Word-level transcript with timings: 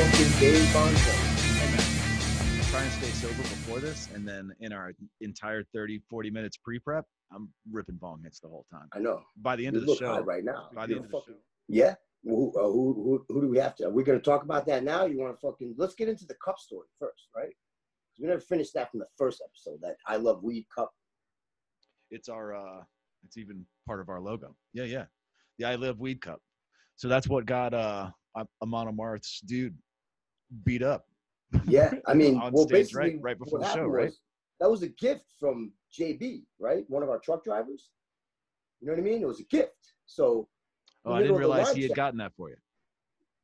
thinking 0.00 0.38
Dave 0.38 0.62
Bonzo. 0.66 1.12
Try 2.70 2.82
and 2.82 2.92
stay 2.92 3.08
sober 3.08 3.34
before 3.34 3.80
this, 3.80 4.08
and 4.14 4.28
then 4.28 4.54
in 4.60 4.72
our 4.72 4.92
entire 5.20 5.64
30, 5.74 6.00
40 6.08 6.30
minutes 6.30 6.56
pre-prep, 6.56 7.04
I'm 7.34 7.48
ripping 7.72 7.96
bong 7.96 8.20
hits 8.22 8.38
the 8.38 8.46
whole 8.46 8.64
time. 8.70 8.88
I 8.92 9.00
know. 9.00 9.22
By 9.38 9.56
the 9.56 9.66
end 9.66 9.74
You 9.74 9.80
of 9.80 9.86
the 9.86 9.90
look 9.92 9.98
show, 9.98 10.20
right 10.20 10.44
now. 10.44 10.68
by 10.72 10.86
the 10.86 10.92
You're 10.94 11.02
end 11.02 11.06
of 11.06 11.10
the 11.26 11.32
show, 11.32 11.38
Yeah. 11.66 11.94
Who, 12.24 12.52
uh, 12.56 12.62
who, 12.64 12.94
who, 12.94 13.24
who 13.34 13.40
do 13.42 13.48
we 13.48 13.58
have 13.58 13.74
to? 13.76 13.86
Are 13.86 13.90
we 13.90 14.04
going 14.04 14.18
to 14.18 14.24
talk 14.24 14.42
about 14.44 14.66
that 14.66 14.84
now? 14.84 15.06
You 15.06 15.18
want 15.18 15.34
to 15.34 15.40
fucking 15.44 15.74
let's 15.78 15.94
get 15.94 16.08
into 16.08 16.26
the 16.26 16.34
cup 16.44 16.58
story 16.58 16.86
first, 17.00 17.28
right? 17.34 17.52
we 18.20 18.26
never 18.26 18.40
finished 18.40 18.74
that 18.74 18.90
from 18.90 19.00
the 19.00 19.06
first 19.16 19.42
episode. 19.44 19.78
That 19.80 19.96
I 20.06 20.16
love 20.16 20.42
weed 20.42 20.66
cup. 20.76 20.90
it's 22.10 22.28
our, 22.28 22.54
uh, 22.54 22.82
it's 23.24 23.36
even 23.36 23.64
part 23.86 24.00
of 24.00 24.08
our 24.08 24.20
logo. 24.20 24.54
Yeah, 24.74 24.84
yeah, 24.84 25.04
the 25.58 25.64
I 25.64 25.76
Live 25.76 25.98
Weed 26.00 26.20
Cup. 26.20 26.40
So 26.96 27.08
that's 27.08 27.28
what 27.28 27.46
got 27.46 27.74
uh, 27.74 28.10
Amon 28.62 28.88
Amarth's 28.88 29.40
dude 29.40 29.76
beat 30.64 30.82
up. 30.82 31.06
Yeah, 31.66 31.92
I 32.06 32.14
mean, 32.14 32.36
On 32.38 32.52
well, 32.52 32.64
stage, 32.64 32.92
basically, 32.92 33.00
right- 33.16 33.22
right 33.22 33.38
before 33.38 33.58
the 33.60 33.72
show, 33.72 33.84
right? 33.86 34.06
was 34.06 34.20
that 34.60 34.70
was 34.70 34.82
a 34.82 34.88
gift 34.88 35.24
from 35.38 35.72
JB, 35.98 36.42
right? 36.58 36.84
One 36.88 37.02
of 37.02 37.08
our 37.10 37.18
truck 37.20 37.44
drivers. 37.44 37.90
You 38.80 38.86
know 38.88 38.92
what 38.94 39.00
I 39.00 39.02
mean? 39.04 39.22
It 39.22 39.26
was 39.28 39.40
a 39.40 39.44
gift. 39.44 39.92
So 40.06 40.48
Oh, 41.04 41.12
I 41.12 41.22
didn't 41.22 41.36
realize 41.36 41.72
he 41.72 41.82
had 41.82 41.90
check. 41.90 41.96
gotten 41.96 42.18
that 42.18 42.32
for 42.36 42.50
you. 42.50 42.56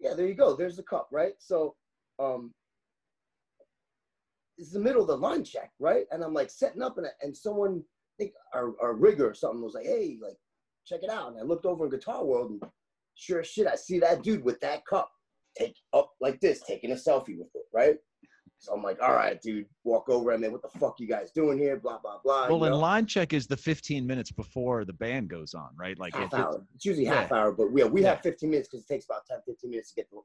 yeah, 0.01 0.13
there 0.15 0.27
you 0.27 0.35
go. 0.35 0.55
There's 0.57 0.77
the 0.77 0.83
cup, 0.83 1.09
right? 1.13 1.33
So, 1.39 1.77
um, 2.19 2.53
it's 4.59 4.73
the 4.73 4.79
middle 4.81 5.03
of 5.03 5.09
the 5.09 5.17
line 5.17 5.45
check, 5.45 5.71
right? 5.79 6.05
And 6.11 6.23
I'm 6.23 6.35
like 6.35 6.51
setting 6.51 6.83
up, 6.83 6.99
and 6.99 7.07
and 7.23 7.37
someone, 7.37 7.83
I 7.83 8.15
think 8.23 8.33
our, 8.55 8.75
our 8.83 8.95
rigger 8.95 9.29
or 9.31 9.35
something 9.35 9.63
was 9.63 9.75
like, 9.75 9.87
"Hey, 9.87 10.19
like, 10.21 10.37
check 10.87 11.03
it 11.03 11.11
out." 11.11 11.31
And 11.33 11.39
I 11.41 11.43
looked 11.43 11.67
over 11.67 11.85
in 11.85 11.91
Guitar 11.91 12.25
World, 12.25 12.51
and 12.51 12.63
sure 13.15 13.41
as 13.41 13.47
shit, 13.49 13.67
I 13.67 13.75
see 13.77 13.99
that 14.01 14.23
dude 14.23 14.45
with 14.45 14.61
that 14.61 14.85
cup, 14.87 15.11
take 15.57 15.77
up 15.93 16.11
like 16.21 16.41
this, 16.41 16.61
taking 16.67 16.93
a 16.93 16.95
selfie 16.95 17.39
with 17.39 17.49
it, 17.55 17.65
right? 17.73 17.97
So 18.59 18.73
I'm 18.73 18.83
like, 18.83 19.01
"All 19.03 19.13
right, 19.13 19.41
dude, 19.43 19.67
walk 19.85 20.09
over." 20.09 20.33
I 20.33 20.37
mean, 20.37 20.53
what 20.53 20.63
the 20.63 20.79
fuck 20.79 20.99
you 20.99 21.07
guys 21.07 21.31
doing 21.33 21.59
here? 21.59 21.77
Blah 21.77 21.99
blah 21.99 22.19
blah. 22.25 22.49
Well, 22.49 22.59
you 22.59 22.65
and 22.65 22.77
line 22.77 23.05
check 23.07 23.33
is 23.33 23.47
the 23.47 23.57
15 23.57 24.07
minutes 24.07 24.31
before 24.31 24.85
the 24.85 24.93
band 24.93 25.29
goes 25.29 25.53
on, 25.55 25.69
right? 25.77 25.99
Like 25.99 26.15
half 26.15 26.33
it- 26.33 26.37
it- 26.37 26.41
hour. 26.41 26.65
It's 26.75 26.85
usually 26.85 27.05
yeah. 27.07 27.15
half 27.23 27.33
hour, 27.33 27.53
but 27.53 27.71
we, 27.73 27.83
we 27.85 28.03
Yeah. 28.03 28.11
have 28.11 28.21
15 28.21 28.49
minutes 28.51 28.69
because 28.69 28.85
it 28.85 28.89
takes 28.89 29.05
about 29.05 29.27
10, 29.27 29.39
15 29.47 29.71
minutes 29.71 29.91
to 29.91 29.97
get 29.97 30.09
the, 30.11 30.21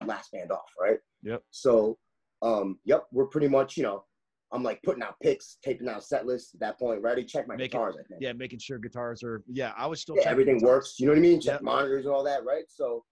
the 0.00 0.06
last 0.06 0.32
band 0.32 0.52
off, 0.52 0.70
right? 0.80 0.98
Yep. 1.22 1.42
So, 1.50 1.98
um, 2.40 2.78
yep, 2.84 3.04
we're 3.12 3.26
pretty 3.26 3.48
much, 3.48 3.76
you 3.76 3.82
know, 3.82 4.04
I'm 4.52 4.62
like 4.62 4.82
putting 4.84 5.02
out 5.02 5.16
picks, 5.20 5.58
taping 5.62 5.88
out 5.88 6.04
set 6.04 6.24
lists 6.24 6.54
at 6.54 6.60
that 6.60 6.78
point, 6.78 7.02
ready? 7.02 7.24
Check 7.24 7.46
my 7.48 7.56
Make 7.56 7.66
it- 7.66 7.72
guitars, 7.72 7.96
I 7.98 8.04
think. 8.04 8.22
yeah, 8.22 8.32
making 8.32 8.60
sure 8.60 8.78
guitars 8.78 9.22
are. 9.22 9.42
Yeah, 9.48 9.72
I 9.76 9.86
was 9.86 10.00
still. 10.00 10.14
Yeah, 10.16 10.22
checking 10.22 10.32
everything 10.32 10.58
guitars. 10.58 10.68
works. 10.76 11.00
You 11.00 11.06
know 11.06 11.12
what 11.12 11.18
I 11.18 11.22
mean? 11.22 11.40
Check 11.40 11.54
Yep. 11.54 11.62
monitors 11.62 12.06
and 12.06 12.14
all 12.14 12.24
that, 12.24 12.44
right? 12.44 12.64
So, 12.68 13.04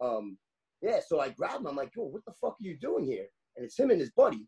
um, 0.00 0.38
yeah, 0.82 1.00
so 1.06 1.20
I 1.20 1.30
grab 1.30 1.60
him. 1.60 1.66
I'm 1.66 1.76
like, 1.76 1.94
yo, 1.96 2.04
what 2.04 2.24
the 2.24 2.32
fuck 2.40 2.52
are 2.52 2.66
you 2.66 2.78
doing 2.78 3.04
here? 3.04 3.26
And 3.56 3.64
it's 3.64 3.78
him 3.78 3.90
and 3.90 4.00
his 4.00 4.10
buddy. 4.10 4.46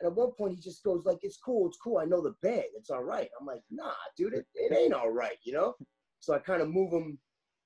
And 0.00 0.10
at 0.10 0.16
one 0.16 0.32
point, 0.32 0.54
he 0.54 0.60
just 0.60 0.82
goes 0.82 1.04
like, 1.04 1.18
"It's 1.22 1.38
cool, 1.38 1.68
it's 1.68 1.78
cool. 1.78 1.98
I 1.98 2.04
know 2.04 2.20
the 2.20 2.34
band. 2.42 2.64
It's 2.76 2.90
all 2.90 3.04
right." 3.04 3.28
I'm 3.38 3.46
like, 3.46 3.62
"Nah, 3.70 3.92
dude, 4.16 4.34
it, 4.34 4.46
it 4.54 4.76
ain't 4.76 4.94
all 4.94 5.10
right," 5.10 5.36
you 5.44 5.52
know. 5.52 5.74
So 6.18 6.34
I 6.34 6.38
kind 6.38 6.60
of 6.60 6.68
move 6.68 6.92
him 6.92 7.18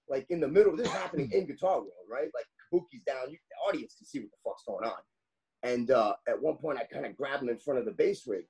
like 0.09 0.27
in 0.29 0.41
the 0.41 0.49
middle. 0.49 0.77
This 0.77 0.87
is 0.87 0.93
happening 0.93 1.31
in 1.33 1.47
Guitar 1.47 1.79
World, 1.79 1.93
right? 2.11 2.29
Like 2.35 2.45
Kabuki's 2.73 3.03
down. 3.07 3.31
You, 3.31 3.39
the 3.51 3.69
audience 3.69 3.95
can 3.97 4.07
see 4.07 4.21
what 4.21 4.31
the 4.31 4.51
fuck's 4.51 4.65
going 4.67 4.85
on. 4.85 5.01
And 5.63 5.91
uh, 5.91 6.15
at 6.29 6.41
one 6.41 6.57
point, 6.57 6.79
I 6.79 6.85
kind 6.85 7.07
of 7.07 7.17
grab 7.17 7.41
him 7.41 7.49
in 7.49 7.59
front 7.59 7.81
of 7.81 7.87
the 7.87 7.93
bass 7.93 8.27
rig, 8.27 8.45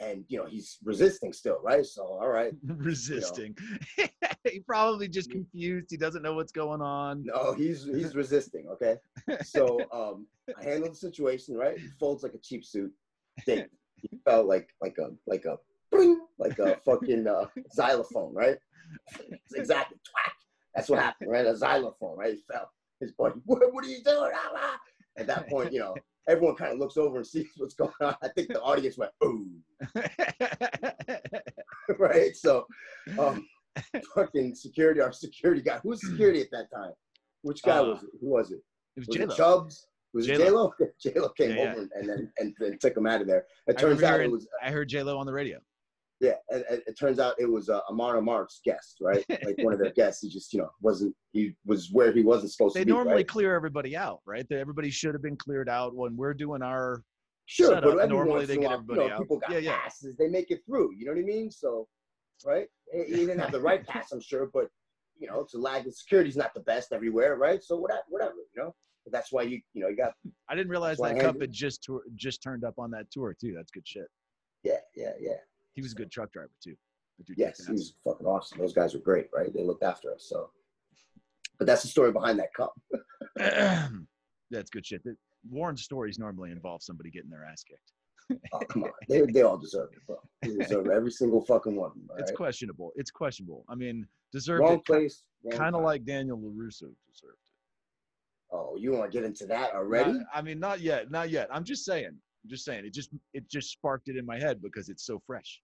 and 0.00 0.24
you 0.28 0.38
know 0.38 0.46
he's 0.46 0.78
resisting 0.82 1.32
still, 1.34 1.58
right? 1.62 1.84
So 1.84 2.04
all 2.04 2.28
right, 2.28 2.52
resisting. 2.66 3.56
he 4.50 4.60
probably 4.60 5.08
just 5.08 5.30
confused. 5.30 5.88
He 5.90 5.96
doesn't 5.96 6.22
know 6.22 6.34
what's 6.34 6.52
going 6.52 6.80
on. 6.80 7.24
No, 7.24 7.52
he's 7.52 7.84
he's 7.84 8.14
resisting. 8.14 8.66
Okay, 8.68 8.96
so 9.44 9.80
um, 9.92 10.26
I 10.58 10.64
handle 10.64 10.90
the 10.90 10.96
situation 10.96 11.56
right. 11.56 11.78
He 11.78 11.88
folds 11.98 12.22
like 12.22 12.34
a 12.34 12.38
cheap 12.38 12.64
suit. 12.64 12.92
They 13.46 13.66
he 13.96 14.08
felt 14.24 14.46
like 14.46 14.70
like 14.80 14.96
a 14.98 15.10
like 15.26 15.44
a 15.44 15.56
bling, 15.90 16.20
like 16.38 16.58
a 16.58 16.76
fucking 16.84 17.26
uh, 17.26 17.46
xylophone, 17.72 18.34
right? 18.34 18.56
It's 19.20 19.54
exactly 19.54 19.98
twack. 19.98 20.34
That's 20.74 20.88
what 20.88 20.98
happened, 21.00 21.30
right? 21.30 21.46
A 21.46 21.56
xylophone, 21.56 22.16
right? 22.16 22.34
He 22.34 22.42
fell. 22.50 22.70
His 23.00 23.12
buddy, 23.12 23.40
what, 23.46 23.60
what 23.72 23.84
are 23.84 23.88
you 23.88 24.02
doing? 24.04 24.30
Ah, 24.32 24.50
ah. 24.54 24.78
At 25.18 25.26
that 25.26 25.48
point, 25.48 25.72
you 25.72 25.80
know, 25.80 25.94
everyone 26.28 26.54
kind 26.54 26.72
of 26.72 26.78
looks 26.78 26.96
over 26.96 27.16
and 27.16 27.26
sees 27.26 27.48
what's 27.56 27.74
going 27.74 27.92
on. 28.00 28.14
I 28.22 28.28
think 28.28 28.48
the 28.48 28.60
audience 28.60 28.96
went, 28.96 29.10
ooh, 29.24 29.48
right? 31.98 32.36
So, 32.36 32.66
um, 33.18 33.44
fucking 34.14 34.54
security, 34.54 35.00
our 35.00 35.12
security 35.12 35.62
guy. 35.62 35.78
Who's 35.82 36.00
security 36.06 36.40
at 36.40 36.50
that 36.52 36.66
time? 36.74 36.92
Which 37.42 37.62
guy 37.62 37.78
Uh, 37.78 37.84
was 37.90 38.02
it? 38.02 38.10
Who 38.20 38.28
was 38.28 38.50
it? 38.52 38.60
it 38.96 39.00
was 39.00 39.06
Was 39.08 39.16
J 39.16 39.22
it 39.22 39.28
Lo. 39.30 39.34
Chubbs? 39.36 39.86
Was 40.14 40.28
it 40.28 40.36
J-Lo. 40.36 40.72
J-Lo? 40.78 40.90
J-Lo 41.02 41.28
came 41.30 41.50
Yeah, 41.50 41.56
yeah. 41.56 41.72
over 41.72 41.88
and 41.94 42.08
then 42.08 42.32
and, 42.38 42.54
then 42.60 42.78
took 42.78 42.96
him 42.96 43.06
out 43.06 43.20
of 43.22 43.26
there. 43.26 43.46
It 43.66 43.78
turns 43.78 44.02
out 44.02 44.20
it 44.20 44.30
was 44.30 44.46
I 44.62 44.70
heard 44.70 44.88
J 44.88 45.02
Lo 45.02 45.16
on 45.16 45.24
the 45.26 45.32
radio. 45.32 45.58
yeah. 46.20 46.32
It, 46.50 46.66
it, 46.70 46.82
it 46.88 46.98
turns 46.98 47.18
out 47.18 47.34
it 47.38 47.50
was 47.50 47.70
uh, 47.70 47.80
Amon 47.88 48.16
Amarth's 48.16 48.60
guest, 48.64 48.98
right? 49.00 49.24
Like 49.44 49.56
one 49.62 49.72
of 49.72 49.78
their 49.80 49.92
guests. 49.92 50.20
He 50.22 50.28
just 50.28 50.52
you 50.52 50.58
know 50.60 50.68
wasn't 50.82 51.14
he 51.32 51.54
was 51.64 51.88
where 51.92 52.12
he 52.12 52.22
wasn't 52.22 52.52
supposed 52.52 52.74
They 52.74 52.80
to 52.80 52.84
be. 52.86 52.90
They 52.92 52.94
normally 52.96 53.14
right? 53.16 53.28
clear 53.28 53.54
everybody 53.56 53.96
out, 53.96 54.20
right? 54.26 54.46
They- 54.48 54.60
Everybody 54.60 54.90
should 54.90 55.14
have 55.14 55.22
been 55.22 55.36
cleared 55.36 55.68
out 55.70 55.94
when 55.96 56.14
we're 56.16 56.34
doing 56.34 56.60
our. 56.62 57.02
Sure, 57.46 57.80
but 57.80 58.08
Normally 58.08 58.44
they 58.46 58.56
get 58.58 58.70
everybody 58.70 59.00
you 59.00 59.08
know, 59.08 59.14
out. 59.14 59.20
people 59.20 59.38
got 59.38 59.50
Yeah, 59.50 59.58
yeah. 59.58 59.78
passes. 59.82 60.16
They 60.16 60.28
make 60.28 60.50
it 60.50 60.60
through. 60.64 60.94
You 60.96 61.06
know 61.06 61.12
what 61.12 61.18
I 61.20 61.24
mean? 61.24 61.50
So, 61.50 61.88
right? 62.46 62.66
He 62.92 63.14
didn't 63.14 63.38
have 63.38 63.52
the 63.52 63.60
right 63.60 63.86
pass, 63.86 64.12
I'm 64.12 64.20
sure, 64.20 64.50
but 64.52 64.68
you 65.18 65.26
know, 65.28 65.40
it's 65.40 65.54
a 65.54 65.58
lag. 65.58 65.84
The 65.84 65.92
security's 65.92 66.36
not 66.36 66.52
the 66.54 66.60
best 66.60 66.92
everywhere, 66.92 67.36
right? 67.36 67.62
So 67.62 67.76
whatever, 67.76 68.02
whatever, 68.08 68.34
you 68.54 68.62
know. 68.62 68.74
But 69.04 69.12
that's 69.12 69.32
why 69.32 69.42
you, 69.42 69.60
you 69.72 69.82
know, 69.82 69.88
you 69.88 69.96
got 69.96 70.12
I 70.48 70.54
didn't 70.54 70.70
realize 70.70 70.98
that 70.98 71.18
cup 71.18 71.40
had 71.40 71.52
just 71.52 71.82
tour, 71.82 72.02
just 72.14 72.42
turned 72.42 72.64
up 72.64 72.74
on 72.78 72.90
that 72.92 73.10
tour 73.10 73.34
too. 73.38 73.52
That's 73.56 73.70
good 73.70 73.86
shit. 73.86 74.06
yeah, 74.62 74.78
yeah, 74.94 75.12
yeah. 75.20 75.38
He 75.74 75.82
was 75.82 75.92
a 75.92 75.94
good 75.96 76.10
truck 76.10 76.32
driver 76.32 76.50
too. 76.62 76.76
Yes, 77.36 77.64
he 77.64 77.72
was 77.72 77.94
fucking 78.04 78.26
awesome. 78.26 78.58
Those 78.58 78.72
guys 78.72 78.94
were 78.94 79.00
great, 79.00 79.28
right? 79.34 79.52
They 79.52 79.62
looked 79.62 79.82
after 79.82 80.12
us. 80.12 80.26
So, 80.28 80.50
but 81.58 81.66
that's 81.66 81.82
the 81.82 81.88
story 81.88 82.12
behind 82.12 82.38
that 82.38 82.52
cup. 82.54 82.74
That's 84.50 84.68
good 84.70 84.84
shit. 84.84 85.02
Warren's 85.50 85.82
stories 85.82 86.18
normally 86.18 86.50
involve 86.50 86.82
somebody 86.82 87.10
getting 87.10 87.30
their 87.30 87.44
ass 87.44 87.64
kicked. 87.64 87.92
Oh, 88.52 88.58
come 88.68 88.84
on, 88.84 88.90
they 89.08 89.22
they 89.22 89.42
all 89.42 89.58
deserve 89.58 89.90
it, 89.92 89.98
bro. 90.06 90.16
They 90.42 90.54
deserve 90.56 90.88
every 90.88 91.10
single 91.10 91.44
fucking 91.44 91.76
one. 91.76 91.90
them, 91.90 92.08
It's 92.18 92.32
questionable. 92.32 92.92
It's 92.96 93.10
questionable. 93.10 93.64
I 93.68 93.74
mean, 93.74 94.06
deserved 94.32 94.60
Wrong 94.60 94.74
it. 94.74 94.84
place. 94.86 95.22
Kind 95.50 95.74
of 95.74 95.82
like 95.82 96.04
Daniel 96.04 96.38
LaRusso 96.38 96.80
deserved 97.12 97.38
it. 97.42 98.54
Oh, 98.54 98.76
you 98.78 98.92
want 98.92 99.10
to 99.10 99.18
get 99.18 99.24
into 99.24 99.46
that 99.46 99.74
already? 99.74 100.12
Not- 100.12 100.26
I 100.34 100.42
mean, 100.42 100.60
not 100.60 100.80
yet. 100.80 101.10
Not 101.10 101.30
yet. 101.30 101.48
I'm 101.50 101.64
just 101.64 101.84
saying. 101.84 102.06
I'm 102.10 102.50
just 102.50 102.64
saying. 102.64 102.84
It 102.84 102.92
just 102.94 103.10
it 103.34 103.48
just 103.50 103.70
sparked 103.70 104.08
it 104.08 104.16
in 104.16 104.26
my 104.26 104.38
head 104.38 104.60
because 104.62 104.88
it's 104.88 105.04
so 105.06 105.20
fresh. 105.26 105.60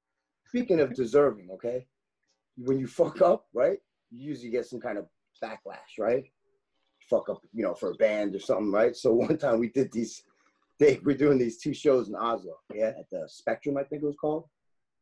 Speaking 0.47 0.81
of 0.81 0.95
deserving, 0.95 1.51
okay, 1.51 1.87
when 2.57 2.79
you 2.79 2.87
fuck 2.87 3.21
up, 3.21 3.47
right, 3.53 3.79
you 4.11 4.29
usually 4.31 4.51
get 4.51 4.67
some 4.67 4.81
kind 4.81 4.97
of 4.99 5.07
backlash, 5.43 5.99
right? 5.99 6.25
Fuck 7.11 7.29
up, 7.29 7.41
you 7.53 7.63
know, 7.63 7.75
for 7.75 7.91
a 7.91 7.95
band 7.95 8.35
or 8.35 8.41
something, 8.41 8.73
right? 8.73 8.97
So 8.97 9.13
one 9.27 9.37
time 9.39 9.59
we 9.61 9.69
did 9.69 9.93
these, 9.93 10.23
they 10.81 11.01
we're 11.05 11.17
doing 11.17 11.39
these 11.39 11.59
two 11.59 11.75
shows 11.75 12.09
in 12.09 12.15
Oslo, 12.15 12.55
yeah, 12.75 12.93
at 12.99 13.11
the 13.11 13.25
Spectrum, 13.29 13.77
I 13.77 13.85
think 13.85 14.03
it 14.03 14.07
was 14.07 14.17
called, 14.21 14.45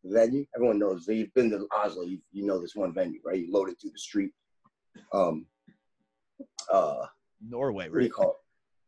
the 0.02 0.12
venue. 0.12 0.46
Everyone 0.54 0.78
knows. 0.78 1.06
You've 1.06 1.34
been 1.34 1.50
to 1.50 1.66
Oslo, 1.76 2.02
you, 2.02 2.18
you 2.32 2.46
know 2.46 2.60
this 2.60 2.74
one 2.74 2.92
venue, 2.92 3.20
right? 3.24 3.38
You 3.38 3.52
load 3.52 3.68
it 3.68 3.76
through 3.80 3.90
the 3.90 3.98
street. 3.98 4.30
Um, 5.12 5.46
uh, 6.72 7.06
Norway, 7.46 7.88
what 7.88 7.98
do 7.98 8.04
you 8.04 8.06
right? 8.06 8.12
call 8.12 8.30
it? 8.30 8.36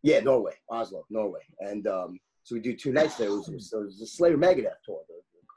Yeah, 0.03 0.21
Norway, 0.21 0.55
Oslo, 0.71 1.05
Norway. 1.11 1.41
And 1.61 1.87
um, 1.87 2.19
so 2.45 2.55
we 2.55 2.61
do 2.61 2.75
two 2.75 2.93
nights 2.93 3.17
there. 3.17 3.29
It 3.29 3.33
was, 3.33 3.49
it 3.49 3.55
was, 3.55 3.73
it 3.73 3.77
was 3.77 3.99
the 3.99 4.07
Slayer 4.07 4.39
Megadeth 4.39 4.81
tour, 4.85 5.01
the, 5.09 5.15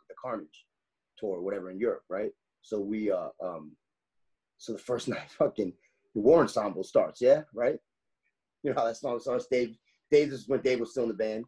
the 0.09 0.15
Carnage 0.21 0.65
tour, 1.17 1.41
whatever 1.41 1.71
in 1.71 1.79
Europe, 1.79 2.03
right? 2.09 2.31
So 2.61 2.79
we, 2.79 3.11
uh, 3.11 3.29
um, 3.43 3.71
so 4.57 4.73
the 4.73 4.79
first 4.79 5.07
night, 5.07 5.29
fucking 5.37 5.73
the 6.13 6.21
War 6.21 6.41
Ensemble 6.41 6.83
starts, 6.83 7.21
yeah, 7.21 7.43
right? 7.53 7.77
You 8.63 8.71
know 8.71 8.79
how 8.79 8.85
that 8.85 8.97
song 8.97 9.19
starts. 9.19 9.47
Dave, 9.49 9.75
Dave, 10.11 10.29
this 10.29 10.41
is 10.41 10.47
when 10.47 10.61
Dave 10.61 10.79
was 10.79 10.91
still 10.91 11.03
in 11.03 11.09
the 11.09 11.15
band. 11.15 11.45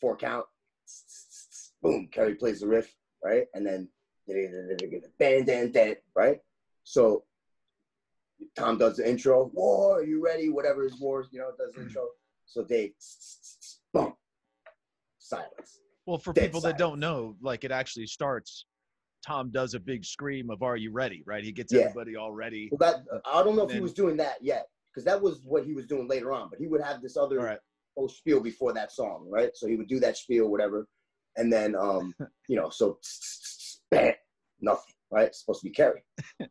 Four 0.00 0.16
count, 0.16 0.46
boom, 1.82 2.08
Kerry 2.10 2.34
plays 2.34 2.60
the 2.60 2.66
riff, 2.66 2.92
right? 3.22 3.46
And 3.54 3.64
then 3.64 3.88
band, 5.18 5.46
band, 5.46 5.72
band, 5.72 5.96
right? 6.14 6.40
So 6.84 7.24
Tom 8.56 8.78
does 8.78 8.96
the 8.96 9.08
intro. 9.08 9.50
War, 9.52 9.98
are 9.98 10.04
you 10.04 10.24
ready? 10.24 10.48
Whatever 10.48 10.84
is 10.84 10.98
war, 10.98 11.24
you 11.30 11.38
know, 11.38 11.50
does 11.58 11.74
the 11.74 11.82
intro. 11.82 12.08
So 12.46 12.64
Dave, 12.64 12.92
boom, 13.92 14.14
silence. 15.18 15.80
Well, 16.06 16.18
for 16.18 16.32
Dead 16.32 16.46
people 16.46 16.60
that 16.62 16.78
don't 16.78 16.98
know, 16.98 17.36
like 17.40 17.64
it 17.64 17.70
actually 17.70 18.06
starts. 18.06 18.66
Tom 19.24 19.50
does 19.50 19.74
a 19.74 19.80
big 19.80 20.04
scream 20.04 20.50
of 20.50 20.62
"Are 20.62 20.78
you 20.78 20.90
ready?" 20.92 21.22
Right? 21.26 21.44
He 21.44 21.52
gets 21.52 21.72
Yeah. 21.72 21.82
everybody 21.82 22.16
all 22.16 22.32
ready. 22.32 22.70
Well, 22.72 22.78
that 22.78 23.04
I 23.26 23.42
don't 23.42 23.54
know 23.54 23.66
if 23.66 23.70
he 23.70 23.80
was 23.80 23.92
doing 23.92 24.16
that 24.16 24.42
yet, 24.42 24.70
because 24.90 25.04
that 25.04 25.20
was 25.20 25.42
what 25.42 25.64
he 25.66 25.74
was 25.74 25.86
doing 25.86 26.08
later 26.08 26.32
on. 26.32 26.48
But 26.48 26.58
he 26.58 26.66
would 26.66 26.80
have 26.80 27.02
this 27.02 27.18
other 27.18 27.36
right. 27.36 27.58
Whole 27.96 28.08
spiel 28.08 28.40
before 28.40 28.72
that 28.72 28.92
song, 28.92 29.26
right? 29.30 29.50
So 29.54 29.66
he 29.66 29.76
would 29.76 29.88
do 29.88 30.00
that 30.00 30.16
spiel, 30.16 30.48
whatever, 30.48 30.86
and 31.36 31.52
then 31.52 31.74
um, 31.74 32.14
you 32.48 32.56
know, 32.56 32.70
so 32.70 32.98
bam, 33.90 34.14
nothing, 34.60 34.94
right? 35.10 35.28
It's 35.28 35.40
supposed 35.40 35.60
to 35.60 35.68
be 35.68 35.74
Kerry. 35.74 36.02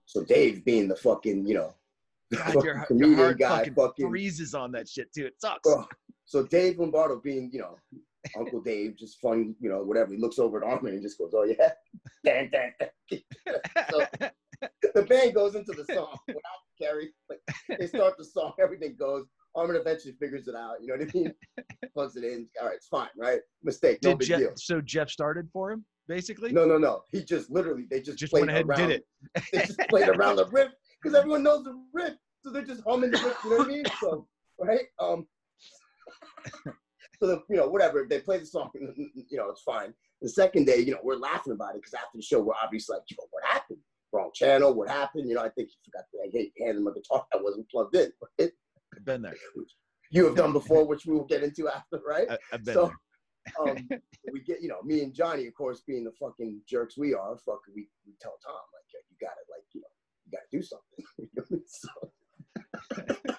So 0.05 0.23
Dave, 0.23 0.65
being 0.65 0.87
the 0.87 0.95
fucking, 0.95 1.47
you 1.47 1.55
know, 1.55 1.73
God, 2.33 2.53
fucking 2.53 2.61
your, 2.63 2.75
your 2.75 2.85
comedian 2.85 3.17
heart 3.17 3.39
guy 3.39 3.57
fucking, 3.59 3.75
fucking 3.75 4.09
freezes 4.09 4.53
on 4.53 4.71
that 4.73 4.87
shit 4.87 5.11
too. 5.13 5.25
It 5.25 5.35
sucks. 5.39 5.69
So 6.25 6.43
Dave 6.43 6.77
Lombardo 6.77 7.19
being, 7.19 7.49
you 7.51 7.59
know, 7.59 7.75
Uncle 8.37 8.61
Dave, 8.61 8.95
just 8.97 9.19
funny, 9.19 9.55
you 9.59 9.69
know, 9.69 9.79
whatever. 9.83 10.13
He 10.13 10.19
looks 10.19 10.39
over 10.39 10.63
at 10.63 10.69
Armin 10.69 10.93
and 10.93 11.01
just 11.01 11.17
goes, 11.17 11.33
"Oh 11.35 11.43
yeah, 11.43 11.71
dang, 12.25 12.49
dang, 12.51 12.73
dang." 12.79 13.21
So 13.89 14.05
the 14.93 15.03
band 15.03 15.33
goes 15.33 15.55
into 15.55 15.71
the 15.71 15.85
song 15.93 16.17
without 16.27 16.41
Kerry. 16.79 17.11
Like 17.29 17.39
they 17.79 17.87
start 17.87 18.17
the 18.17 18.25
song, 18.25 18.53
everything 18.61 18.95
goes. 18.99 19.25
Armin 19.55 19.75
eventually 19.75 20.13
figures 20.19 20.47
it 20.47 20.55
out. 20.55 20.75
You 20.81 20.87
know 20.87 20.95
what 20.97 21.09
I 21.09 21.17
mean? 21.17 21.33
Plugs 21.93 22.15
it 22.15 22.23
in. 22.23 22.47
All 22.61 22.67
right, 22.67 22.75
it's 22.75 22.87
fine, 22.87 23.09
right? 23.17 23.39
Mistake, 23.63 23.99
no 24.03 24.11
Did 24.11 24.19
big 24.19 24.27
Jeff, 24.27 24.39
deal. 24.39 24.51
so 24.55 24.81
Jeff 24.81 25.09
started 25.09 25.47
for 25.51 25.71
him 25.71 25.85
basically? 26.07 26.51
No, 26.51 26.65
no, 26.65 26.77
no. 26.77 27.03
He 27.11 27.23
just 27.23 27.49
literally 27.49 27.85
they 27.89 28.01
just, 28.01 28.17
Just 28.17 28.31
played 28.33 28.41
went 28.41 28.51
ahead 28.51 28.61
and 28.61 28.69
around. 28.71 28.89
did 28.89 28.91
it. 28.91 29.43
They 29.53 29.59
just 29.59 29.79
played 29.89 30.09
around 30.09 30.35
the 30.37 30.47
riff 30.47 30.71
because 31.01 31.17
everyone 31.17 31.43
knows 31.43 31.63
the 31.63 31.81
riff, 31.93 32.15
so 32.43 32.51
they're 32.51 32.65
just 32.65 32.83
humming 32.85 33.11
the 33.11 33.17
riff. 33.19 33.37
You 33.45 33.49
know 33.51 33.57
what 33.57 33.67
I 33.67 33.71
mean? 33.71 33.83
So 34.01 34.27
right, 34.59 34.85
um, 34.99 35.27
so 36.65 37.27
the, 37.27 37.41
you 37.49 37.55
know 37.57 37.67
whatever 37.69 38.05
they 38.09 38.19
play 38.19 38.39
the 38.39 38.45
song, 38.45 38.69
you 38.75 39.37
know 39.37 39.49
it's 39.49 39.61
fine. 39.61 39.93
The 40.21 40.29
second 40.29 40.65
day, 40.65 40.79
you 40.79 40.91
know, 40.91 40.99
we're 41.01 41.15
laughing 41.15 41.53
about 41.53 41.75
it 41.75 41.81
because 41.81 41.93
after 41.93 42.15
the 42.17 42.21
show, 42.21 42.41
we're 42.41 42.53
obviously 42.61 42.95
like, 42.97 43.03
yo, 43.09 43.17
what 43.31 43.43
happened? 43.45 43.79
Wrong 44.11 44.31
channel. 44.33 44.73
What 44.73 44.89
happened? 44.89 45.29
You 45.29 45.35
know, 45.35 45.41
I 45.41 45.49
think 45.49 45.69
he 45.69 45.75
forgot 45.85 46.05
to 46.11 46.19
like, 46.19 46.31
hey, 46.33 46.51
hand 46.61 46.77
him 46.77 46.87
a 46.87 46.93
guitar 46.93 47.25
that 47.31 47.41
wasn't 47.41 47.69
plugged 47.69 47.95
in. 47.95 48.11
Right? 48.37 48.51
I've 48.95 49.05
been 49.05 49.21
there. 49.21 49.35
You 50.11 50.25
have 50.25 50.35
done 50.35 50.53
before, 50.53 50.87
which 50.87 51.05
we 51.05 51.13
will 51.13 51.25
get 51.25 51.43
into 51.43 51.69
after, 51.69 52.01
right? 52.03 52.27
I, 52.31 52.37
I've 52.51 52.65
been 52.65 52.73
So, 52.73 52.91
there. 53.61 53.69
um, 53.69 53.87
we 54.33 54.41
get, 54.41 54.59
you 54.59 54.67
know, 54.67 54.81
me 54.83 55.03
and 55.03 55.13
Johnny, 55.13 55.45
of 55.45 55.53
course, 55.53 55.83
being 55.85 56.03
the 56.03 56.11
fucking 56.19 56.61
jerks 56.67 56.97
we 56.97 57.13
are, 57.13 57.37
fucking, 57.45 57.75
we, 57.75 57.87
we 58.07 58.13
tell 58.19 58.33
Tom, 58.43 58.55
like, 58.73 59.03
you 59.07 59.17
gotta, 59.21 59.35
like, 59.51 59.63
you 59.75 59.81
know, 59.81 59.87
you 60.25 60.31
gotta 60.31 60.49
do 60.51 60.63
something. 60.63 61.63
so, 63.27 63.35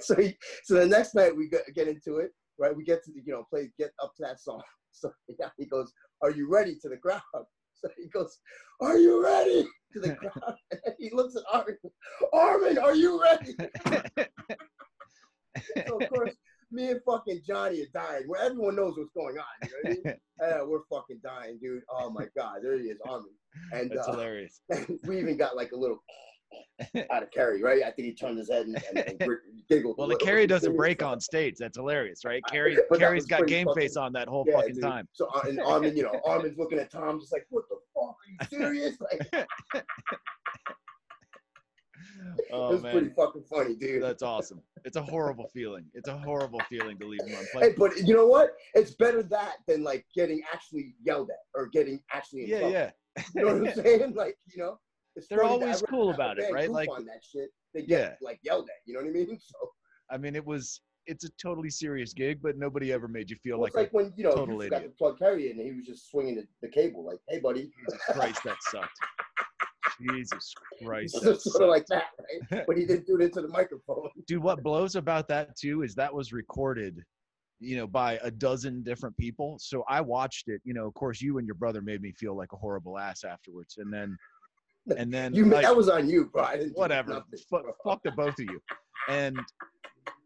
so, 0.00 0.16
he, 0.20 0.36
so 0.64 0.74
the 0.74 0.86
next 0.86 1.14
night 1.14 1.36
we 1.36 1.48
get, 1.48 1.62
get 1.76 1.86
into 1.86 2.16
it, 2.16 2.32
right? 2.58 2.76
We 2.76 2.82
get 2.82 3.04
to 3.04 3.12
the, 3.12 3.20
you 3.24 3.32
know, 3.32 3.44
play, 3.48 3.70
get 3.78 3.92
up 4.02 4.16
to 4.16 4.22
that 4.24 4.40
song. 4.40 4.62
So 4.92 5.10
yeah, 5.38 5.48
he 5.58 5.66
goes, 5.66 5.92
"Are 6.22 6.30
you 6.30 6.48
ready?" 6.50 6.76
to 6.82 6.88
the 6.88 6.96
crowd. 6.96 7.20
So 7.82 7.90
he 7.96 8.08
goes, 8.08 8.38
"Are 8.80 8.96
you 8.96 9.22
ready?" 9.22 9.66
to 9.92 10.00
the 10.00 10.14
crowd. 10.14 10.56
And 10.70 10.94
he 10.98 11.10
looks 11.12 11.36
at 11.36 11.42
Armin. 11.52 11.76
Armin, 12.32 12.78
are 12.78 12.94
you 12.94 13.22
ready? 13.22 13.54
so 15.86 15.98
of 16.00 16.08
course, 16.08 16.34
me 16.70 16.90
and 16.90 17.00
fucking 17.04 17.42
Johnny 17.46 17.82
are 17.82 17.86
dying. 17.92 18.22
Where 18.26 18.42
everyone 18.42 18.76
knows 18.76 18.94
what's 18.96 19.12
going 19.14 19.36
on. 19.38 19.44
You 19.62 19.68
know 19.68 19.76
what 19.82 19.86
I 19.86 20.10
mean? 20.10 20.16
Yeah, 20.40 20.62
we're 20.62 20.84
fucking 20.90 21.20
dying, 21.22 21.58
dude. 21.62 21.82
Oh 21.90 22.10
my 22.10 22.26
god, 22.36 22.60
there 22.62 22.78
he 22.78 22.86
is, 22.86 22.98
Armin. 23.06 23.28
And 23.72 23.90
That's 23.90 24.08
uh, 24.08 24.12
hilarious. 24.12 24.62
we 25.04 25.20
even 25.20 25.36
got 25.36 25.56
like 25.56 25.72
a 25.72 25.76
little 25.76 26.02
out 27.10 27.22
of 27.22 27.30
Kerry, 27.30 27.62
right? 27.62 27.82
I 27.82 27.90
think 27.90 28.06
he 28.08 28.14
turned 28.14 28.38
his 28.38 28.50
head 28.50 28.66
and, 28.66 28.82
and, 28.96 28.98
and 29.20 29.30
giggled. 29.68 29.96
Well, 29.98 30.08
the. 30.08 30.16
Kerry 30.16 30.46
doesn't 30.46 30.76
break 30.76 31.02
on 31.02 31.20
stage. 31.20 31.54
That's 31.58 31.76
hilarious, 31.76 32.24
right? 32.24 32.42
Kerry, 32.50 32.76
But 32.90 32.98
that 33.00 33.06
Kerry's 33.06 33.22
was 33.24 33.26
got 33.28 33.46
game 33.46 33.66
fucking- 33.66 33.82
face 33.82 33.96
on 33.96 34.12
that 34.14 34.28
whole 34.28 34.44
Yeah, 34.46 34.56
fucking 34.56 34.74
dude. 34.74 34.82
time. 34.82 35.08
So 35.12 35.28
uh, 35.34 35.42
and 35.48 35.60
Armin, 35.60 35.96
you 35.96 36.02
know, 36.04 36.20
Armin's 36.24 36.58
looking 36.58 36.78
at 36.78 36.90
Tom, 36.90 37.20
just 37.20 37.32
like, 37.32 37.46
"What 37.50 37.64
the 37.68 37.76
fuck? 37.94 38.16
Are 38.40 38.56
you 38.56 38.58
serious?" 38.58 38.96
Like, 39.00 39.46
Oh 42.52 42.70
it 42.70 42.82
was 42.82 42.92
pretty 42.92 43.10
fucking 43.10 43.44
funny, 43.48 43.74
dude. 43.76 44.02
that's 44.02 44.22
awesome. 44.22 44.60
It's 44.84 44.96
a 44.96 45.02
horrible 45.02 45.48
feeling. 45.54 45.84
It's 45.94 46.08
a 46.08 46.16
horrible 46.18 46.60
feeling 46.68 46.98
to 46.98 47.06
leave 47.06 47.20
him 47.22 47.30
them 47.32 47.44
Hey, 47.60 47.74
but 47.76 47.96
you 47.98 48.14
know 48.14 48.26
what? 48.26 48.52
It's 48.74 48.94
better 48.94 49.22
that 49.24 49.56
than 49.68 49.82
like 49.84 50.04
getting 50.14 50.42
actually 50.52 50.94
yelled 51.02 51.30
at 51.30 51.36
or 51.54 51.66
getting 51.68 52.00
actually 52.12 52.44
in 52.44 52.48
Yeah, 52.48 52.58
trouble. 52.58 52.72
yeah. 52.74 52.90
You 53.34 53.44
know 53.44 53.54
what 53.60 53.68
I'm 53.68 53.84
saying? 53.84 54.14
Like, 54.14 54.36
you 54.54 54.62
know, 54.62 54.78
it's 55.16 55.28
They're 55.28 55.44
always 55.44 55.82
cool 55.82 56.10
about 56.10 56.38
it, 56.38 56.52
right? 56.52 56.70
Like- 56.70 56.88
on 56.88 57.04
that 57.06 57.22
shit, 57.22 57.50
they 57.74 57.82
get 57.82 58.00
Yeah. 58.00 58.14
like 58.20 58.40
yelled 58.42 58.68
at. 58.68 58.76
You 58.86 58.94
know 58.94 59.00
what 59.00 59.08
I 59.08 59.12
mean? 59.12 59.38
So 59.40 59.70
I 60.10 60.18
mean, 60.18 60.36
it 60.36 60.44
was. 60.44 60.80
It's 61.06 61.24
a 61.24 61.30
totally 61.30 61.70
serious 61.70 62.12
gig, 62.12 62.40
but 62.40 62.56
nobody 62.56 62.92
ever 62.92 63.08
made 63.08 63.28
you 63.28 63.34
feel 63.42 63.58
well, 63.58 63.66
it's 63.66 63.74
like, 63.74 63.86
like 63.86 63.92
when 63.92 64.12
you 64.16 64.22
know 64.22 64.30
total 64.30 64.54
you 64.62 64.62
idiot. 64.62 64.84
to 64.84 64.88
plug 64.90 65.20
in, 65.20 65.50
and 65.58 65.60
he 65.60 65.72
was 65.72 65.84
just 65.84 66.08
swinging 66.08 66.36
the, 66.36 66.46
the 66.62 66.68
cable, 66.68 67.04
like, 67.04 67.18
"Hey, 67.28 67.40
buddy." 67.40 67.72
Jesus 67.76 68.00
Christ, 68.12 68.40
that 68.44 68.56
sucked. 68.70 68.88
Jesus 70.00 70.54
Christ, 70.84 71.14
It's 71.16 71.24
that 71.24 71.32
just 71.34 71.50
sort 71.50 71.64
of 71.64 71.70
like 71.70 71.86
that, 71.86 72.04
right? 72.50 72.64
But 72.66 72.76
he 72.76 72.86
didn't 72.86 73.06
do 73.06 73.16
it 73.16 73.22
into 73.24 73.42
the 73.42 73.48
microphone. 73.48 74.10
dude 74.26 74.42
what 74.42 74.62
blows 74.62 74.94
about 74.94 75.26
that 75.28 75.56
too 75.56 75.82
is 75.82 75.94
that 75.94 76.12
was 76.12 76.32
recorded 76.32 77.02
you 77.58 77.76
know 77.76 77.86
by 77.86 78.18
a 78.22 78.30
dozen 78.30 78.82
different 78.82 79.16
people 79.16 79.56
so 79.60 79.84
i 79.88 80.00
watched 80.00 80.48
it 80.48 80.60
you 80.64 80.74
know 80.74 80.86
of 80.86 80.94
course 80.94 81.20
you 81.20 81.38
and 81.38 81.46
your 81.46 81.54
brother 81.54 81.80
made 81.80 82.02
me 82.02 82.12
feel 82.12 82.36
like 82.36 82.52
a 82.52 82.56
horrible 82.56 82.98
ass 82.98 83.22
afterwards 83.24 83.76
and 83.78 83.92
then 83.92 84.16
and 84.96 85.12
then 85.12 85.34
You 85.34 85.44
like, 85.44 85.62
that 85.62 85.76
was 85.76 85.88
on 85.88 86.08
you, 86.08 86.26
bro. 86.26 86.44
I 86.44 86.56
didn't 86.56 86.76
whatever. 86.76 87.14
nothing, 87.14 87.38
fuck, 87.50 87.62
bro. 87.62 87.72
fuck 87.84 88.02
the 88.02 88.12
both 88.12 88.38
of 88.38 88.40
you. 88.40 88.60
And 89.08 89.38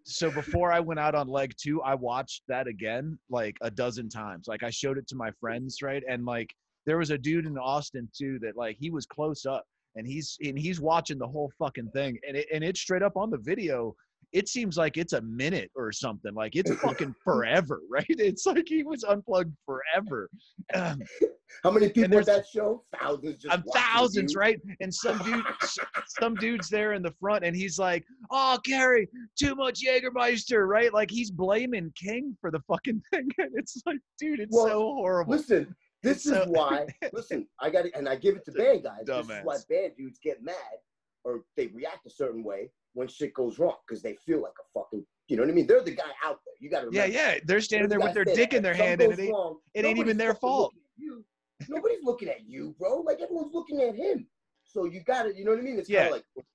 so 0.08 0.31
before 0.31 0.73
i 0.73 0.79
went 0.79 1.00
out 1.00 1.17
on 1.17 1.26
leg 1.26 1.53
two 1.61 1.82
i 1.82 1.93
watched 1.93 2.44
that 2.47 2.69
again 2.69 3.19
like 3.29 3.56
a 3.62 3.70
dozen 3.70 4.08
times. 4.08 4.47
Like 4.47 4.62
i 4.62 4.70
showed 4.70 4.99
it 4.99 5.06
to 5.08 5.17
my 5.17 5.31
friends 5.41 5.82
right? 5.82 6.03
And 6.08 6.25
like 6.25 6.55
there 6.87 6.99
was 6.99 7.11
a 7.11 7.19
dude 7.19 7.47
in 7.47 7.58
austin 7.58 8.08
too 8.17 8.38
that 8.41 8.56
like 8.56 8.76
he 8.79 8.91
was 8.91 9.05
close 9.05 9.47
up 9.47 9.64
and 9.97 10.06
he's 10.06 10.37
and 10.44 10.58
he's 10.58 10.81
watching 10.81 11.19
the 11.19 11.26
whole 11.26 11.50
fucking 11.58 11.91
thing. 11.91 12.19
And 12.26 12.37
it, 12.37 12.47
and 12.53 12.62
it's 12.62 12.81
straight 12.81 13.03
up 13.03 13.17
on 13.17 13.31
the 13.31 13.38
video 13.38 13.97
it 14.32 14.49
seems 14.49 14.76
like 14.76 14.96
it's 14.96 15.12
a 15.12 15.20
minute 15.23 15.70
or 15.76 15.93
something 15.93 16.34
like 16.34 16.56
it's 16.56 16.70
fucking 16.81 17.14
forever 17.23 17.81
right 17.90 18.05
it's 18.08 18.44
like 18.46 18.64
he 18.67 18.82
was 18.82 19.05
unplugged 19.05 19.55
forever 19.64 20.28
Um, 20.75 21.00
How 21.62 21.70
many 21.70 21.88
people 21.88 22.11
there's- 22.11 22.28
at 22.28 22.38
that 22.38 22.46
show? 22.52 22.82
Thousands. 23.00 23.38
Just 23.40 23.55
um, 23.55 23.62
thousands, 23.73 24.34
you. 24.34 24.40
right? 24.40 24.61
And 24.81 24.93
some 24.93 25.17
dude, 25.19 25.44
some 26.20 26.34
dude's 26.34 26.69
there 26.69 26.93
in 26.94 27.02
the 27.02 27.12
front, 27.20 27.44
and 27.44 27.55
he's 27.56 27.78
like, 27.78 28.05
"Oh, 28.32 28.58
Gary, 28.64 29.08
too 29.38 29.55
much 29.55 29.81
Jägermeister," 29.82 30.67
right? 30.69 30.93
Like 30.93 31.08
he's 31.11 31.31
blaming 31.31 31.93
King 31.96 32.37
for 32.40 32.50
the 32.50 32.58
fucking 32.67 33.00
thing, 33.12 33.29
and 33.38 33.50
it's 33.55 33.81
like, 33.87 33.99
dude, 34.20 34.40
it's 34.40 34.55
Well, 34.55 34.67
so 34.67 34.79
horrible. 34.96 35.34
Listen, 35.37 35.75
this 36.02 36.26
is 36.26 36.37
why. 36.49 36.87
Listen, 37.12 37.46
I 37.61 37.70
got 37.70 37.87
it, 37.87 37.93
and 37.94 38.08
I 38.08 38.17
give 38.17 38.34
it 38.37 38.44
to 38.46 38.52
band 38.52 38.82
guys. 38.82 39.05
This 39.06 39.17
is 39.17 39.29
why 39.44 39.55
dumbass. 39.55 39.69
band 39.69 39.93
dudes 39.96 40.19
get 40.22 40.43
mad 40.43 40.55
or 41.25 41.43
they 41.56 41.69
react 41.69 42.06
a 42.06 42.11
certain 42.11 42.43
way 42.43 42.70
when 42.96 43.06
shit 43.08 43.34
goes 43.34 43.58
wrong 43.58 43.76
because 43.87 44.02
they 44.02 44.16
feel 44.25 44.40
like 44.43 44.54
a 44.58 44.78
fucking. 44.78 45.04
You 45.28 45.37
know 45.37 45.43
what 45.43 45.50
I 45.50 45.54
mean? 45.54 45.66
They're 45.66 45.82
the 45.82 45.90
guy 45.90 46.04
out 46.25 46.40
there. 46.46 46.54
You 46.60 46.70
got 46.70 46.81
to 46.81 46.88
yeah, 46.90 47.02
remember. 47.02 47.14
yeah, 47.34 47.38
they're 47.44 47.60
standing 47.60 47.88
there 47.88 48.00
with 48.00 48.14
their 48.14 48.25
dick 48.25 48.54
in 48.54 48.62
their 48.62 48.75
hand, 48.75 49.00
and 49.02 49.12
it 49.12 49.20
ain't, 49.20 49.32
wrong, 49.32 49.58
it 49.75 49.84
ain't 49.84 49.98
even 49.98 50.16
their 50.16 50.34
fault. 50.34 50.72
you. 50.96 51.25
Nobody's 51.69 52.02
looking 52.02 52.28
at 52.28 52.46
you, 52.46 52.75
bro. 52.78 53.00
Like 53.00 53.20
everyone's 53.20 53.53
looking 53.53 53.81
at 53.82 53.94
him. 53.94 54.26
So 54.65 54.84
you 54.86 55.03
got 55.05 55.24
to. 55.24 55.36
You 55.36 55.44
know 55.44 55.50
what 55.53 55.60
I 55.60 55.62
mean? 55.62 55.79
It's 55.79 55.88
Yeah. 55.91 56.08
kind 56.10 56.15
of 56.15 56.22
like. 56.36 56.46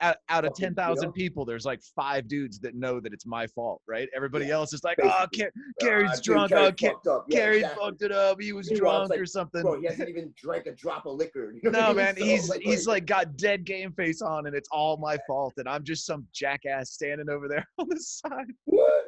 Out, 0.00 0.16
out 0.28 0.44
of 0.44 0.50
fucking, 0.50 0.62
you 0.62 0.66
ten 0.68 0.74
thousand 0.74 1.12
people, 1.12 1.44
there's 1.44 1.64
like 1.64 1.80
five 1.96 2.28
dudes 2.28 2.58
that 2.60 2.74
know 2.74 3.00
that 3.00 3.12
it's 3.12 3.26
my 3.26 3.46
fault, 3.46 3.82
right? 3.88 4.08
Everybody 4.14 4.46
Yeah, 4.46 4.54
else 4.54 4.72
is 4.72 4.82
like, 4.84 4.98
oh, 5.02 5.26
basically. 5.30 5.38
Car- 5.38 5.50
Gary's 5.80 6.10
"Ah, 6.10 6.14
dude, 6.16 6.22
drunk. 6.24 6.52
Oh, 6.52 6.72
Car- 6.72 6.90
fucked 6.92 7.06
up." 7.06 7.24
Yeah, 7.28 7.46
exactly. 7.50 7.84
fucked 7.84 8.02
it 8.02 8.12
up. 8.12 8.40
He 8.40 8.52
was 8.52 8.70
Meanwhile, 8.70 8.98
drunk 8.98 9.10
like, 9.10 9.20
or 9.20 9.26
something. 9.26 9.62
Bro, 9.62 9.80
he 9.80 9.86
hasn't 9.86 10.08
even 10.08 10.32
drank 10.36 10.66
a 10.66 10.72
drop 10.72 11.06
of 11.06 11.14
liquor. 11.14 11.52
You 11.62 11.70
know 11.70 11.78
I 11.78 11.82
No, 11.82 11.86
mean? 11.88 11.96
man, 11.96 12.16
So, 12.16 12.24
he's 12.24 12.48
like, 12.48 12.60
he's 12.62 12.86
like- 12.86 12.94
like 13.02 13.06
got 13.06 13.36
dead 13.36 13.64
game 13.64 13.92
face 13.92 14.22
on, 14.22 14.46
and 14.46 14.54
it's 14.56 14.68
all 14.72 14.96
my 14.96 15.18
fault, 15.26 15.54
and 15.58 15.68
I'm 15.68 15.84
just 15.84 16.06
some 16.06 16.26
jackass 16.32 16.92
standing 16.92 17.28
over 17.28 17.48
there 17.48 17.66
on 17.78 17.86
the 17.88 18.00
side. 18.00 18.46
what? 18.64 19.04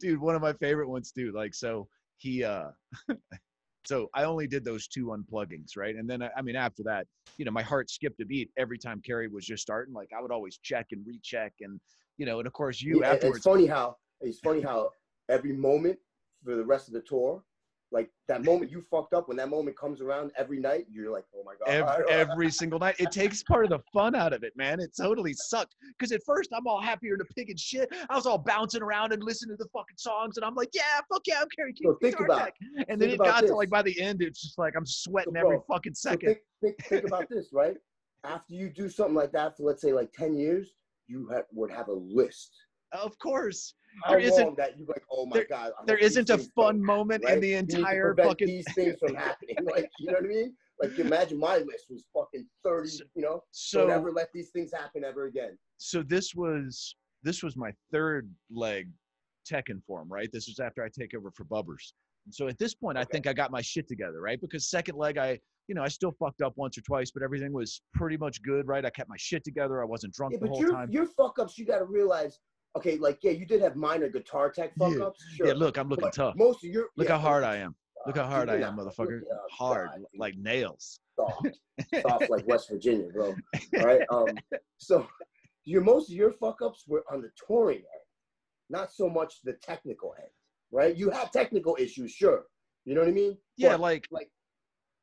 Dude, 0.00 0.20
one 0.20 0.34
of 0.34 0.42
my 0.42 0.52
favorite 0.54 0.88
ones 0.88 1.12
dude. 1.12 1.34
Like, 1.34 1.54
so 1.54 1.88
he, 2.18 2.44
uh, 2.44 2.66
so 3.84 4.08
I 4.14 4.24
only 4.24 4.46
did 4.46 4.64
those 4.64 4.86
two 4.88 5.06
unpluggings, 5.06 5.76
right? 5.76 5.96
And 5.96 6.08
then 6.08 6.22
I, 6.22 6.30
I 6.36 6.42
mean, 6.42 6.56
after 6.56 6.82
that, 6.84 7.06
you 7.38 7.44
know, 7.44 7.50
my 7.50 7.62
heart 7.62 7.90
skipped 7.90 8.20
a 8.20 8.26
beat 8.26 8.50
every 8.56 8.78
time 8.78 9.00
Kerry 9.04 9.28
was 9.28 9.44
just 9.44 9.62
starting. 9.62 9.94
Like, 9.94 10.10
I 10.16 10.20
would 10.20 10.30
always 10.30 10.58
check 10.58 10.86
and 10.92 11.04
recheck, 11.06 11.52
and 11.60 11.80
you 12.18 12.26
know, 12.26 12.38
and 12.38 12.46
of 12.46 12.52
course, 12.52 12.80
you 12.80 13.00
Yeah, 13.00 13.12
afterwards. 13.12 13.38
It's 13.38 13.46
funny 13.46 13.66
how 13.66 13.96
it's 14.20 14.38
funny 14.38 14.60
how 14.60 14.90
every 15.28 15.52
moment 15.52 15.98
for 16.44 16.56
the 16.56 16.64
rest 16.64 16.88
of 16.88 16.94
the 16.94 17.00
tour, 17.00 17.42
like 17.92 18.10
that 18.26 18.42
moment 18.44 18.70
you 18.70 18.80
fucked 18.80 19.12
up 19.12 19.28
when 19.28 19.36
that 19.36 19.48
moment 19.50 19.76
comes 19.78 20.00
around 20.00 20.32
every 20.36 20.58
night, 20.58 20.86
you're 20.90 21.10
like, 21.12 21.24
oh 21.36 21.42
my 21.44 21.52
god. 21.54 21.68
Every, 21.68 22.10
every 22.10 22.50
single 22.50 22.78
night. 22.78 22.96
It 22.98 23.12
takes 23.12 23.42
part 23.42 23.64
of 23.64 23.70
the 23.70 23.80
fun 23.92 24.14
out 24.14 24.32
of 24.32 24.42
it, 24.42 24.52
man. 24.56 24.80
It 24.80 24.92
totally 24.98 25.34
sucked. 25.34 25.74
Because 25.98 26.10
at 26.12 26.22
first 26.24 26.50
I'm 26.56 26.66
all 26.66 26.80
happier 26.80 27.16
to 27.16 27.24
pig 27.36 27.50
and 27.50 27.60
shit. 27.60 27.88
I 28.08 28.16
was 28.16 28.26
all 28.26 28.38
bouncing 28.38 28.82
around 28.82 29.12
and 29.12 29.22
listening 29.22 29.56
to 29.56 29.62
the 29.62 29.68
fucking 29.72 29.96
songs, 29.98 30.36
and 30.38 30.44
I'm 30.44 30.54
like, 30.54 30.70
yeah, 30.72 31.00
fuck 31.12 31.22
yeah, 31.26 31.40
I'm 31.42 31.48
Kerry 31.54 31.74
King. 31.74 31.90
So 31.92 31.98
think 32.00 32.18
about- 32.18 32.38
Tech. 32.44 32.54
And 32.88 33.00
then 33.00 33.10
it 33.10 33.18
got 33.18 33.46
to 33.46 33.54
like 33.54 33.70
by 33.70 33.82
the 33.82 34.00
end, 34.00 34.22
it's 34.22 34.40
just 34.40 34.58
like 34.58 34.74
I'm 34.76 34.86
sweating 34.86 35.34
So, 35.34 35.40
every 35.40 35.56
bro, 35.56 35.64
fucking 35.68 35.94
So 35.94 36.10
second. 36.10 36.28
think, 36.28 36.38
think, 36.78 36.84
think 36.86 37.04
about 37.04 37.28
this, 37.28 37.48
right? 37.52 37.76
After 38.24 38.54
you 38.54 38.70
do 38.70 38.88
something 38.88 39.14
like 39.14 39.32
that 39.32 39.56
for 39.56 39.64
let's 39.64 39.82
say 39.82 39.92
like 39.92 40.12
ten 40.12 40.34
years, 40.34 40.72
you 41.08 41.28
ha- 41.30 41.42
would 41.52 41.70
have 41.70 41.88
a 41.88 41.92
list. 41.92 42.52
Of 42.92 43.18
course, 43.18 43.74
How 44.04 44.12
There 44.12 44.20
isn't- 44.20 44.56
that 44.56 44.78
you 44.78 44.86
like, 44.86 45.04
oh 45.10 45.26
my 45.26 45.36
there- 45.36 45.46
god. 45.46 45.72
I 45.78 45.84
there 45.84 45.98
isn't 45.98 46.30
a 46.30 46.38
fun 46.38 46.76
don't 46.76 46.82
moment 46.82 47.24
happen, 47.24 47.36
in 47.36 47.40
the 47.42 47.54
right? 47.54 47.60
You 47.60 47.62
need 47.66 47.70
to 47.72 47.76
entire 47.78 48.14
fucking. 48.16 48.46
these 48.46 48.64
things 48.74 48.96
from 48.98 49.14
happening. 49.26 49.56
Like, 49.64 49.90
you 49.98 50.06
know 50.06 50.14
what 50.14 50.24
I 50.24 50.28
mean? 50.28 50.56
Like, 50.80 50.98
imagine 50.98 51.38
my 51.38 51.58
list 51.58 51.86
was 51.90 52.04
fucking 52.14 52.46
thirty. 52.64 52.88
So- 52.88 53.04
You 53.14 53.22
know, 53.22 53.30
don't 53.30 53.42
So 53.50 53.88
ever 53.88 54.10
let 54.10 54.32
these 54.32 54.48
things 54.50 54.72
happen 54.72 55.04
ever 55.04 55.26
again. 55.26 55.58
so 55.76 56.02
this 56.02 56.34
was 56.34 56.96
this 57.22 57.42
was 57.42 57.56
my 57.56 57.70
third 57.92 58.32
leg 58.50 58.88
Tekken 59.50 59.82
form, 59.84 60.08
right? 60.10 60.30
This 60.32 60.46
was 60.48 60.58
after 60.58 60.82
I 60.82 60.88
take 60.88 61.14
over 61.14 61.30
for 61.30 61.44
Bubbers. 61.44 61.92
And 62.24 62.34
so 62.34 62.48
at 62.48 62.58
this 62.58 62.74
point, 62.74 62.96
I 62.96 63.04
think 63.04 63.26
I 63.26 63.32
got 63.32 63.50
my 63.50 63.60
shit 63.60 63.86
together, 63.88 64.20
right? 64.20 64.40
Because 64.40 64.70
second 64.70 64.96
leg, 64.96 65.18
I 65.18 65.38
you 65.68 65.74
know, 65.76 65.82
I 65.82 65.88
still 65.88 66.12
fucked 66.12 66.40
up 66.42 66.54
once 66.56 66.76
or 66.78 66.80
twice, 66.80 67.10
but 67.12 67.22
everything 67.22 67.52
was 67.52 67.82
pretty 67.94 68.16
much 68.16 68.42
good, 68.42 68.66
right? 68.66 68.84
I 68.84 68.90
kept 68.90 69.08
my 69.08 69.16
shit 69.18 69.44
together. 69.44 69.80
I 69.82 69.84
wasn't 69.84 70.12
drunk 70.14 70.32
Yeah, 70.32 70.38
the 70.38 70.46
but 70.46 70.50
whole 70.50 70.60
your 70.60 70.70
time. 70.72 70.90
your 70.90 71.06
fuck 71.06 71.38
ups, 71.38 71.56
you 71.58 71.66
got 71.66 71.78
to 71.78 71.84
realize. 71.84 72.38
Okay, 72.76 72.96
like 72.96 73.18
yeah, 73.22 73.32
you 73.32 73.44
did 73.46 73.60
have 73.60 73.76
minor 73.76 74.08
guitar 74.08 74.50
tech 74.50 74.72
fuck 74.78 74.92
Yeah. 74.94 75.04
ups. 75.04 75.22
Sure. 75.36 75.46
Yeah, 75.48 75.52
look, 75.54 75.76
I'm 75.76 75.88
looking 75.88 76.04
but 76.06 76.14
tough. 76.14 76.34
Most 76.36 76.64
of 76.64 76.70
your 76.70 76.88
Look 76.96 77.08
yeah, 77.08 77.14
how 77.16 77.20
hard 77.20 77.44
I 77.44 77.56
am. 77.56 77.74
Look 78.06 78.16
how 78.16 78.26
hard 78.26 78.48
I 78.48 78.54
am, 78.54 78.60
not- 78.76 78.78
motherfucker. 78.78 79.20
Hard, 79.52 79.88
God, 79.90 80.00
like 80.16 80.36
nails. 80.36 80.98
soft, 81.14 81.48
soft 82.02 82.30
like 82.30 82.46
West 82.48 82.68
Virginia, 82.70 83.08
bro. 83.12 83.34
All 83.78 83.84
right. 83.86 84.02
Um. 84.10 84.26
So, 84.78 85.06
your 85.64 85.80
most 85.82 86.10
of 86.10 86.16
your 86.16 86.32
fuck 86.32 86.60
ups 86.60 86.84
were 86.88 87.04
on 87.12 87.22
the 87.22 87.30
touring 87.46 87.76
end, 87.76 88.04
not 88.68 88.92
so 88.92 89.08
much 89.08 89.34
the 89.44 89.52
technical 89.62 90.12
end, 90.18 90.30
right? 90.72 90.96
You 90.96 91.08
had 91.10 91.30
technical 91.32 91.76
issues, 91.78 92.10
sure. 92.10 92.46
You 92.84 92.94
know 92.96 93.02
what 93.02 93.08
I 93.08 93.12
mean? 93.12 93.38
Yeah, 93.56 93.72
But, 93.74 93.80
like 93.80 94.08
like 94.10 94.28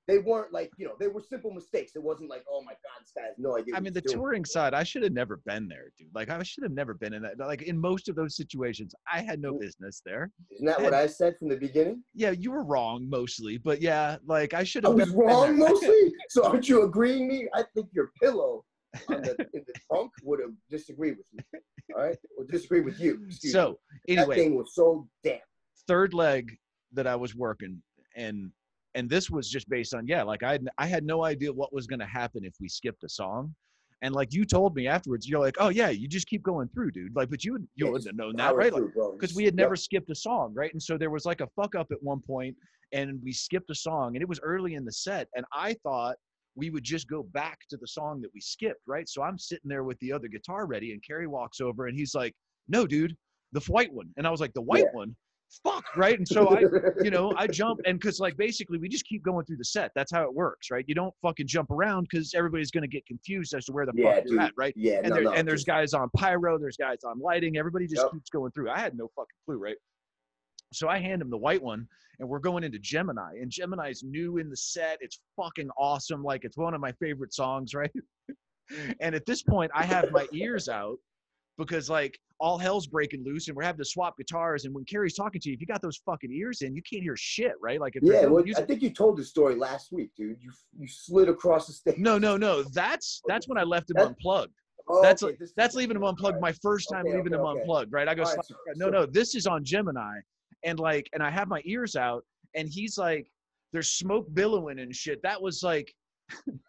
they 0.10 0.18
weren't 0.18 0.52
like 0.52 0.72
you 0.78 0.88
know 0.88 0.94
they 1.00 1.08
were 1.08 1.22
simple 1.22 1.52
mistakes. 1.52 1.92
It 1.96 2.02
wasn't 2.02 2.30
like 2.30 2.44
oh 2.52 2.64
my 2.64 2.72
god, 2.72 3.02
this 3.02 3.12
guy 3.16 3.24
has 3.24 3.36
no 3.38 3.58
idea. 3.58 3.76
I 3.76 3.80
mean, 3.80 3.94
the 3.94 4.02
doing. 4.02 4.18
touring 4.18 4.46
side, 4.46 4.74
I 4.74 4.84
should 4.84 5.04
have 5.04 5.14
never 5.14 5.38
been 5.46 5.68
there, 5.68 5.92
dude. 5.98 6.10
Like, 6.14 6.30
I 6.30 6.42
should 6.42 6.64
have 6.64 6.72
never 6.72 6.96
been 6.96 7.14
in 7.14 7.22
that. 7.22 7.38
Like, 7.38 7.62
in 7.62 7.80
most 7.80 8.10
of 8.10 8.16
those 8.16 8.36
situations, 8.36 8.96
I 9.12 9.22
had 9.22 9.40
no 9.40 9.54
mm. 9.54 9.62
business 9.62 10.02
there. 10.04 10.32
Isn't 10.52 10.66
that 10.66 10.82
what 10.82 10.96
I 10.96 11.06
said 11.06 11.38
from 11.38 11.50
the 11.50 11.58
beginning? 11.58 12.04
Yeah, 12.16 12.32
you 12.32 12.52
were 12.52 12.64
wrong 12.64 13.08
mostly, 13.08 13.58
but 13.58 13.82
yeah, 13.82 14.18
like 14.26 14.54
I 14.54 14.64
should 14.64 14.84
have. 14.84 14.94
I 14.94 14.96
was 14.96 15.10
wrong 15.12 15.58
mostly. 15.58 16.14
So 16.30 16.46
aren't 16.46 16.70
you 16.70 16.84
agreeing 16.84 17.28
me? 17.28 17.48
I 17.56 17.64
think 17.74 17.88
your 17.92 18.12
pillow 18.22 18.64
on 19.10 19.22
the, 19.24 19.36
in 19.54 19.64
the 19.66 19.74
trunk 19.90 20.12
would 20.24 20.40
have 20.40 20.52
disagreed 20.70 21.16
with 21.18 21.26
me. 21.34 21.60
All 21.96 22.04
right, 22.04 22.18
or 22.38 22.46
disagree 22.46 22.82
with 22.82 23.00
you. 23.00 23.20
Excuse 23.28 23.46
me. 23.46 23.50
So 23.50 23.80
that 24.08 24.18
anyway, 24.18 24.36
thing 24.36 24.56
was 24.56 24.76
so 24.76 25.08
damp. 25.24 25.42
third 25.88 26.14
leg 26.14 26.52
that 26.94 27.08
I 27.08 27.16
was 27.16 27.36
working, 27.36 27.82
and 28.16 28.52
and 29.00 29.10
this 29.10 29.30
was 29.30 29.50
just 29.50 29.70
based 29.70 29.94
on 29.94 30.06
yeah, 30.06 30.24
like 30.24 30.44
I 30.44 30.52
had, 30.52 30.68
I 30.78 30.86
had 30.86 31.06
no 31.06 31.24
idea 31.24 31.52
what 31.54 31.74
was 31.74 31.88
going 31.88 32.00
to 32.02 32.06
happen 32.06 32.44
if 32.44 32.54
we 32.60 32.68
skipped 32.68 33.04
a 33.06 33.10
song, 33.10 33.56
and 34.02 34.14
like 34.14 34.34
you 34.34 34.44
told 34.44 34.76
me 34.76 34.88
afterwards, 34.88 35.28
you're 35.28 35.40
like, 35.40 35.56
oh 35.60 35.70
yeah, 35.70 35.90
you 35.90 36.06
just 36.08 36.28
keep 36.28 36.44
going 36.44 36.68
through, 36.68 36.92
dude. 36.92 37.16
Like, 37.16 37.30
but 37.30 37.46
you 37.46 37.54
would 37.54 37.68
you 37.76 37.86
Yeah, 37.86 37.92
wouldn't 37.94 38.10
have 38.10 38.18
known 38.18 38.36
that, 38.36 38.56
right? 38.58 38.74
Like, 38.74 38.84
because 39.18 39.34
we 39.36 39.46
had 39.46 39.56
never 39.56 39.78
skipped 39.78 40.10
a 40.10 40.16
song, 40.16 40.54
right? 40.54 40.72
And 40.74 40.84
so 40.84 40.98
there 40.98 41.10
was 41.10 41.26
like 41.26 41.40
a 41.40 41.48
fuck 41.56 41.76
up 41.76 41.88
at 41.92 42.04
one 42.04 42.20
point, 42.20 42.58
and 42.92 43.22
we 43.24 43.32
skipped 43.32 43.70
a 43.70 43.76
song, 43.76 44.16
and 44.18 44.22
it 44.22 44.28
was 44.28 44.42
early 44.44 44.74
in 44.76 44.84
the 44.84 44.92
set, 44.92 45.30
and 45.36 45.46
I 45.54 45.76
thought 45.82 46.18
we 46.56 46.70
would 46.70 46.84
just 46.84 47.08
go 47.08 47.24
back 47.24 47.60
to 47.70 47.78
the 47.78 47.88
song 47.88 48.20
that 48.22 48.32
we 48.34 48.42
skipped, 48.42 48.82
right? 48.86 49.08
So 49.08 49.22
I'm 49.24 49.38
sitting 49.40 49.70
there 49.70 49.86
with 49.86 49.98
the 50.00 50.12
other 50.12 50.28
guitar 50.28 50.66
ready, 50.66 50.92
and 50.92 51.02
Kerry 51.08 51.28
walks 51.28 51.62
over, 51.62 51.88
and 51.88 51.98
he's 51.98 52.14
like, 52.16 52.34
"No, 52.68 52.86
dude, 52.86 53.16
the 53.54 53.62
white 53.62 53.94
one," 53.94 54.12
and 54.18 54.28
I 54.28 54.30
was 54.32 54.42
like, 54.42 54.54
"The 54.54 54.62
white 54.62 54.84
Yeah. 54.84 54.92
one." 54.92 55.16
Fuck, 55.64 55.84
right? 55.96 56.18
And 56.18 56.28
so 56.28 56.50
I, 56.50 56.64
you 57.02 57.10
know, 57.10 57.34
I 57.36 57.48
jump 57.48 57.80
and 57.86 58.00
because 58.00 58.20
like 58.20 58.38
basically 58.38 58.78
we 58.78 58.88
just 58.88 59.06
keep 59.06 59.24
going 59.24 59.46
through 59.46 59.58
the 59.58 59.66
set. 59.66 59.92
That's 59.96 60.12
how 60.12 60.24
it 60.24 60.34
works, 60.34 60.70
right? 60.70 60.86
You 60.88 60.94
don't 60.96 61.14
fucking 61.22 61.48
jump 61.48 61.72
around 61.72 62.08
because 62.10 62.34
everybody's 62.36 62.70
gonna 62.72 62.88
get 62.88 63.06
confused 63.08 63.54
as 63.56 63.66
to 63.66 63.72
where 63.72 63.86
the 63.86 63.94
Yeah, 63.96 64.14
fuck 64.16 64.24
you're 64.26 64.40
at, 64.42 64.54
right? 64.56 64.74
yeah, 64.78 65.00
and, 65.00 65.10
no, 65.10 65.16
there, 65.16 65.24
no, 65.24 65.32
and 65.34 65.48
there's 65.48 65.64
guys 65.64 65.94
on 65.94 66.10
pyro, 66.16 66.60
there's 66.60 66.78
guys 66.78 67.00
on 67.04 67.20
lighting. 67.20 67.58
Everybody 67.58 67.88
just 67.88 68.04
Yep. 68.04 68.12
keeps 68.12 68.30
going 68.30 68.52
through. 68.52 68.70
I 68.70 68.80
had 68.80 68.96
no 68.96 69.08
fucking 69.16 69.36
clue, 69.46 69.58
right? 69.58 69.78
So 70.72 70.88
I 70.88 71.00
hand 71.00 71.22
him 71.22 71.32
the 71.32 71.38
white 71.38 71.64
one, 71.64 71.88
and 72.20 72.30
we're 72.30 72.40
going 72.40 72.64
into 72.64 72.78
Gemini, 72.78 73.38
and 73.42 73.50
Gemini's 73.50 74.04
new 74.04 74.38
in 74.38 74.52
the 74.52 74.58
set. 74.58 75.00
It's 75.02 75.20
fucking 75.36 75.70
awesome. 75.78 76.24
Like 76.24 76.46
it's 76.46 76.58
one 76.58 76.76
of 76.76 76.82
my 76.82 76.92
favorite 76.94 77.34
songs, 77.34 77.74
right? 77.74 77.92
and 79.00 79.16
at 79.16 79.26
this 79.26 79.42
point, 79.42 79.72
I 79.74 79.84
have 79.84 80.12
my 80.12 80.28
ears 80.32 80.70
out 80.70 81.00
because 81.60 81.90
like 81.90 82.18
all 82.40 82.58
hell's 82.58 82.88
breaking 82.88 83.24
loose, 83.24 83.50
and 83.50 83.56
we're 83.58 83.64
having 83.64 83.78
to 83.80 83.86
swap 83.86 84.18
guitars. 84.18 84.64
And 84.66 84.74
when 84.74 84.86
Kerry's 84.86 85.14
talking 85.14 85.42
to 85.42 85.50
you, 85.50 85.54
if 85.54 85.62
you 85.62 85.68
got 85.68 85.82
those 85.82 85.98
fucking 86.06 86.32
ears 86.32 86.62
in, 86.62 86.74
you 86.74 86.82
can't 86.90 87.04
hear 87.04 87.16
shit, 87.18 87.52
right? 87.62 87.80
Like 87.80 87.98
if 87.98 88.04
Yeah, 88.04 88.26
well, 88.26 88.42
music- 88.44 88.64
I 88.64 88.66
think 88.66 88.82
you 88.82 88.90
told 88.90 89.18
the 89.18 89.24
story 89.26 89.56
last 89.56 89.92
week, 89.92 90.10
dude. 90.16 90.38
You 90.42 90.52
you 90.80 90.88
slid 90.88 91.28
across 91.30 91.68
the 91.68 91.74
stage. 91.74 91.98
no, 91.98 92.18
no, 92.18 92.38
no. 92.38 92.64
That's 92.64 93.22
that's 93.28 93.48
when 93.48 93.58
I 93.60 93.64
left 93.64 93.90
him 93.92 93.96
That- 93.98 94.08
unplugged. 94.08 94.54
Oh, 94.92 95.04
that's 95.04 95.22
okay, 95.22 95.36
this 95.40 95.54
That's 95.56 95.76
leaving 95.76 95.96
him 95.98 96.04
unplugged. 96.04 96.38
All 96.38 96.42
My 96.42 96.54
first 96.64 96.90
time 96.92 97.06
Okay, 97.06 97.16
leaving 97.18 97.34
okay, 97.36 97.42
him 97.42 97.46
unplugged, 97.60 97.92
right? 97.94 98.08
I 98.08 98.16
go, 98.16 98.24
right, 98.24 98.34
"Slap- 98.34 98.46
so- 98.46 98.56
no, 98.76 98.86
so- 98.88 98.90
no, 98.92 99.06
this 99.06 99.36
is 99.36 99.46
on 99.46 99.64
Gemini, 99.64 100.18
and 100.64 100.80
like, 100.80 101.08
and 101.14 101.22
I 101.22 101.30
have 101.30 101.48
my 101.48 101.62
ears 101.66 101.96
out, 101.96 102.26
and 102.56 102.68
he's 102.68 102.98
like, 102.98 103.30
there's 103.72 103.90
smoke 103.90 104.26
billowing 104.34 104.80
and 104.80 104.96
shit. 104.96 105.22
That 105.22 105.40
was 105.40 105.62
like, 105.62 105.94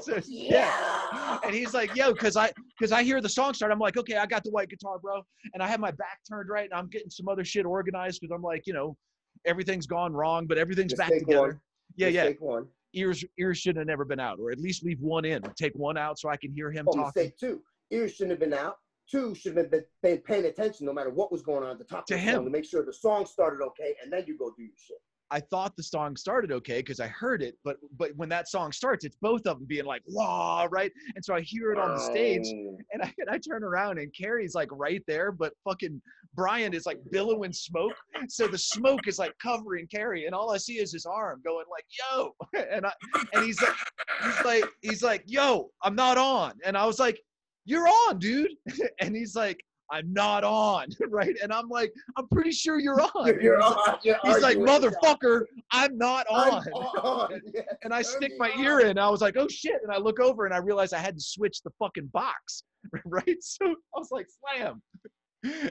So, 0.00 0.18
yeah. 0.26 1.38
and 1.44 1.54
he's 1.54 1.74
like, 1.74 1.94
yo, 1.94 2.14
cause 2.14 2.36
I, 2.36 2.50
cause 2.80 2.92
I 2.92 3.02
hear 3.02 3.20
the 3.20 3.28
song 3.28 3.52
start. 3.54 3.70
I'm 3.72 3.78
like, 3.78 3.96
okay, 3.96 4.16
I 4.16 4.26
got 4.26 4.42
the 4.44 4.50
white 4.50 4.70
guitar, 4.70 4.98
bro, 4.98 5.20
and 5.54 5.62
I 5.62 5.68
have 5.68 5.80
my 5.80 5.90
back 5.90 6.20
turned 6.28 6.48
right, 6.48 6.64
and 6.70 6.72
I'm 6.78 6.88
getting 6.88 7.10
some 7.10 7.28
other 7.28 7.44
shit 7.44 7.66
organized 7.66 8.20
because 8.20 8.34
I'm 8.34 8.42
like, 8.42 8.62
you 8.66 8.72
know, 8.72 8.96
everything's 9.44 9.86
gone 9.86 10.12
wrong, 10.14 10.46
but 10.46 10.56
everything's 10.58 10.94
back 10.94 11.10
Mistake 11.10 11.26
together. 11.26 11.40
one. 11.48 11.60
Yeah, 11.96 12.08
yeah. 12.08 12.22
Mistake 12.24 12.40
one. 12.40 12.66
Ears, 12.94 13.24
ears 13.38 13.58
should 13.58 13.76
have 13.76 13.86
never 13.86 14.04
been 14.06 14.20
out, 14.20 14.38
or 14.40 14.50
at 14.50 14.58
least 14.58 14.84
leave 14.84 15.00
one 15.00 15.24
in. 15.26 15.42
Take 15.56 15.74
one 15.74 15.98
out 15.98 16.18
so 16.18 16.30
I 16.30 16.36
can 16.38 16.50
hear 16.52 16.70
him 16.72 16.86
Oh, 16.88 16.92
talking. 16.92 17.12
mistake 17.22 17.36
two. 17.38 17.60
Ears 17.90 18.12
shouldn't 18.14 18.30
have 18.30 18.40
been 18.40 18.54
out. 18.58 18.76
Two 19.10 19.34
should 19.34 19.56
have 19.56 19.70
been 19.70 19.84
been 20.02 20.18
paying 20.18 20.46
attention 20.46 20.86
no 20.86 20.92
matter 20.92 21.10
what 21.10 21.30
was 21.30 21.42
going 21.42 21.62
on 21.64 21.70
at 21.72 21.78
the 21.78 21.84
top 21.84 22.06
To 22.06 22.14
of 22.14 22.20
the 22.20 22.24
him. 22.24 22.34
song 22.36 22.44
to 22.44 22.50
make 22.50 22.64
sure 22.64 22.84
the 22.84 22.92
song 22.92 23.26
started 23.26 23.62
okay, 23.64 23.94
and 24.02 24.10
then 24.12 24.24
you 24.26 24.38
go 24.38 24.52
do 24.56 24.62
your 24.62 24.72
shit. 24.78 24.96
I 25.30 25.40
thought 25.40 25.76
the 25.76 25.82
song 25.82 26.16
started 26.16 26.52
okay 26.52 26.78
because 26.78 27.00
I 27.00 27.08
heard 27.08 27.42
it, 27.42 27.56
but 27.64 27.76
but 27.98 28.10
when 28.16 28.28
that 28.30 28.48
song 28.48 28.72
starts, 28.72 29.04
it's 29.04 29.16
both 29.20 29.46
of 29.46 29.58
them 29.58 29.66
being 29.66 29.84
like 29.84 30.02
wah, 30.06 30.66
right? 30.70 30.90
And 31.14 31.24
so 31.24 31.34
I 31.34 31.40
hear 31.40 31.72
it 31.72 31.78
on 31.78 31.94
the 31.94 32.00
stage, 32.00 32.48
and 32.48 33.02
I, 33.02 33.12
and 33.18 33.28
I 33.28 33.38
turn 33.38 33.62
around 33.62 33.98
and 33.98 34.12
Kerry's 34.14 34.54
like 34.54 34.68
right 34.72 35.02
there, 35.06 35.30
but 35.30 35.52
fucking 35.64 36.00
Brian 36.34 36.72
is 36.72 36.86
like 36.86 36.98
billowing 37.10 37.52
smoke, 37.52 37.94
so 38.28 38.48
the 38.48 38.58
smoke 38.58 39.06
is 39.06 39.18
like 39.18 39.34
covering 39.42 39.86
Kerry, 39.88 40.26
and 40.26 40.34
all 40.34 40.50
I 40.50 40.58
see 40.58 40.78
is 40.78 40.92
his 40.92 41.04
arm 41.04 41.42
going 41.44 41.66
like 41.70 41.84
yo, 42.10 42.32
and 42.72 42.86
I 42.86 42.92
and 43.34 43.44
he's 43.44 43.60
like 43.60 43.76
he's 44.22 44.44
like 44.44 44.64
he's 44.80 45.02
like 45.02 45.22
yo, 45.26 45.70
I'm 45.82 45.94
not 45.94 46.16
on, 46.16 46.54
and 46.64 46.76
I 46.76 46.86
was 46.86 46.98
like 46.98 47.20
you're 47.64 47.86
on, 47.86 48.18
dude, 48.18 48.52
and 49.00 49.14
he's 49.14 49.34
like. 49.34 49.62
I'm 49.90 50.12
not 50.12 50.44
on, 50.44 50.86
right? 51.08 51.34
And 51.42 51.52
I'm 51.52 51.68
like, 51.68 51.92
I'm 52.16 52.28
pretty 52.28 52.50
sure 52.52 52.78
you're 52.78 53.00
on. 53.14 53.26
You're, 53.26 53.42
you're 53.42 53.56
he's 53.62 53.70
like- 53.76 53.88
on. 53.88 53.98
You're 54.04 54.16
He's 54.24 54.42
like, 54.42 54.56
arguing 54.58 54.82
with 54.82 54.82
God. 55.02 55.18
motherfucker, 55.20 55.40
I'm 55.72 55.98
not 55.98 56.26
on. 56.28 56.64
I'm 56.66 56.72
on. 56.74 57.40
Yeah. 57.54 57.62
And 57.84 57.94
I 57.94 58.02
stick 58.02 58.32
my 58.38 58.50
on. 58.50 58.60
ear 58.64 58.80
in. 58.80 58.98
I 58.98 59.08
was 59.08 59.20
like, 59.20 59.36
oh 59.38 59.48
shit. 59.48 59.80
And 59.82 59.92
I 59.92 59.98
look 59.98 60.20
over 60.20 60.44
and 60.46 60.54
I 60.54 60.58
realize 60.58 60.92
I 60.92 60.98
had 60.98 61.14
to 61.16 61.20
switch 61.22 61.62
the 61.62 61.70
fucking 61.78 62.08
box. 62.12 62.62
Right? 63.04 63.36
So 63.40 63.66
I 63.66 63.74
was 63.98 64.08
like, 64.10 64.26
slam. 64.56 64.82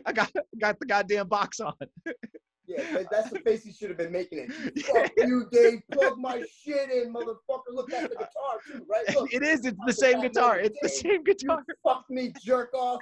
I 0.06 0.14
got 0.14 0.32
got 0.60 0.80
the 0.80 0.86
goddamn 0.86 1.28
box 1.28 1.60
on. 1.60 1.74
Yeah, 2.68 3.04
that's 3.10 3.30
the 3.30 3.40
face 3.40 3.64
he 3.64 3.72
should 3.72 3.88
have 3.90 3.98
been 3.98 4.12
making 4.12 4.40
it. 4.40 4.80
Fuck 4.86 5.12
you, 5.18 5.48
Dave. 5.52 5.80
Plug 5.94 6.18
my 6.18 6.44
shit 6.64 6.92
in, 6.92 7.14
motherfucker. 7.14 7.72
Look, 7.72 7.94
at 7.94 8.10
the 8.10 8.16
guitar 8.16 8.30
too, 8.70 8.86
right? 8.90 9.16
Look, 9.16 9.34
It 9.34 9.42
is, 9.42 9.66
it's 9.66 9.78
the 9.86 9.94
same 9.94 10.20
guitar. 10.22 10.60
It's 10.60 10.78
the 10.82 10.90
Dave. 10.90 10.98
same 10.98 11.12
you 11.12 11.24
guitar. 11.24 11.64
fucked 11.84 12.10
me, 12.10 12.34
jerk 12.44 12.74
off. 12.74 13.00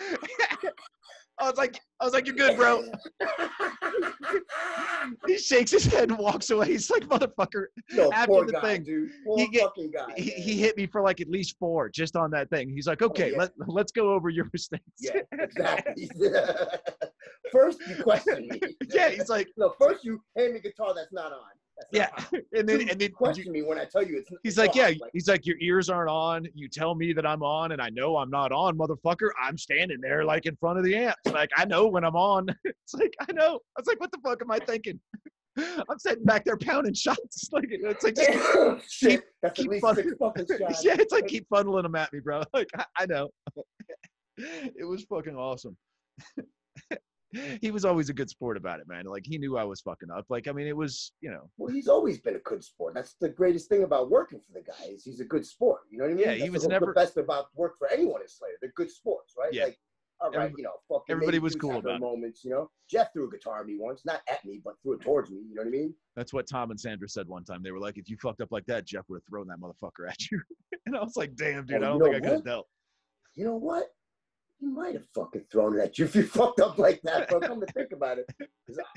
I 1.38 1.50
was 1.50 1.58
like, 1.58 1.78
I 2.00 2.04
was 2.06 2.14
like, 2.14 2.26
you're 2.26 2.34
good, 2.34 2.56
bro. 2.56 2.82
he 5.26 5.36
shakes 5.36 5.70
his 5.70 5.84
head 5.84 6.08
and 6.08 6.18
walks 6.18 6.48
away. 6.48 6.68
He's 6.68 6.90
like, 6.90 7.02
motherfucker. 7.04 7.66
No, 7.92 8.10
After 8.10 8.46
the 8.46 8.52
guy, 8.52 8.60
thing, 8.62 8.84
dude. 8.84 9.10
Poor 9.26 9.38
he 9.38 9.48
get- 9.48 9.68
guy. 9.92 10.14
He, 10.16 10.30
he 10.30 10.56
hit 10.56 10.78
me 10.78 10.86
for 10.86 11.02
like 11.02 11.20
at 11.20 11.28
least 11.28 11.56
four 11.58 11.90
just 11.90 12.16
on 12.16 12.30
that 12.30 12.48
thing. 12.48 12.70
He's 12.70 12.86
like, 12.86 13.02
oh, 13.02 13.06
okay, 13.06 13.32
yeah. 13.32 13.38
let, 13.38 13.50
let's 13.66 13.92
go 13.92 14.12
over 14.12 14.30
your 14.30 14.46
mistakes. 14.52 14.82
Yeah, 14.98 15.20
exactly. 15.32 16.08
first 17.52 17.80
you 17.86 18.02
question 18.02 18.48
me. 18.48 18.58
yeah, 18.88 19.10
he's 19.10 19.28
like, 19.28 19.48
no. 19.58 19.74
First 19.78 20.04
you 20.04 20.22
hand 20.38 20.54
me 20.54 20.60
guitar 20.60 20.94
that's 20.94 21.12
not 21.12 21.32
on. 21.32 21.40
That's 21.76 21.88
yeah. 22.32 22.40
And 22.56 22.68
then, 22.68 22.80
and 22.82 22.88
then 22.90 23.00
you 23.00 23.10
question 23.10 23.52
me 23.52 23.62
when 23.62 23.78
I 23.78 23.84
tell 23.84 24.02
you 24.02 24.18
it's. 24.18 24.30
He's 24.42 24.56
like, 24.56 24.70
off. 24.70 24.76
yeah. 24.76 24.90
He's 25.12 25.28
like, 25.28 25.44
your 25.44 25.56
ears 25.60 25.90
aren't 25.90 26.08
on. 26.10 26.46
You 26.54 26.68
tell 26.68 26.94
me 26.94 27.12
that 27.12 27.26
I'm 27.26 27.42
on, 27.42 27.72
and 27.72 27.82
I 27.82 27.90
know 27.90 28.16
I'm 28.16 28.30
not 28.30 28.50
on, 28.50 28.78
motherfucker. 28.78 29.28
I'm 29.42 29.58
standing 29.58 30.00
there 30.00 30.24
like 30.24 30.46
in 30.46 30.56
front 30.56 30.78
of 30.78 30.84
the 30.84 30.96
amps. 30.96 31.18
Like 31.26 31.50
I 31.56 31.64
know 31.66 31.86
when 31.88 32.04
I'm 32.04 32.16
on. 32.16 32.46
It's 32.64 32.94
like 32.94 33.14
I 33.20 33.32
know. 33.32 33.58
I 33.76 33.80
was 33.80 33.86
like, 33.88 33.98
what 33.98 34.12
the 34.12 34.18
fuck 34.24 34.40
am 34.42 34.50
I 34.52 34.58
thinking? 34.60 35.00
I'm 35.58 35.98
sitting 35.98 36.24
back 36.24 36.44
there 36.44 36.56
pounding 36.56 36.94
shots. 36.94 37.48
Like 37.52 37.64
it's 37.68 38.04
like, 38.04 38.14
just, 38.14 38.30
oh, 38.32 38.78
Shit, 38.88 39.24
that's 39.42 39.56
keep 39.58 39.66
at 39.66 39.70
least 39.72 39.84
fun- 39.84 39.96
six 39.96 40.12
fucking 40.20 40.46
shots. 40.46 40.84
yeah, 40.84 40.96
it's 40.98 41.12
like 41.12 41.26
keep 41.26 41.46
funneling 41.52 41.82
them 41.82 41.96
at 41.96 42.12
me, 42.12 42.20
bro. 42.20 42.42
Like 42.54 42.68
I, 42.76 42.84
I 42.98 43.06
know. 43.06 43.28
it 44.38 44.86
was 44.86 45.04
fucking 45.04 45.34
awesome. 45.34 45.76
he 47.60 47.70
was 47.70 47.84
always 47.84 48.08
a 48.08 48.14
good 48.14 48.30
sport 48.30 48.56
about 48.56 48.80
it, 48.80 48.88
man. 48.88 49.04
Like 49.04 49.24
he 49.26 49.38
knew 49.38 49.56
I 49.56 49.64
was 49.64 49.80
fucking 49.80 50.10
up. 50.10 50.26
Like 50.28 50.48
I 50.48 50.52
mean, 50.52 50.66
it 50.66 50.76
was 50.76 51.12
you 51.20 51.30
know. 51.30 51.50
Well, 51.58 51.72
he's 51.72 51.88
always 51.88 52.18
been 52.18 52.36
a 52.36 52.40
good 52.40 52.62
sport. 52.62 52.94
That's 52.94 53.14
the 53.20 53.28
greatest 53.28 53.68
thing 53.68 53.82
about 53.82 54.10
working 54.10 54.40
for 54.40 54.52
the 54.52 54.64
guy 54.64 54.90
is 54.92 55.04
he's 55.04 55.20
a 55.20 55.24
good 55.24 55.44
sport. 55.46 55.80
You 55.90 55.98
know 55.98 56.04
what 56.04 56.12
I 56.12 56.14
mean? 56.14 56.26
Yeah, 56.26 56.32
he 56.34 56.50
was 56.50 56.62
the, 56.62 56.68
never- 56.68 56.86
the 56.86 56.92
best 56.92 57.16
about 57.16 57.46
work 57.54 57.78
for 57.78 57.88
anyone 57.88 58.22
in 58.22 58.28
Slayer. 58.28 58.52
They're 58.60 58.72
good 58.76 58.90
sports, 58.90 59.34
right? 59.38 59.52
Yeah. 59.52 59.64
Like, 59.64 59.78
all 60.18 60.30
right, 60.30 60.44
Every- 60.46 60.54
you 60.58 60.64
know, 60.64 60.70
fucking 60.88 61.12
everybody 61.12 61.38
was 61.38 61.54
cool 61.56 61.76
about 61.76 61.96
it. 61.96 62.00
moments. 62.00 62.42
You 62.42 62.50
know, 62.50 62.70
Jeff 62.90 63.12
threw 63.12 63.28
a 63.28 63.30
guitar 63.30 63.60
at 63.60 63.66
me 63.66 63.76
once, 63.78 64.02
not 64.06 64.20
at 64.30 64.42
me, 64.46 64.62
but 64.64 64.74
threw 64.82 64.94
it 64.94 65.00
towards 65.02 65.30
me. 65.30 65.40
You 65.46 65.56
know 65.56 65.60
what 65.62 65.68
I 65.68 65.70
mean? 65.72 65.94
That's 66.14 66.32
what 66.32 66.48
Tom 66.48 66.70
and 66.70 66.80
Sandra 66.80 67.06
said 67.08 67.28
one 67.28 67.44
time. 67.44 67.62
They 67.62 67.70
were 67.70 67.78
like, 67.80 67.98
if 67.98 68.08
you 68.08 68.16
fucked 68.16 68.40
up 68.40 68.50
like 68.50 68.64
that, 68.66 68.86
Jeff 68.86 69.04
would 69.10 69.16
have 69.16 69.26
thrown 69.28 69.46
that 69.48 69.58
motherfucker 69.60 70.08
at 70.08 70.16
you. 70.30 70.40
and 70.86 70.96
I 70.96 71.00
was 71.00 71.16
like, 71.16 71.34
damn, 71.36 71.66
dude, 71.66 71.82
Oh, 71.82 71.86
I 71.86 71.88
don't 71.88 72.02
think 72.02 72.14
I 72.16 72.20
could 72.20 72.32
have 72.32 72.44
dealt. 72.44 72.66
You 73.34 73.44
know 73.44 73.56
what? 73.56 73.88
He 74.58 74.66
might 74.66 74.94
have 74.94 75.06
fucking 75.14 75.44
thrown 75.50 75.78
it 75.78 75.82
at 75.82 75.98
you 75.98 76.06
if 76.06 76.14
you 76.14 76.22
fucked 76.26 76.60
up 76.60 76.78
like 76.78 77.00
that. 77.02 77.28
But 77.28 77.42
come 77.42 77.60
to 77.60 77.66
think 77.72 77.92
about 77.92 78.18
it, 78.18 78.26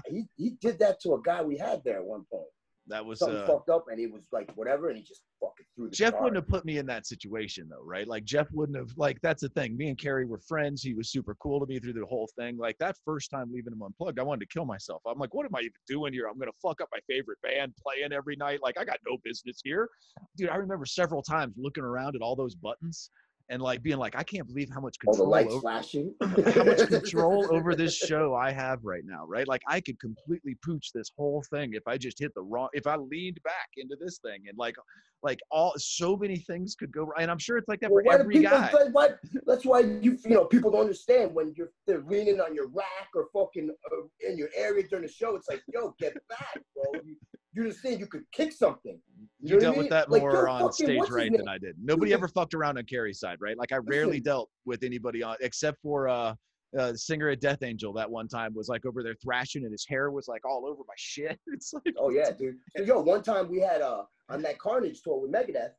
he 0.07 0.25
he 0.37 0.51
did 0.61 0.79
that 0.79 1.01
to 1.01 1.13
a 1.15 1.21
guy 1.21 1.41
we 1.41 1.57
had 1.57 1.83
there 1.83 1.97
at 1.97 2.05
one 2.05 2.25
point. 2.31 2.47
That 2.89 3.05
was 3.05 3.19
something 3.19 3.37
uh, 3.37 3.45
fucked 3.45 3.69
up, 3.69 3.85
and 3.89 3.99
he 3.99 4.07
was 4.07 4.23
like 4.31 4.51
whatever, 4.55 4.89
and 4.89 4.97
he 4.97 5.03
just 5.03 5.21
fucking 5.39 5.65
threw 5.75 5.89
the 5.89 5.95
Jeff 5.95 6.15
wouldn't 6.15 6.37
have 6.37 6.47
put 6.47 6.65
me 6.65 6.79
in 6.79 6.87
that 6.87 7.05
situation 7.05 7.67
though, 7.69 7.83
right? 7.83 8.07
Like 8.07 8.23
Jeff 8.23 8.47
wouldn't 8.51 8.77
have 8.77 8.89
like 8.97 9.19
that's 9.21 9.43
the 9.43 9.49
thing. 9.49 9.77
Me 9.77 9.89
and 9.89 9.97
Kerry 9.97 10.25
were 10.25 10.39
friends. 10.39 10.81
He 10.81 10.95
was 10.95 11.11
super 11.11 11.35
cool 11.39 11.59
to 11.59 11.67
me 11.67 11.77
through 11.77 11.93
the 11.93 12.05
whole 12.07 12.27
thing. 12.35 12.57
Like 12.57 12.77
that 12.79 12.95
first 13.05 13.29
time 13.29 13.51
leaving 13.53 13.73
him 13.73 13.83
unplugged, 13.83 14.19
I 14.19 14.23
wanted 14.23 14.41
to 14.41 14.47
kill 14.51 14.65
myself. 14.65 15.03
I'm 15.05 15.19
like, 15.19 15.35
what 15.35 15.45
am 15.45 15.53
I 15.55 15.59
even 15.59 15.71
doing 15.87 16.13
here? 16.13 16.27
I'm 16.27 16.39
gonna 16.39 16.51
fuck 16.63 16.81
up 16.81 16.89
my 16.91 16.99
favorite 17.07 17.37
band 17.43 17.73
playing 17.85 18.11
every 18.11 18.35
night. 18.35 18.59
Like 18.63 18.79
I 18.79 18.85
got 18.85 18.97
no 19.07 19.17
business 19.23 19.61
here. 19.63 19.87
Dude, 20.35 20.49
I 20.49 20.55
remember 20.55 20.85
several 20.87 21.21
times 21.21 21.53
looking 21.57 21.83
around 21.83 22.15
at 22.15 22.23
all 22.23 22.35
those 22.35 22.55
buttons 22.55 23.11
and 23.49 23.61
like 23.61 23.81
being 23.81 23.97
like, 23.97 24.15
I 24.15 24.23
can't 24.23 24.47
believe 24.47 24.69
how 24.71 24.79
much 24.79 24.95
all 25.07 25.13
the 25.13 25.17
control 25.17 25.29
lights 25.29 25.53
over 25.53 25.61
flashing. 25.61 26.13
how 26.21 26.63
much 26.63 26.87
control 26.87 27.47
over 27.51 27.75
this 27.75 27.95
show 27.95 28.35
I 28.35 28.51
have 28.51 28.79
right 28.83 29.01
now, 29.03 29.25
right? 29.27 29.47
Like 29.47 29.61
I 29.67 29.81
could 29.81 29.99
completely 29.99 30.55
pooch 30.63 30.91
this 30.93 31.11
whole 31.17 31.43
thing 31.49 31.73
if 31.73 31.83
I 31.87 31.97
just 31.97 32.19
hit 32.19 32.33
the 32.35 32.41
wrong, 32.41 32.69
if 32.73 32.85
I 32.85 32.95
leaned 32.95 33.39
back 33.43 33.69
into 33.77 33.95
this 33.99 34.19
thing 34.19 34.43
and 34.47 34.57
like, 34.57 34.75
like 35.23 35.39
all 35.51 35.73
so 35.77 36.15
many 36.15 36.37
things 36.37 36.75
could 36.75 36.91
go 36.91 37.03
right. 37.03 37.21
And 37.23 37.31
I'm 37.31 37.39
sure 37.39 37.57
it's 37.57 37.67
like 37.67 37.79
that 37.81 37.91
Well, 37.91 38.03
for 38.05 38.13
every 38.13 38.35
people, 38.35 38.51
guy. 38.51 38.71
Why, 38.91 39.09
that's 39.45 39.65
why 39.65 39.79
you 39.79 40.17
you 40.23 40.35
know 40.35 40.45
people 40.45 40.71
don't 40.71 40.81
understand 40.81 41.33
when 41.33 41.53
you're 41.57 41.71
they're 41.87 42.03
leaning 42.07 42.39
on 42.39 42.53
your 42.53 42.67
rack 42.67 43.09
or 43.15 43.27
fucking 43.33 43.69
uh, 43.69 44.27
in 44.27 44.37
your 44.37 44.49
area 44.55 44.87
during 44.87 45.05
the 45.05 45.11
show. 45.11 45.35
It's 45.35 45.49
like, 45.49 45.61
yo, 45.73 45.95
get 45.99 46.13
back, 46.29 46.61
bro. 46.75 47.01
You, 47.03 47.15
you 47.53 47.63
just 47.63 47.77
understand? 47.77 47.99
You 47.99 48.07
could 48.07 48.23
kick 48.31 48.51
something. 48.51 48.99
You, 49.39 49.55
know 49.55 49.59
dealt 49.59 49.77
with 49.77 49.83
mean? 49.85 49.89
that 49.91 50.11
Like, 50.11 50.21
more 50.21 50.47
on 50.47 50.71
stage 50.71 51.09
right 51.09 51.31
than 51.31 51.47
I 51.47 51.57
did. 51.57 51.75
Nobody 51.81 52.13
ever 52.13 52.27
fucked 52.27 52.53
around 52.53 52.77
on 52.77 52.85
Kerry's 52.85 53.19
side, 53.19 53.37
right? 53.39 53.57
Like 53.57 53.71
I 53.71 53.77
rarely 53.77 54.13
Listen. 54.13 54.23
dealt 54.23 54.49
with 54.65 54.83
anybody 54.83 55.23
on 55.23 55.35
except 55.41 55.79
for 55.81 56.07
uh 56.07 56.35
uh, 56.77 56.91
the 56.91 56.97
singer 56.99 57.29
at 57.29 57.41
Death 57.41 57.63
Angel 57.63 57.91
that 57.93 58.09
one 58.09 58.27
time 58.27 58.53
was 58.53 58.67
like 58.67 58.85
over 58.85 59.01
there 59.01 59.15
thrashing 59.23 59.63
and 59.63 59.71
his 59.71 59.87
hair 59.89 60.11
was 60.11 60.27
like 60.27 60.45
all 60.45 60.67
over 60.67 60.83
my 60.87 60.93
shit. 60.97 61.39
It's 61.47 61.73
like 61.73 61.95
Oh 61.97 62.11
yeah, 62.11 62.29
dude. 62.31 62.57
So, 62.77 62.83
yo, 62.83 63.01
one 63.01 63.23
time 63.23 63.49
we 63.49 63.59
had 63.59 63.81
uh 63.81 64.03
on 64.29 64.43
that 64.43 64.59
Carnage 64.59 65.01
tour 65.01 65.19
with 65.19 65.31
Megadeth 65.31 65.71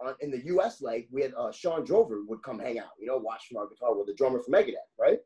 on 0.00 0.14
in 0.20 0.32
the 0.32 0.44
U.S. 0.46 0.82
leg, 0.82 1.06
we 1.12 1.22
had 1.22 1.32
uh, 1.34 1.52
Shawn 1.52 1.84
Drover 1.84 2.22
would 2.26 2.42
come 2.42 2.58
hang 2.58 2.80
out, 2.80 2.90
you 2.98 3.06
know, 3.06 3.18
watch 3.18 3.46
from 3.46 3.58
our 3.58 3.68
guitar 3.68 3.96
with 3.96 4.08
the 4.08 4.14
drummer 4.14 4.40
for 4.40 4.50
Megadeth, 4.50 4.74
right? 4.98 5.18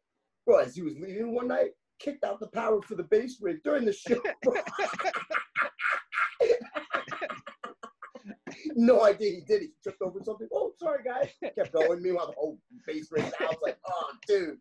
Bro, 0.45 0.59
as 0.59 0.77
he 0.77 0.83
was 0.83 0.95
leaving 0.99 1.35
one 1.35 1.49
night, 1.49 1.71
kicked 1.99 2.25
out 2.25 2.41
the 2.41 2.49
power 2.49 2.83
for 2.83 2.95
the 2.95 3.05
bass 3.05 3.39
rig 3.41 3.63
during 3.65 3.85
the 3.85 3.93
show. 3.93 4.21
no 8.75 9.05
idea 9.05 9.33
he 9.37 9.41
did 9.41 9.63
it. 9.63 9.71
He 9.71 9.71
tripped 9.83 10.03
over 10.03 10.21
something. 10.23 10.49
Oh, 10.53 10.73
sorry, 10.81 11.03
guys. 11.05 11.31
Kept 11.55 11.73
going. 11.73 12.03
Meanwhile, 12.03 12.29
the 12.29 12.35
whole 12.37 12.59
face 12.87 13.09
rig 13.11 13.25
out. 13.25 13.33
It's 13.53 13.63
like, 13.63 13.79
oh, 13.89 14.11
dude. 14.27 14.59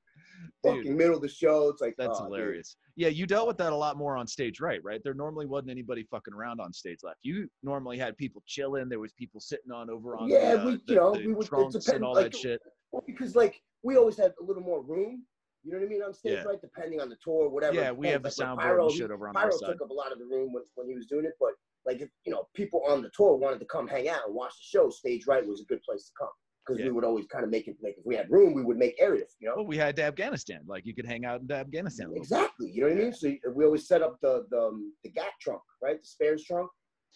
Fucking 0.64 0.84
Dude. 0.84 0.98
middle 0.98 1.16
of 1.16 1.22
the 1.22 1.30
show. 1.30 1.70
It's 1.70 1.82
like, 1.82 1.96
That's 1.98 2.18
oh, 2.20 2.24
dude. 2.28 2.34
hilarious. 2.40 2.76
Yeah, 2.96 3.08
you 3.10 3.26
dealt 3.26 3.48
with 3.48 3.58
that 3.58 3.72
a 3.72 3.76
lot 3.76 3.98
more 3.98 4.18
on 4.18 4.28
stage, 4.28 4.60
right? 4.60 4.80
Right. 4.84 5.00
There 5.04 5.14
normally 5.14 5.46
wasn't 5.46 5.72
anybody 5.72 6.06
fucking 6.12 6.34
around 6.34 6.60
on 6.60 6.74
stage 6.74 7.00
left. 7.04 7.20
You 7.24 7.48
normally 7.64 7.98
had 7.98 8.18
people 8.18 8.44
chilling. 8.46 8.90
There 8.90 9.00
was 9.00 9.12
people 9.14 9.40
sitting 9.40 9.72
on 9.72 9.90
over 9.90 10.18
on 10.18 10.28
Yeah, 10.30 10.56
the, 10.56 10.62
uh, 10.62 10.66
we- 10.66 10.72
you 10.72 10.82
the, 10.88 10.96
know, 10.96 11.14
the 11.16 11.28
we 11.28 11.34
would- 11.34 11.46
trunks 11.48 11.76
depend- 11.76 11.98
and 11.98 12.06
all 12.06 12.14
like, 12.16 12.32
that 12.32 12.38
shit. 12.38 12.60
Well, 12.92 13.04
because 13.08 13.36
like 13.36 13.62
we 13.84 13.96
always 13.98 14.18
had 14.18 14.34
a 14.42 14.44
little 14.44 14.64
more 14.64 14.82
room. 14.84 15.24
You 15.66 15.72
know 15.74 15.80
what 15.80 15.86
I 15.86 15.90
mean 15.90 16.04
on 16.04 16.14
stage, 16.14 16.34
Yeah. 16.34 16.44
right? 16.44 16.62
Depending 16.62 17.02
on 17.02 17.10
the 17.10 17.18
tour, 17.24 17.50
whatever. 17.50 17.76
Yeah, 17.76 17.92
we 17.92 18.08
have 18.10 18.22
the. 18.22 18.28
Like, 18.30 18.36
soundboard 18.36 18.60
Pyro, 18.60 18.88
and 18.88 18.96
shit 18.96 19.10
over 19.12 19.28
on 19.28 19.36
our 19.36 19.42
Pyro 19.44 19.58
side. 19.58 19.68
took 19.74 19.82
up 19.82 19.90
a 19.90 19.94
lot 19.94 20.12
of 20.12 20.20
the 20.20 20.26
room 20.26 20.54
when, 20.54 20.64
when 20.76 20.88
he 20.88 20.94
was 20.96 21.08
doing 21.08 21.26
it, 21.26 21.34
but 21.40 21.52
like 21.88 22.02
if 22.02 22.10
you 22.26 22.32
know 22.32 22.48
people 22.54 22.82
on 22.88 23.02
the 23.02 23.10
tour 23.16 23.36
wanted 23.36 23.60
to 23.60 23.66
come 23.66 23.88
hang 23.88 24.08
out 24.10 24.22
and 24.28 24.36
watch 24.36 24.54
the 24.58 24.64
show, 24.64 24.90
stage 24.90 25.26
right 25.28 25.46
was 25.46 25.62
a 25.62 25.66
good 25.66 25.82
place 25.84 26.06
to 26.06 26.12
come 26.20 26.30
because 26.66 26.80
Yeah. 26.80 26.86
we 26.88 26.92
would 26.94 27.04
always 27.04 27.26
kind 27.28 27.44
of 27.44 27.50
make 27.50 27.68
it 27.68 27.78
like 27.82 27.96
if 27.98 28.06
we 28.06 28.16
had 28.16 28.30
room, 28.30 28.54
we 28.54 28.64
would 28.64 28.78
make 28.78 28.96
areas. 29.00 29.36
You 29.40 29.50
know, 29.50 29.56
Well, 29.58 29.66
we 29.68 29.78
had 29.78 29.96
to 29.98 30.04
Afghanistan. 30.04 30.62
Like 30.68 30.86
you 30.86 30.94
could 30.94 31.06
hang 31.08 31.26
out 31.26 31.42
in 31.42 31.52
Afghanistan. 31.52 32.08
A 32.08 32.10
little 32.10 32.22
bit. 32.24 32.32
exactly. 32.32 32.70
You 32.72 32.82
know 32.82 32.88
what 32.90 32.98
I 32.98 33.02
mean? 33.02 33.14
So 33.14 33.34
we 33.56 33.66
always 33.66 33.88
set 33.88 34.02
up 34.04 34.18
the 34.22 34.46
the 34.52 34.60
um, 34.68 34.94
the 35.04 35.10
GAT 35.10 35.32
trunk, 35.42 35.62
right? 35.82 36.00
The 36.00 36.08
spares 36.08 36.44
trunk 36.44 36.70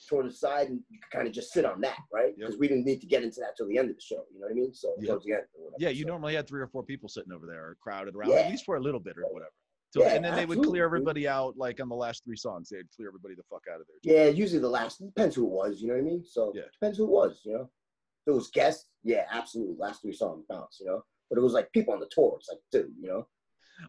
toward 0.08 0.28
the 0.28 0.32
side, 0.32 0.70
and 0.70 0.82
you 0.90 1.00
could 1.00 1.12
kind 1.12 1.28
of 1.28 1.34
just 1.34 1.52
sit 1.52 1.66
on 1.66 1.82
that, 1.82 1.98
right? 2.14 2.34
Yep. 2.38 2.38
Because 2.38 2.58
we 2.58 2.68
didn't 2.68 2.86
need 2.86 3.02
to 3.02 3.08
get 3.08 3.24
into 3.24 3.40
that 3.42 3.56
till 3.58 3.68
the 3.68 3.78
end 3.78 3.90
of 3.90 3.96
the 3.96 4.02
show. 4.02 4.24
You 4.34 4.40
know 4.40 4.48
what 4.48 4.52
I 4.52 4.56
mean? 4.56 4.74
So 4.74 4.96
Yep. 5.00 5.08
towards 5.10 5.26
the 5.26 5.34
end. 5.34 5.44
whatever, 5.54 5.76
Yeah, 5.80 5.90
you 5.90 6.04
so. 6.04 6.08
normally 6.10 6.36
had 6.36 6.48
three 6.48 6.62
or 6.62 6.68
four 6.68 6.84
people 6.84 7.10
sitting 7.10 7.32
over 7.32 7.46
there 7.46 7.70
or 7.70 7.76
crowded 7.82 8.16
around, 8.16 8.30
Yeah. 8.32 8.42
at 8.42 8.52
least 8.52 8.66
for 8.66 8.78
a 8.78 8.80
little 8.82 9.00
bit 9.00 9.18
or 9.18 9.24
whatever. 9.32 9.52
So, 9.92 10.02
Yeah, 10.02 10.14
and 10.16 10.24
then 10.24 10.36
they 10.36 10.46
would 10.46 10.60
clear 10.64 10.84
dude. 10.84 10.86
everybody 10.86 11.28
out, 11.28 11.58
like 11.58 11.82
on 11.82 11.90
the 11.90 11.96
last 11.96 12.24
three 12.24 12.38
songs. 12.38 12.70
They'd 12.70 12.90
clear 12.92 13.08
everybody 13.08 13.34
the 13.36 13.44
fuck 13.44 13.64
out 13.74 13.82
of 13.82 13.88
there. 13.88 14.14
Yeah, 14.14 14.30
usually 14.30 14.60
the 14.62 14.70
last 14.70 15.00
depends 15.04 15.36
who 15.36 15.46
it 15.46 15.52
was, 15.52 15.82
you 15.82 15.88
know 15.88 15.96
what 15.96 16.02
I 16.02 16.04
mean? 16.04 16.24
So 16.24 16.54
Yeah. 16.56 16.64
depends 16.72 16.98
who 17.00 17.06
it 17.06 17.10
was, 17.12 17.42
you 17.44 17.54
know. 17.54 17.64
If 17.64 18.28
it 18.28 18.32
was 18.32 18.50
guests, 18.52 18.90
yeah, 19.04 19.26
absolutely. 19.32 19.76
Last 19.78 20.02
three 20.04 20.14
songs 20.14 20.46
bounce, 20.48 20.80
you 20.80 20.86
know. 20.86 21.04
But 21.30 21.40
it 21.40 21.42
was 21.42 21.54
like 21.54 21.72
people 21.72 21.94
on 21.94 22.00
the 22.00 22.08
tour. 22.12 22.36
It's 22.40 22.50
like, 22.50 22.60
dude, 22.72 22.94
you 23.00 23.08
know. 23.08 23.28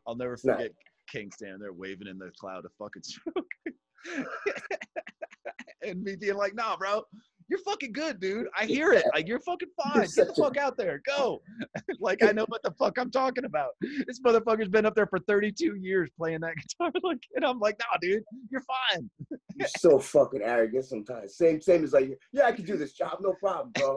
I'll 0.06 0.14
never 0.16 0.36
forget 0.36 0.72
King 1.08 1.30
standing 1.32 1.58
there 1.60 1.72
waving 1.72 2.06
in 2.08 2.16
the 2.18 2.30
cloud 2.38 2.64
of 2.64 2.72
fucking 2.78 3.02
smoke. 3.02 3.46
and 5.82 6.02
me 6.02 6.16
being 6.16 6.36
like, 6.36 6.54
nah, 6.54 6.76
bro, 6.76 7.02
you're 7.48 7.58
fucking 7.60 7.92
good, 7.92 8.20
dude. 8.20 8.46
I 8.56 8.64
hear 8.64 8.92
it. 8.92 9.04
Like, 9.12 9.26
you're 9.26 9.40
fucking 9.40 9.68
fine. 9.82 9.94
Get 9.94 10.02
the 10.04 10.08
such 10.08 10.28
a- 10.38 10.42
fuck 10.42 10.56
out 10.56 10.76
there. 10.76 11.00
Go. 11.06 11.42
like, 12.00 12.22
I 12.22 12.30
know 12.32 12.44
what 12.48 12.62
the 12.62 12.70
fuck 12.78 12.96
I'm 12.98 13.10
talking 13.10 13.44
about. 13.44 13.70
This 14.06 14.20
motherfucker's 14.20 14.68
been 14.68 14.86
up 14.86 14.94
there 14.94 15.08
for 15.08 15.18
32 15.18 15.74
years 15.76 16.10
playing 16.16 16.40
that 16.42 16.54
guitar. 16.78 16.92
Like, 17.02 17.18
and 17.34 17.44
I'm 17.44 17.58
like, 17.58 17.76
nah, 17.80 17.98
dude, 18.00 18.22
you're 18.50 18.62
fine. 18.62 19.10
You're 19.56 19.68
so 19.78 19.98
fucking 19.98 20.42
arrogant 20.42 20.84
sometimes. 20.84 21.36
Same, 21.36 21.60
same 21.60 21.82
as 21.82 21.92
like, 21.92 22.16
yeah, 22.32 22.44
I 22.46 22.52
can 22.52 22.64
do 22.64 22.76
this 22.76 22.92
job, 22.92 23.18
no 23.20 23.32
problem, 23.40 23.72
bro. 23.74 23.96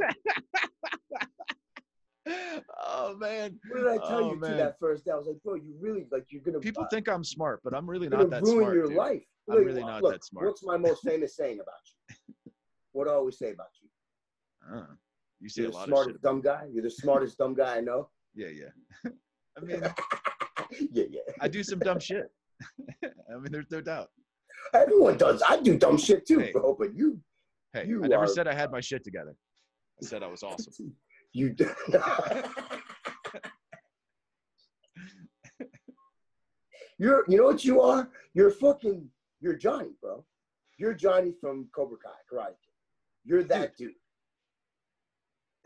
oh, 2.82 3.16
man. 3.18 3.60
What 3.70 3.80
did 3.80 3.88
I 3.88 3.98
tell 4.08 4.24
Oh, 4.24 4.34
you 4.34 4.40
man. 4.40 4.52
to 4.52 4.58
that 4.58 4.80
first 4.80 5.06
day? 5.06 5.12
I 5.12 5.16
was 5.16 5.28
like, 5.28 5.38
bro, 5.44 5.56
you 5.56 5.76
really 5.80 6.08
like 6.12 6.26
you're 6.30 6.42
gonna 6.42 6.60
People 6.60 6.84
uh, 6.84 6.88
think 6.90 7.08
I'm 7.10 7.24
smart, 7.24 7.60
but 7.64 7.74
I'm 7.76 7.88
really 7.90 8.08
you're 8.10 8.18
not 8.18 8.30
that 8.32 8.42
ruin 8.44 8.60
smart. 8.64 8.76
your 8.76 8.88
dude. 8.88 8.96
life. 8.96 9.24
I'm 9.50 9.58
Look, 9.58 9.66
really 9.66 9.82
not 9.82 10.02
look, 10.02 10.14
that 10.14 10.24
smart. 10.26 10.46
What's 10.48 10.64
my 10.64 10.78
most 10.78 11.04
famous 11.04 11.36
saying 11.36 11.60
about 11.60 11.76
you? 12.10 12.52
What 12.94 13.06
do 13.06 13.12
I 13.12 13.16
always 13.16 13.38
say 13.38 13.52
about 13.52 13.68
you? 13.82 13.90
Uh, 14.78 14.86
you 15.42 15.50
say 15.50 15.64
You're 15.64 15.70
a 15.70 15.72
the 15.72 15.78
lot 15.78 15.84
of 15.84 15.88
smartest 15.90 16.14
shit. 16.16 16.22
dumb 16.22 16.42
guy. 16.42 16.64
You're 16.72 16.84
the 16.84 16.90
smartest 16.92 17.38
dumb 17.38 17.54
guy 17.54 17.78
I 17.78 17.82
know. 17.82 18.10
Yeah, 18.36 18.48
yeah. 18.48 19.12
I 19.58 19.62
mean, 19.62 19.82
yeah, 20.94 21.04
yeah. 21.10 21.22
I 21.42 21.48
do 21.50 21.62
some 21.64 21.80
dumb 21.80 22.00
shit. 22.00 22.32
I 23.04 23.34
mean, 23.34 23.52
there's 23.52 23.70
no 23.70 23.82
doubt. 23.82 24.10
Everyone 24.74 25.18
does. 25.18 25.44
I 25.48 25.60
do 25.60 25.78
dumb 25.78 25.98
shit 25.98 26.26
too, 26.26 26.40
Hey. 26.40 26.52
bro. 26.54 26.76
But 26.80 26.96
you, 26.96 27.20
Hey, 27.74 27.86
You 27.88 28.04
I 28.04 28.08
never 28.08 28.24
are- 28.24 28.28
said 28.28 28.48
I 28.48 28.54
had 28.54 28.72
my 28.72 28.80
shit 28.80 29.04
together. 29.04 29.36
I 30.02 30.06
said 30.06 30.24
I 30.24 30.28
was 30.28 30.42
awesome. 30.44 30.96
you. 31.34 31.54
you're. 36.98 37.24
You 37.28 37.38
know 37.38 37.44
what 37.46 37.66
you 37.66 37.82
are? 37.82 38.10
You're 38.34 38.52
fucking. 38.52 39.10
You're 39.44 39.56
Johnny, 39.58 39.90
bro. 40.02 40.24
You're 40.80 40.94
Johnny 40.94 41.34
from 41.42 41.68
Cobra 41.76 41.98
Kai, 42.04 42.12
Karate 42.32 42.48
Kid. 42.48 42.56
You're 43.26 43.44
that 43.44 43.76
dude. 43.78 43.92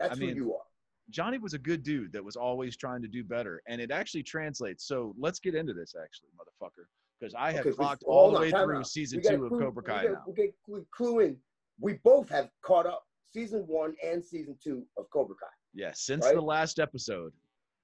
That's 0.00 0.16
I 0.16 0.18
mean, 0.18 0.30
who 0.30 0.34
you 0.34 0.54
are. 0.54 0.62
Johnny 1.10 1.38
was 1.38 1.54
a 1.54 1.58
good 1.58 1.84
dude 1.84 2.12
that 2.12 2.22
was 2.22 2.34
always 2.34 2.76
trying 2.76 3.02
to 3.02 3.08
do 3.08 3.22
better, 3.24 3.62
and 3.68 3.80
it 3.80 3.92
actually 3.92 4.24
translates. 4.24 4.84
So 4.86 5.14
let's 5.16 5.38
get 5.38 5.54
into 5.54 5.72
this, 5.72 5.94
actually, 6.00 6.28
motherfucker, 6.36 6.84
because 7.18 7.34
I 7.38 7.52
have 7.52 7.66
Okay, 7.66 7.76
clocked 7.76 8.02
hold 8.04 8.16
all 8.18 8.32
the 8.32 8.40
way 8.40 8.50
through 8.50 8.78
out. 8.78 8.86
season 8.88 9.20
We 9.22 9.28
two 9.30 9.44
of 9.44 9.50
clue- 9.50 9.60
Cobra 9.60 9.82
Kai 9.84 10.02
we 10.02 10.08
now. 10.08 10.14
gotta, 10.16 10.30
we 10.30 10.34
gotta 10.36 10.52
clue- 10.64 10.86
clue 10.90 11.20
in. 11.20 11.36
We 11.80 11.94
both 12.04 12.28
have 12.30 12.50
caught 12.62 12.86
up 12.86 13.06
season 13.32 13.64
one 13.68 13.94
and 14.04 14.22
season 14.24 14.58
two 14.62 14.84
of 14.96 15.08
Cobra 15.10 15.36
Kai. 15.40 15.46
Yeah, 15.72 15.92
since 15.94 16.24
Right? 16.26 16.34
the 16.34 16.40
last 16.42 16.80
episode, 16.80 17.32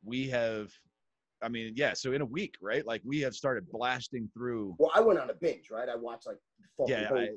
we 0.05 0.29
have. 0.29 0.73
I 1.45 1.49
mean, 1.49 1.75
yeah. 1.77 1.93
So 1.93 2.13
in 2.13 2.23
a 2.23 2.27
week, 2.27 2.55
right? 2.63 2.85
Like 2.87 3.03
we 3.05 3.21
have 3.21 3.35
started 3.35 3.71
blasting 3.71 4.29
through. 4.33 4.75
Well, 4.79 4.91
I 4.95 5.01
went 5.01 5.19
on 5.19 5.29
a 5.31 5.35
binge, 5.35 5.71
right? 5.71 5.89
I 5.89 5.95
watched 5.95 6.27
like 6.27 6.39
Yeah, 6.89 7.11
I- 7.15 7.29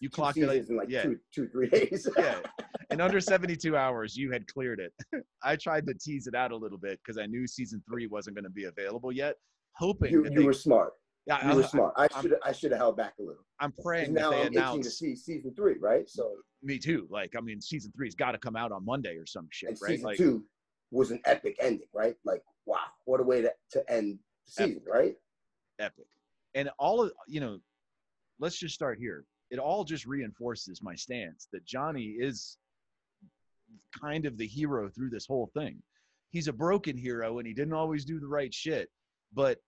you 0.00 0.10
clocked 0.10 0.38
it, 0.38 0.48
in 0.68 0.76
like 0.76 0.88
yeah. 0.88 1.02
two, 1.02 1.18
two, 1.32 1.48
three 1.48 1.68
days. 1.68 2.08
Yeah, 2.18 2.38
in 2.90 3.00
under 3.00 3.20
72 3.20 3.76
hours, 3.76 4.16
you 4.16 4.32
had 4.32 4.46
cleared 4.48 4.80
it. 4.80 4.92
I 5.44 5.54
tried 5.56 5.86
to 5.86 5.94
tease 5.94 6.26
it 6.26 6.34
out 6.34 6.50
a 6.50 6.56
little 6.56 6.78
bit 6.78 6.98
because 7.04 7.18
I 7.18 7.26
knew 7.26 7.46
season 7.46 7.80
three 7.88 8.06
wasn't 8.08 8.34
going 8.36 8.44
to 8.44 8.50
be 8.50 8.64
available 8.64 9.12
yet, 9.12 9.36
hoping 9.76 10.10
you, 10.12 10.22
that 10.24 10.32
you 10.32 10.40
they. 10.40 10.44
were 10.44 10.52
smart. 10.52 10.94
yeah, 11.26 11.44
You 11.44 11.52
I, 11.52 11.54
were 11.56 11.62
smart. 11.62 11.94
I 11.96 12.08
should 12.20 12.34
I 12.44 12.50
should 12.52 12.70
have 12.72 12.78
held 12.80 12.96
back 12.96 13.14
a 13.20 13.22
little. 13.22 13.44
I'm 13.60 13.72
praying 13.80 14.14
that 14.14 14.20
Now 14.22 14.30
they 14.30 14.42
I'm 14.42 14.52
itching 14.70 14.82
to 14.82 14.90
see 14.90 15.14
season 15.14 15.54
three, 15.54 15.76
right? 15.80 16.08
So 16.08 16.32
Me 16.64 16.78
too. 16.78 17.06
Like, 17.10 17.34
I 17.36 17.40
mean, 17.40 17.60
season 17.60 17.92
three's 17.96 18.14
got 18.16 18.32
to 18.32 18.38
come 18.38 18.56
out 18.56 18.72
on 18.72 18.84
Monday 18.84 19.16
or 19.16 19.26
some 19.26 19.46
shit, 19.52 19.70
right? 19.80 19.92
season 19.92 20.04
Like, 20.04 20.16
two 20.16 20.44
was 20.90 21.10
an 21.12 21.20
epic 21.26 21.56
ending, 21.60 21.86
right? 21.94 22.16
Like 22.24 22.42
wow, 22.66 22.78
what 23.04 23.20
a 23.20 23.22
way 23.22 23.42
to, 23.42 23.52
to 23.72 23.90
end 23.92 24.18
the 24.56 24.62
Epic. 24.62 24.74
season, 24.74 24.82
right? 24.92 25.14
epic. 25.78 26.06
And 26.54 26.70
all 26.78 27.02
of 27.02 27.12
you 27.28 27.40
know, 27.40 27.58
let's 28.40 28.58
just 28.58 28.74
start 28.74 28.98
here. 28.98 29.24
It 29.50 29.58
all 29.58 29.84
just 29.84 30.06
reinforces 30.06 30.82
my 30.82 30.94
stance 30.94 31.48
that 31.52 31.64
Johnny 31.64 32.16
is 32.18 32.56
kind 33.98 34.26
of 34.26 34.36
the 34.36 34.46
hero 34.46 34.88
through 34.88 35.10
this 35.10 35.26
whole 35.26 35.50
thing. 35.54 35.82
He's 36.30 36.48
a 36.48 36.52
broken 36.52 36.96
hero 36.96 37.38
and 37.38 37.46
he 37.46 37.54
didn't 37.54 37.74
always 37.74 38.04
do 38.04 38.18
the 38.18 38.26
right 38.26 38.52
shit. 38.52 38.88
But 39.32 39.58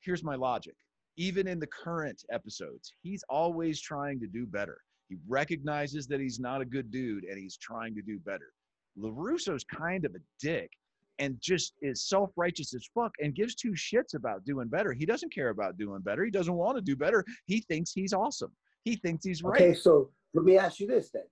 here's 0.00 0.24
my 0.24 0.36
logic. 0.36 0.74
Even 1.16 1.46
in 1.46 1.58
the 1.58 1.66
current 1.66 2.22
episodes, 2.30 2.92
he's 3.02 3.24
always 3.28 3.80
trying 3.80 4.20
to 4.20 4.26
do 4.26 4.46
better. 4.46 4.78
He 5.08 5.16
recognizes 5.28 6.06
that 6.08 6.20
he's 6.20 6.40
not 6.40 6.60
a 6.60 6.64
good 6.64 6.90
dude 6.90 7.24
and 7.24 7.38
he's 7.38 7.56
trying 7.56 7.94
to 7.94 8.02
do 8.02 8.18
better. 8.18 8.52
LaRusso's 8.98 9.64
kind 9.64 10.04
of 10.04 10.14
a 10.14 10.20
dick 10.40 10.70
and 11.18 11.36
just 11.40 11.74
is 11.82 12.08
self-righteous 12.08 12.74
as 12.74 12.88
fuck 12.94 13.12
and 13.20 13.34
gives 13.34 13.54
two 13.54 13.72
shits 13.72 14.14
about 14.14 14.44
doing 14.44 14.68
better. 14.68 14.92
He 14.92 15.06
doesn't 15.06 15.32
care 15.32 15.48
about 15.48 15.78
doing 15.78 16.00
better. 16.02 16.24
He 16.24 16.30
doesn't 16.30 16.54
want 16.54 16.76
to 16.76 16.82
do 16.82 16.96
better. 16.96 17.24
He 17.46 17.60
thinks 17.60 17.92
he's 17.92 18.12
awesome. 18.12 18.52
He 18.84 18.96
thinks 18.96 19.24
he's 19.24 19.42
right. 19.42 19.60
Okay, 19.60 19.74
so 19.74 20.10
Let 20.34 20.44
me 20.44 20.58
ask 20.58 20.80
you 20.80 20.86
this 20.86 21.10
then. 21.10 21.22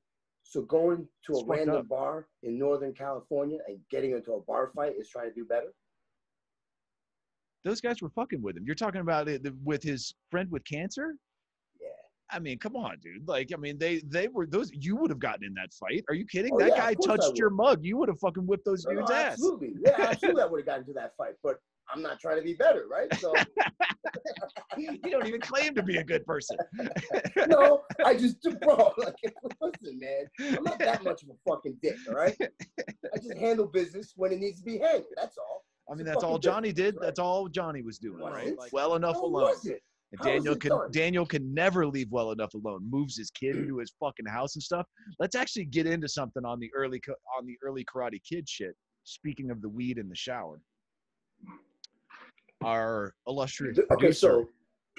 So 0.42 0.62
going 0.62 1.07
to 1.27 1.33
a 1.33 1.37
It's 1.37 1.40
fucked 1.47 1.59
random 1.59 1.77
up. 1.77 1.88
bar 1.88 2.27
in 2.42 2.59
Northern 2.59 2.92
California 2.92 3.59
and 3.68 3.79
getting 3.90 4.12
into 4.12 4.33
a 4.33 4.40
bar 4.42 4.70
fight 4.75 4.94
is 4.99 5.09
trying 5.09 5.29
to 5.29 5.35
do 5.35 5.44
better? 5.44 5.73
Those 7.64 7.81
guys 7.81 8.03
were 8.03 8.11
fucking 8.11 8.42
with 8.42 8.57
him. 8.57 8.64
You're 8.66 8.75
talking 8.75 9.01
about 9.01 9.29
it 9.29 9.42
with 9.62 9.83
his 9.83 10.14
friend 10.31 10.51
with 10.51 10.64
cancer. 10.64 11.16
Yeah. 12.35 12.37
I 12.37 12.40
mean, 12.40 12.59
come 12.59 12.77
on, 12.77 12.97
dude. 13.03 13.27
Like, 13.29 13.51
I 13.55 13.57
mean, 13.57 13.79
they 13.79 14.01
they 14.07 14.29
were 14.29 14.47
those. 14.47 14.70
You 14.73 14.97
would 14.97 15.11
have 15.11 15.18
gotten 15.20 15.44
in 15.44 15.55
that 15.55 15.73
fight. 15.73 16.05
Are 16.09 16.14
you 16.14 16.27
kidding? 16.27 16.53
Oh, 16.55 16.59
that 16.59 16.70
yeah, 16.70 16.77
guy 16.79 16.90
of 16.90 16.97
course 16.99 17.11
I 17.11 17.16
touched 17.16 17.38
your 17.38 17.51
mug. 17.51 17.85
You 17.85 17.97
would 17.99 18.09
have 18.09 18.18
fucking 18.20 18.47
whipped 18.47 18.64
those 18.64 18.85
No, 18.85 18.92
no, 18.92 19.01
dudes' 19.01 19.11
ass. 19.12 19.33
absolutely. 19.33 19.75
Yeah, 19.85 19.94
absolutely. 19.99 20.42
I 20.42 20.47
would 20.47 20.61
have 20.61 20.66
gotten 20.66 20.83
into 20.83 20.92
that 20.94 21.16
fight, 21.16 21.35
but 21.42 21.57
I'm 21.92 22.03
not 22.03 22.18
trying 22.18 22.37
to 22.38 22.42
be 22.42 22.55
better, 22.55 22.87
right? 22.90 23.12
So 23.20 23.33
you 24.77 24.99
don't 25.11 25.27
even 25.27 25.40
claim 25.40 25.75
to 25.75 25.83
be 25.83 25.99
a 25.99 26.05
good 26.05 26.25
person. 26.27 26.57
no, 27.49 27.83
I 28.05 28.14
just 28.14 28.40
do, 28.42 28.57
bro. 28.57 28.92
Like, 28.99 29.14
listen, 29.61 29.99
man, 30.01 30.57
I'm 30.57 30.64
not 30.64 30.79
that 30.79 31.05
much 31.05 31.23
of 31.23 31.29
a 31.31 31.35
fucking 31.51 31.77
dick, 31.83 31.97
all 32.09 32.14
right? 32.14 32.37
I 32.40 33.18
just 33.18 33.37
handle 33.38 33.66
business 33.66 34.12
when 34.16 34.33
it 34.33 34.38
needs 34.40 34.61
to 34.61 34.64
be 34.64 34.79
handled. 34.79 35.05
That's 35.16 35.37
all. 35.38 35.64
I 35.90 35.92
mean, 35.94 36.01
It's 36.03 36.11
that's 36.11 36.25
all 36.25 36.33
fucking 36.33 36.42
Johnny 36.42 36.73
did. 36.73 36.94
right? 36.97 37.03
That's 37.03 37.18
all 37.18 37.49
Johnny 37.49 37.83
was 37.83 37.99
doing. 37.99 38.20
Was 38.20 38.33
Right? 38.33 38.57
Like, 38.59 38.73
well 38.73 38.94
enough 38.94 39.16
How 39.16 39.25
alone. 39.25 39.55
And 40.14 40.20
How 40.20 40.33
Daniel 40.33 40.57
can? 40.57 40.90
Daniel 40.92 41.27
can 41.27 41.53
never 41.53 41.87
leave 41.87 42.11
well 42.11 42.31
enough 42.31 42.55
alone. 42.55 42.88
Moves 42.88 43.16
his 43.16 43.31
kid 43.31 43.57
into 43.57 43.79
his 43.79 43.92
fucking 43.98 44.27
house 44.27 44.55
and 44.55 44.62
stuff. 44.62 44.87
Let's 45.18 45.35
actually 45.35 45.64
get 45.64 45.87
into 45.87 46.09
something 46.09 46.44
on 46.44 46.61
the 46.61 46.70
early 46.74 47.00
on 47.37 47.46
the 47.46 47.57
early 47.64 47.85
Karate 47.85 48.20
Kid 48.29 48.48
shit. 48.48 48.77
Speaking 49.05 49.50
of 49.50 49.61
the 49.61 49.68
weed 49.68 49.98
in 49.98 50.09
the 50.09 50.14
shower, 50.14 50.61
our 52.62 53.14
illustrious 53.27 53.79
Okay, 53.79 53.87
producer, 53.88 54.46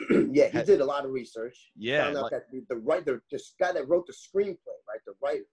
so 0.09 0.27
yeah, 0.31 0.49
he 0.49 0.61
did 0.63 0.81
a 0.81 0.85
lot 0.85 1.05
of 1.05 1.11
research. 1.11 1.71
yeah, 1.77 2.03
found 2.05 2.17
out 2.17 2.23
like- 2.23 2.31
that 2.31 2.51
the, 2.51 2.63
the 2.69 2.75
writer, 2.75 3.23
this 3.31 3.55
guy 3.59 3.71
that 3.71 3.87
wrote 3.87 4.05
the 4.05 4.13
screenplay, 4.13 4.75
right, 4.87 4.99
the 5.05 5.13
writer 5.23 5.45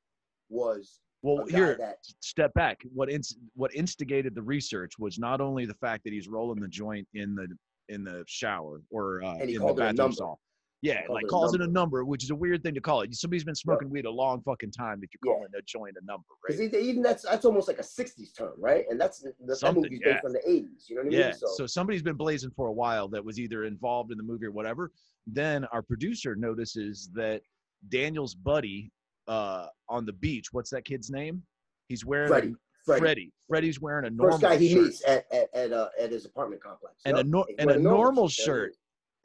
was 0.48 1.00
well, 1.22 1.46
here, 1.46 1.76
that 1.78 1.98
step 2.20 2.52
back. 2.54 2.80
What 2.92 3.08
ins- 3.10 3.38
what 3.54 3.72
instigated 3.74 4.34
the 4.34 4.42
research 4.42 4.98
was 4.98 5.18
not 5.20 5.40
only 5.40 5.64
the 5.66 5.74
fact 5.74 6.02
that 6.04 6.12
he's 6.12 6.26
rolling 6.28 6.60
the 6.60 6.68
joint 6.68 7.06
in 7.14 7.34
the 7.36 7.46
in 7.88 8.04
the 8.04 8.24
shower 8.26 8.82
or 8.90 9.22
uh, 9.22 9.36
in 9.36 9.52
the 9.52 9.74
bathroom 9.74 10.12
stall. 10.12 10.40
Yeah, 10.82 11.02
like 11.08 11.24
it 11.24 11.28
calls 11.28 11.54
it 11.54 11.60
a 11.60 11.64
number. 11.64 11.98
number, 11.98 12.04
which 12.04 12.24
is 12.24 12.30
a 12.30 12.34
weird 12.34 12.64
thing 12.64 12.74
to 12.74 12.80
call 12.80 13.02
it. 13.02 13.14
Somebody's 13.14 13.44
been 13.44 13.54
smoking 13.54 13.88
weed 13.88 14.04
a 14.04 14.10
long 14.10 14.42
fucking 14.42 14.72
time 14.72 15.00
that 15.00 15.10
you're 15.12 15.32
Yeah. 15.32 15.38
calling 15.38 15.52
a 15.56 15.62
joint 15.62 15.96
a 16.00 16.04
number, 16.04 16.24
because 16.44 16.60
right? 16.60 16.74
even 16.74 17.02
that's 17.02 17.22
that's 17.22 17.44
almost 17.44 17.68
like 17.68 17.78
a 17.78 17.84
'60s 17.84 18.36
term, 18.36 18.54
right? 18.58 18.84
And 18.90 19.00
that's 19.00 19.20
the, 19.20 19.32
that 19.46 19.74
movie's 19.76 20.00
yeah. 20.04 20.14
based 20.14 20.24
on 20.24 20.32
the 20.32 20.40
'80s. 20.40 20.88
You 20.88 20.96
know 20.96 21.02
what 21.02 21.06
I 21.06 21.10
mean? 21.10 21.18
Yeah. 21.20 21.26
mean? 21.26 21.34
So 21.54 21.66
somebody's 21.68 22.02
been 22.02 22.16
blazing 22.16 22.50
for 22.56 22.66
a 22.66 22.72
while 22.72 23.06
that 23.08 23.24
was 23.24 23.38
either 23.38 23.64
involved 23.64 24.10
in 24.10 24.18
the 24.18 24.24
movie 24.24 24.46
or 24.46 24.50
whatever. 24.50 24.90
Then 25.24 25.66
our 25.66 25.82
producer 25.82 26.34
notices 26.34 27.10
that 27.14 27.42
Daniel's 27.88 28.34
buddy 28.34 28.90
uh, 29.28 29.68
on 29.88 30.04
the 30.04 30.14
beach. 30.14 30.46
What's 30.52 30.70
that 30.70 30.84
kid's 30.84 31.10
name? 31.10 31.44
He's 31.86 32.04
wearing 32.04 32.28
Freddie, 32.28 32.54
Freddie, 32.84 33.00
Freddie. 33.00 33.32
Freddie's 33.48 33.80
wearing 33.80 34.06
a 34.06 34.10
normal 34.10 34.38
first 34.38 34.42
guy 34.42 34.56
he 34.56 34.72
shirt. 34.72 34.82
meets 34.84 35.04
at 35.06 35.24
at 35.32 35.54
at, 35.54 35.72
uh, 35.72 35.88
at 36.00 36.10
his 36.10 36.24
apartment 36.24 36.62
complex, 36.62 36.96
And 37.04 37.16
a 37.16 37.18
Yup. 37.20 37.26
nor- 37.26 37.46
and 37.58 37.70
a 37.70 37.74
wearing 37.74 37.82
normal 37.82 38.28
shirt. 38.28 38.74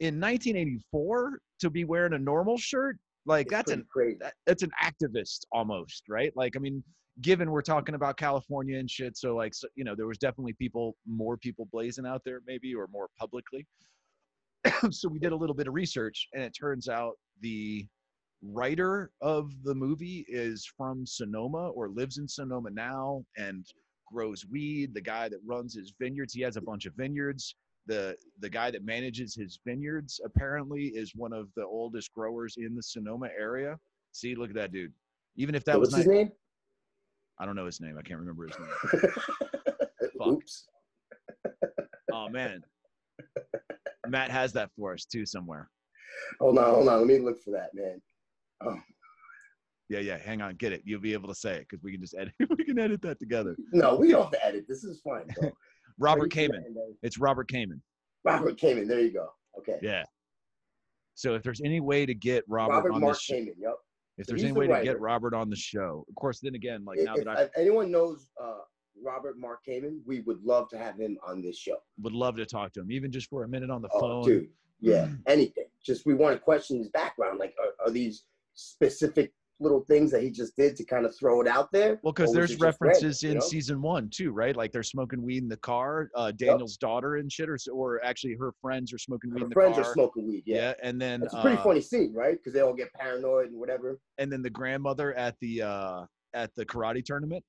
in 0.00 0.20
1984 0.20 1.40
to 1.60 1.70
be 1.70 1.84
wearing 1.84 2.12
a 2.14 2.18
normal 2.18 2.56
shirt. 2.58 2.98
Like 3.26 3.46
It's 3.46 3.52
that's 3.52 3.70
an 3.72 3.86
that, 4.20 4.34
that's 4.46 4.62
an 4.62 4.70
activist 4.82 5.40
almost, 5.52 6.04
right? 6.08 6.32
Like 6.36 6.56
I 6.56 6.60
mean, 6.60 6.82
given 7.20 7.50
we're 7.50 7.62
talking 7.62 7.94
about 7.94 8.16
California 8.16 8.78
and 8.78 8.90
shit, 8.90 9.16
so 9.16 9.34
like 9.34 9.54
so, 9.54 9.66
you 9.74 9.84
know 9.84 9.94
there 9.94 10.06
was 10.06 10.18
definitely 10.18 10.52
people, 10.54 10.96
more 11.06 11.36
people 11.36 11.68
blazing 11.72 12.06
out 12.06 12.22
there 12.24 12.40
maybe 12.46 12.74
or 12.74 12.86
more 12.92 13.08
publicly. 13.18 13.66
so 14.90 15.08
we 15.08 15.18
did 15.18 15.32
a 15.32 15.36
little 15.36 15.54
bit 15.54 15.66
of 15.68 15.74
research, 15.74 16.28
and 16.32 16.42
it 16.42 16.52
turns 16.58 16.88
out 16.88 17.14
the 17.40 17.86
writer 18.42 19.10
of 19.20 19.52
the 19.64 19.74
movie 19.74 20.24
is 20.28 20.64
from 20.76 21.04
Sonoma 21.06 21.70
or 21.70 21.88
lives 21.88 22.18
in 22.18 22.28
Sonoma 22.28 22.70
now 22.70 23.24
and 23.36 23.66
grows 24.10 24.44
weed. 24.50 24.94
The 24.94 25.00
guy 25.00 25.28
that 25.28 25.40
runs 25.44 25.74
his 25.74 25.92
vineyards, 26.00 26.32
he 26.32 26.42
has 26.42 26.56
a 26.56 26.60
bunch 26.60 26.86
of 26.86 26.94
vineyards. 26.94 27.54
The 27.86 28.16
the 28.40 28.50
guy 28.50 28.70
that 28.70 28.84
manages 28.84 29.34
his 29.34 29.58
vineyards 29.66 30.20
apparently 30.24 30.88
is 30.88 31.12
one 31.14 31.32
of 31.32 31.48
the 31.56 31.64
oldest 31.64 32.12
growers 32.12 32.56
in 32.58 32.74
the 32.74 32.82
Sonoma 32.82 33.28
area. 33.38 33.78
See, 34.12 34.34
look 34.34 34.50
at 34.50 34.56
that 34.56 34.72
dude. 34.72 34.92
Even 35.36 35.54
if 35.54 35.64
that 35.64 35.78
was 35.78 35.94
his 35.94 36.06
name? 36.06 36.30
I 37.40 37.46
don't 37.46 37.56
know 37.56 37.66
his 37.66 37.80
name. 37.80 37.96
I 37.98 38.02
can't 38.02 38.20
remember 38.20 38.46
his 38.46 38.58
name. 38.58 39.12
Oops. 40.28 40.68
Oh 42.12 42.28
man. 42.28 42.62
Matt 44.08 44.30
has 44.30 44.52
that 44.54 44.70
for 44.76 44.94
us 44.94 45.04
too 45.04 45.24
somewhere. 45.24 45.70
Hold 46.40 46.58
on, 46.58 46.74
hold 46.74 46.88
on. 46.88 46.98
Let 46.98 47.06
me 47.06 47.18
look 47.18 47.42
for 47.42 47.50
that, 47.52 47.74
man. 47.74 48.00
Oh, 48.64 48.76
Yeah, 49.88 50.00
yeah. 50.00 50.18
Hang 50.18 50.42
on, 50.42 50.54
get 50.56 50.72
it. 50.72 50.82
You'll 50.84 51.00
be 51.00 51.12
able 51.12 51.28
to 51.28 51.34
say 51.34 51.54
it 51.56 51.66
because 51.68 51.82
we 51.82 51.92
can 51.92 52.00
just 52.00 52.14
edit. 52.18 52.32
we 52.58 52.64
can 52.64 52.78
edit 52.78 53.00
that 53.02 53.18
together. 53.18 53.56
no, 53.72 53.96
we 53.96 54.08
don't 54.08 54.22
have 54.22 54.32
to 54.32 54.44
edit. 54.44 54.66
This 54.68 54.84
is 54.84 55.00
fine. 55.00 55.26
Robert 55.98 56.30
Kamen. 56.30 56.60
It's 57.02 57.18
Robert 57.18 57.48
Kamen. 57.50 57.80
Robert 58.24 58.56
Kamen. 58.58 58.86
There 58.86 59.00
you 59.00 59.12
go. 59.12 59.28
Okay. 59.58 59.78
Yeah. 59.82 60.04
So 61.14 61.34
if 61.34 61.42
there's 61.42 61.60
any 61.64 61.80
way 61.80 62.06
to 62.06 62.14
get 62.14 62.44
Robert, 62.48 62.74
Robert 62.74 62.92
on 62.92 63.00
Mark 63.00 63.14
this, 63.14 63.22
show, 63.22 63.34
Kamen. 63.34 63.54
Yep. 63.58 63.74
if 64.18 64.26
So 64.26 64.32
there's 64.32 64.42
any 64.44 64.52
the 64.52 64.58
way 64.60 64.66
to 64.68 64.84
get 64.84 65.00
Robert 65.00 65.34
on 65.34 65.50
the 65.50 65.56
show, 65.56 66.04
of 66.08 66.14
course. 66.14 66.38
Then 66.40 66.54
again, 66.54 66.84
like 66.84 66.98
If, 66.98 67.04
now 67.06 67.16
that 67.16 67.28
I 67.28 67.42
if 67.42 67.50
anyone 67.56 67.90
knows 67.90 68.28
uh, 68.40 68.58
Robert 69.02 69.36
Mark 69.38 69.60
Kamen, 69.68 69.98
we 70.06 70.20
would 70.20 70.40
love 70.44 70.68
to 70.70 70.78
have 70.78 70.96
him 70.98 71.18
on 71.26 71.42
this 71.42 71.58
show. 71.58 71.76
would 72.02 72.12
love 72.12 72.36
to 72.36 72.46
talk 72.46 72.72
to 72.74 72.80
him, 72.80 72.92
even 72.92 73.10
just 73.10 73.28
for 73.28 73.42
a 73.44 73.48
minute 73.48 73.70
on 73.70 73.82
the 73.82 73.88
Oh, 73.94 74.00
phone. 74.00 74.24
dude. 74.24 74.48
Yeah, 74.80 75.08
anything. 75.26 75.64
Just 75.84 76.06
we 76.06 76.14
want 76.14 76.36
to 76.36 76.38
question 76.38 76.78
his 76.78 76.88
background. 76.90 77.40
Like, 77.40 77.52
are, 77.60 77.86
are 77.86 77.90
these 77.90 78.22
specific 78.58 79.32
little 79.60 79.80
things 79.80 80.12
that 80.12 80.22
he 80.22 80.30
just 80.30 80.54
did 80.56 80.76
to 80.76 80.84
kind 80.84 81.04
of 81.04 81.16
throw 81.16 81.40
it 81.40 81.48
out 81.48 81.70
there? 81.72 81.98
Well, 82.02 82.12
because 82.12 82.32
there's 82.32 82.58
references 82.60 83.22
in 83.22 83.30
you 83.30 83.34
know? 83.36 83.40
season 83.40 83.82
one 83.82 84.08
too, 84.10 84.30
right? 84.30 84.54
Like 84.56 84.72
they're 84.72 84.82
smoking 84.82 85.22
weed 85.22 85.42
in 85.42 85.48
the 85.48 85.56
car. 85.58 86.10
Uh, 86.14 86.30
Daniel's 86.32 86.76
daughter 86.76 87.16
and 87.16 87.30
shit, 87.30 87.48
or, 87.48 87.56
or 87.72 88.04
actually 88.04 88.34
her 88.34 88.52
friends 88.60 88.92
are 88.92 88.98
smoking 88.98 89.30
weed 89.30 89.40
Her 89.40 89.44
in 89.44 89.48
the 89.50 89.54
friends 89.54 89.76
car. 89.76 89.84
are 89.84 89.92
smoking 89.94 90.28
weed. 90.28 90.42
Yeah, 90.46 90.56
yeah, 90.56 90.74
and 90.82 91.00
then 91.00 91.22
it's 91.22 91.34
a 91.34 91.40
pretty 91.40 91.56
uh, 91.56 91.62
funny 91.62 91.80
scene, 91.80 92.12
right? 92.14 92.36
Because 92.36 92.52
they 92.52 92.60
all 92.60 92.74
get 92.74 92.92
paranoid 92.94 93.48
and 93.48 93.58
whatever. 93.58 93.98
and 94.18 94.30
then 94.30 94.42
the 94.42 94.50
grandmother 94.50 95.14
at 95.14 95.34
the 95.40 95.62
uh 95.62 96.04
at 96.34 96.54
the 96.56 96.64
karate 96.66 97.02
tournament 97.04 97.42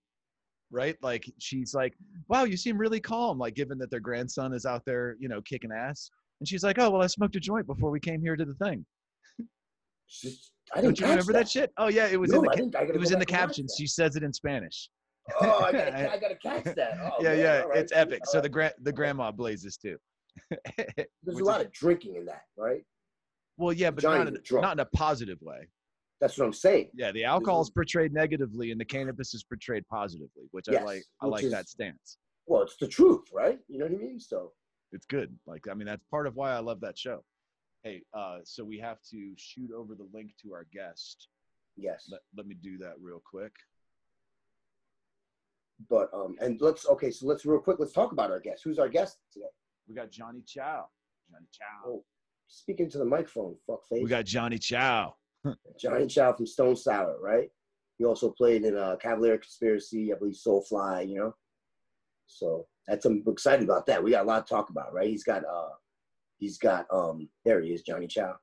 right 0.71 0.95
like 1.01 1.25
she's 1.39 1.73
like 1.73 1.93
wow 2.27 2.43
you 2.43 2.55
seem 2.55 2.77
really 2.77 2.99
calm 2.99 3.37
like 3.39 3.55
given 3.55 3.77
that 3.77 3.89
their 3.89 3.99
grandson 3.99 4.53
is 4.53 4.65
out 4.65 4.83
there 4.85 5.15
you 5.19 5.27
know 5.27 5.41
kicking 5.41 5.71
ass 5.71 6.09
and 6.39 6.47
she's 6.47 6.63
like 6.63 6.77
oh 6.79 6.89
well 6.91 7.01
i 7.01 7.07
smoked 7.07 7.35
a 7.35 7.39
joint 7.39 7.65
before 7.65 7.89
we 7.89 7.99
came 7.99 8.21
here 8.21 8.35
to 8.35 8.45
the 8.45 8.53
thing 8.53 8.85
Just- 10.09 10.53
I 10.73 10.81
didn't 10.81 10.97
don't 10.97 11.07
you 11.07 11.11
remember 11.13 11.33
that. 11.33 11.49
shit 11.49 11.71
oh 11.77 11.87
yeah 11.87 12.07
it 12.07 12.19
was 12.19 12.31
No, 12.31 12.39
in 12.39 12.43
the 12.45 12.49
I 12.51 12.55
ca- 12.55 12.79
I 12.79 12.81
it 12.93 12.99
was 12.99 13.11
in 13.11 13.17
the 13.19 13.25
captions 13.25 13.75
she 13.77 13.87
says 13.87 14.15
it 14.15 14.23
in 14.23 14.31
spanish 14.33 14.89
Oh, 15.41 15.63
I 15.63 15.71
gotta, 15.71 16.11
I 16.13 16.17
gotta 16.19 16.35
catch 16.35 16.63
that. 16.75 16.97
Oh, 17.03 17.11
yeah 17.21 17.29
man, 17.29 17.37
yeah 17.39 17.57
right. 17.61 17.77
it's 17.79 17.91
epic 17.91 18.21
so 18.25 18.39
the 18.41 18.49
gra- 18.49 18.73
the 18.81 18.91
grandma 18.91 19.31
blazes 19.31 19.77
too 19.77 19.97
there's 20.77 21.39
a 21.39 21.43
lot 21.43 21.61
is- 21.61 21.67
of 21.67 21.71
drinking 21.73 22.15
in 22.15 22.25
that, 22.25 22.43
right? 22.57 22.83
well 23.57 23.73
yeah 23.73 23.89
but 23.91 24.01
Johnny 24.01 24.19
not 24.19 24.27
in, 24.27 24.37
drunk. 24.43 24.63
not 24.63 24.73
in 24.73 24.79
a 24.79 24.85
positive 24.85 25.39
way 25.41 25.67
That's 26.21 26.37
what 26.37 26.45
I'm 26.45 26.53
saying. 26.53 26.89
yeah 26.93 27.11
the 27.11 27.23
alcohol 27.25 27.61
is 27.61 27.69
portrayed 27.71 28.13
negatively 28.13 28.71
and 28.71 28.79
the 28.79 28.85
cannabis 28.85 29.33
is 29.33 29.43
portrayed 29.43 29.85
positively 29.89 30.45
which 30.51 30.65
i 30.69 30.81
like 30.83 31.03
i 31.21 31.25
like 31.25 31.43
is- 31.43 31.51
that 31.51 31.67
stance 31.67 32.17
Well, 32.47 32.61
it's 32.63 32.77
the 32.77 32.87
truth, 32.87 33.25
right? 33.33 33.59
You 33.67 33.79
know 33.79 33.85
what 33.85 33.93
I 33.93 33.97
mean? 33.97 34.19
So 34.19 34.51
it's 34.91 35.05
good. 35.05 35.29
Like 35.45 35.67
I 35.69 35.73
mean, 35.75 35.85
that's 35.85 36.03
part 36.09 36.25
of 36.25 36.35
why 36.35 36.51
I 36.51 36.59
love 36.59 36.79
that 36.81 36.97
show. 36.97 37.23
Hey, 37.83 38.03
uh, 38.13 38.39
so 38.43 38.63
we 38.63 38.77
have 38.79 38.97
to 39.11 39.33
shoot 39.37 39.71
over 39.75 39.95
the 39.95 40.07
link 40.13 40.31
to 40.41 40.53
our 40.53 40.67
guest. 40.73 41.27
yes, 41.77 42.07
Let, 42.11 42.21
let 42.35 42.45
me 42.47 42.55
do 42.61 42.77
that 42.79 42.93
real 43.01 43.21
quick. 43.25 43.53
but 45.89 46.09
um, 46.13 46.35
and 46.41 46.59
let's 46.61 46.85
okay. 46.87 47.09
So 47.11 47.25
let's 47.25 47.45
real 47.45 47.59
quick. 47.59 47.77
Let's 47.79 47.93
talk 47.93 48.11
about 48.11 48.31
our 48.31 48.39
guest. 48.41 48.63
Who's 48.65 48.79
our 48.79 48.89
guest 48.89 49.17
today? 49.31 49.45
We 49.87 49.95
got 49.95 50.11
Johnny 50.11 50.43
Chow. 50.45 50.85
Johnny 51.31 51.47
Chow. 51.53 51.87
Oh, 51.87 52.03
speaking 52.47 52.89
to 52.89 52.97
the 52.97 53.05
microphone, 53.05 53.55
fuck 53.65 53.85
face. 53.87 54.03
We 54.03 54.09
got 54.09 54.25
Johnny 54.25 54.57
Chow. 54.57 55.15
Johnny 55.79 56.07
Chow 56.07 56.33
from 56.33 56.45
Stone 56.47 56.75
Sour, 56.75 57.17
right? 57.21 57.49
He 57.97 58.03
also 58.05 58.29
played 58.31 58.65
in 58.65 58.77
uh, 58.77 58.97
Cavalera 59.01 59.39
Conspiracy, 59.41 60.13
I 60.13 60.17
believe 60.17 60.35
Soulfly, 60.35 61.07
you 61.09 61.15
know. 61.17 61.35
So 62.27 62.67
that's 62.87 63.05
I'm 63.05 63.23
excited 63.27 63.63
about 63.63 63.85
that. 63.87 64.03
We 64.03 64.11
got 64.11 64.25
a 64.25 64.27
lot 64.27 64.45
to 64.45 64.53
talk 64.53 64.69
about, 64.69 64.93
right? 64.93 65.07
He's 65.09 65.23
got 65.23 65.43
uh, 65.45 65.69
he's 66.39 66.57
got 66.57 66.85
um, 66.91 67.29
there 67.45 67.61
he 67.61 67.69
is, 67.71 67.83
Johnny 67.83 68.07
Chow, 68.07 68.35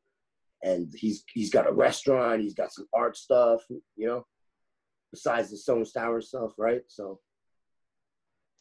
and 0.63 0.93
he's 0.97 1.25
he's 1.33 1.51
got 1.51 1.69
a 1.69 1.73
restaurant. 1.73 2.43
He's 2.43 2.55
got 2.55 2.73
some 2.73 2.87
art 2.95 3.17
stuff, 3.17 3.63
you 3.97 4.07
know, 4.07 4.25
besides 5.13 5.51
the 5.51 5.57
Stone 5.57 5.85
Sour 5.85 6.21
stuff, 6.21 6.53
right? 6.59 6.83
So 6.89 7.21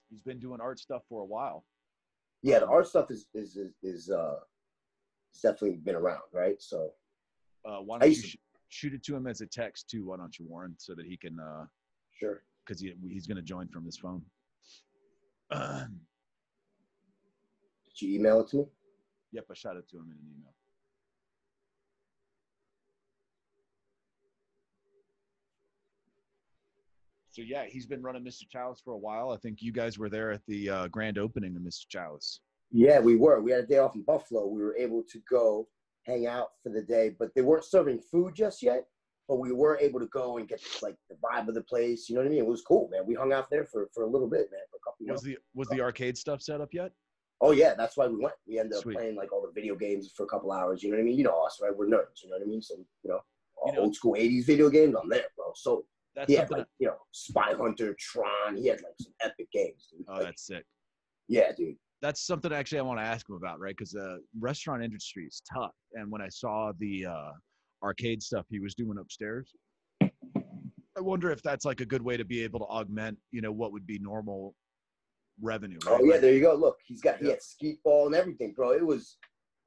He's 0.09 0.21
been 0.21 0.39
doing 0.39 0.61
art 0.61 0.79
stuff 0.79 1.01
for 1.09 1.21
a 1.21 1.25
while. 1.25 1.65
yeah, 2.43 2.59
the 2.59 2.67
art 2.67 2.87
stuff 2.87 3.09
is 3.11 3.25
is 3.33 3.57
is, 3.57 3.73
is 3.83 4.09
uh, 4.09 4.35
it's 5.31 5.41
definitely 5.41 5.77
been 5.77 5.95
around, 5.95 6.21
right? 6.31 6.61
So 6.61 6.91
Uh, 7.65 7.79
why 7.81 7.99
don't 7.99 8.09
you 8.15 8.21
to- 8.21 8.37
shoot 8.69 8.93
it 8.93 9.03
to 9.03 9.15
him 9.15 9.27
as 9.27 9.41
a 9.41 9.45
text 9.47 9.89
too? 9.89 10.05
Why 10.05 10.17
don't 10.17 10.37
you, 10.39 10.45
Warren, 10.47 10.75
so 10.77 10.93
that 10.95 11.05
he 11.05 11.17
can, 11.17 11.39
uh, 11.39 11.65
sure. 12.19 12.43
because 12.65 12.79
he, 12.81 12.93
he's 13.09 13.25
going 13.27 13.37
to 13.37 13.41
join 13.43 13.67
from 13.69 13.85
his 13.85 13.97
phone. 13.97 14.21
Did 15.51 15.89
you 18.01 18.15
email 18.19 18.41
it 18.41 18.49
to 18.49 18.57
me? 18.57 18.65
Yep, 19.35 19.45
I 19.51 19.53
shot 19.53 19.75
it 19.75 19.87
to 19.89 19.97
him 19.97 20.05
in 20.05 20.11
an 20.11 20.33
email. 20.33 20.53
So 27.31 27.41
yeah, 27.41 27.65
he's 27.65 27.85
been 27.85 28.01
running 28.01 28.23
Mr. 28.23 28.43
Chalice 28.49 28.79
for 28.83 28.93
a 28.93 28.97
while. 28.97 29.31
I 29.31 29.37
think 29.37 29.61
you 29.61 29.73
guys 29.73 29.99
were 29.99 30.09
there 30.09 30.31
at 30.31 30.41
the 30.47 30.69
uh, 30.69 30.87
grand 30.87 31.17
opening 31.17 31.53
of 31.57 31.61
Mr. 31.61 31.85
Chalice. 31.89 32.39
Yeah, 32.71 32.99
we 32.99 33.17
were. 33.17 33.41
We 33.41 33.51
had 33.51 33.65
a 33.65 33.67
day 33.67 33.77
off 33.77 33.95
in 33.95 34.03
Buffalo. 34.03 34.47
We 34.47 34.61
were 34.61 34.75
able 34.77 35.03
to 35.11 35.19
go 35.29 35.67
hang 36.05 36.27
out 36.27 36.47
for 36.63 36.69
the 36.69 36.81
day, 36.81 37.13
but 37.19 37.35
they 37.35 37.41
weren't 37.41 37.65
serving 37.65 37.99
food 37.99 38.35
just 38.35 38.63
yet. 38.63 38.85
But 39.27 39.37
we 39.37 39.51
were 39.51 39.77
able 39.81 39.99
to 39.99 40.05
go 40.07 40.37
and 40.37 40.47
get 40.47 40.61
like 40.81 40.95
the 41.09 41.15
vibe 41.15 41.49
of 41.49 41.55
the 41.55 41.63
place. 41.63 42.07
You 42.07 42.15
know 42.15 42.21
what 42.21 42.27
I 42.27 42.29
mean? 42.29 42.39
It 42.39 42.47
was 42.47 42.61
cool, 42.61 42.87
man. 42.89 43.05
We 43.05 43.15
hung 43.15 43.33
out 43.33 43.49
there 43.49 43.65
for, 43.65 43.89
for 43.93 44.03
a 44.03 44.07
little 44.09 44.29
bit, 44.29 44.47
man, 44.51 44.61
for 44.71 44.77
a 44.77 44.83
couple. 44.85 45.13
Was 45.13 45.23
the 45.23 45.37
was 45.53 45.67
the 45.69 45.81
arcade 45.81 46.17
stuff 46.17 46.41
set 46.41 46.61
up 46.61 46.69
yet? 46.71 46.91
Oh 47.41 47.51
yeah, 47.51 47.73
that's 47.77 47.97
why 47.97 48.07
we 48.07 48.15
went. 48.17 48.33
We 48.47 48.59
ended 48.59 48.77
up 48.77 48.83
Sweet. 48.83 48.95
playing 48.95 49.15
like 49.15 49.31
all 49.33 49.41
the 49.41 49.51
video 49.53 49.75
games 49.75 50.11
for 50.15 50.23
a 50.23 50.27
couple 50.27 50.51
hours. 50.51 50.81
You 50.81 50.89
know 50.91 50.97
what 50.97 51.01
I 51.01 51.05
mean? 51.05 51.17
You 51.17 51.23
know 51.25 51.41
us, 51.45 51.59
right? 51.61 51.75
We're 51.75 51.87
nerds. 51.87 52.23
You 52.23 52.29
know 52.29 52.37
what 52.37 52.43
I 52.43 52.45
mean? 52.49 52.61
So 52.61 52.75
you 53.03 53.09
know, 53.09 53.19
You 53.65 53.73
know- 53.73 53.79
old 53.81 53.95
school 53.95 54.15
'80s 54.17 54.45
video 54.45 54.69
games. 54.69 54.95
I'm 55.01 55.09
there, 55.09 55.25
bro. 55.35 55.51
So 55.55 55.85
That's 56.15 56.29
he 56.29 56.35
had 56.37 56.49
like 56.49 56.65
you 56.79 56.87
know, 56.87 56.97
Spy 57.11 57.53
Hunter, 57.53 57.95
Tron. 57.99 58.55
He 58.55 58.67
had 58.67 58.81
like 58.81 58.93
some 59.01 59.13
epic 59.21 59.51
games, 59.51 59.87
dude. 59.91 60.05
oh, 60.07 60.13
Like, 60.13 60.23
that's 60.23 60.45
sick. 60.47 60.63
yeah, 61.27 61.51
dude. 61.51 61.75
That's 62.01 62.21
something 62.25 62.53
actually 62.53 62.79
I 62.79 62.83
want 62.83 62.99
to 62.99 63.03
ask 63.05 63.27
him 63.27 63.35
about, 63.35 63.59
right? 63.59 63.75
Because 63.75 63.91
the 63.91 64.19
restaurant 64.39 64.83
industry 64.83 65.25
is 65.25 65.41
tough. 65.51 65.73
And 65.93 66.11
when 66.11 66.21
I 66.21 66.29
saw 66.29 66.71
the 66.77 67.05
uh, 67.07 67.31
arcade 67.83 68.21
stuff 68.21 68.45
he 68.49 68.59
was 68.59 68.75
doing 68.75 68.97
upstairs, 68.99 69.53
I 70.01 71.01
wonder 71.01 71.31
if 71.31 71.41
that's 71.41 71.65
like 71.65 71.81
a 71.81 71.85
good 71.85 72.01
way 72.01 72.15
to 72.15 72.23
be 72.25 72.43
able 72.43 72.59
to 72.59 72.65
augment, 72.65 73.17
you 73.31 73.41
know, 73.41 73.51
what 73.51 73.71
would 73.71 73.85
be 73.87 73.97
normal 73.99 74.53
revenue. 75.41 75.77
Right? 75.85 75.99
Oh 75.99 76.03
yeah, 76.03 76.13
Like, 76.13 76.21
there 76.21 76.33
you 76.33 76.41
go. 76.41 76.53
Look, 76.55 76.77
he's 76.85 77.01
got 77.01 77.17
he 77.19 77.25
Yeah. 77.25 77.31
had 77.31 77.41
skeet 77.43 77.81
ball 77.83 78.05
and 78.07 78.15
everything, 78.15 78.53
bro. 78.53 78.71
It 78.71 78.85
was 78.85 79.17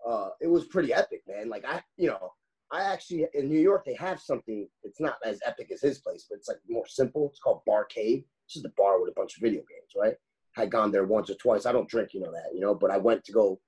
uh 0.08 0.30
it 0.40 0.46
was 0.48 0.66
pretty 0.66 0.92
epic, 0.92 1.22
man. 1.26 1.48
Like 1.48 1.64
I 1.66 1.82
you 1.96 2.08
know, 2.08 2.32
I 2.70 2.82
actually 2.82 3.26
in 3.34 3.48
New 3.48 3.60
York 3.60 3.84
they 3.84 3.94
have 3.94 4.20
something 4.20 4.68
it's 4.82 5.00
not 5.00 5.16
as 5.24 5.40
epic 5.44 5.70
as 5.72 5.80
his 5.82 5.98
place, 6.00 6.26
but 6.28 6.36
it's 6.38 6.48
like 6.48 6.58
more 6.68 6.86
simple. 6.86 7.28
It's 7.30 7.40
called 7.40 7.62
Barcade. 7.68 8.24
It's 8.44 8.54
just 8.54 8.66
a 8.66 8.72
bar 8.76 9.00
with 9.00 9.10
a 9.10 9.14
bunch 9.14 9.36
of 9.36 9.42
video 9.42 9.60
games, 9.60 9.92
right? 9.96 10.14
I 10.56 10.62
had 10.62 10.70
gone 10.70 10.90
there 10.90 11.04
once 11.04 11.28
or 11.30 11.34
twice. 11.34 11.66
I 11.66 11.72
don't 11.72 11.88
drink, 11.88 12.14
you 12.14 12.20
know 12.20 12.32
that, 12.32 12.54
you 12.54 12.60
know, 12.60 12.74
but 12.74 12.90
I 12.90 12.96
went 12.98 13.24
to 13.24 13.32
go 13.32 13.60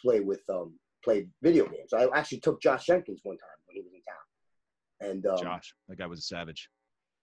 play 0.00 0.20
with 0.20 0.42
um 0.48 0.78
play 1.04 1.26
video 1.42 1.66
games. 1.66 1.92
I 1.92 2.06
actually 2.14 2.40
took 2.40 2.62
Josh 2.62 2.86
Jenkins 2.86 3.20
one 3.24 3.36
time 3.36 3.58
when 3.66 3.74
he 3.76 3.82
was 3.82 3.92
in 3.92 4.00
town. 4.02 5.10
And 5.12 5.26
um, 5.26 5.36
Josh, 5.44 5.74
that 5.88 5.98
guy 5.98 6.06
was 6.06 6.20
a 6.20 6.22
savage. 6.22 6.68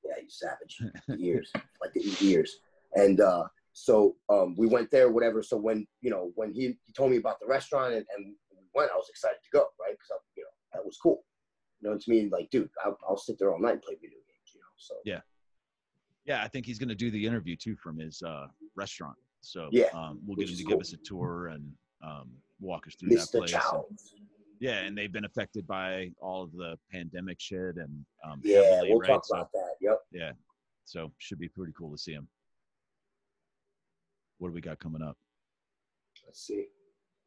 yeah, 0.03 0.15
he's 0.21 0.37
savage. 0.37 0.81
The 1.07 1.15
ears, 1.25 1.49
like 1.81 1.93
the 1.93 2.13
ears. 2.21 2.53
And 2.95 3.21
uh, 3.21 3.45
so 3.79 4.15
um, 4.29 4.55
we 4.57 4.67
went 4.67 4.91
there, 4.91 5.09
whatever. 5.09 5.41
So 5.41 5.55
when 5.57 5.87
you 6.01 6.09
know 6.09 6.31
when 6.35 6.51
he, 6.51 6.77
he 6.85 6.93
told 6.93 7.11
me 7.11 7.17
about 7.17 7.39
the 7.39 7.47
restaurant 7.47 7.93
and, 7.93 8.05
and 8.17 8.35
we 8.51 8.57
went, 8.75 8.91
I 8.91 8.95
was 8.95 9.07
excited 9.09 9.37
to 9.43 9.49
go, 9.57 9.65
right? 9.79 9.91
Because 9.93 10.21
you 10.35 10.43
know 10.43 10.49
that 10.73 10.85
was 10.85 10.97
cool. 11.01 11.23
You 11.81 11.87
know 11.89 11.95
what 11.95 12.03
I 12.07 12.11
mean? 12.11 12.29
Like, 12.29 12.49
dude, 12.49 12.69
I'll, 12.83 12.97
I'll 13.07 13.17
sit 13.17 13.39
there 13.39 13.53
all 13.53 13.59
night 13.59 13.73
and 13.73 13.81
play 13.81 13.95
video 13.95 14.17
games. 14.17 14.51
You 14.53 14.59
know, 14.59 14.67
so 14.77 14.95
Yeah. 15.05 15.19
Yeah, 16.25 16.43
I 16.43 16.47
think 16.49 16.65
he's 16.65 16.77
going 16.77 16.89
to 16.89 16.95
do 16.95 17.09
the 17.09 17.25
interview 17.25 17.55
too 17.55 17.75
from 17.77 17.97
his 17.97 18.21
uh, 18.21 18.47
restaurant. 18.75 19.15
So 19.41 19.69
Yeah, 19.71 19.85
um, 19.93 20.19
we'll 20.27 20.35
get 20.35 20.49
him 20.49 20.57
to 20.57 20.63
cool. 20.63 20.71
give 20.73 20.81
us 20.81 20.93
a 20.93 20.97
tour 20.97 21.47
and 21.47 21.71
um, 22.03 22.29
walk 22.59 22.85
us 22.85 22.95
through 22.95 23.09
that 23.09 23.19
Mr. 23.19 23.37
place. 23.39 23.53
and- 23.53 23.83
yeah, 24.59 24.79
and 24.81 24.95
they've 24.97 25.11
been 25.11 25.23
affected 25.23 25.65
by 25.65 26.11
all 26.21 26.43
of 26.43 26.51
the 26.51 26.77
pandemic 26.91 27.39
shit 27.39 27.77
and 27.77 28.05
um, 28.29 28.41
Yeah, 28.43 28.61
heavily, 28.63 28.89
we'll 28.89 28.99
right? 28.99 29.07
talk 29.07 29.25
So- 29.25 29.35
about 29.37 29.51
that. 29.53 29.75
Yep. 29.79 29.99
Yeah. 30.11 30.31
So 30.83 31.11
should 31.19 31.39
be 31.39 31.47
pretty 31.47 31.71
cool 31.77 31.91
to 31.91 31.97
see 31.97 32.11
him. 32.11 32.27
What 34.39 34.49
do 34.49 34.53
we 34.53 34.61
got 34.61 34.79
coming 34.79 35.01
up? 35.01 35.15
Let's 36.25 36.41
see. 36.45 36.65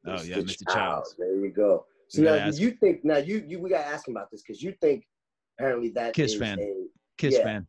Oh, 0.07 0.20
yeah, 0.22 0.37
Mr. 0.38 0.64
Childs. 0.68 1.14
There 1.16 1.37
you 1.37 1.51
go. 1.51 1.85
So 2.09 2.20
We 2.22 2.27
now 2.29 2.35
ask- 2.35 2.61
you 2.61 2.72
think 2.72 3.05
now 3.05 3.18
you 3.18 3.44
you 3.46 3.61
we 3.61 3.70
gotta 3.70 3.87
ask 3.87 4.07
him 4.09 4.16
about 4.16 4.31
this 4.31 4.42
because 4.42 4.62
you 4.62 4.72
think 4.81 5.07
apparently 5.59 5.90
that 5.90 6.14
Kiss 6.14 6.33
is 6.35 6.38
fan. 6.38 6.59
a 6.59 6.87
Kiss 7.18 7.35
Yeah. 7.35 7.44
fan. 7.44 7.66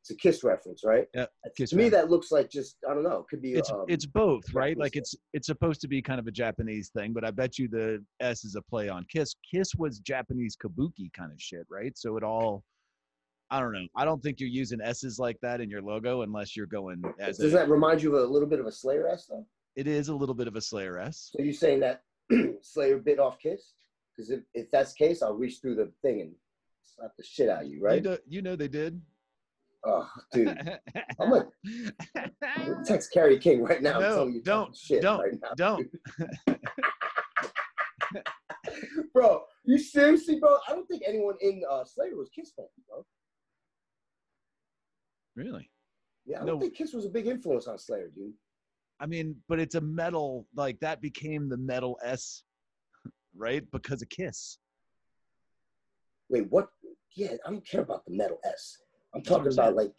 it's 0.00 0.10
a 0.10 0.16
kiss 0.16 0.42
reference, 0.42 0.82
right? 0.84 1.06
Yeah, 1.14 1.26
Kiss 1.56 1.70
to 1.70 1.76
me, 1.76 1.88
that 1.90 2.10
looks 2.10 2.32
like 2.32 2.50
just 2.50 2.76
I 2.88 2.94
don't 2.94 3.02
know. 3.04 3.18
It 3.18 3.26
could 3.28 3.40
be. 3.42 3.52
It's 3.54 3.70
um, 3.70 3.84
it's 3.88 4.06
both, 4.06 4.42
right? 4.54 4.76
Like 4.76 4.96
it's 4.96 5.14
it's 5.32 5.46
supposed 5.46 5.80
to 5.82 5.88
be 5.88 6.00
kind 6.02 6.18
of 6.18 6.26
a 6.26 6.30
Japanese 6.32 6.90
thing, 6.90 7.12
but 7.12 7.24
I 7.24 7.30
bet 7.30 7.58
you 7.58 7.68
the 7.68 8.04
S 8.20 8.44
is 8.44 8.54
a 8.56 8.62
play 8.62 8.88
on 8.88 9.04
Kiss. 9.12 9.34
Kiss 9.52 9.74
was 9.76 9.98
Japanese 10.00 10.56
kabuki 10.56 11.12
kind 11.12 11.30
of 11.32 11.40
shit, 11.40 11.66
right? 11.70 11.96
So 11.96 12.16
it 12.16 12.24
all 12.24 12.64
I 13.52 13.60
don't 13.60 13.74
know. 13.74 13.86
I 13.94 14.06
don't 14.06 14.22
think 14.22 14.40
you're 14.40 14.48
using 14.48 14.80
S's 14.80 15.18
like 15.18 15.38
that 15.42 15.60
in 15.60 15.68
your 15.68 15.82
logo 15.82 16.22
unless 16.22 16.56
you're 16.56 16.66
going 16.66 17.02
as 17.20 17.36
Does 17.36 17.52
a, 17.52 17.56
that 17.58 17.68
remind 17.68 18.02
you 18.02 18.16
of 18.16 18.26
a 18.26 18.32
little 18.32 18.48
bit 18.48 18.58
of 18.60 18.66
a 18.66 18.72
Slayer 18.72 19.06
S 19.08 19.26
though? 19.26 19.46
it 19.76 19.86
is 19.86 20.08
a 20.08 20.14
little 20.14 20.34
bit 20.34 20.48
of 20.48 20.56
a 20.56 20.60
Slayer 20.60 20.98
S. 20.98 21.30
So 21.36 21.42
you're 21.42 21.52
saying 21.52 21.80
that 21.80 22.02
Slayer 22.62 22.96
bit 22.96 23.18
off 23.18 23.38
Kiss? 23.38 23.74
Because 24.16 24.30
if, 24.30 24.40
if 24.54 24.70
that's 24.70 24.94
the 24.94 25.04
case, 25.04 25.22
I'll 25.22 25.34
reach 25.34 25.58
through 25.60 25.74
the 25.74 25.92
thing 26.00 26.22
and 26.22 26.32
slap 26.82 27.10
the 27.18 27.24
shit 27.24 27.50
out 27.50 27.62
of 27.64 27.68
you, 27.68 27.76
You 27.76 27.84
right? 27.84 28.02
know, 28.02 28.16
you 28.26 28.40
know 28.40 28.56
they 28.56 28.68
did. 28.68 28.98
Oh, 29.84 30.08
dude. 30.32 30.48
I'm 31.20 31.30
gonna 31.30 31.48
text 32.86 33.12
Kerry 33.12 33.38
King 33.38 33.62
right 33.62 33.82
now. 33.82 33.98
No, 33.98 34.16
talking 34.16 34.42
don't, 34.44 34.74
shit 34.76 35.02
don't, 35.02 35.20
right 35.20 35.32
now. 35.42 35.50
don't. 35.56 35.88
Bro, 39.12 39.42
you 39.64 39.78
seriously, 39.78 40.38
bro? 40.40 40.56
I 40.68 40.72
don't 40.72 40.86
think 40.86 41.02
anyone 41.06 41.34
in 41.40 41.62
uh, 41.70 41.84
Slayer 41.84 42.16
was 42.16 42.30
Kiss 42.34 42.52
fans, 42.56 42.68
bro. 42.88 43.04
Really? 45.34 45.70
Yeah, 46.24 46.38
I 46.38 46.44
No. 46.44 46.52
don't 46.52 46.60
think 46.60 46.74
Kiss 46.74 46.92
was 46.92 47.04
a 47.04 47.08
big 47.08 47.26
influence 47.26 47.66
on 47.66 47.78
Slayer, 47.78 48.08
dude. 48.08 48.34
I 49.00 49.06
mean, 49.06 49.42
but 49.48 49.58
it's 49.58 49.74
a 49.74 49.80
metal 49.80 50.46
like 50.54 50.78
that 50.80 51.00
became 51.00 51.48
the 51.48 51.56
metal 51.56 51.98
S, 52.04 52.44
right? 53.34 53.68
Because 53.72 54.02
of 54.02 54.08
Kiss. 54.08 54.58
Wait, 56.28 56.48
what? 56.50 56.68
Yeah, 57.14 57.34
I 57.44 57.50
don't 57.50 57.66
care 57.66 57.82
about 57.82 58.04
the 58.06 58.12
metal 58.12 58.38
S. 58.44 58.78
I'm 59.14 59.22
talking 59.22 59.52
about 59.52 59.74
like 59.74 59.92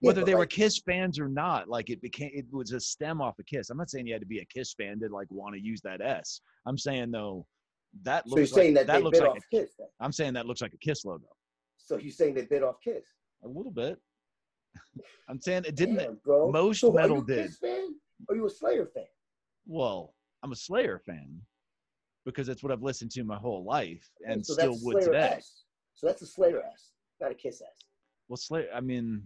yeah, 0.00 0.08
Whether 0.08 0.24
they 0.24 0.34
were 0.34 0.46
Kiss 0.46 0.78
fans 0.78 1.20
or 1.20 1.28
not, 1.28 1.68
like 1.68 1.90
it 1.90 2.00
became 2.00 2.30
it 2.32 2.46
was 2.50 2.72
a 2.72 2.80
stem 2.80 3.20
off 3.20 3.38
of 3.38 3.46
Kiss. 3.46 3.68
I'm 3.68 3.76
not 3.76 3.90
saying 3.90 4.06
you 4.06 4.14
had 4.14 4.22
to 4.22 4.26
be 4.26 4.38
a 4.38 4.44
Kiss 4.46 4.72
fan 4.72 4.98
to 5.00 5.08
like 5.08 5.30
want 5.30 5.54
to 5.54 5.60
use 5.60 5.82
that 5.82 6.00
S. 6.00 6.40
I'm 6.66 6.78
saying 6.78 7.10
though 7.10 7.46
that 8.02 8.26
So 8.26 8.36
you're 8.36 8.40
looks 8.40 8.52
like 8.52 8.62
saying 8.62 8.74
that, 8.74 8.86
that 8.86 8.96
they 8.98 9.02
looks 9.02 9.18
bit 9.18 9.26
like 9.28 9.36
off 9.36 9.44
a, 9.52 9.56
Kiss 9.56 9.70
then? 9.78 9.88
I'm 10.00 10.12
saying 10.12 10.32
that 10.34 10.46
looks 10.46 10.62
like 10.62 10.72
a 10.72 10.78
Kiss 10.78 11.04
logo. 11.04 11.28
So 11.76 11.98
you're 11.98 12.12
saying 12.12 12.34
they 12.34 12.46
bit 12.46 12.62
off 12.62 12.76
Kiss? 12.82 13.04
A 13.44 13.48
little 13.48 13.72
bit. 13.72 13.98
I'm 15.28 15.40
saying 15.40 15.64
it 15.66 15.76
didn't. 15.76 15.96
Damn, 15.96 16.18
bro. 16.24 16.50
most 16.50 16.80
so 16.80 16.92
metal 16.92 17.16
are 17.16 17.20
you 17.20 17.26
did. 17.26 17.46
Kiss 17.46 17.58
fan? 17.58 17.94
Or 18.28 18.34
are 18.34 18.36
you 18.36 18.46
a 18.46 18.50
Slayer 18.50 18.86
fan? 18.86 19.04
Well, 19.66 20.14
I'm 20.42 20.52
a 20.52 20.56
Slayer 20.56 20.98
fan 20.98 21.40
because 22.24 22.46
that's 22.46 22.62
what 22.62 22.72
I've 22.72 22.82
listened 22.82 23.10
to 23.12 23.24
my 23.24 23.36
whole 23.36 23.64
life 23.64 24.08
and 24.26 24.44
so 24.44 24.54
still 24.54 24.76
would 24.82 25.02
Slayer 25.02 25.12
today. 25.12 25.40
So 25.94 26.06
that's 26.06 26.22
a 26.22 26.26
Slayer 26.26 26.62
ass, 26.62 26.92
not 27.20 27.30
a 27.30 27.34
Kiss 27.34 27.62
S. 27.62 27.68
Well, 28.28 28.36
Slayer. 28.36 28.68
I 28.74 28.80
mean, 28.80 29.22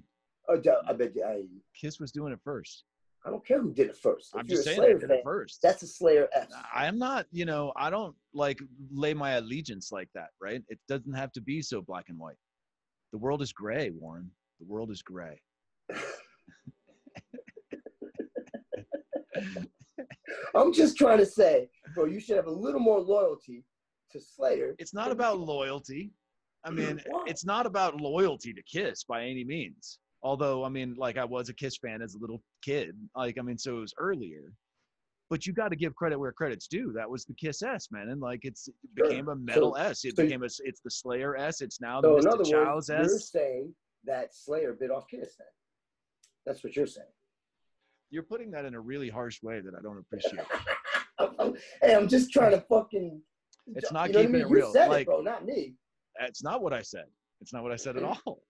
Oh, 0.48 0.60
I 0.86 0.92
bet 0.92 1.16
you, 1.16 1.24
I, 1.24 1.44
Kiss 1.74 1.98
was 1.98 2.12
doing 2.12 2.32
it 2.32 2.38
first. 2.44 2.84
I 3.26 3.30
don't 3.30 3.44
care 3.46 3.60
who 3.60 3.72
did 3.72 3.88
it 3.88 3.96
first. 3.96 4.34
If 4.34 4.40
I'm 4.40 4.46
just 4.46 4.64
saying 4.64 4.76
Slayer 4.76 4.94
they 4.94 5.00
did 5.00 5.08
fan, 5.08 5.18
it 5.18 5.24
first. 5.24 5.62
that's 5.62 5.82
a 5.82 5.86
Slayer 5.86 6.28
S. 6.34 6.48
I'm 6.74 6.98
not, 6.98 7.26
you 7.32 7.46
know, 7.46 7.72
I 7.76 7.88
don't 7.88 8.14
like 8.34 8.60
lay 8.92 9.14
my 9.14 9.32
allegiance 9.32 9.90
like 9.90 10.08
that, 10.14 10.28
right? 10.40 10.62
It 10.68 10.78
doesn't 10.88 11.14
have 11.14 11.32
to 11.32 11.40
be 11.40 11.62
so 11.62 11.80
black 11.80 12.10
and 12.10 12.18
white. 12.18 12.36
The 13.12 13.18
world 13.18 13.40
is 13.40 13.52
gray, 13.52 13.90
Warren. 13.90 14.30
The 14.60 14.66
world 14.66 14.90
is 14.90 15.02
gray. 15.02 15.40
I'm 20.54 20.72
just 20.72 20.96
trying 20.96 21.18
to 21.18 21.26
say, 21.26 21.68
bro, 21.94 22.04
you 22.04 22.20
should 22.20 22.36
have 22.36 22.46
a 22.46 22.50
little 22.50 22.80
more 22.80 23.00
loyalty 23.00 23.64
to 24.12 24.20
Slayer. 24.20 24.74
It's 24.78 24.94
not 24.94 25.10
about 25.10 25.38
loyalty. 25.40 26.12
I 26.64 26.70
mean, 26.70 27.00
it's 27.26 27.44
not 27.44 27.66
about 27.66 28.00
loyalty 28.00 28.52
to 28.54 28.62
Kiss 28.62 29.04
by 29.04 29.24
any 29.24 29.44
means. 29.44 29.98
Although, 30.22 30.64
I 30.64 30.68
mean, 30.70 30.94
like 30.96 31.18
I 31.18 31.24
was 31.24 31.48
a 31.50 31.54
Kiss 31.54 31.76
fan 31.76 32.00
as 32.00 32.14
a 32.14 32.18
little 32.18 32.40
kid. 32.62 32.94
Like, 33.14 33.36
I 33.38 33.42
mean, 33.42 33.58
so 33.58 33.76
it 33.78 33.80
was 33.80 33.94
earlier. 33.98 34.52
But 35.28 35.46
you 35.46 35.52
got 35.52 35.68
to 35.70 35.76
give 35.76 35.94
credit 35.94 36.18
where 36.18 36.32
credit's 36.32 36.68
due. 36.68 36.92
That 36.94 37.10
was 37.10 37.24
the 37.24 37.34
Kiss 37.34 37.62
S, 37.62 37.88
man, 37.90 38.08
and 38.10 38.20
like 38.20 38.40
it's 38.44 38.68
it 38.68 38.74
Sure. 38.96 39.08
became 39.08 39.28
a 39.28 39.36
metal 39.36 39.76
S. 39.76 40.04
It 40.04 40.16
so- 40.16 40.22
became 40.22 40.42
a. 40.42 40.46
It's 40.46 40.80
the 40.80 40.90
Slayer 40.90 41.36
S. 41.36 41.60
It's 41.60 41.80
now 41.80 42.00
So 42.00 42.16
the 42.20 42.28
Mr. 42.28 42.50
Chow's 42.50 42.88
words, 42.88 42.88
you're 42.88 43.00
S. 43.16 43.30
saying 43.30 43.74
that 44.06 44.34
Slayer 44.34 44.72
bit 44.72 44.90
off 44.90 45.06
then. 45.10 45.26
That's 46.46 46.62
what 46.62 46.76
you're 46.76 46.86
saying. 46.86 47.06
You're 48.10 48.22
putting 48.22 48.50
that 48.52 48.64
in 48.64 48.74
a 48.74 48.80
really 48.80 49.08
harsh 49.08 49.42
way 49.42 49.60
that 49.60 49.74
I 49.74 49.82
don't 49.82 49.98
appreciate. 49.98 50.44
I'm, 51.18 51.30
I'm- 51.38 51.54
hey, 51.82 51.94
I'm 51.94 52.08
just 52.08 52.30
trying 52.32 52.52
to 52.52 52.60
fucking. 52.60 53.20
It's 53.74 53.90
not 53.90 54.08
you 54.08 54.14
know 54.14 54.20
what 54.20 54.28
I 54.28 54.32
mean? 54.32 54.42
it 54.42 54.48
You 54.48 54.54
real, 54.54 54.72
said 54.72 54.88
like- 54.88 55.02
it, 55.02 55.06
bro, 55.06 55.22
not 55.22 55.44
me. 55.46 55.74
That's 56.20 56.44
not 56.44 56.62
what 56.62 56.72
I 56.72 56.82
said. 56.82 57.06
It's 57.40 57.52
not 57.52 57.62
what 57.62 57.72
I 57.72 57.76
said 57.76 57.96
at 57.96 58.02
mm-hmm. 58.02 58.12
all. 58.26 58.42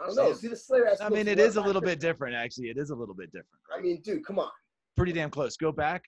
I 0.00 0.06
don't 0.06 0.16
know. 0.16 0.32
See, 0.32 0.46
the 0.46 0.56
Slayer. 0.56 0.94
I 1.00 1.08
mean, 1.08 1.26
it 1.26 1.40
is 1.40 1.56
a 1.56 1.60
little 1.60 1.82
bit 1.82 1.98
different, 1.98 2.36
actually. 2.36 2.66
It 2.68 2.78
is 2.78 2.90
a 2.90 2.94
little 2.94 3.14
bit 3.14 3.32
different. 3.32 3.60
I 3.76 3.80
mean, 3.80 4.00
dude, 4.02 4.24
come 4.24 4.38
on. 4.38 4.50
Pretty 4.96 5.12
damn 5.12 5.30
close. 5.30 5.56
Go 5.56 5.72
back. 5.72 6.04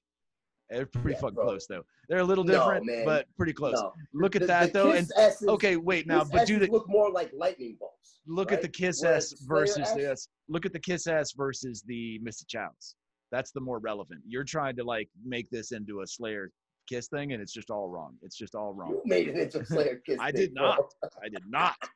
They're 0.71 0.87
pretty 0.87 1.11
Yeah, 1.13 1.21
fucking 1.21 1.35
bro. 1.35 1.45
close, 1.47 1.67
though. 1.67 1.83
They're 2.09 2.21
a 2.21 2.25
little 2.25 2.45
different, 2.45 2.87
man. 2.87 3.05
but 3.05 3.27
pretty 3.37 3.53
close. 3.53 3.75
No. 3.75 3.93
Look 4.15 4.37
at 4.37 4.43
The- 4.43 4.47
that, 4.49 4.73
the 4.73 4.79
though. 4.79 4.93
And 4.93 5.11
S's 5.17 5.49
okay, 5.49 5.77
wait 5.77 6.07
now, 6.07 6.25
but 6.25 6.47
do 6.47 6.59
the 6.59 6.69
look 6.69 6.89
more 6.89 7.11
like 7.11 7.31
lightning 7.35 7.77
bolts. 7.81 8.21
look 8.27 8.53
at 8.53 8.63
the 8.63 8.69
Kiss 8.69 9.03
Whereas 9.03 9.33
S 9.33 9.41
versus 9.47 9.79
S- 9.89 9.95
the 9.95 10.27
Look 10.53 10.65
at 10.67 10.73
the 10.73 10.79
Kiss 10.79 11.07
S 11.07 11.33
versus 11.33 11.83
the 11.87 12.21
Mr. 12.25 12.47
Chow's. 12.47 12.95
That's 13.33 13.51
the 13.53 13.61
more 13.61 13.79
relevant. 13.79 14.21
You're 14.27 14.45
trying 14.45 14.77
to 14.77 14.85
like 14.85 15.09
make 15.25 15.51
this 15.51 15.73
into 15.73 16.01
a 16.03 16.07
Slayer 16.07 16.51
Kiss 16.89 17.09
thing, 17.09 17.33
and 17.33 17.43
it's 17.43 17.53
just 17.53 17.71
all 17.71 17.89
wrong. 17.89 18.17
It's 18.23 18.37
just 18.37 18.55
all 18.55 18.73
wrong. 18.73 18.91
You 18.91 19.03
made 19.05 19.29
it 19.29 19.37
into 19.37 19.65
Slayer 19.65 20.01
Kiss. 20.07 20.19
I 20.21 20.31
thing, 20.33 20.41
did 20.41 20.55
not. 20.55 20.79
I 21.23 21.29
did 21.29 21.43
not. 21.49 21.77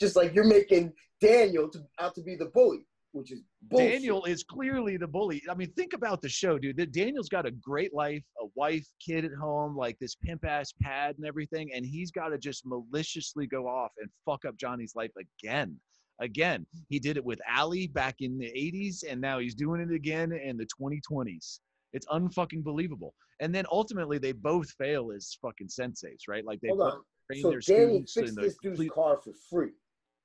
Just 0.00 0.14
like 0.16 0.32
you're 0.34 0.44
making 0.46 0.92
Daniel 1.20 1.68
to, 1.70 1.80
out 2.00 2.14
to 2.14 2.22
be 2.22 2.36
the 2.36 2.46
bully, 2.46 2.86
which 3.12 3.32
is 3.32 3.42
bullshit. 3.62 3.92
Daniel 3.92 4.24
is 4.24 4.42
clearly 4.42 4.96
the 4.96 5.06
bully. 5.06 5.42
I 5.50 5.54
mean, 5.54 5.70
think 5.72 5.92
about 5.92 6.22
the 6.22 6.28
show, 6.28 6.58
dude. 6.58 6.76
That 6.76 6.92
Daniel's 6.92 7.28
got 7.28 7.46
a 7.46 7.50
great 7.50 7.94
life, 7.94 8.24
a 8.40 8.46
wife, 8.54 8.86
kid 9.04 9.24
at 9.24 9.32
home, 9.32 9.76
like 9.76 9.98
this 9.98 10.14
pimp 10.14 10.44
ass 10.44 10.72
pad 10.82 11.16
and 11.18 11.26
everything, 11.26 11.72
and 11.74 11.84
he's 11.84 12.10
got 12.10 12.28
to 12.28 12.38
just 12.38 12.64
maliciously 12.66 13.46
go 13.46 13.66
off 13.66 13.92
and 13.98 14.08
fuck 14.24 14.44
up 14.46 14.56
Johnny's 14.56 14.94
life 14.96 15.12
again. 15.18 15.78
Again, 16.20 16.66
he 16.88 16.98
did 16.98 17.16
it 17.16 17.24
with 17.24 17.40
Ali 17.56 17.88
back 17.88 18.16
in 18.20 18.38
the 18.38 18.46
80s, 18.46 19.04
and 19.08 19.20
now 19.20 19.38
he's 19.38 19.54
doing 19.54 19.80
it 19.80 19.92
again 19.92 20.32
in 20.32 20.56
the 20.56 20.66
2020s. 20.80 21.60
It's 21.92 22.06
unfucking 22.06 22.62
believable. 22.62 23.14
And 23.40 23.54
then 23.54 23.64
ultimately, 23.70 24.18
they 24.18 24.32
both 24.32 24.70
fail 24.72 25.10
as 25.14 25.36
fucking 25.42 25.68
senseis, 25.68 26.28
right? 26.28 26.44
Like 26.44 26.60
they 26.60 26.68
Hold 26.68 26.82
on. 26.82 27.00
So 27.40 27.50
their 27.50 27.60
Danny 27.60 28.04
fixed 28.06 28.36
this 28.36 28.56
dude's 28.62 28.90
car 28.92 29.16
for 29.16 29.32
free, 29.48 29.70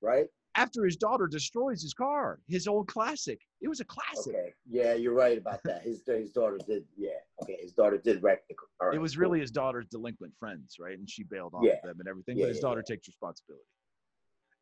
right? 0.01 0.25
After 0.57 0.83
his 0.83 0.97
daughter 0.97 1.27
destroys 1.27 1.81
his 1.81 1.93
car, 1.93 2.39
his 2.47 2.67
old 2.67 2.87
classic. 2.87 3.39
It 3.61 3.67
was 3.69 3.79
a 3.79 3.85
classic. 3.85 4.33
Okay. 4.35 4.53
Yeah, 4.69 4.95
you're 4.95 5.13
right 5.13 5.37
about 5.37 5.61
that. 5.63 5.83
His 5.83 6.01
his 6.05 6.31
daughter 6.31 6.57
did. 6.67 6.83
Yeah. 6.97 7.11
Okay. 7.43 7.57
His 7.61 7.71
daughter 7.73 7.97
did 7.97 8.21
wreck 8.23 8.41
the 8.49 8.55
car. 8.55 8.89
Right, 8.89 8.95
it 8.95 8.99
was 8.99 9.17
really 9.17 9.39
his 9.39 9.51
daughter's 9.51 9.85
delinquent 9.87 10.33
friends, 10.39 10.75
right? 10.79 10.97
And 10.97 11.09
she 11.09 11.23
bailed 11.23 11.53
on 11.53 11.63
Yeah. 11.63 11.75
them 11.83 11.97
and 11.99 12.07
everything, 12.09 12.37
Yeah, 12.37 12.45
but 12.45 12.49
his 12.49 12.57
yeah, 12.57 12.61
daughter 12.61 12.81
takes 12.81 13.07
responsibility. 13.07 13.63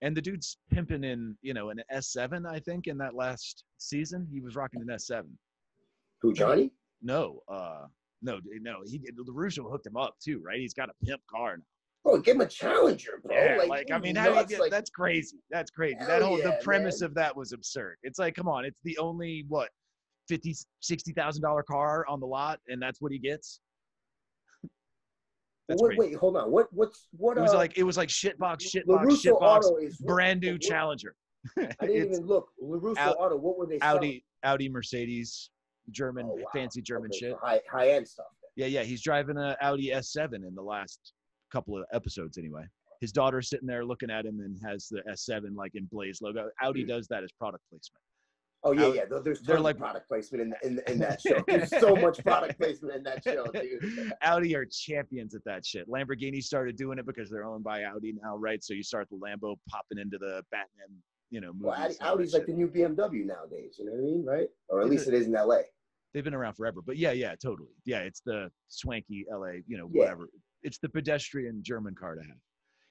And 0.01 0.15
the 0.15 0.21
dude's 0.21 0.57
pimping 0.69 1.05
in, 1.05 1.37
you 1.41 1.53
know, 1.53 1.69
an 1.69 1.81
S7, 1.91 2.45
I 2.45 2.59
think, 2.59 2.87
in 2.87 2.97
that 2.97 3.15
last 3.15 3.63
season. 3.77 4.27
He 4.31 4.41
was 4.41 4.55
rocking 4.55 4.81
an 4.81 4.87
S7. 4.89 5.23
who 6.21 6.33
Johnny. 6.33 6.71
No, 7.01 7.41
uh, 7.47 7.85
no, 8.21 8.39
no. 8.61 8.81
He 8.85 8.99
LaRusso 9.17 9.69
hooked 9.69 9.87
him 9.87 9.95
up 9.95 10.15
too, 10.19 10.41
right? 10.45 10.59
He's 10.59 10.73
got 10.73 10.89
a 10.89 11.05
pimp 11.05 11.21
car 11.27 11.57
now. 11.57 11.63
Bro, 12.15 12.21
give 12.21 12.35
him 12.35 12.41
a 12.41 12.47
challenger, 12.47 13.19
bro. 13.23 13.35
Yeah, 13.35 13.57
like, 13.59 13.69
like, 13.69 13.91
I 13.91 13.99
mean, 13.99 14.15
how 14.15 14.29
do 14.33 14.39
you 14.39 14.45
get, 14.45 14.59
like, 14.59 14.71
that's 14.71 14.89
crazy. 14.89 15.37
That's 15.51 15.69
crazy. 15.71 15.97
That 15.99 16.21
whole 16.21 16.37
the 16.37 16.57
premise 16.63 17.01
man. 17.01 17.09
of 17.09 17.15
that 17.15 17.35
was 17.35 17.51
absurd. 17.51 17.97
It's 18.03 18.19
like, 18.19 18.35
come 18.35 18.47
on, 18.47 18.63
it's 18.65 18.79
the 18.83 18.97
only 18.97 19.45
what 19.49 19.69
fifty, 20.27 20.55
sixty 20.79 21.11
thousand 21.11 21.41
dollar 21.43 21.63
car 21.63 22.05
on 22.07 22.19
the 22.19 22.25
lot, 22.25 22.59
and 22.67 22.81
that's 22.81 23.01
what 23.01 23.11
he 23.11 23.19
gets. 23.19 23.59
That's 25.67 25.81
wait, 25.81 25.97
crazy. 25.97 26.11
wait, 26.11 26.19
hold 26.19 26.37
on. 26.37 26.51
What 26.51 26.67
what's 26.71 27.07
what? 27.17 27.37
It 27.37 27.41
was 27.41 27.53
uh, 27.53 27.57
like 27.57 27.75
it 27.75 27.83
was 27.83 27.97
like 27.97 28.09
shitbox, 28.09 28.61
shitbox, 28.61 28.85
LaRusso 28.87 29.41
shitbox, 29.41 29.83
is 29.83 29.97
brand 29.97 30.41
new 30.41 30.53
what- 30.53 30.61
Challenger. 30.61 31.15
I 31.57 31.63
didn't 31.87 32.13
even 32.13 32.25
look. 32.27 32.49
LaRusso 32.63 32.99
Au- 32.99 33.11
Auto. 33.13 33.35
What 33.37 33.57
were 33.57 33.65
they? 33.65 33.79
selling? 33.79 33.97
Audi, 33.97 34.25
Audi, 34.43 34.69
Mercedes, 34.69 35.49
German, 35.89 36.27
Oh, 36.29 36.35
wow. 36.35 36.45
fancy 36.53 36.83
German 36.83 37.09
Okay, 37.11 37.17
shit. 37.19 37.31
so 37.31 37.39
high 37.41 37.61
high 37.71 37.89
end 37.89 38.07
stuff. 38.07 38.27
Yeah, 38.55 38.67
yeah. 38.67 38.83
He's 38.83 39.01
driving 39.01 39.37
a 39.37 39.57
Audi 39.59 39.89
S7 39.89 40.35
in 40.35 40.53
the 40.53 40.61
last 40.61 41.13
couple 41.55 41.77
of 41.77 41.85
episodes, 41.93 42.37
anyway. 42.37 42.63
His 43.01 43.11
daughter's 43.11 43.49
sitting 43.49 43.67
there 43.67 43.85
looking 43.85 44.09
at 44.09 44.25
him 44.25 44.39
and 44.39 44.59
has 44.65 44.87
the 44.89 45.01
S7 45.09 45.55
like 45.55 45.75
in 45.75 45.85
Blaze 45.91 46.21
logo. 46.21 46.49
Audi 46.61 46.81
hmm. 46.81 46.87
does 46.89 47.07
that 47.07 47.23
as 47.23 47.31
product 47.31 47.63
placement. 47.69 48.01
Oh 48.63 48.71
yeah, 48.71 48.87
yeah. 48.87 49.05
there- 49.07 49.21
There's 49.21 49.41
they're 49.41 49.59
like- 49.59 49.77
product 49.77 50.07
placement 50.07 50.41
in, 50.41 50.53
in 50.63 50.81
in 50.91 50.99
that 50.99 51.21
show. 51.27 51.43
There's 51.47 51.69
so 51.69 51.95
much 51.95 52.23
product 52.23 52.59
placement 52.59 52.95
in 52.95 53.03
that 53.03 53.23
show, 53.23 53.45
dude. 53.53 54.13
Audi 54.21 54.55
are 54.55 54.65
champions 54.65 55.35
at 55.35 55.43
that 55.45 55.65
shit. 55.65 55.87
Lamborghini 55.87 56.41
started 56.41 56.75
doing 56.75 56.97
it 56.97 57.05
because 57.05 57.29
they're 57.29 57.45
owned 57.45 57.63
by 57.63 57.83
Audi 57.83 58.13
now, 58.21 58.35
right? 58.37 58.63
So 58.63 58.73
you 58.73 58.81
start 58.81 59.07
the 59.11 59.17
Lambo 59.17 59.55
popping 59.69 59.99
into 59.99 60.17
the 60.17 60.43
Batman, 60.51 60.87
you 61.29 61.41
know, 61.41 61.53
movies. 61.53 61.63
Well, 61.65 61.73
Audi, 61.75 61.83
and 61.83 62.01
all 62.01 62.07
that 62.07 62.21
Audi's 62.21 62.33
like 62.33 62.45
the 62.47 62.53
new 62.53 62.67
BMW 62.67 63.25
nowadays. 63.25 63.75
You 63.77 63.85
know 63.85 63.91
what 63.91 63.99
I 63.99 64.03
mean, 64.03 64.25
right? 64.25 64.47
Or 64.69 64.81
at 64.81 64.89
least 64.89 65.07
it 65.07 65.13
is 65.13 65.27
in 65.27 65.33
LA. 65.33 65.59
They've 66.15 66.23
been 66.23 66.33
around 66.33 66.53
forever, 66.53 66.79
but 66.83 66.97
yeah, 66.97 67.11
yeah, 67.11 67.35
totally. 67.35 67.75
Yeah, 67.83 67.99
it's 67.99 68.21
the 68.25 68.49
swanky 68.69 69.25
LA, 69.31 69.59
you 69.67 69.77
know, 69.77 69.89
Yeah. 69.91 70.03
whatever. 70.03 70.29
It's 70.65 70.79
the 70.79 70.89
pedestrian 70.89 71.61
German 71.61 71.93
car 71.93 72.15
to 72.15 72.21
have, 72.21 72.37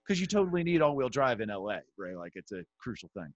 because 0.07 0.21
you 0.21 0.29
totally 0.29 0.63
need 0.63 0.81
all-wheel 0.81 1.09
drive 1.09 1.41
in 1.41 1.49
LA, 1.49 1.79
right? 1.99 2.17
Like 2.17 2.33
it's 2.37 2.53
a 2.53 2.65
crucial 2.79 3.11
thing. 3.15 3.35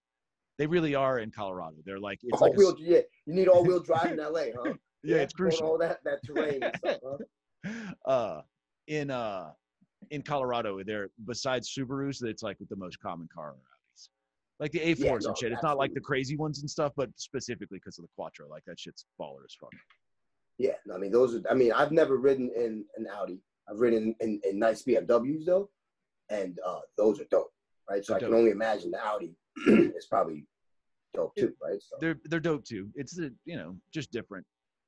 They 0.59 0.67
really 0.67 0.95
are 0.95 1.19
in 1.19 1.33
Colorado. 1.33 1.77
They're 1.85 1.99
like 1.99 2.21
it's 2.23 2.41
like 2.41 2.53
all-wheel, 2.53 2.71
s- 2.71 2.77
yeah, 2.79 3.01
you 3.27 3.35
need 3.35 3.49
all-wheel 3.49 3.81
drive 3.81 4.13
in 4.13 4.19
LA, 4.19 4.45
huh? 4.57 4.75
yeah, 5.03 5.17
it's 5.17 5.35
going 5.35 5.51
crucial. 5.51 5.67
All 5.67 5.79
that 5.79 5.99
that 6.05 6.21
terrain 6.25 6.61
stuff, 6.77 7.01
huh? 7.05 7.93
uh 8.07 8.43
in 8.87 9.11
uh 9.11 9.51
in 10.13 10.23
Colorado, 10.23 10.81
they're 10.85 11.09
besides 11.27 11.75
Subarus, 11.77 12.23
it's 12.23 12.45
like 12.45 12.57
the 12.71 12.77
most 12.77 13.01
common 13.01 13.29
car 13.35 13.55
Audis. 13.57 14.09
Like 14.61 14.71
the 14.71 14.79
A4s 14.79 14.99
Yeah, 14.99 15.13
and 15.15 15.23
no, 15.25 15.35
shit. 15.35 15.51
It's 15.53 15.65
not 15.65 15.79
like 15.79 15.95
the 15.95 16.01
crazy 16.01 16.37
ones 16.37 16.61
and 16.61 16.71
stuff, 16.71 16.93
but 16.97 17.11
specifically 17.17 17.79
because 17.79 17.99
of 17.99 18.05
the 18.05 18.11
Quattro. 18.15 18.49
Like 18.49 18.65
that 18.67 18.79
shit's 18.79 19.05
baller 19.21 19.45
as 19.45 19.57
fuck. 19.61 19.73
Yeah, 20.59 20.75
I 20.95 20.99
mean 20.99 21.11
those 21.11 21.35
are. 21.35 21.43
I 21.51 21.55
mean, 21.55 21.73
I've 21.73 21.93
never 21.93 22.17
ridden 22.17 22.51
in 22.57 22.85
an 22.97 23.09
Audi. 23.13 23.41
I've 23.71 23.79
ridden 23.79 24.15
in, 24.21 24.41
in 24.49 24.59
nice 24.59 24.83
BMWs 24.83 25.45
though, 25.45 25.69
and 26.31 26.59
uh, 26.67 26.81
those 26.97 27.21
are 27.21 27.27
dope, 27.31 27.53
right? 27.89 28.05
So 28.05 28.13
They're 28.15 28.23
I 28.23 28.25
can 28.25 28.35
only 28.35 28.51
imagine 28.51 28.91
the 28.91 29.05
Audi 29.05 29.35
is 29.67 30.07
probably 30.07 30.47
dope 31.15 31.35
too, 31.37 31.53
right? 31.63 31.81
So, 31.81 31.97
They're 32.01 32.19
they're 32.25 32.41
dope 32.41 32.65
too. 32.65 32.89
It's 32.95 33.15
the 33.15 33.35
you 33.45 33.57
know 33.57 33.77
just 33.93 34.11
different. 34.11 34.47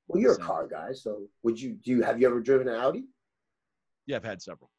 well, 0.08 0.20
you're 0.20 0.34
a 0.34 0.38
car 0.38 0.66
guy, 0.66 0.92
so 0.92 1.22
would 1.42 1.60
you 1.60 1.78
do? 1.84 1.92
You, 1.92 2.02
have 2.02 2.20
you 2.20 2.26
ever 2.26 2.40
driven 2.40 2.68
an 2.68 2.76
Audi? 2.76 3.06
Yeah, 4.06 4.16
I've 4.16 4.24
had 4.24 4.42
several. 4.42 4.70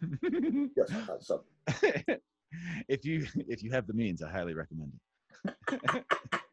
Yes, 0.76 0.90
I've 0.92 1.06
had 1.06 1.22
some. 1.22 1.40
if 2.88 3.04
you 3.04 3.26
if 3.48 3.62
you 3.62 3.70
have 3.70 3.86
the 3.86 3.94
means, 3.94 4.22
I 4.22 4.30
highly 4.30 4.54
recommend 4.54 4.92
it. 5.46 6.04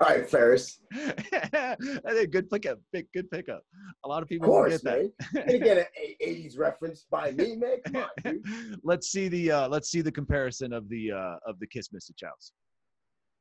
All 0.00 0.08
right, 0.08 0.28
Ferris. 0.28 0.80
I 0.94 1.76
think 2.10 2.30
good 2.30 2.48
pickup, 2.50 2.78
big 2.92 3.06
good 3.14 3.30
pickup. 3.30 3.62
A 4.04 4.08
lot 4.08 4.18
of 4.18 4.24
Of 4.24 4.28
people 4.28 4.48
won't 4.50 4.68
course, 4.70 4.82
get 4.82 5.12
that. 5.34 5.46
get 5.60 5.78
an 5.78 5.86
a- 6.02 6.16
'80s 6.26 6.58
reference 6.58 7.06
by 7.10 7.32
me, 7.32 7.56
man. 7.56 7.76
Come 7.86 7.96
on, 7.96 8.08
dude. 8.24 8.80
let's 8.84 9.08
see 9.10 9.28
the 9.28 9.50
uh, 9.50 9.68
let's 9.68 9.90
see 9.90 10.00
the 10.02 10.12
comparison 10.12 10.72
of 10.72 10.88
the 10.88 11.12
uh, 11.12 11.36
of 11.46 11.58
the 11.60 11.66
Kiss 11.66 11.88
Mr. 11.88 12.10
Chows. 12.16 12.52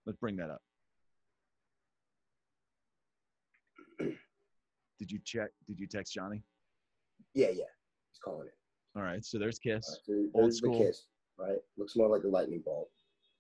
Let's 0.06 0.17
bring 0.19 0.36
that 0.38 0.50
up. 0.50 0.62
Did 5.00 5.12
you 5.12 5.19
check? 5.26 5.50
Did 5.67 5.80
you 5.80 5.88
text 5.88 6.13
Johnny? 6.13 6.43
Yeah, 7.34 7.48
yeah. 7.50 7.63
He's 8.12 8.19
calling 8.24 8.48
it. 8.48 8.54
All 8.98 9.04
right, 9.04 9.24
so 9.26 9.38
there's 9.38 9.60
Kiss. 9.60 9.86
Right, 9.89 10.00
so 10.06 10.13
Old 10.34 10.45
there's 10.45 10.62
the 10.62 10.67
school. 10.67 10.78
kiss, 10.80 11.04
right? 11.38 11.58
Looks 11.78 11.95
more 11.98 12.08
like 12.08 12.24
a 12.24 12.28
lightning 12.30 12.62
bolt. 12.63 12.89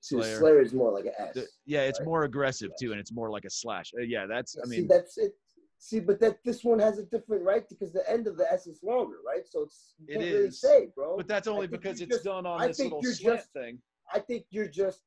See, 0.05 0.17
Slayer. 0.17 0.37
Slayer 0.37 0.61
is 0.61 0.71
more 0.73 0.91
like 0.91 1.05
an 1.05 1.13
S. 1.17 1.33
The- 1.33 1.47
yeah, 1.65 1.81
it's 1.81 1.99
right? 1.99 2.05
more 2.05 2.23
aggressive 2.25 2.69
too, 2.79 2.91
and 2.91 2.99
it's 2.99 3.11
more 3.11 3.31
like 3.31 3.43
a 3.45 3.49
slash. 3.49 3.91
Uh, 3.97 4.03
yeah, 4.03 4.27
that's. 4.27 4.55
I 4.55 4.67
see, 4.67 4.77
mean, 4.81 4.87
that's 4.87 5.17
it. 5.17 5.33
See, 5.79 5.99
but 5.99 6.19
that 6.19 6.37
this 6.45 6.63
one 6.63 6.77
has 6.77 6.99
a 6.99 7.05
different 7.05 7.43
right 7.43 7.67
because 7.67 7.91
the 7.91 8.07
end 8.09 8.27
of 8.27 8.37
the 8.37 8.45
S 8.51 8.67
is 8.67 8.81
longer, 8.83 9.17
right? 9.25 9.47
So 9.47 9.63
it's 9.63 9.95
you 9.99 10.05
It 10.09 10.19
can't 10.19 10.33
really 10.35 10.51
say, 10.51 10.89
bro. 10.95 11.17
but 11.17 11.27
that's 11.27 11.47
only 11.47 11.65
because 11.65 12.01
it's 12.01 12.11
just- 12.11 12.23
done 12.23 12.45
on 12.45 12.61
I 12.61 12.67
this 12.67 12.79
little 12.79 13.01
slant 13.01 13.39
just- 13.39 13.51
thing. 13.53 13.81
I 14.13 14.19
think 14.19 14.45
you're 14.51 14.67
just 14.67 15.01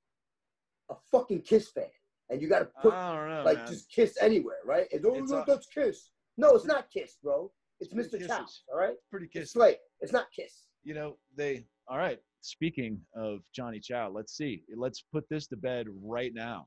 a 0.90 0.96
fucking 1.12 1.42
Kiss 1.42 1.68
fan, 1.70 1.84
and 2.28 2.42
you 2.42 2.48
got 2.48 2.58
to 2.60 2.64
put 2.82 2.92
know, 2.92 3.42
like 3.44 3.58
man. 3.58 3.66
just 3.68 3.88
Kiss 3.92 4.18
anywhere, 4.20 4.58
right? 4.64 4.88
And, 4.92 5.06
oh, 5.06 5.14
It's 5.14 5.30
no, 5.30 5.42
a- 5.42 5.44
that's 5.46 5.68
Kiss. 5.68 6.10
No, 6.36 6.56
it's 6.56 6.64
not 6.64 6.90
Kiss, 6.90 7.18
bro. 7.22 7.52
It's 7.78 7.92
It's 7.92 8.08
Mr. 8.14 8.18
Kisses. 8.18 8.64
All 8.72 8.78
right? 8.78 8.96
pretty 9.12 9.28
Kiss. 9.28 9.42
It's. 9.42 9.52
Slay. 9.52 9.76
It's 10.00 10.12
not 10.12 10.26
Kiss. 10.34 10.66
you 10.82 10.94
know 10.94 11.16
they 11.36 11.64
all 11.86 11.98
right 11.98 12.20
speaking 12.40 13.00
of 13.16 13.40
johnny 13.54 13.80
chow 13.80 14.08
let's 14.08 14.36
see 14.36 14.62
let's 14.76 15.04
put 15.12 15.24
this 15.28 15.46
to 15.46 15.56
bed 15.56 15.86
right 16.02 16.32
now 16.34 16.66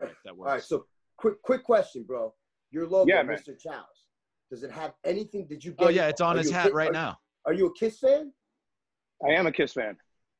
if 0.00 0.10
that 0.24 0.32
All 0.32 0.44
right, 0.44 0.62
so 0.62 0.86
quick, 1.16 1.40
quick 1.42 1.62
question, 1.62 2.02
bro. 2.02 2.34
Your 2.70 2.86
logo, 2.88 3.08
Yeah, 3.08 3.22
man. 3.22 3.36
Mr. 3.36 3.58
Chows. 3.58 3.84
Does 4.50 4.62
it 4.62 4.70
have 4.72 4.92
anything? 5.04 5.46
Did 5.46 5.64
you 5.64 5.72
oh, 5.78 5.82
get? 5.82 5.86
oh 5.86 5.88
it? 5.90 5.94
yeah 5.94 6.08
it's 6.08 6.20
on 6.20 6.36
Are 6.36 6.38
his 6.38 6.50
hat 6.50 6.64
Kiss- 6.64 6.72
right 6.72 6.90
are- 6.90 6.92
now 6.92 7.16
Are 7.46 7.52
you 7.52 7.66
a 7.66 7.74
Kiss 7.74 7.98
fan? 7.98 8.32
I 9.26 9.32
am 9.32 9.46
a 9.46 9.52
Kiss 9.52 9.72
fan. 9.72 9.96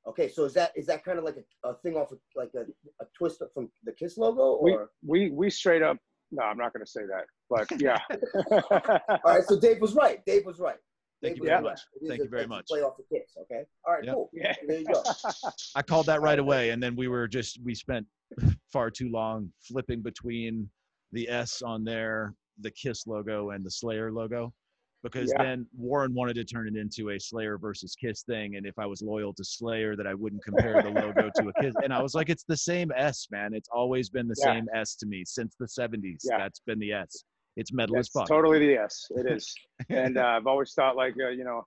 Okay, 0.07 0.29
so 0.29 0.45
is 0.45 0.53
that 0.55 0.73
is 0.77 0.87
that 0.87 1.05
kind 1.05 1.19
of 1.19 1.25
like 1.25 1.37
a, 1.37 1.69
a 1.69 1.75
thing 1.77 1.97
off 1.97 2.13
of 2.13 2.19
like 2.37 2.51
a, 2.55 2.63
a 3.03 3.07
twist 3.17 3.43
from 3.55 3.71
the 3.85 3.93
Kiss 3.93 4.19
logo, 4.19 4.59
We 4.63 4.73
or 4.73 4.91
we 5.07 5.31
we 5.31 5.49
straight 5.51 5.83
up. 5.83 5.97
No, 6.31 6.43
I'm 6.43 6.59
not 6.59 6.73
going 6.73 6.85
to 6.85 6.91
say 6.91 7.03
that. 7.07 7.25
But 7.49 7.81
yeah. 7.81 7.99
all 9.25 9.33
right? 9.33 9.45
So 9.45 9.59
Dave 9.59 9.81
was 9.81 9.95
right. 9.95 10.21
Dave 10.27 10.45
was 10.45 10.59
right. 10.59 10.77
Thank 11.25 11.37
you 11.39 11.43
very 11.45 11.55
right. 11.57 11.63
much 11.63 11.81
Thank 12.09 12.23
you 12.23 12.29
very 12.29 12.47
much. 12.47 12.67
Play 12.67 12.81
off 12.83 12.97
the 12.97 13.05
Kiss. 13.17 13.37
Okay. 13.43 13.63
All 13.87 13.95
right. 13.95 14.05
Yep. 14.05 14.15
Cool. 14.15 14.31
yeah. 14.33 14.55
There 14.69 14.79
you 14.81 14.87
go. 14.87 15.03
i 15.77 15.83
called 15.83 16.07
that 16.07 16.21
right 16.21 16.39
away 16.39 16.71
and 16.71 16.83
then 16.83 16.95
we 16.95 17.09
were 17.09 17.27
just 17.27 17.59
we 17.65 17.75
spent 17.75 18.07
far 18.73 18.91
too 18.91 19.09
long 19.11 19.51
flipping 19.61 20.01
between 20.03 20.69
the 21.13 21.29
s 21.29 21.63
on 21.63 21.85
there 21.85 22.35
the 22.61 22.71
kiss 22.71 23.07
logo 23.07 23.51
and 23.51 23.65
the 23.65 23.71
slayer 23.71 24.13
logo 24.13 24.53
because 25.03 25.31
Yeah. 25.37 25.43
then 25.45 25.67
warren 25.77 26.15
wanted 26.15 26.35
to 26.37 26.45
turn 26.45 26.67
it 26.69 26.77
into 26.77 27.11
a 27.11 27.19
slayer 27.21 27.59
versus 27.59 27.95
kiss 27.95 28.23
thing 28.23 28.57
and 28.57 28.65
if 28.67 28.79
i 28.79 28.87
was 28.87 29.03
loyal 29.03 29.35
to 29.35 29.45
slayer 29.45 29.97
that 29.97 30.07
i 30.07 30.15
wouldn't 30.15 30.43
compare 30.45 30.81
the 30.83 30.91
logo 30.91 31.31
to 31.37 31.49
a 31.49 31.53
kiss 31.63 31.75
and 31.83 31.93
i 31.93 32.01
was 32.03 32.15
like 32.15 32.31
it's 32.31 32.45
the 32.45 32.57
same 32.57 32.91
s 32.97 33.27
man 33.31 33.53
it's 33.55 33.69
always 33.73 34.09
been 34.09 34.27
the 34.29 34.37
Yeah. 34.39 34.55
same 34.55 34.67
s 34.75 34.95
to 34.97 35.07
me 35.07 35.25
since 35.27 35.57
the 35.59 35.67
70s 35.67 36.23
Yeah. 36.25 36.39
that's 36.39 36.61
been 36.67 36.79
the 36.79 36.93
s 36.93 37.25
it's 37.57 37.73
metal 37.73 37.95
That's 37.97 38.09
as 38.09 38.13
fuck 38.13 38.29
totally 38.29 38.59
the 38.59 38.67
yes. 38.73 39.07
It 39.11 39.27
is. 39.31 39.55
and 39.89 40.19
uh, 40.19 40.25
I've 40.39 40.47
always 40.47 40.73
thought 40.73 40.97
like 40.97 41.15
uh, 41.23 41.29
you 41.29 41.45
know, 41.45 41.67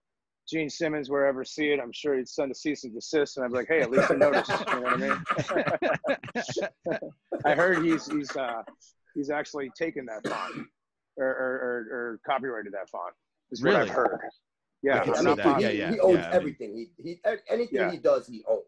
Gene 0.49 0.69
Simmons, 0.69 1.09
wherever 1.09 1.43
see 1.43 1.69
it, 1.71 1.79
I'm 1.81 1.91
sure 1.91 2.15
he'd 2.17 2.27
send 2.29 2.51
a 2.51 2.55
cease 2.55 2.83
and 2.85 2.93
desist, 2.93 3.37
and 3.37 3.45
I'd 3.45 3.51
be 3.51 3.57
like, 3.57 3.67
hey, 3.67 3.81
at 3.81 3.91
least 3.91 4.09
I 4.11 4.15
noticed. 4.15 4.49
You 4.49 4.65
know 4.75 4.81
what 4.81 4.93
I 4.93 4.97
mean? 4.97 6.69
I 7.45 7.53
heard 7.55 7.83
he's 7.83 8.05
he's 8.11 8.35
uh, 8.35 8.63
he's 9.15 9.29
actually 9.29 9.69
taken 9.77 10.05
that 10.05 10.27
font 10.27 10.67
or 11.17 11.25
or, 11.27 11.31
or, 11.31 11.87
or 11.91 12.19
copyrighted 12.25 12.73
that 12.73 12.89
font. 12.89 13.13
Is 13.51 13.63
what 13.63 13.75
I've 13.75 13.89
heard. 13.89 14.19
Yeah, 14.83 14.99
can 15.03 15.13
I 15.15 15.17
I'm 15.17 15.23
see 15.23 15.27
mean, 15.29 15.37
not 15.37 15.43
that. 15.43 15.53
dude, 15.59 15.61
Yeah, 15.63 15.69
he, 15.71 15.77
yeah, 15.79 15.91
he 15.91 15.99
owns 15.99 16.15
yeah, 16.17 16.21
I 16.21 16.25
mean- 16.27 16.35
everything. 16.35 16.87
he, 16.97 17.03
he 17.03 17.19
anything 17.49 17.79
Yeah. 17.79 17.91
he 17.91 17.97
does, 17.97 18.27
he 18.27 18.43
owns. 18.47 18.61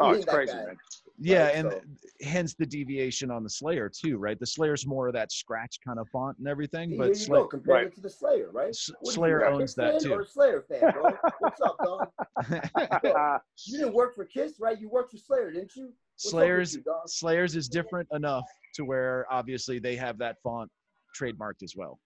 Oh, 0.00 0.10
it's 0.12 0.24
crazy, 0.24 0.52
guy. 0.52 0.64
man. 0.64 0.76
Yeah, 1.18 1.44
Right, 1.46 1.54
and 1.56 1.70
so- 1.72 1.80
hence 2.28 2.54
the 2.54 2.66
deviation 2.66 3.30
on 3.30 3.42
the 3.42 3.48
Slayer 3.50 3.88
too, 3.88 4.18
right? 4.18 4.38
The 4.38 4.46
Slayer's 4.46 4.86
more 4.86 5.06
of 5.08 5.14
that 5.14 5.32
scratch 5.32 5.78
kind 5.84 5.98
of 5.98 6.08
font 6.10 6.36
and 6.38 6.46
everything, 6.46 6.90
See, 6.90 6.96
but 6.96 7.04
here 7.04 7.12
you 7.14 7.18
Slay- 7.20 7.38
go. 7.40 7.46
Compare 7.48 7.74
Right. 7.74 7.86
it 7.86 7.94
to 7.94 8.00
the 8.02 8.10
Slayer, 8.10 8.50
right? 8.52 8.68
S- 8.68 8.90
What 9.00 9.06
you, 9.06 9.12
Slayer 9.12 9.46
owns 9.46 9.74
that 9.76 10.00
too. 10.00 10.12
Or 10.12 10.20
a 10.22 10.26
Slayer 10.26 10.62
fan, 10.62 10.92
bro? 10.92 11.04
What's 11.40 11.60
up, 11.62 11.76
dog? 11.82 12.08
You 13.66 13.78
didn't 13.78 13.94
work 13.94 14.14
for 14.14 14.24
Kiss, 14.24 14.60
right? 14.60 14.78
You 14.78 14.88
worked 14.90 15.12
for 15.12 15.18
Slayer, 15.18 15.50
didn't 15.50 15.74
you? 15.76 15.86
What's 15.86 16.30
Slayer's 16.30 16.74
you. 16.74 16.84
Slayer's 17.06 17.56
is 17.56 17.68
different 17.68 18.08
enough 18.12 18.44
to 18.74 18.84
where 18.84 19.26
obviously 19.30 19.78
they 19.78 19.96
have 19.96 20.18
that 20.18 20.36
font 20.42 20.70
trademarked 21.18 21.62
as 21.62 21.74
well. 21.76 21.98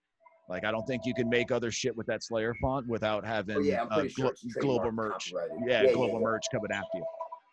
Like 0.49 0.65
I 0.65 0.71
don't 0.73 0.85
think 0.87 1.03
you 1.05 1.15
can 1.15 1.29
make 1.29 1.51
other 1.53 1.71
shit 1.71 1.97
with 1.97 2.07
that 2.07 2.23
Slayer 2.25 2.55
font 2.61 2.87
without 2.89 3.25
having 3.25 3.57
Oh, 3.57 3.61
yeah, 3.61 3.83
I'm 3.83 3.89
uh, 3.93 3.95
pretty 4.01 4.09
sure 4.11 4.33
global 4.61 4.91
trademarked, 4.91 4.95
merch. 4.95 5.33
copyrighted. 5.33 5.57
Yeah, 5.67 5.83
Yeah, 5.83 5.89
yeah, 5.89 5.93
global 5.95 6.15
yeah. 6.19 6.25
merch 6.25 6.43
coming 6.53 6.71
after 6.73 6.99
you. 6.99 7.05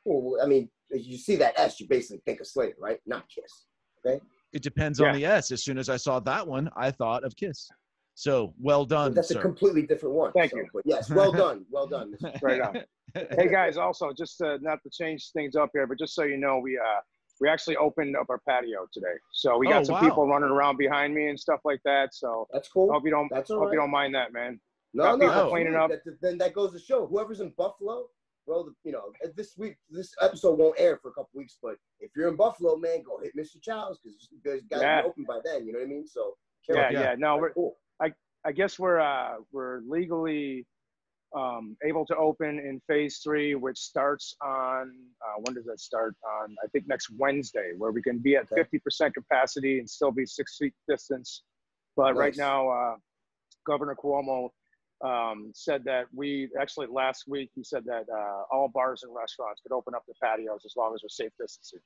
Well, 0.05 0.41
I 0.43 0.47
mean, 0.47 0.69
you 0.91 1.17
see 1.17 1.35
that 1.37 1.53
S, 1.59 1.79
you 1.79 1.87
basically 1.87 2.21
think 2.25 2.39
of 2.39 2.47
Slayer, 2.47 2.73
right? 2.79 2.99
Not 3.05 3.25
Kiss. 3.29 3.65
Okay. 4.05 4.21
It 4.53 4.61
depends 4.63 4.99
Yeah. 4.99 5.07
on 5.07 5.15
the 5.15 5.25
S. 5.25 5.51
As 5.51 5.63
soon 5.63 5.77
as 5.77 5.89
I 5.89 5.97
saw 5.97 6.19
that 6.21 6.47
one, 6.47 6.69
I 6.75 6.91
thought 6.91 7.23
of 7.23 7.35
Kiss. 7.35 7.67
So 8.15 8.53
well 8.59 8.83
done, 8.85 9.13
That's 9.13 9.27
sir. 9.29 9.39
a 9.39 9.41
completely 9.41 9.83
different 9.83 10.15
one. 10.15 10.31
Thank 10.33 10.51
so, 10.51 10.57
you. 10.57 10.67
But 10.73 10.83
yes, 10.85 11.09
well 11.09 11.31
done, 11.31 11.65
well 11.69 11.85
done. 11.87 12.15
Right 12.41 12.61
on. 12.61 12.77
hey 13.13 13.47
guys, 13.49 13.77
also 13.77 14.11
just 14.17 14.41
uh, 14.41 14.57
not 14.61 14.79
to 14.83 14.89
change 14.91 15.31
things 15.33 15.55
up 15.55 15.69
here, 15.73 15.85
but 15.87 15.99
just 15.99 16.15
so 16.15 16.23
you 16.23 16.37
know, 16.37 16.57
we 16.59 16.77
uh 16.77 16.99
we 17.39 17.47
actually 17.47 17.77
opened 17.77 18.17
up 18.17 18.25
our 18.29 18.39
patio 18.39 18.87
today, 18.91 19.13
so 19.33 19.57
we 19.59 19.67
got 19.67 19.81
Oh, 19.81 19.83
some 19.83 19.95
wow. 19.95 20.01
people 20.01 20.27
running 20.27 20.49
around 20.49 20.77
behind 20.77 21.13
me 21.13 21.27
and 21.29 21.39
stuff 21.39 21.59
like 21.63 21.79
that. 21.85 22.15
So 22.15 22.47
That's 22.51 22.67
I 22.69 22.71
cool. 22.73 22.91
hope 22.91 23.03
you 23.05 23.11
don't 23.11 23.27
That's 23.31 23.51
all 23.51 23.59
hope 23.59 23.71
you 23.73 23.77
don't 23.79 23.91
mind 23.91 24.15
that, 24.15 24.33
man. 24.33 24.59
No, 24.95 25.03
got 25.03 25.19
no, 25.19 25.27
people 25.27 25.43
no. 25.43 25.49
cleaning 25.51 25.75
up. 25.75 25.91
That, 25.91 26.01
then 26.21 26.39
that 26.39 26.53
goes 26.55 26.71
to 26.73 26.79
show 26.79 27.05
whoever's 27.05 27.39
in 27.41 27.53
Buffalo, 27.55 28.07
well, 28.47 28.69
you 28.83 28.91
know, 28.93 29.11
this 29.35 29.55
week 29.57 29.75
this 29.89 30.13
episode 30.21 30.57
won't 30.57 30.79
air 30.79 30.97
for 31.01 31.09
a 31.09 31.13
couple 31.13 31.29
weeks, 31.35 31.57
but 31.61 31.75
if 31.99 32.11
you're 32.15 32.29
in 32.29 32.35
Buffalo, 32.37 32.77
man, 32.77 33.03
go 33.03 33.19
hit 33.21 33.35
Mr. 33.35 33.61
Chow's 33.61 33.99
because 33.99 34.29
you 34.31 34.39
guys 34.43 34.61
got 34.63 34.81
Yeah. 34.81 34.97
to 34.97 35.03
be 35.03 35.09
open 35.09 35.23
by 35.25 35.39
then. 35.43 35.67
You 35.67 35.73
know 35.73 35.79
what 35.79 35.85
I 35.85 35.89
mean? 35.89 36.07
So 36.07 36.37
Yeah, 36.69 36.89
yeah. 36.89 36.99
yeah. 37.01 37.15
No, 37.17 37.37
we're 37.37 37.53
cool. 37.53 37.77
I 38.45 38.51
guess 38.53 38.79
we're 38.79 38.99
uh 38.99 39.37
we're 39.51 39.81
legally 39.81 40.65
um 41.35 41.75
able 41.83 42.05
to 42.05 42.15
open 42.15 42.59
in 42.59 42.79
phase 42.87 43.17
three, 43.17 43.55
which 43.55 43.77
starts 43.77 44.37
on 44.41 44.93
uh, 45.25 45.41
when 45.41 45.53
does 45.55 45.65
that 45.65 45.81
start? 45.81 46.15
On 46.39 46.55
I 46.63 46.67
think 46.67 46.87
next 46.87 47.09
Wednesday, 47.17 47.71
where 47.77 47.91
we 47.91 48.01
can 48.01 48.19
be 48.19 48.37
at 48.37 48.43
Okay. 48.43 48.61
fifty 48.61 48.79
percent 48.79 49.13
capacity 49.15 49.79
and 49.79 49.89
still 49.89 50.11
be 50.11 50.25
six 50.25 50.55
feet 50.57 50.73
distance. 50.87 51.43
But 51.97 52.15
right 52.15 52.37
now, 52.37 52.69
uh, 52.69 52.95
Governor 53.65 53.95
Cuomo 54.01 54.49
um, 55.03 55.51
said 55.53 55.83
that 55.85 56.05
we 56.13 56.49
actually 56.59 56.87
last 56.87 57.25
week 57.27 57.49
he 57.55 57.63
said 57.63 57.83
that 57.85 58.05
uh, 58.11 58.43
all 58.51 58.69
bars 58.73 59.03
and 59.03 59.13
restaurants 59.15 59.61
could 59.61 59.71
open 59.75 59.93
up 59.93 60.03
the 60.07 60.13
patios 60.23 60.61
as 60.65 60.73
long 60.75 60.93
as 60.95 61.01
we're 61.03 61.09
safe 61.09 61.31
distancing. 61.39 61.79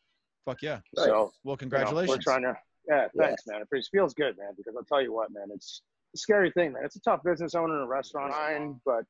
Fuck 0.45 0.61
yeah. 0.61 0.79
Nice. 0.95 1.05
So 1.05 1.11
Well, 1.11 1.31
you 1.43 1.51
know, 1.51 1.55
congratulations. 1.57 2.09
we're 2.17 2.21
trying 2.23 2.43
to. 2.43 2.57
Yeah, 2.87 3.07
Yeah. 3.13 3.25
thanks, 3.27 3.45
man. 3.47 3.61
It 3.61 3.67
feels- 3.69 3.89
feels 3.89 4.13
good, 4.13 4.37
man. 4.37 4.53
Because 4.57 4.75
I'll 4.75 4.83
tell 4.85 5.01
you 5.01 5.13
what, 5.13 5.31
man, 5.31 5.49
it's 5.53 5.83
a 6.15 6.17
scary 6.17 6.51
thing, 6.51 6.73
man. 6.73 6.83
It's 6.85 6.95
a 6.95 7.01
tough 7.01 7.21
business 7.23 7.53
owning 7.53 7.77
a 7.77 7.85
restaurant, 7.85 8.33
fine, 8.33 8.79
but 8.85 9.03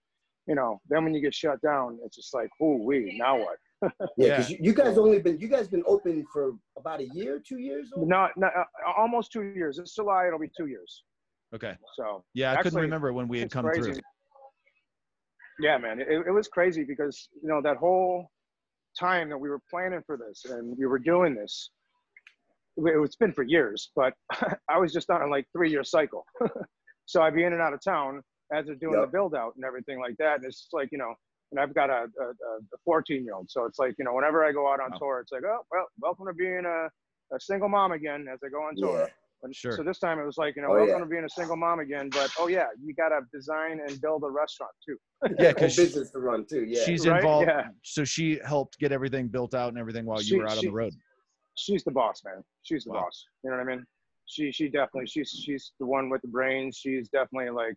you 0.47 0.55
know, 0.55 0.81
then 0.89 1.03
when 1.03 1.13
you 1.13 1.21
get 1.21 1.33
shut 1.35 1.61
down, 1.61 1.99
it's 2.03 2.15
just 2.15 2.33
like, 2.33 2.49
ooh, 2.61 2.83
we 2.83 3.15
now 3.17 3.37
what? 3.39 3.57
Yeah, 4.17 4.27
Yeah. 4.27 4.29
because 4.37 4.49
you, 4.49 4.57
you 4.61 4.73
guys 4.73 4.97
only 4.97 5.19
been 5.19 5.39
you 5.39 5.47
guys 5.47 5.67
been 5.67 5.83
open 5.85 6.25
for 6.33 6.53
about 6.77 6.99
a 6.99 7.07
year, 7.13 7.39
two 7.47 7.59
years. 7.59 7.91
Or? 7.95 8.05
Not, 8.05 8.31
not 8.35 8.51
uh, 8.55 8.63
almost 8.97 9.31
two 9.31 9.43
years. 9.43 9.77
This 9.77 9.93
July, 9.95 10.27
it'll 10.27 10.39
be 10.39 10.51
two 10.55 10.67
years. 10.67 11.03
Okay. 11.53 11.75
So 11.97 12.23
Yeah, 12.33 12.51
I 12.51 12.55
couldn't 12.57 12.69
Actually, 12.69 12.81
remember 12.83 13.13
when 13.13 13.27
we 13.27 13.39
had 13.39 13.51
come 13.51 13.65
crazy. 13.65 13.93
through. 13.93 14.01
Yeah, 15.59 15.77
man, 15.77 15.99
it, 15.99 16.07
it 16.09 16.31
was 16.31 16.47
crazy 16.47 16.83
because 16.83 17.29
you 17.41 17.47
know 17.47 17.61
that 17.61 17.77
whole 17.77 18.27
time 18.99 19.29
that 19.29 19.37
we 19.37 19.49
were 19.49 19.59
planning 19.69 20.01
for 20.05 20.17
this 20.17 20.43
and 20.45 20.75
we 20.77 20.85
were 20.85 20.97
doing 20.99 21.35
this, 21.35 21.69
it- 22.77 23.03
it's 23.03 23.15
been 23.15 23.31
for 23.33 23.43
years, 23.43 23.91
but 23.95 24.13
I 24.69 24.77
was 24.79 24.91
just 24.93 25.09
on 25.09 25.21
a 25.21 25.27
like 25.27 25.45
three 25.55 25.69
year 25.69 25.83
cycle. 25.83 26.25
so 27.05 27.21
I'd 27.21 27.35
be 27.35 27.43
in 27.43 27.53
and 27.53 27.61
out 27.61 27.73
of 27.73 27.81
town 27.83 28.21
as 28.53 28.65
they're 28.65 28.75
doing 28.75 28.95
Yep. 28.99 29.07
the 29.07 29.11
build 29.11 29.35
out 29.35 29.53
and 29.55 29.63
everything 29.65 29.99
like 29.99 30.15
that. 30.17 30.37
And 30.37 30.45
it's 30.45 30.61
just 30.61 30.73
like, 30.73 30.89
you 30.91 30.97
know, 30.97 31.13
and 31.51 31.59
I've 31.59 31.73
got 31.73 31.89
a, 31.89 32.03
a, 32.19 32.25
a 32.25 32.77
14 32.85 33.23
year 33.23 33.35
old. 33.35 33.49
So 33.51 33.65
it's 33.65 33.77
like, 33.79 33.93
you 33.99 34.05
know, 34.05 34.13
whenever 34.13 34.43
I 34.43 34.51
go 34.51 34.71
out 34.71 34.79
on 34.79 34.91
Wow. 34.91 34.97
tour, 34.97 35.19
it's 35.19 35.31
like, 35.31 35.43
oh, 35.45 35.59
well, 35.71 35.87
welcome 36.01 36.25
to 36.27 36.33
being 36.33 36.63
a, 36.65 36.87
a 37.35 37.39
single 37.39 37.69
mom 37.69 37.91
again 37.91 38.25
as 38.31 38.39
I 38.43 38.49
go 38.49 38.57
on 38.63 38.75
tour. 38.77 38.99
Yeah. 39.01 39.05
And 39.43 39.55
Sure. 39.55 39.71
So 39.75 39.83
this 39.83 39.97
time 39.99 40.19
it 40.19 40.25
was 40.25 40.37
like, 40.37 40.55
you 40.55 40.61
know, 40.61 40.69
Oh, 40.69 40.75
welcome 40.75 40.89
yeah. 40.89 40.99
to 40.99 41.05
being 41.05 41.23
a 41.23 41.29
single 41.29 41.55
mom 41.57 41.79
again. 41.79 42.09
But 42.11 42.31
oh, 42.39 42.47
yeah, 42.47 42.67
you 42.83 42.93
got 42.93 43.09
to 43.09 43.21
design 43.33 43.79
and 43.85 43.99
build 44.01 44.23
a 44.23 44.29
restaurant 44.29 44.71
too. 44.87 44.97
Yeah, 45.39 45.49
because 45.53 45.73
she- 45.73 45.83
business 45.83 46.11
to 46.11 46.19
run 46.19 46.45
too. 46.45 46.63
Yeah. 46.65 46.83
She's 46.83 47.07
Right? 47.07 47.17
involved. 47.17 47.47
Yeah. 47.47 47.67
So 47.83 48.03
she 48.03 48.39
helped 48.45 48.77
get 48.79 48.91
everything 48.91 49.27
built 49.27 49.53
out 49.55 49.69
and 49.69 49.77
everything 49.79 50.05
while 50.05 50.21
you 50.21 50.37
were 50.39 50.47
out 50.47 50.57
on 50.57 50.65
the 50.65 50.71
road. 50.71 50.93
she's 51.55 51.83
the 51.83 51.91
boss, 51.91 52.21
man. 52.23 52.43
She's 52.63 52.83
the 52.83 52.91
Wow. 52.91 53.01
boss. 53.03 53.25
You 53.43 53.49
know 53.49 53.57
what 53.57 53.63
I 53.63 53.75
mean? 53.75 53.85
She 54.27 54.51
she 54.51 54.65
definitely 54.69 55.07
she's 55.07 55.29
she's 55.31 55.71
the 55.79 55.85
one 55.85 56.09
with 56.09 56.21
the 56.21 56.27
brains. 56.27 56.77
She's 56.77 57.09
definitely 57.09 57.49
like, 57.49 57.73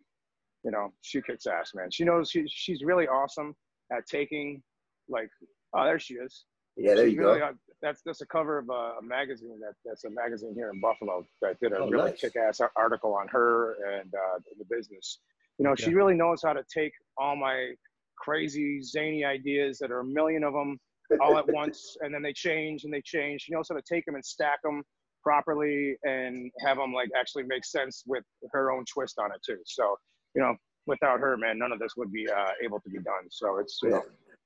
you 0.65 0.71
know, 0.71 0.93
she 1.03 1.21
kicks 1.23 1.47
ass, 1.47 1.73
man. 1.75 1.91
She 1.91 2.05
knows 2.05 2.31
she 2.31 2.45
she's 2.47 2.83
really 2.85 3.09
awesome 3.09 3.55
at 3.91 4.07
taking 4.07 4.63
like 5.09 5.29
oh 5.75 5.85
there 5.85 5.99
she 5.99 6.15
is. 6.15 6.45
Yeah, 6.77 6.95
there 6.95 7.07
you 7.07 7.19
really, 7.19 7.39
go. 7.39 7.53
that's 7.83 8.03
that's 8.05 8.21
a 8.21 8.27
cover 8.27 8.59
of 8.59 8.69
a, 8.69 9.03
magazine 9.03 9.61
that 9.61 9.75
that's 9.85 10.05
a 10.05 10.11
magazine 10.11 10.55
here 10.55 10.71
in 10.71 10.81
Buffalo 10.81 11.27
that 11.43 11.59
did 11.61 11.73
a 11.73 11.79
Oh, 11.79 11.89
really 11.89 12.11
nice. 12.11 12.21
kick 12.21 12.37
ass 12.37 12.61
article 12.77 13.15
on 13.15 13.29
her 13.29 13.75
and 13.99 14.13
uh, 14.15 14.39
the 14.59 14.65
business. 14.69 15.19
You 15.59 15.65
know, 15.65 15.75
she 15.77 15.95
really 15.95 16.15
knows 16.15 16.43
how 16.43 16.53
to 16.53 16.65
take 16.73 16.93
all 17.17 17.37
my 17.37 17.75
crazy 18.19 18.81
zany 18.83 19.25
ideas 19.25 19.79
that 19.79 19.91
are 19.91 20.01
a 20.01 20.05
million 20.05 20.45
of 20.45 20.53
them 20.53 20.79
all 21.21 21.37
at 21.39 21.47
once 21.53 21.97
and 22.01 22.15
then 22.15 22.23
they 22.23 22.33
change 22.33 22.85
and 22.85 22.93
they 22.93 23.03
change 23.05 23.43
she 23.43 23.53
knows 23.53 23.67
how 23.69 23.75
to 23.77 23.83
take 23.91 24.05
them 24.07 24.15
and 24.15 24.25
stack 24.25 24.63
them 24.63 24.83
properly 25.23 25.97
and 26.05 26.51
have 26.61 26.77
them 26.77 26.93
like 26.93 27.09
actually 27.19 27.43
make 27.43 27.65
sense 27.65 28.03
with 28.07 28.25
her 28.53 28.71
own 28.73 28.85
twist 28.93 29.19
on 29.19 29.31
it 29.33 29.41
too 29.45 29.59
so 29.65 29.97
you 30.35 30.41
know 30.41 30.55
without 30.87 31.19
her 31.19 31.37
man 31.37 31.59
none 31.59 31.73
of 31.73 31.79
this 31.79 31.93
would 31.97 32.13
be 32.13 32.29
uh, 32.29 32.51
able 32.63 32.79
to 32.81 32.89
be 32.89 32.99
done 32.99 33.25
so 33.31 33.59
it's 33.59 33.79
you 33.83 33.91
Yeah. 33.91 34.01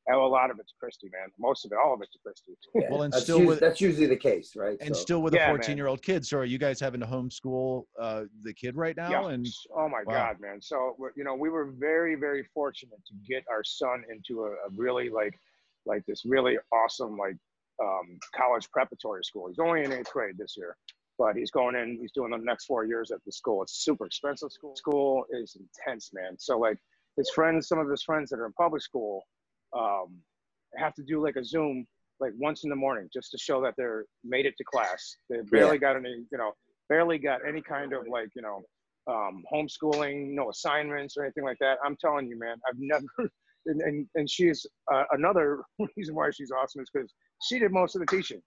Know 0.09 0.25
a 0.25 0.27
lot 0.27 0.51
of 0.51 0.59
it's 0.59 0.73
christy 0.79 1.09
man 1.13 1.29
most 1.39 1.65
of 1.65 1.73
it 1.73 1.79
all 1.83 1.95
of 1.95 2.01
it's 2.03 2.17
christy 2.23 2.53
Yeah. 2.75 2.83
Well, 2.91 3.03
and 3.03 3.13
that's, 3.13 3.25
still 3.25 3.41
us- 3.43 3.47
with- 3.47 3.61
that's 3.61 3.81
usually 3.81 4.07
the 4.07 4.17
case, 4.17 4.55
right? 4.57 4.77
And 4.81 4.95
So- 4.95 5.03
still 5.03 5.23
with 5.23 5.35
Yeah, 5.35 5.47
a 5.47 5.51
14 5.51 5.77
year 5.77 5.87
old 5.87 6.03
kid. 6.03 6.25
So 6.25 6.39
are 6.39 6.45
you 6.45 6.59
guys 6.59 6.81
having 6.81 7.01
to 7.01 7.07
homeschool 7.07 7.85
uh, 8.01 8.25
the 8.43 8.53
kid 8.55 8.77
right 8.77 8.97
now? 8.97 9.11
yeah 9.11 9.27
And 9.29 9.47
oh 9.75 9.89
my 9.89 10.03
Wow. 10.05 10.15
god 10.15 10.41
man 10.41 10.61
so 10.61 10.97
you 11.17 11.25
know 11.25 11.35
we 11.35 11.51
were 11.51 11.67
very 11.73 12.15
very 12.15 12.45
fortunate 12.55 13.01
to 13.07 13.15
get 13.29 13.45
our 13.51 13.65
son 13.65 14.05
into 14.11 14.45
a, 14.45 14.51
a 14.51 14.69
really 14.77 15.09
like 15.11 15.35
like 15.87 16.05
this 16.07 16.23
really 16.25 16.57
awesome 16.73 17.17
like 17.17 17.37
um, 17.83 18.19
college 18.35 18.69
preparatory 18.73 19.23
school 19.25 19.47
he's 19.49 19.59
only 19.61 19.85
in 19.85 19.93
eighth 19.93 20.13
grade 20.13 20.37
this 20.39 20.55
year 20.57 20.77
but 21.19 21.37
he's 21.37 21.51
going 21.51 21.75
in 21.77 21.99
he's 22.01 22.13
doing 22.13 22.31
the 22.31 22.37
next 22.39 22.65
four 22.67 22.85
years 22.85 23.11
at 23.11 23.19
the 23.25 23.33
school 23.33 23.63
it's 23.63 23.85
super 23.85 24.05
expensive 24.07 24.51
school 24.51 24.75
school 24.77 25.25
is 25.31 25.57
intense 25.65 26.11
man 26.13 26.37
so 26.39 26.59
like 26.59 26.79
his 27.17 27.31
friends 27.31 27.69
some 27.69 27.79
of 27.79 27.89
his 27.89 28.03
friends 28.03 28.31
that 28.31 28.39
are 28.41 28.47
in 28.47 28.53
public 28.55 28.83
school 28.83 29.23
um, 29.77 30.19
have 30.77 30.95
to 30.95 31.03
do 31.03 31.23
like 31.23 31.37
a 31.37 31.45
zoom 31.45 31.87
like 32.21 32.33
once 32.39 32.65
in 32.65 32.71
the 32.71 32.77
morning 32.77 33.09
just 33.13 33.31
to 33.31 33.39
show 33.39 33.61
that 33.63 33.75
they're 33.77 34.05
made 34.25 34.45
it 34.45 34.55
to 34.59 34.65
class 34.65 35.17
they 35.31 35.39
barely 35.51 35.79
got 35.79 35.97
any 35.97 36.25
you 36.31 36.39
know 36.39 36.53
barely 36.89 37.19
got 37.19 37.41
any 37.47 37.63
kind 37.63 37.93
of 37.93 38.03
like 38.11 38.29
you 38.35 38.43
know 38.43 38.63
um, 39.09 39.43
homeschooling, 39.53 40.35
no 40.35 40.51
assignments 40.51 41.17
or 41.17 41.25
anything 41.25 41.45
like 41.45 41.59
that. 41.61 41.79
I'm 41.85 41.97
telling 41.97 42.29
you, 42.29 42.39
man, 42.39 42.57
I've 42.69 42.79
never, 42.79 43.07
and, 43.67 43.81
and, 43.81 44.07
and 44.15 44.31
she's 44.31 44.67
uh, 44.93 45.05
another 45.13 45.63
reason 45.97 46.15
why 46.15 46.31
she's 46.31 46.51
awesome 46.51 46.83
is 46.83 46.91
because 46.93 47.13
she 47.43 47.59
did 47.59 47.73
most 47.73 47.97
of 47.97 48.01
the 48.01 48.07
teaching. 48.07 48.41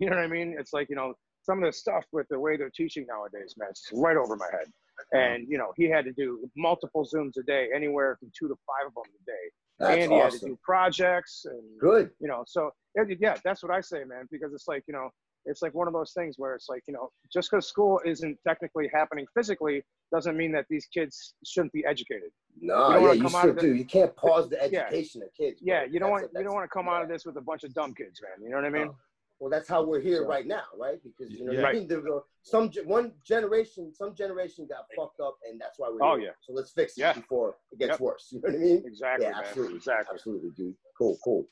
You 0.00 0.10
know 0.10 0.16
what 0.16 0.24
I 0.24 0.28
mean? 0.28 0.54
It's 0.58 0.72
like, 0.72 0.88
you 0.90 0.96
know, 0.96 1.14
some 1.42 1.62
of 1.62 1.64
the 1.64 1.72
stuff 1.72 2.04
with 2.12 2.26
the 2.28 2.38
way 2.38 2.56
they're 2.56 2.70
teaching 2.70 3.06
nowadays, 3.08 3.54
man, 3.56 3.68
it's 3.70 3.88
right 3.92 4.16
over 4.16 4.36
my 4.36 4.48
head. 4.52 4.66
And, 5.12 5.46
you 5.48 5.58
know, 5.58 5.72
he 5.76 5.88
had 5.88 6.04
to 6.04 6.12
do 6.12 6.38
multiple 6.56 7.06
Zooms 7.12 7.32
a 7.38 7.42
day, 7.42 7.68
anywhere 7.74 8.16
from 8.20 8.30
two 8.38 8.48
to 8.48 8.54
five 8.66 8.86
of 8.86 8.94
them 8.94 9.04
a 9.04 9.24
day. 9.26 9.50
That's 9.82 10.02
and 10.04 10.12
he 10.12 10.18
had 10.18 10.32
to 10.32 10.38
do 10.38 10.58
projects 10.62 11.44
and, 11.44 11.62
Good. 11.80 12.10
you 12.20 12.28
know, 12.28 12.44
so 12.46 12.70
yeah, 12.96 13.04
yeah, 13.20 13.36
that's 13.44 13.62
what 13.62 13.72
I 13.72 13.80
say, 13.80 14.04
man, 14.04 14.26
because 14.30 14.52
it's 14.52 14.68
like, 14.68 14.82
you 14.86 14.94
know, 14.94 15.08
it's 15.44 15.60
like 15.60 15.74
one 15.74 15.88
of 15.88 15.92
those 15.92 16.12
things 16.12 16.36
where 16.38 16.54
it's 16.54 16.68
like, 16.68 16.82
you 16.86 16.94
know, 16.94 17.10
just 17.32 17.50
because 17.50 17.66
school 17.66 18.00
isn't 18.04 18.38
technically 18.46 18.88
happening 18.94 19.26
physically 19.36 19.82
doesn't 20.12 20.36
mean 20.36 20.52
that 20.52 20.66
these 20.70 20.86
kids 20.94 21.34
shouldn't 21.44 21.72
be 21.72 21.84
educated. 21.84 22.30
No, 22.60 22.92
don't 22.92 23.02
yeah, 23.02 23.12
you 23.24 23.28
still 23.28 23.54
do. 23.54 23.74
You 23.74 23.84
can't 23.84 24.14
pause 24.14 24.48
the 24.50 24.56
Yeah. 24.70 24.82
education 24.82 25.22
of 25.22 25.28
kids. 25.34 25.60
bro. 25.60 25.74
Yeah, 25.74 25.84
you 25.84 25.98
don't 25.98 26.10
That's 26.12 26.22
want 26.22 26.32
a- 26.36 26.38
you 26.38 26.44
don't 26.44 26.54
want 26.54 26.64
to 26.70 26.72
come 26.72 26.88
out 26.88 27.02
of 27.02 27.08
this 27.08 27.24
with 27.26 27.36
a 27.38 27.40
bunch 27.40 27.64
of 27.64 27.74
dumb 27.74 27.92
kids, 27.94 28.20
man. 28.22 28.44
You 28.44 28.50
know 28.50 28.56
what 28.56 28.66
I 28.66 28.70
mean? 28.70 28.86
No. 28.86 28.96
Well, 29.42 29.50
that's 29.50 29.68
how 29.68 29.82
we're 29.82 29.98
here 29.98 30.24
right 30.24 30.46
now, 30.46 30.62
right? 30.78 31.00
Because 31.02 31.32
you 31.32 31.44
know, 31.44 31.50
Yeah. 31.50 31.66
I 31.66 31.72
mean, 31.72 31.88
there 31.88 32.00
were 32.00 32.22
some 32.42 32.70
one 32.84 33.12
generation, 33.24 33.92
some 33.92 34.14
generation 34.14 34.68
got 34.68 34.86
fucked 34.94 35.18
up, 35.18 35.36
and 35.50 35.60
that's 35.60 35.80
why 35.80 35.88
we're. 35.88 36.00
Oh, 36.00 36.14
here. 36.16 36.26
yeah. 36.26 36.32
So 36.42 36.52
let's 36.52 36.70
fix 36.70 36.96
it 36.96 37.00
Yeah. 37.00 37.12
before 37.14 37.56
it 37.72 37.80
gets 37.80 37.90
Yep. 37.90 38.00
worse. 38.00 38.28
You 38.30 38.40
know 38.40 38.50
what 38.50 38.54
I 38.54 38.58
mean? 38.58 38.86
Exactly, 38.86 39.26
Yeah, 39.26 39.32
man. 39.32 39.42
absolutely. 39.42 39.76
Exactly. 39.78 40.14
Absolutely, 40.14 40.50
dude. 40.50 40.76
Cool, 40.96 41.18
cool. 41.24 41.48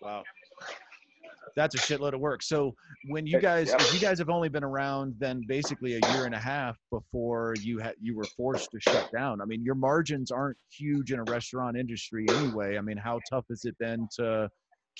wow. 0.00 0.24
That's 1.56 1.74
a 1.74 1.78
shitload 1.78 2.14
of 2.14 2.20
work. 2.20 2.44
So 2.44 2.76
when 3.08 3.26
you 3.26 3.40
guys, 3.40 3.70
Yep. 3.70 3.80
if 3.80 3.94
you 3.94 3.98
guys 3.98 4.20
have 4.20 4.30
only 4.30 4.48
been 4.48 4.62
around 4.62 5.16
then 5.18 5.42
basically 5.48 5.94
a 5.94 5.98
year 5.98 6.24
and 6.26 6.34
a 6.34 6.38
half 6.38 6.78
before 6.92 7.54
you 7.60 7.78
had 7.78 7.96
you 8.00 8.14
were 8.14 8.24
forced 8.36 8.70
to 8.70 8.78
shut 8.78 9.10
down. 9.10 9.40
I 9.40 9.46
mean, 9.46 9.64
your 9.64 9.74
margins 9.74 10.30
aren't 10.30 10.56
huge 10.70 11.12
in 11.12 11.18
a 11.18 11.24
restaurant 11.24 11.76
industry 11.76 12.24
anyway. 12.30 12.78
I 12.78 12.80
mean, 12.82 12.96
how 12.96 13.18
tough 13.28 13.46
has 13.48 13.64
it 13.64 13.76
been 13.78 14.06
to 14.16 14.48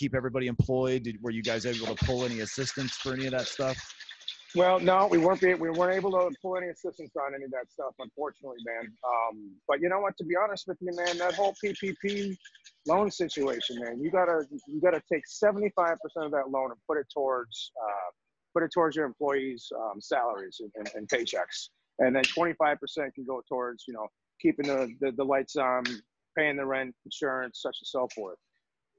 keep 0.01 0.15
everybody 0.15 0.47
employed? 0.47 1.03
Did, 1.03 1.23
were 1.23 1.31
you 1.31 1.43
guys 1.43 1.67
able 1.67 1.95
to 1.95 2.05
pull 2.07 2.25
any 2.25 2.41
assistance 2.41 2.93
for 2.93 3.13
any 3.13 3.27
of 3.27 3.33
that 3.33 3.47
stuff? 3.47 3.77
Well, 4.57 4.81
no, 4.81 5.07
we 5.09 5.19
weren't 5.19 5.41
be, 5.41 5.55
we 5.55 5.71
weren't 5.71 5.95
able 5.95 6.11
to 6.13 6.35
pull 6.43 6.57
any 6.57 6.69
assistance 6.69 7.13
on 7.17 7.35
any 7.35 7.45
of 7.45 7.51
that 7.53 7.71
stuff, 7.71 7.95
unfortunately, 8.01 8.59
man. 8.65 8.93
Um, 9.05 9.53
but 9.69 9.81
you 9.81 9.89
know 9.89 10.01
what? 10.01 10.17
To 10.17 10.25
be 10.25 10.35
honest 10.43 10.67
with 10.67 10.79
you, 10.81 10.91
man, 10.97 11.19
that 11.19 11.35
whole 11.35 11.55
PPP 11.63 12.37
loan 12.89 13.11
situation, 13.11 13.79
man, 13.79 14.01
you 14.01 14.11
gotta 14.11 14.45
you 14.67 14.81
gotta 14.81 15.01
take 15.13 15.23
seventy 15.27 15.71
five 15.77 15.99
percent 16.03 16.27
of 16.27 16.33
that 16.33 16.51
loan 16.51 16.71
and 16.73 16.81
put 16.89 16.99
it 16.99 17.07
towards 17.15 17.71
uh, 17.81 18.11
put 18.53 18.65
it 18.65 18.71
towards 18.75 18.97
your 18.97 19.05
employees' 19.05 19.69
um, 19.77 20.01
salaries 20.01 20.61
and, 20.61 20.73
and, 20.79 20.91
and 20.97 21.09
paychecks, 21.09 21.69
and 22.01 22.17
then 22.17 22.25
twenty 22.25 22.55
five 22.55 22.81
percent 22.81 23.15
can 23.15 23.25
go 23.25 23.43
towards 23.49 23.85
you 23.87 23.95
know 23.95 24.09
keeping 24.43 24.67
the, 24.67 24.93
the 25.01 25.13
the 25.13 25.25
lights 25.25 25.55
on, 25.55 25.85
paying 26.37 26.57
the 26.57 26.67
rent, 26.67 26.93
insurance, 27.05 27.61
such 27.63 27.77
and 27.81 27.87
so 27.87 28.09
forth. 28.17 28.39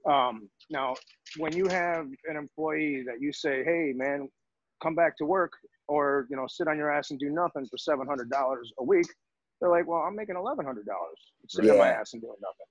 Um, 0.05 0.49
now, 0.69 0.95
when 1.37 1.55
you 1.55 1.67
have 1.67 2.07
an 2.27 2.35
employee 2.37 3.03
that 3.05 3.21
you 3.21 3.31
say, 3.31 3.63
"Hey, 3.63 3.93
man, 3.95 4.27
come 4.81 4.95
back 4.95 5.17
to 5.17 5.25
work 5.25 5.51
or 5.87 6.25
you 6.29 6.35
know 6.35 6.45
sit 6.47 6.67
on 6.67 6.77
your 6.77 6.91
ass 6.91 7.11
and 7.11 7.19
do 7.19 7.29
nothing 7.29 7.65
for 7.69 7.77
seven 7.77 8.07
hundred 8.07 8.29
dollars 8.29 8.71
a 8.79 8.83
week 8.83 9.05
they're 9.59 9.69
like 9.69 9.85
well 9.87 9.99
i'm 9.99 10.15
making 10.15 10.35
eleven 10.35 10.65
hundred 10.65 10.85
dollars 10.85 11.19
sitting 11.49 11.69
on 11.71 11.77
my 11.77 11.87
ass 11.89 12.13
and 12.13 12.21
doing 12.21 12.35
nothing 12.41 12.67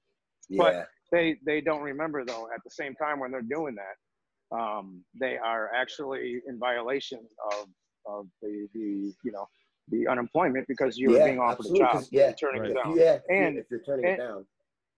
Yeah. 0.49 0.59
But 0.59 0.89
they 1.13 1.37
they 1.47 1.61
don't 1.61 1.83
remember 1.83 2.25
though 2.25 2.49
at 2.55 2.63
the 2.65 2.71
same 2.71 2.95
time 2.97 3.21
when 3.21 3.31
they're 3.31 3.43
doing 3.43 3.77
that 3.77 4.57
um, 4.57 5.05
they 5.21 5.37
are 5.37 5.71
actually 5.75 6.41
in 6.49 6.59
violation 6.59 7.21
of 7.53 7.67
of 8.07 8.27
the 8.43 8.67
the 8.75 9.13
you 9.25 9.31
know 9.33 9.47
the 9.89 10.09
unemployment 10.09 10.67
because 10.67 10.99
you're 10.99 11.17
Yeah, 11.19 11.27
being 11.27 11.39
offered 11.41 11.67
a 11.67 11.79
job 11.79 12.03
yeah, 12.11 12.29
and 12.29 12.37
turning 12.41 12.63
right. 12.63 12.71
it 12.73 12.75
down 12.75 12.97
yeah, 12.97 13.19
and 13.29 13.57
if 13.59 13.67
you're 13.71 13.83
turning 13.83 14.07
and- 14.07 14.15
it 14.15 14.19
down. 14.19 14.47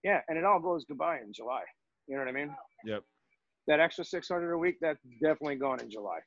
yeah 0.05 0.20
and 0.28 0.39
it 0.39 0.45
all 0.45 0.61
goes 0.61 0.85
goodbye 0.87 1.18
in 1.18 1.33
july 1.33 1.62
you 2.07 2.14
know 2.16 2.22
what 2.24 2.28
i 2.28 2.32
mean 2.32 2.55
Yep. 2.84 3.03
that 3.68 3.80
extra 3.80 4.05
600 4.05 4.53
a 4.53 4.59
week 4.59 4.76
that's 4.80 5.00
definitely 5.22 5.57
gone 5.57 5.80
in 5.80 5.88
july 5.90 6.18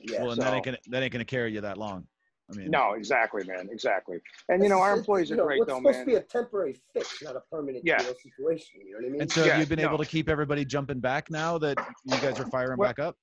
Yeah. 0.00 0.22
well, 0.22 0.32
and 0.32 0.42
that 0.42 0.52
ain't 0.54 0.64
gonna 0.64 0.78
that 0.88 1.02
ain't 1.02 1.12
gonna 1.12 1.24
carry 1.24 1.52
you 1.52 1.60
that 1.60 1.78
long. 1.78 2.06
I 2.52 2.56
mean, 2.56 2.70
no 2.70 2.92
exactly 2.92 3.42
man 3.46 3.68
exactly 3.72 4.18
and 4.50 4.62
you 4.62 4.68
know 4.68 4.78
our 4.80 4.90
It's- 4.92 4.98
employees 4.98 5.30
you 5.30 5.34
are 5.36 5.38
know, 5.38 5.44
great 5.46 5.60
what's 5.60 5.70
though 5.72 5.78
supposed 5.78 6.00
to 6.00 6.04
be 6.04 6.14
a 6.16 6.20
temporary 6.22 6.76
fix, 6.92 7.22
not 7.22 7.36
a 7.36 7.40
permanent 7.50 7.84
Yeah. 7.86 8.02
you 8.02 8.14
situation. 8.22 8.80
You 8.84 8.92
know 8.92 8.98
what 8.98 9.06
I 9.06 9.08
mean? 9.10 9.20
And 9.22 9.32
so 9.32 9.44
Yeah, 9.44 9.52
have 9.52 9.60
you 9.60 9.66
been 9.66 9.78
no. 9.82 9.88
able 9.88 9.98
to 9.98 10.04
keep 10.04 10.28
everybody 10.28 10.64
jumping 10.64 11.00
back 11.00 11.30
now 11.30 11.56
that 11.58 11.78
you 12.04 12.18
guys 12.20 12.38
are 12.40 12.46
firing 12.50 12.76
Well- 12.78 12.88
back 12.90 12.98
up? 12.98 13.16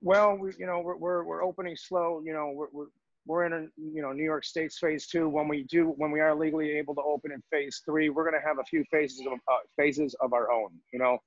Well, 0.00 0.36
we, 0.36 0.52
you 0.58 0.66
know, 0.66 0.80
we're, 0.80 0.96
we're, 0.96 1.24
we're 1.24 1.42
opening 1.44 1.76
slow. 1.76 2.22
You 2.24 2.32
know, 2.34 2.52
we're, 2.54 2.68
we're, 2.72 2.86
we're 3.26 3.44
in, 3.44 3.52
a, 3.52 3.66
you 3.76 4.02
know, 4.02 4.12
New 4.12 4.24
York 4.24 4.44
State's 4.44 4.78
phase 4.78 5.06
two. 5.06 5.28
When 5.28 5.48
we 5.48 5.64
do, 5.64 5.94
when 5.96 6.10
we 6.10 6.20
are 6.20 6.34
legally 6.34 6.72
able 6.72 6.94
to 6.96 7.02
open 7.02 7.32
in 7.32 7.42
phase 7.50 7.80
three, 7.84 8.08
we're 8.08 8.28
going 8.28 8.40
to 8.40 8.46
have 8.46 8.58
a 8.58 8.64
few 8.64 8.84
phases 8.90 9.20
of 9.26 9.34
uh, 9.34 9.58
phases 9.76 10.14
of 10.20 10.32
our 10.32 10.50
own. 10.50 10.70
You 10.92 10.98
know, 10.98 11.18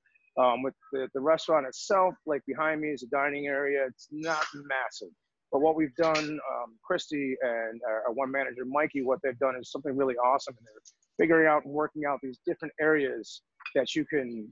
um, 0.42 0.62
with 0.62 0.74
the, 0.92 1.08
the 1.14 1.20
restaurant 1.20 1.66
itself, 1.66 2.14
like 2.26 2.42
behind 2.46 2.80
me 2.80 2.88
is 2.88 3.02
a 3.02 3.06
dining 3.08 3.46
area. 3.46 3.86
It's 3.88 4.08
not 4.10 4.44
massive, 4.54 5.08
but 5.50 5.60
what 5.60 5.76
we've 5.76 5.94
done, 5.96 6.18
um, 6.18 6.76
Christy 6.84 7.34
and 7.42 7.80
our, 7.88 8.08
our 8.08 8.12
one 8.12 8.30
manager 8.30 8.64
Mikey, 8.66 9.02
what 9.02 9.18
they've 9.22 9.38
done 9.38 9.56
is 9.58 9.70
something 9.70 9.96
really 9.96 10.16
awesome. 10.16 10.54
And 10.58 10.66
they're 10.66 11.24
figuring 11.24 11.48
out 11.48 11.64
and 11.64 11.72
working 11.72 12.02
out 12.06 12.18
these 12.22 12.38
different 12.46 12.74
areas 12.80 13.42
that 13.74 13.94
you 13.94 14.04
can, 14.04 14.48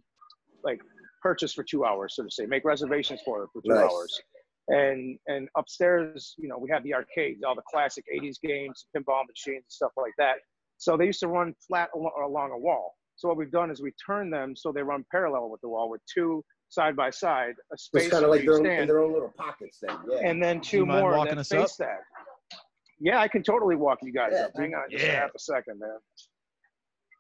like, 0.63 0.81
purchase 1.23 1.53
for 1.55 1.63
two 1.63 1.85
hours, 1.85 2.17
so 2.17 2.23
to 2.23 2.31
say, 2.31 2.45
make 2.47 2.65
reservations 2.65 3.21
for 3.25 3.49
for 3.53 3.63
two 3.63 3.75
Nice. 3.75 3.91
hours. 3.91 4.21
And 4.69 5.19
and 5.27 5.49
upstairs, 5.57 6.35
you 6.39 6.49
know, 6.49 6.57
we 6.59 6.71
have 6.71 6.83
the 6.85 6.95
arcades, 6.95 7.43
all 7.47 7.55
the 7.55 7.63
classic 7.71 8.05
'80s 8.15 8.37
games, 8.43 8.87
pinball 8.97 9.23
machines, 9.29 9.65
and 9.65 9.71
stuff 9.71 9.93
like 9.97 10.13
that. 10.19 10.37
So 10.79 10.97
they 10.97 11.05
used 11.07 11.21
to 11.21 11.29
run 11.29 11.55
flat 11.67 11.91
al- 11.95 12.13
along 12.27 12.53
a 12.53 12.59
wall. 12.59 12.95
So 13.17 13.29
what 13.29 13.37
we've 13.37 13.51
done 13.51 13.71
is 13.71 13.83
we 13.83 13.93
turn 14.07 14.31
them 14.31 14.57
so 14.57 14.73
they 14.73 14.83
run 14.83 15.05
parallel 15.11 15.51
with 15.51 15.61
the 15.61 15.69
wall, 15.69 15.91
with 15.91 16.01
two 16.13 16.43
side 16.71 16.97
by 16.97 17.11
side, 17.11 17.55
a 17.73 17.79
space 17.79 18.05
It's 18.05 18.13
kind 18.13 18.25
of 18.25 18.31
like 18.31 18.43
you 18.43 18.47
their 18.47 18.59
own, 18.59 18.67
in 18.67 18.87
their 18.89 18.99
own 19.01 19.13
little 19.13 19.33
pockets 19.37 19.79
then. 19.81 19.97
Yeah. 20.11 20.19
and 20.29 20.43
then 20.43 20.61
two 20.61 20.79
you 20.79 20.87
more 20.87 21.13
walking 21.17 21.35
that 21.37 21.41
us 21.43 21.49
face 21.51 21.73
up? 21.81 21.87
that. 21.87 22.59
Yeah, 23.01 23.21
I 23.21 23.29
can 23.29 23.43
totally 23.43 23.77
walk 23.77 23.99
you 24.03 24.13
guys 24.13 24.31
Yeah, 24.33 24.45
up. 24.47 24.53
Hang 24.57 24.71
dude. 24.71 24.75
on, 24.75 24.91
just 24.91 25.05
Yeah. 25.05 25.21
half 25.21 25.31
a 25.35 25.39
second, 25.39 25.79
man. 25.79 25.99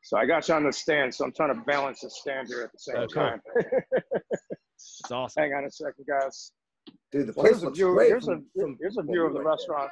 So 0.03 0.17
I 0.19 0.27
got 0.27 0.49
you 0.49 0.55
on 0.55 0.65
the 0.65 0.73
stand, 0.73 1.15
so 1.15 1.25
I'm 1.25 1.33
trying 1.33 1.55
to 1.55 1.61
balance 1.63 2.01
the 2.01 2.11
stand 2.11 2.49
here 2.49 2.63
at 2.63 2.73
the 2.73 2.79
same 2.79 2.97
Oh, 2.97 3.07
cool. 3.07 3.23
time. 3.23 3.41
It's 4.77 5.11
awesome. 5.11 5.43
Hang 5.43 5.53
on 5.55 5.65
a 5.65 5.71
second, 5.71 6.05
guys. 6.09 6.53
Dude, 7.15 7.29
the 7.29 7.33
Well, 7.37 7.45
place 7.45 7.53
here's 7.53 7.63
a 7.63 7.67
looks 7.67 7.79
view. 7.79 7.95
great 7.95 8.09
Here's 8.09 8.27
a 8.27 8.33
from- 8.33 8.51
from- 8.59 8.79
here's 8.81 8.97
a 8.97 9.03
view 9.03 9.25
of 9.25 9.35
the 9.35 9.39
there. 9.39 9.47
restaurant. 9.49 9.89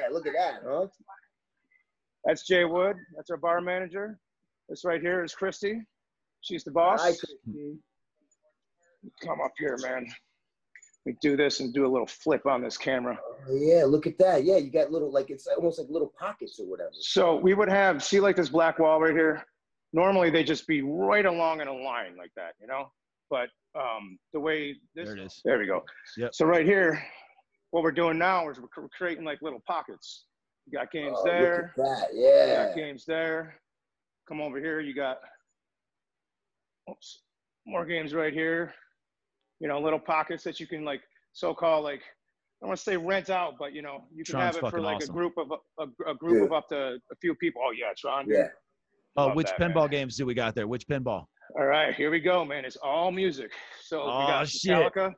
Yeah, 0.00 0.08
look 0.08 0.26
at 0.26 0.32
that, 0.32 0.62
huh? 0.64 0.86
That's 2.24 2.46
Jay 2.46 2.64
Wood. 2.64 2.96
That's 3.14 3.28
our 3.30 3.36
bar 3.36 3.60
manager. 3.60 4.18
This 4.70 4.82
right 4.82 5.02
here 5.02 5.22
is 5.22 5.34
Christy. 5.34 5.86
She's 6.40 6.64
the 6.64 6.70
boss. 6.70 7.02
Hi, 7.02 7.08
Christy. 7.10 7.78
Come 9.20 9.42
up 9.42 9.52
here, 9.58 9.76
man. 9.82 10.06
We 11.04 11.12
do 11.20 11.36
this 11.36 11.60
and 11.60 11.74
do 11.74 11.84
a 11.84 11.88
little 11.92 12.06
flip 12.06 12.46
on 12.46 12.62
this 12.62 12.78
camera. 12.78 13.20
Oh, 13.48 13.54
yeah, 13.54 13.84
look 13.84 14.06
at 14.06 14.16
that. 14.18 14.44
Yeah, 14.44 14.56
you 14.56 14.70
got 14.70 14.90
little 14.90 15.12
like 15.12 15.28
it's 15.28 15.46
almost 15.48 15.78
like 15.78 15.88
little 15.90 16.14
pockets 16.18 16.58
or 16.58 16.64
whatever. 16.66 16.92
So 16.94 17.36
we 17.36 17.52
would 17.52 17.68
have 17.68 18.02
see 18.02 18.18
like 18.20 18.36
this 18.36 18.48
black 18.48 18.78
wall 18.78 18.98
right 18.98 19.12
here. 19.12 19.44
Normally 19.92 20.30
they 20.30 20.42
just 20.42 20.66
be 20.66 20.80
right 20.80 21.26
along 21.26 21.60
in 21.60 21.68
a 21.68 21.72
line 21.74 22.16
like 22.16 22.30
that, 22.36 22.54
you 22.60 22.66
know. 22.66 22.90
But 23.28 23.50
um, 23.78 24.18
the 24.32 24.40
way 24.40 24.76
this 24.94 25.08
There 25.08 25.16
it 25.16 25.22
is. 25.24 25.40
There 25.44 25.58
we 25.58 25.66
go. 25.66 25.82
Yep. 26.16 26.34
So 26.34 26.46
right 26.46 26.66
here, 26.66 27.02
what 27.70 27.82
we're 27.82 27.92
doing 27.92 28.18
now 28.18 28.48
is 28.50 28.58
we're 28.60 28.88
creating 28.96 29.24
like 29.24 29.40
little 29.42 29.62
pockets. 29.66 30.26
You 30.66 30.78
got 30.78 30.90
games 30.92 31.16
Oh, 31.20 31.24
there. 31.24 31.72
Look 31.76 31.86
at 31.88 32.00
that. 32.00 32.14
You 32.14 32.20
Yeah. 32.28 32.66
got 32.68 32.76
games 32.76 33.04
there. 33.06 33.58
Come 34.28 34.40
over 34.40 34.58
here. 34.60 34.80
You 34.80 34.94
got 34.94 35.18
oops, 36.90 37.22
more 37.66 37.84
games 37.84 38.14
right 38.14 38.32
here. 38.32 38.74
You 39.60 39.68
know, 39.68 39.80
little 39.80 39.98
pockets 39.98 40.44
that 40.44 40.60
you 40.60 40.66
can 40.66 40.84
like 40.84 41.00
so-called 41.32 41.84
like 41.84 42.00
I 42.00 42.64
don't 42.64 42.68
want 42.68 42.78
to 42.78 42.84
say 42.84 42.96
rent 42.96 43.28
out, 43.30 43.54
but 43.58 43.72
you 43.72 43.82
know, 43.82 44.04
you 44.14 44.22
can 44.24 44.34
Tron's 44.34 44.56
have 44.56 44.64
it 44.64 44.70
for 44.70 44.80
like 44.80 44.96
awesome. 44.96 45.10
a 45.10 45.12
group 45.12 45.32
of 45.36 45.50
a, 45.80 46.10
a 46.10 46.14
group 46.14 46.34
Dude. 46.34 46.44
of 46.44 46.52
up 46.52 46.68
to 46.68 46.98
a 47.10 47.16
few 47.20 47.34
people. 47.36 47.60
Oh 47.64 47.72
yeah, 47.72 47.92
Tron. 47.98 48.26
Yeah. 48.28 48.48
Oh, 49.16 49.26
Love 49.26 49.36
which 49.36 49.48
that, 49.48 49.58
pinball 49.58 49.82
man. 49.82 49.90
games 49.90 50.16
do 50.16 50.24
we 50.24 50.34
got 50.34 50.54
there? 50.54 50.66
Which 50.68 50.86
pinball? 50.86 51.26
All 51.58 51.66
right, 51.66 51.94
here 51.94 52.10
we 52.10 52.20
go, 52.20 52.44
man. 52.44 52.64
It's 52.64 52.76
all 52.76 53.10
music. 53.10 53.50
So 53.82 53.98
we 53.98 54.02
Oh, 54.04 54.26
got 54.26 54.48
shit. 54.48 54.72
Metallica. 54.72 55.14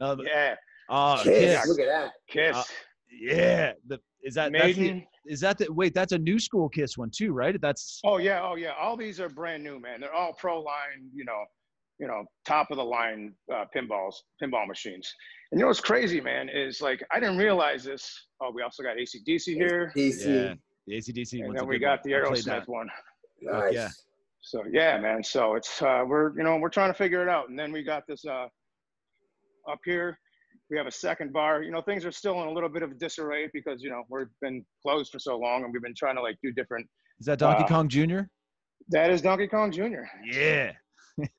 Uh, 0.00 0.14
Metallica. 0.14 0.24
Yeah, 0.24 0.54
oh, 0.88 1.20
Kiss. 1.24 1.56
Kiss. 1.60 1.68
Look 1.68 1.80
at 1.80 1.86
that. 1.86 2.12
Kiss. 2.28 2.56
Uh, 2.56 2.62
Yeah. 3.10 3.72
The, 3.88 3.98
is 4.22 4.34
that 4.34 4.52
that's 4.52 4.76
the, 4.76 4.80
Maiden. 4.82 5.06
is 5.26 5.40
that 5.40 5.58
the 5.58 5.72
wait? 5.72 5.94
That's 5.94 6.12
a 6.12 6.18
new 6.18 6.38
school 6.38 6.68
Kiss 6.68 6.96
one 6.98 7.10
too, 7.10 7.32
right? 7.32 7.60
That's 7.60 8.00
Oh 8.04 8.18
yeah, 8.18 8.42
oh 8.42 8.56
yeah. 8.56 8.72
All 8.80 8.96
these 8.96 9.18
are 9.20 9.28
brand 9.28 9.62
new, 9.64 9.80
man. 9.80 10.00
They're 10.00 10.14
all 10.14 10.32
pro 10.34 10.60
line, 10.60 11.08
you 11.14 11.24
know, 11.24 11.44
you 11.98 12.06
know, 12.06 12.24
top 12.44 12.70
of 12.70 12.76
the 12.76 12.84
line 12.84 13.34
uh, 13.52 13.64
pinballs, 13.74 14.14
pinball 14.42 14.66
machines. 14.68 15.12
And 15.50 15.58
you 15.58 15.64
know 15.64 15.68
what's 15.68 15.80
crazy, 15.80 16.20
man, 16.20 16.48
is 16.48 16.80
like 16.80 17.02
I 17.10 17.18
didn't 17.20 17.38
realize 17.38 17.84
this. 17.84 18.26
Oh, 18.40 18.50
we 18.54 18.62
also 18.62 18.82
got 18.82 18.96
ACDC 18.96 19.54
here, 19.54 19.92
DC. 19.96 20.26
yeah. 20.26 20.54
The 20.86 20.94
ACDC 20.96 21.44
and 21.44 21.56
then 21.56 21.66
we 21.66 21.78
got 21.78 22.00
one. 22.04 22.10
the 22.10 22.16
I 22.16 22.20
played 22.22 22.44
Aerosmith 22.44 22.68
one. 22.68 22.88
Nice. 23.40 23.74
yeah. 23.74 23.88
So 24.48 24.62
yeah, 24.72 24.98
man. 24.98 25.22
So 25.22 25.56
it's 25.56 25.82
uh, 25.82 26.04
we're 26.06 26.34
you 26.38 26.42
know 26.42 26.56
we're 26.56 26.70
trying 26.70 26.88
to 26.90 26.96
figure 26.96 27.20
it 27.22 27.28
out, 27.28 27.50
and 27.50 27.58
then 27.58 27.70
we 27.70 27.82
got 27.82 28.04
this 28.08 28.24
uh, 28.24 28.46
up 29.70 29.78
here. 29.84 30.18
We 30.70 30.78
have 30.78 30.86
a 30.86 30.90
second 30.90 31.34
bar. 31.34 31.62
You 31.62 31.70
know, 31.70 31.82
things 31.82 32.06
are 32.06 32.12
still 32.12 32.40
in 32.40 32.48
a 32.48 32.50
little 32.50 32.70
bit 32.70 32.82
of 32.82 32.98
disarray 32.98 33.50
because 33.52 33.82
you 33.82 33.90
know 33.90 34.04
we've 34.08 34.26
been 34.40 34.64
closed 34.82 35.12
for 35.12 35.18
so 35.18 35.36
long, 35.38 35.64
and 35.64 35.72
we've 35.72 35.82
been 35.82 35.94
trying 35.94 36.16
to 36.16 36.22
like 36.22 36.36
do 36.42 36.50
different. 36.50 36.86
Is 37.20 37.26
that 37.26 37.38
Donkey 37.38 37.64
Uh, 37.64 37.68
Kong 37.68 37.88
Jr.? 37.90 38.20
That 38.88 39.10
is 39.10 39.20
Donkey 39.20 39.48
Kong 39.48 39.70
Jr. 39.70 40.04
Yeah. 40.24 40.72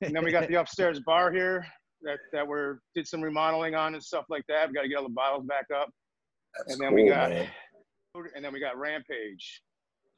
And 0.02 0.14
then 0.14 0.22
we 0.22 0.30
got 0.30 0.46
the 0.46 0.54
upstairs 0.60 1.00
bar 1.00 1.32
here 1.32 1.66
that, 2.02 2.18
that 2.32 2.46
we're 2.46 2.78
did 2.94 3.08
some 3.08 3.20
remodeling 3.22 3.74
on 3.74 3.94
and 3.94 4.02
stuff 4.04 4.26
like 4.30 4.44
that. 4.48 4.68
We 4.68 4.74
got 4.74 4.82
to 4.82 4.88
get 4.88 4.98
all 4.98 5.04
the 5.04 5.08
bottles 5.08 5.46
back 5.46 5.64
up. 5.74 5.88
That's 6.56 6.74
And 6.74 6.80
then 6.80 6.94
we 6.94 7.08
got- 7.08 7.30
man. 7.30 7.48
And 8.36 8.44
then 8.44 8.52
we 8.52 8.60
got 8.60 8.76
Rampage. 8.78 9.62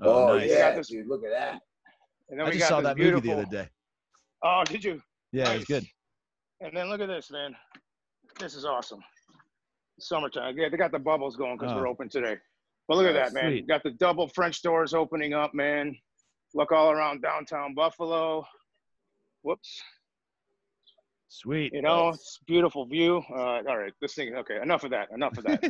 Oh, 0.03 0.31
Oh, 0.31 0.37
nice. 0.39 0.49
We 0.49 0.55
yeah, 0.57 0.69
got 0.71 0.77
this- 0.77 0.89
dude. 0.89 1.07
Look 1.07 1.25
at 1.25 1.31
that. 1.31 1.61
And 2.33 2.41
then 2.41 2.47
I 2.47 2.51
we 2.51 2.57
just 2.57 2.69
saw 2.71 2.81
that 2.81 2.97
beautiful, 2.97 3.21
movie 3.21 3.29
the 3.29 3.43
other 3.43 3.65
day. 3.65 3.69
Oh, 4.43 4.65
did 4.65 4.83
you? 4.83 5.03
Yeah, 5.33 5.45
Nice. 5.45 5.57
it's 5.61 5.65
good. 5.67 5.85
And 6.63 6.75
then 6.75 6.89
look 6.89 7.03
at 7.03 7.09
this, 7.09 7.31
man. 7.31 7.55
This 8.41 8.55
is 8.55 8.65
awesome. 8.65 9.01
Summertime. 10.01 10.57
Yeah, 10.57 10.71
they 10.71 10.79
got 10.79 10.93
the 10.93 10.99
bubbles 10.99 11.37
going 11.37 11.59
because 11.59 11.73
Oh. 11.73 11.77
we're 11.77 11.87
open 11.89 12.09
today. 12.09 12.39
But 12.89 12.97
look 12.97 13.07
at 13.07 13.13
that, 13.13 13.35
man. 13.35 13.51
Sweet. 13.53 13.69
Got 13.69 13.83
the 13.83 13.91
double 13.91 14.29
French 14.29 14.63
doors 14.63 14.95
opening 14.95 15.35
up, 15.35 15.53
man. 15.53 15.95
Look 16.55 16.73
all 16.73 16.91
around 16.91 17.21
downtown 17.21 17.75
Buffalo. 17.75 18.47
Whoops. 19.43 19.83
Sweet. 21.29 21.73
You 21.75 21.83
know, 21.83 22.07
Nice. 22.07 22.15
it's 22.15 22.39
beautiful 22.47 22.87
view. 22.87 23.23
Uh, 23.31 23.61
all 23.69 23.77
right, 23.79 23.93
this 24.01 24.15
thing. 24.15 24.35
Okay, 24.37 24.59
enough 24.63 24.85
of 24.85 24.91
that. 24.93 25.09
Enough 25.13 25.37
of 25.37 25.45
that. 25.45 25.61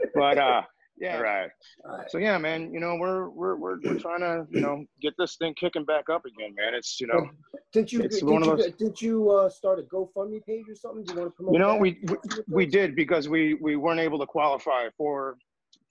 but 0.14 0.38
uh, 0.38 0.62
Yeah. 1.02 1.18
Right. 1.18 1.50
Right. 1.84 2.08
So 2.08 2.18
yeah, 2.18 2.38
man. 2.38 2.72
You 2.72 2.78
know, 2.78 2.94
we're 2.94 3.28
we're 3.28 3.56
we're, 3.56 3.78
we're 3.82 3.98
trying 3.98 4.20
to 4.20 4.46
you 4.52 4.60
know 4.60 4.84
get 5.00 5.14
this 5.18 5.34
thing 5.36 5.52
kicking 5.58 5.84
back 5.84 6.08
up 6.08 6.24
again, 6.24 6.54
man. 6.56 6.74
It's 6.74 7.00
you 7.00 7.08
know, 7.08 7.28
Didn't 7.72 7.92
you 7.92 8.02
did 8.02 8.12
you, 8.12 8.38
those- 8.38 8.72
did 8.74 9.02
you 9.02 9.28
uh, 9.32 9.48
start 9.48 9.80
a 9.80 9.82
GoFundMe 9.82 10.44
page 10.46 10.68
or 10.68 10.76
something? 10.76 11.02
Do 11.02 11.12
you 11.14 11.18
want 11.18 11.32
to 11.32 11.36
promote? 11.36 11.54
you 11.54 11.58
know, 11.58 11.72
that? 11.72 11.80
we 11.80 11.98
we, 12.06 12.16
we 12.48 12.66
did 12.66 12.94
because 12.94 13.28
we 13.28 13.54
we 13.54 13.74
weren't 13.74 13.98
able 13.98 14.20
to 14.20 14.26
qualify 14.26 14.88
for 14.96 15.36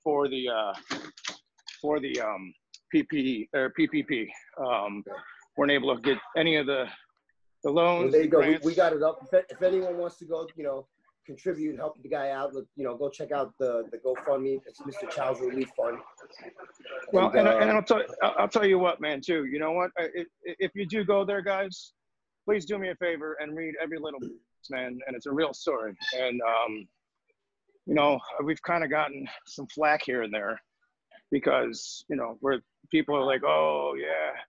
for 0.01 0.29
the 0.29 0.47
uh 0.47 0.73
for 1.81 1.99
the 1.99 2.21
um 2.21 2.53
PPE 2.95 3.49
or 3.53 3.73
PPP. 3.77 4.29
Um, 4.65 5.03
weren't 5.57 5.71
able 5.71 5.93
to 5.93 6.01
get 6.01 6.19
any 6.37 6.55
of 6.55 6.67
the 6.67 6.85
the 7.65 7.69
loans. 7.69 8.03
Well, 8.03 8.11
there 8.13 8.23
you 8.23 8.29
go. 8.29 8.39
We, 8.39 8.59
we 8.63 8.75
got 8.75 8.93
it 8.93 9.03
up. 9.03 9.27
If, 9.29 9.43
if 9.49 9.61
anyone 9.61 9.97
wants 9.97 10.17
to 10.19 10.25
go, 10.25 10.47
you 10.55 10.63
know, 10.63 10.87
contribute, 11.25 11.77
help 11.77 12.01
the 12.01 12.09
guy 12.09 12.31
out, 12.31 12.53
look, 12.53 12.65
you 12.75 12.83
know, 12.83 12.95
go 12.97 13.09
check 13.09 13.31
out 13.31 13.53
the 13.59 13.83
the 13.91 13.97
GoFundMe. 13.97 14.59
It's 14.65 14.81
Mr. 14.81 15.09
Chow's 15.09 15.39
Relief 15.41 15.69
Fund. 15.77 15.97
Well, 17.13 17.31
and, 17.31 17.47
uh, 17.47 17.57
and 17.57 17.71
I'll 17.71 17.83
tell 17.83 18.01
I'll 18.21 18.35
I'll 18.39 18.47
tell 18.47 18.65
you 18.65 18.79
what, 18.79 19.01
man. 19.01 19.21
Too, 19.21 19.45
you 19.45 19.59
know 19.59 19.71
what? 19.71 19.91
If, 19.97 20.27
if 20.43 20.71
you 20.75 20.85
do 20.85 21.03
go 21.03 21.25
there, 21.25 21.41
guys, 21.41 21.93
please 22.45 22.65
do 22.65 22.77
me 22.77 22.89
a 22.89 22.95
favor 22.95 23.37
and 23.39 23.55
read 23.55 23.75
every 23.81 23.97
little 23.99 24.19
bit, 24.19 24.31
man. 24.69 24.99
And 25.07 25.15
it's 25.15 25.25
a 25.25 25.31
real 25.31 25.53
story. 25.53 25.93
And 26.19 26.41
um, 26.41 26.87
you 27.85 27.93
know, 27.95 28.19
we've 28.43 28.61
kind 28.61 28.83
of 28.83 28.89
gotten 28.89 29.27
some 29.47 29.67
flack 29.67 30.01
here 30.03 30.23
and 30.23 30.33
there 30.33 30.59
because 31.31 32.03
you 32.09 32.15
know 32.15 32.37
where 32.41 32.61
people 32.89 33.15
are 33.15 33.25
like, 33.25 33.43
oh 33.43 33.95
yeah, 33.97 34.39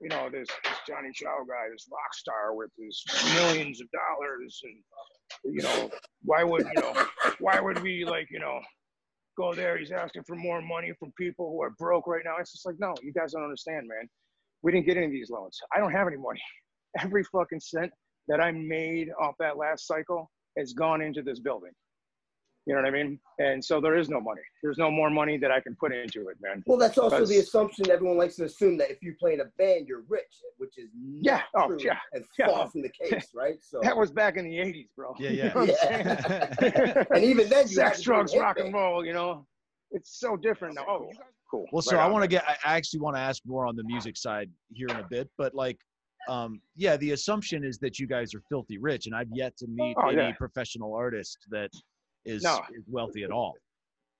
you 0.00 0.08
know 0.08 0.28
this, 0.30 0.48
this 0.64 0.78
Johnny 0.88 1.10
Chow 1.12 1.44
guy, 1.46 1.68
this 1.70 1.86
rock 1.92 2.14
star 2.14 2.54
with 2.54 2.70
his 2.78 3.02
millions 3.34 3.80
of 3.80 3.88
dollars, 3.90 4.60
and 4.64 4.76
you 5.44 5.62
know 5.62 5.90
why 6.22 6.42
would 6.44 6.66
you 6.74 6.82
know 6.82 7.06
why 7.38 7.60
would 7.60 7.82
we 7.82 8.04
like 8.04 8.28
you 8.30 8.38
know 8.38 8.60
go 9.40 9.54
there. 9.54 9.78
He's 9.78 9.90
asking 9.90 10.24
for 10.24 10.36
more 10.36 10.60
money 10.60 10.92
from 10.98 11.12
people 11.18 11.50
who 11.50 11.62
are 11.62 11.70
broke 11.70 12.06
right 12.06 12.22
now. 12.24 12.36
It's 12.38 12.52
just 12.52 12.66
like, 12.66 12.76
no, 12.78 12.94
you 13.02 13.12
guys 13.12 13.32
don't 13.32 13.42
understand, 13.42 13.88
man. 13.88 14.08
We 14.62 14.72
didn't 14.72 14.86
get 14.86 14.96
any 14.96 15.06
of 15.06 15.12
these 15.12 15.30
loans. 15.30 15.58
I 15.74 15.78
don't 15.78 15.92
have 15.92 16.06
any 16.06 16.18
money. 16.18 16.40
Every 17.00 17.24
fucking 17.24 17.60
cent 17.60 17.90
that 18.28 18.40
I 18.40 18.52
made 18.52 19.08
off 19.20 19.34
that 19.38 19.56
last 19.56 19.86
cycle 19.86 20.30
has 20.58 20.72
gone 20.72 21.00
into 21.00 21.22
this 21.22 21.40
building. 21.40 21.70
You 22.66 22.74
know 22.74 22.82
what 22.82 22.88
I 22.88 22.90
mean? 22.92 23.18
And 23.38 23.64
so 23.64 23.80
there 23.80 23.96
is 23.96 24.10
no 24.10 24.20
money. 24.20 24.42
There's 24.62 24.76
no 24.76 24.90
more 24.90 25.08
money 25.08 25.38
that 25.38 25.50
I 25.50 25.60
can 25.60 25.74
put 25.76 25.92
into 25.92 26.28
it, 26.28 26.36
man. 26.42 26.62
Well, 26.66 26.76
that's 26.78 26.98
also 26.98 27.24
the 27.24 27.38
assumption 27.38 27.90
everyone 27.90 28.18
likes 28.18 28.36
to 28.36 28.44
assume 28.44 28.76
that 28.78 28.90
if 28.90 28.98
you 29.02 29.14
play 29.18 29.32
in 29.32 29.40
a 29.40 29.46
band, 29.58 29.88
you're 29.88 30.02
rich, 30.08 30.42
which 30.58 30.76
is 30.76 30.90
not 30.94 31.24
Yeah. 31.24 31.42
Oh, 31.56 31.68
true 31.68 31.78
yeah. 31.82 31.98
and 32.12 32.24
Yeah. 32.38 32.46
far 32.48 32.70
from 32.70 32.82
the 32.82 32.90
case, 32.90 33.28
right? 33.34 33.56
So 33.62 33.80
That 33.82 33.96
was 33.96 34.10
back 34.12 34.36
in 34.36 34.44
the 34.44 34.58
80s, 34.58 34.88
bro. 34.94 35.14
Yeah, 35.18 35.30
You 35.30 35.36
yeah. 35.38 35.52
know 35.54 35.60
I'm 35.62 35.68
yeah. 35.68 37.04
and 37.14 37.24
even 37.24 37.48
then, 37.48 37.66
you 37.68 37.80
had 37.80 37.94
Sex, 37.94 37.98
to 37.98 38.04
do 38.04 38.10
a 38.10 38.14
drugs, 38.14 38.36
rock 38.36 38.56
band. 38.56 38.66
and 38.66 38.74
roll, 38.74 39.04
you 39.04 39.14
know? 39.14 39.46
It's 39.92 40.20
so 40.20 40.36
different 40.36 40.74
now. 40.76 40.84
Oh, 40.86 41.10
cool. 41.50 41.64
Well, 41.72 41.82
so 41.82 41.96
Right 41.96 42.04
I 42.04 42.08
want 42.08 42.22
to 42.22 42.28
get. 42.28 42.44
I 42.46 42.56
I 42.64 42.76
actually 42.76 43.00
want 43.00 43.16
to 43.16 43.20
ask 43.20 43.42
more 43.44 43.66
on 43.66 43.74
the 43.74 43.82
music 43.84 44.16
side 44.16 44.48
here 44.72 44.86
in 44.86 44.96
a 44.96 45.06
bit, 45.10 45.28
but 45.36 45.52
like, 45.52 45.78
um, 46.28 46.60
yeah, 46.76 46.96
the 46.98 47.10
assumption 47.12 47.64
is 47.64 47.78
that 47.78 47.98
you 47.98 48.06
guys 48.06 48.32
are 48.34 48.42
filthy 48.48 48.78
rich, 48.78 49.06
and 49.06 49.16
I've 49.16 49.30
yet 49.32 49.56
to 49.56 49.66
meet 49.66 49.96
Oh, 50.00 50.10
any 50.10 50.16
yeah. 50.18 50.32
professional 50.38 50.94
artist 50.94 51.38
that 51.50 51.70
is, 52.24 52.42
No. 52.42 52.60
is 52.74 52.84
wealthy 52.88 53.24
at 53.24 53.30
all. 53.30 53.54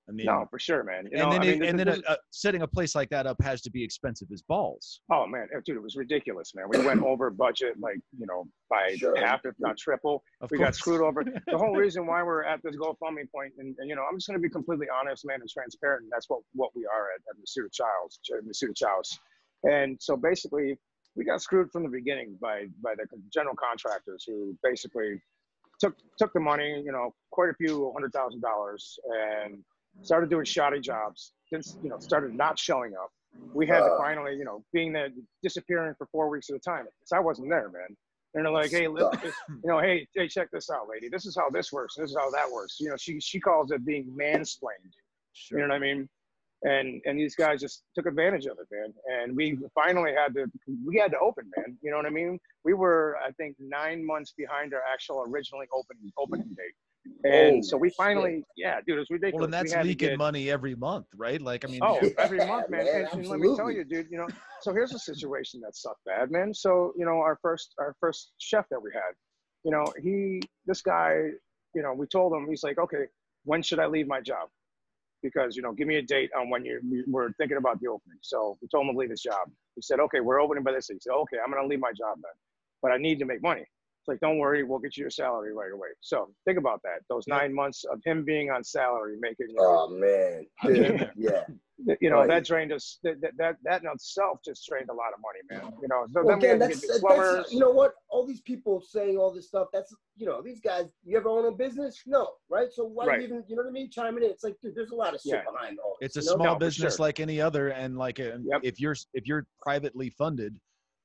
I 0.09 0.13
mean, 0.13 0.25
No, 0.25 0.45
for 0.49 0.57
sure, 0.59 0.83
man. 0.83 1.05
You 1.05 1.11
and 1.19 1.19
know, 1.21 1.29
then 1.31 1.41
I 1.41 1.45
it, 1.45 1.61
and 1.61 1.79
then 1.79 1.87
this- 1.87 2.01
uh, 2.07 2.13
uh, 2.13 2.15
setting 2.31 2.63
a 2.63 2.67
place 2.67 2.95
like 2.95 3.09
that 3.11 3.27
up 3.27 3.37
has 3.41 3.61
to 3.61 3.69
be 3.71 3.83
expensive 3.83 4.27
as 4.33 4.41
balls. 4.41 4.99
Oh 5.11 5.25
man, 5.27 5.47
eh, 5.55 5.59
dude, 5.63 5.77
it 5.77 5.81
was 5.83 5.95
ridiculous, 5.95 6.53
man. 6.55 6.65
We 6.67 6.83
went 6.83 7.03
over 7.03 7.29
budget 7.29 7.79
like 7.79 7.99
you 8.17 8.25
know 8.25 8.45
by 8.69 8.95
Sure. 8.95 9.15
half, 9.15 9.45
if 9.45 9.53
not 9.59 9.77
triple. 9.77 10.23
Of 10.41 10.49
We 10.51 10.57
got 10.57 10.75
screwed 10.75 11.01
over. 11.01 11.23
The 11.47 11.57
whole 11.57 11.75
reason 11.75 12.07
why 12.07 12.23
we're 12.23 12.43
at 12.43 12.61
this 12.63 12.75
GoFundMe 12.75 13.31
point, 13.33 13.53
and, 13.59 13.75
and 13.77 13.87
you 13.89 13.95
know, 13.95 14.03
I'm 14.09 14.17
just 14.17 14.27
gonna 14.27 14.39
be 14.39 14.49
completely 14.49 14.87
honest, 14.89 15.23
man, 15.25 15.39
and 15.39 15.49
transparent. 15.49 16.03
And 16.03 16.11
that's 16.11 16.29
what 16.29 16.41
what 16.53 16.71
we 16.75 16.85
are 16.87 17.09
at, 17.13 17.21
at 17.29 17.35
Misuta 17.37 17.71
Chow's, 17.71 18.19
Misuta 18.43 18.75
Chow's. 18.75 19.17
And 19.63 19.97
so 20.01 20.17
basically, 20.17 20.77
we 21.15 21.23
got 21.25 21.41
screwed 21.41 21.71
from 21.71 21.83
the 21.83 21.89
beginning 21.89 22.37
by 22.41 22.65
by 22.83 22.95
the 22.95 23.05
general 23.31 23.55
contractors 23.55 24.25
who 24.27 24.57
basically 24.63 25.21
took 25.81 25.95
took 26.19 26.31
the 26.33 26.39
money, 26.39 26.69
you 26.85 26.91
know, 26.91 27.13
quite 27.31 27.49
a 27.49 27.53
few 27.55 27.91
hundred 27.93 28.13
thousand 28.13 28.41
dollars, 28.41 28.97
and 29.11 29.57
started 30.01 30.29
doing 30.29 30.45
shoddy 30.45 30.79
jobs. 30.79 31.33
Then 31.51 31.61
you 31.83 31.89
know, 31.89 31.99
started 31.99 32.33
not 32.33 32.57
showing 32.57 32.93
up. 32.93 33.11
We 33.53 33.67
had 33.67 33.79
to 33.79 33.91
Uh. 33.93 33.97
finally, 33.97 34.33
you 34.35 34.45
know, 34.45 34.63
being 34.73 34.93
there, 34.93 35.09
disappearing 35.43 35.95
for 35.97 36.07
four 36.13 36.29
weeks 36.29 36.49
at 36.49 36.55
a 36.55 36.59
time. 36.59 36.85
So 37.05 37.17
I 37.17 37.19
wasn't 37.19 37.49
there, 37.49 37.69
man. 37.69 37.91
And 38.33 38.45
they're 38.45 38.53
like, 38.53 38.71
hey, 38.71 38.87
look, 38.87 39.13
you 39.49 39.69
know, 39.69 39.79
hey, 39.79 40.07
hey, 40.15 40.27
check 40.29 40.49
this 40.53 40.69
out, 40.69 40.87
lady. 40.89 41.09
This 41.09 41.25
is 41.25 41.35
how 41.35 41.49
this 41.49 41.71
works. 41.73 41.95
This 41.97 42.11
is 42.11 42.17
how 42.17 42.29
that 42.31 42.49
works. 42.49 42.77
You 42.79 42.89
know, 42.89 42.97
she 42.97 43.19
she 43.19 43.39
calls 43.39 43.71
it 43.71 43.85
being 43.85 44.05
mansplained. 44.17 44.93
You 45.51 45.57
know 45.59 45.67
what 45.69 45.75
I 45.75 45.79
mean? 45.79 46.07
And 46.63 47.01
and 47.05 47.19
these 47.19 47.35
guys 47.35 47.59
just 47.59 47.83
took 47.95 48.05
advantage 48.05 48.45
of 48.45 48.57
it, 48.61 48.67
man. 48.71 48.93
And 49.13 49.35
we 49.35 49.57
finally 49.75 50.13
had 50.13 50.33
to 50.35 50.45
we 50.87 50.97
had 50.97 51.11
to 51.11 51.19
open, 51.19 51.45
man. 51.57 51.77
You 51.81 51.91
know 51.91 51.97
what 51.97 52.05
I 52.05 52.11
mean? 52.11 52.39
We 52.63 52.73
were, 52.73 53.17
I 53.25 53.31
think, 53.31 53.55
nine 53.59 54.05
months 54.05 54.33
behind 54.37 54.73
our 54.73 54.81
actual 54.91 55.23
originally 55.27 55.67
opening 55.73 56.11
opening 56.17 56.47
mm. 56.47 56.55
date. 56.55 56.75
And 57.23 57.49
Holy 57.55 57.61
so 57.63 57.77
we 57.77 57.89
shit. 57.89 57.95
finally, 57.97 58.43
yeah, 58.55 58.79
dude, 58.85 58.97
it 58.97 58.99
was 58.99 59.07
ridiculous. 59.09 59.33
Well, 59.39 59.45
and 59.45 59.53
that's 59.53 59.71
we 59.71 59.77
had 59.77 59.85
leaking 59.87 60.09
get- 60.09 60.17
money 60.19 60.51
every 60.51 60.75
month, 60.75 61.07
right? 61.15 61.41
Like, 61.41 61.65
I 61.65 61.67
mean, 61.67 61.79
Oh, 61.81 61.97
Yeah, 62.01 62.09
every 62.19 62.37
month, 62.45 62.69
man. 62.69 62.85
man, 62.85 63.07
and, 63.11 63.21
and 63.21 63.27
let 63.27 63.39
me 63.39 63.55
tell 63.55 63.71
you, 63.71 63.83
dude. 63.83 64.07
You 64.11 64.17
know, 64.19 64.27
so 64.61 64.71
here's 64.71 64.93
a 64.93 64.99
situation 64.99 65.61
that 65.61 65.75
sucked 65.75 66.05
bad, 66.05 66.29
man. 66.29 66.53
So 66.53 66.93
you 66.95 67.05
know, 67.05 67.17
our 67.19 67.39
first 67.41 67.73
our 67.79 67.95
first 67.99 68.33
chef 68.37 68.65
that 68.69 68.81
we 68.81 68.91
had, 68.93 69.13
you 69.63 69.71
know, 69.71 69.85
he 70.01 70.41
this 70.67 70.83
guy, 70.83 71.15
you 71.73 71.81
know, 71.81 71.93
we 71.93 72.05
told 72.05 72.33
him 72.33 72.45
he's 72.47 72.61
like, 72.63 72.77
okay, 72.77 73.05
when 73.45 73.63
should 73.63 73.79
I 73.79 73.87
leave 73.87 74.07
my 74.07 74.21
job? 74.21 74.49
Because 75.23 75.55
you 75.55 75.63
know, 75.63 75.71
give 75.71 75.87
me 75.87 75.95
a 75.95 76.03
date 76.03 76.29
on 76.37 76.51
when 76.51 76.63
you 76.65 76.79
we- 76.87 77.03
we're 77.07 77.31
thinking 77.33 77.57
about 77.57 77.79
the 77.81 77.87
opening. 77.87 78.19
So 78.21 78.59
we 78.61 78.67
told 78.67 78.85
him 78.87 78.93
to 78.93 78.99
leave 78.99 79.09
his 79.09 79.21
job. 79.23 79.49
He 79.75 79.81
said, 79.81 79.99
okay, 80.01 80.19
we're 80.19 80.39
opening 80.39 80.63
by 80.63 80.73
this. 80.73 80.87
He 80.87 80.99
said, 80.99 81.13
okay, 81.13 81.37
I'm 81.43 81.51
gonna 81.51 81.67
leave 81.67 81.79
my 81.79 81.91
job 81.93 82.17
then, 82.21 82.31
but 82.81 82.91
I 82.91 82.97
need 82.97 83.19
to 83.19 83.25
make 83.25 83.41
money. 83.41 83.61
It's 83.61 84.07
like, 84.07 84.19
don't 84.19 84.39
worry, 84.39 84.63
we'll 84.63 84.79
get 84.79 84.97
you 84.97 85.01
your 85.01 85.11
salary 85.11 85.53
right 85.53 85.71
away. 85.71 85.89
So 86.01 86.31
think 86.45 86.57
about 86.57 86.81
that. 86.83 87.01
Those 87.07 87.23
Yeah. 87.27 87.37
nine 87.37 87.53
months 87.53 87.83
of 87.83 88.01
him 88.03 88.25
being 88.25 88.49
on 88.49 88.63
salary, 88.63 89.15
making 89.19 89.45
you 89.49 89.55
know, 89.57 89.87
Oh 89.87 89.89
man, 89.89 90.45
I've 90.63 90.73
Dude, 90.73 91.11
yeah. 91.15 91.43
that- 91.85 91.97
you 92.01 92.09
know 92.11 92.17
Right. 92.19 92.27
that 92.27 92.45
drained 92.45 92.71
us 92.71 92.99
that, 93.03 93.19
that 93.21 93.33
that 93.37 93.57
that 93.63 93.81
in 93.83 93.89
itself 93.89 94.39
just 94.45 94.67
drained 94.67 94.89
a 94.89 94.93
lot 94.93 95.13
of 95.15 95.19
money 95.19 95.39
man 95.49 95.73
you 95.81 95.87
know 95.87 96.05
so 96.13 96.23
Well, 96.23 96.37
then 96.37 96.37
again, 96.37 96.59
that's, 96.59 97.01
that's 97.01 97.51
you 97.51 97.57
know 97.59 97.71
what? 97.71 97.93
All 98.09 98.23
these 98.25 98.41
people 98.41 98.81
saying 98.81 99.17
all 99.17 99.33
this 99.33 99.47
stuff. 99.47 99.67
That's 99.73 99.91
you 100.15 100.25
know 100.27 100.41
these 100.43 100.59
guys. 100.59 100.85
You 101.03 101.17
ever 101.17 101.29
own 101.29 101.45
a 101.47 101.51
business? 101.51 101.99
No, 102.05 102.27
right? 102.49 102.71
So 102.71 102.85
why 102.85 103.05
Right. 103.07 103.21
even 103.23 103.43
you 103.47 103.55
know 103.55 103.63
what 103.63 103.69
I 103.69 103.71
mean? 103.71 103.89
Chiming 103.89 104.23
in. 104.23 104.29
It's 104.29 104.43
like, 104.43 104.57
dude, 104.61 104.75
there's 104.75 104.91
a 104.91 104.95
lot 104.95 105.15
of 105.15 105.21
shit 105.21 105.33
Yeah. 105.33 105.43
behind 105.51 105.79
all. 105.83 105.97
it's 106.01 106.17
a 106.17 106.21
you 106.21 106.25
know? 106.27 106.33
small 106.35 106.45
No, 106.53 106.55
business 106.59 106.97
sure. 106.97 107.05
like 107.05 107.19
any 107.19 107.41
other 107.41 107.69
and 107.69 107.97
like 107.97 108.19
uh, 108.19 108.37
Yep. 108.43 108.61
if 108.63 108.79
you're 108.79 108.95
if 109.15 109.25
you're 109.27 109.45
privately 109.61 110.09
funded 110.11 110.59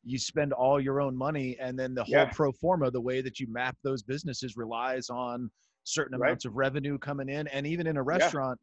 you 0.07 0.19
spend 0.19 0.53
all 0.53 0.81
your 0.81 1.01
own 1.01 1.17
money 1.17 1.57
and 1.61 1.79
then 1.79 1.93
the 1.95 2.05
whole 2.05 2.13
Yeah. 2.15 2.31
pro 2.33 2.53
forma 2.53 2.91
the 2.91 3.01
way 3.01 3.21
that 3.21 3.41
you 3.41 3.47
map 3.51 3.77
those 3.83 4.03
businesses 4.03 4.57
relies 4.57 5.11
on 5.11 5.51
certain 5.83 6.19
Right. 6.19 6.29
amounts 6.29 6.45
of 6.45 6.57
revenue 6.57 6.97
coming 6.99 7.29
in 7.29 7.49
and 7.49 7.67
even 7.67 7.87
in 7.87 7.97
a 7.97 8.03
restaurant 8.03 8.59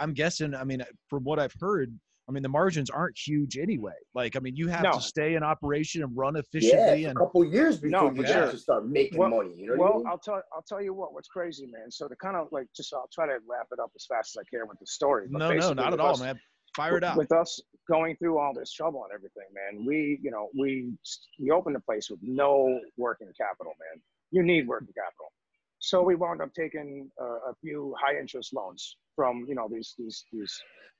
i'm 0.00 0.12
guessing 0.12 0.54
i 0.54 0.64
mean 0.64 0.82
from 1.08 1.22
what 1.24 1.38
i've 1.38 1.54
heard 1.60 1.96
i 2.28 2.32
mean 2.32 2.42
the 2.42 2.48
margins 2.48 2.90
aren't 2.90 3.16
huge 3.18 3.56
anyway 3.58 3.94
like 4.14 4.34
i 4.36 4.40
mean 4.40 4.54
you 4.56 4.66
have 4.68 4.82
No. 4.84 4.92
to 4.92 5.00
stay 5.00 5.34
in 5.34 5.42
operation 5.42 6.02
and 6.02 6.16
run 6.16 6.34
Yeah, 6.34 6.40
efficiently 6.40 7.04
a 7.04 7.08
and 7.10 7.18
couple 7.18 7.44
years 7.44 7.78
before 7.80 7.90
No, 7.90 8.10
you 8.10 8.16
for 8.16 8.22
can 8.24 8.50
sure. 8.50 8.56
start 8.58 8.88
making 8.88 9.18
Well- 9.18 9.30
money. 9.30 9.54
You 9.56 9.66
know 9.68 9.72
what 9.76 9.86
I 9.86 9.90
well 9.90 9.98
mean? 9.98 10.06
i'll 10.08 10.18
tell 10.18 10.42
i'll 10.54 10.62
tell 10.66 10.82
you 10.82 10.92
what 10.94 11.12
what's 11.12 11.28
crazy 11.28 11.66
man 11.66 11.90
so 11.90 12.08
to 12.08 12.16
kind 12.16 12.36
of 12.36 12.48
like 12.52 12.66
just 12.76 12.92
i'll 12.94 13.08
try 13.12 13.26
to 13.26 13.38
wrap 13.48 13.66
it 13.72 13.78
up 13.80 13.90
as 13.94 14.06
fast 14.06 14.36
as 14.36 14.40
i 14.42 14.44
can 14.50 14.66
with 14.68 14.78
the 14.80 14.86
story 14.86 15.26
but 15.30 15.38
no 15.38 15.52
no 15.54 15.72
not 15.72 15.92
at 15.92 16.00
all 16.00 16.16
man 16.18 16.38
fire 16.76 16.98
it 16.98 17.04
out 17.04 17.16
with 17.16 17.32
us 17.32 17.60
going 17.88 18.16
through 18.16 18.38
all 18.38 18.52
this 18.54 18.72
trouble 18.72 19.04
and 19.04 19.12
everything 19.12 19.48
man 19.52 19.84
we 19.84 20.18
you 20.22 20.30
know 20.30 20.48
we 20.56 20.92
we 21.40 21.50
opened 21.50 21.74
the 21.74 21.80
place 21.80 22.08
with 22.10 22.20
no 22.22 22.80
working 22.96 23.28
capital 23.36 23.72
man. 23.78 24.02
You 24.30 24.42
need 24.42 24.66
working 24.66 24.88
capital. 24.88 25.32
So 25.78 26.02
we 26.02 26.14
wound 26.14 26.40
up 26.42 26.52
taking 26.54 27.10
uh, 27.20 27.50
a 27.50 27.54
few 27.60 27.94
high 27.98 28.18
interest 28.18 28.54
loans 28.54 28.96
from 29.16 29.44
you 29.48 29.54
know 29.54 29.68
these 29.70 29.94
these 29.98 30.24
these 30.32 30.54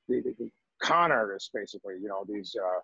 the, 0.09 0.21
the, 0.21 0.35
the 0.39 0.51
con 0.83 1.13
artists 1.13 1.51
basically 1.53 1.95
you 2.01 2.09
know 2.09 2.25
these 2.27 2.55
uh, 2.61 2.81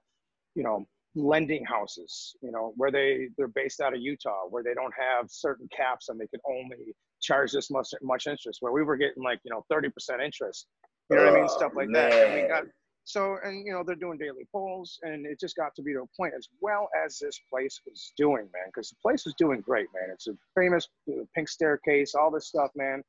you 0.55 0.62
know 0.62 0.87
lending 1.14 1.64
houses 1.64 2.37
you 2.43 2.53
know 2.53 2.74
where 2.76 2.91
they 2.91 3.28
they're 3.39 3.49
based 3.49 3.80
out 3.80 3.95
of 3.95 4.01
utah 4.01 4.43
where 4.51 4.62
they 4.62 4.74
don't 4.74 4.93
have 4.93 5.24
certain 5.30 5.66
caps 5.74 6.11
and 6.11 6.20
they 6.20 6.26
can 6.26 6.41
only 6.47 6.95
charge 7.22 7.53
this 7.53 7.70
much 7.70 7.89
much 8.03 8.26
interest 8.26 8.59
where 8.61 8.72
we 8.72 8.82
were 8.82 8.99
getting 8.99 9.22
like 9.22 9.41
you 9.43 9.51
know 9.51 9.64
30% 9.72 9.91
interest 10.22 10.66
you 11.11 11.17
know 11.17 11.25
what 11.25 11.33
i 11.33 11.37
mean? 11.37 11.45
Oh, 11.45 11.57
stuff 11.57 11.73
like 11.75 11.93
that. 11.93 12.13
And 12.13 12.43
we 12.43 12.49
got 12.49 12.65
so 13.05 13.37
and 13.45 13.65
you 13.65 13.73
know 13.73 13.85
they're 13.87 13.95
doing 13.95 14.19
daily 14.19 14.47
polls 14.51 14.99
and 15.03 15.27
it 15.27 15.39
just 15.39 15.55
got 15.55 15.75
to 15.77 15.83
be 15.83 15.93
to 15.93 16.01
a 16.01 16.17
point 16.17 16.35
as 16.37 16.49
well 16.61 16.89
as 17.05 17.19
this 17.19 17.39
place 17.49 17.81
was 17.87 18.13
doing 18.17 18.49
man 18.53 18.67
because 18.67 18.91
the 18.91 18.97
place 19.01 19.25
was 19.25 19.35
doing 19.39 19.61
great 19.61 19.87
man. 19.95 20.11
It's 20.13 20.27
a 20.27 20.33
famous 20.57 20.89
pink 21.35 21.49
staircase 21.49 22.15
all 22.15 22.31
this 22.31 22.49
stuff 22.49 22.71
man. 22.75 23.03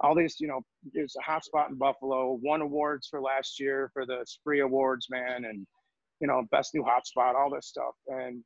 All 0.00 0.14
these 0.14 0.36
you 0.40 0.48
know 0.48 0.60
there's 0.92 1.16
a 1.18 1.22
hot 1.22 1.44
spot 1.44 1.70
in 1.70 1.76
buffalo 1.76 2.38
won 2.42 2.60
awards 2.60 3.08
for 3.08 3.20
last 3.20 3.58
year 3.58 3.90
for 3.94 4.04
the 4.04 4.22
spree 4.26 4.60
awards 4.60 5.06
man 5.10 5.46
and 5.46 5.66
you 6.20 6.26
know 6.26 6.46
best 6.50 6.74
new 6.74 6.82
hotspot 6.84 7.34
all 7.34 7.50
this 7.50 7.66
stuff. 7.66 7.94
And 8.08 8.44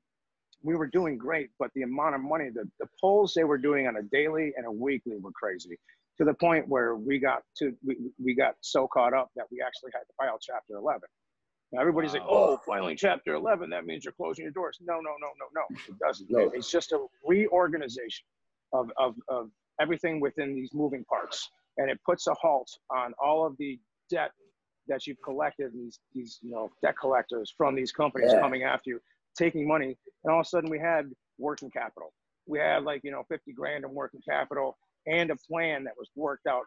we 0.63 0.77
were 0.77 0.87
doing 0.87 1.19
great, 1.19 1.51
but 1.59 1.71
the 1.75 1.83
amount 1.83 2.15
of 2.15 2.23
money, 2.23 2.49
the, 2.55 2.65
the 2.81 2.87
polls 2.99 3.35
they 3.35 3.45
were 3.45 3.59
doing 3.59 3.87
on 3.87 3.97
a 3.97 4.03
daily 4.03 4.55
and 4.57 4.65
a 4.65 4.73
weekly 4.73 5.19
were 5.21 5.33
crazy 5.33 5.77
to 6.19 6.25
the 6.25 6.35
point 6.35 6.69
where 6.69 6.95
we 6.97 7.19
got 7.19 7.43
to 7.59 7.73
we, 7.85 7.97
we 8.23 8.35
got 8.35 8.55
so 8.61 8.87
caught 8.87 9.15
up 9.15 9.31
that 9.37 9.47
we 9.51 9.61
actually 9.61 9.91
had 9.93 10.01
to 10.01 10.13
file 10.19 10.39
chapter 10.41 10.77
11 10.77 11.01
now 11.73 11.81
everybody's 11.81 12.13
like 12.13 12.23
oh 12.29 12.59
filing 12.67 12.97
chapter 12.97 13.35
11 13.35 13.71
that 13.71 13.85
means 13.85 14.05
you're 14.05 14.13
closing 14.13 14.45
your 14.45 14.53
doors. 14.53 14.79
No 14.81 14.95
no 14.95 15.11
no 15.21 15.29
no 15.41 15.47
no 15.55 15.77
it 15.89 15.99
doesn't. 15.99 16.31
No. 16.31 16.51
it's 16.55 16.71
just 16.71 16.93
a 16.93 17.05
reorganization 17.27 18.25
of, 18.73 18.91
of, 18.97 19.17
of 19.29 19.51
everything 19.81 20.21
within 20.21 20.55
these 20.55 20.71
moving 20.73 21.05
parts. 21.05 21.51
And 21.79 21.91
it 21.91 21.99
puts 22.07 22.29
a 22.29 22.35
halt 22.35 22.71
on 22.91 23.13
all 23.23 23.45
of 23.45 23.57
the 23.59 23.79
debt 24.09 24.31
that 24.87 25.07
you've 25.07 25.21
collected 25.25 25.73
these 25.73 25.99
these 26.13 26.39
you 26.43 26.53
know 26.53 26.71
debt 26.83 26.95
collectors 27.01 27.53
from 27.57 27.75
these 27.75 27.91
companies 27.91 28.31
Yeah. 28.33 28.41
coming 28.41 28.63
after 28.63 28.91
you 28.91 29.01
taking 29.37 29.67
money. 29.67 29.97
And 30.23 30.33
all 30.33 30.41
of 30.41 30.47
a 30.47 30.49
sudden 30.49 30.71
we 30.71 30.79
had 30.79 31.11
working 31.39 31.71
capital. 31.71 32.13
We 32.47 32.61
had 32.61 32.85
like 32.85 33.01
you 33.03 33.11
know 33.11 33.25
50 33.29 33.53
grand 33.53 33.85
in 33.85 33.93
working 33.93 34.21
capital 34.29 34.77
and 35.07 35.31
a 35.31 35.37
plan 35.51 35.85
that 35.85 35.95
was 35.99 36.09
worked 36.17 36.47
out 36.47 36.65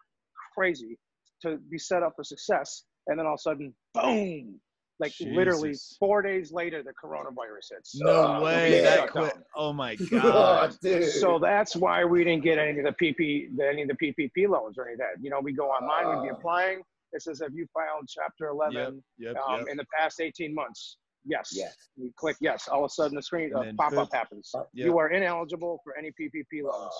crazy 0.55 0.97
to 1.41 1.57
be 1.69 1.77
set 1.77 2.03
up 2.03 2.13
for 2.15 2.23
success. 2.23 2.83
And 3.07 3.17
then 3.19 3.25
all 3.25 3.33
of 3.33 3.39
a 3.39 3.41
sudden, 3.41 3.73
boom! 3.93 4.59
Like 4.99 5.13
literally 5.21 5.75
four 5.99 6.23
days 6.23 6.51
later, 6.51 6.81
the 6.81 6.91
coronavirus 7.01 7.69
hits. 7.75 7.99
No 8.01 8.38
Oh, 8.39 8.43
way. 8.43 8.81
That 8.81 8.97
Shut 8.97 9.11
quick. 9.11 9.33
down. 9.33 9.43
Oh 9.55 9.71
my 9.71 9.95
Oh, 10.13 10.19
god. 10.19 10.75
dude. 10.81 11.11
So 11.11 11.38
that's 11.39 11.75
why 11.75 12.03
we 12.03 12.23
didn't 12.23 12.43
get 12.43 12.57
any 12.57 12.79
of 12.79 12.85
the 12.85 12.91
PP, 12.93 13.49
any 13.61 13.83
of 13.83 13.89
the 13.89 13.93
PPP 13.93 14.49
loans 14.49 14.77
or 14.79 14.85
any 14.85 14.93
of 14.93 14.99
that. 14.99 15.21
You 15.21 15.29
know, 15.29 15.39
we 15.39 15.53
go 15.53 15.67
online, 15.67 16.17
we'd 16.19 16.27
be 16.27 16.33
Oh. 16.33 16.38
applying. 16.38 16.81
It 17.13 17.21
says, 17.21 17.39
"Have 17.41 17.53
you 17.53 17.67
filed 17.73 18.09
Chapter 18.09 18.47
11 18.47 19.01
Yep. 19.19 19.35
um, 19.47 19.59
yep. 19.59 19.67
in 19.69 19.77
the 19.77 19.85
past 19.97 20.19
18 20.19 20.53
months?" 20.53 20.97
Yes. 21.25 21.51
Yes. 21.53 21.75
We 21.95 22.11
click 22.17 22.38
yes. 22.41 22.67
All 22.67 22.83
of 22.83 22.89
a 22.89 22.93
sudden, 22.93 23.15
the 23.15 23.21
screen 23.21 23.51
And 23.55 23.79
uh, 23.79 23.83
pop 23.83 23.93
up 23.93 24.09
happens. 24.13 24.49
Yep. 24.53 24.67
You 24.73 24.97
are 24.97 25.09
ineligible 25.09 25.79
for 25.83 25.95
any 25.97 26.11
PPP 26.19 26.63
loans. 26.63 26.93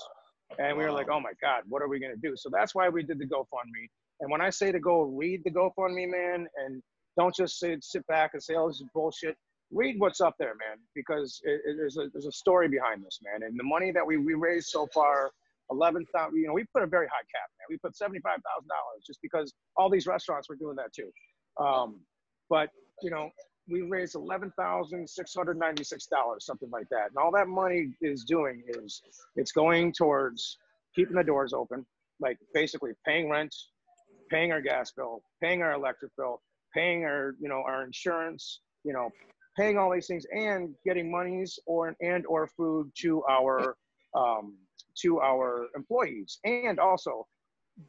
And 0.59 0.77
we 0.77 0.83
were 0.83 0.91
like, 0.91 1.09
oh 1.09 1.19
my 1.19 1.33
God, 1.41 1.63
what 1.67 1.81
are 1.81 1.87
we 1.87 1.99
going 1.99 2.13
to 2.13 2.21
do? 2.21 2.35
So 2.35 2.49
that's 2.51 2.73
why 2.73 2.89
we 2.89 3.03
did 3.03 3.19
the 3.19 3.25
GoFundMe. 3.25 3.87
And 4.19 4.31
when 4.31 4.41
I 4.41 4.49
say 4.49 4.71
to 4.71 4.79
go 4.79 5.03
read 5.03 5.41
the 5.43 5.51
GoFundMe, 5.51 6.09
man, 6.09 6.47
and 6.65 6.81
don't 7.17 7.35
just 7.35 7.59
say, 7.59 7.77
sit 7.81 8.05
back 8.07 8.31
and 8.33 8.41
say, 8.41 8.55
oh, 8.55 8.67
this 8.67 8.77
is 8.77 8.87
bullshit. 8.93 9.35
Read 9.71 9.95
what's 9.99 10.21
up 10.21 10.35
there, 10.39 10.55
man, 10.55 10.77
because 10.95 11.41
it, 11.43 11.61
it, 11.65 11.75
there's, 11.77 11.97
a, 11.97 12.07
there's 12.13 12.25
a 12.25 12.31
story 12.31 12.69
behind 12.69 13.03
this, 13.03 13.19
man. 13.23 13.47
And 13.47 13.59
the 13.59 13.63
money 13.63 13.91
that 13.91 14.05
we, 14.05 14.17
we 14.17 14.33
raised 14.33 14.67
so 14.67 14.87
far, 14.93 15.31
11,000, 15.69 16.37
you 16.37 16.47
know, 16.47 16.53
we 16.53 16.63
put 16.73 16.83
a 16.83 16.87
very 16.87 17.07
high 17.07 17.25
cap, 17.33 17.49
man. 17.59 17.67
We 17.69 17.77
put 17.77 17.93
$75,000 17.93 18.39
just 19.05 19.19
because 19.21 19.53
all 19.75 19.89
these 19.89 20.07
restaurants 20.07 20.47
were 20.47 20.55
doing 20.55 20.77
that 20.77 20.93
too. 20.93 21.11
Um, 21.61 21.99
but, 22.49 22.69
you 23.01 23.11
know, 23.11 23.29
we 23.70 23.82
raised 23.82 24.15
eleven 24.15 24.51
thousand 24.57 25.09
six 25.09 25.34
hundred 25.36 25.57
ninety-six 25.57 26.07
dollars, 26.07 26.45
something 26.45 26.70
like 26.70 26.88
that. 26.89 27.09
And 27.09 27.18
all 27.18 27.32
that 27.34 27.47
money 27.47 27.89
is 28.01 28.24
doing 28.24 28.63
is 28.68 29.01
it's 29.36 29.51
going 29.51 29.91
towards 29.91 30.57
keeping 30.95 31.15
the 31.15 31.24
doors 31.24 31.53
open, 31.53 31.86
like 32.20 32.38
basically 32.53 32.91
paying 33.05 33.30
rent, 33.30 33.53
paying 34.30 34.51
our 34.51 34.61
gas 34.61 34.91
bill, 34.91 35.22
paying 35.41 35.61
our 35.61 35.74
electric 35.74 36.11
bill, 36.18 36.41
paying 36.74 37.03
our 37.03 37.36
you 37.39 37.49
know 37.49 37.63
our 37.65 37.84
insurance, 37.84 38.61
you 38.84 38.93
know, 38.93 39.09
paying 39.57 39.78
all 39.78 39.91
these 39.91 40.07
things, 40.07 40.26
and 40.32 40.74
getting 40.86 41.11
monies 41.11 41.59
or 41.65 41.95
and 42.01 42.26
or 42.28 42.47
food 42.47 42.91
to 42.95 43.24
our 43.30 43.76
um, 44.15 44.55
to 45.01 45.20
our 45.20 45.68
employees, 45.76 46.39
and 46.43 46.80
also 46.80 47.28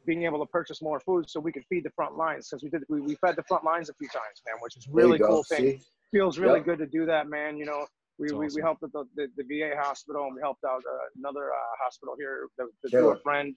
being 0.05 0.23
able 0.23 0.39
to 0.39 0.45
purchase 0.45 0.81
more 0.81 0.99
food 0.99 1.29
so 1.29 1.39
we 1.39 1.51
could 1.51 1.65
feed 1.69 1.83
the 1.83 1.89
front 1.91 2.15
lines 2.17 2.47
because 2.49 2.63
we 2.63 2.69
did 2.69 2.83
we, 2.89 3.01
we 3.01 3.15
fed 3.15 3.35
the 3.35 3.43
front 3.43 3.63
lines 3.63 3.89
a 3.89 3.93
few 3.95 4.07
times, 4.09 4.41
man, 4.47 4.55
which 4.61 4.77
is 4.77 4.85
There 4.85 4.93
you 4.93 5.07
really 5.07 5.19
go. 5.19 5.27
cool 5.27 5.43
thing 5.43 5.59
See? 5.61 5.81
feels 6.11 6.37
really 6.39 6.59
Yep. 6.59 6.65
good 6.65 6.79
to 6.79 6.85
do 6.87 7.05
that, 7.05 7.27
man. 7.29 7.57
You 7.57 7.65
know, 7.65 7.85
we, 8.19 8.27
That's 8.27 8.55
we, 8.55 8.61
we 8.61 8.61
helped 8.61 8.83
at 8.83 8.91
the, 8.91 9.03
the, 9.15 9.27
the 9.37 9.43
VA 9.43 9.75
hospital 9.77 10.25
and 10.25 10.35
we 10.35 10.41
helped 10.41 10.63
out 10.63 10.81
uh, 10.89 10.97
another 11.17 11.51
uh, 11.51 11.57
hospital 11.83 12.15
here 12.19 12.47
the, 12.57 12.67
the, 12.83 12.89
Sure. 12.89 12.99
through 13.01 13.11
a 13.13 13.19
friend. 13.21 13.55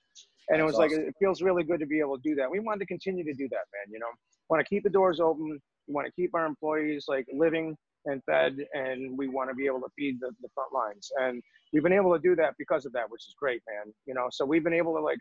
And 0.49 0.61
it 0.61 0.65
That's 0.65 0.73
was 0.73 0.79
like, 0.79 0.91
it 0.93 1.15
feels 1.19 1.43
really 1.43 1.65
good 1.65 1.81
to 1.81 1.87
be 1.87 2.01
able 2.01 2.17
to 2.17 2.23
do 2.23 2.35
that. 2.37 2.51
We 2.51 2.61
wanted 2.61 2.81
to 2.81 2.87
continue 2.87 3.25
to 3.25 3.33
do 3.35 3.49
that, 3.51 3.65
man. 3.75 3.93
You 3.93 3.99
know, 3.99 4.07
want 4.49 4.65
to 4.65 4.69
keep 4.69 4.83
the 4.85 4.91
doors 4.91 5.21
open. 5.21 5.59
We 5.89 5.95
want 5.95 6.07
to 6.07 6.13
keep 6.13 6.35
our 6.35 6.47
employees 6.47 7.05
like 7.09 7.27
living 7.33 7.77
and 8.07 8.21
fed, 8.25 8.57
and 8.75 9.17
we 9.17 9.29
want 9.29 9.49
to 9.51 9.55
be 9.55 9.67
able 9.67 9.81
to 9.81 9.89
feed 9.97 10.19
the, 10.21 10.31
the 10.43 10.49
front 10.55 10.73
lines. 10.73 11.11
And 11.21 11.41
we've 11.73 11.83
been 11.85 11.93
able 11.93 12.13
to 12.13 12.19
do 12.21 12.35
that 12.37 12.55
because 12.59 12.85
of 12.85 12.93
that, 12.93 13.09
which 13.09 13.23
is 13.29 13.35
great, 13.39 13.63
man. 13.69 13.93
You 14.07 14.15
know, 14.15 14.27
so 14.31 14.45
we've 14.45 14.65
been 14.65 14.73
able 14.75 14.95
to 14.97 15.01
like 15.01 15.19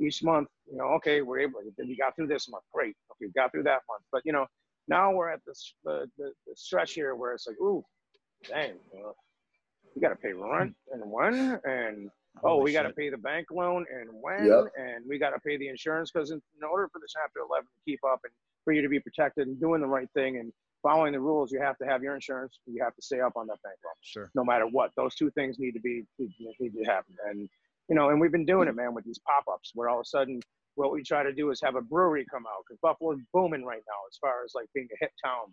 each 0.00 0.22
month, 0.22 0.48
you 0.70 0.76
know, 0.76 0.84
okay, 0.96 1.22
we're 1.22 1.40
able, 1.40 1.60
we 1.78 1.96
got 1.96 2.14
through 2.16 2.28
this 2.28 2.48
month, 2.48 2.64
great. 2.72 2.94
Okay, 3.12 3.26
we 3.26 3.32
got 3.32 3.50
through 3.52 3.64
that 3.64 3.80
month. 3.88 4.02
But, 4.12 4.22
you 4.24 4.32
know, 4.32 4.46
now 4.86 5.12
we're 5.12 5.28
at 5.30 5.40
this, 5.46 5.74
the, 5.84 6.06
the, 6.18 6.32
the 6.46 6.54
stretch 6.54 6.92
here 6.92 7.14
where 7.14 7.32
it's 7.34 7.46
like, 7.46 7.56
ooh, 7.60 7.84
dang, 8.48 8.74
you 8.94 9.12
we 9.94 10.00
got 10.02 10.10
to 10.10 10.16
pay 10.16 10.32
rent 10.32 10.74
and 10.92 11.02
when, 11.10 11.60
and 11.64 12.10
oh, 12.44 12.58
we 12.62 12.72
got 12.72 12.82
to 12.82 12.90
pay 12.90 13.10
the 13.10 13.16
bank 13.16 13.46
loan 13.50 13.84
and 13.92 14.08
when, 14.12 14.44
Yep. 14.46 14.64
and 14.78 15.04
we 15.08 15.18
got 15.18 15.30
to 15.30 15.40
pay 15.40 15.56
the 15.56 15.68
insurance 15.68 16.10
because 16.12 16.30
in, 16.30 16.40
in 16.56 16.64
order 16.64 16.88
for 16.92 17.00
the 17.00 17.08
Chapter 17.12 17.40
11 17.48 17.64
to 17.64 17.90
keep 17.90 18.00
up 18.04 18.20
and 18.24 18.32
for 18.64 18.72
you 18.72 18.82
to 18.82 18.88
be 18.88 19.00
protected 19.00 19.48
and 19.48 19.58
doing 19.60 19.80
the 19.80 19.86
right 19.86 20.08
thing 20.14 20.36
and 20.36 20.52
following 20.82 21.12
the 21.12 21.20
rules, 21.20 21.50
you 21.50 21.60
have 21.60 21.76
to 21.78 21.84
have 21.86 22.02
your 22.02 22.14
insurance. 22.14 22.60
You 22.66 22.82
have 22.84 22.94
to 22.94 23.02
stay 23.02 23.20
up 23.20 23.32
on 23.36 23.46
that 23.48 23.60
bank 23.64 23.76
loan 23.84 23.94
Sure. 24.02 24.30
no 24.34 24.44
matter 24.44 24.66
what. 24.66 24.92
Those 24.96 25.14
two 25.16 25.30
things 25.32 25.58
need 25.58 25.72
to 25.72 25.80
be 25.80 26.04
need 26.60 26.74
to 26.74 26.84
happen. 26.84 27.14
And 27.28 27.48
you 27.88 27.94
know, 27.94 28.10
and 28.10 28.20
we've 28.20 28.32
been 28.32 28.44
doing 28.44 28.68
it, 28.68 28.76
man, 28.76 28.94
with 28.94 29.04
these 29.04 29.18
pop-ups 29.26 29.72
where 29.74 29.88
all 29.88 29.98
of 29.98 30.02
a 30.02 30.04
sudden 30.04 30.40
what 30.74 30.92
we 30.92 31.02
try 31.02 31.22
to 31.22 31.32
do 31.32 31.50
is 31.50 31.60
have 31.62 31.74
a 31.74 31.80
brewery 31.80 32.24
come 32.30 32.44
out 32.46 32.64
because 32.66 32.78
Buffalo's 32.80 33.20
booming 33.32 33.64
right 33.64 33.82
now 33.86 34.00
as 34.08 34.16
far 34.20 34.44
as 34.44 34.52
like 34.54 34.66
being 34.74 34.88
a 34.92 35.04
hip 35.04 35.10
town 35.24 35.52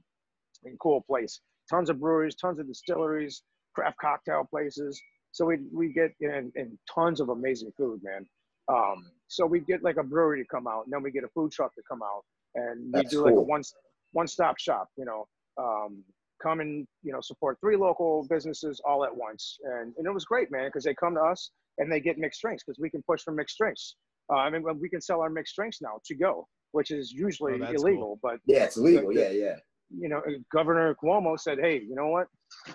and 0.63 0.77
cool 0.79 1.01
place. 1.01 1.41
Tons 1.69 1.89
of 1.89 1.99
breweries, 1.99 2.35
tons 2.35 2.59
of 2.59 2.67
distilleries, 2.67 3.41
craft 3.73 3.97
cocktail 3.99 4.47
places. 4.49 5.01
So 5.31 5.45
we 5.45 5.57
we 5.73 5.91
get 5.91 6.13
and, 6.21 6.51
and 6.55 6.77
tons 6.93 7.19
of 7.19 7.29
amazing 7.29 7.71
food, 7.75 8.01
man. 8.03 8.25
Um, 8.67 9.05
so 9.27 9.45
we 9.45 9.59
get 9.61 9.83
like 9.83 9.97
a 9.97 10.03
brewery 10.03 10.43
to 10.43 10.47
come 10.47 10.67
out, 10.67 10.85
and 10.85 10.93
then 10.93 11.01
we 11.01 11.11
get 11.11 11.23
a 11.23 11.27
food 11.29 11.51
truck 11.51 11.73
to 11.75 11.81
come 11.89 12.01
out, 12.03 12.23
and 12.53 12.85
we 12.85 12.91
That's 13.01 13.09
do 13.09 13.23
like 13.23 13.33
a 13.33 13.41
one 13.41 13.63
one 14.11 14.27
stop 14.27 14.59
shop. 14.59 14.89
You 14.95 15.05
know, 15.05 15.27
um, 15.57 16.03
come 16.41 16.59
and 16.59 16.87
you 17.03 17.11
know 17.11 17.21
support 17.21 17.57
three 17.59 17.75
local 17.75 18.27
businesses 18.29 18.79
all 18.87 19.03
at 19.03 19.15
once, 19.15 19.57
and 19.63 19.93
and 19.97 20.05
it 20.05 20.13
was 20.13 20.23
great, 20.23 20.51
man, 20.51 20.67
because 20.67 20.83
they 20.83 20.93
come 20.93 21.15
to 21.15 21.21
us 21.21 21.49
and 21.77 21.91
they 21.91 21.99
get 21.99 22.17
mixed 22.17 22.41
drinks 22.41 22.63
because 22.63 22.79
we 22.79 22.89
can 22.89 23.01
push 23.03 23.21
for 23.21 23.31
mixed 23.33 23.57
drinks. 23.57 23.95
Uh, 24.31 24.37
I 24.37 24.49
mean, 24.49 24.63
well, 24.63 24.73
we 24.75 24.89
can 24.89 25.01
sell 25.01 25.21
our 25.21 25.29
mixed 25.29 25.55
drinks 25.55 25.81
now 25.81 25.99
to 26.05 26.15
go, 26.15 26.47
which 26.71 26.91
is 26.91 27.11
usually 27.11 27.53
Oh, 27.55 27.57
that's 27.59 27.81
illegal, 27.81 28.19
but 28.23 28.39
Yeah, 28.45 28.63
it's 28.63 28.77
illegal. 28.77 29.09
The- 29.13 29.19
Yeah, 29.19 29.29
yeah. 29.29 29.55
you 29.89 30.09
know, 30.09 30.21
Governor 30.51 30.95
Cuomo 30.95 31.39
said, 31.39 31.59
"Hey, 31.59 31.79
you 31.79 31.95
know 31.95 32.07
what? 32.07 32.27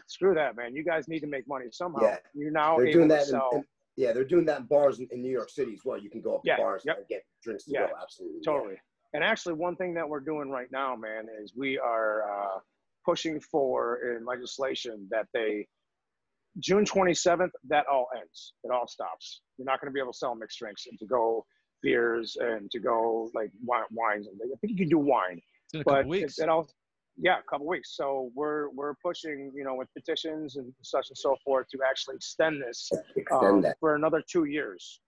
Screw 0.06 0.34
that, 0.34 0.54
man. 0.56 0.76
You 0.76 0.84
guys 0.84 1.08
need 1.08 1.20
to 1.20 1.26
make 1.26 1.46
money 1.48 1.66
somehow. 1.72 2.02
Yeah. 2.02 2.16
You're 2.34 2.52
now 2.52 2.76
They're 2.76 2.86
able 2.86 2.98
doing 2.98 3.08
that. 3.08 3.22
In, 3.22 3.26
sell 3.26 3.50
in- 3.54 3.64
yeah, 3.96 4.12
they're 4.12 4.24
doing 4.24 4.44
that 4.46 4.60
in 4.60 4.66
bars 4.66 5.00
in, 5.00 5.08
in 5.10 5.20
New 5.20 5.30
York 5.30 5.50
City 5.50 5.72
as 5.72 5.80
well. 5.84 5.98
You 5.98 6.08
can 6.08 6.20
go 6.20 6.36
up 6.36 6.42
Yeah, 6.44 6.56
to 6.56 6.62
bars 6.62 6.82
yep. 6.86 6.98
and 6.98 7.08
get 7.08 7.22
drinks 7.42 7.64
to 7.64 7.72
Yeah, 7.72 7.88
go. 7.88 7.94
Absolutely. 8.00 8.40
yeah. 8.44 8.52
totally." 8.52 8.76
And 9.12 9.24
actually, 9.24 9.54
one 9.54 9.74
thing 9.74 9.92
that 9.94 10.08
we're 10.08 10.20
doing 10.20 10.50
right 10.50 10.70
now, 10.70 10.94
man, 10.94 11.26
is 11.42 11.52
we 11.56 11.76
are 11.78 12.30
uh, 12.30 12.60
pushing 13.04 13.40
for 13.40 14.16
in 14.16 14.24
legislation 14.24 15.08
that 15.10 15.26
they 15.34 15.66
June 16.60 16.84
27th 16.84 17.50
that 17.68 17.86
all 17.86 18.08
ends. 18.16 18.54
It 18.64 18.70
all 18.70 18.86
stops. 18.86 19.42
You're 19.56 19.66
not 19.66 19.80
going 19.80 19.90
to 19.90 19.94
be 19.94 20.00
able 20.00 20.12
to 20.12 20.18
sell 20.18 20.34
mixed 20.34 20.58
drinks 20.58 20.86
and 20.88 20.98
to 20.98 21.06
go 21.06 21.44
beers 21.82 22.36
and 22.40 22.70
to 22.70 22.78
go 22.78 23.30
like 23.34 23.50
wi- 23.66 23.86
wines. 23.90 24.28
I 24.28 24.56
think 24.60 24.72
you 24.72 24.76
can 24.76 24.88
do 24.88 24.98
wine. 24.98 25.40
It's 25.66 25.74
in 25.74 25.80
a 25.80 25.84
but 25.84 25.94
couple 25.96 26.10
weeks. 26.10 26.38
It, 26.38 26.44
it 26.44 26.48
all, 26.48 26.68
yeah, 27.16 27.38
a 27.38 27.50
couple 27.50 27.66
weeks. 27.66 27.96
So 27.96 28.30
we're 28.34 28.70
we're 28.70 28.94
pushing, 29.02 29.52
you 29.54 29.64
know, 29.64 29.74
with 29.74 29.88
petitions 29.94 30.56
and 30.56 30.72
such 30.82 31.08
and 31.10 31.18
so 31.18 31.36
forth 31.44 31.68
to 31.70 31.78
actually 31.88 32.16
extend 32.16 32.62
this 32.62 32.90
um, 33.32 33.64
for 33.78 33.94
another 33.94 34.22
two 34.30 34.44
years. 34.44 35.00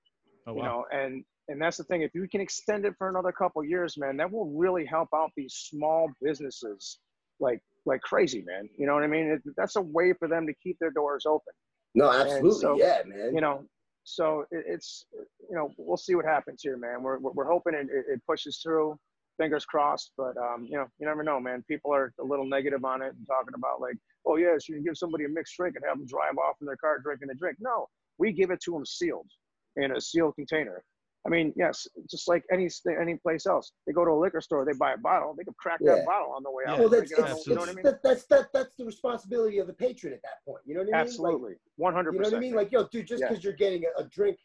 oh, 0.47 0.55
wow. 0.55 0.57
You 0.57 0.63
know, 0.63 0.85
and 0.93 1.25
and 1.49 1.61
that's 1.61 1.77
the 1.77 1.85
thing. 1.85 2.03
If 2.03 2.15
you 2.15 2.27
can 2.29 2.41
extend 2.41 2.85
it 2.85 2.95
for 2.99 3.09
another 3.09 3.33
couple 3.33 3.65
years, 3.65 3.97
man, 3.99 4.17
that 4.19 4.31
will 4.31 4.51
really 4.51 4.85
help 4.85 5.09
out 5.15 5.31
these 5.37 5.55
small 5.55 6.09
businesses 6.23 6.99
like 7.41 7.61
like 7.87 8.01
crazy, 8.01 8.43
man. 8.47 8.69
You 8.77 8.87
know 8.87 8.95
what 8.95 9.03
I 9.03 9.09
mean? 9.09 9.27
It, 9.27 9.43
that's 9.57 9.77
a 9.77 9.81
way 9.81 10.13
for 10.13 10.29
them 10.29 10.47
to 10.47 10.55
keep 10.63 10.79
their 10.79 10.91
doors 10.91 11.25
open. 11.27 11.53
No, 11.95 12.11
absolutely. 12.11 12.61
so, 12.61 12.77
yeah, 12.77 13.03
man. 13.07 13.35
You 13.35 13.41
know, 13.41 13.65
so 14.05 14.45
it, 14.51 14.65
it's 14.67 15.07
you 15.49 15.57
know 15.57 15.71
we'll 15.77 15.97
see 15.97 16.15
what 16.15 16.25
happens 16.25 16.61
here, 16.63 16.77
man. 16.77 17.03
We're 17.03 17.19
we're, 17.19 17.47
hoping 17.51 17.75
it, 17.75 17.87
it, 17.91 18.21
pushes 18.27 18.61
through. 18.63 18.99
Fingers 19.39 19.65
crossed, 19.65 20.13
but 20.17 20.37
um, 20.37 20.67
you 20.69 20.77
know, 20.77 20.87
you 20.99 21.07
never 21.07 21.23
know, 21.23 21.41
man. 21.41 21.65
People 21.67 21.93
are 21.93 22.13
a 22.21 22.25
little 22.25 22.47
negative 22.47 22.85
on 22.85 23.01
it 23.03 23.15
and 23.17 23.27
talking 23.27 23.55
about 23.55 23.81
like, 23.81 23.97
oh 24.27 24.37
yes, 24.37 24.69
you 24.69 24.75
can 24.75 24.85
give 24.85 24.97
somebody 24.97 25.25
a 25.25 25.29
mixed 25.29 25.57
drink 25.57 25.75
and 25.75 25.85
have 25.89 25.97
them 25.97 26.07
drive 26.07 26.37
off 26.37 26.57
in 26.61 26.67
their 26.67 26.77
car 26.77 26.99
drinking 26.99 27.31
a 27.31 27.35
drink. 27.35 27.57
No, 27.61 27.87
we 28.19 28.33
give 28.33 28.51
it 28.51 28.61
to 28.65 28.73
them 28.73 28.85
sealed 28.85 29.29
in 29.77 29.97
a 29.97 30.01
sealed 30.01 30.35
container. 30.37 30.85
I 31.25 31.29
mean, 31.29 31.53
yes, 31.57 31.87
just 32.11 32.27
like 32.29 32.43
any 32.53 32.69
any 33.01 33.15
place 33.17 33.47
else. 33.47 33.73
They 33.87 33.93
go 33.93 34.05
to 34.05 34.11
a 34.11 34.19
liquor 34.19 34.41
store, 34.41 34.65
they 34.65 34.73
buy 34.77 34.95
a 34.95 34.99
bottle, 34.99 35.35
they 35.39 35.45
could 35.45 35.57
crack 35.57 35.79
Yeah. 35.81 35.97
that 35.97 36.07
bottle 36.07 36.33
on 36.33 36.43
the 36.43 36.51
way 36.51 36.65
out. 36.67 36.75
Yeah. 36.75 36.81
well, 36.81 36.89
They 36.89 36.99
that's, 37.01 37.11
get 37.15 37.25
on 37.25 37.31
it's, 37.31 37.45
the- 37.45 37.51
you 37.51 37.55
know 37.55 37.61
what 37.61 37.69
I 37.71 37.75
mean? 37.75 37.85
that, 37.85 38.03
that's 38.03 38.25
that, 38.27 38.53
that's 38.53 38.75
the 38.77 38.85
responsibility 38.85 39.59
of 39.59 39.69
the 39.69 39.73
patron 39.73 40.13
at 40.13 40.23
that 40.23 40.45
point. 40.45 40.63
You 40.67 40.75
know 40.75 40.81
what 40.81 40.85
I 40.85 40.87
mean? 40.87 40.93
Like, 40.95 41.07
Absolutely, 41.07 41.53
one 41.77 41.95
hundred 41.95 42.15
you 42.15 42.21
know 42.21 42.29
what 42.29 42.37
I 42.37 42.41
mean? 42.41 42.55
Like, 42.55 42.73
yo, 42.73 42.89
dude, 42.89 43.07
just 43.07 43.21
Yeah. 43.21 43.29
because 43.29 43.45
you're 43.45 43.53
getting 43.53 43.85
a, 43.85 44.01
a 44.03 44.05
drink 44.09 44.37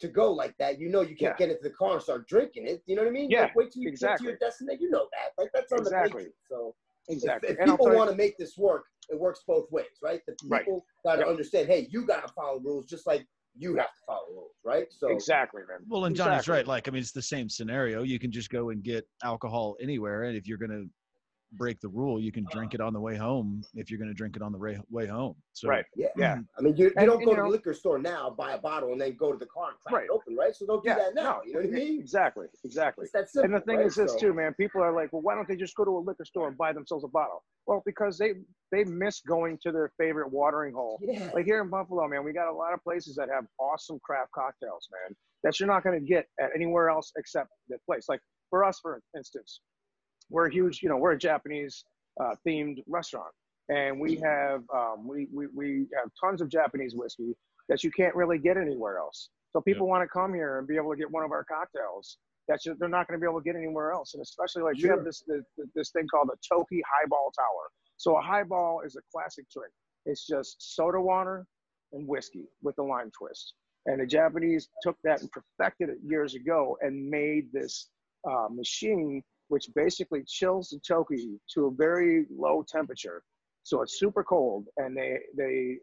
to 0.00 0.08
go 0.08 0.32
like 0.32 0.56
that, 0.58 0.78
you 0.80 0.88
know 0.88 1.02
you 1.02 1.14
can't 1.16 1.36
Yeah. 1.38 1.46
get 1.46 1.50
into 1.50 1.62
the 1.62 1.74
car 1.74 1.94
and 1.94 2.02
start 2.02 2.26
drinking 2.28 2.66
it. 2.66 2.82
You 2.86 2.96
know 2.96 3.02
what 3.02 3.08
I 3.08 3.12
mean? 3.12 3.30
Yeah, 3.30 3.42
Like, 3.42 3.56
wait 3.56 3.72
till 3.72 3.82
you 3.82 3.90
get 3.96 4.18
to 4.18 4.24
your 4.24 4.36
destination. 4.38 4.82
You 4.82 4.90
know 4.90 5.06
that. 5.12 5.40
Like, 5.40 5.50
that's 5.54 5.70
on 5.72 5.80
Exactly. 5.80 6.08
the 6.08 6.16
patron. 6.18 6.32
So, 6.48 6.74
exactly. 7.08 7.48
If, 7.50 7.54
if 7.54 7.60
And 7.60 7.70
people 7.70 7.94
want 7.94 8.10
to 8.10 8.16
make 8.16 8.36
this 8.38 8.56
work, 8.58 8.84
it 9.08 9.18
works 9.18 9.42
both 9.46 9.70
ways, 9.72 9.86
right? 10.02 10.20
The 10.26 10.36
Right. 10.48 10.64
people 10.64 10.84
got 11.04 11.14
to 11.16 11.20
Yep. 11.20 11.28
understand, 11.28 11.68
hey, 11.68 11.86
you 11.90 12.04
got 12.06 12.26
to 12.26 12.32
follow 12.32 12.58
rules 12.60 12.86
just 12.86 13.06
like 13.06 13.24
you 13.56 13.74
have 13.76 13.86
to 13.86 14.00
follow 14.06 14.17
rules, 14.17 14.17
right? 14.68 14.86
So 14.90 15.08
exactly, 15.08 15.62
man. 15.68 15.78
Well, 15.88 16.04
and 16.04 16.14
Johnny's 16.14 16.40
Exactly. 16.40 16.54
right. 16.54 16.66
Like, 16.66 16.88
I 16.88 16.90
mean, 16.90 17.00
it's 17.00 17.12
the 17.12 17.22
same 17.22 17.48
scenario. 17.48 18.02
You 18.02 18.18
can 18.18 18.30
just 18.30 18.50
go 18.50 18.70
and 18.70 18.82
get 18.82 19.08
alcohol 19.24 19.76
anywhere, 19.80 20.24
and 20.24 20.36
if 20.36 20.46
you're 20.46 20.58
gonna 20.58 20.84
break 21.52 21.80
the 21.80 21.88
rule, 21.88 22.20
you 22.20 22.30
can 22.32 22.44
uh-huh. 22.44 22.54
drink 22.58 22.74
it 22.74 22.80
on 22.80 22.92
the 22.92 23.00
way 23.00 23.16
home. 23.16 23.62
If 23.74 23.90
you're 23.90 23.98
gonna 23.98 24.14
drink 24.14 24.36
it 24.36 24.42
on 24.42 24.52
the 24.52 24.58
way 24.58 24.78
way 24.90 25.06
home, 25.06 25.34
so 25.52 25.68
Right. 25.68 25.84
yeah, 25.96 26.08
Yeah. 26.16 26.38
I 26.58 26.62
mean, 26.62 26.76
you, 26.76 26.86
you 26.86 26.92
And- 26.96 27.06
don't 27.06 27.24
go 27.24 27.30
you 27.30 27.36
to 27.36 27.42
know- 27.42 27.42
the 27.44 27.50
liquor 27.50 27.74
store 27.74 27.98
now, 27.98 28.30
buy 28.30 28.52
a 28.52 28.58
bottle, 28.58 28.92
and 28.92 29.00
then 29.00 29.16
go 29.16 29.32
to 29.32 29.38
the 29.38 29.46
car 29.46 29.70
and 29.70 29.80
crack 29.80 29.94
Right. 29.94 30.04
it 30.04 30.10
open, 30.10 30.36
right? 30.36 30.54
So 30.54 30.66
don't 30.66 30.82
do 30.82 30.90
Yeah, 30.90 30.96
that 30.98 31.14
now. 31.14 31.38
no, 31.38 31.44
you 31.44 31.52
know 31.54 31.60
what 31.60 31.68
I 31.68 31.72
mean? 31.72 32.00
Exactly, 32.00 32.46
exactly. 32.64 33.04
It's 33.04 33.12
that 33.12 33.30
simple. 33.30 33.46
And 33.46 33.54
the 33.54 33.64
thing 33.64 33.78
right? 33.78 33.86
is 33.86 33.94
this 33.96 34.12
So- 34.12 34.18
too, 34.18 34.34
man. 34.34 34.54
People 34.54 34.82
are 34.82 34.92
like, 34.92 35.12
well, 35.12 35.22
why 35.22 35.34
don't 35.34 35.48
they 35.48 35.56
just 35.56 35.74
go 35.76 35.84
to 35.84 35.90
a 35.96 35.98
liquor 35.98 36.24
store 36.24 36.48
and 36.48 36.56
buy 36.58 36.72
themselves 36.72 37.04
a 37.04 37.08
bottle? 37.08 37.44
Well, 37.66 37.82
because 37.84 38.18
they 38.18 38.34
they 38.70 38.84
miss 38.84 39.20
going 39.20 39.56
to 39.62 39.72
their 39.72 39.88
favorite 39.96 40.30
watering 40.30 40.74
hole. 40.74 40.98
Yeah. 41.00 41.30
Like 41.32 41.46
here 41.46 41.62
in 41.62 41.70
Buffalo, 41.70 42.06
man, 42.06 42.22
we 42.22 42.34
got 42.34 42.48
a 42.48 42.52
lot 42.52 42.74
of 42.74 42.82
places 42.84 43.16
that 43.16 43.30
have 43.30 43.46
awesome 43.58 43.98
craft 44.00 44.30
cocktails, 44.32 44.86
man, 44.92 45.16
that 45.42 45.58
you're 45.58 45.66
not 45.66 45.82
going 45.82 45.98
to 45.98 46.04
get 46.04 46.26
at 46.38 46.50
anywhere 46.54 46.90
else 46.90 47.10
except 47.16 47.50
that 47.70 47.82
place. 47.86 48.06
Like 48.10 48.20
for 48.50 48.64
us, 48.64 48.78
for 48.80 49.00
instance, 49.16 49.60
we're 50.30 50.46
a 50.46 50.52
huge, 50.52 50.82
you 50.82 50.88
know, 50.88 50.96
we're 50.96 51.12
a 51.12 51.18
Japanese 51.18 51.84
uh, 52.20 52.34
themed 52.46 52.82
restaurant, 52.86 53.32
and 53.68 53.98
we 54.00 54.16
have 54.16 54.62
um, 54.74 55.06
we, 55.08 55.28
we 55.32 55.46
we 55.54 55.86
have 55.98 56.10
tons 56.22 56.40
of 56.40 56.48
Japanese 56.48 56.94
whiskey 56.94 57.34
that 57.68 57.84
you 57.84 57.90
can't 57.90 58.14
really 58.14 58.38
get 58.38 58.56
anywhere 58.56 58.98
else. 58.98 59.28
So 59.52 59.60
people 59.60 59.86
want 59.88 60.02
to 60.02 60.08
come 60.08 60.34
here 60.34 60.58
and 60.58 60.66
be 60.66 60.76
able 60.76 60.90
to 60.90 60.96
get 60.96 61.10
one 61.10 61.24
of 61.24 61.32
our 61.32 61.44
cocktails 61.44 62.18
that 62.48 62.58
you- 62.64 62.74
they're 62.78 62.88
not 62.88 63.06
going 63.08 63.18
to 63.20 63.24
be 63.24 63.28
able 63.30 63.40
to 63.40 63.44
get 63.44 63.56
anywhere 63.56 63.92
else. 63.92 64.14
And 64.14 64.22
especially 64.22 64.62
like 64.62 64.76
we 64.76 64.82
have 64.90 65.04
this, 65.04 65.22
this 65.26 65.42
this 65.74 65.90
thing 65.90 66.06
called 66.08 66.28
the 66.28 66.36
Toki 66.48 66.82
Highball 66.92 67.30
Tower. 67.36 67.64
So 67.96 68.16
a 68.16 68.22
highball 68.22 68.80
is 68.86 68.96
a 68.96 69.00
classic 69.12 69.46
drink. 69.54 69.72
It's 70.06 70.26
just 70.26 70.56
soda 70.76 71.00
water 71.00 71.46
and 71.92 72.06
whiskey 72.06 72.44
with 72.62 72.78
a 72.78 72.82
lime 72.82 73.10
twist. 73.18 73.54
And 73.86 74.00
the 74.00 74.06
Japanese 74.06 74.68
took 74.82 74.96
that 75.04 75.20
and 75.20 75.30
perfected 75.30 75.88
it 75.88 75.98
years 76.02 76.34
ago 76.34 76.76
and 76.82 77.08
made 77.08 77.50
this 77.52 77.88
uh, 78.30 78.48
machine 78.50 79.22
which 79.48 79.68
basically 79.74 80.22
chills 80.26 80.68
the 80.68 80.80
toki 80.86 81.38
to 81.54 81.66
a 81.66 81.70
very 81.70 82.26
low 82.30 82.64
temperature. 82.66 83.22
So 83.62 83.82
it's 83.82 83.98
super 83.98 84.24
cold, 84.24 84.66
and 84.76 84.96
they 84.96 85.18
they 85.36 85.78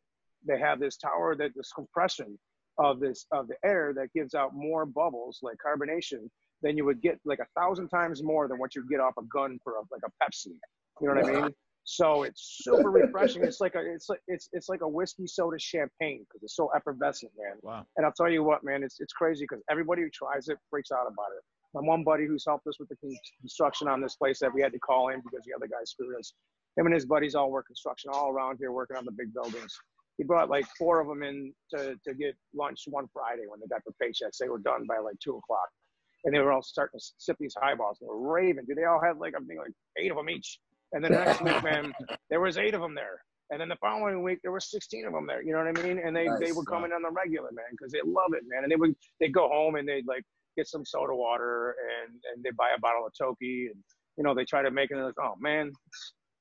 they 0.48 0.60
have 0.60 0.80
this 0.80 0.98
tower 0.98 1.36
that 1.36 1.52
this 1.56 1.72
compression 1.72 2.38
of 2.78 3.00
this 3.00 3.26
of 3.32 3.48
the 3.48 3.56
air 3.64 3.94
that 3.96 4.14
gives 4.14 4.34
out 4.34 4.54
more 4.54 4.86
bubbles 4.86 5.40
like 5.42 5.58
carbonation 5.66 6.30
than 6.62 6.78
you 6.78 6.86
would 6.86 7.02
get 7.02 7.20
like 7.26 7.40
a 7.40 7.60
thousand 7.60 7.90
times 7.90 8.24
more 8.24 8.48
than 8.48 8.58
what 8.58 8.76
you 8.76 8.86
get 8.90 9.00
off 9.00 9.14
a 9.18 9.24
gun 9.24 9.60
for 9.64 9.74
a, 9.74 9.82
like 9.92 10.02
a 10.06 10.24
Pepsi. 10.24 10.58
You 11.02 11.08
know 11.08 11.22
what 11.22 11.26
I 11.26 11.42
mean? 11.42 11.52
So 11.84 12.24
it's 12.24 12.60
super 12.64 12.90
refreshing. 13.04 13.44
It's 13.44 13.62
like 13.62 13.76
a 13.76 13.82
it's 13.82 14.10
like 14.10 14.22
it's 14.28 14.50
it's 14.52 14.68
like 14.68 14.82
a 14.82 14.88
whiskey 14.88 15.28
soda 15.28 15.60
champagne 15.60 16.26
because 16.28 16.44
it's 16.44 16.56
so 16.56 16.70
effervescent, 16.76 17.32
man. 17.38 17.58
wow. 17.62 17.86
And 17.98 18.06
I'll 18.06 18.14
tell 18.14 18.30
you 18.30 18.44
what, 18.44 18.64
man, 18.64 18.84
it's 18.84 19.00
it's 19.00 19.14
crazy 19.14 19.46
because 19.48 19.64
everybody 19.70 20.02
who 20.02 20.10
tries 20.10 20.48
it 20.48 20.58
freaks 20.70 20.92
out 20.92 21.06
about 21.08 21.30
it. 21.38 21.44
My 21.76 21.82
one 21.82 22.06
buddy 22.06 22.26
who's 22.26 22.46
helped 22.48 22.66
us 22.68 22.80
with 22.80 22.88
the 22.88 22.96
construction 23.42 23.90
on 23.90 24.00
this 24.02 24.16
place 24.16 24.40
that 24.40 24.54
we 24.54 24.62
had 24.62 24.72
to 24.72 24.80
call 24.80 25.10
in 25.10 25.20
because 25.20 25.46
the 25.46 25.54
other 25.54 25.68
guy 25.68 25.84
screwed 25.84 26.18
us. 26.18 26.34
Him 26.78 26.86
and 26.86 26.96
his 26.96 27.06
buddies 27.06 27.36
all 27.36 27.52
work 27.52 27.68
construction 27.68 28.12
all 28.14 28.30
around 28.32 28.58
here, 28.60 28.72
working 28.72 28.96
on 28.96 29.04
the 29.04 29.12
big 29.12 29.34
buildings. 29.34 29.78
He 30.18 30.24
brought 30.24 30.50
like 30.50 30.66
four 30.78 31.02
of 31.02 31.08
them 31.10 31.22
in 31.22 31.54
to, 31.72 31.98
to 32.08 32.14
get 32.14 32.34
lunch 32.56 32.84
one 32.88 33.08
Friday 33.12 33.44
when 33.50 33.60
they 33.60 33.68
got 33.68 33.82
their 33.86 34.08
paychecks. 34.10 34.38
They 34.40 34.48
were 34.48 34.60
done 34.60 34.86
by 34.88 35.00
like 35.00 35.20
two 35.22 35.36
o'clock, 35.36 35.68
and 36.24 36.34
they 36.34 36.40
were 36.40 36.54
all 36.54 36.62
starting 36.62 36.98
to 36.98 37.06
sip 37.18 37.36
these 37.42 37.56
highballs. 37.62 37.98
They 38.00 38.08
were 38.08 38.20
raving. 38.26 38.64
Dude, 38.66 38.78
they 38.78 38.86
all 38.86 39.02
had 39.04 39.18
like 39.18 39.34
I 39.36 39.44
think 39.44 39.60
like 39.60 39.74
eight 39.98 40.12
of 40.12 40.18
them 40.18 40.30
each. 40.30 40.60
And 40.94 41.04
then 41.04 41.12
the 41.12 41.20
next 41.26 41.42
week, 41.42 41.62
man, 41.62 41.94
there 42.30 42.40
was 42.40 42.58
eight 42.58 42.74
of 42.74 42.80
them 42.82 42.96
there. 42.96 43.22
And 43.52 43.60
then 43.60 43.68
the 43.68 43.76
following 43.76 44.24
week, 44.24 44.40
there 44.42 44.52
were 44.52 44.60
16 44.62 45.06
of 45.06 45.14
them 45.14 45.28
there. 45.28 45.44
You 45.44 45.52
know 45.52 45.64
what 45.64 45.78
I 45.78 45.84
mean? 45.84 46.00
And 46.00 46.16
they, 46.16 46.24
they 46.40 46.48
Nice. 46.48 46.54
would 46.56 46.66
come 46.68 46.84
in 46.86 46.94
on 46.94 47.04
the 47.04 47.12
regular, 47.12 47.52
man, 47.52 47.66
because 47.72 47.92
they 47.92 48.00
love 48.04 48.34
it, 48.34 48.44
man. 48.48 48.64
And 48.64 48.72
they 48.72 48.76
would 48.76 48.96
they 49.20 49.28
go 49.28 49.50
home 49.50 49.76
and 49.76 49.88
they'd 49.88 50.08
like 50.08 50.24
get 50.56 50.68
some 50.68 50.86
soda 50.86 51.16
water 51.16 51.76
and 52.06 52.14
and 52.34 52.44
they 52.44 52.52
buy 52.58 52.70
a 52.76 52.80
bottle 52.80 53.06
of 53.06 53.14
Toki 53.20 53.68
and 53.72 53.84
you 54.18 54.24
know 54.24 54.34
they 54.34 54.46
try 54.46 54.62
to 54.62 54.72
make 54.72 54.92
it. 54.92 54.96
And 54.96 55.06
like, 55.06 55.14
oh 55.22 55.34
man, 55.40 55.72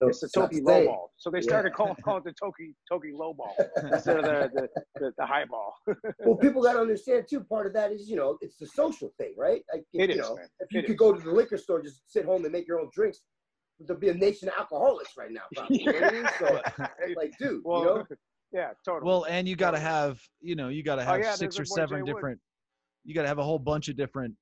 So 0.02 0.08
it's 0.08 0.20
the 0.20 0.28
not 0.36 0.50
Toki 0.50 0.60
staying. 0.60 0.86
lowball. 0.88 1.06
So 1.18 1.30
they 1.30 1.40
Yeah. 1.40 1.48
started 1.48 1.72
calling 1.74 1.96
call 2.04 2.18
it 2.18 2.24
the 2.24 2.34
Toki 2.40 2.74
Toki 2.90 3.12
lowball 3.12 3.54
instead 3.92 4.16
of 4.18 4.24
the 4.24 4.48
the, 4.54 4.68
the, 5.00 5.12
the 5.18 5.26
highball. 5.26 5.74
Well, 6.20 6.36
people 6.36 6.62
got 6.62 6.74
to 6.74 6.80
understand 6.80 7.26
too. 7.28 7.40
Part 7.40 7.66
of 7.66 7.74
that 7.74 7.92
is, 7.92 8.08
you 8.08 8.16
know, 8.16 8.38
it's 8.40 8.56
the 8.56 8.66
social 8.66 9.10
thing, 9.18 9.34
right? 9.36 9.62
Like, 9.72 9.84
It 9.92 10.08
you 10.10 10.16
is, 10.16 10.18
know, 10.18 10.36
man. 10.36 10.48
if 10.60 10.72
you 10.72 10.78
It 10.80 10.84
could 10.86 10.94
is. 10.94 10.98
go 10.98 11.12
to 11.12 11.20
the 11.20 11.30
liquor 11.30 11.58
store, 11.58 11.82
just 11.82 12.00
sit 12.10 12.24
home 12.24 12.44
and 12.44 12.52
make 12.52 12.66
your 12.66 12.80
own 12.80 12.88
drinks, 12.94 13.20
there'd 13.80 14.00
be 14.00 14.08
a 14.08 14.14
nation 14.14 14.48
of 14.48 14.54
alcoholics 14.58 15.10
right 15.18 15.30
now. 15.30 15.42
Probably, 15.54 15.82
you 15.82 15.92
know 15.92 15.98
I 16.06 16.12
mean? 16.12 16.26
So, 16.38 16.60
like, 17.16 17.32
dude, 17.38 17.60
well, 17.64 17.80
you 17.80 17.86
know, 17.86 18.06
yeah, 18.52 18.70
totally. 18.84 19.10
Well, 19.10 19.24
and 19.24 19.46
you 19.48 19.56
got 19.56 19.72
to 19.72 19.80
have, 19.80 20.20
you 20.40 20.54
know, 20.56 20.68
you 20.68 20.82
got 20.82 20.96
to 20.96 21.04
Oh, 21.04 21.14
have 21.14 21.24
yeah, 21.24 21.36
six 21.36 21.56
or 21.56 21.58
there's 21.58 21.70
a 21.70 21.74
boy, 21.74 21.76
seven 21.76 21.96
Jay 21.96 22.02
Wood. 22.02 22.14
different. 22.16 22.40
You 23.04 23.14
got 23.14 23.22
to 23.22 23.28
have 23.28 23.38
a 23.38 23.42
whole 23.44 23.58
bunch 23.58 23.88
of 23.88 23.96
different 23.96 24.34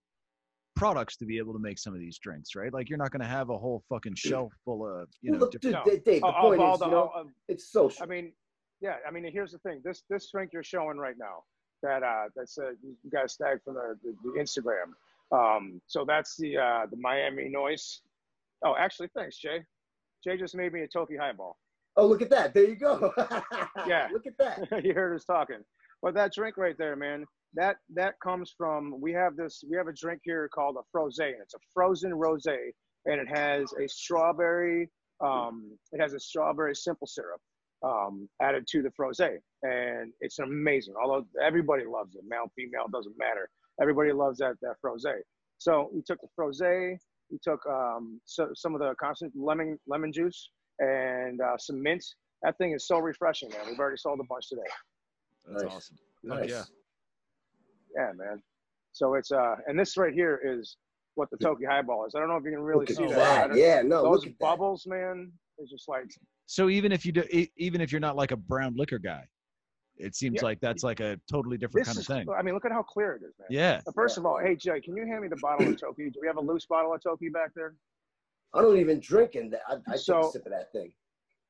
products 0.77 1.17
to 1.19 1.27
be 1.27 1.39
able 1.39 1.53
to 1.53 1.59
make 1.59 1.79
some 1.79 1.95
of 1.95 2.01
these 2.01 2.19
drinks, 2.19 2.55
right? 2.55 2.73
Like 2.73 2.89
you're 2.89 2.99
not 2.99 3.11
going 3.11 3.21
to 3.21 3.27
have 3.27 3.51
a 3.51 3.59
whole 3.59 3.83
fucking 3.89 4.15
shelf 4.15 4.53
full 4.65 4.87
of, 4.87 5.09
you 5.21 5.33
know, 5.33 5.39
look, 5.39 5.53
different. 5.53 5.85
dude, 5.85 5.87
No. 5.87 5.93
Dave, 5.93 6.05
Dave, 6.05 6.21
the 6.23 6.27
Of- 6.29 6.35
of 6.35 6.41
point 6.43 6.61
all 6.61 6.75
is, 6.75 6.81
the- 6.81 6.85
you 6.87 6.91
know, 6.93 7.11
of- 7.15 7.27
it's 7.49 7.71
social. 7.71 8.03
I 8.03 8.07
mean, 8.07 8.33
yeah. 8.81 8.97
I 9.07 9.11
mean, 9.11 9.31
here's 9.31 9.53
the 9.53 9.59
thing. 9.59 9.81
This 9.85 10.03
this 10.09 10.31
drink 10.31 10.51
you're 10.53 10.63
showing 10.65 10.97
right 10.97 11.17
now, 11.19 11.45
that 11.83 12.03
uh, 12.03 12.25
that's 12.35 12.57
uh, 12.59 12.71
you 12.83 12.97
guys 13.13 13.37
tagged 13.37 13.63
from 13.65 13.75
the, 13.75 13.97
the, 14.03 14.15
the 14.25 14.41
Instagram. 14.41 14.93
Um, 15.37 15.81
so 15.87 16.05
that's 16.07 16.37
the 16.37 16.57
uh, 16.59 16.87
the 16.91 16.97
Miami 16.97 17.49
Noise. 17.49 18.01
Oh, 18.65 18.75
actually, 18.79 19.09
thanks, 19.15 19.39
Jay. 19.39 19.63
Jay 20.25 20.37
just 20.37 20.55
made 20.57 20.73
me 20.73 20.83
a 20.83 20.89
Toki 20.89 21.17
highball. 21.17 21.59
oh, 21.97 22.07
look 22.07 22.23
at 22.23 22.31
that. 22.31 22.55
There 22.55 22.65
you 22.69 22.77
go. 22.77 23.13
Yeah. 23.87 24.09
Look 24.13 24.27
at 24.27 24.39
that. 24.39 24.69
you 24.85 24.95
heard 24.95 25.15
us 25.17 25.25
talking. 25.25 25.59
But 26.03 26.15
that 26.15 26.33
drink 26.33 26.57
right 26.57 26.77
there, 26.79 26.95
man, 26.97 27.25
that 27.55 27.77
that 27.95 28.15
comes 28.23 28.55
from. 28.57 29.01
We 29.01 29.13
have 29.13 29.37
this. 29.37 29.63
We 29.69 29.77
have 29.77 29.89
a 29.89 29.93
drink 29.93 30.21
here 30.25 30.49
called 30.55 30.77
a 30.77 30.83
froze 30.91 31.19
and 31.19 31.35
it's 31.43 31.55
a 31.55 31.59
frozen 31.75 32.13
rosé, 32.13 32.57
and 33.07 33.21
it 33.21 33.29
has 33.29 33.73
a 33.75 33.89
strawberry. 33.89 34.91
Um, 35.25 35.79
it 35.93 36.01
has 36.01 36.15
a 36.15 36.21
strawberry 36.21 36.75
simple 36.75 37.07
syrup 37.07 37.41
um, 37.85 38.29
added 38.41 38.67
to 38.69 38.83
the 38.83 38.91
froze 38.91 39.21
and 39.21 40.13
it's 40.21 40.39
amazing. 40.39 40.95
Although 41.03 41.27
everybody 41.43 41.85
loves 41.85 42.15
it, 42.15 42.23
male, 42.27 42.51
female, 42.57 42.87
doesn't 42.93 43.17
matter. 43.19 43.49
Everybody 43.81 44.13
loves 44.13 44.39
that 44.39 44.55
that 44.63 44.77
froze 44.81 45.05
So 45.59 45.91
we 45.93 46.03
took 46.03 46.21
the 46.21 46.29
froze 46.35 46.61
we 46.61 47.39
took 47.43 47.65
um, 47.67 48.21
so, 48.27 48.51
some 48.55 48.75
of 48.75 48.81
the 48.81 48.95
constant 49.01 49.33
lemon 49.35 49.79
lemon 49.87 50.13
juice 50.13 50.51
and 50.79 51.41
uh, 51.41 51.57
some 51.59 51.83
mint. 51.83 52.05
That 52.43 52.59
thing 52.59 52.73
is 52.73 52.87
so 52.87 52.99
refreshing, 52.99 53.49
man. 53.51 53.61
We've 53.69 53.79
already 53.79 53.97
sold 53.97 54.21
a 54.21 54.25
bunch 54.29 54.49
today. 54.49 54.63
That's 55.49 55.63
Nice. 55.65 55.73
awesome. 55.73 55.97
Fuck 56.29 56.39
Nice. 56.41 56.51
yeah. 56.51 56.63
Yeah, 57.97 58.13
man. 58.17 58.43
So 58.93 59.15
it's 59.15 59.33
uh, 59.33 59.57
and 59.67 59.79
this 59.79 59.97
right 59.97 60.13
here 60.13 60.41
is 60.45 60.77
what 61.15 61.31
the 61.31 61.37
Toki 61.37 61.65
highball 61.65 62.07
is. 62.07 62.15
I 62.15 62.21
don't 62.21 62.29
know 62.29 62.37
if 62.37 62.45
you 62.45 62.51
can 62.51 62.61
really 62.63 62.87
Look 62.87 62.97
see 62.97 63.07
that. 63.07 63.51
that. 63.51 63.57
Yeah, 63.57 63.83
no, 63.83 64.03
Those 64.03 64.21
look 64.21 64.27
at 64.27 64.31
that. 64.33 64.39
bubbles, 64.39 64.87
man. 64.87 65.31
It's 65.59 65.71
just 65.71 65.89
like 65.89 66.05
So 66.47 66.69
even 66.71 66.93
if 66.93 67.05
you 67.05 67.13
do, 67.13 67.23
e- 67.31 67.51
even 67.57 67.81
if 67.81 67.93
you're 67.93 68.01
not 68.01 68.17
like 68.17 68.31
a 68.33 68.37
brown 68.37 68.75
liquor 68.77 68.99
guy, 68.99 69.27
it 69.97 70.15
seems 70.17 70.37
Yeah. 70.37 70.45
like 70.45 70.61
that's 70.61 70.83
like 70.83 71.01
a 71.01 71.19
totally 71.31 71.59
different 71.59 71.87
this 71.87 71.95
kind 71.95 71.99
is. 72.03 72.09
of 72.11 72.17
thing. 72.35 72.35
I 72.39 72.43
mean, 72.43 72.55
look 72.55 72.65
at 72.65 72.73
how 72.73 72.83
clear 72.83 73.13
it 73.15 73.23
is, 73.27 73.35
man. 73.39 73.49
Yeah. 73.51 73.81
First 73.95 74.17
of 74.19 74.25
all, 74.27 74.39
hey 74.43 74.57
Jay, 74.57 74.81
can 74.81 74.97
you 74.97 75.07
hand 75.07 75.21
me 75.23 75.29
the 75.29 75.37
bottle 75.37 75.69
of 75.69 75.79
Toki? 75.81 76.09
Do 76.11 76.19
we 76.21 76.27
have 76.27 76.39
a 76.39 76.41
loose 76.41 76.67
bottle 76.67 76.95
of 76.95 77.03
Toki 77.03 77.29
back 77.29 77.51
there? 77.55 77.75
I 78.55 78.63
don't 78.63 78.79
even 78.79 78.99
drink 79.01 79.35
in 79.35 79.51
that. 79.51 79.61
I, 79.69 79.75
I 79.75 79.93
take 79.93 80.01
So- 80.01 80.29
a 80.29 80.33
sip 80.33 80.47
of 80.47 80.53
that 80.53 80.73
thing. 80.73 80.93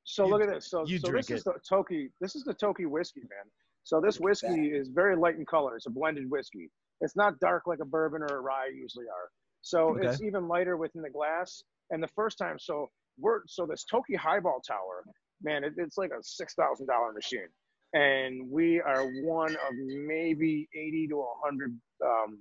So 0.04 0.24
You- 0.26 0.30
look 0.32 0.42
at 0.42 0.48
this. 0.50 0.68
So, 0.68 0.84
you 0.86 0.98
so 0.98 1.10
drink 1.10 1.26
this 1.26 1.38
is 1.38 1.44
the 1.44 1.54
Toki. 1.68 2.10
This 2.20 2.34
is 2.34 2.42
the 2.42 2.54
Toki 2.54 2.86
whiskey, 2.86 3.20
man. 3.20 3.50
So 3.84 4.00
this 4.00 4.18
whiskey 4.20 4.68
is 4.68 4.88
very 4.88 5.16
light 5.16 5.36
in 5.36 5.44
color. 5.46 5.76
It's 5.76 5.86
a 5.86 5.90
blended 5.90 6.30
whiskey. 6.30 6.70
It's 7.00 7.16
not 7.16 7.38
dark 7.40 7.66
like 7.66 7.80
a 7.80 7.84
bourbon 7.84 8.22
or 8.22 8.36
a 8.38 8.40
rye 8.40 8.70
usually 8.74 9.06
are. 9.06 9.30
So 9.62 9.90
Okay. 9.96 10.04
it's 10.06 10.22
even 10.22 10.48
lighter 10.48 10.76
within 10.76 11.02
the 11.02 11.10
glass. 11.10 11.62
And 11.90 12.02
the 12.02 12.08
first 12.08 12.38
time, 12.38 12.58
so 12.58 12.88
we're 13.18 13.40
so 13.46 13.66
this 13.66 13.84
Toki 13.84 14.14
Highball 14.14 14.60
Tower, 14.66 15.04
man, 15.42 15.64
it, 15.64 15.74
it's 15.76 15.98
like 15.98 16.10
a 16.10 16.22
six 16.22 16.54
thousand 16.54 16.86
dollar 16.86 17.12
machine, 17.12 17.48
and 17.92 18.48
we 18.50 18.80
are 18.80 19.02
one 19.24 19.52
of 19.52 19.74
maybe 20.06 20.68
eighty 20.74 21.06
to 21.08 21.24
hundred 21.44 21.78
um, 22.04 22.38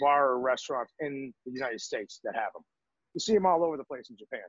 bar 0.00 0.30
or 0.30 0.40
restaurants 0.40 0.92
in 1.00 1.32
the 1.46 1.52
United 1.52 1.80
States 1.80 2.20
that 2.24 2.34
have 2.34 2.52
them. 2.54 2.62
You 3.14 3.20
see 3.20 3.34
them 3.34 3.46
all 3.46 3.62
over 3.64 3.76
the 3.76 3.84
place 3.84 4.10
in 4.10 4.16
Japan, 4.16 4.40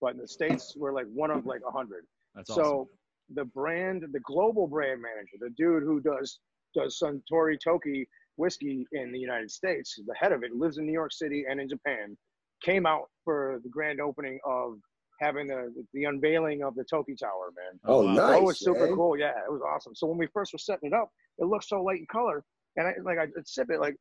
but 0.00 0.14
in 0.14 0.18
the 0.18 0.28
states, 0.28 0.74
we're 0.76 0.92
like 0.94 1.06
one 1.12 1.30
of 1.30 1.44
like 1.46 1.60
a 1.68 1.70
hundred. 1.70 2.04
That's 2.34 2.50
So 2.50 2.62
awesome. 2.62 2.88
The 3.34 3.44
brand, 3.44 4.04
the 4.12 4.20
global 4.20 4.66
brand 4.66 5.02
manager, 5.02 5.36
the 5.40 5.50
dude 5.50 5.82
who 5.82 6.00
does 6.00 6.38
does 6.74 6.98
Suntory 7.02 7.56
Toki 7.62 8.08
whiskey 8.36 8.86
in 8.92 9.10
the 9.12 9.18
United 9.18 9.50
States, 9.50 9.98
the 10.06 10.14
head 10.14 10.32
of 10.32 10.42
it, 10.42 10.52
lives 10.52 10.78
in 10.78 10.86
New 10.86 10.92
York 10.92 11.12
City 11.12 11.44
and 11.48 11.60
in 11.60 11.68
Japan, 11.68 12.16
came 12.62 12.86
out 12.86 13.08
for 13.24 13.60
the 13.62 13.68
grand 13.68 14.00
opening 14.00 14.38
of 14.44 14.78
having 15.20 15.46
the 15.46 15.72
the 15.94 16.04
unveiling 16.04 16.62
of 16.62 16.74
the 16.74 16.84
Toki 16.84 17.14
Tower, 17.14 17.52
man. 17.56 17.80
Oh, 17.84 18.00
oh 18.00 18.04
wow. 18.04 18.12
nice. 18.12 18.34
So 18.34 18.38
it 18.38 18.44
was 18.44 18.58
super 18.60 18.86
man. 18.86 18.94
cool. 18.94 19.18
Yeah, 19.18 19.30
it 19.30 19.50
was 19.50 19.62
awesome. 19.62 19.94
So 19.94 20.06
when 20.06 20.18
we 20.18 20.28
first 20.32 20.52
were 20.52 20.58
setting 20.58 20.88
it 20.88 20.94
up, 20.94 21.10
it 21.38 21.46
looked 21.46 21.64
so 21.64 21.82
light 21.82 22.00
in 22.00 22.06
color, 22.06 22.44
and 22.76 22.86
I 22.86 22.94
like 23.02 23.18
I 23.18 23.26
sip 23.44 23.70
it 23.70 23.80
like 23.80 23.96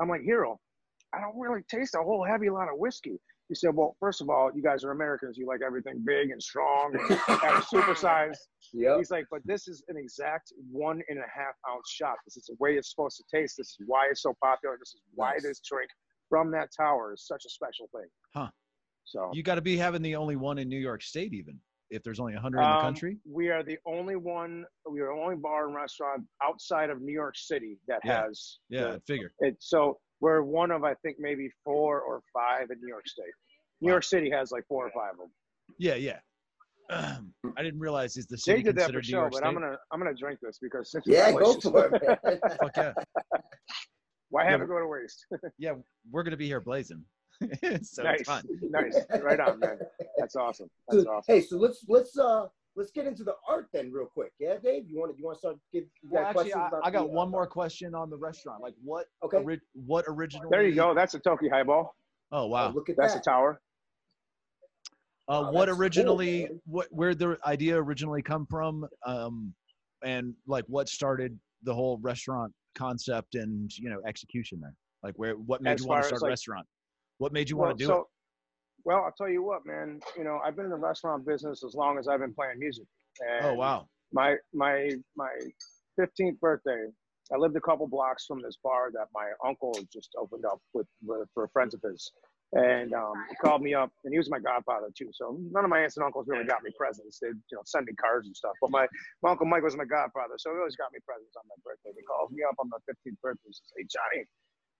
I'm 0.00 0.08
like 0.08 0.22
Hero. 0.22 0.60
I 1.14 1.20
don't 1.20 1.38
really 1.38 1.62
taste 1.70 1.94
a 1.94 2.02
whole 2.02 2.24
heavy 2.24 2.50
lot 2.50 2.68
of 2.68 2.78
whiskey. 2.78 3.18
He 3.48 3.54
said, 3.54 3.74
"Well, 3.74 3.96
first 3.98 4.20
of 4.20 4.28
all, 4.28 4.50
you 4.54 4.62
guys 4.62 4.84
are 4.84 4.90
Americans. 4.90 5.38
You 5.38 5.46
like 5.46 5.60
everything 5.66 6.02
big 6.04 6.30
and 6.30 6.42
strong 6.42 6.94
and, 6.94 7.10
and 7.10 7.18
supersized." 7.72 8.36
Yep. 8.74 8.98
He's 8.98 9.10
like, 9.10 9.26
"But 9.30 9.40
this 9.44 9.68
is 9.68 9.82
an 9.88 9.96
exact 9.96 10.52
one 10.70 11.00
and 11.08 11.18
a 11.18 11.22
half 11.22 11.54
ounce 11.70 11.90
shot. 11.90 12.16
This 12.26 12.36
is 12.36 12.44
the 12.46 12.56
way 12.60 12.74
it's 12.76 12.90
supposed 12.90 13.16
to 13.16 13.24
taste. 13.34 13.54
This 13.56 13.68
is 13.68 13.78
why 13.86 14.06
it's 14.10 14.22
so 14.22 14.34
popular. 14.42 14.76
This 14.78 14.90
is 14.94 15.00
why 15.14 15.32
Nice. 15.32 15.42
this 15.44 15.60
drink 15.60 15.88
from 16.28 16.50
that 16.52 16.68
tower 16.76 17.14
is 17.14 17.26
such 17.26 17.44
a 17.46 17.50
special 17.50 17.88
thing." 17.94 18.08
Huh. 18.34 18.50
So 19.04 19.30
You 19.32 19.42
got 19.42 19.54
to 19.54 19.62
be 19.62 19.76
having 19.78 20.02
the 20.02 20.16
only 20.16 20.36
one 20.36 20.58
in 20.58 20.68
New 20.68 20.78
York 20.78 21.00
State, 21.02 21.32
even 21.32 21.58
if 21.90 22.02
there's 22.02 22.20
only 22.20 22.34
100 22.34 22.58
in 22.58 22.62
the 22.64 22.68
Um, 22.76 22.80
country. 22.82 23.16
We 23.24 23.48
are 23.48 23.62
the 23.62 23.78
only 23.86 24.16
one. 24.16 24.66
We 24.90 25.00
are 25.00 25.06
the 25.14 25.22
only 25.22 25.36
bar 25.36 25.64
and 25.66 25.74
restaurant 25.74 26.24
outside 26.42 26.90
of 26.90 27.00
New 27.00 27.14
York 27.14 27.34
City 27.34 27.78
that 27.88 28.00
Yeah. 28.04 28.24
has. 28.26 28.58
Yeah, 28.68 28.82
the- 28.88 28.92
I 28.96 28.98
figured. 29.06 29.32
it. 29.40 29.56
So 29.60 29.98
we're 30.20 30.42
one 30.42 30.70
of 30.70 30.84
I 30.84 30.94
think 30.94 31.16
maybe 31.18 31.50
four 31.64 32.00
or 32.00 32.22
five 32.32 32.70
in 32.70 32.80
New 32.80 32.88
York 32.88 33.06
State. 33.08 33.24
New 33.80 33.90
York 33.90 34.04
City 34.04 34.30
has 34.30 34.50
like 34.50 34.64
four 34.68 34.86
or 34.86 34.90
five 34.90 35.12
of 35.12 35.18
them. 35.18 35.30
Yeah, 35.78 35.94
yeah. 35.94 36.18
I 36.90 37.62
didn't 37.62 37.78
realize 37.80 38.16
is 38.16 38.26
the 38.26 38.36
Jay 38.36 38.40
city 38.40 38.62
did 38.62 38.76
that 38.76 38.86
for 38.86 38.92
considered 39.00 39.04
New 39.04 39.10
show, 39.10 39.16
York 39.18 39.32
but 39.32 39.38
State? 39.38 39.46
I'm 39.46 39.54
gonna 39.54 39.76
I'm 39.92 40.00
gonna 40.00 40.14
drink 40.14 40.38
this 40.42 40.58
because 40.60 40.90
since 40.90 41.04
Yeah, 41.06 41.30
go 41.32 41.38
delicious, 41.60 41.64
for 41.70 41.94
it. 42.02 42.40
Fuck 42.62 42.76
yeah. 42.76 42.92
Why 44.30 44.44
have 44.44 44.60
Yeah, 44.60 44.64
it 44.64 44.68
go 44.68 44.78
to 44.78 44.86
waste? 44.86 45.26
Yeah, 45.58 45.72
we're 46.10 46.22
gonna 46.22 46.36
be 46.36 46.46
here 46.46 46.60
blazing. 46.60 47.04
so 47.82 48.02
nice, 48.02 48.20
it's 48.20 48.28
fun. 48.28 48.42
nice, 48.70 48.98
right 49.22 49.38
on, 49.38 49.60
man. 49.60 49.78
That's 50.18 50.34
awesome. 50.34 50.68
That's 50.88 51.06
awesome. 51.06 51.34
Hey, 51.34 51.40
so 51.42 51.56
let's 51.58 51.84
let's 51.88 52.18
uh 52.18 52.46
let's 52.78 52.90
get 52.92 53.06
into 53.06 53.24
the 53.24 53.34
art 53.46 53.66
then 53.72 53.90
real 53.92 54.06
quick. 54.06 54.32
Yeah, 54.38 54.54
Dave, 54.62 54.88
you 54.88 54.98
want 54.98 55.12
to 55.12 55.18
you 55.18 55.24
want 55.26 55.36
to 55.36 55.40
start 55.40 55.56
give 55.72 55.84
you 56.02 56.08
Well, 56.10 56.22
got 56.22 56.28
actually, 56.30 56.42
questions 56.52 56.62
I, 56.64 56.68
about 56.68 56.86
I 56.86 56.90
got 56.90 57.02
the, 57.06 57.10
uh, 57.12 57.14
one 57.14 57.30
more 57.30 57.46
question 57.46 57.94
on 57.94 58.08
the 58.08 58.16
restaurant. 58.16 58.62
Like, 58.62 58.74
what, 58.82 59.06
Okay. 59.24 59.38
ori- 59.38 59.60
what 59.74 60.04
originally? 60.08 60.46
There 60.50 60.62
you 60.66 60.74
go. 60.74 60.94
That's 60.94 61.14
a 61.14 61.18
Toki 61.18 61.48
highball. 61.48 61.94
Oh 62.30 62.42
Oh, 62.42 62.46
wow. 62.46 62.70
look 62.72 62.88
at 62.88 62.96
That's 62.96 63.14
that. 63.14 63.20
a 63.20 63.22
tower. 63.24 63.60
Uh, 65.28 65.42
Wow, 65.44 65.52
what 65.52 65.66
that's 65.66 65.72
cool, 65.76 65.82
originally, 65.82 66.42
man. 66.44 66.60
what, 66.64 66.86
where 66.90 67.14
the 67.14 67.36
idea 67.44 67.76
originally 67.76 68.22
come 68.22 68.46
from, 68.46 68.86
um, 69.04 69.52
and 70.02 70.34
like 70.46 70.64
what 70.68 70.88
started 70.88 71.38
the 71.64 71.74
whole 71.74 71.98
restaurant 71.98 72.52
concept 72.74 73.34
and 73.34 73.70
you 73.76 73.90
know 73.90 74.00
execution 74.06 74.58
there. 74.60 74.74
Like, 75.02 75.14
where 75.18 75.34
what 75.34 75.60
made 75.62 75.72
As 75.72 75.80
you 75.82 75.88
want 75.88 75.98
to 76.04 76.08
far 76.08 76.14
as, 76.14 76.18
start 76.18 76.22
like- 76.22 76.28
a 76.28 76.32
restaurant? 76.32 76.66
What 77.18 77.32
made 77.32 77.50
you 77.50 77.56
well, 77.56 77.66
want 77.68 77.78
to 77.78 77.84
do 77.84 77.88
so, 77.88 78.00
it? 78.02 78.06
Well, 78.84 79.02
I'll 79.04 79.14
tell 79.16 79.28
you 79.30 79.42
what, 79.42 79.66
man. 79.66 80.00
You 80.16 80.24
know, 80.24 80.40
I've 80.44 80.56
been 80.56 80.66
in 80.66 80.70
the 80.72 80.76
restaurant 80.78 81.26
business 81.26 81.64
as 81.64 81.74
long 81.74 81.98
as 81.98 82.08
I've 82.08 82.20
been 82.20 82.34
playing 82.34 82.58
music. 82.58 82.86
And 83.20 83.46
Oh 83.46 83.54
wow. 83.54 83.88
my 84.12 84.36
my 84.54 84.90
my 85.16 85.30
15th 86.00 86.40
birthday 86.40 86.86
i 87.34 87.36
lived 87.36 87.56
a 87.56 87.60
couple 87.60 87.86
blocks 87.86 88.24
from 88.26 88.40
this 88.42 88.56
bar 88.64 88.90
that 88.92 89.06
my 89.14 89.30
uncle 89.46 89.74
just 89.92 90.10
opened 90.18 90.46
up 90.46 90.60
with, 90.74 90.86
with 91.04 91.28
for 91.34 91.48
friends 91.48 91.74
of 91.74 91.82
his. 91.82 92.10
And 92.54 92.94
um, 92.94 93.12
he 93.30 93.36
called 93.36 93.62
me 93.62 93.74
up 93.74 93.92
and 94.04 94.12
he 94.14 94.18
was 94.18 94.30
my 94.30 94.40
godfather 94.40 94.88
too. 94.96 95.10
So 95.12 95.38
none 95.52 95.64
of 95.64 95.70
my 95.70 95.80
aunts 95.84 95.98
and 95.98 96.06
uncles 96.06 96.26
really 96.28 96.46
got 96.46 96.64
me 96.64 96.72
presents. 96.78 97.20
They'd 97.20 97.36
you 97.36 97.56
know 97.58 97.62
send 97.66 97.86
me 97.86 97.94
cards 98.00 98.26
and 98.26 98.36
stuff. 98.36 98.54
But 98.60 98.70
my, 98.72 98.88
my 99.22 99.30
uncle 99.32 99.46
mike 99.46 99.62
was 99.62 99.76
my 99.76 99.84
godfather 99.86 100.34
so 100.38 100.50
he 100.52 100.58
always 100.58 100.76
got 100.76 100.92
me 100.92 101.00
presents 101.06 101.36
on 101.36 101.44
my 101.48 101.58
birthday. 101.64 101.92
He 101.96 102.02
calls 102.04 102.32
me 102.32 102.42
up 102.48 102.56
on 102.58 102.70
my 102.70 102.78
15th 102.90 103.20
birthday 103.22 103.46
and 103.46 103.54
says 103.54 103.70
hey 103.76 103.86
johnny 103.86 104.24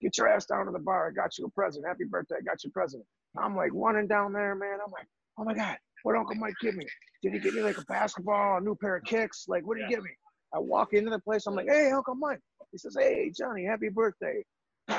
get 0.02 0.18
your 0.18 0.28
ass 0.28 0.46
down 0.46 0.66
to 0.66 0.72
the 0.72 0.78
bar. 0.80 1.08
I 1.08 1.12
got 1.12 1.38
you 1.38 1.46
a 1.46 1.50
present. 1.50 1.86
Happy 1.86 2.04
birthday. 2.04 2.36
I 2.40 2.42
got 2.44 2.64
you 2.64 2.70
a 2.70 2.72
present 2.72 3.04
i'm 3.42 3.56
like 3.56 3.70
running 3.74 4.06
down 4.06 4.32
there 4.32 4.54
man 4.54 4.78
i'm 4.84 4.92
like 4.92 5.06
oh 5.38 5.44
my 5.44 5.54
god 5.54 5.76
what 6.02 6.16
uncle 6.16 6.36
mike 6.36 6.54
give 6.60 6.74
me 6.74 6.86
did 7.22 7.32
he 7.32 7.38
give 7.38 7.54
me 7.54 7.62
like 7.62 7.78
a 7.78 7.84
basketball, 7.84 8.58
a 8.58 8.60
new 8.60 8.76
pair 8.76 8.96
of 8.96 9.04
kicks? 9.04 9.46
Like, 9.48 9.66
what 9.66 9.76
did 9.76 9.86
he 9.86 9.94
give 9.94 10.04
me? 10.04 10.10
I 10.54 10.58
walk 10.58 10.92
into 10.92 11.10
the 11.10 11.18
place. 11.18 11.46
I'm 11.46 11.54
like, 11.54 11.68
hey, 11.68 11.90
Uncle 11.90 12.14
Mike. 12.14 12.40
He 12.70 12.78
says, 12.78 12.96
hey, 12.98 13.32
Johnny, 13.36 13.64
happy 13.64 13.88
birthday. 13.88 14.44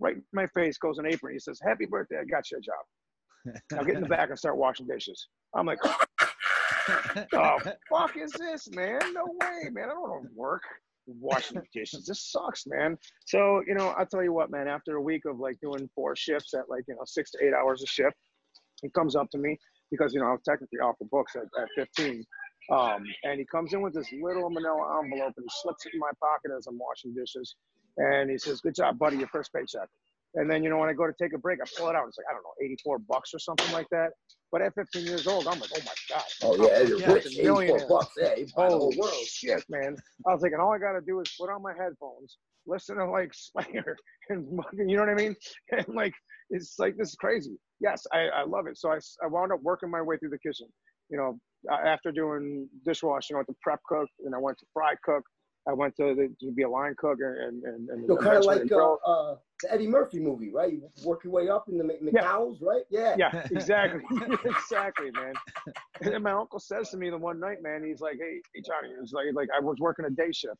Right 0.00 0.16
in 0.16 0.24
my 0.32 0.48
face 0.48 0.78
goes 0.78 0.98
an 0.98 1.06
apron. 1.06 1.32
He 1.32 1.38
says, 1.38 1.60
happy 1.64 1.86
birthday. 1.86 2.16
I 2.16 2.24
got 2.24 2.50
you 2.50 2.58
a 2.58 2.60
job. 2.60 3.54
Now 3.70 3.84
get 3.84 3.94
in 3.94 4.02
the 4.02 4.08
back 4.08 4.30
and 4.30 4.38
start 4.38 4.56
washing 4.56 4.88
dishes. 4.88 5.28
I'm 5.54 5.64
like, 5.64 5.78
the 7.30 7.76
fuck 7.88 8.16
is 8.16 8.32
this, 8.32 8.68
man? 8.72 8.98
No 9.14 9.26
way, 9.26 9.70
man. 9.70 9.84
I 9.84 9.92
don't 9.92 10.02
want 10.02 10.24
to 10.24 10.30
work 10.34 10.64
washing 11.06 11.60
dishes. 11.74 12.06
This 12.06 12.30
sucks, 12.30 12.64
man. 12.66 12.96
So, 13.26 13.62
you 13.66 13.74
know, 13.74 13.88
I'll 13.98 14.06
tell 14.06 14.22
you 14.22 14.32
what, 14.32 14.50
man, 14.50 14.68
after 14.68 14.96
a 14.96 15.02
week 15.02 15.22
of 15.26 15.38
like 15.38 15.58
doing 15.60 15.88
four 15.94 16.16
shifts 16.16 16.54
at 16.54 16.68
like, 16.68 16.84
you 16.88 16.94
know, 16.94 17.02
six 17.04 17.30
to 17.32 17.44
eight 17.44 17.54
hours 17.54 17.82
a 17.82 17.86
shift, 17.86 18.16
he 18.82 18.90
comes 18.90 19.16
up 19.16 19.30
to 19.30 19.38
me 19.38 19.56
because, 19.90 20.14
you 20.14 20.20
know, 20.20 20.26
I 20.26 20.32
was 20.32 20.40
technically 20.44 20.78
off 20.78 20.96
the 21.00 21.06
books 21.06 21.34
at, 21.36 21.44
at 21.60 21.68
15. 21.76 22.24
Um, 22.70 23.04
and 23.24 23.38
he 23.38 23.46
comes 23.46 23.72
in 23.72 23.82
with 23.82 23.94
this 23.94 24.06
little 24.12 24.48
manila 24.48 25.00
envelope 25.02 25.34
and 25.36 25.44
he 25.44 25.50
slips 25.62 25.84
it 25.86 25.94
in 25.94 26.00
my 26.00 26.10
pocket 26.20 26.52
as 26.56 26.66
I'm 26.66 26.78
washing 26.78 27.14
dishes. 27.14 27.56
And 27.96 28.30
he 28.30 28.38
says, 28.38 28.60
good 28.60 28.74
job, 28.74 28.98
buddy, 28.98 29.18
your 29.18 29.28
first 29.28 29.52
paycheck. 29.52 29.88
And 30.34 30.50
then, 30.50 30.62
you 30.62 30.70
know, 30.70 30.78
when 30.78 30.88
I 30.88 30.94
go 30.94 31.06
to 31.06 31.12
take 31.20 31.34
a 31.34 31.38
break, 31.38 31.58
I 31.60 31.66
pull 31.76 31.90
it 31.90 31.96
out. 31.96 32.08
It's 32.08 32.16
like, 32.16 32.26
I 32.30 32.32
don't 32.32 32.42
know, 32.42 32.64
84 32.64 33.00
bucks 33.00 33.34
or 33.34 33.38
something 33.38 33.70
like 33.72 33.88
that. 33.90 34.12
But 34.52 34.60
at 34.60 34.74
15 34.74 35.02
years 35.06 35.26
old, 35.26 35.46
I'm 35.48 35.58
like, 35.58 35.70
oh 35.74 35.80
my 35.82 35.94
God. 36.14 36.22
Oh 36.42 36.56
yeah, 36.68 36.80
I'm 36.80 36.88
you're 36.88 37.00
Yeah, 37.00 37.12
rich. 37.12 37.24
a 37.24 37.28
84 37.30 37.44
millionaire. 37.54 37.88
bucks. 37.88 38.14
Yeah, 38.20 38.34
buy 38.54 38.68
the 38.68 38.76
whole 38.76 38.92
world. 38.98 39.14
Oh, 39.14 39.24
shit, 39.26 39.64
man. 39.70 39.96
I 40.28 40.32
was 40.32 40.42
thinking, 40.42 40.60
all 40.60 40.72
I 40.74 40.78
got 40.78 40.92
to 40.92 41.00
do 41.00 41.20
is 41.20 41.34
put 41.40 41.48
on 41.50 41.62
my 41.62 41.72
headphones, 41.72 42.36
listen 42.66 42.96
to 42.98 43.06
like 43.06 43.30
Slayer, 43.34 43.96
and 44.28 44.46
you 44.74 44.96
know 44.96 45.02
what 45.04 45.08
I 45.08 45.14
mean? 45.14 45.34
And 45.72 45.86
like, 45.96 46.12
it's 46.50 46.78
like, 46.78 46.96
this 46.98 47.08
is 47.08 47.14
crazy. 47.14 47.56
Yes, 47.80 48.04
I, 48.12 48.28
I 48.28 48.44
love 48.44 48.66
it. 48.66 48.76
So 48.76 48.90
I, 48.92 48.98
I 49.24 49.26
wound 49.26 49.52
up 49.52 49.60
working 49.62 49.90
my 49.90 50.02
way 50.02 50.18
through 50.18 50.28
the 50.30 50.38
kitchen. 50.38 50.66
You 51.08 51.16
know, 51.16 51.38
after 51.72 52.12
doing 52.12 52.68
dishwashing, 52.84 53.34
I 53.34 53.38
went 53.38 53.48
to 53.48 53.56
prep 53.62 53.80
cook, 53.88 54.08
and 54.26 54.34
I 54.34 54.38
went 54.38 54.58
to 54.58 54.66
fry 54.74 54.94
cook. 55.02 55.22
I 55.68 55.72
went 55.72 55.96
to, 55.96 56.14
the, 56.14 56.34
to 56.44 56.52
be 56.52 56.62
a 56.62 56.68
line 56.68 56.94
cook 56.98 57.18
and, 57.20 57.62
and, 57.62 57.88
and 57.88 58.06
So 58.06 58.16
kind 58.16 58.36
of 58.36 58.44
like 58.44 58.70
uh, 58.72 58.94
uh, 58.94 59.36
the 59.62 59.72
Eddie 59.72 59.86
Murphy 59.86 60.18
movie, 60.18 60.50
right? 60.50 60.72
You 60.72 60.82
work 61.04 61.22
your 61.22 61.32
way 61.32 61.48
up 61.48 61.68
in 61.68 61.78
the 61.78 61.84
Mc- 61.84 62.00
Yeah. 62.12 62.44
Right? 62.60 62.82
Yeah. 62.90 63.14
Yeah, 63.16 63.46
exactly. 63.50 64.02
exactly, 64.44 65.10
man. 65.12 65.34
And 66.00 66.12
then 66.12 66.22
my 66.22 66.32
uncle 66.32 66.58
says 66.58 66.90
to 66.90 66.96
me 66.96 67.10
the 67.10 67.18
one 67.18 67.38
night, 67.38 67.62
man, 67.62 67.84
he's 67.84 68.00
like, 68.00 68.16
Hey, 68.18 68.40
hey 68.54 68.62
Johnny, 68.66 68.92
he's 69.00 69.12
like 69.12 69.26
like 69.34 69.48
I 69.56 69.60
was 69.60 69.76
working 69.78 70.04
a 70.04 70.10
day 70.10 70.32
shift 70.32 70.56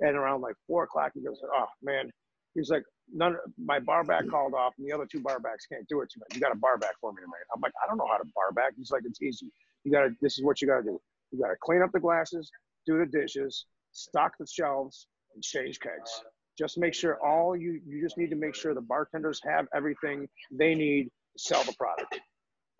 and 0.00 0.16
around 0.16 0.40
like 0.40 0.54
four 0.68 0.84
o'clock 0.84 1.12
he 1.14 1.20
goes, 1.20 1.40
Oh 1.44 1.66
man. 1.82 2.10
He's 2.54 2.70
like, 2.70 2.84
none 3.12 3.36
my 3.58 3.80
bar 3.80 4.04
back 4.04 4.28
called 4.30 4.54
off 4.54 4.74
and 4.78 4.86
the 4.88 4.94
other 4.94 5.06
two 5.10 5.20
bar 5.20 5.40
backs 5.40 5.66
can't 5.66 5.86
do 5.88 6.00
it 6.02 6.08
tonight. 6.12 6.28
You 6.32 6.40
got 6.40 6.52
a 6.52 6.58
bar 6.58 6.78
back 6.78 6.92
for 7.00 7.12
me 7.12 7.20
tonight. 7.20 7.42
I'm 7.52 7.60
like, 7.60 7.72
I 7.82 7.88
don't 7.88 7.98
know 7.98 8.06
how 8.08 8.18
to 8.18 8.24
bar 8.36 8.52
back. 8.52 8.74
He's 8.76 8.92
like, 8.92 9.02
It's 9.04 9.20
easy. 9.20 9.50
You 9.82 9.90
gotta 9.90 10.10
this 10.22 10.38
is 10.38 10.44
what 10.44 10.62
you 10.62 10.68
gotta 10.68 10.84
do. 10.84 11.00
You 11.32 11.40
gotta 11.40 11.56
clean 11.60 11.82
up 11.82 11.90
the 11.92 11.98
glasses, 11.98 12.48
do 12.86 12.98
the 12.98 13.06
dishes, 13.06 13.66
stock 13.94 14.32
the 14.38 14.46
shelves, 14.46 15.06
and 15.34 15.42
change 15.42 15.80
kegs. 15.80 16.22
Just 16.58 16.78
make 16.78 16.94
sure 16.94 17.18
all 17.24 17.56
you 17.56 17.80
you 17.86 18.02
just 18.02 18.18
need 18.18 18.30
to 18.30 18.36
make 18.36 18.54
sure 18.54 18.74
the 18.74 18.80
bartenders 18.80 19.40
have 19.44 19.66
everything 19.74 20.28
they 20.52 20.74
need 20.74 21.04
to 21.06 21.10
sell 21.42 21.64
the 21.64 21.72
product. 21.78 22.20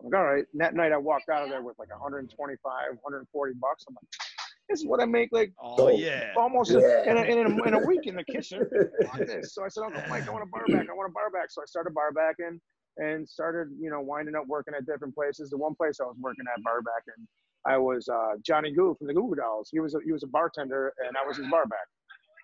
I'm 0.00 0.10
like, 0.10 0.14
all 0.20 0.24
right. 0.26 0.44
And 0.52 0.60
that 0.60 0.74
night 0.74 0.92
I 0.92 0.96
walked 0.96 1.28
out 1.28 1.42
of 1.42 1.50
there 1.50 1.62
with 1.62 1.76
like 1.78 1.90
125, 1.90 2.28
140 2.62 3.52
bucks. 3.60 3.84
I'm 3.88 3.94
like, 3.94 4.08
this 4.68 4.80
is 4.80 4.86
what 4.86 5.00
I 5.00 5.06
make 5.06 5.30
like 5.32 5.52
Oh, 5.62 5.86
oh 5.86 5.98
yeah. 5.98 6.32
almost 6.36 6.70
Yeah. 6.72 6.78
in, 7.10 7.16
a, 7.18 7.22
in, 7.22 7.38
a, 7.46 7.64
in 7.64 7.74
a 7.74 7.78
week 7.86 8.06
in 8.06 8.14
the 8.16 8.24
kitchen. 8.24 8.60
Fuck 9.02 9.26
this. 9.26 9.54
So 9.54 9.64
I 9.64 9.68
said, 9.68 9.82
Uncle 9.84 10.04
Mike, 10.08 10.26
I 10.28 10.32
want 10.32 10.44
a 10.44 10.50
bar 10.50 10.66
back. 10.68 10.86
I 10.90 10.94
want 10.94 11.10
a 11.10 11.12
bar 11.12 11.30
back. 11.30 11.50
So 11.50 11.62
I 11.62 11.66
started 11.66 11.94
bar 11.94 12.12
backing 12.12 12.60
and 12.98 13.28
started, 13.28 13.68
you 13.80 13.90
know, 13.90 14.00
winding 14.00 14.34
up 14.36 14.46
working 14.46 14.74
at 14.76 14.86
different 14.86 15.14
places. 15.14 15.50
The 15.50 15.58
one 15.58 15.74
place 15.74 15.98
I 16.00 16.04
was 16.04 16.16
working 16.20 16.44
at 16.54 16.62
bar 16.62 16.80
backing, 16.82 17.26
I 17.66 17.78
was 17.78 18.08
uh, 18.08 18.34
Johnny 18.42 18.72
Goo 18.72 18.94
from 18.98 19.06
the 19.06 19.14
Goo 19.14 19.28
Goo 19.28 19.34
Dolls. 19.36 19.68
He 19.72 19.80
was 19.80 19.94
a, 19.94 19.98
he 20.04 20.12
was 20.12 20.22
a 20.22 20.26
bartender 20.26 20.92
and 21.06 21.16
I 21.16 21.26
was 21.26 21.36
his 21.38 21.46
bar 21.48 21.66
back. 21.66 21.86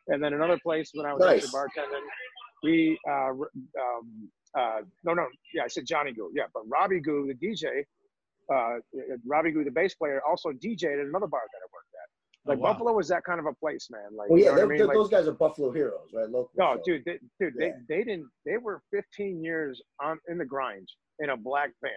And 0.08 0.22
then 0.22 0.32
another 0.34 0.58
place 0.62 0.90
when 0.94 1.06
I 1.06 1.12
was 1.12 1.20
Nice. 1.20 1.44
actually 1.44 1.58
bartending, 1.60 2.02
we 2.62 2.98
uh, 3.08 3.30
um, 3.30 4.28
uh, 4.58 4.80
no 5.04 5.14
no 5.14 5.26
yeah 5.54 5.62
I 5.64 5.68
said 5.68 5.84
Johnny 5.86 6.12
Goo 6.12 6.30
yeah 6.34 6.44
but 6.52 6.62
Robbie 6.68 7.00
Goo 7.00 7.26
the 7.32 7.46
DJ 7.46 7.82
uh, 8.52 8.78
Robbie 9.26 9.52
Goo 9.52 9.62
the 9.64 9.70
bass 9.70 9.94
player 9.94 10.20
also 10.28 10.50
DJed 10.50 11.00
at 11.00 11.06
another 11.06 11.26
bar 11.26 11.42
that 11.52 11.60
I 11.60 11.68
worked 11.72 11.94
at. 11.94 12.08
Like 12.46 12.58
Oh, 12.58 12.62
wow. 12.62 12.72
Buffalo 12.72 12.92
was 12.94 13.06
that 13.08 13.22
kind 13.24 13.38
of 13.38 13.44
a 13.46 13.52
place, 13.52 13.88
man. 13.90 14.16
Like 14.16 14.30
Well, 14.30 14.38
you 14.38 14.46
yeah, 14.46 14.50
know 14.52 14.56
what 14.56 14.64
I 14.64 14.66
mean? 14.68 14.78
they're- 14.78 14.86
Like, 14.88 14.96
those 14.96 15.10
guys 15.10 15.28
are 15.28 15.32
Buffalo 15.32 15.70
heroes, 15.70 16.08
right? 16.14 16.24
Local. 16.28 16.50
no, 16.56 16.76
so- 16.76 16.82
dude, 16.84 17.04
they, 17.04 17.18
dude, 17.38 17.54
Yeah. 17.58 17.72
they 17.88 17.96
they 17.98 18.04
didn't. 18.04 18.26
They 18.46 18.56
were 18.56 18.80
15 18.90 19.44
years 19.44 19.80
on 20.02 20.18
in 20.28 20.38
the 20.38 20.44
grind 20.46 20.88
in 21.20 21.30
a 21.30 21.36
black 21.36 21.70
band. 21.82 21.94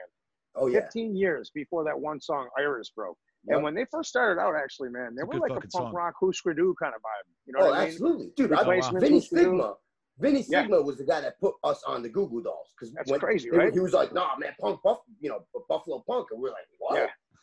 Oh 0.56 0.68
yeah. 0.68 0.82
15 0.82 1.16
years 1.16 1.52
before 1.54 1.84
that 1.86 2.00
one 2.00 2.20
song 2.22 2.48
Iris 2.58 2.92
broke. 2.96 3.18
Yep. 3.46 3.56
And 3.56 3.64
when 3.64 3.74
they 3.76 3.86
first 3.92 4.10
started 4.10 4.40
out, 4.40 4.56
actually, 4.56 4.90
man, 4.90 5.16
they 5.16 5.24
were 5.24 5.40
like 5.40 5.52
a 5.52 5.56
fucking 5.56 5.70
punk 5.72 5.86
song. 5.88 5.94
rock 5.94 6.14
Husker 6.22 6.54
Du 6.54 6.74
kind 6.82 6.94
of 6.96 7.02
vibe. 7.02 7.34
You 7.46 7.54
know 7.54 7.60
oh, 7.66 7.70
what 7.72 7.76
I 7.76 7.80
mean? 7.86 7.90
absolutely, 7.90 8.32
dude. 8.38 8.54
I, 8.54 8.60
Replacements, 8.60 9.04
Vinny 9.04 9.16
Husker 9.20 9.36
Du. 9.36 9.42
Stigma. 9.42 9.74
Vinny 10.20 10.46
Yeah. 10.48 10.60
Stigma 10.62 10.82
was 10.82 10.98
the 10.98 11.04
guy 11.06 11.22
that 11.22 11.40
put 11.40 11.56
us 11.64 11.84
on 11.86 12.04
the 12.04 12.10
Goo 12.10 12.30
Goo 12.30 12.42
Dolls 12.44 12.72
because 12.80 12.94
That's 12.94 13.12
crazy, 13.20 13.50
they 13.50 13.58
were- 13.58 13.64
right? 13.64 13.74
He 13.74 13.80
was 13.80 13.94
like, 13.94 14.14
"Nah, 14.14 14.36
man, 14.38 14.54
punk, 14.62 14.80
buff, 14.84 15.00
you 15.20 15.30
know, 15.30 15.40
Buffalo 15.68 16.04
punk," 16.08 16.28
and 16.32 16.40
we're 16.42 16.50
like, 16.52 16.68
"What?" 16.78 16.96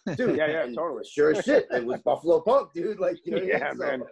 Yeah. 0.07 0.15
Dude, 0.15 0.37
Yeah, 0.37 0.47
yeah, 0.47 0.67
totally. 0.75 1.05
Sure 1.05 1.33
as 1.33 1.45
shit, 1.45 1.67
it 1.71 1.85
was 1.85 2.01
Buffalo 2.01 2.41
punk, 2.41 2.73
dude. 2.73 2.99
Like, 2.99 3.19
you 3.27 3.33
know, 3.33 3.43
what 3.43 3.55
I 3.55 3.59
Yeah, 3.59 3.65
mean? 3.73 3.77
So- 3.77 3.87
man. 3.87 4.03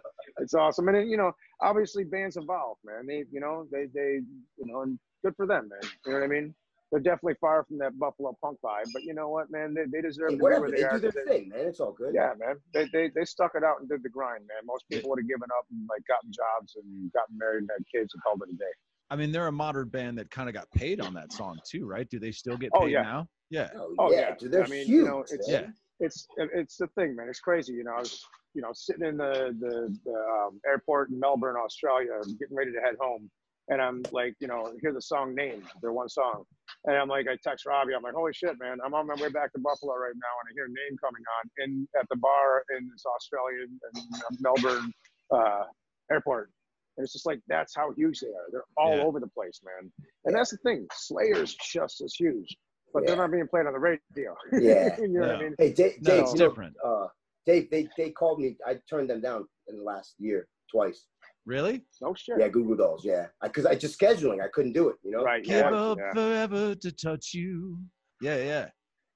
It's 0.41 0.53
awesome, 0.53 0.87
and 0.87 0.95
then, 0.97 1.09
you 1.09 1.17
know, 1.17 1.31
obviously 1.61 2.03
bands 2.03 2.37
evolve, 2.37 2.77
man. 2.85 3.07
They, 3.07 3.25
you 3.31 3.39
know, 3.39 3.65
they, 3.71 3.87
they, 3.87 4.21
you 4.57 4.65
know, 4.65 4.81
and 4.83 4.99
good 5.25 5.35
for 5.35 5.47
them, 5.47 5.67
man. 5.69 5.79
You 6.05 6.13
know 6.13 6.19
what 6.19 6.25
I 6.25 6.27
mean? 6.27 6.55
They're 6.91 6.99
definitely 7.01 7.35
far 7.39 7.63
from 7.65 7.77
that 7.79 7.97
Buffalo 7.99 8.35
punk 8.41 8.57
vibe, 8.65 8.85
but 8.93 9.03
you 9.03 9.13
know 9.13 9.29
what, 9.29 9.51
man? 9.51 9.75
They, 9.75 9.85
they 9.91 10.01
deserve 10.01 10.31
Hey, 10.31 10.35
to 10.35 10.37
be 10.37 10.43
where 10.43 10.71
they, 10.71 10.77
they, 10.77 10.83
are. 10.83 10.93
do 10.93 10.99
their 11.01 11.11
'cause 11.11 11.21
they- 11.27 11.31
thing, 11.39 11.49
man. 11.49 11.67
It's 11.67 11.79
all 11.79 11.91
good. 11.91 12.13
Yeah, 12.15 12.33
man. 12.39 12.55
They, 12.73 12.85
they 12.91 13.11
they 13.13 13.25
stuck 13.25 13.51
it 13.55 13.63
out 13.63 13.79
and 13.79 13.87
did 13.87 14.01
the 14.01 14.09
grind, 14.09 14.47
man. 14.47 14.65
Most 14.65 14.85
people 14.91 15.11
would 15.11 15.19
have 15.19 15.27
given 15.27 15.49
up 15.57 15.65
and 15.69 15.87
like 15.87 16.01
gotten 16.07 16.31
jobs 16.31 16.75
and 16.77 17.11
gotten 17.13 17.37
married 17.37 17.59
and 17.61 17.69
had 17.77 17.85
kids 17.93 18.13
and 18.15 18.23
called 18.23 18.41
it 18.47 18.53
a 18.53 18.57
day. 18.57 18.73
I 19.11 19.15
mean, 19.15 19.31
they're 19.31 19.47
a 19.47 19.51
modern 19.51 19.89
band 19.89 20.17
that 20.19 20.29
kind 20.31 20.49
of 20.49 20.55
got 20.55 20.69
paid 20.71 20.99
on 21.01 21.13
that 21.15 21.31
song 21.31 21.59
too, 21.69 21.85
right? 21.85 22.07
Do 22.09 22.19
they 22.19 22.31
still 22.31 22.57
get 22.57 22.71
Oh, 22.73 22.81
paid 22.81 22.91
yeah. 22.91 23.01
now? 23.03 23.27
Yeah. 23.51 23.69
Oh, 23.75 23.95
Oh, 23.97 24.11
yeah, 24.11 24.19
yeah. 24.29 24.35
dude, 24.39 24.51
they're 24.51 24.63
I 24.63 24.67
mean, 24.67 24.85
huge. 24.85 24.89
you 24.89 25.05
know, 25.05 25.21
it's- 25.21 25.47
man. 25.47 25.63
Yeah. 25.99 26.05
it's 26.05 26.27
it's 26.37 26.77
the 26.77 26.87
thing, 26.95 27.15
man. 27.15 27.27
It's 27.29 27.39
crazy. 27.39 27.73
You 27.73 27.83
know, 27.83 27.93
I 27.97 27.99
was 27.99 28.23
you 28.55 28.63
know 28.63 28.71
sitting 28.73 29.05
in 29.05 29.17
the 29.17 29.55
the, 29.59 29.95
the 30.05 30.13
um, 30.13 30.59
airport 30.67 31.09
in 31.11 31.19
Melbourne, 31.19 31.55
Australia, 31.55 32.19
getting 32.39 32.55
ready 32.57 32.71
to 32.71 32.79
head 32.79 32.95
home, 32.99 33.29
and 33.69 33.81
I'm 33.81 34.01
like, 34.11 34.33
you 34.39 34.47
know, 34.47 34.73
hear 34.81 34.93
the 34.93 35.01
song 35.01 35.33
name, 35.35 35.63
their 35.81 35.93
one 35.93 36.09
song, 36.09 36.43
and 36.85 36.97
I'm 36.97 37.07
like, 37.07 37.27
I 37.27 37.37
text 37.43 37.65
Robbie, 37.65 37.93
I'm 37.95 38.03
like, 38.03 38.13
holy 38.13 38.33
shit, 38.33 38.55
man, 38.59 38.77
I'm 38.85 38.93
on 38.93 39.07
my 39.07 39.15
way 39.15 39.29
back 39.29 39.51
to 39.53 39.59
Buffalo 39.59 39.93
right 39.95 40.13
now, 40.15 40.33
and 40.41 40.49
I 40.49 40.51
hear 40.55 40.67
name 40.67 40.97
coming 41.03 41.23
on 41.39 41.49
in 41.63 41.87
at 41.99 42.07
the 42.09 42.17
bar 42.17 42.63
in 42.77 42.89
this 42.91 43.03
Australian 43.05 43.79
and 43.93 44.39
Melbourne 44.41 44.91
uh, 45.33 45.63
airport. 46.11 46.51
And 46.97 47.05
it's 47.05 47.13
just 47.13 47.25
like 47.25 47.39
that's 47.47 47.73
how 47.75 47.91
huge 47.95 48.19
they 48.19 48.27
are. 48.27 48.47
They're 48.51 48.63
all 48.75 48.97
Yeah. 48.97 49.03
over 49.03 49.19
the 49.21 49.27
place, 49.27 49.61
man. 49.63 49.89
And 50.25 50.35
that's 50.35 50.51
the 50.51 50.57
thing. 50.57 50.85
Slayer's 50.93 51.55
just 51.55 52.01
as 52.01 52.13
huge, 52.13 52.57
but 52.93 53.05
they're 53.05 53.15
not 53.15 53.31
being 53.31 53.47
played 53.47 53.67
on 53.67 53.73
the 53.73 53.79
radio. 53.79 54.35
Yeah. 54.51 54.97
you 54.99 55.07
know 55.07 55.21
what 55.21 55.29
I 55.29 55.33
No. 55.35 55.39
mean? 55.43 55.55
Hey, 55.57 55.71
Dave, 55.71 56.01
No, 56.01 56.11
Dave, 56.11 56.21
it's 56.23 56.33
you 56.33 56.39
know, 56.39 56.49
different. 56.49 56.75
uh, 56.85 57.07
Dave, 57.45 57.69
they 57.71 57.87
they 57.97 58.09
called 58.11 58.39
me. 58.41 58.57
I 58.67 58.79
turned 58.89 59.09
them 59.09 59.21
down 59.21 59.47
in 59.69 59.77
the 59.77 59.83
last 59.83 60.15
year 60.19 60.47
twice. 60.69 61.05
Really? 61.49 61.81
No 61.99 62.13
shit. 62.13 62.35
Yeah, 62.39 62.47
Goo 62.47 62.63
Goo 62.63 62.75
Dolls. 62.75 63.03
Yeah, 63.03 63.25
because 63.41 63.65
I, 63.65 63.73
just 63.73 63.99
scheduling. 63.99 64.39
I 64.39 64.47
couldn't 64.53 64.73
do 64.73 64.89
it. 64.89 64.97
You 65.03 65.09
know. 65.09 65.23
Right. 65.23 65.43
Give 65.43 65.55
Yeah. 65.65 65.71
up 65.71 65.97
yeah. 65.97 66.13
forever 66.13 66.75
to 66.75 66.91
touch 66.91 67.33
you. 67.33 67.79
Yeah, 68.21 68.37
yeah. 68.37 68.69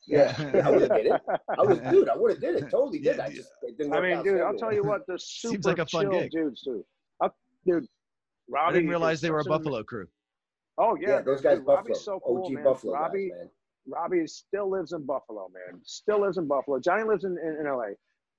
Yeah, 0.07 0.33
I 0.65 0.71
would 0.71 0.81
have 0.81 0.95
did 0.95 1.05
it. 1.05 1.21
I 1.29 1.61
was, 1.61 1.77
dude. 1.91 2.09
I 2.09 2.17
would 2.17 2.31
have 2.31 2.41
did 2.41 2.55
it. 2.55 2.71
Totally 2.71 2.97
did. 2.97 3.17
Yeah, 3.17 3.25
I 3.25 3.29
just 3.29 3.49
it 3.61 3.77
didn't 3.77 3.93
I 3.93 4.01
mean, 4.01 4.23
dude, 4.23 4.41
I'll 4.41 4.57
tell 4.57 4.73
you 4.73 4.83
what, 4.83 5.01
they're 5.07 5.19
super 5.19 5.53
Seems 5.53 5.65
like 5.67 5.77
a 5.77 5.85
fun 5.85 6.09
chill 6.09 6.21
gig. 6.21 6.31
dudes, 6.31 6.63
too. 6.63 6.83
I'll, 7.21 7.35
dude, 7.67 7.85
Robbie. 8.49 8.69
I 8.69 8.73
didn't 8.73 8.89
realize 8.89 9.21
they 9.21 9.29
were 9.29 9.37
a 9.37 9.43
such 9.43 9.51
an- 9.51 9.57
Buffalo 9.59 9.83
crew. 9.83 10.07
Oh 10.79 10.97
yeah, 10.99 11.09
Yeah, 11.09 11.21
those 11.21 11.39
guys 11.39 11.57
dude, 11.57 11.67
Buffalo. 11.67 11.77
Robbie's 11.83 12.01
so 12.01 12.19
cool, 12.25 12.45
OG 12.45 12.51
man. 12.53 12.63
Buffalo 12.63 12.93
Robbie, 12.93 13.29
guys, 13.29 13.37
man. 13.37 13.49
Robbie 13.95 14.25
still 14.25 14.71
lives 14.71 14.91
in 14.93 15.05
Buffalo, 15.05 15.51
man. 15.53 15.79
Still 15.83 16.21
lives 16.21 16.39
in 16.39 16.47
Buffalo. 16.47 16.79
Johnny 16.79 17.03
lives 17.03 17.25
in, 17.25 17.37
in, 17.37 17.57
in 17.61 17.71
LA, 17.71 17.93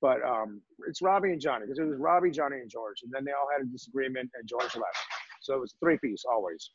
but 0.05 0.23
um, 0.23 0.61
it's 0.87 1.01
Robbie 1.01 1.33
and 1.33 1.41
Johnny 1.41 1.65
because 1.65 1.79
it 1.79 1.85
was 1.85 1.99
Robbie, 1.99 2.31
Johnny, 2.31 2.59
and 2.59 2.69
George, 2.71 3.01
and 3.05 3.11
then 3.11 3.25
they 3.25 3.33
all 3.33 3.49
had 3.51 3.67
a 3.67 3.71
disagreement, 3.73 4.31
and 4.35 4.47
George 4.47 4.77
left. 4.77 4.99
So 5.41 5.55
it 5.55 5.61
was 5.61 5.75
three 5.81 5.97
piece 5.97 6.25
always. 6.31 6.73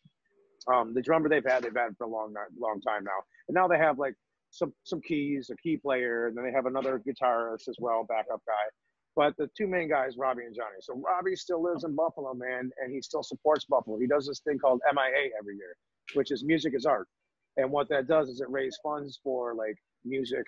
Um, 0.67 0.95
the 0.95 1.01
drummer 1.03 1.29
they've 1.29 1.45
had, 1.45 1.61
they've 1.61 1.75
had 1.75 1.95
for 1.95 2.05
a 2.05 2.09
long, 2.09 2.33
long 2.59 2.81
time 2.81 3.03
now, 3.03 3.19
and 3.47 3.53
now 3.53 3.67
they 3.67 3.77
have 3.77 3.99
like 3.99 4.15
some 4.49 4.73
some 4.83 4.99
keys, 5.01 5.51
a 5.51 5.55
key 5.57 5.77
player, 5.77 6.25
and 6.25 6.35
then 6.35 6.43
they 6.43 6.51
have 6.51 6.65
another 6.65 6.99
guitarist 7.07 7.69
as 7.69 7.75
well, 7.77 8.03
backup 8.09 8.41
guy. 8.47 8.65
But 9.15 9.37
the 9.37 9.47
two 9.55 9.67
main 9.67 9.89
guys, 9.89 10.17
Robbie 10.17 10.45
and 10.45 10.55
Johnny. 10.55 10.79
So 10.81 10.99
Robbie 10.99 11.35
still 11.35 11.61
lives 11.61 11.83
in 11.83 11.95
Buffalo, 11.95 12.33
man, 12.33 12.71
and 12.81 12.91
he 12.91 12.99
still 12.99 13.21
supports 13.21 13.65
Buffalo. 13.65 13.99
He 13.99 14.07
does 14.07 14.25
this 14.25 14.39
thing 14.39 14.57
called 14.57 14.81
MIA 14.91 15.29
every 15.39 15.55
year, 15.55 15.75
which 16.15 16.31
is 16.31 16.43
music 16.43 16.73
is 16.75 16.87
art. 16.87 17.07
And 17.57 17.69
what 17.69 17.89
that 17.89 18.07
does 18.07 18.27
is 18.29 18.41
it 18.41 18.49
raises 18.49 18.79
funds 18.81 19.19
for 19.23 19.53
like 19.53 19.77
music 20.03 20.45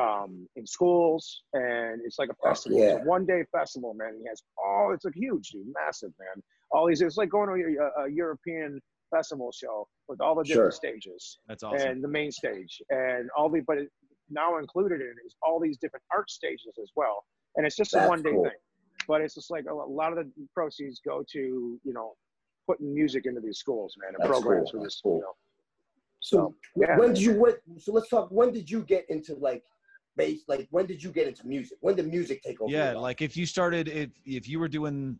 um, 0.00 0.46
in 0.56 0.66
schools, 0.66 1.42
and 1.54 2.00
it's 2.04 2.18
like 2.18 2.28
a 2.30 2.48
festival. 2.48 2.78
It's 2.78 2.92
yeah. 2.98 3.02
a 3.02 3.04
one-day 3.04 3.44
festival, 3.52 3.94
man. 3.94 4.14
He 4.20 4.28
has 4.28 4.42
all. 4.56 4.92
It's 4.94 5.04
like 5.04 5.14
huge, 5.14 5.50
dude, 5.50 5.66
massive, 5.84 6.12
man. 6.18 6.42
All 6.70 6.86
these. 6.86 7.00
It's 7.00 7.16
like 7.16 7.30
going 7.30 7.48
to 7.48 7.54
a, 8.00 8.04
a 8.04 8.10
European 8.10 8.80
festival 9.14 9.50
show 9.52 9.88
with 10.08 10.20
all 10.20 10.34
the 10.34 10.44
different 10.44 10.72
Sure. 10.74 10.90
stages 10.92 11.38
That's 11.48 11.62
awesome. 11.62 11.88
and 11.88 12.04
the 12.04 12.08
main 12.08 12.30
stage 12.30 12.80
and 12.90 13.28
all 13.36 13.48
the. 13.48 13.60
But 13.66 13.78
it, 13.78 13.88
now 14.30 14.58
included 14.58 15.00
in 15.00 15.06
it 15.08 15.26
is 15.26 15.34
all 15.42 15.58
these 15.58 15.78
different 15.78 16.04
art 16.12 16.30
stages 16.30 16.74
as 16.82 16.90
well, 16.94 17.24
and 17.56 17.66
it's 17.66 17.76
just 17.76 17.94
a 17.94 18.06
one-day 18.06 18.30
cool. 18.30 18.44
thing. 18.44 18.52
But 19.08 19.22
it's 19.22 19.34
just 19.34 19.50
like 19.50 19.64
a 19.70 19.74
lot 19.74 20.12
of 20.12 20.18
the 20.18 20.30
proceeds 20.54 21.00
go 21.06 21.24
to 21.32 21.38
you 21.82 21.92
know 21.92 22.12
putting 22.66 22.94
music 22.94 23.24
into 23.24 23.40
these 23.40 23.58
schools, 23.58 23.94
man, 23.98 24.10
and 24.14 24.20
That's 24.22 24.30
programs 24.38 24.70
cool. 24.70 24.80
for 24.80 24.84
That's 24.84 24.96
this. 24.96 25.00
cool. 25.02 25.16
You 25.16 25.20
know, 25.22 25.34
So 26.20 26.54
yeah. 26.76 26.98
when 26.98 27.14
did 27.14 27.22
you 27.22 27.32
what? 27.34 27.58
So 27.78 27.92
let's 27.92 28.08
talk. 28.10 28.30
When 28.30 28.52
did 28.52 28.70
you 28.70 28.82
get 28.82 29.06
into 29.08 29.34
like 29.36 29.64
bass? 30.18 30.40
Like 30.48 30.68
when 30.70 30.86
did 30.86 31.02
you 31.02 31.10
get 31.10 31.26
into 31.26 31.46
music? 31.46 31.78
When 31.80 31.94
did 31.96 32.06
music 32.08 32.42
take 32.42 32.60
over? 32.60 32.70
yeah, 32.70 32.92
like 32.92 33.22
if 33.22 33.36
you 33.36 33.46
started 33.46 33.88
if 33.88 34.10
if 34.26 34.48
you 34.50 34.58
were 34.60 34.68
doing 34.68 35.18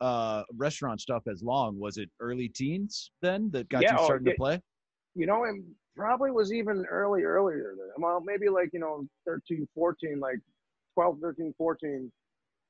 uh 0.00 0.42
restaurant 0.66 1.00
stuff 1.00 1.22
as 1.26 1.42
long, 1.42 1.78
was 1.78 1.96
it 1.96 2.10
early 2.20 2.48
teens 2.48 3.10
then 3.22 3.50
that 3.52 3.68
got 3.68 3.82
Yeah, 3.82 3.92
you 3.92 3.98
oh, 4.00 4.04
starting 4.04 4.26
to 4.26 4.34
play? 4.34 4.60
you 5.14 5.26
know, 5.26 5.44
it 5.44 5.54
probably 5.96 6.30
was 6.30 6.52
even 6.52 6.84
early, 6.86 7.22
earlier 7.22 7.74
than, 7.76 8.02
well, 8.02 8.20
maybe 8.24 8.48
like, 8.48 8.70
you 8.72 8.80
know, 8.80 9.06
13, 9.26 9.66
14, 9.74 10.18
like 10.20 10.38
12, 10.94 11.18
13, 11.20 11.54
14. 11.56 12.12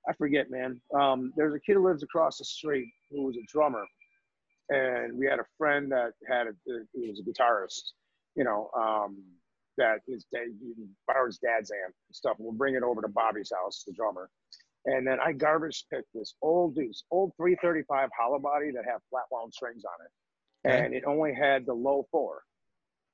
I 0.07 0.13
forget, 0.13 0.51
man. 0.51 0.81
Um, 0.95 1.33
there's 1.37 1.55
a 1.55 1.61
kid 1.61 1.75
who 1.75 1.87
lives 1.87 2.03
across 2.03 2.39
the 2.39 2.45
street 2.45 2.89
who 3.11 3.25
was 3.25 3.37
a 3.37 3.47
drummer. 3.51 3.85
And 4.69 5.19
we 5.19 5.27
had 5.27 5.39
a 5.39 5.47
friend 5.57 5.91
that 5.93 6.13
had 6.29 6.47
a, 6.49 6.53
he 6.93 7.09
was 7.09 7.21
a 7.21 7.23
guitarist, 7.23 7.93
you 8.35 8.45
know, 8.45 8.71
um, 8.77 9.23
that 9.79 9.99
his 10.07 10.27
dad, 10.33 10.47
he 10.61 10.73
dad's 11.43 11.71
amp 11.71 11.95
and 12.09 12.15
stuff. 12.15 12.37
We'll 12.39 12.53
bring 12.53 12.75
it 12.75 12.83
over 12.83 13.01
to 13.03 13.09
Bobby's 13.09 13.53
house, 13.55 13.85
the 13.87 13.93
drummer. 13.93 14.29
And 14.87 15.07
then 15.07 15.19
I 15.25 15.33
garbage 15.33 15.87
picked 15.93 16.09
this 16.15 16.35
old 16.43 16.75
dude, 16.75 16.93
old 17.11 17.33
335 17.39 18.11
hollow 18.19 18.39
body 18.39 18.71
that 18.73 18.85
had 18.85 18.99
flat 19.11 19.25
wound 19.31 19.53
strings 19.55 19.83
on 19.85 20.05
it. 20.05 20.69
Okay. 20.69 20.85
And 20.85 20.95
it 20.95 21.05
only 21.07 21.35
had 21.35 21.65
the 21.67 21.75
low 21.75 22.07
four. 22.11 22.43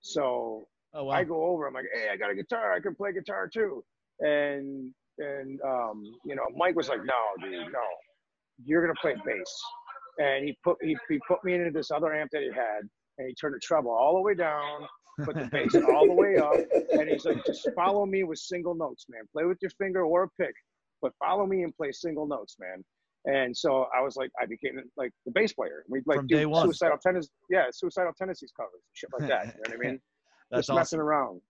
So 0.01 0.67
Oh 0.95 1.05
wow. 1.05 1.15
I 1.15 1.25
go 1.25 1.45
over. 1.45 1.67
I'm 1.67 1.75
like, 1.75 1.87
hey, 1.95 2.09
I 2.13 2.17
got 2.17 2.31
a 2.31 2.35
guitar. 2.35 2.73
I 2.73 2.81
can 2.81 2.95
play 2.95 3.13
guitar 3.13 3.49
too. 3.53 3.85
And 4.21 4.93
and 5.19 5.61
um, 5.63 6.03
you 6.25 6.35
know, 6.35 6.45
Mike 6.57 6.75
was 6.75 6.89
like, 6.89 7.05
no, 7.05 7.15
dude, 7.43 7.73
no, 7.73 7.81
you're 8.65 8.83
gonna 8.83 8.99
play 9.01 9.15
bass. 9.25 9.63
And 10.19 10.45
he 10.45 10.57
put 10.65 10.77
he, 10.83 10.97
he 11.09 11.21
put 11.29 11.45
me 11.45 11.55
into 11.55 11.71
this 11.71 11.91
other 11.91 12.13
amp 12.13 12.31
that 12.33 12.43
he 12.43 12.49
had, 12.49 12.83
and 13.19 13.29
he 13.29 13.35
turned 13.35 13.55
the 13.55 13.61
treble 13.61 13.93
all 13.93 14.15
the 14.15 14.21
way 14.21 14.35
down, 14.35 14.83
put 15.25 15.37
the 15.37 15.47
bass 15.47 15.75
all 15.89 16.07
the 16.07 16.13
way 16.13 16.37
up, 16.39 16.57
and 16.93 17.09
he's 17.09 17.25
like, 17.25 17.45
just 17.47 17.69
follow 17.75 18.07
me 18.07 18.23
with 18.25 18.39
single 18.39 18.75
notes, 18.75 19.07
man. 19.09 19.23
Play 19.33 19.45
with 19.45 19.59
your 19.63 19.71
finger 19.73 20.05
or 20.05 20.25
a 20.25 20.29
pick, 20.43 20.55
but 21.03 21.13
follow 21.19 21.47
me 21.47 21.63
and 21.63 21.75
play 21.77 21.93
single 21.93 22.27
notes, 22.27 22.57
man. 22.59 22.85
And 23.27 23.55
so 23.57 23.87
I 23.95 24.01
was 24.01 24.17
like, 24.17 24.31
I 24.41 24.47
became 24.47 24.81
like 24.97 25.13
the 25.27 25.33
bass 25.33 25.53
player. 25.53 25.85
We 25.89 26.01
like 26.07 26.19
From 26.19 26.27
do 26.27 26.55
suicidal 26.55 26.97
tendencies, 26.99 27.31
yeah, 27.51 27.67
suicidal 27.71 28.13
tendencies 28.17 28.53
covers, 28.57 28.81
shit 28.95 29.11
like 29.13 29.29
that. 29.29 29.47
You 29.47 29.53
know 29.69 29.77
what 29.77 29.87
I 29.87 29.91
mean? 29.91 30.01
That's 30.51 30.67
just 30.67 30.75
messing 30.77 30.99
awesome. 30.99 31.01
around. 31.01 31.41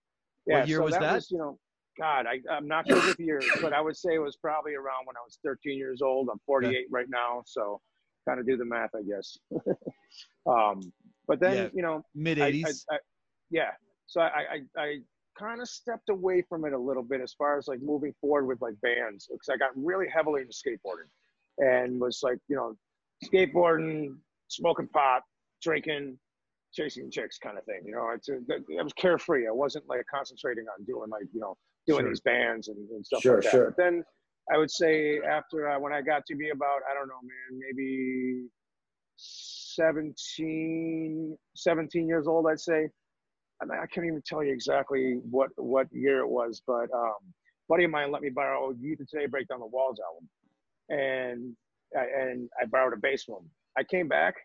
What 0.45 0.57
Yeah, 0.59 0.65
year 0.65 0.77
so 0.79 0.83
was 0.85 0.93
that? 0.95 1.13
Was, 1.15 1.31
you 1.31 1.37
know, 1.37 1.57
God, 1.99 2.25
I, 2.25 2.39
I'm 2.53 2.67
not 2.67 2.87
good 2.87 3.05
with 3.05 3.19
years, 3.19 3.47
but 3.61 3.73
I 3.73 3.81
would 3.81 3.95
say 3.95 4.15
it 4.15 4.19
was 4.19 4.35
probably 4.37 4.75
around 4.75 5.05
when 5.05 5.15
I 5.15 5.21
was 5.25 5.39
13 5.45 5.77
years 5.77 6.01
old. 6.01 6.29
I'm 6.31 6.39
48 6.45 6.87
right 6.91 7.05
now, 7.09 7.41
so 7.45 7.79
kind 8.27 8.39
of 8.39 8.45
do 8.45 8.57
the 8.57 8.65
math, 8.65 8.89
I 8.95 9.01
guess. 9.03 9.37
um, 10.45 10.91
but 11.27 11.39
then, 11.39 11.55
Yeah. 11.55 11.67
you 11.73 11.81
know, 11.81 12.03
Mid 12.15 12.39
I, 12.39 12.45
I, 12.45 12.47
eighties. 12.47 12.85
I, 12.91 12.97
yeah. 13.51 13.71
So 14.07 14.21
I, 14.21 14.59
I, 14.77 14.81
I 14.81 14.97
kind 15.39 15.61
of 15.61 15.69
stepped 15.69 16.09
away 16.09 16.43
from 16.49 16.65
it 16.65 16.73
a 16.73 16.77
little 16.77 17.03
bit 17.03 17.21
as 17.21 17.33
far 17.33 17.57
as 17.57 17.67
like 17.67 17.79
moving 17.81 18.13
forward 18.19 18.45
with 18.47 18.61
like 18.61 18.73
bands 18.81 19.27
because 19.31 19.49
I 19.49 19.57
got 19.57 19.71
really 19.75 20.07
heavily 20.13 20.41
into 20.41 20.53
skateboarding 20.53 21.09
and 21.59 21.99
was 21.99 22.19
like, 22.23 22.39
you 22.47 22.55
know, 22.55 22.75
skateboarding, 23.25 24.15
smoking 24.49 24.87
pot, 24.87 25.21
drinking, 25.61 26.17
chasing 26.73 27.11
chicks 27.11 27.37
kind 27.37 27.57
of 27.57 27.63
thing. 27.65 27.81
You 27.85 27.93
know, 27.93 28.09
it's 28.15 28.29
a, 28.29 28.39
I 28.79 28.83
was 28.83 28.93
carefree. 28.93 29.47
I 29.47 29.51
wasn't 29.51 29.87
like 29.87 30.01
concentrating 30.13 30.65
on 30.77 30.83
doing 30.85 31.09
like, 31.09 31.25
you 31.33 31.39
know, 31.39 31.55
doing 31.87 32.01
Sure. 32.03 32.09
these 32.09 32.21
bands 32.21 32.67
and, 32.67 32.77
and 32.89 33.05
stuff 33.05 33.21
Sure, 33.21 33.35
like 33.35 33.43
that. 33.43 33.51
sure. 33.51 33.65
But 33.71 33.77
then 33.77 34.03
I 34.53 34.57
would 34.57 34.71
say 34.71 35.19
after 35.21 35.69
uh, 35.69 35.79
when 35.79 35.93
I 35.93 36.01
got 36.01 36.25
to 36.27 36.35
be 36.35 36.49
about, 36.49 36.79
I 36.89 36.93
don't 36.93 37.07
know, 37.07 37.21
man, 37.23 37.59
maybe 37.59 38.47
17, 39.17 41.37
17 41.55 42.07
years 42.07 42.27
old, 42.27 42.47
I'd 42.47 42.59
say. 42.59 42.89
I, 43.61 43.83
I 43.83 43.85
can't 43.87 44.07
even 44.07 44.21
tell 44.25 44.43
you 44.43 44.53
exactly 44.53 45.19
what, 45.29 45.49
what 45.55 45.87
year 45.91 46.19
it 46.19 46.29
was, 46.29 46.61
but 46.65 46.89
um, 46.93 47.19
buddy 47.69 47.83
of 47.85 47.91
mine 47.91 48.11
let 48.11 48.21
me 48.21 48.29
borrow 48.29 48.73
Youth 48.79 48.99
of 49.01 49.09
Today 49.09 49.27
Break 49.27 49.47
Down 49.47 49.59
the 49.59 49.65
Walls 49.65 49.99
album. 49.99 50.29
And 50.89 51.55
I, 51.97 52.21
and 52.21 52.49
I 52.61 52.65
borrowed 52.65 52.93
a 52.93 52.97
bass 52.97 53.23
from 53.23 53.35
him. 53.35 53.49
I 53.77 53.83
came 53.83 54.07
back. 54.07 54.35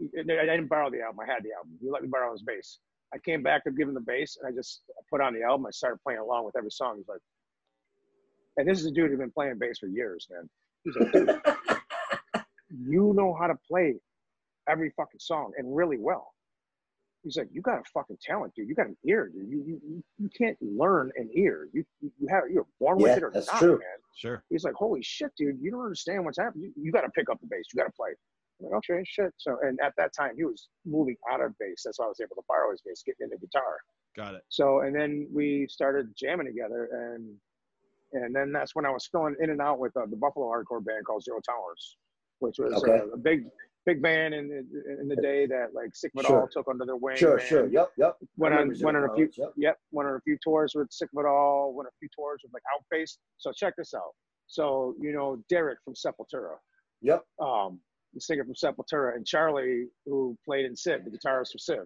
I 0.00 0.22
didn't 0.22 0.68
borrow 0.68 0.90
the 0.90 1.02
album. 1.02 1.20
I 1.20 1.26
had 1.32 1.42
the 1.42 1.50
album. 1.56 1.78
He 1.80 1.90
let 1.90 2.02
me 2.02 2.08
borrow 2.08 2.32
his 2.32 2.42
bass. 2.42 2.78
I 3.14 3.18
came 3.18 3.42
back 3.42 3.62
to 3.64 3.70
give 3.70 3.88
him 3.88 3.94
the 3.94 4.00
bass, 4.00 4.36
and 4.40 4.52
I 4.52 4.56
just 4.56 4.82
put 5.10 5.20
on 5.20 5.34
the 5.34 5.42
album. 5.42 5.66
I 5.66 5.70
started 5.70 5.98
playing 6.02 6.18
along 6.20 6.46
with 6.46 6.56
every 6.56 6.70
song. 6.70 6.96
He's 6.96 7.08
like, 7.08 7.20
and 8.56 8.68
this 8.68 8.80
is 8.80 8.86
a 8.86 8.90
dude 8.90 9.10
who's 9.10 9.18
been 9.18 9.30
playing 9.30 9.58
bass 9.58 9.78
for 9.78 9.86
years, 9.86 10.26
man. 10.30 10.48
He's 10.84 10.96
like, 10.96 11.12
dude, 11.12 12.44
you 12.88 13.12
know 13.14 13.36
how 13.38 13.46
to 13.46 13.54
play 13.70 13.94
every 14.68 14.92
fucking 14.96 15.20
song 15.20 15.52
and 15.58 15.76
really 15.76 15.98
well. 15.98 16.33
He's 17.24 17.36
like, 17.38 17.48
you 17.50 17.62
got 17.62 17.78
a 17.78 17.82
fucking 17.92 18.18
talent, 18.22 18.52
dude. 18.54 18.68
You 18.68 18.74
got 18.74 18.86
an 18.86 18.96
ear, 19.06 19.28
dude. 19.32 19.48
You 19.48 19.64
you 19.66 19.80
you- 19.88 20.04
you 20.18 20.28
can't 20.38 20.56
learn 20.60 21.10
an 21.16 21.30
ear. 21.34 21.68
You 21.72 21.84
you 22.00 22.12
you 22.20 22.28
have 22.28 22.44
you're 22.52 22.66
born 22.78 22.98
with 22.98 23.06
Yeah, 23.12 23.16
it 23.16 23.22
or 23.24 23.30
that's 23.32 23.46
not, 23.46 23.58
true. 23.58 23.78
man. 23.78 23.98
Sure. 24.14 24.44
He's 24.50 24.62
like, 24.64 24.74
holy 24.74 25.02
shit, 25.02 25.32
dude. 25.36 25.58
You 25.60 25.70
don't 25.72 25.82
understand 25.82 26.24
what's 26.24 26.38
happening. 26.38 26.72
You, 26.76 26.84
you 26.84 26.92
got 26.92 27.00
to 27.00 27.08
pick 27.10 27.28
up 27.30 27.40
the 27.40 27.46
bass. 27.48 27.64
You 27.72 27.78
got 27.78 27.86
to 27.86 27.92
play. 27.92 28.10
I'm 28.60 28.66
like, 28.70 28.74
okay, 28.88 29.02
shit. 29.06 29.32
So, 29.38 29.58
and 29.62 29.78
at 29.82 29.92
that 29.96 30.12
time, 30.16 30.32
he 30.36 30.44
was 30.44 30.68
moving 30.84 31.16
out 31.32 31.40
of 31.40 31.58
bass. 31.58 31.82
That's 31.84 31.98
why 31.98 32.04
I 32.04 32.08
was 32.08 32.20
able 32.20 32.36
to 32.36 32.42
borrow 32.46 32.70
his 32.70 32.80
bass, 32.86 33.02
getting 33.04 33.24
into 33.24 33.38
guitar. 33.38 33.78
Got 34.16 34.34
it. 34.34 34.42
So, 34.50 34.80
and 34.82 34.94
then 34.94 35.26
we 35.32 35.66
started 35.68 36.14
jamming 36.16 36.46
together, 36.46 36.88
and 37.16 37.34
and 38.12 38.34
then 38.34 38.52
that's 38.52 38.76
when 38.76 38.86
I 38.86 38.90
was 38.90 39.08
filling 39.10 39.34
in 39.40 39.50
and 39.50 39.60
out 39.60 39.80
with 39.80 39.96
uh, 39.96 40.06
the 40.08 40.16
Buffalo 40.16 40.46
hardcore 40.46 40.84
band 40.84 41.04
called 41.06 41.24
Zero 41.24 41.40
Tolerance, 41.44 41.96
which 42.38 42.56
was 42.60 42.72
Okay. 42.84 42.98
uh, 42.98 43.06
a 43.14 43.16
big 43.16 43.46
big 43.86 44.00
band 44.02 44.34
in 44.34 44.48
the, 44.48 45.00
in 45.00 45.08
the 45.08 45.16
day 45.16 45.46
that 45.46 45.74
like 45.74 45.94
Sick 45.94 46.12
of 46.16 46.24
It 46.24 46.26
Sure. 46.28 46.40
All 46.42 46.48
took 46.48 46.66
under 46.68 46.84
their 46.86 46.96
wing. 46.96 47.16
Sure, 47.16 47.38
sure. 47.38 47.66
Yep, 47.66 47.90
yep. 47.98 48.16
Went 48.36 48.54
on 48.54 48.72
went 48.80 48.96
on 48.96 49.04
a 49.10 49.14
few 49.14 49.28
Yep. 49.36 49.52
yep 49.56 49.76
went 49.92 50.08
on 50.08 50.16
a 50.16 50.20
few 50.20 50.36
tours 50.42 50.72
with 50.74 50.90
Sick 50.90 51.08
of 51.16 51.24
It 51.24 51.28
All. 51.28 51.72
Went 51.74 51.86
on 51.86 51.90
a 51.94 51.98
few 52.00 52.08
tours 52.16 52.40
with 52.42 52.52
like 52.52 52.62
Outface. 52.74 53.18
So 53.38 53.52
check 53.52 53.74
this 53.76 53.92
out. 53.94 54.12
So 54.46 54.94
you 55.00 55.12
know 55.12 55.42
Derek 55.48 55.78
from 55.84 55.94
Sepultura, 55.94 56.56
Yep. 57.02 57.24
um, 57.40 57.80
the 58.14 58.20
singer 58.20 58.44
from 58.44 58.54
Sepultura, 58.54 59.16
and 59.16 59.26
Charlie 59.26 59.86
who 60.06 60.36
played 60.44 60.64
in 60.66 60.74
Civ, 60.76 61.04
the 61.04 61.10
guitarist 61.10 61.52
for 61.52 61.58
Civ. 61.58 61.80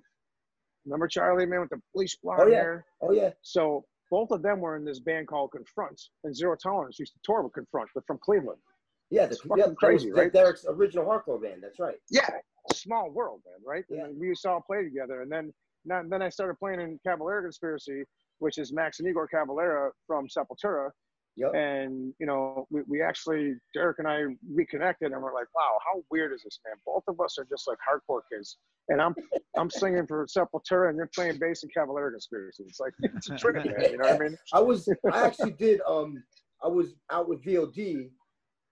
Remember 0.84 1.08
Charlie, 1.08 1.46
man, 1.46 1.60
with 1.60 1.70
the 1.70 1.80
bleach 1.94 2.16
blonde 2.22 2.40
Oh, 2.44 2.46
yeah. 2.48 2.54
hair? 2.56 2.86
Oh 3.02 3.12
yeah. 3.12 3.30
So 3.42 3.84
both 4.10 4.30
of 4.30 4.42
them 4.42 4.60
were 4.60 4.76
in 4.76 4.84
this 4.84 5.00
band 5.00 5.26
called 5.28 5.50
Confront, 5.52 6.00
and 6.24 6.34
Zero 6.34 6.56
Tolerance 6.56 6.98
used 6.98 7.12
to 7.14 7.18
tour 7.24 7.42
with 7.42 7.52
Confront, 7.52 7.90
but 7.94 8.04
from 8.06 8.18
Cleveland. 8.18 8.60
Yeah, 9.10 9.26
the, 9.26 9.32
It's 9.32 9.40
fucking 9.42 9.58
yep, 9.58 9.68
was 9.68 9.76
crazy, 9.78 10.12
right? 10.12 10.32
Derek's 10.32 10.66
original 10.68 11.04
hardcore 11.06 11.42
band. 11.42 11.62
That's 11.62 11.78
right. 11.78 11.96
Yeah, 12.10 12.28
small 12.72 13.10
world, 13.10 13.40
man, 13.46 13.60
right? 13.66 13.84
Yeah. 13.88 14.04
And 14.04 14.18
we 14.18 14.28
used 14.28 14.42
to 14.42 14.50
all 14.50 14.60
play 14.66 14.84
together, 14.84 15.22
and 15.22 15.32
then 15.32 15.52
now, 15.84 16.02
then 16.06 16.22
I 16.22 16.28
started 16.28 16.58
playing 16.58 16.80
in 16.80 17.00
Cavalera 17.06 17.42
Conspiracy, 17.42 18.04
which 18.38 18.58
is 18.58 18.72
Max 18.72 18.98
and 19.00 19.08
Igor 19.08 19.28
Cavalera 19.28 19.90
from 20.06 20.26
Sepultura, 20.28 20.90
Yep. 21.36 21.54
and 21.54 22.12
you 22.18 22.26
know 22.26 22.66
we, 22.68 22.82
we 22.88 23.00
actually 23.00 23.54
Derek 23.72 24.00
and 24.00 24.08
I 24.08 24.24
reconnected, 24.52 25.12
and 25.12 25.22
we're 25.22 25.32
like, 25.32 25.46
wow, 25.54 25.78
how 25.86 26.02
weird 26.10 26.32
is 26.32 26.42
this, 26.42 26.58
man? 26.66 26.76
Both 26.84 27.04
of 27.06 27.20
us 27.20 27.38
are 27.38 27.46
just 27.48 27.68
like 27.68 27.78
hardcore 27.78 28.22
kids, 28.30 28.58
and 28.88 29.00
I'm 29.00 29.14
I'm 29.56 29.70
singing 29.70 30.06
for 30.06 30.26
Sepultura, 30.26 30.88
and 30.88 30.96
you're 30.96 31.10
playing 31.14 31.38
bass 31.38 31.62
in 31.62 31.70
Cavalera 31.70 32.10
Conspiracy. 32.10 32.64
It's 32.66 32.80
like 32.80 32.92
it's 33.02 33.30
a 33.30 33.36
trip, 33.36 33.54
man. 33.54 33.72
You 33.90 33.98
know 33.98 34.08
what 34.10 34.20
I 34.20 34.24
mean? 34.24 34.38
I 34.52 34.60
was 34.60 34.88
I 35.12 35.26
actually 35.26 35.52
did 35.52 35.80
um 35.88 36.22
I 36.62 36.66
was 36.66 36.96
out 37.12 37.28
with 37.28 37.44
VOD 37.44 38.10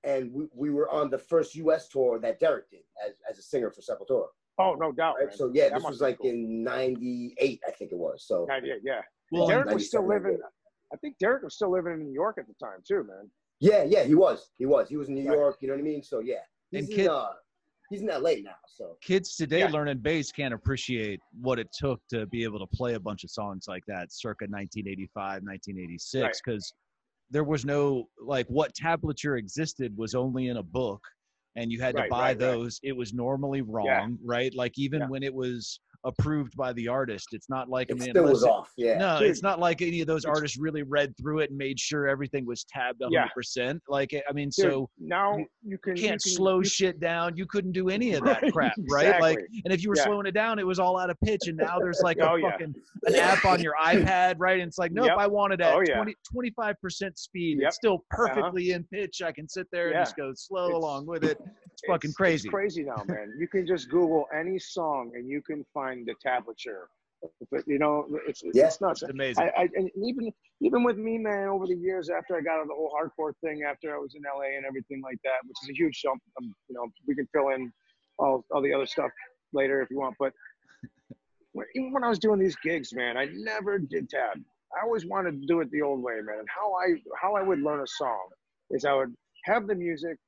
and 0.07 0.33
we, 0.33 0.45
we 0.55 0.71
were 0.71 0.89
on 0.91 1.11
the 1.11 1.19
first 1.19 1.55
US 1.57 1.89
tour 1.89 2.19
that 2.21 2.39
Derek 2.41 2.71
did 2.71 2.81
as, 3.07 3.15
as 3.29 3.39
a 3.39 3.43
singer 3.43 3.71
for 3.71 3.81
Sepultura. 3.83 4.27
Oh, 4.59 4.75
no 4.75 4.93
doubt. 4.93 5.17
Right? 5.21 5.35
So 5.35 5.51
yeah, 5.53 5.69
That 5.69 5.75
this 5.75 5.85
was 5.85 6.01
like 6.01 6.19
cool. 6.19 6.31
in 6.31 6.63
ninety 6.65 7.35
eight, 7.39 7.61
I 7.67 7.73
think 7.73 7.93
it 7.93 7.99
was. 7.99 8.25
So 8.27 8.47
98, 8.49 8.79
yeah. 8.83 9.03
Well, 9.31 9.49
Derek 9.49 9.71
was 9.71 9.87
still 9.89 10.07
living. 10.09 10.39
I 10.93 10.97
think 10.97 11.19
Derek 11.19 11.43
was 11.43 11.55
still 11.57 11.71
living 11.73 11.95
in 11.95 12.05
New 12.05 12.13
York 12.13 12.37
at 12.39 12.47
the 12.47 12.55
time 12.55 12.79
too, 12.87 13.05
man. 13.05 13.29
yeah, 13.61 13.83
yeah, 13.85 14.05
he 14.05 14.15
was. 14.15 14.51
He 14.57 14.65
was. 14.65 14.89
He 14.89 14.97
was 14.97 15.09
in 15.09 15.15
New 15.17 15.29
Right. 15.29 15.37
York, 15.37 15.57
you 15.61 15.69
know 15.69 15.75
what 15.75 15.81
I 15.81 15.85
mean? 15.85 16.03
So 16.03 16.21
yeah. 16.21 16.37
He's 16.71 16.89
And 16.89 16.99
in 17.01 17.09
uh 17.09 17.27
he's 17.91 18.01
in 18.03 18.07
LA 18.09 18.35
now. 18.43 18.55
So 18.69 18.97
kids 19.03 19.37
today 19.37 19.61
Yeah. 19.61 19.71
learning 19.71 19.99
bass 19.99 20.31
can't 20.33 20.55
appreciate 20.55 21.21
what 21.41 21.59
it 21.59 21.69
took 21.77 22.01
to 22.11 22.27
be 22.27 22.45
able 22.45 22.61
to 22.61 22.67
play 22.69 22.95
a 22.95 23.01
bunch 23.01 23.25
of 23.25 23.31
songs 23.31 23.67
like 23.69 23.83
that 23.89 24.13
circa 24.13 24.45
1985 24.45 25.43
1986 25.43 26.41
because 26.45 26.73
there 27.31 27.45
was 27.45 27.65
no 27.65 28.05
like 28.21 28.47
what 28.49 28.73
tablature 28.75 29.39
existed 29.39 29.97
was 29.97 30.15
only 30.15 30.49
in 30.49 30.59
a 30.59 30.63
book 30.63 31.03
and 31.57 31.73
you 31.73 31.81
had 31.81 31.97
to 31.97 32.03
buy 32.03 32.19
right, 32.19 32.23
right. 32.29 32.39
those 32.39 32.79
it 32.83 32.97
was 32.97 33.13
normally 33.13 33.63
wrong 33.63 34.19
right 34.25 34.55
like 34.55 34.73
even 34.79 35.01
Yeah. 35.01 35.09
when 35.09 35.23
it 35.23 35.35
was 35.35 35.81
approved 36.07 36.57
by 36.57 36.73
the 36.75 36.87
artist 36.89 37.29
it's 37.33 37.51
not 37.51 37.69
like 37.69 37.89
i 37.91 37.93
it 37.95 37.99
mean 37.99 38.11
still 38.11 38.25
was 38.25 38.43
it- 38.43 38.49
off. 38.49 38.71
Yeah. 38.77 38.97
no, 38.97 39.19
Dude, 39.19 39.29
it's 39.31 39.43
not 39.43 39.59
like 39.61 39.83
any 39.83 40.01
of 40.01 40.07
those 40.07 40.25
it's- 40.25 40.35
artists 40.37 40.57
really 40.57 40.83
read 40.83 41.15
through 41.21 41.41
it 41.41 41.51
and 41.51 41.59
made 41.59 41.79
sure 41.79 42.07
everything 42.09 42.47
was 42.47 42.65
tabbed 42.65 43.01
100%. 43.03 43.11
Yeah. 43.57 43.73
Like, 43.89 44.15
I 44.29 44.33
mean, 44.33 44.47
Dude, 44.49 44.55
so 44.73 44.89
now 44.99 45.37
you 45.37 45.47
you 45.65 45.79
can 45.79 45.97
you 45.97 46.03
you 46.03 46.09
can't 46.09 46.23
can- 46.23 46.33
slow 46.33 46.59
you- 46.61 46.65
shit 46.65 47.01
down. 47.01 47.37
You 47.37 47.45
couldn't 47.47 47.73
do 47.73 47.89
any 47.91 48.15
of 48.15 48.25
that 48.25 48.43
Right, 48.43 48.53
crap, 48.53 48.73
right? 48.91 49.21
Like, 49.21 49.39
exactly. 49.39 49.63
and 49.65 49.75
if 49.75 49.83
you 49.83 49.91
were 49.91 49.97
Yeah. 49.97 50.05
slowing 50.05 50.27
it 50.27 50.33
down, 50.33 50.59
it 50.59 50.67
was 50.67 50.79
all 50.79 50.99
out 50.99 51.11
of 51.11 51.17
pitch. 51.25 51.49
And 51.49 51.57
now 51.57 51.79
there's 51.79 52.01
like 52.03 52.19
a 52.19 52.31
Oh, 52.31 52.37
yeah. 52.37 52.51
fucking 52.53 52.75
an 53.07 53.15
app 53.17 53.45
on 53.45 53.61
your 53.61 53.75
iPad, 53.83 54.37
right? 54.39 54.61
And 54.61 54.69
it's 54.69 54.79
like, 54.79 54.93
nope, 54.93 55.07
Yep. 55.07 55.19
I 55.19 55.27
want 55.27 55.53
it 55.55 55.61
at 55.61 55.75
Oh, 55.75 55.83
yeah. 55.87 56.05
25% 56.33 57.19
speed. 57.19 57.59
Yep. 57.59 57.63
Uh-huh. 57.63 57.67
It's 57.69 57.77
still 57.77 58.05
perfectly 58.11 58.71
in 58.73 58.85
pitch. 58.85 59.23
I 59.23 59.33
can 59.33 59.49
sit 59.49 59.67
there 59.73 59.89
and 59.89 59.97
just 59.97 60.17
go 60.17 60.33
slow 60.35 60.67
It's- 60.67 60.77
along 60.77 61.07
with 61.07 61.25
it. 61.25 61.41
It's 61.77 61.87
fucking 61.87 62.15
crazy. 62.15 62.49
It's 62.49 62.55
crazy. 62.55 62.83
crazy 62.83 62.83
now, 62.85 63.05
man. 63.09 63.35
You 63.39 63.49
can 63.49 63.67
just 63.67 63.91
Google 63.91 64.27
any 64.35 64.59
song 64.59 65.13
and 65.15 65.29
you 65.29 65.43
can 65.43 65.65
find 65.75 66.07
the 66.07 66.15
tablature. 66.27 66.87
But 67.51 67.67
you 67.67 67.79
know, 67.79 68.07
it's 68.27 68.43
Yeah. 68.53 68.67
it's 68.67 68.81
nuts. 68.81 69.03
It's 69.03 69.11
amazing. 69.11 69.49
I, 69.57 69.63
I 69.63 69.69
and 69.75 69.91
even 69.97 70.33
even 70.61 70.85
with 70.85 70.97
me, 70.97 71.19
man, 71.19 71.49
over 71.49 71.67
the 71.67 71.75
years 71.75 72.09
after 72.09 72.37
I 72.37 72.41
got 72.41 72.57
out 72.57 72.63
of 72.63 72.69
the 72.69 72.75
whole 72.75 72.93
hardcore 72.93 73.33
thing, 73.43 73.63
after 73.69 73.95
I 73.95 73.99
was 73.99 74.15
in 74.15 74.23
LA 74.23 74.57
and 74.57 74.65
everything 74.65 75.03
like 75.03 75.19
that, 75.25 75.39
which 75.45 75.57
is 75.65 75.71
a 75.71 75.75
huge 75.75 76.01
jump. 76.01 76.23
Um, 76.39 76.55
you 76.69 76.75
know, 76.75 76.87
we 77.07 77.15
can 77.15 77.27
fill 77.33 77.49
in 77.49 77.73
all 78.19 78.45
all 78.53 78.63
the 78.63 78.73
other 78.73 78.87
stuff 78.87 79.11
later 79.53 79.83
if 79.83 79.91
you 79.91 79.99
want. 79.99 80.15
But 80.19 80.33
when, 81.53 81.67
even 81.75 81.93
when 81.93 82.05
I 82.05 82.09
was 82.09 82.19
doing 82.19 82.39
these 82.39 82.57
gigs, 82.63 82.93
man, 82.95 83.17
I 83.17 83.29
never 83.33 83.79
did 83.79 84.09
tab. 84.09 84.39
I 84.79 84.85
always 84.85 85.07
wanted 85.07 85.41
to 85.41 85.47
do 85.47 85.61
it 85.61 85.71
the 85.71 85.83
old 85.83 86.03
way, 86.03 86.21
man. 86.23 86.39
And 86.39 86.49
how 86.55 86.75
I 86.75 86.95
how 87.21 87.35
I 87.35 87.43
would 87.43 87.61
learn 87.61 87.81
a 87.81 87.87
song 87.87 88.29
is 88.71 88.85
I 88.85 88.93
would 88.93 89.15
have 89.45 89.67
the 89.67 89.75
music, 89.75 90.19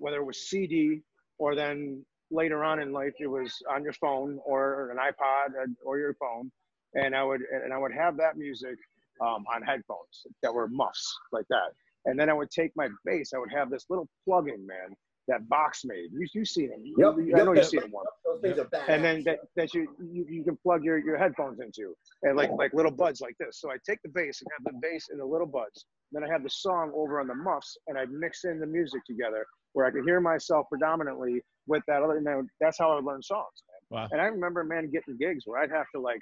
whether 0.00 0.16
it 0.16 0.24
was 0.24 0.48
CD 0.48 1.02
or 1.38 1.54
then 1.54 2.04
later 2.30 2.64
on 2.64 2.80
in 2.80 2.92
life 2.92 3.12
it 3.18 3.26
was 3.26 3.54
on 3.72 3.82
your 3.82 3.92
phone 3.94 4.38
or 4.44 4.90
an 4.90 4.96
iPod 4.96 5.54
or 5.84 5.98
your 5.98 6.14
phone, 6.14 6.50
and 6.94 7.14
I 7.14 7.22
would 7.22 7.42
and 7.52 7.72
I 7.72 7.78
would 7.78 7.92
have 7.92 8.16
that 8.16 8.36
music 8.36 8.76
um, 9.20 9.44
on 9.54 9.62
headphones 9.62 10.26
that 10.42 10.52
were 10.52 10.68
muffs 10.68 11.16
like 11.32 11.46
that, 11.50 11.70
and 12.06 12.18
then 12.18 12.28
I 12.28 12.32
would 12.32 12.50
take 12.50 12.72
my 12.76 12.88
bass. 13.04 13.32
I 13.34 13.38
would 13.38 13.52
have 13.52 13.70
this 13.70 13.86
little 13.90 14.08
plug-in, 14.24 14.66
man, 14.66 14.96
that 15.28 15.42
Vox 15.48 15.82
made. 15.84 16.10
You 16.12 16.26
you 16.34 16.44
see 16.44 16.66
them? 16.66 16.82
Yep. 16.96 17.14
I 17.18 17.20
yep, 17.22 17.44
know 17.44 17.52
you've 17.52 17.56
yep. 17.56 17.64
seen 17.66 17.80
them 17.80 17.92
one 17.92 18.04
Those 18.24 18.40
things 18.42 18.58
are 18.58 18.64
bad. 18.64 18.88
and 18.88 19.04
then 19.04 19.22
that, 19.24 19.38
that 19.56 19.74
you, 19.74 19.88
you 20.00 20.26
you 20.28 20.44
can 20.44 20.56
plug 20.56 20.84
your, 20.84 20.98
your 20.98 21.16
headphones 21.16 21.60
into 21.60 21.94
and 22.22 22.36
like 22.36 22.50
like 22.52 22.72
little 22.74 22.90
buds 22.92 23.20
like 23.20 23.36
this 23.38 23.60
so 23.60 23.70
i 23.70 23.76
take 23.88 24.00
the 24.02 24.08
bass 24.08 24.42
and 24.42 24.48
have 24.56 24.72
the 24.72 24.78
bass 24.80 25.08
and 25.10 25.20
the 25.20 25.24
little 25.24 25.46
buds 25.46 25.86
then 26.12 26.24
i 26.24 26.28
have 26.28 26.42
the 26.42 26.50
song 26.50 26.92
over 26.94 27.20
on 27.20 27.26
the 27.26 27.34
muffs 27.34 27.76
and 27.86 27.96
i 27.98 28.04
mix 28.06 28.44
in 28.44 28.58
the 28.58 28.66
music 28.66 29.04
together 29.06 29.46
where 29.72 29.86
i 29.86 29.90
could 29.90 30.04
hear 30.04 30.20
myself 30.20 30.66
predominantly 30.68 31.40
with 31.66 31.82
that 31.86 32.02
other 32.02 32.16
and 32.16 32.26
then 32.26 32.48
that's 32.60 32.78
how 32.78 32.90
i 32.90 33.00
learned 33.00 33.24
songs 33.24 33.62
man. 33.90 34.02
Wow. 34.02 34.08
and 34.12 34.20
i 34.20 34.24
remember 34.24 34.64
man 34.64 34.90
getting 34.90 35.16
gigs 35.18 35.44
where 35.46 35.62
i'd 35.62 35.70
have 35.70 35.86
to 35.94 36.00
like 36.00 36.20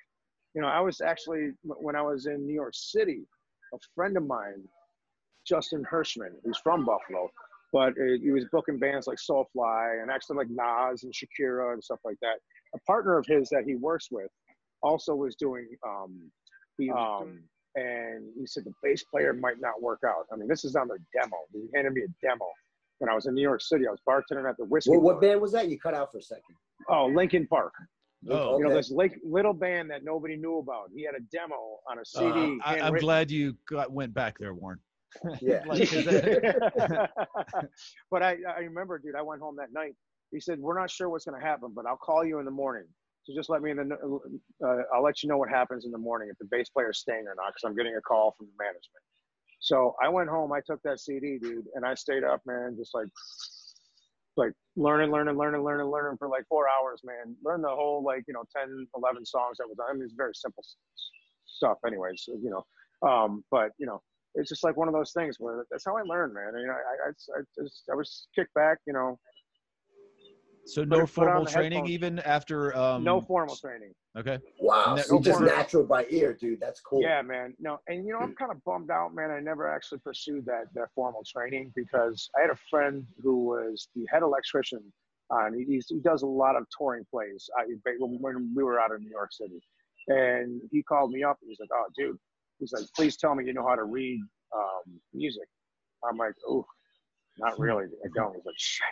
you 0.55 0.63
know 0.63 0.69
i 0.69 0.81
was 0.81 1.01
actually 1.01 1.51
when 1.63 1.97
i 1.97 2.03
was 2.03 2.27
in 2.27 2.47
new 2.47 2.55
york 2.55 2.75
city 2.75 3.23
a 3.75 3.79
friend 3.95 4.17
of 4.17 4.27
mine 4.27 4.63
justin 5.47 5.85
hirschman 5.91 6.33
who's 6.45 6.59
from 6.59 6.85
buffalo 6.85 7.31
but 7.73 7.93
uh, 7.93 8.17
he 8.23 8.31
was 8.31 8.45
booking 8.51 8.79
bands 8.79 9.07
like 9.07 9.19
Soulfly 9.19 10.01
and 10.03 10.11
actually 10.11 10.37
like 10.37 10.49
Nas 10.51 11.03
and 11.03 11.13
Shakira 11.13 11.75
and 11.75 11.85
stuff 11.85 12.01
like 12.05 12.17
that. 12.23 12.39
A 12.75 12.79
partner 12.81 13.19
of 13.19 13.27
his 13.27 13.49
that 13.51 13.65
he 13.67 13.75
works 13.75 14.09
with 14.11 14.31
also 14.83 15.15
was 15.15 15.35
doing, 15.37 15.69
um, 15.87 16.31
um, 16.97 17.43
and 17.75 18.25
he 18.39 18.47
said 18.47 18.65
the 18.65 18.73
bass 18.83 19.05
player 19.05 19.33
might 19.33 19.61
not 19.61 19.83
work 19.83 20.01
out. 20.07 20.27
I 20.33 20.37
mean, 20.37 20.49
this 20.49 20.65
is 20.65 20.77
on 20.77 20.89
the 20.89 20.99
demo. 21.13 21.37
He 21.53 21.67
handed 21.75 21.93
me 21.93 22.03
a 22.03 22.27
demo 22.27 22.47
when 22.99 23.11
I 23.11 23.15
was 23.15 23.27
in 23.27 23.35
New 23.35 23.43
York 23.43 23.61
City. 23.61 23.87
I 23.87 23.91
was 23.91 24.01
bartending 24.09 24.49
at 24.49 24.57
the 24.57 24.65
whiskey. 24.65 24.91
what, 24.91 25.03
what 25.03 25.13
Bar. 25.15 25.21
band 25.31 25.41
was 25.41 25.53
that? 25.53 25.69
You 25.69 25.79
cut 25.79 25.95
out 25.95 26.11
for 26.13 26.19
a 26.19 26.23
second. 26.23 26.43
Oh, 26.89 27.07
Linkin 27.07 27.47
Park. 27.47 27.73
Oh, 28.31 28.59
You 28.59 28.65
know, 28.65 28.75
this 28.75 28.91
like 28.91 29.17
little 29.25 29.53
band 29.53 29.91
that 29.91 30.03
nobody 30.05 30.37
knew 30.37 30.59
about. 30.59 30.91
He 30.95 31.05
had 31.05 31.15
a 31.15 31.21
demo 31.31 31.79
on 31.89 31.99
a 32.01 32.05
CD. 32.05 32.59
Uh, 32.65 32.69
I, 32.69 32.81
I'm 32.81 32.95
glad 32.97 33.31
you 33.31 33.57
got, 33.71 33.93
went 33.93 34.13
back 34.13 34.39
there, 34.39 34.55
Warren. 34.55 34.79
Yeah. 35.41 35.63
Like, 35.67 35.89
'cause 35.89 36.05
that- 36.05 37.11
but 38.11 38.23
I, 38.23 38.37
I 38.57 38.59
remember, 38.61 38.99
dude, 38.99 39.15
I 39.17 39.23
went 39.23 39.41
home 39.41 39.57
that 39.57 39.73
night. 39.73 39.95
He 40.33 40.41
said, 40.41 40.59
"We're 40.59 40.79
not 40.79 40.91
sure 40.91 41.09
what's 41.09 41.25
going 41.25 41.41
to 41.41 41.47
happen, 41.47 41.73
but 41.75 41.87
I'll 41.87 41.97
call 41.97 42.25
you 42.27 42.39
in 42.41 42.45
the 42.45 42.51
morning. 42.51 42.85
So 43.25 43.33
just 43.35 43.49
let 43.49 43.63
me 43.63 43.71
in 43.71 43.77
the, 43.79 43.95
uh, 44.65 44.77
I'll 44.95 45.03
let 45.03 45.23
you 45.23 45.29
know 45.29 45.39
what 45.39 45.49
happens 45.49 45.87
in 45.87 45.93
the 45.93 45.99
morning 45.99 46.29
if 46.31 46.37
the 46.39 46.45
bass 46.51 46.69
player's 46.69 46.99
staying 46.99 47.25
or 47.27 47.35
not, 47.37 47.49
because 47.55 47.63
I'm 47.65 47.75
getting 47.75 47.95
a 47.97 48.01
call 48.03 48.35
from 48.37 48.47
the 48.49 48.63
management." 48.63 49.03
So 49.61 49.95
I 50.03 50.09
went 50.09 50.29
home. 50.29 50.53
I 50.53 50.61
took 50.65 50.81
that 50.83 51.01
CD, 51.01 51.39
dude, 51.39 51.67
and 51.75 51.85
I 51.85 51.95
stayed 51.95 52.25
up, 52.25 52.41
man, 52.47 52.77
just 52.79 52.95
like, 52.95 53.09
like 54.37 54.53
learning, 54.77 55.11
learning, 55.11 55.37
learning, 55.37 55.63
learning, 55.63 55.87
learning 55.89 56.17
for 56.19 56.29
like 56.29 56.45
four 56.49 56.67
hours, 56.69 57.01
man. 57.05 57.35
Learned 57.45 57.65
the 57.65 57.69
whole 57.69 58.03
like 58.05 58.25
you 58.29 58.35
know 58.35 58.45
10, 58.57 58.87
11 58.97 59.27
songs 59.27 59.59
that 59.59 59.69
was. 59.69 59.77
I 59.89 59.93
mean, 59.93 60.03
it's 60.03 60.15
very 60.15 60.35
simple 60.35 60.65
stuff, 61.47 61.79
anyways. 61.87 62.25
You 62.29 62.51
know, 62.51 63.09
um, 63.09 63.45
but 63.51 63.73
you 63.79 63.87
know, 63.87 64.01
it's 64.35 64.49
just 64.49 64.63
like 64.63 64.77
one 64.77 64.89
of 64.89 64.95
those 64.95 65.13
things 65.13 65.37
where 65.39 65.65
that's 65.71 65.85
how 65.85 65.97
I 65.97 66.03
learned, 66.03 66.35
man. 66.35 66.53
You 66.59 66.69
know, 66.69 66.75
I, 66.75 67.09
I, 67.09 67.41
I, 67.41 67.63
just, 67.63 67.85
I 67.91 67.97
was 67.97 68.29
kicked 68.35 68.55
back, 68.55 68.79
you 68.87 68.93
know, 68.93 69.19
so 70.69 70.85
no 70.85 71.01
put 71.01 71.11
formal 71.11 71.45
the 71.45 71.51
training 71.51 71.73
headphones. 71.85 71.91
even 71.91 72.19
after 72.21 72.77
um 72.77 73.03
no 73.05 73.21
formal 73.23 73.57
training. 73.57 73.93
okay 74.17 74.39
Wow. 74.61 74.95
Ne- 74.97 75.03
So 75.03 75.15
no 75.17 75.21
just 75.23 75.39
porno. 75.39 75.55
natural 75.57 75.85
by 75.85 76.07
ear, 76.11 76.35
dude. 76.35 76.61
That's 76.61 76.81
cool. 76.81 77.01
Yeah, 77.03 77.23
man. 77.23 77.55
No, 77.59 77.79
and 77.89 78.07
you 78.07 78.13
know, 78.13 78.21
I'm 78.21 78.35
kind 78.35 78.51
of 78.51 78.63
bummed 78.65 78.91
out, 78.91 79.15
man. 79.15 79.31
I 79.31 79.41
never 79.41 79.67
actually 79.73 79.99
pursued 80.01 80.45
that 80.47 80.65
that 80.75 80.89
formal 80.95 81.23
training 81.35 81.73
because 81.75 82.29
I 82.37 82.43
had 82.43 82.51
a 82.51 82.59
friend 82.71 83.05
who 83.23 83.45
was 83.45 83.89
the 83.95 84.05
head 84.13 84.23
electrician. 84.23 84.83
Uh, 85.31 85.45
and 85.47 85.55
he, 85.57 85.65
he's, 85.75 85.87
he 85.89 86.01
does 86.01 86.23
a 86.23 86.27
lot 86.27 86.57
of 86.57 86.65
touring 86.77 87.05
plays 87.11 87.49
uh, 87.59 87.65
when 87.99 88.19
when 88.21 88.53
we 88.57 88.63
were 88.65 88.81
out 88.81 88.91
in 88.93 89.01
New 89.01 89.11
York 89.11 89.31
City. 89.33 89.61
And 90.09 90.61
he 90.73 90.83
called 90.83 91.11
me 91.11 91.23
up. 91.23 91.37
And 91.43 91.51
he's 91.51 91.61
like, 91.61 91.69
"Oh, 91.73 91.85
dude," 91.97 92.17
he's 92.59 92.73
like, 92.73 92.85
"Please 92.97 93.17
tell 93.19 93.35
me 93.35 93.45
you 93.45 93.53
know 93.53 93.67
how 93.67 93.75
to 93.75 93.85
read 93.85 94.21
um, 94.57 94.99
music." 95.13 95.47
I'm 96.09 96.17
like, 96.17 96.35
"Oh, 96.49 96.65
not 97.39 97.59
really. 97.59 97.85
I 98.05 98.09
don't." 98.15 98.35
He's 98.35 98.45
like, 98.47 98.55
"Shit." 98.59 98.87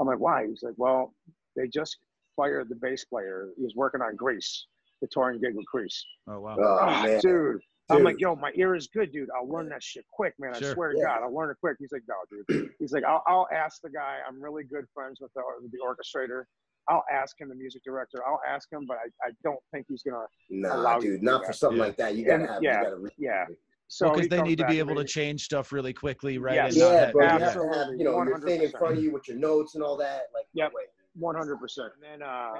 I'm 0.00 0.06
like, 0.06 0.18
"Why?" 0.18 0.46
He's 0.46 0.62
like, 0.62 0.74
"Well, 0.76 1.14
they 1.56 1.68
just 1.68 1.98
fired 2.36 2.68
the 2.68 2.74
bass 2.74 3.04
player. 3.04 3.48
He 3.56 3.62
was 3.62 3.74
working 3.74 4.02
on 4.02 4.16
Grease, 4.16 4.66
the 5.00 5.08
touring 5.08 5.40
gig 5.40 5.54
with 5.54 5.66
Grease." 5.66 6.04
oh 6.28 6.40
wow 6.40 6.56
Oh, 6.58 6.78
Ah, 6.80 7.02
man. 7.04 7.20
dude, 7.20 7.60
I'm 7.88 8.02
like, 8.02 8.20
yo, 8.20 8.34
my 8.34 8.50
ear 8.56 8.74
is 8.74 8.88
good, 8.88 9.12
dude. 9.12 9.28
I'll 9.36 9.48
learn 9.48 9.68
that 9.68 9.82
shit 9.82 10.04
quick, 10.12 10.34
man. 10.38 10.54
I 10.54 10.58
Sure. 10.58 10.74
swear 10.74 10.92
to 10.92 10.98
Yeah. 10.98 11.04
God, 11.04 11.22
I'll 11.22 11.34
learn 11.34 11.50
it 11.50 11.56
quick. 11.60 11.76
He's 11.78 11.92
like, 11.92 12.02
no, 12.08 12.16
dude. 12.48 12.70
He's 12.80 12.92
like, 12.92 13.04
I'll, 13.04 13.22
I'll 13.28 13.46
ask 13.52 13.80
the 13.80 13.90
guy. 13.90 14.18
I'm 14.26 14.42
really 14.42 14.64
good 14.64 14.86
friends 14.92 15.20
with 15.20 15.32
the, 15.34 15.42
the 15.70 15.78
orchestrator. 15.78 16.42
I'll 16.88 17.04
ask 17.12 17.40
him, 17.40 17.48
the 17.48 17.54
music 17.54 17.82
director. 17.84 18.22
I'll 18.26 18.40
ask 18.46 18.72
him, 18.72 18.86
but 18.86 18.96
I, 18.96 19.28
I 19.28 19.30
don't 19.44 19.58
think 19.72 19.86
he's 19.88 20.02
gonna. 20.02 20.26
Nah, 20.50 20.74
allow 20.76 20.98
dude, 21.00 21.20
to 21.20 21.24
not 21.24 21.42
do 21.42 21.46
for 21.46 21.52
something 21.52 21.78
Yeah. 21.78 21.84
like 21.84 21.96
that. 21.96 22.14
You 22.16 22.24
gotta 22.24 22.42
And- 22.42 22.50
have. 22.52 22.62
yeah, 22.62 22.78
You 22.78 22.84
gotta 22.84 22.96
read 22.96 23.12
yeah. 23.18 23.44
It. 23.88 23.92
So 23.92 24.08
because 24.10 24.22
he 24.24 24.28
they 24.28 24.42
need 24.42 24.58
to 24.58 24.66
be 24.66 24.78
able 24.78 24.94
me. 24.94 25.02
to 25.02 25.08
change 25.08 25.42
stuff 25.44 25.72
really 25.72 25.92
quickly, 25.92 26.38
right? 26.38 26.54
Yes. 26.54 26.72
And 26.74 26.82
Yeah, 26.82 27.00
have- 27.06 27.12
bro. 27.12 27.22
You 27.24 27.26
yeah. 27.28 27.38
have 27.38 27.52
to 27.54 27.58
have, 27.60 27.68
Absolutely, 27.68 27.98
you 27.98 28.04
know, 28.04 28.22
your 28.24 28.40
thing 28.40 28.62
in 28.62 28.70
front 28.72 28.98
of 28.98 29.02
you 29.04 29.12
with 29.12 29.28
your 29.28 29.36
notes 29.38 29.74
and 29.74 29.82
all 29.84 29.96
that. 29.98 30.22
Like, 30.34 30.46
Yep. 30.54 30.72
wait. 30.74 30.86
One 31.18 31.34
hundred 31.34 31.56
percent. 31.58 31.92
And 31.94 32.20
then 32.20 32.28
uh, 32.28 32.52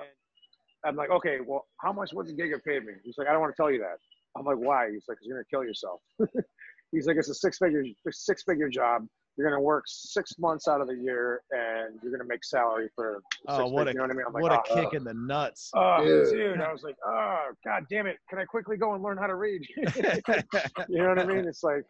I'm 0.85 0.97
like, 0.97 1.11
okay, 1.11 1.39
well, 1.47 1.67
how 1.81 1.93
much 1.93 2.11
would 2.15 2.27
the 2.27 2.33
gig 2.33 2.53
have 2.53 2.65
paid 2.65 2.85
me? 2.87 2.95
He's 3.05 3.17
like, 3.19 3.29
I 3.29 3.33
don't 3.33 3.41
want 3.41 3.55
to 3.55 3.63
tell 3.63 3.71
you 3.71 3.79
that. 3.81 3.99
I'm 4.39 4.45
like, 4.47 4.57
why? 4.57 4.91
He's 4.91 5.05
like, 5.09 5.19
'Cause 5.19 5.27
you're 5.27 5.37
gonna 5.37 5.45
kill 5.51 5.65
yourself. 5.65 6.01
He's 6.93 7.07
like, 7.07 7.17
it's 7.17 7.29
a 7.29 7.35
six 7.35 7.59
figure 7.59 7.85
six 8.11 8.45
figure 8.45 8.69
job. 8.69 9.07
You're 9.37 9.49
gonna 9.51 9.61
work 9.61 9.85
six 9.87 10.39
months 10.39 10.67
out 10.67 10.81
of 10.81 10.87
the 10.87 10.95
year, 10.97 11.43
and 11.51 11.99
you're 12.03 12.11
gonna 12.13 12.29
make 12.29 12.43
salary 12.45 12.89
for. 12.95 13.21
Oh, 13.49 13.59
six 13.65 13.71
what 13.71 13.87
fig- 13.87 13.89
a 13.89 13.93
you 13.93 13.99
know 13.99 14.03
what 14.05 14.11
I 14.11 14.15
mean? 14.15 14.25
I'm 14.27 14.33
like, 14.33 14.43
what 14.43 14.53
a 14.53 14.63
oh, 14.73 14.75
kick 14.83 14.95
in 14.95 15.05
the 15.05 15.15
nuts. 15.15 15.71
oh, 15.75 16.03
Dude. 16.03 16.33
dude. 16.33 16.61
I 16.61 16.73
was 16.73 16.83
like, 16.83 16.97
oh, 17.07 17.49
god 17.65 17.85
damn 17.91 18.07
it! 18.07 18.17
Can 18.31 18.39
I 18.39 18.45
quickly 18.45 18.77
go 18.77 18.95
and 18.95 19.03
learn 19.03 19.19
how 19.19 19.27
to 19.27 19.35
read? 19.35 19.61
you 19.77 20.99
know 21.03 21.09
what 21.09 21.19
I 21.19 21.27
mean? 21.27 21.47
It's 21.47 21.63
like, 21.63 21.85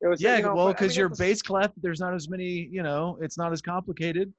it 0.00 0.06
was. 0.06 0.22
yeah, 0.22 0.36
you 0.36 0.42
know, 0.44 0.54
well, 0.54 0.66
but 0.66 0.70
I 0.70 0.72
because 0.74 0.92
mean, 0.92 0.98
your 0.98 1.06
it's- 1.06 1.18
bass 1.18 1.42
clef, 1.42 1.72
there's 1.82 2.00
not 2.00 2.14
as 2.14 2.28
many, 2.28 2.68
you 2.70 2.82
know, 2.84 3.18
it's 3.20 3.36
not 3.36 3.52
as 3.52 3.60
complicated. 3.60 4.32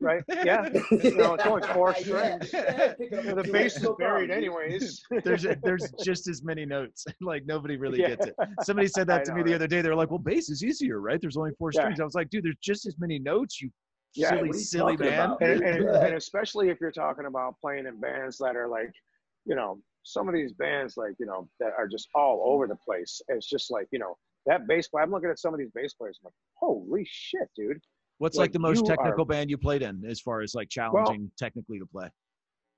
Right? 0.00 0.22
Yeah. 0.44 0.68
know, 0.90 1.34
it's 1.34 1.44
only 1.46 1.62
four 1.72 1.94
Yeah, 1.96 2.02
strings. 2.02 2.50
yeah, 2.52 2.94
the 3.34 3.48
bass 3.52 3.76
is 3.76 3.82
no 3.82 3.94
buried 3.94 4.30
anyways. 4.30 5.02
There's 5.24 5.46
there's 5.62 5.92
just 6.02 6.28
as 6.28 6.42
many 6.42 6.64
notes. 6.64 7.04
like 7.20 7.44
nobody 7.46 7.76
really 7.76 8.00
Yeah. 8.00 8.08
gets 8.08 8.26
it. 8.26 8.34
Somebody 8.62 8.88
said 8.88 9.08
I 9.10 9.18
that 9.18 9.24
to 9.26 9.30
know, 9.32 9.36
me 9.38 9.42
the 9.42 9.50
right? 9.50 9.54
other 9.56 9.66
day. 9.66 9.82
They 9.82 9.88
were 9.88 9.94
like, 9.94 10.10
"Well, 10.10 10.18
bass 10.18 10.48
is 10.50 10.64
easier, 10.64 11.00
right? 11.00 11.20
There's 11.20 11.36
only 11.36 11.52
four 11.58 11.72
Yeah. 11.72 11.82
strings." 11.82 12.00
I 12.00 12.04
was 12.04 12.14
like, 12.14 12.30
"Dude, 12.30 12.44
there's 12.44 12.56
just 12.62 12.86
as 12.86 12.96
many 12.98 13.18
notes. 13.18 13.60
You 13.60 13.70
Yeah, 14.14 14.30
silly, 14.30 14.48
you 14.48 14.54
silly 14.54 14.96
man." 14.96 15.36
and, 15.40 15.62
and, 15.62 15.84
and 15.88 16.14
especially 16.14 16.70
if 16.70 16.80
you're 16.80 16.92
talking 16.92 17.26
about 17.26 17.56
playing 17.60 17.86
in 17.86 18.00
bands 18.00 18.38
that 18.38 18.56
are 18.56 18.68
like, 18.68 18.92
you 19.44 19.54
know, 19.54 19.80
some 20.02 20.28
of 20.28 20.34
these 20.34 20.52
bands 20.54 20.96
like, 20.96 21.12
you 21.18 21.26
know, 21.26 21.48
that 21.60 21.72
are 21.76 21.86
just 21.86 22.08
all 22.14 22.42
over 22.46 22.66
the 22.66 22.76
place. 22.76 23.20
It's 23.28 23.48
just 23.48 23.70
like, 23.70 23.86
you 23.92 23.98
know, 23.98 24.16
that 24.46 24.66
bass 24.66 24.88
player. 24.88 25.04
I'm 25.04 25.10
looking 25.10 25.30
at 25.30 25.38
some 25.38 25.52
of 25.52 25.60
these 25.60 25.70
bass 25.74 25.92
players. 25.94 26.18
I'm 26.22 26.26
like, 26.28 26.34
holy 26.54 27.06
shit, 27.08 27.48
dude. 27.56 27.78
What's 28.20 28.36
like, 28.36 28.44
like 28.48 28.52
the 28.52 28.58
most 28.58 28.84
technical 28.84 29.22
are- 29.22 29.24
band 29.24 29.48
you 29.48 29.56
played 29.56 29.80
in, 29.80 30.04
as 30.04 30.20
far 30.20 30.42
as 30.42 30.54
like 30.54 30.68
challenging 30.68 31.30
technically 31.38 31.78
to 31.78 31.86
play? 31.86 32.08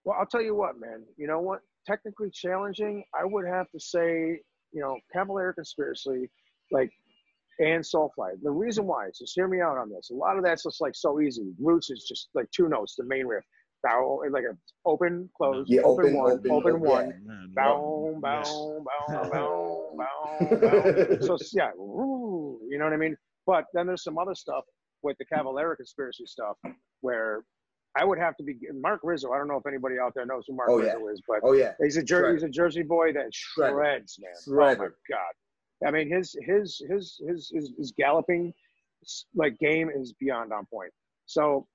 Well, 0.04 0.16
I'll 0.18 0.26
tell 0.26 0.40
you 0.40 0.54
what, 0.54 0.78
man. 0.78 1.02
You 1.16 1.26
know 1.26 1.40
what? 1.40 1.60
Technically 1.84 2.30
challenging, 2.30 3.02
I 3.12 3.24
would 3.24 3.44
have 3.46 3.68
to 3.72 3.80
say, 3.80 4.38
you 4.72 4.80
know, 4.80 4.96
Cavalera 5.12 5.52
Conspiracy, 5.52 6.30
like, 6.70 6.90
and 7.58 7.82
Soulfly. 7.82 8.40
The 8.40 8.50
reason 8.52 8.86
why, 8.86 9.06
so 9.12 9.24
just 9.24 9.32
hear 9.34 9.48
me 9.48 9.60
out 9.60 9.76
on 9.78 9.90
this. 9.90 10.10
A 10.10 10.14
lot 10.14 10.36
of 10.36 10.44
that's 10.44 10.62
just 10.62 10.80
like 10.80 10.94
so 10.94 11.20
easy. 11.20 11.52
Roots 11.60 11.90
is 11.90 12.04
just 12.08 12.28
like 12.34 12.46
two 12.52 12.68
notes, 12.68 12.94
the 12.96 13.04
main 13.04 13.26
riff. 13.26 13.44
Bow, 13.82 14.22
like 14.30 14.44
a 14.44 14.56
open, 14.86 15.28
close, 15.36 15.66
Yeah, 15.68 15.80
open, 15.82 16.04
open, 16.06 16.16
one, 16.18 16.32
open, 16.34 16.50
open, 16.52 16.70
open, 16.76 16.80
one, 16.82 17.08
Man, 17.26 17.50
bow, 17.52 18.12
Yeah. 18.14 18.20
bow, 18.20 18.84
bow, 19.08 19.28
bow, 19.32 19.90
bow, 19.98 20.56
bow. 21.18 21.26
So 21.26 21.36
yeah, 21.52 21.70
woo, 21.76 22.60
you 22.70 22.78
know 22.78 22.84
what 22.84 22.92
I 22.92 22.96
mean. 22.96 23.16
But 23.44 23.64
then 23.74 23.88
there's 23.88 24.04
some 24.04 24.18
other 24.18 24.36
stuff 24.36 24.62
with 25.02 25.16
the 25.18 25.24
Cavalera 25.24 25.76
conspiracy 25.76 26.26
stuff 26.26 26.56
where 27.00 27.44
I 27.96 28.04
would 28.04 28.18
have 28.18 28.36
to 28.36 28.42
be 28.42 28.56
Mark 28.74 29.00
Rizzo. 29.02 29.32
I 29.32 29.38
don't 29.38 29.48
know 29.48 29.56
if 29.58 29.66
anybody 29.66 29.98
out 29.98 30.12
there 30.14 30.24
knows 30.24 30.44
who 30.48 30.54
Mark 30.56 30.68
Oh, 30.70 30.78
yeah. 30.78 30.92
Rizzo 30.94 31.08
is, 31.08 31.20
but 31.28 31.40
Oh 31.42 31.52
yeah, 31.52 31.72
he's 31.82 31.96
a 31.96 32.02
Jer- 32.02 32.32
he's 32.32 32.42
a 32.42 32.48
Jersey 32.48 32.82
boy 32.82 33.12
that 33.12 33.26
Shredder. 33.32 33.70
shreds, 33.72 34.18
man. 34.20 34.32
Oh 34.48 34.76
my 34.78 34.88
god! 35.10 35.86
I 35.86 35.90
mean, 35.90 36.08
his 36.10 36.34
his 36.42 36.80
his 36.88 37.20
his 37.28 37.50
his, 37.54 37.72
his 37.76 37.92
galloping 37.96 38.54
like 39.34 39.58
game 39.58 39.90
is 39.90 40.12
beyond 40.18 40.52
on 40.52 40.64
point. 40.66 40.92
So 41.26 41.66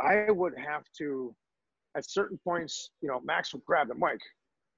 I 0.00 0.30
would 0.30 0.54
have 0.56 0.84
to, 0.98 1.34
at 1.96 2.08
certain 2.08 2.38
points, 2.42 2.90
you 3.02 3.08
know, 3.08 3.20
Max 3.20 3.52
would 3.52 3.64
grab 3.66 3.88
the 3.88 3.94
mic 3.94 4.18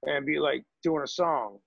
and 0.03 0.25
be 0.25 0.37
like 0.39 0.63
doing 0.83 1.03
a 1.03 1.07
song, 1.07 1.59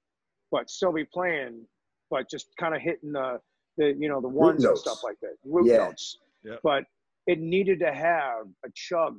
but 0.53 0.69
still 0.69 0.93
be 0.93 1.05
playing, 1.07 1.67
but 2.11 2.29
just 2.31 2.49
kind 2.61 2.75
of 2.75 2.83
hitting 2.83 3.13
the 3.13 3.41
the 3.77 3.95
you 3.99 4.09
know 4.09 4.21
the 4.21 4.29
ones 4.29 4.65
and 4.65 4.77
stuff 4.79 5.03
like 5.05 5.17
that, 5.23 5.35
root 5.45 5.67
Yeah. 5.67 5.79
notes. 5.79 6.19
Yep. 6.45 6.61
But 6.63 6.85
it 7.27 7.41
needed 7.41 7.81
to 7.81 7.93
have 7.93 8.47
a 8.65 8.69
chug, 8.75 9.17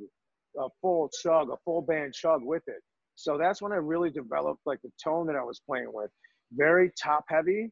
a 0.57 0.67
full 0.81 1.09
chug, 1.21 1.49
a 1.49 1.57
full 1.65 1.81
band 1.81 2.13
chug 2.13 2.41
with 2.43 2.63
it. 2.67 2.81
So 3.15 3.37
that's 3.37 3.61
when 3.61 3.71
I 3.71 3.77
really 3.77 4.09
developed 4.09 4.61
like 4.65 4.79
the 4.83 4.91
tone 5.03 5.27
that 5.27 5.35
I 5.35 5.43
was 5.43 5.59
playing 5.67 5.89
with, 5.91 6.09
very 6.53 6.91
top 7.01 7.25
heavy, 7.27 7.71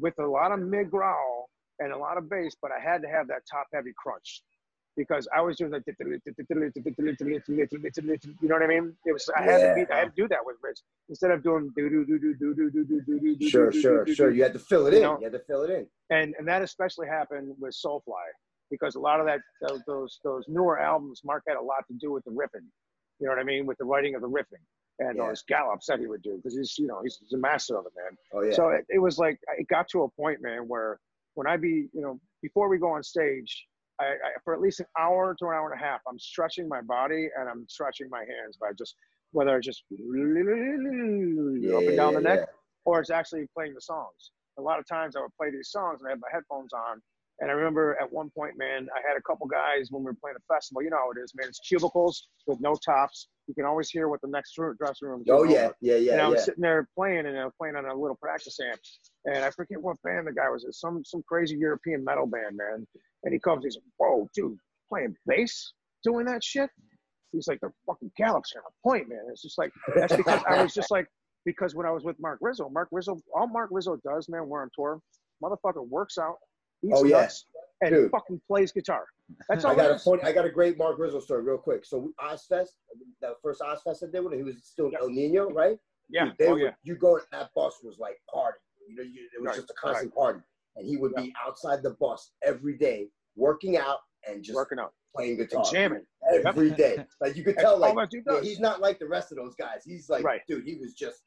with 0.00 0.14
a 0.18 0.26
lot 0.26 0.52
of 0.52 0.58
mid 0.60 0.90
growl 0.90 1.48
and 1.78 1.92
a 1.92 1.96
lot 1.96 2.18
of 2.18 2.28
bass, 2.28 2.54
but 2.60 2.70
I 2.72 2.80
had 2.80 3.02
to 3.02 3.08
have 3.08 3.26
that 3.28 3.42
top 3.50 3.66
heavy 3.72 3.92
crunch 3.96 4.42
because 4.96 5.26
I 5.36 5.40
was 5.40 5.56
doing 5.56 5.72
like 5.72 5.82
you 5.86 5.94
know 8.48 8.54
what 8.54 8.62
I 8.62 8.66
mean? 8.66 8.96
It 9.04 9.12
was 9.12 9.28
I 9.36 9.42
had 9.42 9.58
to 9.58 9.74
be 9.74 9.92
I 9.92 9.98
had 9.98 10.14
to 10.16 10.22
do 10.22 10.28
that 10.28 10.38
with 10.44 10.56
Rich 10.62 10.80
instead 11.08 11.30
of 11.30 11.42
doing 11.42 11.70
do 11.76 11.88
do 11.88 12.04
do 12.04 12.18
do 12.18 12.34
do 12.34 12.54
do 12.54 12.70
do 12.70 12.84
do 12.84 13.00
do 13.02 13.20
do 13.20 13.36
do 13.36 13.48
Sure, 13.48 13.72
sure, 13.72 14.06
sure. 14.06 14.30
You 14.30 14.42
had 14.42 14.52
to 14.52 14.58
fill 14.58 14.86
it 14.86 14.94
in. 14.94 15.02
You 15.02 15.18
had 15.22 15.32
to 15.32 15.38
fill 15.40 15.62
it 15.62 15.70
in. 15.70 15.86
and 16.10 16.34
and 16.38 16.46
that 16.48 16.62
especially 16.62 17.06
happened 17.08 17.54
with 17.58 17.74
Soulfly 17.74 18.26
because 18.70 18.94
a 18.94 19.00
lot 19.00 19.20
of 19.20 19.26
that 19.26 19.40
those 19.66 19.80
those, 19.86 20.20
those 20.24 20.44
newer 20.48 20.78
albums 20.78 21.22
Mark 21.24 21.42
had 21.48 21.56
a 21.56 21.62
lot 21.62 21.86
to 21.88 21.94
do 21.94 22.12
with 22.12 22.24
the 22.24 22.30
riffing. 22.30 22.66
You 23.20 23.26
know 23.26 23.30
what 23.30 23.38
I 23.38 23.44
mean? 23.44 23.66
With 23.66 23.78
the 23.78 23.84
writing 23.84 24.14
of 24.14 24.22
the 24.22 24.28
riffing 24.28 24.62
and 25.00 25.16
Yeah. 25.16 25.26
those 25.28 25.42
gallops 25.42 25.86
that 25.86 25.98
he 25.98 26.06
would 26.06 26.22
do 26.22 26.36
because 26.36 26.56
he's 26.56 26.78
you 26.78 26.86
know 26.86 27.00
he's, 27.02 27.18
he's 27.20 27.32
a 27.32 27.38
master 27.38 27.76
of 27.76 27.86
it, 27.86 27.92
man. 27.96 28.16
Oh 28.32 28.42
yeah. 28.42 28.54
So 28.54 28.68
it, 28.70 28.84
it 28.88 28.98
was 28.98 29.18
like 29.18 29.38
it 29.58 29.66
got 29.68 29.88
to 29.88 30.02
a 30.04 30.08
point, 30.08 30.40
man, 30.42 30.68
where 30.68 30.98
when 31.34 31.46
I 31.48 31.56
be, 31.56 31.88
you 31.92 32.00
know, 32.00 32.20
before 32.42 32.68
we 32.68 32.78
go 32.78 32.90
on 32.90 33.02
stage, 33.02 33.66
I, 34.00 34.04
I 34.04 34.30
for 34.44 34.54
at 34.54 34.60
least 34.60 34.80
an 34.80 34.86
hour 34.98 35.34
to 35.38 35.46
an 35.46 35.52
hour 35.54 35.70
and 35.70 35.80
a 35.80 35.84
half, 35.84 36.00
I'm 36.08 36.18
stretching 36.18 36.68
my 36.68 36.80
body 36.80 37.28
and 37.38 37.48
I'm 37.48 37.66
stretching 37.68 38.08
my 38.10 38.20
hands 38.20 38.56
by 38.60 38.72
just 38.76 38.96
whether 39.32 39.56
it's 39.56 39.66
just 39.66 39.84
up 39.92 41.82
and 41.82 41.96
down 41.96 42.14
the 42.14 42.20
neck 42.20 42.48
or 42.84 43.00
it's 43.00 43.10
actually 43.10 43.46
playing 43.54 43.74
the 43.74 43.80
songs. 43.80 44.32
A 44.58 44.62
lot 44.62 44.78
of 44.78 44.86
times 44.86 45.16
I 45.16 45.20
would 45.20 45.34
play 45.36 45.50
these 45.50 45.70
songs 45.70 45.98
and 46.00 46.08
I 46.08 46.10
had 46.10 46.20
my 46.20 46.28
headphones 46.32 46.72
on. 46.72 47.00
And 47.40 47.50
I 47.50 47.54
remember 47.54 47.96
at 48.00 48.12
one 48.12 48.30
point, 48.30 48.56
man, 48.56 48.86
I 48.94 49.00
had 49.06 49.16
a 49.16 49.22
couple 49.22 49.48
guys 49.48 49.88
when 49.90 50.02
we 50.02 50.06
were 50.06 50.16
playing 50.22 50.36
a 50.36 50.54
festival. 50.54 50.82
You 50.82 50.90
know 50.90 50.98
how 50.98 51.10
it 51.10 51.22
is, 51.22 51.32
man. 51.34 51.48
It's 51.48 51.58
cubicles 51.58 52.28
with 52.46 52.60
no 52.60 52.76
tops. 52.76 53.26
You 53.48 53.54
can 53.54 53.64
always 53.64 53.90
hear 53.90 54.08
what 54.08 54.20
the 54.20 54.28
next 54.28 54.56
room, 54.56 54.76
dressing 54.78 55.08
room. 55.08 55.22
is 55.22 55.26
Oh 55.28 55.42
yeah, 55.42 55.66
over 55.66 55.74
yeah, 55.80 55.96
and 55.96 56.04
yeah, 56.04 56.24
I 56.24 56.28
was 56.28 56.38
yeah. 56.38 56.44
sitting 56.44 56.62
there 56.62 56.88
playing, 56.94 57.26
and 57.26 57.36
I 57.36 57.44
was 57.44 57.52
playing 57.58 57.74
on 57.76 57.86
a 57.86 57.94
little 57.94 58.16
practice 58.16 58.56
amp, 58.60 58.80
and 59.24 59.44
I 59.44 59.50
forget 59.50 59.82
what 59.82 60.00
band 60.02 60.28
the 60.28 60.32
guy 60.32 60.48
was. 60.48 60.64
It's 60.64 60.80
some 60.80 61.04
some 61.04 61.24
crazy 61.28 61.56
European 61.56 62.04
metal 62.04 62.26
band, 62.26 62.56
man. 62.56 62.86
And 63.24 63.32
he 63.32 63.38
comes, 63.40 63.64
he's 63.64 63.76
like, 63.76 63.84
"Whoa, 63.98 64.28
dude, 64.34 64.58
playing 64.88 65.14
bass, 65.26 65.72
doing 66.04 66.26
that 66.26 66.44
shit." 66.44 66.70
He's 67.32 67.48
like, 67.48 67.58
"The 67.60 67.70
fucking 67.86 68.10
are 68.20 68.28
on 68.36 68.42
point, 68.84 69.08
man." 69.08 69.20
It's 69.30 69.42
just 69.42 69.58
like 69.58 69.72
that's 69.96 70.14
because 70.16 70.42
I 70.48 70.62
was 70.62 70.72
just 70.74 70.90
like 70.90 71.06
because 71.44 71.74
when 71.74 71.86
I 71.86 71.90
was 71.90 72.04
with 72.04 72.16
Mark 72.20 72.38
Rizzo, 72.40 72.68
Mark 72.70 72.88
Rizzo, 72.92 73.18
all 73.34 73.46
Mark 73.48 73.68
Rizzo 73.72 73.98
does, 74.04 74.28
man, 74.28 74.46
we're 74.48 74.62
on 74.62 74.70
tour, 74.74 75.00
motherfucker 75.42 75.86
works 75.86 76.16
out, 76.18 76.36
eats 76.84 76.94
Oh, 76.96 77.04
yeah. 77.04 77.22
nuts, 77.22 77.46
and 77.82 77.90
Dude. 77.94 78.10
fucking 78.10 78.40
plays 78.46 78.72
guitar. 78.72 79.04
That's 79.48 79.64
all 79.64 79.72
I 79.72 79.74
got 79.76 79.90
a 79.90 79.98
funny, 79.98 80.22
I 80.22 80.32
got 80.32 80.44
a 80.46 80.50
great 80.50 80.78
Mark 80.78 80.98
Rizzo 80.98 81.20
story 81.20 81.42
real 81.42 81.58
quick. 81.58 81.84
So 81.84 82.10
Ozzfest, 82.22 82.68
that 83.20 83.34
first 83.42 83.60
Ozzfest 83.60 84.06
I 84.06 84.10
did 84.12 84.20
with 84.20 84.32
him, 84.34 84.38
he 84.38 84.44
was 84.44 84.64
still 84.64 84.90
Yeah. 84.92 84.98
Ill 85.02 85.08
Niño, 85.10 85.52
right? 85.52 85.78
Yeah, 86.10 86.26
Dude, 86.26 86.34
they 86.38 86.46
oh 86.48 86.52
would, 86.52 86.62
yeah, 86.62 86.70
you 86.82 86.96
go 86.96 87.16
and 87.16 87.24
that 87.32 87.50
bus 87.54 87.78
was 87.82 87.98
like 87.98 88.16
party. 88.32 88.58
You 88.88 88.96
know, 88.96 89.02
you, 89.02 89.26
it 89.34 89.40
was 89.40 89.46
Right, 89.48 89.56
just 89.56 89.70
a 89.70 89.74
constant 89.74 90.14
party, 90.14 90.40
and 90.76 90.86
he 90.86 90.96
would 90.96 91.14
be 91.14 91.32
outside 91.46 91.82
the 91.82 91.90
bus 91.90 92.30
every 92.42 92.76
day, 92.76 93.08
working 93.36 93.76
out 93.76 93.98
and 94.28 94.42
just 94.42 94.54
working 94.56 94.78
out, 94.78 94.92
playing 95.14 95.36
guitar 95.36 95.62
and 95.62 95.70
jamming. 95.72 96.06
every 96.44 96.70
day. 96.70 97.04
Like 97.20 97.36
you 97.36 97.44
could 97.44 97.56
tell, 97.58 97.78
like 97.78 97.94
that 97.96 98.10
dude 98.10 98.24
yeah, 98.26 98.40
he's 98.40 98.60
not 98.60 98.80
like 98.80 98.98
the 98.98 99.06
rest 99.08 99.30
of 99.32 99.38
those 99.38 99.54
guys. 99.54 99.82
He's 99.84 100.08
like, 100.08 100.24
Right. 100.24 100.40
dude, 100.48 100.64
he 100.64 100.76
was 100.76 100.94
just 100.94 101.20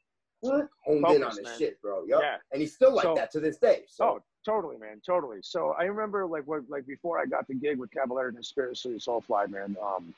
honed 0.44 0.68
in 0.86 1.22
on 1.24 1.30
his 1.30 1.42
man. 1.42 1.58
shit, 1.58 1.80
bro. 1.82 2.04
Yep. 2.06 2.18
Yeah. 2.22 2.36
And 2.52 2.60
he's 2.60 2.74
still 2.74 2.92
like 2.94 3.04
So- 3.04 3.14
that 3.14 3.30
to 3.32 3.40
this 3.40 3.58
day. 3.58 3.84
So 3.88 4.04
Oh, 4.04 4.20
totally, 4.44 4.76
man, 4.78 5.00
totally. 5.04 5.38
So 5.42 5.74
I 5.78 5.84
remember 5.84 6.26
like 6.26 6.44
what 6.46 6.62
like 6.68 6.86
before 6.86 7.18
I 7.18 7.26
got 7.26 7.46
the 7.48 7.54
gig 7.54 7.78
with 7.78 7.90
Cavalera 7.90 8.32
Conspiracy 8.32 8.90
Soulfly, 8.96 9.48
man. 9.50 9.76
Um, 9.82 10.14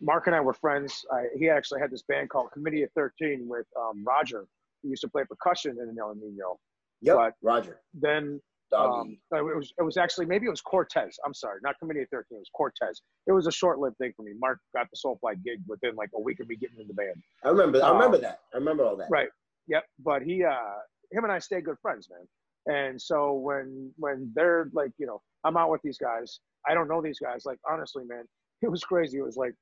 Mark 0.00 0.26
and 0.26 0.34
I 0.36 0.40
were 0.40 0.52
friends. 0.52 1.04
I, 1.12 1.26
he 1.36 1.48
actually 1.48 1.80
had 1.80 1.90
this 1.90 2.02
band 2.02 2.28
called 2.28 2.50
Committee 2.50 2.82
of 2.82 2.90
Thirteen 2.92 3.48
with 3.48 3.66
um, 3.80 4.04
Roger, 4.04 4.44
who 4.82 4.90
used 4.90 5.02
to 5.02 5.08
play 5.08 5.24
percussion 5.24 5.78
in 5.80 5.96
Ill 5.98 6.14
Niño. 6.14 6.56
yep, 7.00 7.16
but- 7.16 7.34
Roger. 7.42 7.80
Then. 7.94 8.40
Um, 8.72 9.16
it 9.32 9.42
was 9.42 9.72
it 9.78 9.82
was 9.82 9.96
actually 9.96 10.26
maybe 10.26 10.46
it 10.46 10.50
was 10.50 10.60
Cortez. 10.60 11.16
I'm 11.24 11.34
sorry, 11.34 11.60
not 11.62 11.78
Committee 11.78 12.02
of 12.02 12.08
Thirteen. 12.10 12.36
It 12.36 12.40
was 12.40 12.50
Cortez. 12.54 13.02
It 13.26 13.32
was 13.32 13.46
a 13.46 13.52
short-lived 13.52 13.96
thing 13.98 14.12
for 14.16 14.22
me. 14.22 14.32
Mark 14.38 14.58
got 14.74 14.88
the 14.90 14.96
Soulfly 14.96 15.42
gig 15.44 15.60
within 15.68 15.94
like 15.96 16.10
a 16.14 16.20
week 16.20 16.40
of 16.40 16.48
me 16.48 16.56
getting 16.56 16.80
in 16.80 16.88
the 16.88 16.94
band. 16.94 17.16
I 17.44 17.48
remember 17.48 17.82
I 17.82 17.90
remember 17.90 18.16
um, 18.16 18.22
that. 18.22 18.40
I 18.52 18.58
remember 18.58 18.84
all 18.84 18.96
that. 18.96 19.08
Right. 19.10 19.28
Yep. 19.68 19.84
But 20.04 20.22
he, 20.22 20.44
uh, 20.44 20.78
him 21.12 21.24
and 21.24 21.32
I 21.32 21.38
stay 21.38 21.60
good 21.60 21.76
friends, 21.80 22.08
man. 22.10 22.26
And 22.66 23.00
so 23.00 23.34
when 23.34 23.92
when 23.96 24.32
they're 24.34 24.70
like, 24.72 24.92
you 24.98 25.06
know, 25.06 25.20
I'm 25.44 25.56
out 25.56 25.70
with 25.70 25.82
these 25.82 25.98
guys. 25.98 26.40
I 26.66 26.74
don't 26.74 26.88
know 26.88 27.02
these 27.02 27.18
guys. 27.18 27.42
Like 27.44 27.58
honestly, 27.70 28.04
man, 28.06 28.24
it 28.62 28.70
was 28.70 28.82
crazy. 28.82 29.18
It 29.18 29.24
was 29.24 29.36
like, 29.36 29.54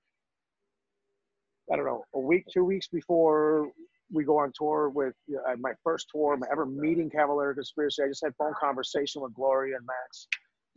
I 1.72 1.76
don't 1.76 1.84
know, 1.86 2.04
a 2.14 2.20
week, 2.20 2.44
two 2.52 2.64
weeks 2.64 2.88
before 2.88 3.70
we 4.12 4.24
go 4.24 4.38
on 4.38 4.52
tour 4.56 4.90
with 4.90 5.14
uh, 5.30 5.56
my 5.58 5.72
first 5.82 6.06
tour, 6.14 6.36
my 6.36 6.46
ever 6.52 6.66
meeting 6.66 7.10
Cavalera 7.10 7.54
Conspiracy. 7.54 8.02
I 8.02 8.08
just 8.08 8.22
had 8.22 8.32
phone 8.38 8.52
conversation 8.60 9.22
with 9.22 9.34
Gloria 9.34 9.76
and 9.76 9.86
Max. 9.86 10.28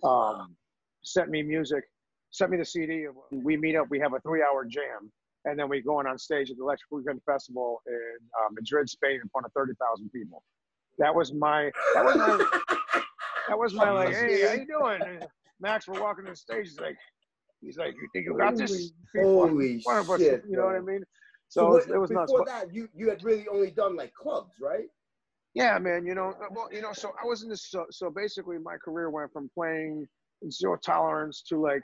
Um, 0.03 0.56
sent 1.03 1.30
me 1.30 1.44
music, 1.44 1.84
sent 2.32 2.52
me 2.52 2.57
the 2.57 2.66
CD. 2.66 3.06
We 3.32 3.57
meet 3.57 3.76
up. 3.76 3.88
We 3.90 3.99
have 3.99 4.14
a 4.14 4.20
three-hour 4.22 4.66
jam, 4.66 5.12
and 5.44 5.60
then 5.60 5.70
we 5.70 5.82
go 5.82 5.99
on 5.99 6.07
on 6.07 6.18
stage 6.18 6.49
at 6.49 6.57
the 6.57 6.64
Electric 6.64 6.90
Weekend 6.91 7.22
Festival 7.26 7.82
in 7.88 8.18
uh, 8.40 8.49
Madrid, 8.52 8.90
Spain, 8.90 9.20
in 9.22 9.30
front 9.30 9.45
of 9.45 9.52
thirty 9.53 9.74
thousand 9.80 10.10
people. 10.12 10.41
That 10.98 11.14
was 11.14 11.34
my. 11.34 11.72
That 11.94 12.06
was 12.06 12.16
my. 12.16 12.38
that 13.49 13.57
was 13.57 13.74
my 13.74 13.91
like. 13.91 14.16
Hey, 14.16 14.48
how 14.48 14.53
you 14.53 14.66
doing? 14.66 15.02
And 15.02 15.26
Max, 15.60 15.88
we're 15.88 16.02
walking 16.02 16.26
on 16.26 16.32
the 16.32 16.38
stage. 16.38 16.68
He's 16.70 16.80
like, 16.80 16.95
he's 17.62 17.78
like, 17.78 17.94
you 17.94 18.07
think 18.14 18.26
you 18.26 18.38
got 18.38 18.56
this? 18.56 18.91
Holy 19.18 19.84
us, 19.90 20.07
shit! 20.18 20.44
you 20.49 20.57
know 20.57 20.66
what 20.66 20.76
I 20.76 20.82
mean? 20.82 21.03
So, 21.49 21.61
So, 21.61 21.67
it 21.67 21.69
was, 21.69 21.88
it 21.88 21.99
was 21.99 22.09
before 22.09 22.45
that, 22.45 22.73
you 22.73 22.89
you 22.93 23.09
had 23.09 23.23
really 23.23 23.47
only 23.47 23.72
done 23.72 23.95
like 23.95 24.13
clubs, 24.13 24.53
right? 24.59 24.88
Yeah, 25.53 25.80
man. 25.80 26.05
You 26.05 26.15
know, 26.15 26.35
uh, 26.41 26.47
well, 26.51 26.69
you 26.72 26.81
know, 26.81 26.91
so 26.91 27.13
I 27.22 27.26
was 27.26 27.43
in 27.43 27.49
this. 27.49 27.69
So, 27.69 27.85
so 27.89 28.09
basically, 28.09 28.57
my 28.57 28.76
career 28.77 29.09
went 29.09 29.31
from 29.31 29.49
playing 29.53 30.05
zero 30.51 30.77
tolerance 30.77 31.43
to 31.49 31.59
like 31.59 31.81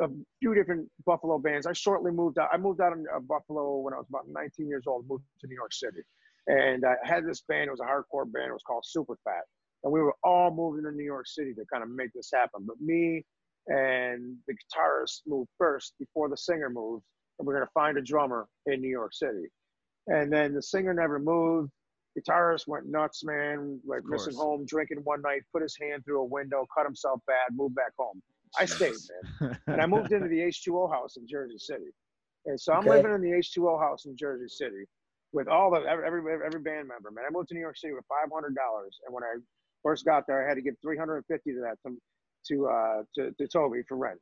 a 0.00 0.08
few 0.40 0.54
different 0.54 0.88
Buffalo 1.04 1.38
bands. 1.38 1.66
I 1.66 1.74
shortly 1.74 2.10
moved 2.10 2.38
out. 2.38 2.48
I 2.52 2.56
moved 2.56 2.80
out 2.80 2.92
of 2.92 3.28
Buffalo 3.28 3.78
when 3.78 3.92
I 3.92 3.98
was 3.98 4.06
about 4.08 4.24
19 4.26 4.68
years 4.68 4.84
old. 4.86 5.06
Moved 5.06 5.24
to 5.42 5.46
New 5.48 5.54
York 5.54 5.74
City, 5.74 6.00
and 6.46 6.84
I 6.84 6.94
had 7.04 7.26
this 7.26 7.42
band. 7.42 7.68
It 7.68 7.72
was 7.72 7.80
a 7.80 7.84
hardcore 7.84 8.30
band. 8.30 8.48
It 8.48 8.52
was 8.52 8.62
called 8.66 8.84
Super 8.86 9.18
Fat, 9.22 9.44
and 9.84 9.92
we 9.92 10.00
were 10.00 10.14
all 10.24 10.50
moving 10.50 10.84
to 10.84 10.92
New 10.92 11.04
York 11.04 11.26
City 11.26 11.52
to 11.54 11.64
kind 11.70 11.82
of 11.82 11.90
make 11.90 12.12
this 12.14 12.30
happen. 12.32 12.64
But 12.66 12.80
me 12.80 13.22
and 13.66 14.36
the 14.48 14.54
guitarist 14.54 15.20
moved 15.26 15.50
first 15.58 15.92
before 15.98 16.30
the 16.30 16.36
singer 16.38 16.70
moved, 16.70 17.04
and 17.40 17.46
we 17.48 17.54
are 17.54 17.58
gonna 17.58 17.70
find 17.74 17.98
a 17.98 18.02
drummer 18.02 18.46
in 18.66 18.80
New 18.82 18.90
York 18.90 19.14
City. 19.14 19.48
And 20.06 20.32
then 20.32 20.54
the 20.54 20.62
singer 20.62 20.94
never 20.94 21.18
moved 21.18 21.72
guitarist 22.18 22.66
went 22.66 22.86
nuts, 22.86 23.24
man. 23.24 23.80
Like 23.86 24.02
missing 24.04 24.34
home, 24.34 24.64
drinking 24.66 25.00
one 25.04 25.22
night, 25.22 25.42
put 25.52 25.62
his 25.62 25.76
hand 25.80 26.04
through 26.04 26.20
a 26.20 26.24
window, 26.24 26.66
cut 26.76 26.84
himself 26.86 27.20
bad, 27.26 27.56
moved 27.56 27.74
back 27.74 27.92
home. 27.98 28.20
I 28.58 28.64
stayed, 28.66 29.00
man. 29.08 29.24
And 29.72 29.80
I 29.80 29.86
moved 29.86 30.12
into 30.12 30.28
the 30.28 30.40
H2O 30.40 30.90
house 30.92 31.16
in 31.16 31.26
Jersey 31.28 31.58
City. 31.58 31.90
And 32.46 32.60
so 32.60 32.72
I'm 32.72 32.86
Okay. 32.86 32.88
living 32.88 33.12
in 33.12 33.20
the 33.20 33.30
H2O 33.30 33.80
house 33.80 34.06
in 34.06 34.16
Jersey 34.16 34.48
City 34.48 34.84
with 35.32 35.46
all 35.48 35.70
the 35.70 35.80
every 35.88 36.06
every, 36.06 36.22
every 36.44 36.60
band 36.60 36.88
member, 36.88 37.10
man. 37.12 37.24
I 37.26 37.30
moved 37.32 37.48
to 37.50 37.54
New 37.54 37.60
York 37.60 37.76
City 37.78 37.94
with 37.94 38.04
five 38.08 38.30
hundred 38.32 38.56
dollars, 38.56 38.98
and 39.06 39.14
when 39.14 39.22
I 39.22 39.36
first 39.82 40.04
got 40.04 40.26
there, 40.26 40.44
I 40.44 40.48
had 40.48 40.54
to 40.56 40.62
give 40.62 40.74
three 40.82 40.96
hundred 40.98 41.18
and 41.18 41.26
fifty 41.26 41.52
to 41.52 41.60
that 41.60 41.76
to 41.86 41.96
to 42.48 42.66
uh 42.68 43.02
to, 43.16 43.32
to 43.32 43.48
Toby 43.48 43.82
for 43.88 43.96
rent, 43.96 44.18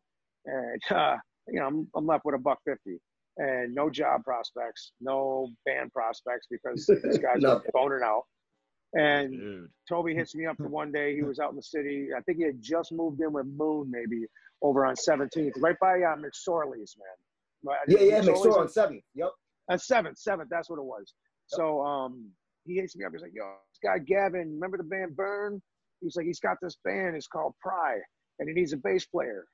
and 0.47 0.82
uh, 0.90 1.16
you 1.49 1.61
know 1.61 1.66
I'm 1.66 1.89
I'm 1.97 2.07
left 2.07 2.24
with 2.27 2.35
a 2.35 2.39
buck 2.39 2.59
fifty. 2.66 2.99
And 3.39 3.74
no 3.74 3.89
job 3.89 4.24
prospects, 4.24 4.93
no 5.01 5.48
band 5.65 5.93
prospects 5.93 6.47
because 6.51 6.85
these 7.05 7.19
guys 7.19 7.36
are 7.36 7.55
Nothing. 7.55 7.70
boning 7.73 8.01
out. 8.05 8.23
And 8.94 9.31
Dude. 9.32 9.69
Toby 9.89 10.15
hits 10.15 10.35
me 10.35 10.47
up 10.47 10.56
for 10.56 10.66
one 10.69 10.90
day. 10.90 11.15
He 11.15 11.23
was 11.23 11.39
out 11.39 11.51
in 11.51 11.56
the 11.56 11.62
city. 11.62 12.09
I 12.16 12.20
think 12.23 12.39
he 12.39 12.44
had 12.44 12.60
just 12.60 12.90
moved 12.90 13.20
in 13.20 13.32
with 13.32 13.47
Moon, 13.47 13.90
maybe 13.90 14.24
over 14.62 14.85
on 14.86 14.94
17th, 14.97 15.52
right 15.59 15.77
by 15.81 16.01
uh, 16.02 16.16
McSorley's, 16.16 16.97
man. 16.98 17.77
Yeah, 17.86 17.98
yeah, 18.01 18.20
McSorley's 18.23 18.28
McSore 18.47 18.55
on- 18.55 18.60
on 18.62 18.69
seventh. 18.69 19.02
Yep. 19.15 19.31
on 19.70 19.78
seventh, 19.78 20.19
seventh. 20.19 20.48
That's 20.51 20.69
what 20.70 20.78
it 20.78 20.85
was. 20.85 21.12
So 21.47 21.81
um, 21.82 22.31
he 22.65 22.74
hits 22.77 22.97
me 22.97 23.05
up. 23.05 23.12
He's 23.12 23.23
like, 23.23 23.32
"Yo, 23.35 23.44
this 23.70 23.78
guy 23.82 23.98
Gavin, 23.98 24.55
remember 24.55 24.77
the 24.78 24.85
band 24.85 25.15
Burn? 25.16 25.62
He's 26.01 26.16
like, 26.16 26.27
he's 26.27 26.40
got 26.40 26.56
this 26.62 26.77
band. 26.85 27.15
It's 27.16 27.27
called 27.27 27.55
Pry, 27.60 27.98
and 28.39 28.48
he 28.48 28.55
needs 28.55 28.73
a 28.73 28.77
bass 28.78 29.05
player. 29.06 29.44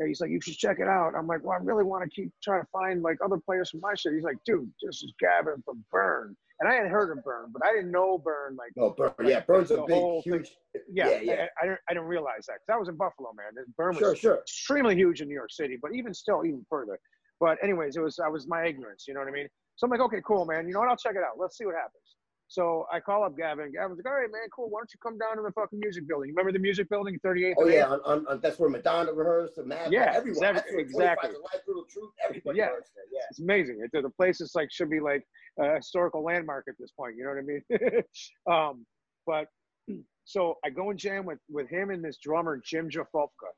And 0.00 0.08
he's 0.08 0.20
like, 0.22 0.30
you 0.30 0.40
should 0.40 0.56
check 0.56 0.78
it 0.80 0.88
out. 0.88 1.12
I'm 1.14 1.26
like, 1.26 1.44
well, 1.44 1.58
I 1.60 1.62
really 1.62 1.84
want 1.84 2.02
to 2.02 2.08
keep 2.10 2.32
trying 2.42 2.62
to 2.62 2.66
find 2.72 3.02
like 3.02 3.18
other 3.22 3.36
players 3.36 3.68
from 3.70 3.80
my 3.80 3.94
shit. 3.94 4.14
He's 4.14 4.22
like, 4.24 4.38
dude, 4.46 4.70
this 4.82 5.02
is 5.02 5.12
Gavin 5.20 5.62
from 5.62 5.84
Burn, 5.92 6.34
and 6.58 6.68
I 6.70 6.74
hadn't 6.74 6.90
heard 6.90 7.16
of 7.16 7.22
Burn, 7.22 7.50
but 7.52 7.62
I 7.64 7.72
didn't 7.74 7.90
know 7.90 8.16
Burn 8.16 8.56
like. 8.56 8.72
Oh, 8.78 8.90
Burn. 8.96 9.12
Yeah, 9.28 9.40
Burn's 9.40 9.70
a 9.70 9.76
big, 9.82 9.88
thing. 9.88 10.22
huge. 10.24 10.56
Yeah, 10.90 11.10
yeah, 11.10 11.20
yeah. 11.20 11.32
I, 11.60 11.64
I, 11.64 11.66
didn't, 11.66 11.80
I 11.90 11.92
didn't 11.92 12.08
realize 12.08 12.46
that 12.48 12.54
'cause 12.66 12.72
I 12.74 12.76
was 12.78 12.88
in 12.88 12.96
Buffalo, 12.96 13.32
man. 13.34 13.62
Burn 13.76 13.90
was 13.90 13.98
Sure, 13.98 14.16
sure. 14.16 14.38
extremely 14.38 14.94
huge 14.96 15.20
in 15.20 15.28
New 15.28 15.34
York 15.34 15.52
City, 15.52 15.76
but 15.80 15.92
even 15.94 16.14
still, 16.14 16.46
even 16.46 16.64
further. 16.70 16.98
But 17.38 17.58
anyways, 17.62 17.96
it 17.96 18.00
was 18.00 18.18
I 18.18 18.28
was 18.28 18.48
my 18.48 18.64
ignorance, 18.64 19.04
you 19.06 19.12
know 19.12 19.20
what 19.20 19.28
I 19.28 19.32
mean? 19.32 19.48
So 19.76 19.86
I'm 19.86 19.90
like, 19.90 20.00
okay, 20.00 20.22
cool, 20.26 20.44
man. 20.46 20.66
You 20.66 20.72
know 20.74 20.80
what? 20.80 20.88
I'll 20.88 20.96
check 20.96 21.12
it 21.14 21.22
out. 21.22 21.38
Let's 21.38 21.56
see 21.58 21.64
what 21.66 21.74
happens. 21.74 22.16
So 22.50 22.84
I 22.92 22.98
call 22.98 23.22
up 23.22 23.36
Gavin. 23.36 23.70
Gavin's 23.70 23.98
like, 24.04 24.12
all 24.12 24.20
right, 24.20 24.28
man, 24.30 24.42
cool. 24.52 24.68
Why 24.68 24.80
don't 24.80 24.90
you 24.92 24.98
come 25.00 25.16
down 25.16 25.36
to 25.36 25.42
the 25.42 25.52
fucking 25.52 25.78
music 25.78 26.08
building? 26.08 26.30
You 26.30 26.34
remember 26.34 26.50
the 26.50 26.58
music 26.58 26.88
building, 26.88 27.16
38th? 27.24 27.54
Oh 27.58 27.68
yeah, 27.68 27.84
8th? 27.84 27.90
on, 27.92 28.00
on, 28.04 28.26
on, 28.26 28.40
that's 28.40 28.58
where 28.58 28.68
Madonna 28.68 29.12
rehearsed. 29.12 29.54
The 29.54 29.64
Mad 29.64 29.92
Yeah, 29.92 30.12
everyone. 30.16 30.30
exactly- 30.44 30.80
exactly. 30.80 31.30
Life, 31.30 31.62
Little 31.68 31.84
Truth. 31.84 32.10
Everybody 32.28 32.58
Yeah. 32.58 32.70
Yeah. 33.12 33.20
It's 33.30 33.38
amazing. 33.38 33.78
It, 33.84 34.02
the 34.02 34.10
place 34.10 34.40
is 34.40 34.50
like 34.56 34.68
should 34.72 34.90
be 34.90 34.98
like 34.98 35.24
a 35.60 35.76
historical 35.76 36.24
landmark 36.24 36.64
at 36.68 36.74
this 36.80 36.90
point. 36.90 37.14
You 37.16 37.22
know 37.22 37.30
what 37.30 37.38
I 37.38 37.92
mean? 37.94 38.02
um, 38.52 38.84
but 39.26 39.46
so 40.24 40.56
I 40.64 40.70
go 40.70 40.90
and 40.90 40.98
jam 40.98 41.24
with 41.26 41.38
with 41.48 41.68
him 41.70 41.90
and 41.90 42.04
this 42.04 42.18
drummer 42.20 42.60
Jim 42.66 42.90
Jafofka, 42.90 43.52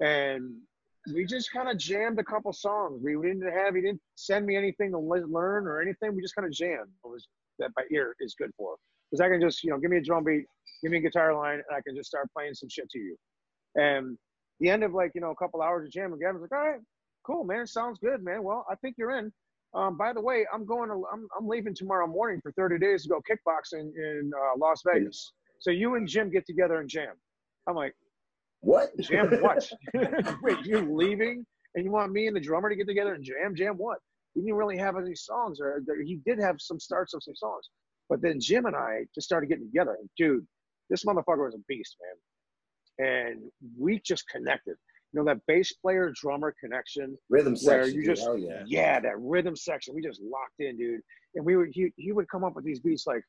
and 0.00 0.56
we 1.14 1.24
just 1.24 1.50
kind 1.52 1.70
of 1.70 1.78
jammed 1.78 2.18
a 2.18 2.24
couple 2.24 2.52
songs. 2.52 3.00
We 3.02 3.14
didn't 3.14 3.50
have 3.50 3.74
he 3.74 3.80
didn't 3.80 4.02
send 4.14 4.44
me 4.44 4.56
anything 4.56 4.90
to 4.92 4.98
learn 4.98 5.66
or 5.66 5.80
anything. 5.80 6.14
We 6.14 6.20
just 6.20 6.34
kind 6.34 6.46
of 6.46 6.52
jammed. 6.52 6.90
It 7.02 7.08
was 7.08 7.26
that 7.58 7.70
my 7.76 7.84
ear 7.92 8.14
is 8.20 8.34
good 8.38 8.50
for 8.56 8.76
because 9.10 9.20
I 9.20 9.28
can 9.28 9.40
just 9.40 9.62
you 9.64 9.70
know 9.70 9.78
give 9.78 9.90
me 9.90 9.98
a 9.98 10.02
drum 10.02 10.24
beat, 10.24 10.44
give 10.82 10.92
me 10.92 10.98
a 10.98 11.02
guitar 11.02 11.34
line, 11.34 11.54
and 11.54 11.76
I 11.76 11.80
can 11.86 11.96
just 11.96 12.08
start 12.08 12.28
playing 12.36 12.54
some 12.54 12.68
shit 12.68 12.88
to 12.90 12.98
you. 12.98 13.16
And 13.76 14.16
the 14.60 14.70
end 14.70 14.84
of 14.84 14.94
like 14.94 15.12
you 15.14 15.20
know 15.20 15.30
a 15.30 15.36
couple 15.36 15.62
hours 15.62 15.86
of 15.86 15.92
jamming, 15.92 16.18
Gavin's 16.18 16.42
like, 16.42 16.52
all 16.52 16.68
right, 16.68 16.80
cool, 17.24 17.44
man. 17.44 17.66
Sounds 17.66 17.98
good, 17.98 18.22
man. 18.22 18.42
Well, 18.42 18.64
I 18.70 18.74
think 18.76 18.96
you're 18.98 19.18
in. 19.18 19.32
Um, 19.74 19.98
by 19.98 20.12
the 20.12 20.20
way, 20.20 20.46
I'm 20.52 20.64
going 20.64 20.88
to 20.88 21.02
I'm, 21.12 21.28
I'm 21.38 21.46
leaving 21.46 21.74
tomorrow 21.74 22.06
morning 22.06 22.40
for 22.42 22.52
30 22.52 22.78
days 22.78 23.02
to 23.02 23.08
go 23.10 23.20
kickboxing 23.28 23.90
in 23.94 24.30
uh, 24.34 24.58
Las 24.58 24.82
Vegas. 24.86 25.32
So 25.58 25.70
you 25.70 25.96
and 25.96 26.08
Jim 26.08 26.30
get 26.30 26.46
together 26.46 26.80
and 26.80 26.88
jam. 26.88 27.14
I'm 27.68 27.74
like, 27.74 27.94
What? 28.60 28.96
jam 29.00 29.30
what? 29.42 29.70
Wait, 30.42 30.64
you're 30.64 30.82
leaving 30.82 31.44
and 31.74 31.84
you 31.84 31.90
want 31.90 32.12
me 32.12 32.26
and 32.26 32.36
the 32.36 32.40
drummer 32.40 32.70
to 32.70 32.76
get 32.76 32.86
together 32.86 33.14
and 33.14 33.24
jam? 33.24 33.54
Jam 33.54 33.74
what? 33.76 33.98
He 34.36 34.42
didn't 34.42 34.56
really 34.56 34.76
have 34.76 34.96
any 34.96 35.14
songs, 35.14 35.60
or 35.60 35.82
or 35.88 35.96
he 36.04 36.20
did 36.26 36.38
have 36.38 36.56
some 36.60 36.78
starts 36.78 37.14
of 37.14 37.22
some 37.22 37.34
songs. 37.34 37.70
But 38.08 38.22
then 38.22 38.38
Jim 38.38 38.66
and 38.66 38.76
I 38.76 39.06
just 39.14 39.26
started 39.26 39.48
getting 39.48 39.66
together. 39.66 39.96
And 39.98 40.08
dude, 40.16 40.46
this 40.90 41.04
motherfucker 41.04 41.44
was 41.46 41.54
a 41.54 41.64
beast, 41.66 41.96
man. 42.98 43.08
And 43.08 43.40
we 43.78 44.00
just 44.04 44.28
connected. 44.28 44.76
You 45.12 45.20
know 45.20 45.24
that 45.26 45.40
bass 45.46 45.72
player 45.72 46.12
drummer 46.20 46.54
connection 46.62 47.16
Rhythm 47.30 47.54
where 47.62 47.84
section. 47.84 47.94
you 47.94 48.06
just 48.06 48.22
hell 48.22 48.36
yeah. 48.36 48.62
yeah, 48.66 49.00
that 49.00 49.18
rhythm 49.18 49.56
section. 49.56 49.94
We 49.94 50.02
just 50.02 50.20
locked 50.20 50.60
in, 50.60 50.76
dude. 50.76 51.00
And 51.34 51.44
we 51.44 51.56
would 51.56 51.70
he, 51.72 51.90
he 51.96 52.12
would 52.12 52.28
come 52.28 52.44
up 52.44 52.54
with 52.54 52.64
these 52.64 52.80
beats 52.80 53.06
like 53.06 53.22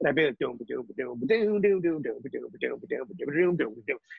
and 0.00 0.08
I'd 0.08 0.14
be 0.14 0.26
like, 0.26 0.36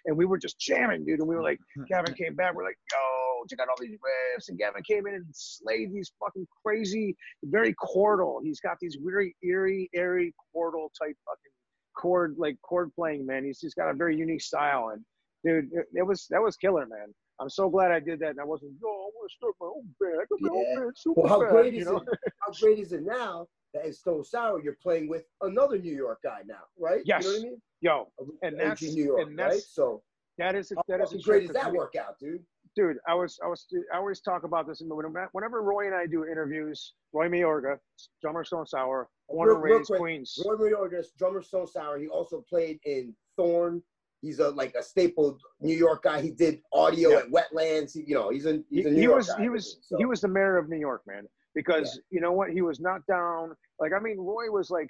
and 0.06 0.18
we 0.18 0.26
were 0.26 0.38
just 0.38 0.60
jamming, 0.60 1.06
dude. 1.06 1.20
And 1.20 1.28
we 1.28 1.36
were 1.36 1.44
like, 1.44 1.60
Gavin 1.88 2.14
came 2.14 2.36
back, 2.36 2.56
we're 2.56 2.64
like, 2.64 2.78
yo, 2.92 3.46
check 3.50 3.60
out 3.60 3.68
all 3.70 3.76
these 3.80 3.98
riffs. 3.98 4.50
And 4.50 4.58
Gavin 4.58 4.84
came 4.84 5.08
in 5.08 5.16
and 5.16 5.26
slayed 5.34 5.94
these 5.94 6.12
fucking 6.20 6.48
crazy, 6.66 7.16
very 7.44 7.74
chordal. 7.76 8.40
He's 8.44 8.60
got 8.60 8.78
these 8.80 8.98
very 9.02 9.36
eerie, 9.44 9.90
airy 9.94 10.34
chordal 10.56 10.90
type 11.00 11.18
fucking 11.26 11.52
chord, 11.96 12.36
like 12.38 12.58
chord 12.62 12.92
playing, 12.96 13.26
man. 13.26 13.44
He's 13.44 13.60
just 13.60 13.76
got 13.76 13.90
a 13.90 13.94
very 13.94 14.16
unique 14.18 14.42
style. 14.42 14.90
And 14.94 15.04
dude, 15.44 15.72
it 15.94 16.06
was 16.06 16.28
that 16.30 16.42
was 16.42 16.56
killer, 16.58 16.86
man. 16.86 17.14
I'm 17.40 17.50
so 17.50 17.70
glad 17.70 17.92
I 17.92 18.00
did 18.00 18.20
that, 18.20 18.30
and 18.32 18.40
I 18.40 18.46
wasn't. 18.46 18.74
Yo, 18.82 18.88
I 18.88 19.10
want 19.14 19.30
to 19.30 19.36
start 19.36 19.54
my 19.60 19.68
own 19.68 19.96
band. 20.00 20.22
I 20.22 20.26
got 20.30 20.42
my 20.42 20.50
Yeah. 20.54 20.70
own 20.80 20.84
band, 20.86 20.98
super 20.98 21.22
Well, 21.22 21.30
how 21.30 21.40
band, 21.40 21.52
great 21.52 21.74
is 21.74 21.86
know? 21.86 21.98
it? 21.98 22.08
How 22.42 22.52
great 22.62 22.80
is 22.80 22.94
it 22.94 23.04
now 23.04 23.48
that 23.74 23.86
in 23.86 23.94
Stone 23.94 24.24
Sour 24.24 24.62
you're 24.62 24.78
playing 24.82 25.10
with 25.10 25.26
another 25.42 25.78
New 25.78 25.94
York 25.96 26.20
guy 26.24 26.42
now, 26.46 26.64
right? 26.80 27.02
Yes. 27.06 27.24
You 27.26 27.30
know 27.32 27.38
what 27.38 27.46
I 27.46 27.50
mean? 27.50 27.62
Yo, 27.82 28.08
And 28.42 28.60
that's- 28.60 28.82
New 28.82 29.04
York, 29.04 29.22
and 29.22 29.38
that's- 29.38 29.54
right? 29.56 29.62
So 29.64 30.02
that 30.38 30.56
is 30.56 30.72
a, 30.72 30.76
how 30.76 30.84
that 30.88 31.02
is 31.02 31.14
a 31.14 31.20
great 31.20 31.48
does 31.48 31.56
that 31.56 31.72
work 31.74 31.96
out, 31.96 32.18
dude? 32.20 32.44
dude. 32.76 32.98
I 33.08 33.14
was 33.14 33.40
I 33.44 33.48
was 33.48 33.66
I 33.94 33.98
always 33.98 34.20
talk 34.22 34.44
about 34.44 34.68
this 34.68 34.82
in 34.82 34.88
the 34.90 34.96
whenever 35.32 35.62
Roy 35.62 35.88
and 35.88 35.96
I 35.96 36.06
do 36.08 36.26
interviews. 36.26 36.94
Roy 37.14 37.30
Mayorga, 37.30 37.80
drummer 38.22 38.44
Stone 38.44 38.66
Sour, 38.68 39.08
born 39.30 39.48
Real- 39.48 39.56
and 39.56 39.64
real 39.64 39.78
raised 39.78 39.88
quick, 39.88 40.00
Queens. 40.00 40.40
Roy 40.46 40.56
Mayorga, 40.56 41.04
drummer 41.18 41.42
Stone 41.42 41.68
Sour. 41.68 41.98
He 42.00 42.08
also 42.08 42.44
played 42.50 42.80
in 42.86 43.16
Thorn. 43.38 43.82
He's 44.22 44.40
a 44.40 44.50
like 44.50 44.74
a 44.76 44.84
staple 44.84 45.38
New 45.62 45.76
York 45.76 46.04
guy. 46.04 46.22
He 46.22 46.32
did 46.32 46.62
audio 46.74 47.10
Yeah. 47.12 47.18
at 47.20 47.32
Wetlands. 47.32 47.94
He, 47.94 48.04
you 48.08 48.16
know, 48.16 48.30
he's 48.30 48.46
a 48.46 48.54
he, 48.70 48.78
he's 48.78 48.86
a 48.86 48.90
New 48.90 48.96
he 48.96 49.02
York 49.04 49.18
was 49.18 49.28
guy, 49.30 49.42
he 49.44 49.50
was 49.50 49.78
so. 49.82 49.98
he 49.98 50.06
was 50.06 50.22
the 50.22 50.28
mayor 50.28 50.58
of 50.58 50.70
New 50.70 50.80
York, 50.80 51.02
man. 51.08 51.28
Because 51.54 52.00
you 52.10 52.20
know 52.20 52.32
what, 52.34 52.50
he 52.52 52.62
was 52.62 52.80
not 52.80 53.06
down. 53.08 53.56
Like 53.80 53.92
I 53.94 54.00
mean, 54.00 54.18
Roy 54.18 54.50
was 54.52 54.70
like 54.70 54.88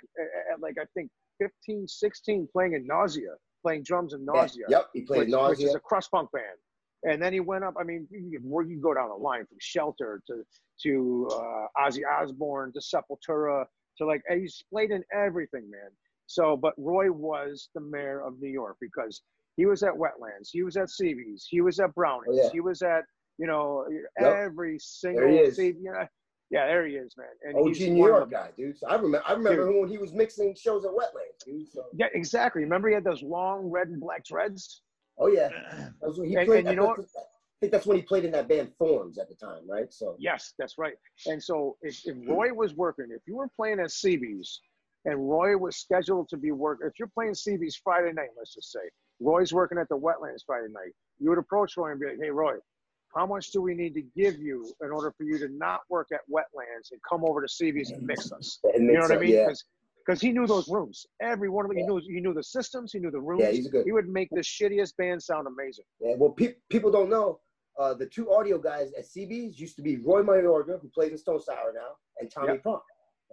at, 0.53 0.59
like 0.61 0.75
I 0.81 0.85
think 0.93 1.09
15, 1.39 1.87
16 1.87 2.47
playing 2.51 2.73
in 2.73 2.87
Nausea, 2.87 3.31
playing 3.63 3.83
drums 3.83 4.13
in 4.13 4.21
Yeah, 4.21 4.41
Nausea, 4.41 4.65
Yep, 4.69 4.89
he 4.93 5.01
played 5.01 5.19
which, 5.19 5.29
Nausea. 5.29 5.49
which 5.49 5.69
is 5.69 5.75
a 5.75 5.79
crust 5.79 6.11
punk 6.11 6.31
band. 6.31 6.45
And 7.03 7.21
then 7.21 7.33
he 7.33 7.39
went 7.39 7.63
up. 7.63 7.75
I 7.79 7.83
mean, 7.83 8.07
you 8.09 8.39
can, 8.39 8.49
you 8.49 8.75
can 8.75 8.81
go 8.81 8.95
down 8.95 9.09
the 9.09 9.15
line 9.15 9.45
from 9.45 9.57
Shelter 9.59 10.21
to 10.27 10.43
to 10.83 11.29
uh, 11.33 11.67
Ozzy 11.85 12.01
Osbourne 12.09 12.71
to 12.73 12.79
Sepultura 12.79 13.65
to 13.97 14.05
like 14.05 14.21
he's 14.29 14.63
played 14.71 14.91
in 14.91 15.03
everything, 15.13 15.69
man. 15.69 15.91
So, 16.27 16.57
but 16.57 16.73
Roy 16.77 17.11
was 17.11 17.69
the 17.75 17.81
mayor 17.81 18.21
of 18.25 18.39
New 18.39 18.49
York 18.49 18.77
because 18.81 19.21
he 19.57 19.65
was 19.65 19.83
at 19.83 19.93
Wetlands, 19.93 20.49
he 20.51 20.63
was 20.63 20.75
at 20.77 20.87
CB's, 20.89 21.47
he 21.49 21.61
was 21.61 21.79
at 21.79 21.93
Browning's, 21.95 22.37
Oh, 22.39 22.43
yeah. 22.43 22.49
he 22.51 22.59
was 22.61 22.81
at 22.81 23.03
You 23.37 23.47
know, 23.47 23.85
Yep. 24.19 24.33
every 24.33 24.79
single. 24.79 25.51
CD. 25.51 25.77
Yeah, 26.51 26.67
there 26.67 26.85
he 26.87 26.95
is, 26.95 27.15
man. 27.17 27.27
And 27.43 27.57
OG 27.57 27.67
he's 27.75 27.89
New 27.89 28.05
York 28.07 28.29
guy, 28.31 28.51
dude. 28.55 28.77
So 28.77 28.87
I 28.87 28.95
remember. 28.95 29.23
I 29.27 29.33
remember 29.33 29.79
when 29.79 29.89
he 29.89 29.97
was 29.97 30.13
mixing 30.13 30.55
shows 30.55 30.85
at 30.85 30.91
Wetlands, 30.91 31.43
dude. 31.45 31.67
So, 31.71 31.83
Yeah, 31.93 32.05
exactly. 32.13 32.61
Remember 32.63 32.87
he 32.87 32.93
had 32.93 33.03
those 33.03 33.23
long 33.23 33.69
red 33.69 33.87
and 33.89 33.99
black 33.99 34.23
dreads? 34.23 34.81
oh 35.17 35.27
yeah, 35.27 35.49
that 35.99 36.07
was 36.07 36.19
when 36.19 36.29
he 36.29 36.35
And- 36.35 36.45
played. 36.47 36.65
and 36.67 36.75
you 36.75 36.83
I 36.83 36.87
know 36.87 36.95
think- 36.95 37.09
I 37.17 37.57
think 37.61 37.71
that's 37.71 37.85
when 37.85 37.97
he 37.97 38.03
played 38.03 38.25
in 38.25 38.31
that 38.31 38.47
band 38.49 38.73
Thorns 38.77 39.17
at 39.17 39.27
the 39.29 39.35
time, 39.35 39.67
right? 39.67 39.91
So 39.91 40.15
Yes, 40.19 40.53
that's 40.59 40.77
right. 40.77 40.95
And 41.25 41.41
so 41.41 41.77
if, 41.81 42.05
if 42.05 42.15
Roy 42.27 42.53
was 42.53 42.73
working, 42.75 43.07
if 43.11 43.21
you 43.25 43.37
were 43.37 43.47
playing 43.55 43.79
at 43.79 43.87
CB's 43.87 44.61
and 45.05 45.29
Roy 45.29 45.55
was 45.57 45.77
scheduled 45.77 46.29
to 46.29 46.37
be 46.37 46.51
work, 46.51 46.79
if 46.83 46.93
you're 46.99 47.07
playing 47.13 47.33
CB's 47.33 47.75
Friday 47.83 48.11
night, 48.13 48.29
let's 48.37 48.53
just 48.53 48.71
say, 48.71 48.79
Roy's 49.19 49.53
working 49.53 49.77
at 49.77 49.87
the 49.89 49.97
Wetlands 49.97 50.43
Friday 50.45 50.67
night, 50.71 50.91
you 51.19 51.29
would 51.29 51.37
approach 51.39 51.77
Roy 51.77 51.91
and 51.91 51.99
be 51.99 52.07
like, 52.07 52.17
hey, 52.21 52.31
Roy, 52.31 52.55
how 53.15 53.25
much 53.25 53.51
do 53.51 53.61
we 53.61 53.73
need 53.75 53.93
to 53.93 54.01
give 54.15 54.37
you 54.39 54.65
in 54.83 54.91
order 54.91 55.13
for 55.17 55.23
you 55.23 55.37
to 55.39 55.47
not 55.49 55.81
work 55.89 56.07
at 56.13 56.19
Wetlands 56.29 56.91
and 56.91 56.99
come 57.09 57.23
over 57.23 57.41
to 57.41 57.47
CB's 57.47 57.91
and 57.91 58.05
mix 58.05 58.31
us? 58.31 58.59
it 58.65 58.81
You 58.81 58.87
know 58.93 59.01
what 59.01 59.11
I 59.11 59.15
sense, 59.15 59.21
mean? 59.21 59.31
Yeah, 59.31 59.49
Because 60.05 60.19
he 60.19 60.31
knew 60.33 60.45
those 60.47 60.67
rooms. 60.67 61.05
Every 61.21 61.49
one 61.49 61.65
of 61.65 61.69
them, 61.69 61.77
he 61.77 61.83
knew, 61.83 62.01
he 62.05 62.19
knew 62.19 62.33
the 62.33 62.43
systems, 62.43 62.91
he 62.91 62.99
knew 62.99 63.11
the 63.11 63.21
rooms. 63.21 63.43
yeah, 63.43 63.51
he's 63.51 63.67
good. 63.69 63.85
he 63.85 63.91
would 63.93 64.09
make 64.09 64.29
the 64.31 64.41
shittiest 64.41 64.97
band 64.97 65.21
sound 65.23 65.47
amazing. 65.47 65.85
Yeah, 66.01 66.15
well, 66.17 66.31
pe- 66.31 66.55
people 66.69 66.91
don't 66.91 67.09
know. 67.09 67.39
Uh, 67.79 67.93
the 67.93 68.05
two 68.05 68.31
audio 68.33 68.57
guys 68.57 68.91
at 68.97 69.05
CB's 69.05 69.59
used 69.59 69.75
to 69.77 69.81
be 69.81 69.97
Roy 69.97 70.21
Mayorga, 70.23 70.81
who 70.81 70.89
plays 70.89 71.11
in 71.11 71.17
Stone 71.17 71.41
Sour 71.41 71.73
now, 71.73 71.95
and 72.19 72.29
Tommy 72.31 72.53
Yep. 72.53 72.63
Punk, 72.63 72.81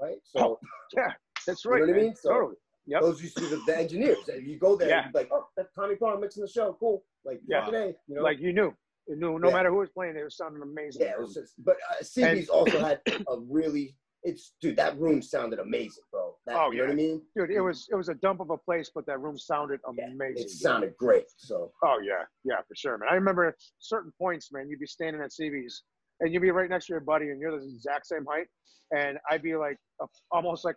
right? 0.01 0.19
So 0.25 0.59
Yeah, 0.97 1.13
that's 1.47 1.65
right. 1.65 1.81
You 1.81 1.87
know 1.87 1.93
what 1.93 1.99
I 2.01 2.03
mean? 2.05 2.15
So- 2.17 2.31
totally. 2.33 2.57
Yep. 2.87 3.01
those 3.03 3.23
used 3.23 3.37
to 3.37 3.43
be 3.43 3.49
the, 3.49 3.63
the 3.65 3.79
engineers. 3.79 4.29
And 4.29 4.45
you 4.45 4.59
go 4.59 4.75
there, 4.77 4.89
Yeah. 4.89 5.07
like, 5.15 5.29
oh, 5.33 5.47
that's 5.57 5.73
Tommy 5.73 5.95
Punk 5.95 6.21
mixing 6.21 6.43
the 6.43 6.49
show. 6.51 6.77
Cool. 6.81 7.05
Like, 7.25 7.41
Yeah. 7.47 7.69
A, 7.69 7.87
you 7.89 7.95
know? 8.09 8.23
Like 8.23 8.41
you 8.41 8.53
knew. 8.53 8.75
You 9.07 9.15
knew 9.17 9.39
no 9.39 9.49
Yeah. 9.51 9.55
matter 9.55 9.71
who 9.71 9.77
was 9.79 9.91
playing, 9.91 10.17
it 10.17 10.25
was 10.25 10.37
sounding 10.37 10.63
amazing. 10.63 11.03
yeah, 11.03 11.13
it 11.13 11.21
was 11.21 11.33
just, 11.35 11.55
but 11.65 11.77
uh, 11.91 12.03
CB's 12.03 12.49
also 12.49 12.79
had 12.85 13.01
a 13.09 13.39
really, 13.49 13.95
it's, 14.25 14.55
dude, 14.61 14.77
that 14.79 14.99
room 14.99 15.23
sounded 15.23 15.61
amazing, 15.61 16.03
bro. 16.11 16.35
That, 16.47 16.57
Oh, 16.57 16.73
you 16.73 16.79
know 16.79 16.85
what 16.87 16.93
I 16.93 16.97
mean? 16.97 17.23
Dude, 17.37 17.51
it 17.53 17.61
was 17.61 17.87
it 17.91 17.95
was 17.95 18.09
a 18.09 18.15
dump 18.15 18.41
of 18.41 18.51
a 18.51 18.59
place, 18.59 18.91
but 18.93 19.07
that 19.07 19.21
room 19.21 19.39
sounded 19.39 19.79
Yeah, 19.97 20.07
amazing. 20.07 20.39
It 20.39 20.49
dude. 20.49 20.51
sounded 20.51 20.97
great. 20.97 21.27
So, 21.37 21.73
Oh 21.85 22.01
yeah, 22.03 22.25
yeah, 22.43 22.63
for 22.67 22.75
sure, 22.75 22.99
man. 22.99 23.09
I 23.11 23.15
remember 23.15 23.57
certain 23.79 24.13
points, 24.19 24.51
man. 24.53 24.69
You'd 24.69 24.81
be 24.81 24.87
standing 24.87 25.23
at 25.23 25.31
CB's, 25.31 25.85
and 26.19 26.33
you'd 26.35 26.41
be 26.43 26.51
right 26.51 26.69
next 26.69 26.87
to 26.87 26.95
your 26.95 27.01
buddy, 27.01 27.31
and 27.31 27.41
you're 27.41 27.57
the 27.57 27.65
exact 27.65 28.07
same 28.09 28.25
height, 28.29 28.47
and 28.91 29.19
I'd 29.31 29.43
be 29.43 29.55
like 29.57 29.77
a, 30.01 30.07
almost 30.33 30.65
like 30.65 30.77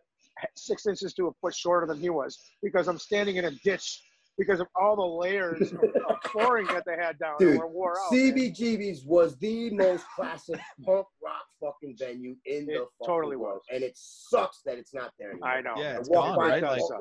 six 0.55 0.85
inches 0.85 1.13
to 1.13 1.27
a 1.27 1.31
foot 1.41 1.55
shorter 1.55 1.87
than 1.87 1.99
he 1.99 2.09
was 2.09 2.39
because 2.61 2.87
I'm 2.87 2.99
standing 2.99 3.37
in 3.37 3.45
a 3.45 3.51
ditch 3.63 4.01
because 4.37 4.59
of 4.59 4.67
all 4.75 4.95
the 4.97 5.01
layers 5.01 5.71
of, 5.71 5.81
of 6.09 6.17
flooring 6.31 6.65
that 6.67 6.83
they 6.85 6.97
had 7.01 7.17
down 7.19 7.35
Dude, 7.39 7.53
there 7.53 7.59
were 7.59 7.67
wore 7.69 7.93
out. 7.97 8.11
man. 8.11 8.33
CBGB's 8.33 9.05
was 9.05 9.37
the 9.37 9.69
most 9.69 10.03
classic 10.13 10.59
punk 10.85 11.05
rock 11.23 11.45
fucking 11.61 11.95
venue 11.97 12.35
in 12.45 12.65
the 12.65 12.73
It 12.73 12.77
fucking 12.79 12.87
totally 13.05 13.37
world. 13.37 13.59
was. 13.59 13.61
And 13.73 13.81
it 13.83 13.93
sucks 13.95 14.59
that 14.65 14.77
it's 14.77 14.93
not 14.93 15.11
there 15.17 15.31
anymore. 15.31 15.47
I 15.49 15.61
know. 15.61 15.73
Yeah, 15.77 15.93
I 15.93 15.99
it's 15.99 16.09
walk 16.09 16.35
gone, 16.35 16.49
right? 16.49 16.61
Like- 16.61 16.81
old- 16.81 16.91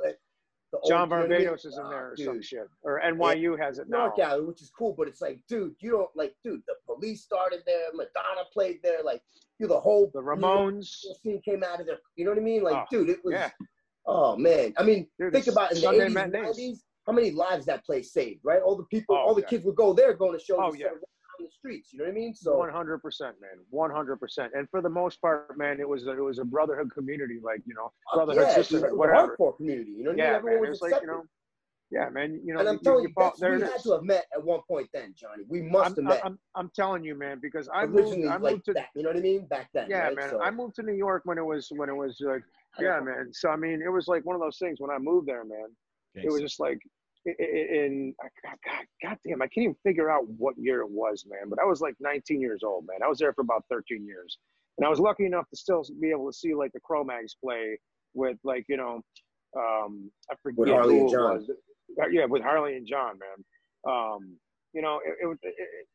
the 0.82 0.88
John 0.88 1.08
you 1.10 1.16
know 1.16 1.22
what 1.22 1.32
I 1.32 1.38
mean? 1.38 1.48
Varvatos 1.48 1.66
is 1.66 1.78
in 1.78 1.88
there 1.88 1.98
or 2.08 2.14
Ah, 2.18 2.24
some 2.24 2.42
shit, 2.42 2.68
or 2.82 3.00
NYU 3.04 3.58
has 3.58 3.78
it 3.78 3.88
now. 3.88 4.12
Alley, 4.20 4.44
which 4.44 4.62
is 4.62 4.70
cool, 4.76 4.94
but 4.96 5.08
it's 5.08 5.20
like, 5.20 5.40
dude, 5.48 5.74
you 5.80 5.90
don't 5.90 6.10
like, 6.14 6.34
dude, 6.44 6.62
the 6.66 6.74
police 6.86 7.22
started 7.22 7.60
there, 7.66 7.86
Madonna 7.92 8.44
played 8.52 8.78
there, 8.82 9.02
like, 9.04 9.22
you 9.58 9.66
the 9.68 9.78
whole 9.78 10.10
The 10.12 10.20
Ramones, 10.22 10.86
scene 11.22 11.40
came 11.44 11.62
out 11.62 11.80
of 11.80 11.86
there. 11.86 11.98
You 12.16 12.24
know 12.24 12.32
what 12.32 12.38
I 12.40 12.42
mean? 12.42 12.62
Like, 12.62 12.76
Oh, 12.76 12.84
dude, 12.90 13.08
it 13.10 13.18
was. 13.24 13.32
yeah. 13.34 13.50
Oh 14.06 14.36
man, 14.36 14.74
I 14.76 14.82
mean, 14.82 15.06
Dude, 15.18 15.32
think 15.32 15.46
about 15.46 15.72
in 15.72 15.80
the 15.80 15.90
eighties, 15.90 16.14
nineties, 16.14 16.84
how 17.06 17.12
many 17.12 17.30
lives 17.30 17.64
that 17.66 17.84
place 17.86 18.12
saved, 18.12 18.40
right? 18.44 18.60
All 18.60 18.76
the 18.76 18.84
people, 18.84 19.14
Oh, 19.16 19.18
all 19.28 19.34
the 19.34 19.40
yeah. 19.42 19.46
kids 19.48 19.64
would 19.64 19.76
go 19.76 19.92
there, 19.94 20.12
going 20.14 20.38
to 20.38 20.44
shows 20.44 20.58
Oh, 20.60 20.74
yeah. 20.74 20.88
Of 21.38 21.40
on 21.40 21.46
the 21.46 21.50
streets. 21.50 21.92
You 21.92 21.98
know 22.00 22.04
what 22.06 22.10
I 22.12 22.14
mean? 22.14 22.34
So 22.34 22.56
One 22.56 22.70
hundred 22.70 22.98
percent, 22.98 23.36
man. 23.40 23.64
One 23.70 23.90
hundred 23.90 24.16
percent. 24.16 24.52
And 24.54 24.68
for 24.70 24.80
the 24.80 24.88
most 24.88 25.20
part, 25.20 25.56
man, 25.58 25.80
it 25.80 25.88
was 25.88 26.06
a, 26.06 26.10
it 26.12 26.20
was 26.22 26.38
a 26.38 26.44
brotherhood 26.44 26.90
community, 26.92 27.40
like 27.42 27.60
you 27.66 27.74
know, 27.74 27.92
brotherhood, 28.14 28.44
Uh, 28.44 28.46
yeah, 28.48 28.54
sisterhood, 28.54 28.88
it 28.88 28.92
was 28.92 28.98
whatever. 28.98 29.36
hardcore 29.38 29.56
community. 29.56 29.92
You 29.92 30.04
know 30.04 30.10
what 30.10 30.20
I 30.20 30.22
mean? 30.22 30.26
Yeah, 30.32 30.36
Everyone 30.36 30.60
man. 30.62 30.70
Was 30.70 30.80
was 30.80 30.90
like 30.92 31.00
you 31.02 31.06
know, 31.08 31.22
yeah, 31.90 32.08
man. 32.08 32.40
You 32.44 32.54
know, 32.54 32.60
and 32.60 32.68
I'm 32.68 32.74
you- 32.76 32.80
telling 32.82 33.02
you 33.02 33.08
you, 33.08 33.14
fall- 33.14 33.24
that's, 33.30 33.40
there 33.40 33.54
we 33.56 33.60
had 33.62 33.78
to 33.82 33.92
have 33.92 34.02
met 34.02 34.26
at 34.34 34.42
one 34.42 34.60
point. 34.68 34.88
Then, 34.92 35.14
Johnny, 35.16 35.44
we 35.48 35.62
must 35.62 35.98
I'm, 35.98 36.04
have 36.06 36.14
met 36.14 36.24
I'm, 36.24 36.38
I'm 36.54 36.70
telling 36.74 37.04
you, 37.04 37.14
man, 37.14 37.38
because 37.40 37.68
I 37.68 37.82
originally 37.84 38.22
moved, 38.22 38.28
I 38.32 38.36
like 38.38 38.52
moved 38.54 38.64
to 38.66 38.72
that. 38.74 38.88
You 38.94 39.02
know 39.02 39.10
what 39.10 39.16
I 39.18 39.20
mean? 39.20 39.46
Back 39.46 39.68
then, 39.74 39.86
yeah, 39.90 40.06
right? 40.06 40.16
man. 40.16 40.30
So, 40.30 40.40
I 40.42 40.50
moved 40.50 40.74
to 40.76 40.82
New 40.82 40.94
York 40.94 41.22
when 41.24 41.38
it 41.38 41.44
was 41.44 41.68
when 41.70 41.88
it 41.88 41.94
was 41.94 42.16
like 42.20 42.42
yeah, 42.80 42.98
man. 43.00 43.30
So 43.32 43.50
I 43.50 43.56
mean, 43.56 43.82
it 43.82 43.88
was 43.90 44.08
like 44.08 44.24
one 44.24 44.34
of 44.34 44.40
those 44.40 44.58
things 44.58 44.80
when 44.80 44.90
I 44.90 44.98
moved 44.98 45.28
there, 45.28 45.44
man. 45.44 45.68
It 46.16 46.30
was 46.32 46.40
just 46.40 46.58
like 46.60 46.78
i- 46.78 46.78
i- 46.78 47.03
in 47.26 48.14
God, 48.20 48.56
God, 49.02 49.16
damn, 49.26 49.42
I 49.42 49.46
can't 49.46 49.64
even 49.64 49.76
figure 49.82 50.10
out 50.10 50.28
what 50.28 50.54
year 50.58 50.80
it 50.80 50.90
was, 50.90 51.24
man. 51.28 51.48
But 51.48 51.58
I 51.60 51.64
was 51.64 51.80
like 51.80 51.94
19 52.00 52.40
years 52.40 52.62
old, 52.64 52.86
man. 52.86 53.02
I 53.04 53.08
was 53.08 53.18
there 53.18 53.32
for 53.32 53.40
about 53.42 53.64
13 53.70 54.04
years, 54.06 54.38
and 54.78 54.86
I 54.86 54.90
was 54.90 55.00
lucky 55.00 55.24
enough 55.26 55.48
to 55.50 55.56
still 55.56 55.84
be 56.00 56.10
able 56.10 56.30
to 56.30 56.36
see 56.36 56.54
like 56.54 56.72
the 56.72 56.80
Cro-Mags 56.80 57.34
play 57.42 57.78
with 58.14 58.36
like 58.44 58.64
you 58.68 58.76
know, 58.76 59.00
um, 59.56 60.10
I 60.30 60.34
forget 60.42 60.58
With 60.58 60.68
Harley 60.70 60.94
who 60.98 61.00
and 61.00 61.08
it 61.08 61.12
John. 61.12 61.36
was. 61.38 61.50
Uh, 61.50 62.06
Yeah, 62.10 62.26
with 62.26 62.42
Harley 62.42 62.76
and 62.76 62.86
John, 62.86 63.18
man. 63.18 63.44
Um, 63.86 64.36
you 64.72 64.82
know, 64.82 65.00
it, 65.04 65.14
it, 65.20 65.38
it, 65.42 65.86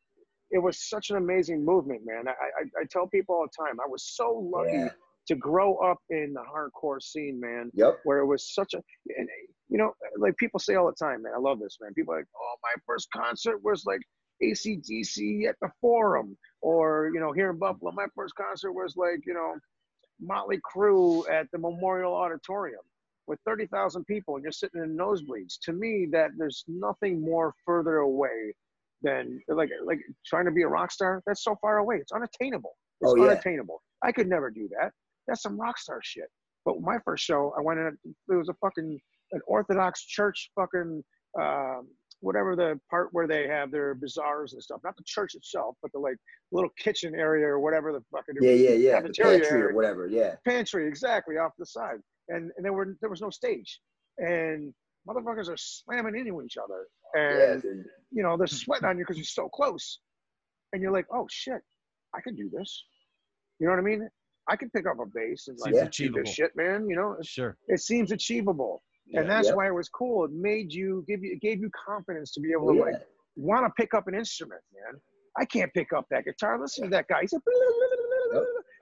it 0.52 0.58
was 0.58 0.88
such 0.88 1.10
an 1.10 1.16
amazing 1.16 1.64
movement, 1.64 2.02
man. 2.04 2.26
I, 2.26 2.30
I, 2.32 2.82
I 2.82 2.84
tell 2.90 3.06
people 3.06 3.36
all 3.36 3.46
the 3.46 3.64
time, 3.64 3.78
I 3.80 3.88
was 3.88 4.04
so 4.16 4.32
lucky 4.52 4.72
yeah. 4.78 4.88
to 5.28 5.34
grow 5.36 5.76
up 5.76 5.98
in 6.10 6.32
the 6.34 6.40
hardcore 6.42 7.00
scene, 7.02 7.38
man 7.38 7.70
Yep. 7.74 8.00
where 8.04 8.18
it 8.18 8.26
was 8.26 8.52
such 8.54 8.74
a 8.74 8.78
and, 9.16 9.28
you 9.70 9.78
know 9.78 9.92
like 10.18 10.36
people 10.36 10.58
say 10.60 10.74
all 10.74 10.86
the 10.86 11.04
time 11.06 11.22
man 11.22 11.32
i 11.36 11.38
love 11.38 11.58
this 11.60 11.78
man. 11.80 11.94
People 11.94 12.12
are 12.14 12.18
like 12.18 12.26
oh 12.36 12.54
my 12.62 12.74
first 12.86 13.08
concert 13.16 13.58
was 13.62 13.84
like 13.86 14.00
acdc 14.42 15.48
at 15.48 15.56
the 15.62 15.68
forum 15.80 16.36
or 16.60 17.10
you 17.14 17.20
know 17.20 17.32
here 17.32 17.50
in 17.50 17.58
buffalo. 17.58 17.92
My 17.92 18.06
first 18.14 18.34
concert 18.34 18.72
was 18.72 18.94
like 18.96 19.20
you 19.26 19.34
know 19.34 19.54
motley 20.20 20.58
crue 20.74 21.28
at 21.30 21.46
the 21.52 21.58
memorial 21.58 22.14
auditorium 22.14 22.82
with 23.26 23.38
30000 23.48 24.04
people 24.06 24.34
and 24.34 24.42
you're 24.42 24.52
sitting 24.52 24.82
in 24.82 24.96
nosebleeds. 24.96 25.54
To 25.62 25.72
me 25.72 26.06
that 26.12 26.30
there's 26.36 26.64
nothing 26.68 27.20
more 27.22 27.54
further 27.64 27.98
away 27.98 28.54
than 29.02 29.40
like 29.48 29.70
like 29.84 30.00
trying 30.26 30.44
to 30.46 30.50
be 30.50 30.62
a 30.62 30.68
rock 30.68 30.90
star 30.90 31.22
that's 31.26 31.44
so 31.44 31.56
far 31.60 31.78
away. 31.78 31.96
It's 31.96 32.12
unattainable. 32.12 32.74
It's 33.00 33.12
Oh, 33.12 33.16
yeah. 33.16 33.30
unattainable. 33.30 33.82
I 34.02 34.12
could 34.12 34.28
never 34.28 34.50
do 34.50 34.68
that. 34.78 34.92
That's 35.26 35.42
some 35.42 35.58
rock 35.60 35.78
star 35.78 36.00
shit. 36.02 36.28
But 36.66 36.80
my 36.82 36.98
first 37.04 37.24
show, 37.24 37.54
I 37.56 37.62
went 37.62 37.78
in. 37.80 37.96
It 38.28 38.34
was 38.34 38.48
a 38.50 38.54
fucking 38.60 39.00
an 39.32 39.40
Orthodox 39.46 40.04
church, 40.04 40.50
fucking 40.54 41.02
um, 41.40 41.88
whatever 42.20 42.54
the 42.54 42.78
part 42.90 43.08
where 43.12 43.26
they 43.26 43.46
have 43.48 43.70
their 43.70 43.94
bazaars 43.94 44.52
and 44.52 44.62
stuff. 44.62 44.80
Not 44.84 44.96
the 44.96 45.04
church 45.06 45.34
itself, 45.34 45.76
but 45.82 45.90
the 45.92 45.98
like 45.98 46.16
little 46.52 46.70
kitchen 46.78 47.14
area 47.14 47.46
or 47.46 47.60
whatever 47.60 47.92
the 47.92 48.02
fucking 48.12 48.36
Yeah, 48.40 48.52
yeah, 48.52 48.70
yeah. 48.70 49.00
The 49.00 49.08
cafeteria 49.08 49.40
pantry 49.40 49.62
or 49.62 49.74
whatever. 49.74 50.06
Yeah. 50.06 50.34
pantry 50.46 50.86
exactly 50.86 51.36
off 51.38 51.52
the 51.58 51.66
side. 51.66 51.98
And 52.28 52.50
and 52.56 52.64
there 52.64 52.72
were 52.72 52.96
there 53.00 53.10
was 53.10 53.20
no 53.20 53.30
stage, 53.30 53.80
and 54.18 54.72
motherfuckers 55.08 55.48
are 55.48 55.56
slamming 55.56 56.16
into 56.16 56.42
each 56.42 56.56
other, 56.56 56.86
and 57.14 57.60
dude. 57.62 57.84
you 58.12 58.22
know 58.22 58.36
they're 58.36 58.46
sweating 58.46 58.86
on 58.88 58.98
you 58.98 59.04
because 59.04 59.16
you're 59.16 59.24
so 59.24 59.48
close, 59.48 59.98
and 60.72 60.80
you're 60.80 60.92
like, 60.92 61.06
oh 61.12 61.26
shit, 61.28 61.60
I 62.14 62.20
can 62.20 62.36
do 62.36 62.48
this. 62.56 62.84
You 63.58 63.66
know 63.66 63.72
what 63.72 63.80
I 63.80 63.82
mean? 63.82 64.08
I 64.48 64.54
can 64.54 64.70
pick 64.70 64.86
up 64.86 64.98
a 65.00 65.06
bass 65.12 65.48
and 65.48 65.58
like 65.58 65.74
Seems 65.92 65.96
do 66.14 66.22
this 66.22 66.32
shit, 66.34 66.52
man. 66.54 66.88
You 66.88 66.94
know, 66.96 67.16
Sure. 67.22 67.56
it 67.68 67.80
seems 67.80 68.12
achievable 68.12 68.82
and 69.14 69.28
that's 69.28 69.48
Yep. 69.48 69.56
why 69.56 69.66
it 69.68 69.74
was 69.74 69.88
cool 69.88 70.24
it 70.24 70.30
made 70.32 70.72
you 70.72 71.04
give 71.08 71.22
you 71.24 71.32
it 71.32 71.40
gave 71.40 71.60
you 71.60 71.70
confidence 71.86 72.32
to 72.32 72.40
be 72.40 72.52
able 72.52 72.68
to 72.72 72.76
yeah. 72.78 72.84
like 72.84 72.94
want 73.36 73.64
to 73.66 73.72
pick 73.80 73.94
up 73.94 74.06
an 74.08 74.14
instrument 74.14 74.60
man 74.74 75.00
i 75.38 75.44
can't 75.44 75.72
pick 75.74 75.92
up 75.92 76.06
that 76.10 76.24
guitar 76.24 76.60
listen 76.60 76.84
to 76.84 76.90
that 76.90 77.06
guy 77.08 77.20
he's 77.22 77.32
a 77.32 77.40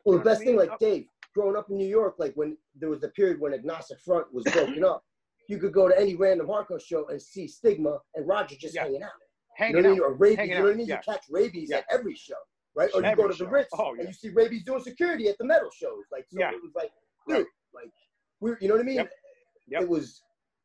Well, 0.04 0.18
the 0.18 0.24
best 0.24 0.42
thing, 0.42 0.56
like 0.56 0.78
Dave, 0.78 1.06
growing 1.34 1.56
up 1.56 1.68
in 1.70 1.76
New 1.76 1.86
York, 1.86 2.14
like 2.18 2.32
when 2.34 2.56
there 2.80 2.88
was 2.88 3.02
a 3.04 3.08
period 3.08 3.40
when 3.40 3.52
Agnostic 3.52 3.98
Front 4.00 4.32
was 4.32 4.44
broken 4.44 4.82
up, 4.84 5.02
you 5.48 5.58
could 5.58 5.72
go 5.72 5.88
to 5.88 5.98
any 5.98 6.14
random 6.16 6.46
hardcore 6.46 6.80
show 6.80 7.06
and 7.08 7.20
see 7.20 7.46
Stigma 7.46 7.98
and 8.14 8.26
Roger 8.26 8.56
just 8.58 8.74
Yeah. 8.74 8.84
hanging 8.84 9.02
out. 9.02 9.10
hanging 9.56 9.76
you 9.76 9.82
know 9.82 9.88
what 9.90 9.92
I 9.92 10.00
mean? 10.00 10.04
out 10.04 10.10
Or 10.12 10.16
Raybeez. 10.18 10.36
hanging 10.36 10.50
You 10.52 10.58
know 10.58 10.64
what 10.64 10.72
I 10.72 10.76
mean? 10.76 10.86
yeah. 10.86 11.00
You 11.06 11.12
catch 11.12 11.24
Raybeez 11.28 11.72
at 11.72 11.84
every 11.90 12.14
show, 12.14 12.34
right? 12.74 12.88
Or 12.94 13.00
you 13.00 13.06
Every 13.06 13.24
go 13.24 13.28
to 13.30 13.36
the. 13.44 13.50
Ritz 13.50 13.68
Oh, 13.74 13.94
and 13.98 14.06
you 14.06 14.14
see 14.14 14.30
Raybeez 14.30 14.64
doing 14.64 14.80
security 14.82 15.28
at 15.28 15.36
the 15.38 15.44
metal 15.44 15.70
shows. 15.70 16.04
Like, 16.12 16.26
so 16.30 16.38
Yeah. 16.38 16.50
it 16.52 16.62
was 16.62 16.72
like, 16.74 16.90
Right. 17.28 17.38
dude, 17.38 17.46
like, 17.74 17.90
we 18.40 18.52
you 18.60 18.68
know 18.68 18.74
what 18.74 18.80
I 18.80 18.84
mean? 18.84 18.96
Yep. 18.96 19.10
Yep. 19.70 19.82
It 19.82 19.88
was 19.88 20.22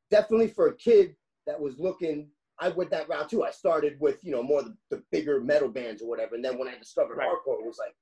definitely 0.09 0.47
for 0.47 0.67
a 0.67 0.75
kid 0.75 1.15
that 1.47 1.59
was 1.59 1.79
looking. 1.79 2.29
I 2.59 2.69
went 2.69 2.91
that 2.91 3.09
route 3.09 3.29
too. 3.29 3.43
I 3.43 3.51
started 3.51 3.97
with 3.99 4.23
you 4.23 4.31
know 4.31 4.43
more 4.43 4.61
the, 4.63 4.75
the 4.89 5.03
bigger 5.11 5.41
metal 5.41 5.69
bands 5.69 6.01
or 6.01 6.09
whatever, 6.09 6.35
and 6.35 6.45
then 6.45 6.57
when 6.57 6.67
I 6.67 6.77
discovered 6.77 7.17
Right. 7.17 7.27
hardcore, 7.27 7.59
it 7.59 7.65
was 7.65 7.79
like, 7.79 7.95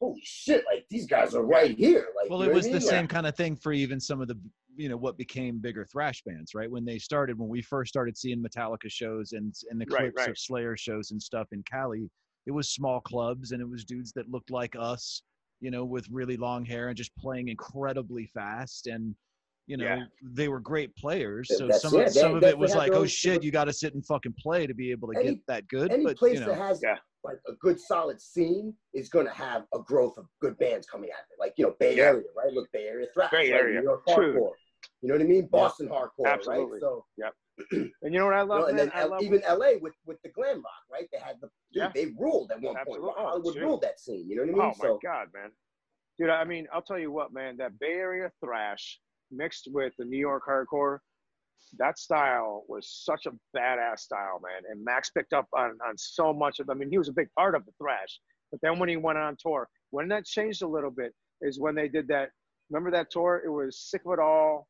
holy 0.00 0.20
shit! 0.22 0.64
Like 0.66 0.86
these 0.90 1.06
guys 1.06 1.34
are 1.34 1.44
right 1.44 1.76
here. 1.76 2.08
Like, 2.20 2.30
Well, 2.30 2.42
it 2.42 2.52
was 2.52 2.66
the 2.66 2.80
mean? 2.80 2.88
same 2.88 3.02
Like, 3.02 3.10
kind 3.10 3.26
of 3.26 3.36
thing 3.36 3.56
for 3.56 3.72
even 3.72 4.00
some 4.00 4.20
of 4.20 4.28
the, 4.28 4.38
you 4.76 4.88
know, 4.88 4.96
what 4.96 5.16
became 5.16 5.58
bigger 5.58 5.86
thrash 5.86 6.22
bands, 6.24 6.54
right? 6.54 6.70
When 6.70 6.84
they 6.84 6.98
started, 6.98 7.38
when 7.38 7.48
we 7.48 7.62
first 7.62 7.88
started 7.90 8.16
seeing 8.16 8.42
Metallica 8.42 8.90
shows 8.90 9.32
and 9.32 9.54
and 9.70 9.80
the 9.80 9.86
Right, 9.86 10.12
clips 10.12 10.26
right. 10.26 10.30
of 10.30 10.38
Slayer 10.38 10.76
shows 10.76 11.12
and 11.12 11.22
stuff 11.22 11.46
in 11.52 11.62
Cali, 11.62 12.10
it 12.46 12.50
was 12.50 12.68
small 12.70 13.00
clubs 13.00 13.52
and 13.52 13.62
it 13.62 13.68
was 13.68 13.84
dudes 13.84 14.12
that 14.14 14.28
looked 14.30 14.50
like 14.50 14.74
us, 14.78 15.22
you 15.60 15.70
know, 15.70 15.84
with 15.84 16.08
really 16.10 16.36
long 16.36 16.64
hair 16.64 16.88
and 16.88 16.96
just 16.96 17.14
playing 17.16 17.48
incredibly 17.48 18.26
fast 18.26 18.88
and. 18.88 19.14
You 19.72 19.78
know 19.78 19.84
Yeah. 19.86 20.04
they 20.22 20.48
were 20.48 20.60
great 20.60 20.94
players. 20.96 21.48
So 21.48 21.66
that's- 21.66 21.80
some 21.82 21.94
yeah, 21.94 22.00
of, 22.02 22.12
they 22.14 22.20
some 22.20 22.34
of 22.36 22.44
it 22.44 22.56
was 22.58 22.74
like, 22.74 22.92
oh 22.92 23.06
shit, 23.06 23.32
sort- 23.36 23.44
you 23.44 23.50
got 23.50 23.64
to 23.64 23.72
sit 23.72 23.94
and 23.94 24.04
fucking 24.04 24.34
play 24.38 24.66
to 24.66 24.74
be 24.74 24.90
able 24.90 25.08
to 25.12 25.18
Any- 25.18 25.28
get 25.30 25.46
that 25.46 25.66
good. 25.68 25.90
Any 25.90 26.04
but 26.04 26.16
place 26.18 26.34
you 26.34 26.40
know, 26.40 26.48
that 26.52 26.58
has 26.58 26.80
Yeah. 26.82 26.98
like 27.24 27.38
a 27.48 27.54
good 27.54 27.80
solid 27.80 28.20
scene 28.20 28.74
is 28.92 29.08
going 29.08 29.26
to 29.26 29.32
have 29.32 29.64
a 29.72 29.78
growth 29.78 30.18
of 30.18 30.26
good 30.42 30.58
bands 30.58 30.86
coming 30.86 31.08
out 31.10 31.20
of 31.20 31.26
it. 31.32 31.38
Like 31.40 31.54
you 31.56 31.64
know, 31.64 31.74
Bay 31.80 31.96
Yeah. 31.96 32.04
Area, 32.12 32.28
right? 32.36 32.52
Look, 32.52 32.70
Bay 32.72 32.84
Area 32.86 33.06
thrash, 33.14 33.30
Bay 33.30 33.50
right? 33.50 33.60
Area, 33.60 33.78
New 33.80 33.84
York 33.86 34.02
true. 34.14 34.34
hardcore. 34.34 34.52
You 35.00 35.08
know 35.08 35.14
what 35.14 35.22
I 35.22 35.26
mean? 35.26 35.46
Boston 35.46 35.88
hardcore, 35.88 36.26
Absolutely. 36.26 36.72
right? 36.72 36.80
So 36.80 37.06
And 37.72 37.90
you 38.14 38.18
know 38.18 38.24
what 38.26 38.34
I 38.34 38.42
you 38.42 38.46
know, 38.48 38.54
love, 38.54 38.68
and 38.70 38.78
then 38.78 38.90
I 38.94 39.02
L- 39.02 39.10
love 39.10 39.22
even 39.22 39.40
LA 39.48 39.72
with 39.80 39.94
with 40.06 40.20
the 40.22 40.30
glam 40.30 40.56
rock, 40.56 40.82
right? 40.90 41.08
They 41.12 41.18
had 41.18 41.36
the 41.40 41.48
dude, 41.72 41.82
Yeah. 41.82 41.92
they 41.94 42.06
ruled 42.18 42.50
at 42.50 42.60
one 42.60 42.76
Absolutely. 42.76 43.06
point. 43.08 43.16
Oh, 43.18 43.22
Hollywood 43.28 43.54
dude. 43.54 43.62
ruled 43.62 43.82
that 43.82 44.00
scene. 44.00 44.28
You 44.28 44.36
know 44.36 44.42
what 44.42 44.48
I 44.48 44.52
mean? 44.52 44.62
Oh 44.62 44.66
my 44.82 44.88
so 44.88 44.98
god, 45.02 45.28
man. 45.34 45.50
Dude, 46.18 46.30
I 46.30 46.44
mean, 46.44 46.66
I'll 46.72 46.82
tell 46.82 46.98
you 46.98 47.10
what, 47.10 47.32
man, 47.32 47.56
that 47.58 47.78
Bay 47.78 47.92
Area 47.92 48.30
thrash 48.44 48.98
mixed 49.32 49.68
with 49.72 49.92
the 49.98 50.04
New 50.04 50.18
York 50.18 50.44
hardcore, 50.48 50.98
that 51.78 51.98
style 51.98 52.64
was 52.68 52.88
such 53.04 53.26
a 53.26 53.30
badass 53.56 54.00
style, 54.00 54.40
man. 54.42 54.62
And 54.70 54.84
Max 54.84 55.10
picked 55.10 55.32
up 55.32 55.46
on, 55.56 55.78
on 55.86 55.96
so 55.96 56.32
much 56.32 56.58
of 56.60 56.68
I 56.70 56.74
mean, 56.74 56.90
he 56.90 56.98
was 56.98 57.08
a 57.08 57.12
big 57.12 57.28
part 57.36 57.54
of 57.54 57.64
the 57.64 57.72
thrash. 57.80 58.20
But 58.50 58.60
then 58.62 58.78
when 58.78 58.88
he 58.88 58.96
went 58.96 59.18
on 59.18 59.36
tour, 59.40 59.68
when 59.90 60.08
that 60.08 60.24
changed 60.26 60.62
a 60.62 60.68
little 60.68 60.90
bit 60.90 61.14
is 61.40 61.58
when 61.58 61.74
they 61.74 61.88
did 61.88 62.08
that 62.08 62.28
remember 62.70 62.90
that 62.90 63.10
tour? 63.10 63.42
It 63.44 63.48
was 63.50 63.78
Sick 63.78 64.02
of 64.06 64.12
It 64.14 64.18
All. 64.18 64.66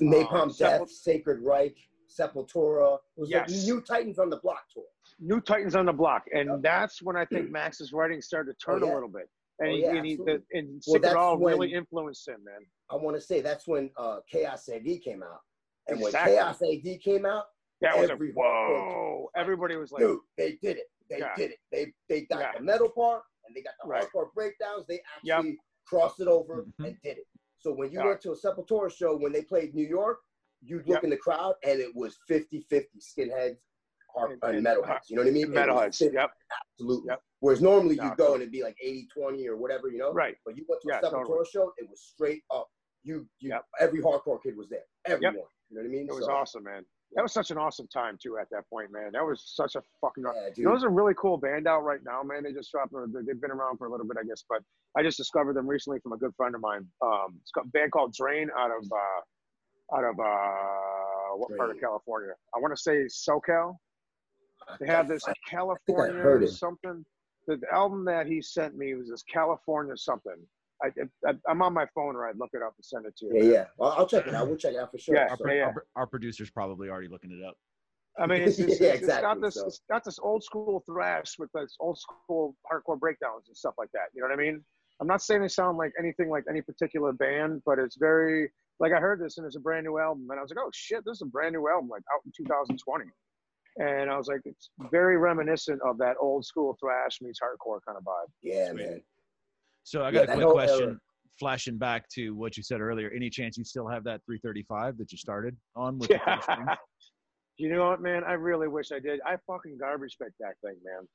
Napalm 0.00 0.50
Uh, 0.50 0.52
Death, 0.58 0.80
Sepul- 0.82 0.88
Sacred 0.88 1.40
Reich, 1.42 1.76
Sepultura. 2.08 2.96
It 3.16 3.20
was 3.20 3.30
Yes. 3.30 3.50
like 3.50 3.64
New 3.74 3.80
Titans 3.82 4.18
on 4.18 4.30
the 4.30 4.36
Block 4.38 4.62
tour. 4.72 4.84
New 5.18 5.40
Titans 5.40 5.74
on 5.74 5.86
the 5.86 5.92
Block, 5.92 6.24
and 6.34 6.48
Yep. 6.48 6.62
that's 6.62 7.02
when 7.02 7.16
I 7.16 7.24
think 7.26 7.50
Max's 7.50 7.92
writing 7.92 8.20
started 8.22 8.58
to 8.58 8.64
turn 8.64 8.82
Oh, 8.82 8.86
yeah. 8.86 8.92
a 8.92 8.94
little 8.94 9.08
bit, 9.08 9.28
and, 9.58 9.68
Oh, 9.70 9.74
he, 9.74 9.84
and, 9.84 10.06
he, 10.06 10.16
the, 10.16 10.42
and 10.52 10.82
Sick 10.84 11.04
of 11.04 11.10
It 11.12 11.16
All 11.16 11.38
really 11.38 11.72
influenced 11.72 12.26
him, 12.28 12.42
man. 12.44 12.60
I 12.90 12.96
want 12.96 13.16
to 13.16 13.20
say 13.20 13.40
that's 13.40 13.66
when 13.66 13.90
uh, 13.96 14.18
Chaos 14.30 14.68
AD 14.68 14.84
came 15.04 15.22
out. 15.22 15.40
And 15.88 15.98
when 15.98 16.08
Exactly. 16.08 16.34
Chaos 16.34 16.62
AD 16.62 17.00
came 17.02 17.26
out, 17.26 17.44
That 17.80 17.98
was 17.98 18.10
Every 18.10 18.30
a 18.30 18.32
hardcore 18.32 18.36
whoa! 18.36 19.30
Everybody 19.36 19.76
was 19.76 19.90
like, 19.90 20.02
dude, 20.02 20.18
they 20.36 20.58
did 20.62 20.76
it. 20.76 20.84
They 21.08 21.18
Yeah. 21.20 21.34
did 21.34 21.52
it. 21.52 21.58
They 21.72 21.92
they 22.10 22.22
got 22.26 22.40
Yeah. 22.40 22.52
the 22.58 22.62
metal 22.62 22.90
part 22.90 23.22
and 23.46 23.56
they 23.56 23.62
got 23.62 23.72
the 23.82 23.88
Right. 23.88 24.04
hardcore 24.04 24.32
breakdowns. 24.34 24.84
They 24.86 25.00
Yep. 25.24 25.38
actually 25.38 25.58
crossed 25.86 26.20
it 26.20 26.28
over 26.28 26.64
Mhm. 26.64 26.86
and 26.86 26.96
did 27.02 27.18
it. 27.18 27.26
So 27.58 27.72
when 27.72 27.90
you 27.90 28.00
Yeah. 28.00 28.06
went 28.06 28.20
to 28.22 28.32
a 28.32 28.36
Sepultura 28.36 28.90
show 28.92 29.16
when 29.16 29.32
they 29.32 29.42
played 29.42 29.74
New 29.74 29.86
York, 29.86 30.20
you'd 30.60 30.86
look 30.86 30.96
Yep. 30.96 31.04
in 31.04 31.10
the 31.10 31.16
crowd 31.16 31.54
and 31.64 31.80
it 31.80 31.94
was 31.96 32.18
50-50 32.28 33.00
skinheads 33.00 33.58
hard, 34.14 34.32
And- 34.32 34.42
and, 34.44 34.56
and- 34.58 34.66
metalheads. 34.66 35.08
You 35.08 35.16
know 35.16 35.22
what 35.22 35.28
I 35.28 35.32
mean? 35.32 35.44
It 35.44 35.48
was 35.50 35.58
metalheads. 35.58 35.96
50, 35.98 36.14
Yep. 36.16 36.30
Absolutely. 36.72 37.08
Yep. 37.08 37.22
Whereas 37.40 37.62
normally 37.62 37.96
No, 37.96 38.04
you 38.04 38.10
go 38.16 38.24
cool. 38.26 38.34
and 38.34 38.42
it'd 38.42 38.52
be 38.52 38.62
like 38.62 38.76
80-20 38.82 39.48
or 39.48 39.56
whatever, 39.56 39.88
you 39.88 39.96
know? 39.98 40.12
Right. 40.12 40.36
But 40.44 40.56
you 40.58 40.66
went 40.68 40.82
to 40.82 40.88
Yeah, 40.88 40.98
a 40.98 41.02
Sepultura 41.02 41.26
totally. 41.26 41.44
show, 41.46 41.72
it 41.78 41.88
was 41.88 42.02
straight 42.02 42.44
up. 42.50 42.70
You, 43.02 43.26
you 43.38 43.50
Yep. 43.50 43.64
every 43.80 44.00
hardcore 44.00 44.42
kid 44.42 44.56
was 44.56 44.68
there. 44.68 44.84
Everyone. 45.06 45.34
You 45.34 45.76
know 45.76 45.82
what 45.82 45.84
I 45.86 45.88
mean? 45.88 46.06
It 46.08 46.14
was 46.14 46.26
So, 46.26 46.32
awesome, 46.32 46.64
man. 46.64 46.84
That 47.14 47.22
was 47.22 47.32
such 47.32 47.50
an 47.50 47.58
awesome 47.58 47.88
time 47.88 48.16
too. 48.22 48.38
At 48.38 48.48
that 48.50 48.68
point, 48.70 48.92
man, 48.92 49.10
that 49.12 49.24
was 49.24 49.42
such 49.56 49.74
a 49.74 49.82
fucking. 50.00 50.22
Yeah, 50.24 50.48
dude. 50.48 50.58
You 50.58 50.64
know, 50.64 50.70
there's 50.70 50.84
a 50.84 50.88
really 50.88 51.14
cool 51.16 51.38
band 51.38 51.66
out 51.66 51.82
right 51.82 51.98
now, 52.04 52.22
man. 52.22 52.44
They 52.44 52.52
just 52.52 52.70
dropped. 52.70 52.92
They've 52.92 53.40
been 53.40 53.50
around 53.50 53.78
for 53.78 53.86
a 53.86 53.90
little 53.90 54.06
bit, 54.06 54.16
I 54.20 54.24
guess, 54.24 54.44
but 54.48 54.62
I 54.96 55.02
just 55.02 55.16
discovered 55.16 55.54
them 55.54 55.66
recently 55.66 55.98
from 56.00 56.12
a 56.12 56.16
good 56.16 56.32
friend 56.36 56.54
of 56.54 56.60
mine. 56.60 56.86
Um, 57.02 57.38
it's 57.40 57.50
a 57.58 57.66
band 57.66 57.90
called 57.90 58.14
Drain 58.14 58.48
out 58.56 58.70
of 58.70 58.84
uh, 58.92 59.96
out 59.96 60.04
of 60.04 60.20
uh, 60.20 61.36
what 61.36 61.56
part 61.56 61.70
of 61.70 61.80
California? 61.80 62.32
I 62.54 62.60
want 62.60 62.76
to 62.76 62.80
say 62.80 63.06
SoCal. 63.06 63.76
They 64.78 64.86
have 64.86 65.08
this 65.08 65.24
I 65.26 65.32
California 65.48 66.14
heard 66.14 66.48
something. 66.48 67.04
The 67.48 67.60
album 67.72 68.04
that 68.04 68.26
he 68.28 68.40
sent 68.40 68.76
me 68.76 68.94
was 68.94 69.08
this 69.08 69.24
California 69.24 69.96
something. 69.96 70.36
I, 70.82 70.88
I 71.28 71.34
I'm 71.48 71.62
on 71.62 71.72
my 71.74 71.86
phone, 71.94 72.16
or 72.16 72.26
I'd 72.28 72.38
look 72.38 72.50
it 72.54 72.62
up 72.62 72.74
and 72.76 72.84
send 72.84 73.06
it 73.06 73.16
to 73.18 73.26
you. 73.26 73.32
Yeah, 73.34 73.42
man. 73.42 73.52
yeah. 73.52 73.64
Well, 73.78 73.94
I'll 73.96 74.06
check 74.06 74.26
it 74.26 74.34
out. 74.34 74.46
We'll 74.48 74.56
check 74.56 74.72
it 74.74 74.78
out 74.78 74.90
for 74.90 74.98
sure. 74.98 75.14
Yeah, 75.16 75.28
Our, 75.30 75.36
So- 75.36 75.50
yeah. 75.50 75.64
our, 75.66 75.84
our 75.96 76.06
producer's 76.06 76.50
probably 76.50 76.88
already 76.88 77.08
looking 77.08 77.30
it 77.32 77.44
up. 77.46 77.54
I 78.18 78.26
mean, 78.26 78.42
it's, 78.42 78.58
it's, 78.58 78.80
Yeah, 78.80 78.88
it's- 78.88 79.02
it's 79.02 79.06
got 79.08 79.18
exactly, 79.38 79.42
this 79.48 79.54
so. 79.54 79.66
it's 79.66 79.80
got 79.90 80.04
this 80.04 80.18
old 80.18 80.42
school 80.44 80.82
thrash 80.86 81.38
with 81.38 81.50
this 81.54 81.76
old 81.80 81.98
school 81.98 82.56
hardcore 82.70 82.98
breakdowns 82.98 83.44
and 83.48 83.56
stuff 83.56 83.74
like 83.78 83.90
that. 83.92 84.06
You 84.14 84.22
know 84.22 84.28
what 84.28 84.34
I 84.38 84.42
mean? 84.42 84.64
I'm 85.00 85.06
not 85.06 85.22
saying 85.22 85.40
they 85.42 85.48
sound 85.48 85.78
like 85.78 85.92
anything 85.98 86.28
like 86.28 86.44
any 86.50 86.60
particular 86.60 87.12
band, 87.12 87.62
but 87.64 87.78
it's 87.78 87.96
very 87.96 88.50
like 88.80 88.92
I 88.92 88.98
heard 89.00 89.20
this 89.20 89.38
and 89.38 89.46
it's 89.46 89.56
a 89.56 89.60
brand 89.60 89.84
new 89.86 89.98
album, 89.98 90.26
and 90.30 90.38
I 90.38 90.42
was 90.42 90.50
like, 90.50 90.62
oh 90.64 90.70
shit, 90.74 91.04
this 91.06 91.16
is 91.16 91.22
a 91.22 91.26
brand 91.26 91.54
new 91.54 91.68
album, 91.68 91.88
like 91.88 92.02
out 92.14 92.20
in 92.26 92.32
2020. 92.36 93.04
And 93.78 94.10
I 94.10 94.16
was 94.18 94.26
like, 94.26 94.40
it's 94.44 94.70
very 94.90 95.16
reminiscent 95.16 95.80
of 95.82 95.96
that 95.98 96.16
old 96.20 96.44
school 96.44 96.76
thrash 96.80 97.18
meets 97.22 97.38
hardcore 97.40 97.78
kind 97.86 97.96
of 97.96 98.04
vibe. 98.04 98.26
Yeah, 98.42 98.70
Sweet. 98.70 98.76
man. 98.76 99.02
So 99.90 100.04
I 100.04 100.12
got 100.12 100.28
that 100.28 100.38
a 100.38 100.44
quick 100.44 100.48
question. 100.50 101.00
Flashing 101.40 101.76
back 101.76 102.08
to 102.10 102.30
what 102.36 102.56
you 102.56 102.62
said 102.62 102.80
earlier, 102.80 103.10
any 103.10 103.28
chance 103.28 103.58
you 103.58 103.64
still 103.64 103.88
have 103.88 104.04
that 104.04 104.20
335 104.24 104.96
that 104.98 105.10
you 105.10 105.18
started 105.18 105.56
on 105.74 105.98
with 105.98 106.10
the 106.10 106.20
Yeah. 106.24 106.76
you 107.56 107.74
know 107.74 107.88
what, 107.88 108.00
man? 108.00 108.22
I 108.22 108.34
really 108.34 108.68
wish 108.68 108.92
I 108.92 109.00
did. 109.00 109.20
I 109.26 109.36
fucking 109.48 109.78
garbage 109.80 110.16
picked 110.22 110.38
that 110.38 110.54
thing, 110.62 110.76
man. 110.84 111.08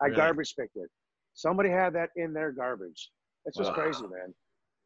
I 0.00 0.04
Really? 0.06 0.16
garbage 0.16 0.54
picked 0.56 0.76
it. 0.76 0.88
Somebody 1.34 1.70
had 1.70 1.94
that 1.94 2.10
in 2.14 2.32
their 2.32 2.52
garbage. 2.52 3.10
It's 3.44 3.56
just 3.56 3.70
Wow. 3.70 3.74
crazy, 3.74 4.02
man. 4.02 4.32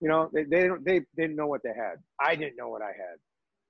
You 0.01 0.09
know, 0.09 0.31
they 0.33 0.45
they 0.45 0.67
don't 0.69 0.83
they 0.83 1.01
didn't 1.15 1.37
know 1.37 1.47
what 1.47 1.63
they 1.63 1.75
had. 1.77 1.97
I 2.19 2.37
didn't 2.37 2.57
know 2.57 2.71
what 2.71 2.81
I 2.81 2.93
had. 2.93 3.19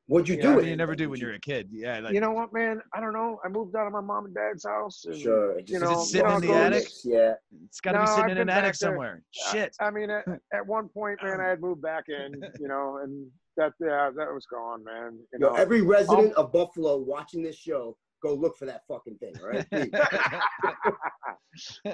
What'd 0.08 0.28
you 0.28 0.36
Yeah, 0.36 0.42
do 0.42 0.48
I 0.48 0.52
I 0.52 0.56
mean, 0.56 0.66
it? 0.66 0.70
you 0.70 0.76
never 0.76 0.94
do 0.94 1.10
when 1.10 1.18
you- 1.18 1.26
you're 1.26 1.34
a 1.34 1.40
kid. 1.40 1.68
Yeah, 1.72 1.98
like 1.98 2.14
you 2.14 2.20
know 2.20 2.30
what, 2.30 2.52
man? 2.52 2.80
I 2.94 3.00
don't 3.00 3.12
know. 3.12 3.40
I 3.44 3.48
moved 3.48 3.74
out 3.74 3.88
of 3.88 3.92
my 3.92 4.00
mom 4.00 4.26
and 4.26 4.34
dad's 4.34 4.64
house. 4.64 5.04
And, 5.04 5.16
Sure. 5.16 5.56
You 5.58 5.64
just- 5.64 5.82
know, 5.82 6.00
it 6.00 6.04
sitting 6.04 6.30
in 6.30 6.40
the 6.42 6.46
go- 6.46 6.54
attic? 6.54 6.86
Yeah. 7.04 7.34
it's 7.64 7.80
got 7.80 7.92
to 7.92 7.98
No, 7.98 8.04
be 8.04 8.06
sitting 8.10 8.24
I've 8.24 8.30
in 8.30 8.38
an 8.38 8.48
attic 8.48 8.62
there. 8.64 8.72
somewhere. 8.74 9.22
I- 9.48 9.52
Shit. 9.52 9.76
I, 9.80 9.90
mean, 9.90 10.10
at, 10.10 10.24
at 10.54 10.64
one 10.66 10.88
point, 10.88 11.18
man, 11.24 11.40
I 11.40 11.48
had 11.48 11.60
moved 11.60 11.82
back 11.82 12.04
in. 12.08 12.40
You 12.60 12.68
know, 12.68 12.98
and 13.02 13.28
that 13.56 13.72
yeah, 13.80 14.10
that 14.16 14.32
was 14.32 14.46
gone, 14.46 14.84
man. 14.84 15.18
You 15.32 15.38
Yo, 15.40 15.48
know, 15.48 15.54
every 15.56 15.80
resident 15.82 16.34
of 16.34 16.52
Buffalo 16.52 16.98
watching 16.98 17.42
this 17.42 17.56
show, 17.56 17.96
go 18.22 18.32
look 18.34 18.56
for 18.56 18.66
that 18.66 18.82
fucking 18.86 19.16
thing, 19.18 19.34
all 19.42 19.48
right? 19.48 19.66
Please. 19.72 19.90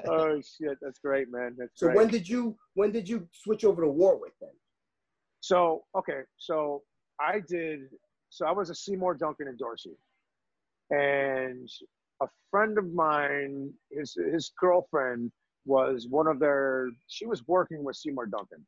oh 0.09 0.41
shit, 0.41 0.77
that's 0.83 0.99
great, 0.99 1.31
man. 1.31 1.55
That's 1.57 1.71
so 1.77 1.87
great. 1.87 1.97
when 1.97 2.09
did 2.09 2.29
you 2.29 2.57
when 2.75 2.91
did 2.93 3.09
you 3.09 3.27
switch 3.33 3.65
over 3.65 3.81
to 3.83 3.89
Warwick 3.89 4.35
then? 4.41 4.51
So 5.41 5.85
okay, 5.97 6.21
so 6.37 6.83
I 7.23 7.41
did. 7.49 7.81
So 8.31 8.47
I 8.47 8.53
was 8.53 8.71
a 8.71 8.75
Seymour 8.75 9.15
Duncan 9.15 9.49
in 9.49 9.57
Dorsey, 9.57 9.97
and 10.91 11.69
a 12.23 12.27
friend 12.51 12.79
of 12.79 12.93
mine, 12.93 13.73
his 13.91 14.15
his 14.33 14.53
girlfriend 14.59 15.31
was 15.67 16.07
one 16.09 16.27
of 16.27 16.39
their. 16.39 16.89
She 17.09 17.27
was 17.27 17.47
working 17.47 17.85
with 17.85 17.97
Seymour 17.97 18.27
Duncan, 18.27 18.67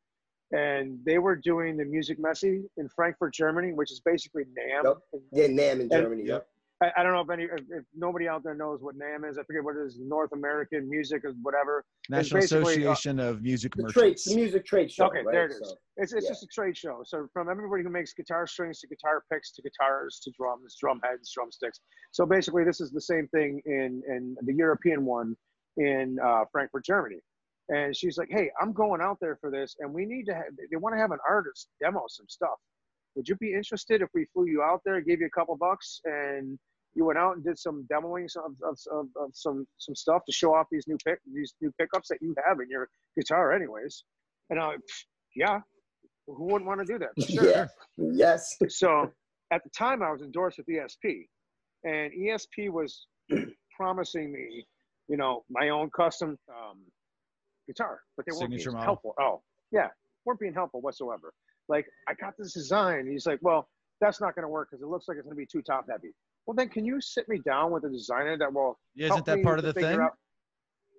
and 0.51 0.99
they 1.05 1.17
were 1.17 1.35
doing 1.35 1.77
the 1.77 1.83
Musikmesse 1.83 2.63
in 2.77 2.89
Frankfurt, 2.95 3.33
Germany, 3.33 3.73
which 3.73 3.91
is 3.91 3.99
basically 3.99 4.43
NAMM. 4.43 4.83
Yep. 5.13 5.21
Yeah, 5.31 5.47
NAMM 5.47 5.73
in 5.73 5.81
And- 5.81 5.91
Germany. 5.91 6.23
Yep. 6.25 6.47
I, 6.83 6.91
I 6.97 7.03
don't 7.03 7.13
know 7.13 7.21
if 7.21 7.29
any, 7.29 7.43
if, 7.43 7.61
if 7.71 7.85
nobody 7.95 8.27
out 8.27 8.43
there 8.43 8.53
knows 8.53 8.81
what 8.81 8.95
NAMM 8.97 9.29
is. 9.29 9.37
I 9.37 9.43
forget 9.43 9.63
what 9.63 9.77
it 9.77 9.85
is. 9.85 9.97
North 9.99 10.31
American 10.33 10.89
Music 10.89 11.23
or 11.23 11.31
whatever. 11.41 11.85
National 12.09 12.41
basically, 12.41 12.85
uh, 12.85 12.91
Association 12.91 13.19
of 13.19 13.41
Music 13.41 13.73
The 13.75 13.91
trade, 13.91 14.17
the 14.25 14.35
music 14.35 14.65
trade 14.65 14.91
show. 14.91 15.05
Okay, 15.05 15.23
right? 15.23 15.33
there 15.33 15.45
it 15.45 15.51
is. 15.51 15.59
So, 15.59 15.75
It's, 15.97 16.11
it's 16.11 16.25
Yeah. 16.25 16.31
just 16.31 16.43
a 16.43 16.47
trade 16.47 16.75
show. 16.75 17.01
So 17.05 17.27
from 17.31 17.49
everybody 17.49 17.83
who 17.83 17.89
makes 17.89 18.13
guitar 18.13 18.45
strings 18.45 18.79
to 18.81 18.87
guitar 18.87 19.23
picks 19.31 19.53
to 19.53 19.61
guitars 19.61 20.19
to 20.23 20.31
drums, 20.31 20.75
drum 20.79 20.99
heads, 21.03 21.31
drumsticks. 21.31 21.79
So 22.11 22.25
basically, 22.25 22.65
this 22.65 22.81
is 22.81 22.91
the 22.91 23.01
same 23.01 23.27
thing 23.29 23.61
in 23.65 24.03
in 24.07 24.35
the 24.41 24.53
European 24.53 25.05
one 25.05 25.35
in 25.77 26.17
uh, 26.23 26.43
Frankfurt, 26.51 26.83
Germany. 26.83 27.19
And 27.69 27.95
she's 27.95 28.17
like, 28.17 28.27
"Hey, 28.29 28.51
I'm 28.61 28.73
going 28.73 29.01
out 29.01 29.17
there 29.21 29.37
for 29.37 29.49
this, 29.49 29.75
and 29.79 29.91
we 29.93 30.05
need 30.05 30.25
to. 30.25 30.35
Have, 30.35 30.43
they 30.69 30.75
want 30.77 30.93
to 30.93 30.99
have 30.99 31.11
an 31.11 31.19
artist 31.27 31.69
demo 31.81 32.03
some 32.09 32.27
stuff. 32.27 32.59
Would 33.15 33.27
you 33.27 33.35
be 33.35 33.53
interested 33.53 34.01
if 34.01 34.09
we 34.13 34.25
flew 34.33 34.47
you 34.47 34.61
out 34.61 34.81
there, 34.85 34.99
gave 35.01 35.21
you 35.21 35.27
a 35.27 35.37
couple 35.37 35.55
bucks, 35.55 36.01
and 36.05 36.59
you 36.95 37.05
went 37.05 37.19
out 37.19 37.35
and 37.35 37.43
did 37.43 37.57
some 37.57 37.85
demoing 37.91 38.27
of, 38.37 38.51
of, 38.63 38.77
of, 38.91 39.07
of 39.17 39.29
some 39.33 39.65
some 39.77 39.95
stuff 39.95 40.23
to 40.25 40.31
show 40.31 40.53
off 40.53 40.67
these 40.71 40.85
new 40.87 40.97
pick 41.05 41.19
these 41.33 41.53
new 41.61 41.71
pickups 41.79 42.09
that 42.09 42.17
you 42.21 42.33
have 42.45 42.59
in 42.59 42.69
your 42.69 42.89
guitar, 43.17 43.53
anyways?" 43.53 44.03
And 44.49 44.59
I'm 44.59 44.79
"Yeah, 45.35 45.59
who 46.27 46.45
wouldn't 46.45 46.65
want 46.65 46.85
to 46.85 46.85
do 46.85 46.99
that? 46.99 47.09
For 47.15 47.31
sure. 47.31 47.49
Yeah. 47.49 47.65
Yes. 47.97 48.55
So 48.69 49.11
at 49.51 49.63
the 49.63 49.69
time, 49.69 50.01
I 50.01 50.11
was 50.11 50.21
endorsed 50.21 50.57
with 50.57 50.67
ESP, 50.67 51.27
and 51.83 52.11
ESP 52.13 52.69
was 52.69 53.07
promising 53.77 54.31
me, 54.31 54.65
you 55.07 55.17
know, 55.17 55.43
my 55.49 55.69
own 55.69 55.89
custom 55.95 56.37
um, 56.49 56.79
guitar, 57.67 57.99
but 58.17 58.25
they 58.25 58.31
weren't 58.37 58.51
being 58.51 58.65
model. 58.65 58.81
helpful. 58.81 59.13
Oh, 59.19 59.41
yeah, 59.71 59.87
weren't 60.25 60.39
being 60.39 60.53
helpful 60.53 60.81
whatsoever. 60.81 61.33
Like 61.67 61.85
I 62.07 62.13
got 62.13 62.33
this 62.37 62.53
design, 62.53 62.99
and 62.99 63.09
he's 63.11 63.25
like, 63.25 63.39
"Well, 63.41 63.67
that's 64.01 64.21
not 64.21 64.35
going 64.35 64.43
to 64.43 64.49
work 64.49 64.69
because 64.71 64.81
it 64.83 64.87
looks 64.87 65.07
like 65.07 65.17
it's 65.17 65.25
going 65.25 65.35
to 65.35 65.39
be 65.39 65.45
too 65.45 65.61
top 65.61 65.85
heavy." 65.89 66.13
Well, 66.45 66.55
then 66.55 66.69
can 66.69 66.85
you 66.85 67.01
sit 67.01 67.27
me 67.27 67.39
down 67.39 67.71
with 67.71 67.83
a 67.85 67.89
designer 67.89 68.37
that 68.37 68.53
will 68.53 68.77
Yeah, 68.93 69.07
help 69.07 69.17
Isn't 69.17 69.25
that 69.25 69.37
me 69.37 69.43
part 69.43 69.57
of 69.59 69.65
the 69.65 69.73
thing? 69.73 69.99
out- 69.99 70.17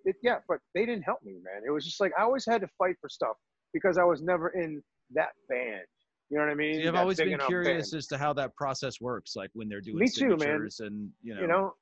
It, 0.05 0.16
yeah, 0.22 0.38
but 0.48 0.59
they 0.74 0.84
didn't 0.86 1.02
help 1.02 1.22
me, 1.22 1.34
man. 1.34 1.62
It 1.66 1.70
was 1.70 1.84
just 1.84 2.01
like 2.01 2.12
I 2.18 2.22
always 2.22 2.44
had 2.44 2.60
to 2.62 2.68
fight 2.78 2.97
for 3.01 3.09
stuff 3.09 3.36
because 3.72 3.97
I 3.98 4.05
was 4.05 4.22
never 4.22 4.48
in 4.51 4.82
that 5.14 5.30
band. 5.48 5.84
You 6.30 6.38
know 6.38 6.44
what 6.44 6.51
I 6.51 6.55
mean? 6.56 6.80
See, 6.80 6.88
I've 6.88 6.97
always 6.97 7.18
been 7.18 7.38
curious 7.38 7.90
band. 7.93 7.98
as 7.98 8.06
to 8.09 8.18
how 8.18 8.32
that 8.32 8.56
process 8.56 9.01
works, 9.01 9.36
like 9.36 9.51
when 9.55 9.68
they're 9.68 9.80
doing 9.80 9.98
Me 9.98 10.09
too, 10.09 10.36
man. 10.36 10.68
and 10.80 11.10
you 11.22 11.34
know. 11.34 11.40
you 11.40 11.47
know 11.47 11.74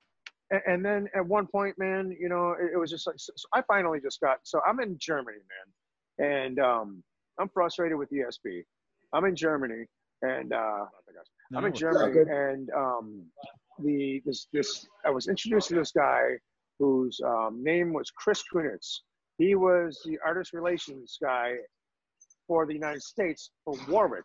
and, 0.51 0.61
and 0.67 0.85
then 0.85 1.09
at 1.15 1.25
one 1.27 1.47
point 1.47 1.75
man 1.79 2.15
you 2.21 2.29
know 2.29 2.55
it, 2.61 2.73
it 2.75 2.77
was 2.77 2.91
just 2.91 3.07
like 3.07 3.17
so, 3.19 3.33
so 3.35 3.49
i 3.55 3.63
finally 3.63 3.99
just 3.99 4.21
got 4.21 4.39
so 4.43 4.61
i'm 4.69 4.79
in 4.79 4.95
germany 4.99 5.39
man 6.19 6.29
and 6.45 6.59
um 6.59 7.03
i'm 7.41 7.49
frustrated 7.49 7.97
with 7.97 8.11
esp 8.11 8.63
i'm 9.15 9.25
in 9.25 9.37
germany 9.37 9.85
and 10.23 10.53
uh, 10.53 10.85
I'm 11.55 11.67
in 11.67 11.75
Germany, 11.75 12.21
and 12.31 12.71
um, 12.77 13.23
the 13.83 14.23
this 14.25 14.49
this 14.53 14.87
I 15.05 15.11
was 15.11 15.29
introduced 15.29 15.69
to 15.69 15.75
this 15.75 15.93
guy 15.93 16.23
whose 16.79 17.21
um, 17.25 17.63
name 17.63 17.93
was 17.93 18.11
Chris 18.11 18.43
Kunitz. 18.53 19.01
He 19.39 19.55
was 19.55 20.01
the 20.07 20.19
artist 20.25 20.53
relations 20.53 21.19
guy 21.23 21.53
for 22.47 22.67
the 22.67 22.73
United 22.75 23.03
States 23.03 23.51
for 23.65 23.75
Warwick. 23.89 24.25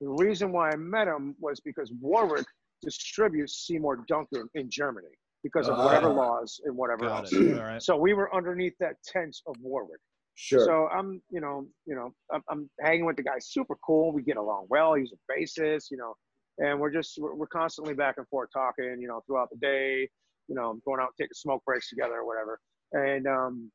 The 0.00 0.08
reason 0.08 0.52
why 0.52 0.70
I 0.70 0.76
met 0.76 1.06
him 1.08 1.36
was 1.40 1.60
because 1.60 1.92
Warwick 2.00 2.46
distributes 2.82 3.66
Seymour 3.66 4.04
Duncan 4.08 4.48
in 4.54 4.68
Germany 4.70 5.14
because 5.42 5.68
of 5.68 5.78
whatever 5.78 6.08
Ah. 6.08 6.12
laws 6.24 6.60
and 6.64 6.76
whatever 6.76 7.04
else. 7.06 7.32
it. 7.32 7.58
All 7.58 7.64
right. 7.64 7.82
So 7.82 7.96
we 7.96 8.12
were 8.14 8.34
underneath 8.34 8.74
that 8.80 8.96
tent 9.04 9.36
of 9.46 9.54
Warwick. 9.60 10.00
Sure. 10.40 10.64
So 10.64 10.88
I'm, 10.96 11.20
you 11.30 11.40
know, 11.40 11.66
you 11.84 11.96
know, 11.96 12.14
I'm, 12.32 12.42
I'm 12.48 12.70
hanging 12.80 13.04
with 13.04 13.16
the 13.16 13.24
guy. 13.24 13.40
Super 13.40 13.74
cool. 13.84 14.12
We 14.12 14.22
get 14.22 14.36
along 14.36 14.66
well. 14.70 14.94
He's 14.94 15.12
a 15.12 15.32
bassist, 15.32 15.90
you 15.90 15.96
know, 15.96 16.14
and 16.58 16.78
we're 16.78 16.92
just 16.92 17.18
we're, 17.20 17.34
we're 17.34 17.48
constantly 17.48 17.92
back 17.92 18.18
and 18.18 18.28
forth 18.28 18.50
talking, 18.52 18.98
you 19.00 19.08
know, 19.08 19.20
throughout 19.26 19.50
the 19.50 19.56
day. 19.56 20.08
You 20.46 20.54
know, 20.54 20.78
going 20.86 21.00
out 21.00 21.08
taking 21.20 21.34
smoke 21.34 21.64
breaks 21.64 21.88
together 21.90 22.14
or 22.14 22.24
whatever. 22.24 22.60
And 22.92 23.26
um, 23.26 23.72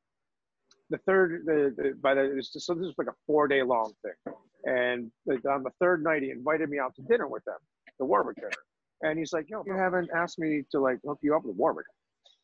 the 0.90 1.00
third, 1.00 1.44
the, 1.46 1.74
the 1.76 1.94
by 2.02 2.14
the 2.14 2.32
just, 2.38 2.66
so 2.66 2.74
this 2.74 2.88
is 2.88 2.94
like 2.98 3.08
a 3.08 3.16
four 3.28 3.50
day 3.50 3.62
long 3.62 3.92
thing. 4.02 4.34
And 4.64 5.12
on 5.46 5.64
the 5.64 5.72
third 5.82 6.02
night, 6.02 6.24
he 6.24 6.30
invited 6.30 6.70
me 6.70 6.80
out 6.80 6.96
to 6.96 7.02
dinner 7.02 7.28
with 7.28 7.44
them, 7.44 7.58
the 8.00 8.06
Warwick 8.06 8.38
dinner. 8.38 8.52
And 9.02 9.20
he's 9.20 9.34
like, 9.34 9.50
"Yo, 9.50 9.64
you 9.68 9.74
haven't 9.74 10.10
asked 10.16 10.40
me 10.40 10.64
to 10.72 10.80
like 10.80 11.00
hook 11.06 11.20
you 11.22 11.36
up 11.36 11.44
with 11.44 11.58
Warwick." 11.58 11.88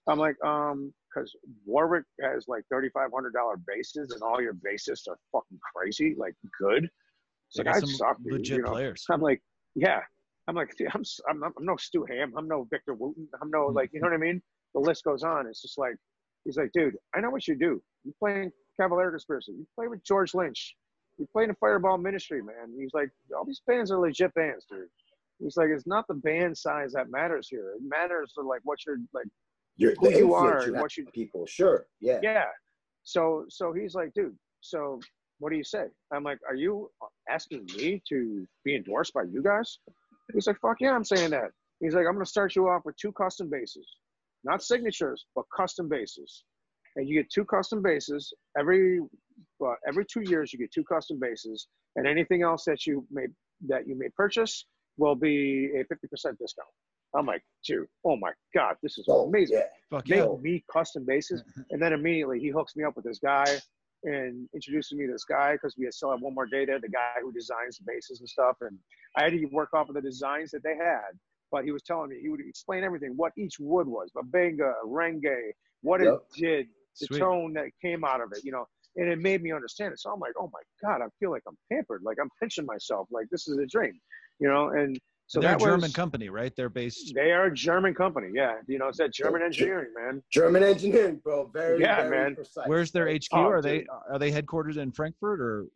I'm 0.08 0.20
like, 0.20 0.36
um, 0.44 0.94
because 1.14 1.36
Warwick 1.66 2.06
has 2.22 2.48
like 2.48 2.64
thirty-five 2.72 3.10
hundred 3.14 3.34
dollar 3.34 3.58
bases, 3.68 4.12
and 4.12 4.22
all 4.22 4.42
your 4.42 4.54
bassists 4.54 5.08
are 5.10 5.18
fucking 5.32 5.60
crazy, 5.76 6.16
like 6.18 6.36
good. 6.60 6.90
It's 7.48 7.58
They 7.58 7.64
like 7.64 7.76
I 7.76 7.80
suck, 7.80 8.18
legit 8.24 8.58
you 8.58 8.64
know? 8.64 8.72
players. 8.72 9.06
I'm 9.10 9.22
like, 9.22 9.42
yeah. 9.76 10.02
I'm 10.48 10.56
like, 10.56 10.76
I'm, 10.96 11.04
I'm, 11.30 11.44
I'm 11.44 11.54
no 11.60 11.76
Stu 11.78 12.06
Hamm. 12.10 12.34
I'm 12.36 12.48
no 12.48 12.68
Victor 12.72 12.96
Wooten. 12.96 13.28
I'm 13.40 13.52
no 13.52 13.68
like, 13.68 13.92
you 13.94 14.02
know 14.02 14.08
what 14.08 14.16
I 14.16 14.18
mean? 14.18 14.42
The 14.74 14.80
list 14.80 15.04
goes 15.04 15.24
on. 15.24 15.46
It's 15.46 15.62
just 15.62 15.78
like, 15.78 15.96
he's 16.44 16.58
like, 16.58 16.72
dude, 16.74 16.96
I 17.16 17.22
know 17.22 17.30
what 17.30 17.48
you 17.48 17.56
do. 17.56 17.82
You 18.04 18.14
play 18.18 18.44
in 18.44 18.52
Cavalera 18.80 19.12
Conspiracy. 19.12 19.52
You 19.52 19.68
play 19.76 19.88
with 19.88 20.04
George 20.04 20.34
Lynch. 20.34 20.76
You 21.20 21.28
play 21.32 21.44
in 21.44 21.50
the 21.50 21.56
Fireball 21.56 22.00
Ministry, 22.00 22.42
man. 22.42 22.74
He's 22.76 22.94
like, 22.96 23.10
all 23.38 23.46
these 23.46 23.62
bands 23.68 23.92
are 23.92 24.00
legit 24.00 24.34
bands, 24.34 24.66
dude. 24.70 24.88
He's 25.40 25.56
like, 25.56 25.70
it's 25.70 25.86
not 25.86 26.08
the 26.08 26.16
band 26.16 26.58
size 26.58 26.94
that 26.94 27.12
matters 27.12 27.48
here. 27.48 27.74
It 27.76 27.82
matters 27.88 28.32
for 28.34 28.44
like 28.44 28.62
what 28.64 28.80
you're 28.88 28.98
like 29.14 29.28
You're, 29.80 29.96
who 29.96 30.12
you 30.12 30.34
are 30.34 30.62
you 30.62 30.74
and 30.74 30.82
what 30.82 30.96
you 30.98 31.06
people. 31.14 31.46
Sure. 31.48 31.86
Yeah. 32.02 32.20
yeah 32.22 32.46
so 33.04 33.46
so 33.50 33.74
he's 33.74 33.96
like 33.96 34.14
dude 34.14 34.36
so 34.62 35.00
what 35.40 35.50
do 35.50 35.58
you 35.58 35.64
say 35.64 35.86
i'm 36.14 36.24
like 36.24 36.38
are 36.48 36.56
you 36.56 36.90
asking 37.30 37.66
me 37.78 38.02
to 38.08 38.46
be 38.64 38.76
endorsed 38.76 39.14
by 39.14 39.24
you 39.24 39.42
guys 39.42 39.80
he's 40.34 40.48
like 40.48 40.60
fuck 40.62 40.78
yeah 40.80 40.92
i'm 40.92 41.04
saying 41.04 41.32
that 41.32 41.50
he's 41.80 41.96
like 41.96 42.06
i'm 42.06 42.14
going 42.14 42.26
to 42.26 42.30
start 42.30 42.56
you 42.56 42.68
off 42.68 42.84
with 42.86 42.96
two 42.98 43.12
custom 43.14 43.50
bases 43.50 43.88
not 44.44 44.62
signatures 44.62 45.26
but 45.36 45.44
custom 45.56 45.90
bases 45.90 46.44
and 46.96 47.08
you 47.08 47.16
get 47.16 47.30
two 47.32 47.46
custom 47.46 47.82
bases 47.82 48.34
every 48.60 49.00
well, 49.60 49.76
every 49.88 50.06
two 50.06 50.22
years 50.22 50.52
you 50.52 50.60
get 50.60 50.72
two 50.72 50.84
custom 50.84 51.18
bases 51.20 51.68
and 51.96 52.06
anything 52.06 52.44
else 52.44 52.64
that 52.66 52.86
you 52.86 53.06
may 53.12 53.26
that 53.68 53.88
you 53.88 53.98
may 53.98 54.08
purchase 54.16 54.66
will 54.98 55.16
be 55.16 55.70
a 55.76 55.84
50% 55.86 56.38
discount 56.38 56.68
i'm 57.16 57.26
like 57.26 57.44
dude 57.66 57.88
oh 58.06 58.16
my 58.18 58.32
god 58.54 58.76
this 58.84 58.98
is 58.98 59.06
So, 59.06 59.22
amazing 59.26 59.58
yeah. 59.58 59.64
Fuck 59.90 60.08
make 60.08 60.20
yeah. 60.20 60.28
me 60.42 60.64
custom 60.72 61.04
bases. 61.06 61.44
And 61.72 61.82
then 61.82 61.94
immediately 61.94 62.40
he 62.40 62.50
hooks 62.50 62.76
me 62.76 62.84
up 62.84 62.96
with 62.96 63.06
this 63.06 63.20
guy 63.20 63.46
and 64.04 64.48
introduces 64.54 64.94
me 64.98 65.06
to 65.08 65.12
this 65.12 65.24
guy 65.26 65.54
because 65.54 65.76
we 65.78 65.88
still 65.92 66.12
have 66.12 66.22
one 66.22 66.34
more 66.36 66.46
day 66.46 66.64
there, 66.66 66.80
the 66.80 66.88
guy 66.90 67.14
who 67.22 67.32
designs 67.34 67.78
the 67.78 67.84
bases 67.88 68.20
and 68.20 68.30
stuff. 68.30 68.56
And 68.62 68.78
I 69.18 69.24
had 69.24 69.34
to 69.34 69.46
work 69.48 69.70
off 69.74 69.90
of 69.90 69.96
the 69.96 70.02
designs 70.02 70.52
that 70.52 70.64
they 70.64 70.76
had. 70.76 71.12
But 71.52 71.66
he 71.66 71.72
was 71.72 71.82
telling 71.82 72.10
me 72.12 72.18
he 72.22 72.30
would 72.30 72.40
explain 72.48 72.84
everything, 72.84 73.14
what 73.18 73.34
each 73.38 73.56
wood 73.60 73.88
was, 73.88 74.12
Bubinga, 74.16 74.72
Wenge, 74.86 75.52
what 75.82 76.00
Yep. 76.02 76.14
it 76.14 76.40
did, 76.40 76.68
the 77.00 77.08
Sweet. 77.08 77.20
tone 77.20 77.54
that 77.54 77.66
came 77.82 78.04
out 78.06 78.22
of 78.22 78.32
it, 78.34 78.44
you 78.44 78.52
know. 78.52 78.66
And 78.96 79.10
it 79.10 79.18
made 79.20 79.42
me 79.42 79.52
understand 79.52 79.92
it. 79.94 80.00
So 80.00 80.12
I'm 80.12 80.20
like, 80.20 80.34
oh 80.40 80.52
my 80.54 80.62
God, 80.88 81.02
I 81.02 81.08
feel 81.20 81.32
like 81.32 81.44
I'm 81.48 81.58
pampered. 81.72 82.02
Like 82.04 82.18
I'm 82.22 82.30
pinching 82.40 82.66
myself. 82.68 83.08
Like 83.12 83.28
this 83.32 83.48
is 83.48 83.58
a 83.58 83.66
dream, 83.66 84.00
you 84.40 84.48
know. 84.48 84.70
And 84.70 85.00
so 85.30 85.40
They're 85.40 85.56
a 85.56 85.60
German 85.60 85.82
was, 85.82 85.94
company, 85.94 86.30
right? 86.30 86.52
They're 86.56 86.70
based. 86.70 87.14
they 87.14 87.32
are 87.32 87.46
a 87.46 87.54
German 87.54 87.94
company. 87.94 88.30
Yeah. 88.34 88.56
You 88.68 88.80
know, 88.80 88.88
it's 88.88 88.98
that 88.98 89.14
German 89.14 89.44
engineering, 89.44 89.94
man. 89.96 90.24
German 90.32 90.64
engineering, 90.64 91.22
bro. 91.24 91.52
Very, 91.54 91.80
Yeah, 91.80 92.10
very 92.10 92.10
man. 92.10 92.36
precise. 92.36 92.64
Where's 92.66 92.92
their? 92.92 93.08
HQ? 93.08 93.28
Oh, 93.34 93.44
are 93.44 93.62
they 93.62 93.86
are 94.10 94.18
they 94.18 94.32
headquartered 94.32 94.78
in 94.78 94.92
Frankfurt 94.92 95.40
or? 95.40 95.68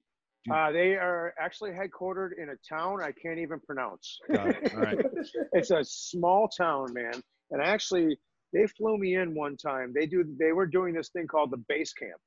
Uh, 0.51 0.71
they 0.71 0.95
are 0.95 1.35
actually 1.39 1.69
headquartered 1.69 2.31
in 2.41 2.49
a 2.49 2.55
town 2.67 2.99
I 3.01 3.11
can't 3.11 3.37
even 3.37 3.59
pronounce. 3.59 4.17
Got 4.31 4.49
it. 4.49 4.73
All 4.73 4.81
right. 4.81 4.97
it's 5.53 5.69
a 5.69 5.83
small 5.83 6.47
town, 6.47 6.91
man. 6.91 7.13
And 7.51 7.61
actually, 7.61 8.17
they 8.53 8.65
flew 8.65 8.97
me 8.97 9.15
in 9.17 9.35
one 9.35 9.55
time. 9.55 9.93
They 9.95 10.07
do. 10.07 10.25
They 10.39 10.51
were 10.51 10.65
doing 10.65 10.95
this 10.95 11.09
thing 11.09 11.27
called 11.27 11.51
the 11.51 11.63
base 11.69 11.93
camp, 11.93 12.19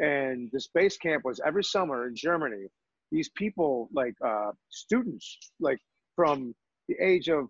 and 0.00 0.50
this 0.52 0.68
base 0.74 0.96
camp 0.96 1.24
was 1.24 1.40
every 1.46 1.62
summer 1.62 2.08
in 2.08 2.16
Germany. 2.16 2.66
These 3.12 3.28
people, 3.36 3.88
like 3.94 4.14
uh, 4.26 4.50
students, 4.70 5.38
like 5.60 5.78
from 6.16 6.52
the 6.88 6.96
age 7.00 7.28
of 7.28 7.46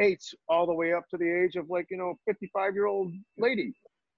eight 0.00 0.22
all 0.48 0.66
the 0.66 0.74
way 0.74 0.92
up 0.92 1.04
to 1.10 1.16
the 1.16 1.30
age 1.44 1.56
of 1.56 1.70
like 1.70 1.86
you 1.90 1.96
know 1.96 2.14
55 2.26 2.74
year 2.74 2.86
old 2.86 3.12
lady 3.38 3.72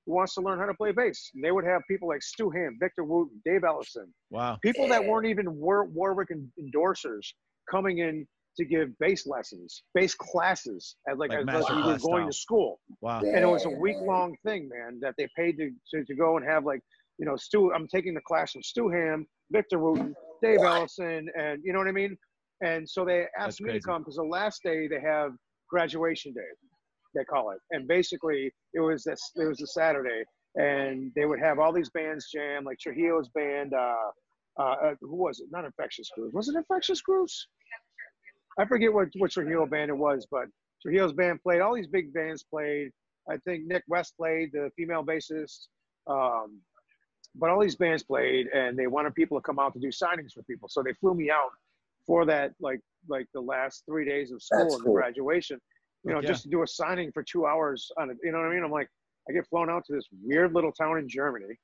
who 0.06 0.14
wants 0.14 0.34
to 0.34 0.40
learn 0.40 0.58
how 0.58 0.66
to 0.66 0.74
play 0.74 0.90
bass. 0.92 1.30
And 1.34 1.44
they 1.44 1.52
would 1.52 1.64
have 1.66 1.82
people 1.88 2.08
like 2.08 2.22
Stu 2.22 2.50
Hamm, 2.50 2.78
Victor 2.80 3.04
Wooten, 3.04 3.40
Dave 3.44 3.60
Ellefson, 3.62 4.06
Wow. 4.30 4.58
people 4.62 4.88
that 4.88 5.04
weren't 5.04 5.26
even 5.26 5.54
War- 5.56 5.84
Warwick 5.84 6.30
en- 6.30 6.50
endorsers 6.58 7.26
coming 7.70 7.98
in 7.98 8.26
to 8.56 8.64
give 8.64 8.88
bass 8.98 9.26
lessons, 9.26 9.82
bass 9.94 10.14
classes, 10.14 10.96
as 11.08 11.18
like, 11.18 11.30
Like 11.30 11.46
as 11.54 11.68
you 11.68 11.76
were 11.76 11.82
going 11.82 11.98
style. 11.98 12.26
to 12.26 12.32
school. 12.32 12.80
Wow. 13.02 13.20
And 13.20 13.36
it 13.38 13.46
was 13.46 13.66
a 13.66 13.70
week 13.70 13.98
long 14.00 14.34
thing, 14.44 14.68
man, 14.68 14.98
that 15.02 15.14
they 15.18 15.28
paid 15.36 15.58
to, 15.58 15.70
to, 15.94 16.04
to 16.06 16.14
go 16.14 16.38
and 16.38 16.44
have 16.46 16.64
like, 16.64 16.80
you 17.18 17.26
know, 17.26 17.36
Stu, 17.36 17.72
I'm 17.74 17.86
taking 17.86 18.14
the 18.14 18.20
class 18.22 18.52
from 18.52 18.62
Stu 18.62 18.88
Hamm, 18.88 19.26
Victor 19.52 19.78
Wooten, 19.78 20.14
Dave 20.42 20.58
What? 20.60 20.88
Ellefson, 20.88 21.26
and 21.38 21.60
you 21.62 21.72
know 21.74 21.78
what 21.80 21.88
I 21.88 21.92
mean? 21.92 22.16
And 22.60 22.88
so 22.88 23.04
they 23.04 23.26
That's 23.36 23.48
asked 23.48 23.60
me 23.60 23.72
to 23.72 23.80
come 23.80 24.02
because 24.02 24.16
the 24.16 24.22
last 24.22 24.62
day 24.62 24.88
they 24.88 25.00
have 25.00 25.32
graduation 25.70 26.32
day, 26.32 26.40
they 27.14 27.24
call 27.24 27.50
it. 27.50 27.58
And 27.70 27.86
basically 27.86 28.52
it 28.74 28.80
was 28.80 29.04
this, 29.04 29.20
it 29.36 29.44
was 29.44 29.60
a 29.60 29.66
Saturday 29.66 30.24
and 30.56 31.12
they 31.14 31.24
would 31.24 31.38
have 31.38 31.58
all 31.58 31.72
these 31.72 31.90
bands 31.90 32.30
jam, 32.30 32.64
like 32.64 32.78
Trujillo's 32.78 33.28
band, 33.28 33.74
uh, 33.74 33.94
uh, 34.58 34.62
uh, 34.62 34.94
who 35.00 35.16
was 35.16 35.40
it? 35.40 35.46
Not 35.52 35.64
Infectious 35.64 36.10
Grooves. 36.14 36.34
Was 36.34 36.48
it 36.48 36.56
Infectious 36.56 37.00
Grooves? 37.00 37.46
I 38.58 38.64
forget 38.64 38.92
what, 38.92 39.08
what 39.18 39.30
Trujillo 39.30 39.66
band 39.66 39.90
it 39.90 39.96
was, 39.96 40.26
but 40.30 40.46
Trujillo's 40.82 41.12
band 41.12 41.42
played. 41.42 41.60
All 41.60 41.74
these 41.74 41.86
big 41.86 42.12
bands 42.12 42.42
played. 42.42 42.90
I 43.30 43.36
think 43.44 43.66
Nik 43.66 43.84
West 43.88 44.14
played, 44.16 44.50
the 44.52 44.70
female 44.76 45.04
bassist. 45.04 45.66
Um, 46.08 46.60
but 47.36 47.50
all 47.50 47.60
these 47.60 47.76
bands 47.76 48.02
played, 48.02 48.48
and 48.48 48.76
they 48.76 48.88
wanted 48.88 49.14
people 49.14 49.38
to 49.38 49.42
come 49.42 49.60
out 49.60 49.74
to 49.74 49.78
do 49.78 49.88
signings 49.88 50.32
for 50.34 50.42
people. 50.44 50.68
So 50.68 50.82
they 50.82 50.94
flew 50.94 51.14
me 51.14 51.30
out 51.30 51.50
for 52.08 52.24
that, 52.26 52.52
like 52.60 52.80
like 53.08 53.26
the 53.34 53.40
last 53.40 53.84
three 53.88 54.04
days 54.04 54.32
of 54.32 54.42
school 54.42 54.58
That's 54.64 54.74
and 54.74 54.84
cool. 54.84 54.94
graduation. 54.94 55.58
You 56.04 56.14
know, 56.14 56.20
Yeah. 56.20 56.28
just 56.28 56.42
to 56.44 56.48
do 56.48 56.62
a 56.62 56.66
signing 56.66 57.12
for 57.12 57.22
two 57.22 57.46
hours 57.46 57.88
on 58.00 58.10
it. 58.10 58.16
You 58.24 58.32
know 58.32 58.38
what 58.38 58.48
I 58.48 58.54
mean? 58.54 58.64
I'm 58.64 58.70
like, 58.72 58.88
I 59.28 59.32
get 59.32 59.46
flown 59.48 59.70
out 59.70 59.84
to 59.86 59.92
this 59.94 60.08
weird 60.24 60.52
little 60.54 60.72
town 60.72 60.98
in 60.98 61.08
Germany, 61.08 61.54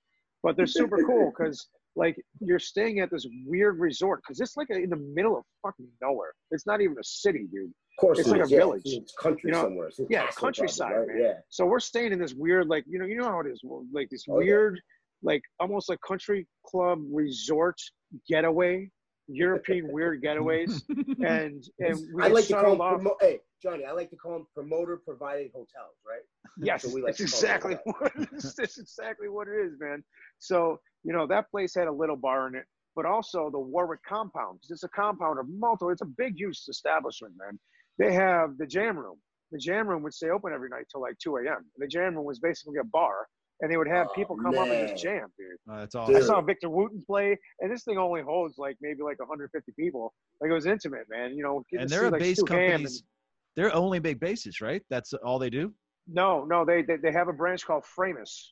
but 0.44 0.56
they're 0.56 0.66
super 0.66 0.98
cool 1.04 1.32
because 1.36 1.68
like 1.96 2.16
you're 2.40 2.58
staying 2.58 3.00
at 3.00 3.10
this 3.10 3.26
weird 3.46 3.78
resort 3.78 4.20
because 4.22 4.40
it's 4.40 4.56
like 4.56 4.68
in 4.70 4.90
the 4.90 4.96
middle 5.18 5.36
of 5.38 5.44
fucking 5.62 5.88
nowhere. 6.02 6.32
It's 6.50 6.66
not 6.66 6.80
even 6.80 6.96
a 6.98 7.04
city, 7.04 7.46
dude. 7.52 7.66
Of 7.70 8.00
course, 8.00 8.18
It's 8.18 8.28
it 8.28 8.32
like 8.32 8.46
a 8.46 8.50
yeah. 8.50 8.58
village. 8.58 8.82
It's 8.84 9.14
country 9.14 9.48
You 9.50 9.52
know, 9.52 9.62
somewhere. 9.62 9.88
It's 9.88 10.00
yeah, 10.10 10.26
countryside, 10.36 10.92
probably, 10.92 11.14
man. 11.14 11.22
Yeah. 11.22 11.32
So 11.48 11.64
we're 11.66 11.80
staying 11.80 12.12
in 12.12 12.18
this 12.18 12.34
weird, 12.34 12.66
like 12.68 12.84
you 12.88 12.98
know, 12.98 13.06
you 13.06 13.16
know 13.16 13.30
how 13.30 13.40
it 13.40 13.46
is, 13.46 13.60
like 13.92 14.08
this 14.10 14.24
Oh, 14.28 14.40
yeah. 14.40 14.46
weird, 14.46 14.80
like 15.22 15.42
almost 15.60 15.88
like 15.88 16.00
country 16.06 16.46
club 16.66 16.98
resort 17.12 17.76
getaway, 18.28 18.90
European 19.28 19.90
weird 19.90 20.22
getaways, 20.22 20.82
and 21.24 21.64
and 21.78 21.98
we 22.14 22.22
I 22.22 22.28
like 22.28 22.46
to 22.46 22.55
call 22.55 22.76
them, 22.76 22.78
promo- 22.78 23.16
hey, 23.20 23.40
Johnny, 23.62 23.84
I 23.84 23.92
like 23.92 24.10
to 24.10 24.16
call 24.16 24.32
them 24.32 24.46
promoter 24.55 24.96
provided 24.98 25.51
hotels, 25.52 25.96
right? 26.06 26.20
Yes, 26.62 26.82
So 26.82 26.94
we 26.94 27.01
like 27.02 27.16
that's 27.16 27.32
to 27.32 27.36
call 27.36 27.40
it 27.40 27.44
exactly 27.44 27.74
that. 27.74 28.18
what 28.30 28.56
that's 28.56 28.78
exactly 28.78 29.28
what 29.28 29.48
it 29.48 29.56
is, 29.66 29.72
man. 29.80 30.05
So 30.38 30.80
you 31.02 31.12
know 31.12 31.26
that 31.26 31.51
place 31.51 31.74
had 31.74 31.88
a 31.88 31.92
little 31.92 32.16
bar 32.16 32.48
in 32.48 32.55
it, 32.55 32.64
but 32.94 33.06
also 33.06 33.51
the 33.51 33.59
Warwick 33.59 34.01
compound. 34.06 34.60
'cause 34.60 34.70
It's 34.70 34.84
a 34.84 34.88
compound 34.90 35.38
of 35.38 35.46
multiple. 35.48 35.90
It's 35.90 36.02
a 36.02 36.06
big, 36.06 36.36
huge 36.38 36.60
establishment, 36.68 37.34
man. 37.36 37.59
They 37.98 38.12
have 38.12 38.59
the 38.59 38.66
jam 38.66 38.98
room. 38.98 39.18
The 39.52 39.59
jam 39.59 39.86
room 39.88 40.02
would 40.02 40.14
stay 40.14 40.30
open 40.30 40.52
every 40.52 40.68
night 40.68 40.86
till 40.90 41.01
like 41.01 41.16
2 41.18 41.36
a.m. 41.38 41.64
The 41.76 41.86
jam 41.86 42.14
room 42.16 42.24
was 42.24 42.40
basically 42.40 42.78
a 42.78 42.84
bar, 42.84 43.26
and 43.60 43.70
they 43.70 43.76
would 43.76 43.89
have 43.89 44.09
Oh, 44.10 44.12
people 44.14 44.36
come 44.36 44.59
up 44.59 44.68
and 44.68 44.89
just 44.89 45.02
jam, 45.02 45.26
dude. 45.39 45.47
Oh, 45.70 45.78
that's 45.78 45.94
I 45.94 46.01
awesome. 46.01 46.14
Dude. 46.14 46.24
saw 46.24 46.40
Victor 46.40 46.68
Wooten 46.70 47.02
play, 47.06 47.39
and 47.60 47.70
this 47.72 47.85
thing 47.85 47.98
only 47.98 48.22
holds 48.22 48.59
like 48.59 48.76
maybe 48.81 49.02
like 49.02 49.18
150 49.20 49.72
people. 49.78 50.12
Like 50.40 50.51
it 50.51 50.55
was 50.55 50.66
intimate, 50.66 51.06
man. 51.09 51.35
You 51.35 51.43
know, 51.44 51.64
And 51.72 51.89
they're 51.89 52.01
see, 52.02 52.06
a 52.06 52.10
like, 52.10 52.20
bass 52.20 52.39
Stu 52.40 52.47
Hamm 52.55 52.70
company. 52.82 52.98
They're 53.56 53.74
only 53.74 54.01
big 54.01 54.18
bases, 54.18 54.60
right? 54.60 54.82
That's 54.90 55.12
all 55.14 55.39
they 55.39 55.51
do. 55.51 55.72
no, 56.09 56.44
no, 56.44 56.64
they, 56.64 56.82
they 56.82 56.97
they 56.97 57.12
have 57.12 57.28
a 57.28 57.32
branch 57.32 57.64
called 57.64 57.85
Framus. 57.97 58.48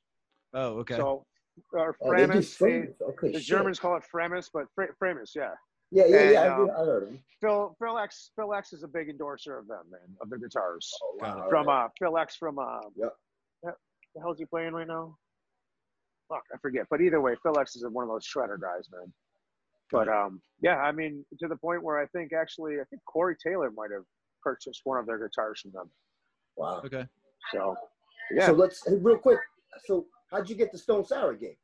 Oh, 0.55 0.79
okay. 0.81 0.97
So, 0.97 1.25
or 1.73 1.97
Oh, 2.01 2.11
they 2.17 2.27
do 2.27 2.33
Framus. 2.39 2.59
they- 2.59 3.05
Okay, 3.05 3.33
the 3.33 3.41
shit. 3.41 3.43
Germans 3.43 3.79
call 3.81 3.97
it 3.97 4.05
Framus, 4.15 4.49
but 4.55 4.65
Fra- 4.75 4.95
Framus, 5.03 5.31
yeah. 5.35 5.51
Yeah, 5.91 6.05
yeah, 6.07 6.17
And, 6.21 6.33
yeah. 6.33 6.41
I, 6.41 6.49
um, 6.57 6.67
did- 6.67 6.75
I 6.75 6.79
heard 6.85 7.09
him. 7.09 7.19
Phil 7.41 7.77
Phil 7.81 7.99
X 7.99 8.31
Phil 8.37 8.55
X 8.55 8.73
is 8.73 8.85
a 8.85 8.89
big 8.89 9.09
endorser 9.09 9.59
of 9.59 9.67
them, 9.67 9.83
man, 9.91 10.17
of 10.21 10.31
the 10.31 10.39
guitars. 10.39 10.91
Oh, 11.03 11.17
wow, 11.21 11.47
From 11.51 11.69
uh 11.69 11.89
Phil 11.99 12.17
X 12.17 12.37
from 12.37 12.59
uh 12.61 12.81
Yep. 12.97 13.13
The 14.15 14.21
the 14.21 14.23
hell's 14.23 14.39
he 14.39 14.45
playing 14.47 14.73
right 14.73 14.87
now? 14.87 15.17
Fuck, 16.29 16.43
I 16.55 16.59
forget. 16.59 16.87
But 16.91 17.01
either 17.01 17.21
way, 17.21 17.35
Phil 17.43 17.59
X 17.59 17.77
is 17.77 17.85
one 17.91 18.05
of 18.05 18.11
those 18.11 18.27
shredder 18.27 18.61
guys, 18.61 18.89
man. 18.93 19.13
But 19.91 20.09
um, 20.09 20.41
yeah, 20.63 20.77
I 20.77 20.93
mean, 20.93 21.25
to 21.41 21.49
the 21.49 21.57
point 21.57 21.83
where 21.83 22.01
I 22.01 22.07
think 22.07 22.33
actually, 22.33 22.75
I 22.81 22.85
think 22.89 23.03
Corey 23.07 23.37
Taylor 23.45 23.71
might 23.71 23.91
have 23.93 24.05
purchased 24.43 24.81
one 24.85 24.99
of 24.99 25.07
their 25.07 25.19
guitars 25.19 25.61
from 25.61 25.73
them. 25.73 25.91
wow. 26.57 26.81
Okay. 26.85 27.05
So, 27.53 27.77
yeah, 28.35 28.47
So 28.47 28.53
let's 28.53 28.87
hey, 28.87 28.97
real 28.97 29.19
quick. 29.19 29.39
So 29.85 30.07
how'd 30.31 30.49
you 30.49 30.57
get 30.57 30.73
the 30.73 30.79
Stone 30.79 31.05
Sour 31.05 31.35
gig? 31.35 31.57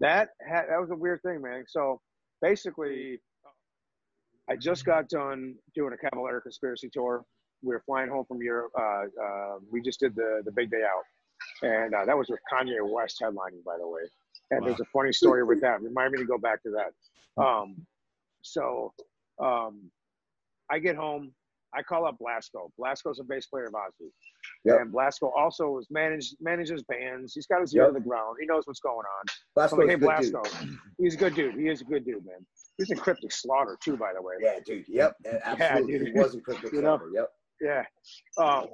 that 0.00 0.30
had, 0.46 0.64
that 0.68 0.80
was 0.80 0.90
a 0.90 0.96
weird 0.96 1.22
thing, 1.22 1.40
man. 1.40 1.64
So 1.66 2.00
basically, 2.42 3.20
I 4.50 4.56
just 4.56 4.84
got 4.84 5.08
done 5.08 5.54
doing 5.74 5.94
a 5.94 5.96
Cavalera 5.96 6.42
Conspiracy 6.42 6.90
tour. 6.92 7.24
We 7.62 7.74
were 7.74 7.82
flying 7.86 8.08
home 8.10 8.24
from 8.26 8.42
Europe. 8.42 8.72
Uh, 8.78 9.04
uh, 9.22 9.54
we 9.70 9.80
just 9.80 10.00
did 10.00 10.14
the 10.14 10.42
the 10.44 10.52
big 10.52 10.70
day 10.70 10.82
out, 10.82 11.04
and 11.68 11.94
uh, 11.94 12.04
that 12.04 12.16
was 12.16 12.28
with 12.28 12.40
Kanye 12.52 12.78
West 12.88 13.20
headlining, 13.22 13.64
by 13.64 13.76
the 13.78 13.86
way. 13.88 14.02
And 14.50 14.60
Wow. 14.62 14.66
there's 14.68 14.80
a 14.80 14.84
funny 14.92 15.12
story 15.12 15.44
with 15.44 15.60
that. 15.62 15.80
Remind 15.82 16.12
me 16.12 16.18
to 16.18 16.26
go 16.26 16.38
back 16.38 16.62
to 16.64 16.70
that. 16.70 17.42
Um, 17.42 17.86
so 18.42 18.92
um, 19.40 19.90
I 20.70 20.78
get 20.78 20.96
home. 20.96 21.32
I 21.74 21.82
call 21.82 22.04
up 22.04 22.18
Blasko. 22.20 22.70
Blasko's 22.78 23.18
a 23.18 23.24
bass 23.24 23.46
player 23.46 23.64
of 23.64 23.72
Ozzy. 23.72 24.10
Yep. 24.66 24.80
And 24.80 24.92
Blasko 24.92 25.30
also 25.34 25.78
is 25.78 25.86
managed 25.90 26.36
manages 26.38 26.82
bands. 26.82 27.32
He's 27.32 27.46
got 27.46 27.62
his 27.62 27.74
ear 27.74 27.84
Yep. 27.84 27.94
to 27.94 27.94
the 28.00 28.06
ground. 28.06 28.36
He 28.38 28.44
knows 28.46 28.66
what's 28.66 28.80
going 28.80 28.96
on. 28.98 29.24
Blasko's 29.56 29.78
like, 29.78 29.88
hey, 29.88 29.94
a 29.94 29.96
good 29.98 30.16
dude. 30.20 30.34
Blasko. 30.34 30.76
He's 30.98 31.14
a 31.14 31.16
good 31.16 31.34
dude. 31.34 31.54
He 31.54 31.68
is 31.68 31.80
a 31.80 31.84
good 31.84 32.04
dude, 32.04 32.26
man. 32.26 32.44
He's 32.76 32.90
in 32.90 32.98
Cryptic 32.98 33.32
Slaughter 33.32 33.78
too, 33.82 33.96
by 33.96 34.12
the 34.14 34.20
way. 34.20 34.34
Yeah, 34.40 34.58
dude. 34.66 34.84
Yep. 34.86 35.16
Absolutely. 35.44 35.98
dude. 35.98 36.08
He 36.08 36.12
wasn't 36.20 36.44
cryptic. 36.44 36.72
You 36.74 36.82
know? 36.82 37.00
Yep. 37.14 37.30
Yeah. 37.62 37.84
Um, 38.38 38.66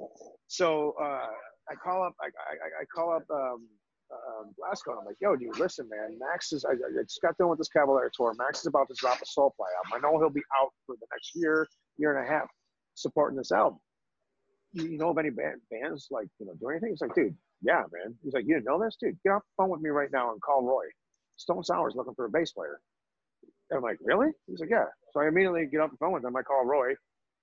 so 0.46 0.94
uh, 1.00 1.28
I 1.70 1.74
call 1.82 2.02
up. 2.02 2.14
I, 2.20 2.26
I, 2.26 2.82
I 2.82 2.84
call 2.94 3.14
up 3.14 3.24
um, 3.30 3.68
um. 4.10 4.54
And 4.58 4.98
I'm 4.98 5.04
like, 5.04 5.16
yo, 5.20 5.36
dude, 5.36 5.58
listen, 5.58 5.86
man. 5.90 6.18
Max 6.18 6.52
is. 6.52 6.64
I, 6.64 6.72
I 6.72 7.02
just 7.02 7.20
got 7.22 7.36
done 7.36 7.50
with 7.50 7.58
this 7.58 7.68
Cavalera 7.68 8.08
tour. 8.14 8.34
Max 8.38 8.60
is 8.60 8.66
about 8.66 8.88
to 8.88 8.94
drop 8.98 9.18
a 9.20 9.26
Soulfly 9.26 9.68
album. 9.76 9.92
I 9.94 9.98
know 10.00 10.18
he'll 10.18 10.30
be 10.30 10.42
out 10.58 10.70
for 10.86 10.96
the 10.98 11.06
next 11.12 11.32
year, 11.34 11.68
year 11.98 12.16
and 12.16 12.26
a 12.26 12.30
half, 12.30 12.48
supporting 12.94 13.36
this 13.36 13.52
album. 13.52 13.78
You, 14.72 14.84
you 14.84 14.98
know 14.98 15.10
of 15.10 15.18
any 15.18 15.30
band, 15.30 15.60
bands 15.70 16.08
like 16.10 16.28
you 16.40 16.46
know 16.46 16.54
do 16.58 16.70
anything? 16.70 16.90
He's 16.90 17.02
like, 17.02 17.14
dude, 17.14 17.36
yeah, 17.62 17.82
man. 17.92 18.14
He's 18.24 18.32
like, 18.32 18.44
you 18.46 18.54
didn't 18.54 18.66
know 18.66 18.82
this, 18.82 18.96
dude? 18.98 19.18
Get 19.22 19.32
off 19.32 19.42
the 19.42 19.62
phone 19.62 19.70
with 19.70 19.82
me 19.82 19.90
right 19.90 20.10
now 20.10 20.32
and 20.32 20.40
call 20.40 20.64
Roy. 20.64 20.84
Stone 21.36 21.64
Sour's 21.64 21.94
looking 21.94 22.14
for 22.14 22.24
a 22.24 22.30
bass 22.30 22.52
player. 22.52 22.80
And 23.70 23.76
I'm 23.76 23.82
like, 23.82 23.98
really? 24.02 24.28
He's 24.46 24.60
like, 24.60 24.70
yeah. 24.70 24.86
So 25.12 25.20
I 25.20 25.28
immediately 25.28 25.66
get 25.70 25.80
off 25.80 25.90
the 25.90 25.98
phone 25.98 26.12
with 26.12 26.24
him. 26.24 26.34
I 26.34 26.42
call 26.42 26.64
Roy. 26.64 26.94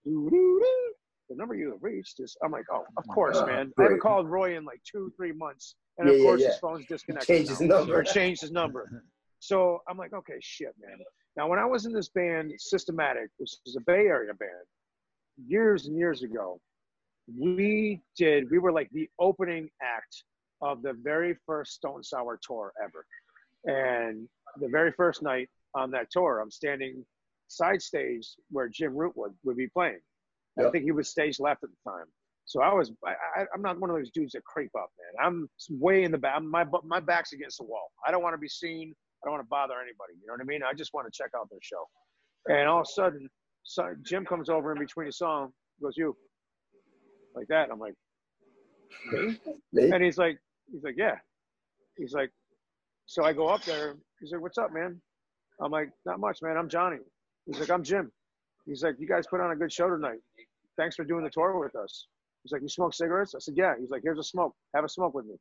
Doo-doo-doo. 0.03 0.93
The 1.29 1.35
number 1.35 1.55
you 1.55 1.71
have 1.71 1.81
reached 1.81 2.19
is. 2.19 2.37
I'm 2.43 2.51
like, 2.51 2.65
oh, 2.71 2.83
oh 2.87 2.93
of 2.97 3.07
course, 3.07 3.37
Oh, 3.39 3.45
man. 3.45 3.71
I 3.79 3.83
haven't 3.83 4.01
called 4.01 4.27
Roy 4.27 4.57
in 4.57 4.65
like 4.65 4.81
two, 4.89 5.11
three 5.17 5.31
months, 5.31 5.75
and 5.97 6.07
Yeah, 6.07 6.15
of 6.15 6.21
course 6.21 6.41
yeah. 6.41 6.47
his 6.49 6.57
phone's 6.57 6.85
disconnected. 6.85 7.27
Changed 7.27 7.49
his 7.49 7.61
number. 7.61 7.95
or 7.99 8.03
changed 8.03 8.41
his 8.41 8.51
number. 8.51 9.03
So 9.39 9.81
I'm 9.89 9.97
like, 9.97 10.13
okay, 10.13 10.37
shit, 10.41 10.73
man. 10.79 10.97
Now, 11.37 11.47
when 11.47 11.59
I 11.59 11.65
was 11.65 11.85
in 11.85 11.93
this 11.93 12.09
band, 12.09 12.53
Systematic, 12.57 13.29
which 13.37 13.51
is 13.65 13.75
a 13.75 13.81
Bay 13.81 14.07
Area 14.07 14.33
band, 14.33 14.51
years 15.47 15.87
and 15.87 15.97
years 15.97 16.23
ago, 16.23 16.59
we 17.37 18.01
did, 18.17 18.49
we 18.49 18.59
were 18.59 18.71
like 18.71 18.89
the 18.91 19.09
opening 19.19 19.69
act 19.81 20.23
of 20.61 20.81
the 20.81 20.93
very 20.93 21.35
first 21.45 21.73
Stone 21.73 22.03
Sour 22.03 22.39
tour 22.41 22.71
ever. 22.81 23.05
And 23.65 24.27
the 24.59 24.67
very 24.67 24.91
first 24.91 25.21
night 25.21 25.49
on 25.73 25.91
that 25.91 26.09
tour, 26.11 26.39
I'm 26.39 26.51
standing 26.51 27.03
side 27.47 27.81
stage 27.81 28.27
where 28.51 28.69
Jim 28.69 28.95
Rootwood 28.95 29.33
would 29.43 29.57
be 29.57 29.67
playing. 29.67 29.99
I 30.57 30.63
Yep. 30.63 30.71
think 30.71 30.83
he 30.85 30.91
was 30.91 31.09
stage 31.09 31.39
left 31.39 31.63
at 31.63 31.69
the 31.69 31.89
time. 31.89 32.05
So 32.45 32.61
I 32.61 32.71
was, 32.73 32.91
I, 33.05 33.13
I, 33.41 33.45
I'm 33.53 33.61
not 33.61 33.79
one 33.79 33.89
of 33.89 33.95
those 33.95 34.11
dudes 34.11 34.33
that 34.33 34.43
creep 34.43 34.71
up, 34.77 34.89
man. 34.99 35.25
I'm 35.25 35.49
way 35.79 36.03
in 36.03 36.11
the 36.11 36.17
back. 36.17 36.41
My, 36.43 36.65
my 36.83 36.99
back's 36.99 37.33
against 37.33 37.57
the 37.57 37.63
wall. 37.65 37.91
I 38.07 38.11
don't 38.11 38.21
want 38.21 38.33
to 38.35 38.37
be 38.37 38.47
seen. 38.47 38.93
I 39.23 39.25
don't 39.25 39.33
want 39.33 39.43
to 39.43 39.49
bother 39.49 39.73
anybody. 39.75 40.13
You 40.21 40.27
know 40.27 40.33
what 40.33 40.41
I 40.41 40.45
mean? 40.45 40.61
I 40.63 40.73
just 40.73 40.93
want 40.93 41.11
to 41.11 41.15
check 41.15 41.31
out 41.35 41.49
their 41.49 41.59
show. 41.61 41.83
And 42.47 42.69
all 42.69 42.81
of 42.81 42.83
a 42.87 42.91
sudden, 42.91 43.27
so 43.63 43.95
Jim 44.03 44.25
comes 44.25 44.49
over 44.49 44.71
in 44.71 44.77
between 44.79 45.07
a 45.07 45.11
song, 45.11 45.51
goes, 45.81 45.97
"You," 45.97 46.15
like 47.33 47.47
that. 47.47 47.71
I'm 47.71 47.79
like, 47.79 47.95
"Me?" 49.11 49.39
Me? 49.73 49.89
And 49.91 50.03
he's 50.03 50.19
like, 50.19 50.37
he's 50.71 50.83
like, 50.83 50.93
"Yeah." 50.95 51.15
He's 51.97 52.13
like, 52.13 52.29
so 53.07 53.23
I 53.23 53.33
go 53.33 53.47
up 53.47 53.63
there. 53.65 53.95
He's 54.19 54.31
like, 54.31 54.41
"What's 54.41 54.59
up, 54.59 54.71
man?" 54.71 55.01
I'm 55.59 55.71
like, 55.71 55.89
"Not 56.05 56.19
much, 56.19 56.43
man. 56.43 56.55
I'm 56.57 56.69
Johnny." 56.69 56.97
He's 57.47 57.59
like, 57.59 57.71
"I'm 57.71 57.81
Jim." 57.83 58.11
He's 58.67 58.83
like, 58.83 58.97
"You 58.99 59.07
guys 59.07 59.25
put 59.25 59.39
on 59.41 59.49
a 59.51 59.55
good 59.55 59.73
show 59.73 59.89
tonight. 59.89 60.19
Thanks 60.77 60.95
for 60.95 61.03
doing 61.03 61.23
the 61.23 61.29
tour 61.29 61.59
with 61.59 61.75
us." 61.75 62.07
He's 62.43 62.51
like, 62.51 62.61
"You 62.61 62.69
smoke 62.69 62.93
cigarettes?" 62.93 63.33
I 63.35 63.39
said, 63.39 63.55
"Yeah." 63.57 63.75
He's 63.79 63.89
like, 63.89 64.01
"Here's 64.03 64.19
a 64.19 64.23
smoke. 64.23 64.55
Have 64.73 64.83
a 64.83 64.89
smoke 64.89 65.13
with 65.13 65.25
me." 65.25 65.35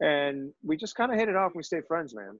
And 0.00 0.52
we 0.62 0.76
just 0.76 0.94
kind 0.94 1.12
of 1.12 1.18
hit 1.18 1.28
it 1.28 1.36
off. 1.36 1.52
We 1.54 1.62
stayed 1.62 1.86
friends, 1.86 2.14
man. 2.14 2.38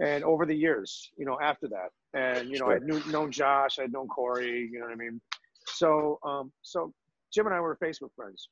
And 0.00 0.22
over 0.22 0.44
the 0.44 0.54
years, 0.54 1.10
you 1.16 1.24
know, 1.24 1.38
after 1.42 1.66
that, 1.68 1.90
and 2.14 2.50
you 2.50 2.58
know, 2.58 2.68
I 2.68 2.74
had 2.74 2.82
knew, 2.82 3.02
known 3.10 3.32
Josh, 3.32 3.78
I 3.78 3.82
had 3.82 3.92
known 3.92 4.06
Corey, 4.08 4.68
you 4.70 4.78
know 4.78 4.86
what 4.86 4.92
I 4.92 4.96
mean. 4.96 5.20
So, 5.66 6.18
um, 6.24 6.52
so 6.62 6.92
Jim 7.32 7.46
and 7.46 7.54
I 7.54 7.60
were 7.60 7.76
Facebook 7.82 8.10
friends. 8.14 8.48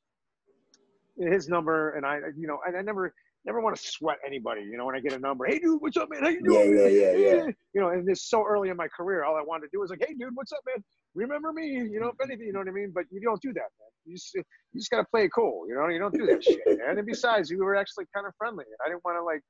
His 1.19 1.49
number, 1.49 1.91
and 1.93 2.05
I, 2.05 2.19
you 2.37 2.47
know, 2.47 2.59
and 2.67 2.77
I 2.77 2.83
never, 2.83 3.15
never 3.47 3.61
want 3.61 3.77
to 3.77 3.83
sweat 3.83 4.19
anybody. 4.27 4.63
You 4.63 4.77
know, 4.77 4.85
when 4.85 4.95
I 4.95 5.01
get 5.01 5.13
a 5.13 5.19
number, 5.19 5.47
hey 5.47 5.59
dude, 5.59 5.81
what's 5.81 5.97
up, 5.97 6.11
man? 6.11 6.23
How 6.23 6.29
you 6.29 6.43
doing? 6.43 6.77
yeah, 6.77 6.85
man?" 6.85 6.95
yeah, 6.95 7.45
yeah. 7.45 7.51
You 7.75 7.81
know, 7.81 7.89
and 7.91 8.07
this 8.07 8.25
so 8.25 8.45
early 8.47 8.71
in 8.71 8.77
my 8.77 8.89
career, 8.89 9.25
all 9.25 9.37
I 9.37 9.43
wanted 9.43 9.67
to 9.67 9.71
do 9.73 9.81
was 9.81 9.91
like, 9.91 10.05
hey 10.07 10.15
dude, 10.15 10.35
what's 10.35 10.53
up, 10.53 10.61
man? 10.67 10.83
Remember 11.17 11.53
me? 11.53 11.67
You 11.67 11.99
know, 12.01 12.09
if 12.09 12.17
anything, 12.23 12.47
you 12.47 12.53
know 12.53 12.61
what 12.61 12.69
I 12.69 12.73
mean. 12.73 12.93
But 12.95 13.05
you 13.11 13.21
don't 13.21 13.41
do 13.43 13.53
that, 13.55 13.71
man. 13.81 13.91
You 14.05 14.15
just, 14.17 14.35
you 14.35 14.43
just 14.77 14.91
gotta 14.91 15.07
play 15.11 15.25
it 15.25 15.31
cool. 15.35 15.67
You 15.69 15.75
know, 15.75 15.89
you 15.89 15.99
don't 15.99 16.15
do 16.15 16.27
that 16.27 16.45
shit, 16.45 16.61
man. 16.67 16.99
And 16.99 17.07
besides, 17.07 17.51
we 17.51 17.57
were 17.57 17.75
actually 17.75 18.05
kind 18.15 18.27
of 18.27 18.33
friendly. 18.39 18.65
I 18.85 18.89
didn't 18.89 19.05
want 19.05 19.19
to 19.19 19.25
like, 19.25 19.41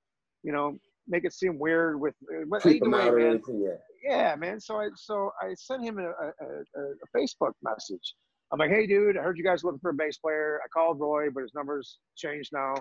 you 0.43 0.53
know, 0.53 0.79
make 1.09 1.25
it 1.25 1.33
seem 1.33 1.59
weird 1.59 2.01
with. 2.01 2.15
uh, 2.33 2.45
But 2.49 2.63
Creep 2.63 2.83
either 2.83 2.91
way, 2.91 3.25
man. 3.25 3.43
Yeah. 3.49 3.69
yeah, 4.03 4.37
man. 4.37 4.61
So 4.61 4.81
I 4.81 4.89
so 4.95 5.31
I 5.43 5.55
sent 5.55 5.83
him 5.83 5.99
a, 5.99 6.09
a, 6.09 6.27
a, 6.41 6.83
a 6.83 7.07
Facebook 7.19 7.53
message. 7.63 8.15
I'm 8.53 8.61
like, 8.61 8.71
hey, 8.71 8.87
dude, 8.87 9.17
I 9.19 9.23
heard 9.23 9.37
you 9.37 9.43
guys 9.45 9.65
looking 9.65 9.81
for 9.81 9.91
a 9.91 9.95
bass 9.95 10.19
player. 10.19 10.61
I 10.65 10.69
called 10.69 11.01
Roy, 11.01 11.31
but 11.31 11.43
his 11.43 11.53
number's 11.55 11.99
changed 12.17 12.51
now. 12.53 12.75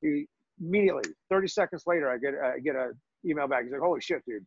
He 0.00 0.26
immediately, 0.60 1.04
30 1.30 1.46
seconds 1.48 1.84
later, 1.86 2.10
I 2.10 2.18
get 2.18 2.34
I 2.34 2.58
get 2.58 2.74
a 2.74 2.90
email 3.24 3.46
back. 3.46 3.62
He's 3.62 3.72
like, 3.72 3.80
holy 3.80 4.00
shit, 4.00 4.20
dude. 4.26 4.44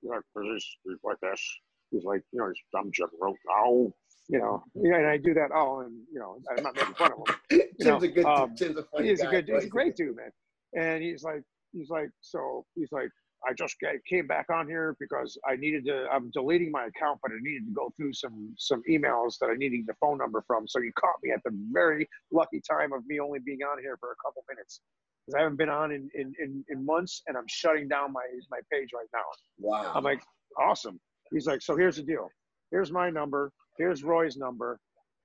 He's 0.00 0.10
like, 0.10 0.22
this, 0.36 0.76
like 1.02 1.16
this. 1.20 1.42
He's 1.90 2.04
like, 2.04 2.22
you 2.32 2.40
know, 2.40 2.52
I'm 2.78 2.90
Jim 2.92 3.08
Rope. 3.20 3.36
Oh, 3.50 3.92
you 4.28 4.38
know, 4.38 4.64
yeah, 4.74 4.96
and 4.96 5.06
I 5.06 5.16
do 5.16 5.34
that. 5.34 5.50
Oh, 5.54 5.80
and 5.80 5.92
you 6.12 6.18
know, 6.18 6.38
I'm 6.56 6.62
not 6.62 6.74
making 6.74 6.94
fun 6.94 7.12
of 7.12 7.18
him. 7.18 7.36
Tim's 7.80 7.84
know, 7.84 7.96
a 7.98 8.08
good 8.08 8.24
um. 8.24 8.54
Tim's 8.54 8.76
a 8.76 8.82
funny 8.84 9.08
He's 9.08 9.20
a 9.20 9.26
good 9.26 9.46
dude. 9.46 9.56
He's 9.56 9.64
a 9.64 9.68
great 9.68 9.96
dude, 9.96 10.16
man. 10.16 10.30
And 10.76 11.02
he's 11.02 11.22
like, 11.22 11.42
he's 11.72 11.90
like, 11.90 12.08
so 12.20 12.64
he's 12.74 12.90
like, 12.90 13.10
I 13.46 13.52
just 13.52 13.76
came 14.08 14.26
back 14.26 14.46
on 14.50 14.66
here 14.66 14.96
because 14.98 15.38
I 15.46 15.56
needed 15.56 15.84
to. 15.86 16.06
I'm 16.10 16.30
deleting 16.32 16.70
my 16.70 16.86
account, 16.86 17.20
but 17.22 17.32
I 17.32 17.38
needed 17.40 17.66
to 17.66 17.72
go 17.74 17.92
through 17.96 18.14
some 18.14 18.54
some 18.58 18.82
emails 18.90 19.38
that 19.40 19.50
I 19.50 19.56
needed 19.56 19.80
the 19.86 19.94
phone 20.00 20.18
number 20.18 20.42
from. 20.46 20.66
So 20.66 20.80
you 20.80 20.92
caught 20.98 21.16
me 21.22 21.30
at 21.32 21.42
the 21.44 21.50
very 21.72 22.08
lucky 22.32 22.62
time 22.68 22.92
of 22.92 23.04
me 23.06 23.20
only 23.20 23.40
being 23.44 23.60
on 23.62 23.78
here 23.80 23.96
for 24.00 24.12
a 24.12 24.16
couple 24.24 24.42
minutes 24.48 24.80
because 25.26 25.38
I 25.38 25.42
haven't 25.42 25.58
been 25.58 25.68
on 25.68 25.92
in, 25.92 26.08
in 26.14 26.32
in 26.38 26.64
in 26.70 26.86
months, 26.86 27.22
and 27.26 27.36
I'm 27.36 27.46
shutting 27.48 27.88
down 27.88 28.12
my 28.12 28.24
my 28.50 28.60
page 28.72 28.90
right 28.94 29.08
now. 29.12 29.20
Wow. 29.58 29.92
I'm 29.94 30.04
like, 30.04 30.22
awesome. 30.58 30.98
He's 31.34 31.46
like, 31.46 31.60
so 31.60 31.76
here's 31.76 31.96
the 31.96 32.02
deal. 32.02 32.28
Here's 32.70 32.92
my 32.92 33.10
number. 33.10 33.50
Here's 33.76 34.04
Roy's 34.04 34.36
number. 34.36 34.78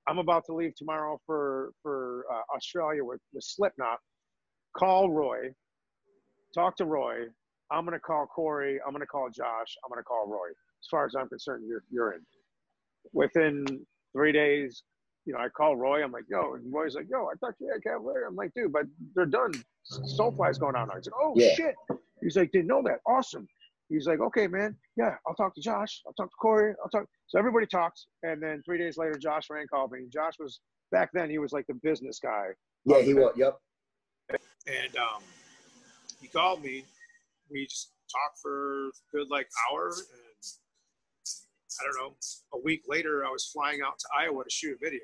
I'm 0.08 0.18
about 0.18 0.44
to 0.46 0.54
leave 0.54 0.74
tomorrow 0.74 1.20
for 1.24 1.70
for 1.82 2.24
uh, 2.30 2.42
Australia 2.56 3.04
with 3.04 3.20
with 3.32 3.44
Slipknot. 3.44 3.98
Call 4.76 5.10
Roy. 5.10 5.50
Talk 6.54 6.76
to 6.78 6.84
Roy. 6.84 7.26
I'm 7.70 7.84
gonna 7.84 8.00
call 8.00 8.26
Corey. 8.26 8.80
I'm 8.84 8.92
gonna 8.92 9.06
call 9.06 9.28
Josh. 9.30 9.76
I'm 9.84 9.88
gonna 9.90 10.02
call 10.02 10.26
Roy. 10.26 10.48
As 10.48 10.88
far 10.90 11.06
as 11.06 11.14
I'm 11.14 11.28
concerned, 11.28 11.64
you're 11.68 11.84
you're 11.90 12.12
in. 12.14 12.20
Within 13.12 13.64
three 14.12 14.32
days, 14.32 14.82
you 15.26 15.32
know, 15.32 15.38
I 15.38 15.48
call 15.48 15.76
Roy. 15.76 16.02
I'm 16.02 16.10
like, 16.12 16.24
yo, 16.28 16.54
and 16.54 16.72
Roy's 16.72 16.96
like, 16.96 17.06
yo, 17.08 17.26
I 17.26 17.34
thought 17.40 17.54
you 17.60 17.70
had 17.72 17.82
Cavalera. 17.82 18.26
I'm 18.28 18.34
like, 18.36 18.52
dude, 18.54 18.72
but 18.72 18.86
they're 19.14 19.26
done. 19.26 19.52
Soulfly's 20.18 20.58
going 20.58 20.74
on 20.74 20.88
now. 20.88 20.94
He's 20.96 21.06
like, 21.06 21.20
oh 21.22 21.34
Yeah. 21.36 21.54
shit. 21.54 21.74
He's 22.20 22.36
like, 22.36 22.50
didn't 22.52 22.66
know 22.66 22.82
that. 22.82 22.98
Awesome. 23.06 23.46
He's 23.90 24.06
like, 24.06 24.20
okay, 24.20 24.46
man. 24.46 24.76
Yeah, 24.96 25.16
I'll 25.26 25.34
talk 25.34 25.52
to 25.56 25.60
Josh. 25.60 26.00
I'll 26.06 26.12
talk 26.12 26.30
to 26.30 26.36
Corey. 26.40 26.74
I'll 26.82 26.88
talk. 26.90 27.06
So 27.26 27.38
everybody 27.38 27.66
talks, 27.66 28.06
and 28.22 28.40
then 28.40 28.62
three 28.64 28.78
days 28.78 28.96
later, 28.96 29.14
Josh 29.18 29.48
Rand 29.50 29.68
called 29.68 29.90
me. 29.90 30.06
Josh 30.12 30.34
was 30.38 30.60
back 30.92 31.10
then. 31.12 31.28
He 31.28 31.38
was 31.38 31.52
like 31.52 31.66
the 31.66 31.74
business 31.82 32.20
guy. 32.22 32.46
yeah, 32.84 33.02
he 33.02 33.14
was. 33.14 33.32
Yep. 33.36 33.58
and 34.30 34.96
um, 34.96 35.22
he 36.20 36.28
called 36.28 36.62
me. 36.62 36.84
We 37.50 37.66
just 37.66 37.92
talked 38.12 38.38
for 38.40 38.86
a 38.88 38.90
good 39.12 39.26
like 39.28 39.48
hour, 39.72 39.88
and 39.88 39.92
I 41.80 41.84
don't 41.84 41.96
know. 42.10 42.14
A 42.54 42.58
week 42.62 42.82
later, 42.88 43.24
I 43.26 43.30
was 43.30 43.46
flying 43.52 43.80
out 43.84 43.98
to 43.98 44.06
Iowa 44.16 44.44
to 44.44 44.50
shoot 44.50 44.76
a 44.80 44.84
video, 44.84 45.00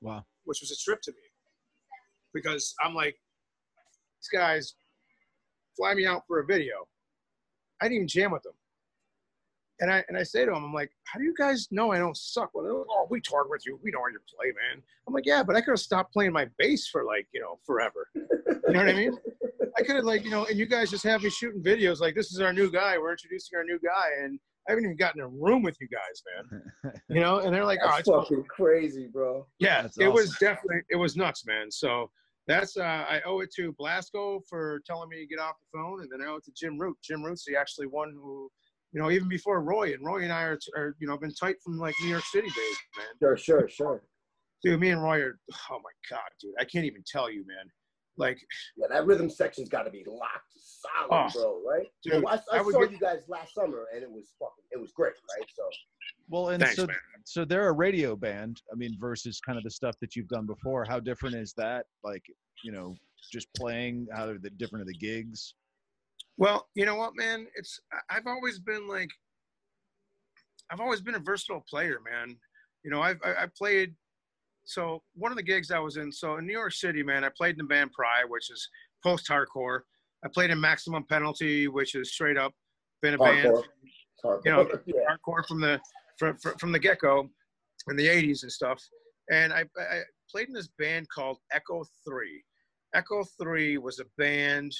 Wow. 0.00 0.24
which 0.44 0.58
was 0.60 0.72
a 0.72 0.76
trip 0.76 1.00
to 1.02 1.12
me 1.12 1.18
because 2.34 2.74
I'm 2.84 2.94
like, 2.94 3.14
these 4.20 4.28
guys 4.40 4.74
fly 5.76 5.94
me 5.94 6.04
out 6.04 6.22
for 6.26 6.40
a 6.40 6.44
video. 6.46 6.88
I 7.80 7.86
didn't 7.86 7.96
even 7.96 8.08
jam 8.08 8.30
with 8.32 8.42
them. 8.42 8.54
and 9.80 9.90
I 9.92 10.04
and 10.08 10.16
I 10.16 10.22
say 10.24 10.44
to 10.44 10.52
him, 10.52 10.64
I'm 10.64 10.74
like, 10.74 10.90
how 11.04 11.18
do 11.18 11.24
you 11.24 11.34
guys 11.38 11.68
know 11.70 11.92
I 11.92 11.98
don't 11.98 12.16
suck? 12.16 12.50
Well, 12.54 12.64
they're 12.64 12.72
like, 12.74 12.86
oh, 12.90 13.06
we 13.10 13.20
toured 13.20 13.46
with 13.48 13.62
you. 13.66 13.78
We 13.82 13.90
know 13.90 14.00
how 14.00 14.08
you 14.08 14.18
play, 14.36 14.48
man. 14.48 14.82
I'm 15.06 15.14
like, 15.14 15.26
yeah, 15.26 15.42
but 15.42 15.56
I 15.56 15.60
could 15.60 15.72
have 15.72 15.80
stopped 15.80 16.12
playing 16.12 16.32
my 16.32 16.46
bass 16.58 16.88
for 16.88 17.04
like, 17.04 17.26
you 17.32 17.40
know, 17.40 17.58
forever. 17.64 18.08
You 18.68 18.74
know 18.74 18.80
what 18.80 18.90
I 18.90 18.98
mean? 18.98 19.16
I 19.78 19.82
could 19.82 19.96
have 19.96 20.04
like, 20.04 20.24
you 20.24 20.30
know, 20.30 20.44
and 20.44 20.58
you 20.58 20.66
guys 20.66 20.90
just 20.90 21.02
have 21.04 21.22
me 21.22 21.30
shooting 21.30 21.62
videos 21.62 22.00
like 22.00 22.14
this 22.14 22.32
is 22.32 22.40
our 22.40 22.52
new 22.52 22.70
guy. 22.70 22.98
We're 22.98 23.12
introducing 23.12 23.56
our 23.56 23.64
new 23.64 23.78
guy, 23.82 24.08
and 24.22 24.38
I 24.68 24.72
haven't 24.72 24.84
even 24.84 24.96
gotten 24.98 25.22
a 25.22 25.26
room 25.26 25.62
with 25.62 25.78
you 25.80 25.88
guys, 25.88 26.22
man. 26.28 26.92
You 27.08 27.20
know, 27.20 27.38
and 27.38 27.54
they're 27.54 27.64
like, 27.64 27.78
oh, 27.82 27.86
That's 27.86 28.00
it's 28.00 28.08
cool. 28.10 28.20
fucking 28.20 28.44
crazy, 28.50 29.06
bro. 29.10 29.46
Yeah, 29.58 29.80
That's 29.82 29.98
it 29.98 30.12
was 30.12 30.36
definitely 30.38 30.82
it 30.90 30.96
was 30.96 31.16
nuts, 31.16 31.46
man. 31.46 31.70
So 31.70 32.10
that's 32.48 32.76
uh, 32.78 32.82
I 32.82 33.20
owe 33.26 33.40
it 33.40 33.52
to 33.56 33.74
Blasko 33.74 34.40
for 34.48 34.80
telling 34.86 35.10
me 35.10 35.18
to 35.18 35.26
get 35.26 35.38
off 35.38 35.54
the 35.60 35.78
phone, 35.78 36.00
and 36.00 36.10
then 36.10 36.26
I 36.26 36.30
owe 36.30 36.36
it 36.36 36.44
to 36.46 36.52
Jim 36.56 36.78
Root. 36.78 36.96
Jim 37.04 37.22
Root's 37.22 37.44
the 37.44 37.56
actually 37.56 37.86
one 37.86 38.10
who, 38.10 38.50
you 38.92 39.00
know, 39.00 39.10
even 39.10 39.28
before 39.28 39.62
Roy 39.62 39.92
and 39.92 40.04
Roy 40.04 40.22
and 40.22 40.32
I 40.32 40.42
are, 40.42 40.58
are 40.74 40.96
you 40.98 41.06
know 41.06 41.16
been 41.18 41.34
tight 41.34 41.56
from 41.62 41.78
like 41.78 41.94
New 42.02 42.08
York 42.08 42.24
City 42.24 42.48
days, 42.48 42.78
man. 42.96 43.06
Sure, 43.20 43.36
sure, 43.36 43.68
sure. 43.68 44.02
Dude, 44.64 44.80
me 44.80 44.90
and 44.90 45.02
Roy 45.02 45.20
are. 45.20 45.38
Oh 45.70 45.78
my 45.78 45.90
god, 46.10 46.28
dude, 46.40 46.54
I 46.58 46.64
can't 46.64 46.86
even 46.86 47.04
tell 47.06 47.30
you, 47.30 47.44
man. 47.46 47.70
Like, 48.18 48.38
Yeah, 48.76 48.86
that 48.90 49.06
rhythm 49.06 49.30
section's 49.30 49.68
got 49.68 49.84
to 49.84 49.90
be 49.90 50.04
locked 50.06 50.52
solid, 50.56 51.30
Oh, 51.34 51.62
bro. 51.64 51.76
Right? 51.76 51.86
dude, 52.02 52.22
Well, 52.24 52.34
I, 52.52 52.56
I 52.56 52.60
I 52.60 52.62
saw 52.70 52.80
get- 52.82 52.90
you 52.92 52.98
guys 52.98 53.22
last 53.28 53.54
summer, 53.54 53.86
and 53.94 54.02
it 54.02 54.10
was 54.10 54.32
fucking, 54.38 54.64
it 54.72 54.80
was 54.80 54.92
great, 54.92 55.14
right? 55.36 55.48
So 55.54 55.68
Well, 56.28 56.48
and 56.50 56.62
thanks, 56.62 56.76
so 56.76 56.86
man. 56.86 56.96
so 57.24 57.44
they're 57.44 57.68
a 57.68 57.72
radio 57.72 58.16
band. 58.16 58.60
I 58.72 58.74
mean, 58.76 58.96
versus 59.00 59.40
kind 59.40 59.56
of 59.56 59.64
the 59.64 59.70
stuff 59.70 59.94
that 60.00 60.14
you've 60.16 60.28
done 60.28 60.46
before. 60.46 60.84
How 60.84 61.00
different 61.00 61.36
is 61.36 61.52
that? 61.56 61.86
Like, 62.04 62.24
you 62.64 62.72
know, 62.72 62.94
just 63.32 63.48
playing. 63.56 64.06
How 64.14 64.26
are 64.28 64.38
the 64.38 64.50
different 64.50 64.82
are 64.82 64.86
the 64.92 64.98
gigs? 64.98 65.54
Well, 66.36 66.68
you 66.74 66.84
know 66.86 66.94
what, 66.96 67.16
man? 67.16 67.46
It's 67.54 67.80
I- 67.92 68.16
I've 68.16 68.26
always 68.26 68.58
been 68.58 68.86
like, 68.88 69.10
I've 70.70 70.80
always 70.80 71.00
been 71.00 71.14
a 71.14 71.20
versatile 71.20 71.64
player, 71.68 71.98
man. 72.08 72.36
You 72.84 72.90
know, 72.90 73.00
I've 73.02 73.20
I, 73.24 73.44
I 73.44 73.46
played. 73.56 73.94
So 74.68 75.02
one 75.14 75.32
of 75.32 75.36
the 75.36 75.42
gigs 75.42 75.70
I 75.70 75.78
was 75.78 75.96
in, 75.96 76.12
so 76.12 76.36
in 76.36 76.46
New 76.46 76.52
York 76.52 76.74
City, 76.74 77.02
man, 77.02 77.24
I 77.24 77.30
played 77.34 77.52
in 77.52 77.58
the 77.58 77.64
band 77.64 77.90
Pry, 77.92 78.22
which 78.28 78.50
is 78.50 78.68
post-hardcore. 79.02 79.80
I 80.22 80.28
played 80.28 80.50
in 80.50 80.60
Maximum 80.60 81.04
Penalty, 81.08 81.68
which 81.68 81.94
is 81.94 82.12
straight 82.12 82.36
up 82.36 82.52
been 83.00 83.14
a 83.14 83.18
band, 83.18 83.48
hardcore. 83.48 83.62
It's 83.82 84.24
hardcore. 84.24 84.40
you 84.44 84.52
know, 84.52 84.68
yeah. 84.86 84.94
hardcore 85.10 85.46
from 85.46 85.62
the 85.62 85.80
from, 86.18 86.36
from 86.58 86.72
the 86.72 86.78
get-go 86.78 87.30
in 87.88 87.96
the 87.96 88.06
80s 88.06 88.42
and 88.42 88.52
stuff. 88.52 88.82
And 89.30 89.54
I, 89.54 89.64
I 89.78 90.00
played 90.30 90.48
in 90.48 90.54
this 90.54 90.68
band 90.78 91.06
called 91.08 91.38
Echo 91.50 91.82
Three. 92.06 92.42
Echo 92.94 93.24
Three 93.40 93.78
was 93.78 94.00
a 94.00 94.04
band 94.18 94.72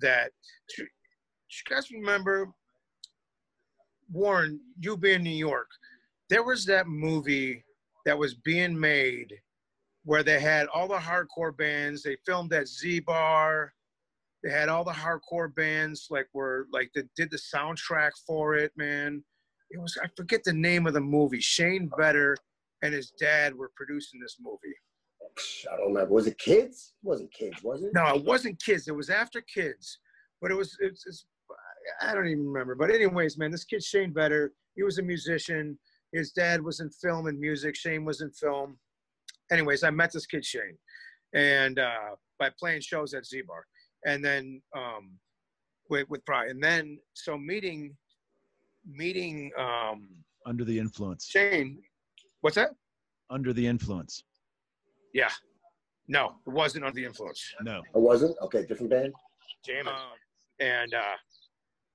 that 0.00 0.32
you 0.78 0.86
guys 1.70 1.92
remember 1.92 2.48
Warren, 4.10 4.58
you 4.80 4.96
being 4.96 5.16
in 5.16 5.22
New 5.22 5.30
York, 5.30 5.68
there 6.28 6.42
was 6.42 6.64
that 6.64 6.88
movie 6.88 7.62
that 8.08 8.18
was 8.18 8.32
being 8.32 8.80
made 8.80 9.34
where 10.04 10.22
they 10.22 10.40
had 10.40 10.66
all 10.68 10.88
the 10.88 10.96
hardcore 10.96 11.54
bands. 11.54 12.02
They 12.02 12.16
filmed 12.24 12.54
at 12.54 12.66
Z 12.66 13.00
Bar. 13.00 13.74
They 14.42 14.50
had 14.50 14.70
all 14.70 14.82
the 14.82 14.90
hardcore 14.90 15.54
bands 15.54 16.06
like 16.08 16.26
were 16.32 16.68
like 16.72 16.90
they 16.94 17.02
did 17.16 17.30
the 17.30 17.36
soundtrack 17.54 18.12
for 18.26 18.54
it, 18.54 18.72
man. 18.78 19.22
It 19.70 19.78
was 19.78 19.98
I 20.02 20.06
forget 20.16 20.42
the 20.42 20.54
name 20.54 20.86
of 20.86 20.94
the 20.94 21.02
movie. 21.02 21.40
Shane 21.40 21.90
Vetter 21.98 22.34
and 22.82 22.94
his 22.94 23.10
dad 23.20 23.54
were 23.54 23.72
producing 23.76 24.20
this 24.20 24.38
movie. 24.40 24.74
I 25.70 25.76
don't 25.76 25.88
remember. 25.88 26.14
Was 26.14 26.28
it 26.28 26.38
kids? 26.38 26.94
It 27.04 27.06
wasn't 27.06 27.30
kids, 27.30 27.62
was 27.62 27.82
it? 27.82 27.90
No, 27.92 28.06
it 28.14 28.24
wasn't 28.24 28.58
kids. 28.64 28.88
It 28.88 28.96
was 28.96 29.10
after 29.10 29.42
kids, 29.42 29.98
but 30.40 30.50
it 30.50 30.54
was 30.54 30.74
it's, 30.80 31.04
it's 31.06 31.26
I 32.00 32.14
don't 32.14 32.28
even 32.28 32.46
remember. 32.46 32.74
But 32.74 32.90
anyways, 32.90 33.36
man, 33.36 33.50
this 33.50 33.64
kid 33.64 33.84
Shane 33.84 34.14
Vetter, 34.14 34.48
he 34.76 34.82
was 34.82 34.96
a 34.96 35.02
musician. 35.02 35.78
His 36.12 36.32
dad 36.32 36.62
was 36.62 36.80
in 36.80 36.90
film 36.90 37.26
and 37.26 37.38
music. 37.38 37.76
Shane 37.76 38.04
was 38.04 38.20
in 38.20 38.30
film. 38.30 38.78
Anyways, 39.50 39.82
I 39.82 39.90
met 39.90 40.12
this 40.12 40.26
kid 40.26 40.44
Shane, 40.44 40.76
and 41.34 41.78
uh, 41.78 42.16
by 42.38 42.50
playing 42.58 42.82
shows 42.82 43.14
at 43.14 43.26
Z 43.26 43.42
Bar, 43.46 43.64
and 44.06 44.24
then 44.24 44.60
um, 44.76 45.12
with 45.90 46.08
with 46.08 46.24
Pry, 46.24 46.46
and 46.46 46.62
then 46.62 46.98
so 47.14 47.36
meeting 47.36 47.96
meeting 48.86 49.50
um, 49.58 50.08
Under 50.46 50.64
the 50.64 50.78
influence. 50.78 51.26
Shane. 51.26 51.78
What's 52.40 52.56
that? 52.56 52.70
Under 53.30 53.52
the 53.52 53.66
influence. 53.66 54.22
Yeah, 55.12 55.30
no, 56.08 56.36
it 56.46 56.50
wasn't 56.50 56.84
under 56.84 56.94
the 56.94 57.04
influence. 57.04 57.42
No. 57.62 57.82
It 57.94 58.00
wasn't. 58.00 58.36
Okay, 58.42 58.64
different 58.64 58.90
band. 58.90 59.12
jamming. 59.64 59.92
and 60.58 60.94
uh, 60.94 61.16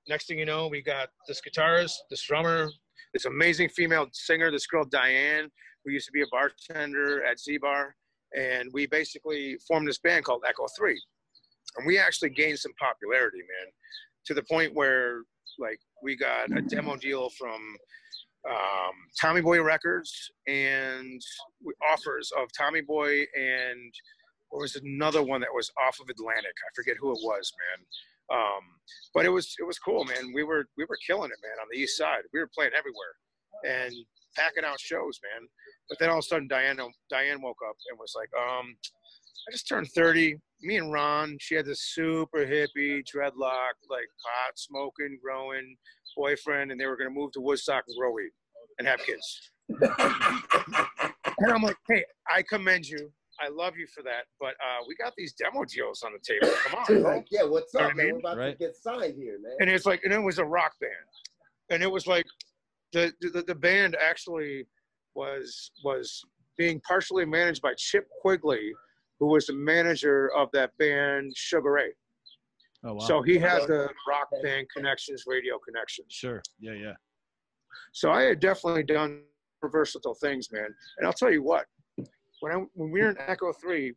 next 0.08 0.28
thing 0.28 0.38
you 0.38 0.46
know, 0.46 0.68
we 0.68 0.82
got 0.82 1.08
this 1.26 1.40
guitarist, 1.40 1.94
this 2.10 2.22
drummer, 2.22 2.70
this 3.12 3.24
amazing 3.24 3.68
female 3.68 4.06
singer, 4.12 4.50
this 4.50 4.66
girl 4.66 4.84
Diane, 4.84 5.48
who 5.84 5.92
used 5.92 6.06
to 6.06 6.12
be 6.12 6.22
a 6.22 6.26
bartender 6.30 7.24
at 7.24 7.38
Z 7.38 7.58
Bar, 7.58 7.94
and 8.36 8.70
we 8.72 8.86
basically 8.86 9.56
formed 9.68 9.86
this 9.86 9.98
band 9.98 10.24
called 10.24 10.42
Echo 10.46 10.66
Three, 10.76 11.00
and 11.76 11.86
we 11.86 11.98
actually 11.98 12.30
gained 12.30 12.58
some 12.58 12.72
popularity, 12.78 13.38
man, 13.38 13.72
to 14.26 14.34
the 14.34 14.42
point 14.42 14.74
where 14.74 15.22
like 15.58 15.78
we 16.02 16.16
got 16.16 16.50
a 16.56 16.62
demo 16.62 16.96
deal 16.96 17.30
from 17.30 17.60
um, 18.48 18.94
Tommy 19.20 19.40
Boy 19.40 19.62
Records 19.62 20.30
and 20.46 21.20
offers 21.90 22.30
of 22.36 22.48
Tommy 22.56 22.80
Boy 22.80 23.24
and 23.34 23.92
or 24.50 24.60
was 24.60 24.76
another 24.76 25.22
one 25.22 25.40
that 25.40 25.52
was 25.52 25.70
off 25.84 25.98
of 26.00 26.08
Atlantic. 26.08 26.52
I 26.64 26.70
forget 26.74 26.96
who 27.00 27.10
it 27.10 27.18
was, 27.22 27.52
man. 27.76 27.86
Um, 28.32 28.62
but 29.14 29.24
it 29.24 29.30
was 29.30 29.54
it 29.58 29.64
was 29.64 29.78
cool, 29.78 30.04
man. 30.04 30.32
We 30.34 30.44
were 30.44 30.66
we 30.76 30.84
were 30.88 30.98
killing 31.06 31.30
it, 31.30 31.38
man, 31.42 31.60
on 31.60 31.68
the 31.70 31.78
east 31.78 31.96
side. 31.96 32.22
We 32.32 32.40
were 32.40 32.50
playing 32.54 32.72
everywhere 32.76 33.14
and 33.64 33.94
packing 34.36 34.64
out 34.64 34.80
shows, 34.80 35.18
man. 35.22 35.48
But 35.88 35.98
then 35.98 36.10
all 36.10 36.18
of 36.18 36.24
a 36.24 36.28
sudden, 36.28 36.48
Diane 36.48 36.78
Diane 37.10 37.42
woke 37.42 37.58
up 37.68 37.76
and 37.90 37.98
was 37.98 38.14
like, 38.16 38.30
um, 38.34 38.76
I 39.48 39.52
just 39.52 39.68
turned 39.68 39.88
30. 39.94 40.36
Me 40.62 40.76
and 40.76 40.90
Ron, 40.90 41.36
she 41.40 41.54
had 41.54 41.66
this 41.66 41.92
super 41.92 42.46
hippie 42.46 43.04
dreadlock, 43.04 43.76
like 43.90 44.08
pot 44.22 44.56
smoking, 44.56 45.18
growing 45.22 45.76
boyfriend, 46.16 46.70
and 46.70 46.80
they 46.80 46.86
were 46.86 46.96
gonna 46.96 47.10
move 47.10 47.32
to 47.32 47.40
Woodstock 47.40 47.84
and 47.86 47.96
grow 47.98 48.12
weed 48.12 48.30
and 48.78 48.88
have 48.88 49.00
kids. 49.00 49.50
And 51.38 51.52
I'm 51.52 51.62
like, 51.62 51.76
hey, 51.88 52.04
I 52.32 52.42
commend 52.42 52.86
you. 52.86 53.10
I 53.40 53.48
love 53.48 53.76
you 53.76 53.86
for 53.94 54.02
that. 54.02 54.24
But 54.40 54.54
uh, 54.54 54.84
we 54.86 54.94
got 54.96 55.12
these 55.16 55.32
demo 55.34 55.64
deals 55.64 56.02
on 56.02 56.12
the 56.12 56.18
table. 56.18 56.54
Come 56.64 56.74
on, 56.74 57.02
like, 57.02 57.26
yeah, 57.30 57.44
what's 57.44 57.74
Know 57.74 57.80
up, 57.80 57.86
what 57.86 57.92
I 57.92 57.96
man? 57.96 58.06
mean? 58.06 58.14
We're 58.14 58.18
about 58.20 58.36
Right. 58.38 58.58
to 58.58 58.64
get 58.64 58.76
signed 58.76 59.14
here, 59.16 59.38
man. 59.42 59.52
and 59.60 59.70
it's 59.70 59.86
like 59.86 60.02
and 60.04 60.12
it 60.12 60.18
was 60.22 60.38
a 60.38 60.44
rock 60.44 60.72
band 60.80 60.92
and 61.70 61.82
it 61.82 61.90
was 61.90 62.06
like 62.06 62.26
the 62.92 63.12
the, 63.20 63.42
the 63.46 63.54
band 63.54 63.96
actually 64.00 64.66
was 65.14 65.70
was 65.84 66.22
being 66.58 66.80
partially 66.86 67.24
managed 67.24 67.62
by 67.62 67.72
chip 67.76 68.06
quigley 68.20 68.72
who 69.20 69.26
was 69.26 69.46
the 69.46 69.52
manager 69.54 70.30
of 70.36 70.48
that 70.52 70.76
band 70.78 71.32
sugar 71.36 71.72
ray 71.72 71.92
Oh 72.84 72.94
wow. 72.94 72.98
so 72.98 73.22
he 73.22 73.38
had 73.38 73.62
Okay. 73.62 73.72
the 73.72 73.88
rock 74.08 74.28
band 74.42 74.66
connections 74.76 75.24
radio 75.26 75.58
connections 75.58 76.08
sure. 76.10 76.42
Yeah, 76.60 76.72
yeah. 76.74 76.92
so 77.92 78.10
i 78.12 78.22
had 78.22 78.40
definitely 78.40 78.82
done 78.82 79.22
versatile 79.72 80.14
things 80.14 80.50
man 80.52 80.68
and 80.98 81.06
i'll 81.06 81.12
tell 81.12 81.30
you 81.32 81.42
what 81.42 81.64
when 82.44 82.52
i 82.52 82.56
when 82.74 82.90
we 82.90 83.00
were 83.00 83.08
in 83.10 83.16
echo 83.26 83.52
3 83.52 83.94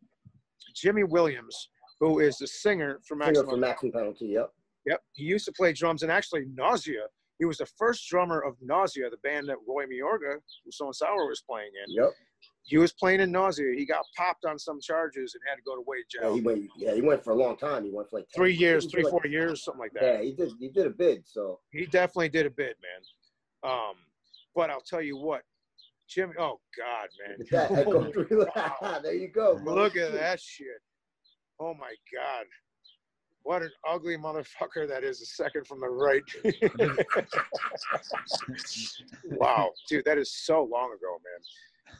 jimmy 0.74 1.04
williams 1.04 1.68
who 2.00 2.20
is 2.20 2.36
the 2.38 2.46
singer 2.46 2.98
for 3.06 3.14
Singer 3.14 3.26
maximum 3.26 3.50
for 3.50 3.56
Maximum 3.56 3.92
Penalty. 3.92 4.26
Yep. 4.26 4.52
Yep. 4.86 5.00
He 5.14 5.24
used 5.24 5.44
to 5.46 5.52
play 5.52 5.72
drums 5.72 6.04
and 6.04 6.12
actually 6.12 6.44
Nausea. 6.54 7.06
He 7.40 7.44
was 7.44 7.58
the 7.58 7.66
first 7.76 8.08
drummer 8.08 8.38
of 8.40 8.54
Nausea, 8.62 9.10
the 9.10 9.16
band 9.24 9.48
that 9.48 9.56
Roy 9.68 9.84
Mayorga, 9.86 10.34
who 10.64 10.70
Stone 10.70 10.92
Sour 10.92 11.26
was 11.26 11.42
playing 11.50 11.72
in. 11.84 11.92
Yep. 12.00 12.10
He 12.62 12.78
was 12.78 12.92
playing 12.92 13.18
in 13.20 13.32
Nausea. 13.32 13.74
He 13.76 13.84
got 13.84 14.04
popped 14.16 14.44
on 14.44 14.60
some 14.60 14.80
charges 14.80 15.34
and 15.34 15.42
had 15.48 15.56
to 15.56 15.62
go 15.66 15.74
to 15.74 15.82
Wade 15.84 16.04
Yeah, 16.14 16.20
jail. 16.20 16.34
he 16.36 16.40
went. 16.40 16.70
Yeah, 16.76 16.94
he 16.94 17.00
went 17.02 17.24
for 17.24 17.32
a 17.32 17.34
long 17.36 17.56
time. 17.56 17.84
He 17.84 17.90
went 17.90 18.08
for 18.10 18.20
like 18.20 18.28
10 18.28 18.40
three 18.40 18.54
years, 18.54 18.86
three, 18.86 19.02
did 19.02 19.10
four 19.10 19.22
like- 19.24 19.32
years, 19.32 19.64
something 19.64 19.80
like 19.80 19.92
that. 19.94 20.04
Yeah, 20.04 20.22
he 20.22 20.32
did. 20.34 20.52
He 20.60 20.68
did 20.68 20.86
a 20.86 20.90
bid. 20.90 21.26
So 21.26 21.58
He 21.72 21.84
definitely 21.86 22.28
did 22.28 22.46
a 22.46 22.50
bid, 22.50 22.76
man. 22.80 23.72
Um, 23.72 23.94
but 24.54 24.70
I'll 24.70 24.80
tell 24.82 25.02
you 25.02 25.16
what, 25.16 25.42
Jimmy. 26.08 26.34
Oh 26.38 26.60
God, 26.76 27.08
man. 27.26 27.38
that. 27.50 27.70
Echo 27.78 28.12
Holy 28.12 28.46
wow. 28.56 29.00
there 29.02 29.14
you 29.14 29.28
go. 29.28 29.58
Bro. 29.58 29.74
Look 29.74 29.96
at 29.96 30.12
that 30.12 30.40
shit. 30.40 30.80
Oh 31.60 31.74
my 31.74 31.92
God. 32.14 32.46
What 33.42 33.62
an 33.62 33.70
ugly 33.88 34.16
motherfucker 34.16 34.86
that 34.88 35.04
is, 35.04 35.20
the 35.20 35.26
second 35.26 35.66
from 35.66 35.80
the 35.80 35.88
right. 35.88 36.22
wow, 39.24 39.70
dude, 39.88 40.04
that 40.04 40.18
is 40.18 40.32
so 40.34 40.64
long 40.64 40.92
ago, 40.92 41.18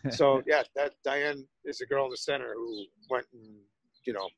man. 0.05 0.13
So 0.13 0.43
yeah, 0.47 0.63
that 0.77 0.93
Diane 1.05 1.47
is 1.65 1.79
the 1.79 1.87
girl 1.87 2.05
in 2.05 2.11
the 2.11 2.19
center 2.19 2.53
who 2.55 2.85
went 3.09 3.25
and 3.33 3.43
you 4.05 4.13
know 4.13 4.29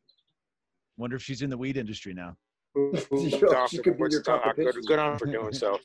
Wonder 1.00 1.16
if 1.16 1.22
she's 1.22 1.42
in 1.42 1.50
the 1.50 1.56
weed 1.56 1.78
industry 1.78 2.12
now. 2.12 2.36
who, 2.74 2.92
who 3.10 3.26
Yo, 3.26 3.66
she 3.66 3.78
could 3.78 3.96
be 3.96 4.00
your 4.00 4.08
Woodstock. 4.10 4.44
Good, 4.44 4.66
competition. 4.66 4.82
good 4.86 4.98
on 4.98 5.18
for 5.18 5.26
doing 5.26 5.52
so. 5.52 5.78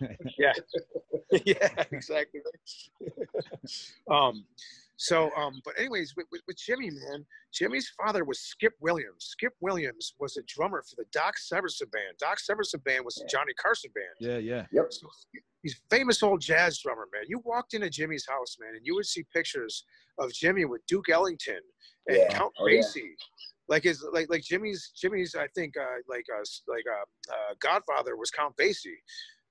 Yeah, 0.38 0.52
yeah, 1.44 1.84
exactly. 1.92 2.40
um, 4.10 4.44
So, 4.96 5.30
um, 5.36 5.60
but 5.64 5.74
anyways, 5.78 6.14
with, 6.16 6.26
with, 6.30 6.42
with 6.46 6.56
Jimmy, 6.56 6.90
man, 6.90 7.24
Jimmy's 7.52 7.90
father 8.00 8.24
was 8.24 8.38
Skip 8.40 8.72
Williams. 8.80 9.24
Skip 9.24 9.52
Williams 9.60 10.14
was 10.20 10.36
a 10.36 10.42
drummer 10.46 10.82
for 10.88 10.96
the 10.96 11.04
Doc 11.12 11.34
Severinsen 11.38 11.90
band. 11.90 12.16
Doc 12.20 12.38
Severinsen 12.38 12.82
band 12.84 13.04
was 13.04 13.16
the 13.16 13.26
Johnny 13.30 13.52
Carson 13.54 13.90
band. 13.94 14.14
Yeah, 14.20 14.38
yeah. 14.38 14.66
Yep. 14.72 14.92
So 14.92 15.08
he's 15.62 15.80
famous 15.90 16.22
old 16.22 16.40
jazz 16.40 16.78
drummer, 16.78 17.06
man. 17.12 17.24
You 17.26 17.40
walked 17.44 17.74
into 17.74 17.90
Jimmy's 17.90 18.26
house, 18.28 18.56
man, 18.60 18.74
and 18.76 18.84
you 18.86 18.94
would 18.94 19.06
see 19.06 19.24
pictures 19.34 19.84
of 20.18 20.32
Jimmy 20.32 20.64
with 20.66 20.82
Duke 20.86 21.08
Ellington 21.08 21.60
and 22.06 22.16
Yeah. 22.18 22.28
Count 22.38 22.52
Oh, 22.60 22.66
yeah. 22.66 22.80
Basie. 22.80 23.14
Like 23.68 23.84
his, 23.84 24.04
like, 24.12 24.28
like 24.28 24.42
Jimmy's, 24.42 24.92
Jimmy's, 24.96 25.34
I 25.34 25.46
think, 25.54 25.76
uh, 25.76 25.84
like, 26.08 26.26
uh, 26.32 26.44
like, 26.68 26.84
uh, 26.88 27.32
uh, 27.32 27.54
Godfather 27.60 28.16
was 28.16 28.30
Count 28.30 28.54
Basie. 28.56 28.98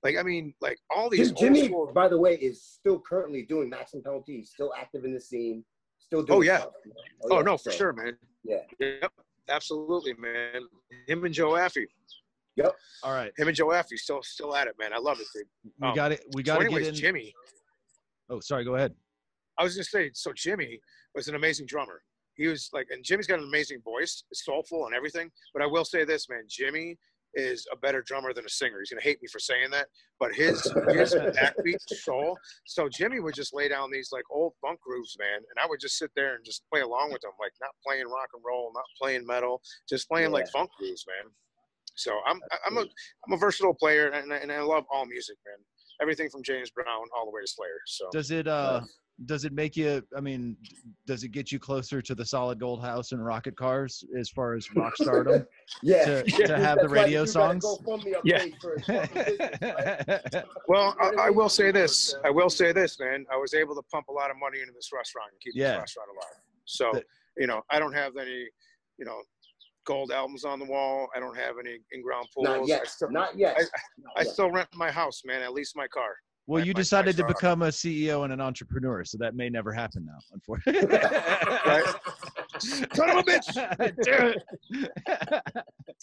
Like, 0.02 0.16
I 0.18 0.22
mean, 0.22 0.52
like 0.60 0.78
all 0.94 1.08
these 1.08 1.28
Jim- 1.32 1.54
Jimmy, 1.54 1.60
old 1.72 1.88
school. 1.88 1.92
by 1.94 2.08
the 2.08 2.18
way, 2.18 2.34
is 2.34 2.62
still 2.62 2.98
currently 3.00 3.42
doing 3.42 3.68
Maximum 3.70 4.02
Penalty. 4.02 4.38
He's 4.38 4.50
still 4.50 4.72
active 4.76 5.04
in 5.04 5.14
the 5.14 5.20
scene. 5.20 5.64
Still 5.98 6.22
doing 6.24 6.38
Oh, 6.38 6.42
yeah. 6.42 6.58
stuff. 6.60 6.72
Oh, 7.30 7.36
yeah, 7.36 7.42
no, 7.42 7.56
for 7.56 7.70
so, 7.70 7.76
sure, 7.76 7.92
man. 7.92 8.16
Yeah. 8.44 8.62
Yep. 8.80 9.12
Absolutely, 9.48 10.14
man. 10.14 10.62
Him 11.06 11.24
and 11.24 11.32
Joe 11.32 11.50
Affe. 11.52 11.86
Yep. 12.56 12.74
All 13.02 13.12
right, 13.14 13.32
Him 13.38 13.48
and 13.48 13.56
Joe 13.56 13.68
Affe 13.68 13.96
still, 13.96 14.22
still 14.22 14.54
at 14.54 14.66
it, 14.66 14.74
man. 14.78 14.92
I 14.92 14.98
love 14.98 15.18
it, 15.20 15.26
dude. 15.34 15.46
we 15.80 15.88
Um, 15.88 15.94
got 15.94 16.12
it. 16.12 16.24
We 16.34 16.42
got 16.42 16.58
to 16.58 16.64
anyways, 16.64 16.84
get 16.84 16.88
in. 16.90 16.94
Jimmy. 17.00 17.34
Oh, 18.28 18.40
sorry. 18.40 18.64
Go 18.64 18.74
ahead. 18.74 18.94
I 19.58 19.62
was 19.64 19.74
gonna 19.74 19.84
say, 19.84 20.10
so 20.14 20.32
Jimmy 20.34 20.80
was 21.14 21.28
an 21.28 21.34
amazing 21.34 21.66
drummer. 21.66 22.02
He 22.34 22.46
was 22.48 22.70
like, 22.72 22.88
and 22.90 23.04
Jimmy's 23.04 23.26
got 23.26 23.38
an 23.38 23.44
amazing 23.46 23.80
voice, 23.82 24.24
soulful 24.32 24.86
and 24.86 24.94
everything. 24.94 25.30
But 25.52 25.62
I 25.62 25.66
will 25.66 25.84
say 25.84 26.04
this, 26.04 26.28
man, 26.28 26.42
Jimmy 26.48 26.98
is 27.34 27.66
a 27.72 27.76
better 27.76 28.02
drummer 28.02 28.32
than 28.32 28.44
a 28.44 28.48
singer. 28.48 28.78
He's 28.80 28.90
gonna 28.90 29.02
hate 29.02 29.20
me 29.22 29.28
for 29.28 29.38
saying 29.38 29.70
that, 29.70 29.88
but 30.20 30.32
his 30.34 30.62
his 30.90 31.14
backbeat 31.36 31.80
soul. 31.86 32.38
So 32.66 32.88
Jimmy 32.88 33.20
would 33.20 33.34
just 33.34 33.54
lay 33.54 33.68
down 33.68 33.90
these 33.90 34.10
like 34.12 34.24
old 34.30 34.52
funk 34.60 34.80
grooves, 34.80 35.16
man, 35.18 35.36
and 35.38 35.58
I 35.62 35.66
would 35.66 35.80
just 35.80 35.98
sit 35.98 36.10
there 36.16 36.34
and 36.34 36.44
just 36.44 36.62
play 36.72 36.80
along 36.82 37.12
with 37.12 37.24
him, 37.24 37.32
like 37.40 37.52
not 37.60 37.70
playing 37.86 38.06
rock 38.06 38.28
and 38.34 38.42
roll, 38.46 38.70
not 38.74 38.84
playing 39.00 39.26
metal, 39.26 39.60
just 39.88 40.08
playing 40.08 40.30
like 40.30 40.48
funk 40.48 40.70
grooves, 40.78 41.04
man. 41.08 41.30
So 41.94 42.18
I'm 42.26 42.40
I'm 42.66 42.78
a 42.78 42.82
I'm 43.26 43.32
a 43.32 43.36
versatile 43.36 43.74
player, 43.74 44.08
and 44.08 44.32
I- 44.32 44.36
and 44.38 44.50
I 44.52 44.60
love 44.60 44.84
all 44.92 45.06
music, 45.06 45.36
man. 45.46 45.58
Everything 46.00 46.28
from 46.30 46.42
James 46.42 46.70
Brown 46.70 47.04
all 47.16 47.26
the 47.26 47.30
way 47.30 47.42
to 47.42 47.46
Slayer. 47.46 47.80
So 47.86 48.08
Does 48.12 48.30
it 48.30 48.48
uh 48.48 48.80
does 49.26 49.44
it 49.44 49.52
make 49.52 49.76
you 49.76 50.02
i 50.16 50.20
mean 50.20 50.56
does 51.06 51.22
it 51.22 51.28
get 51.28 51.52
you 51.52 51.58
closer 51.58 52.00
to 52.02 52.14
the 52.14 52.24
solid 52.24 52.58
gold 52.58 52.80
house 52.82 53.12
and 53.12 53.24
rocket 53.24 53.56
cars 53.56 54.02
as 54.18 54.28
far 54.28 54.54
as 54.54 54.66
rock 54.74 54.96
stardom 55.00 55.46
Yeah. 55.82 56.04
to, 56.04 56.24
Yeah. 56.26 56.46
to 56.46 56.56
have 56.58 56.76
the 56.78 56.82
That's 56.82 56.92
right, 56.92 57.02
radio 57.04 57.20
you 57.22 57.26
songs 57.26 57.64
go 57.84 57.96
me 57.98 58.14
Yeah. 58.24 58.44
for 58.60 58.76
business, 58.76 59.58
right? 59.62 60.44
Well, 60.68 60.96
I, 61.00 61.26
I 61.26 61.30
will 61.30 61.48
say 61.48 61.70
this. 61.70 62.14
Uh, 62.14 62.28
I 62.28 62.30
will 62.30 62.50
say 62.50 62.72
this, 62.72 62.98
man. 63.00 63.26
I 63.32 63.36
was 63.36 63.52
able 63.54 63.74
to 63.74 63.82
pump 63.92 64.08
a 64.08 64.12
lot 64.12 64.30
of 64.30 64.36
money 64.38 64.60
into 64.60 64.72
this 64.72 64.90
restaurant 64.94 65.30
and 65.32 65.40
keep 65.40 65.52
Yeah. 65.54 65.72
this 65.72 65.80
restaurant 65.80 66.08
alive. 66.10 66.36
So, 66.64 66.90
The- 66.94 67.04
you 67.38 67.46
know, 67.46 67.62
I 67.70 67.78
don't 67.78 67.92
have 67.94 68.16
any, 68.16 68.48
you 68.98 69.04
know, 69.04 69.20
gold 69.84 70.12
albums 70.12 70.44
on 70.44 70.58
the 70.58 70.64
wall. 70.66 71.08
I 71.14 71.20
don't 71.20 71.36
have 71.36 71.56
any 71.58 71.78
in-ground 71.92 72.26
pools. 72.34 72.44
Not 72.46 72.60
I 72.60 72.64
yet. 72.64 72.86
still, 72.86 73.10
Not 73.10 73.36
yet. 73.36 73.56
I- 73.58 73.62
Not 73.98 74.12
I 74.16 74.22
yet. 74.22 74.32
still 74.32 74.50
rent 74.50 74.68
my 74.74 74.90
house, 74.90 75.22
man. 75.24 75.42
At 75.42 75.52
least 75.52 75.76
my 75.76 75.88
car. 75.88 76.14
Well 76.52 76.60
My- 76.60 76.66
you 76.66 76.72
my- 76.74 76.78
my 76.78 76.80
decided 76.82 77.16
to 77.16 77.24
become 77.24 77.62
a 77.62 77.68
ceo 77.68 78.24
and 78.24 78.32
an 78.32 78.40
entrepreneur 78.40 79.04
so 79.04 79.16
that 79.18 79.34
may 79.34 79.48
never 79.48 79.72
happen 79.72 80.04
now 80.04 80.18
unfortunately 80.32 80.86
Right? 81.66 81.84
Son 82.94 83.10
of 83.10 83.16
a 83.16 83.22
bitch! 83.22 83.48
Damn 84.04 84.34
it! 84.34 84.42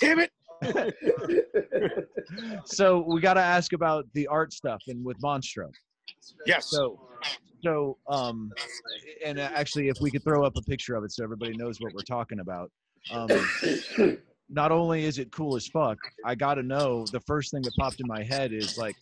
Damn 0.02 0.20
it! 0.20 0.32
it. 0.62 2.10
so 2.66 3.04
we 3.08 3.22
got 3.22 3.36
to 3.36 3.42
ask 3.42 3.74
about 3.74 4.06
the 4.14 4.26
art 4.28 4.52
stuff 4.52 4.82
and 4.88 5.06
with 5.06 5.20
monstro 5.22 5.70
Yes. 6.46 6.66
so 6.70 7.00
so 7.64 7.98
um 8.10 8.52
and 9.26 9.40
actually 9.40 9.90
if 9.90 9.98
we 10.02 10.10
could 10.10 10.24
throw 10.24 10.44
up 10.46 10.54
a 10.58 10.62
picture 10.64 10.96
of 10.96 11.04
it 11.04 11.12
so 11.12 11.24
everybody 11.24 11.56
knows 11.56 11.80
what 11.80 11.94
we're 11.94 12.02
talking 12.02 12.40
about 12.40 12.72
um 13.12 13.30
not 14.50 14.72
only 14.72 15.06
is 15.06 15.20
it 15.20 15.32
cool 15.32 15.56
as 15.56 15.68
fuck, 15.68 15.98
I 16.26 16.34
got 16.36 16.56
to 16.56 16.64
know 16.64 17.06
the 17.12 17.20
first 17.22 17.52
thing 17.52 17.62
that 17.62 17.72
popped 17.78 18.00
in 18.00 18.08
my 18.08 18.24
head 18.24 18.52
is 18.52 18.78
like, 18.78 18.96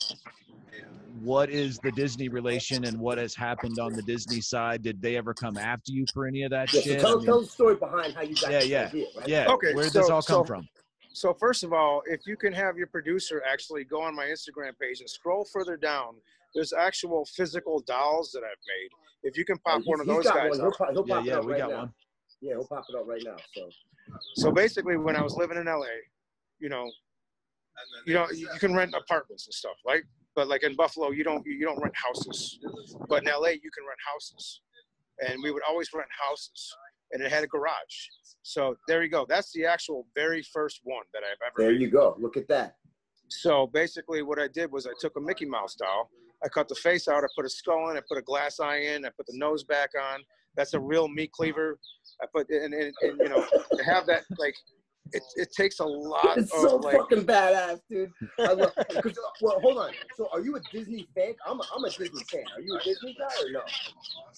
what 1.21 1.49
is 1.49 1.77
the 1.79 1.91
Disney 1.91 2.29
relation 2.29 2.85
and 2.85 2.99
what 2.99 3.17
has 3.17 3.33
happened 3.35 3.79
on 3.79 3.93
the 3.93 4.01
Disney 4.01 4.41
side? 4.41 4.81
Did 4.83 5.01
they 5.01 5.15
ever 5.17 5.33
come 5.33 5.57
after 5.57 5.91
you 5.91 6.05
for 6.13 6.27
any 6.27 6.43
of 6.43 6.51
that 6.51 6.71
Yeah, 6.73 6.81
so 6.81 6.85
shit? 6.89 6.99
I 6.99 7.01
tell, 7.01 7.17
mean, 7.17 7.25
tell 7.25 7.41
the 7.41 7.47
story 7.47 7.75
behind 7.75 8.13
how 8.13 8.21
you 8.21 8.35
got 8.35 8.51
Yeah, 8.51 8.61
yeah. 8.63 8.85
idea, 8.87 9.05
right? 9.17 9.27
yeah. 9.27 9.47
Okay, 9.49 9.73
Where 9.73 9.83
did 9.85 9.93
this 9.93 10.09
all 10.09 10.21
come 10.21 10.37
so- 10.39 10.43
from? 10.43 10.67
So 11.13 11.33
first 11.33 11.63
of 11.63 11.73
all, 11.73 12.03
if 12.05 12.27
you 12.27 12.37
can 12.37 12.53
have 12.53 12.77
your 12.77 12.85
producer 12.87 13.41
actually 13.51 13.83
go 13.83 14.01
on 14.03 14.15
my 14.15 14.25
Instagram 14.25 14.77
page 14.79 14.99
and 14.99 15.09
scroll 15.09 15.45
further 15.51 15.75
down, 15.75 16.15
there's 16.53 16.73
actual 16.73 17.25
physical 17.25 17.79
dolls 17.79 18.31
that 18.33 18.43
I've 18.43 18.57
made. 18.67 18.89
If 19.23 19.35
you 19.35 19.43
can 19.43 19.57
pop 19.59 19.77
He's- 19.81 19.87
one 19.87 19.99
of 19.99 20.05
those 20.05 20.25
guys 20.25 20.59
one. 20.59 20.67
up. 20.67 20.73
He'll, 20.93 21.03
he'll 21.05 21.07
Yeah, 21.07 21.23
yeah, 21.23 21.37
up 21.39 21.45
we 21.45 21.51
right 21.53 21.57
got 21.61 21.69
now. 21.71 21.77
one. 21.77 21.93
Yeah, 22.39 22.53
he'll 22.53 22.67
pop 22.67 22.85
it 22.87 22.95
up 22.95 23.07
right 23.07 23.21
now. 23.25 23.35
So 23.55 23.69
So 24.35 24.51
basically, 24.51 24.95
when 24.97 25.15
I 25.15 25.23
was 25.23 25.35
living 25.35 25.57
in 25.57 25.65
LA, 25.65 25.87
you 26.59 26.69
know, 26.69 26.89
you 28.05 28.13
know, 28.13 28.29
you 28.31 28.47
can 28.59 28.75
rent 28.75 28.93
apartments 28.95 29.47
and 29.47 29.53
stuff, 29.53 29.75
right? 29.87 30.03
But 30.37 30.47
like 30.49 30.61
in 30.61 30.75
Buffalo, 30.75 31.09
you 31.09 31.23
don't 31.23 31.43
you 31.47 31.65
don't 31.65 31.81
rent 31.81 31.95
houses. 31.95 32.59
But 33.09 33.23
in 33.23 33.29
LA, 33.29 33.49
you 33.65 33.71
can 33.75 33.83
rent 33.87 33.99
houses, 34.13 34.61
and 35.27 35.41
we 35.41 35.49
would 35.49 35.63
always 35.67 35.89
rent 35.91 36.07
houses, 36.15 36.75
and 37.11 37.23
it 37.23 37.31
had 37.31 37.43
a 37.43 37.47
garage. 37.47 37.97
So 38.43 38.77
there 38.87 39.01
you 39.01 39.09
go. 39.09 39.25
That's 39.27 39.51
the 39.51 39.65
actual 39.65 40.05
very 40.13 40.43
first 40.53 40.81
one 40.83 41.01
that 41.11 41.23
I've 41.23 41.39
ever. 41.43 41.55
there 41.57 41.75
you 41.75 41.89
go. 41.89 42.15
Look 42.19 42.37
at 42.37 42.47
that. 42.49 42.75
So 43.29 43.65
basically, 43.65 44.21
what 44.21 44.37
I 44.37 44.47
did 44.47 44.71
was 44.71 44.85
I 44.85 44.91
took 44.99 45.17
a 45.17 45.19
Mickey 45.19 45.45
Mouse 45.45 45.73
doll, 45.73 46.11
I 46.45 46.49
cut 46.49 46.69
the 46.69 46.75
face 46.75 47.07
out, 47.07 47.23
I 47.23 47.27
put 47.35 47.45
a 47.45 47.49
skull 47.49 47.89
in, 47.89 47.97
I 47.97 48.01
put 48.07 48.19
a 48.19 48.21
glass 48.21 48.59
eye 48.59 48.81
in, 48.93 49.05
I 49.05 49.09
put 49.17 49.25
the 49.25 49.37
nose 49.37 49.63
back 49.63 49.89
on. 49.99 50.19
That's 50.55 50.75
a 50.75 50.79
real 50.79 51.07
meat 51.07 51.31
cleaver. 51.31 51.79
I 52.21 52.27
put 52.31 52.47
and, 52.51 52.75
and, 52.75 52.93
and 53.01 53.19
you 53.19 53.29
know 53.29 53.43
to 53.75 53.83
have 53.83 54.05
that 54.05 54.23
like 54.37 54.55
it, 55.13 55.23
it 55.35 55.49
takes 55.55 55.79
a 55.79 55.85
lot 55.85 56.37
It's 56.37 56.53
of 56.53 56.61
so 56.61 56.75
like 56.77 56.95
fucking 56.97 57.25
badass, 57.25 57.79
dude. 57.89 58.11
I 58.39 58.53
love, 58.53 58.73
'cause, 59.01 59.17
uh, 59.17 59.29
well, 59.41 59.59
hold 59.59 59.77
on. 59.79 59.91
So, 60.15 60.27
are 60.31 60.41
you 60.41 60.55
a 60.55 60.61
Disney 60.71 61.07
fan? 61.15 61.33
I'm 61.45 61.59
a, 61.59 61.63
I'm 61.75 61.83
a 61.83 61.89
Disney 61.89 62.21
fan. 62.31 62.43
Are 62.55 62.61
you 62.61 62.75
a 62.75 62.83
Disney 62.83 63.15
guy 63.19 63.25
or 63.45 63.49
no? 63.51 63.61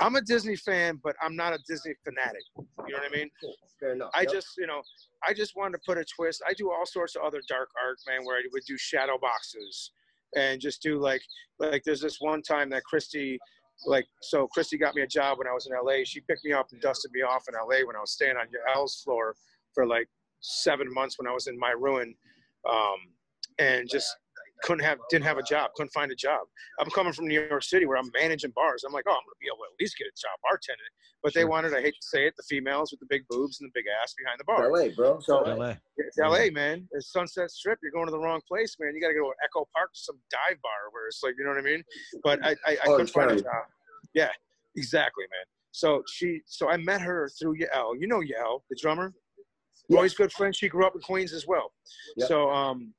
I'm 0.01 0.15
a 0.15 0.21
Disney 0.21 0.55
fan, 0.55 0.99
but 1.03 1.15
I'm 1.21 1.35
not 1.35 1.53
a 1.53 1.59
Disney 1.67 1.93
fanatic. 2.03 2.43
You 2.57 2.63
know 2.93 2.99
what 2.99 3.11
I 3.11 3.15
mean? 3.15 3.29
Cool. 3.41 3.55
Fair 3.79 3.93
enough. 3.93 4.11
I 4.13 4.21
Yep. 4.21 4.31
just, 4.31 4.47
you 4.57 4.67
know, 4.67 4.81
I 5.27 5.33
just 5.33 5.53
wanted 5.55 5.77
to 5.77 5.83
put 5.85 5.97
a 5.97 6.05
twist. 6.15 6.41
I 6.47 6.53
do 6.53 6.71
all 6.71 6.85
sorts 6.85 7.15
of 7.15 7.23
other 7.23 7.41
dark 7.47 7.69
art, 7.83 7.97
man, 8.07 8.25
where 8.25 8.37
I 8.37 8.41
would 8.51 8.63
do 8.67 8.77
shadow 8.77 9.17
boxes 9.19 9.91
and 10.35 10.59
just 10.61 10.81
do 10.81 10.99
like, 10.99 11.21
like 11.59 11.83
there's 11.85 12.01
this 12.01 12.17
one 12.19 12.41
time 12.41 12.69
that 12.71 12.83
Christy, 12.83 13.37
like, 13.85 14.05
so 14.21 14.47
Christy 14.47 14.77
got 14.77 14.95
me 14.95 15.01
a 15.01 15.07
job 15.07 15.37
when 15.37 15.47
I 15.47 15.53
was 15.53 15.67
in 15.67 15.73
LA. 15.77 16.03
She 16.05 16.21
picked 16.21 16.43
me 16.45 16.53
up 16.53 16.67
and 16.71 16.81
dusted 16.81 17.11
me 17.13 17.21
off 17.21 17.43
in 17.47 17.55
LA 17.55 17.85
when 17.85 17.95
I 17.95 17.99
was 18.01 18.11
staying 18.13 18.37
on 18.37 18.47
your 18.51 18.61
L's 18.75 19.01
floor 19.03 19.35
for 19.73 19.85
like 19.85 20.07
seven 20.41 20.91
months 20.93 21.17
when 21.19 21.27
I 21.27 21.33
was 21.33 21.47
in 21.47 21.57
my 21.57 21.71
ruin, 21.71 22.15
um, 22.69 22.97
and 23.59 23.89
just 23.89 24.07
couldn't 24.63 24.83
have, 24.83 24.97
didn't 25.09 25.23
have 25.25 25.37
a 25.37 25.43
job, 25.43 25.71
couldn't 25.75 25.91
find 25.93 26.11
a 26.11 26.15
job. 26.15 26.41
I'm 26.79 26.89
coming 26.91 27.13
from 27.13 27.27
New 27.27 27.41
York 27.47 27.63
City 27.63 27.85
where 27.85 27.97
I'm 27.97 28.09
managing 28.19 28.51
bars. 28.55 28.83
I'm 28.83 28.91
like, 28.91 29.05
oh, 29.07 29.11
I'm 29.11 29.23
gonna 29.23 29.39
be 29.39 29.47
able 29.47 29.63
to 29.63 29.71
at 29.71 29.79
least 29.79 29.95
get 29.97 30.07
a 30.07 30.11
job 30.19 30.35
bartending. 30.43 30.91
But 31.23 31.33
they 31.33 31.41
Sure. 31.41 31.49
wanted, 31.49 31.73
I 31.73 31.81
hate 31.81 31.95
to 31.95 32.07
say 32.07 32.27
it, 32.27 32.33
the 32.37 32.43
females 32.43 32.91
with 32.91 32.99
the 32.99 33.05
big 33.09 33.23
boobs 33.29 33.59
and 33.61 33.69
the 33.69 33.71
big 33.73 33.85
ass 34.01 34.13
behind 34.17 34.39
the 34.39 34.43
bar. 34.45 34.69
LA, 34.71 34.89
bro. 34.95 35.19
So- 35.21 35.39
LA. 35.43 35.55
LA. 35.55 35.75
It's 35.97 36.17
LA, 36.17 36.49
man. 36.51 36.87
It's 36.91 37.11
Sunset 37.11 37.51
Strip. 37.51 37.79
You're 37.83 37.91
going 37.91 38.05
to 38.05 38.11
the 38.11 38.19
wrong 38.19 38.41
place, 38.47 38.75
man. 38.79 38.93
You 38.95 39.01
got 39.01 39.09
to 39.09 39.13
go 39.13 39.29
to 39.29 39.35
Echo 39.43 39.67
Park 39.75 39.93
to 39.93 39.99
some 39.99 40.17
dive 40.31 40.61
bar 40.61 40.91
where 40.91 41.07
it's 41.07 41.21
like, 41.23 41.35
you 41.37 41.43
know 41.43 41.51
what 41.51 41.59
I 41.59 41.61
mean? 41.61 41.83
But 42.23 42.43
I, 42.45 42.51
I, 42.65 42.71
I 42.71 42.75
couldn't 42.75 42.91
Orange 42.91 43.11
find 43.11 43.31
a 43.31 43.35
job. 43.35 43.65
Yeah, 44.13 44.29
exactly, 44.75 45.25
man. 45.29 45.45
So 45.71 46.03
she, 46.11 46.41
so 46.45 46.69
I 46.69 46.77
met 46.77 47.01
her 47.01 47.29
through 47.39 47.55
Yael. 47.57 47.93
You 47.99 48.07
know 48.07 48.19
Yael, 48.21 48.61
the 48.69 48.77
drummer. 48.81 49.13
Yeah. 49.89 49.99
Roy's 49.99 50.13
good 50.13 50.31
friend. 50.31 50.55
She 50.55 50.69
grew 50.69 50.85
up 50.85 50.95
in 50.95 51.01
Queens 51.01 51.33
as 51.33 51.45
well. 51.47 51.73
Yep. 52.17 52.27
So, 52.27 52.49
um, 52.51 52.93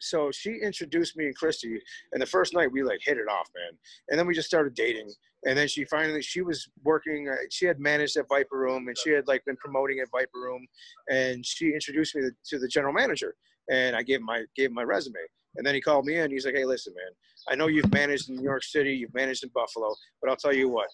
so 0.00 0.30
she 0.30 0.54
introduced 0.62 1.16
me 1.16 1.26
and 1.26 1.36
Christy, 1.36 1.78
and 2.12 2.22
the 2.22 2.26
first 2.26 2.54
night 2.54 2.72
we 2.72 2.82
like 2.82 3.00
hit 3.04 3.18
it 3.18 3.28
off, 3.28 3.48
man. 3.54 3.78
And 4.08 4.18
then 4.18 4.26
we 4.26 4.34
just 4.34 4.48
started 4.48 4.74
dating. 4.74 5.10
And 5.44 5.56
then 5.56 5.68
she 5.68 5.84
finally, 5.84 6.22
she 6.22 6.42
was 6.42 6.68
working. 6.84 7.28
Uh, 7.28 7.36
she 7.50 7.66
had 7.66 7.78
managed 7.78 8.16
at 8.16 8.28
Viper 8.28 8.58
Room, 8.58 8.88
and 8.88 8.96
she 8.96 9.10
had 9.10 9.26
like 9.28 9.44
been 9.44 9.56
promoting 9.56 10.00
at 10.00 10.08
Viper 10.10 10.40
Room. 10.40 10.66
And 11.10 11.44
she 11.44 11.72
introduced 11.72 12.14
me 12.14 12.22
to, 12.22 12.30
to 12.50 12.58
the 12.58 12.68
general 12.68 12.92
manager, 12.92 13.34
and 13.70 13.96
I 13.96 14.02
gave 14.02 14.20
him 14.20 14.26
my 14.26 14.44
gave 14.56 14.68
him 14.68 14.74
my 14.74 14.82
resume. 14.82 15.20
And 15.56 15.66
then 15.66 15.74
he 15.74 15.80
called 15.80 16.06
me 16.06 16.16
in. 16.18 16.30
He's 16.30 16.46
like, 16.46 16.54
"Hey, 16.54 16.64
listen, 16.64 16.94
man. 16.94 17.12
I 17.48 17.54
know 17.54 17.68
you've 17.68 17.92
managed 17.92 18.28
in 18.28 18.36
New 18.36 18.44
York 18.44 18.62
City, 18.62 18.92
you've 18.92 19.14
managed 19.14 19.42
in 19.44 19.50
Buffalo, 19.54 19.94
but 20.20 20.30
I'll 20.30 20.36
tell 20.36 20.52
you 20.52 20.68
what. 20.68 20.88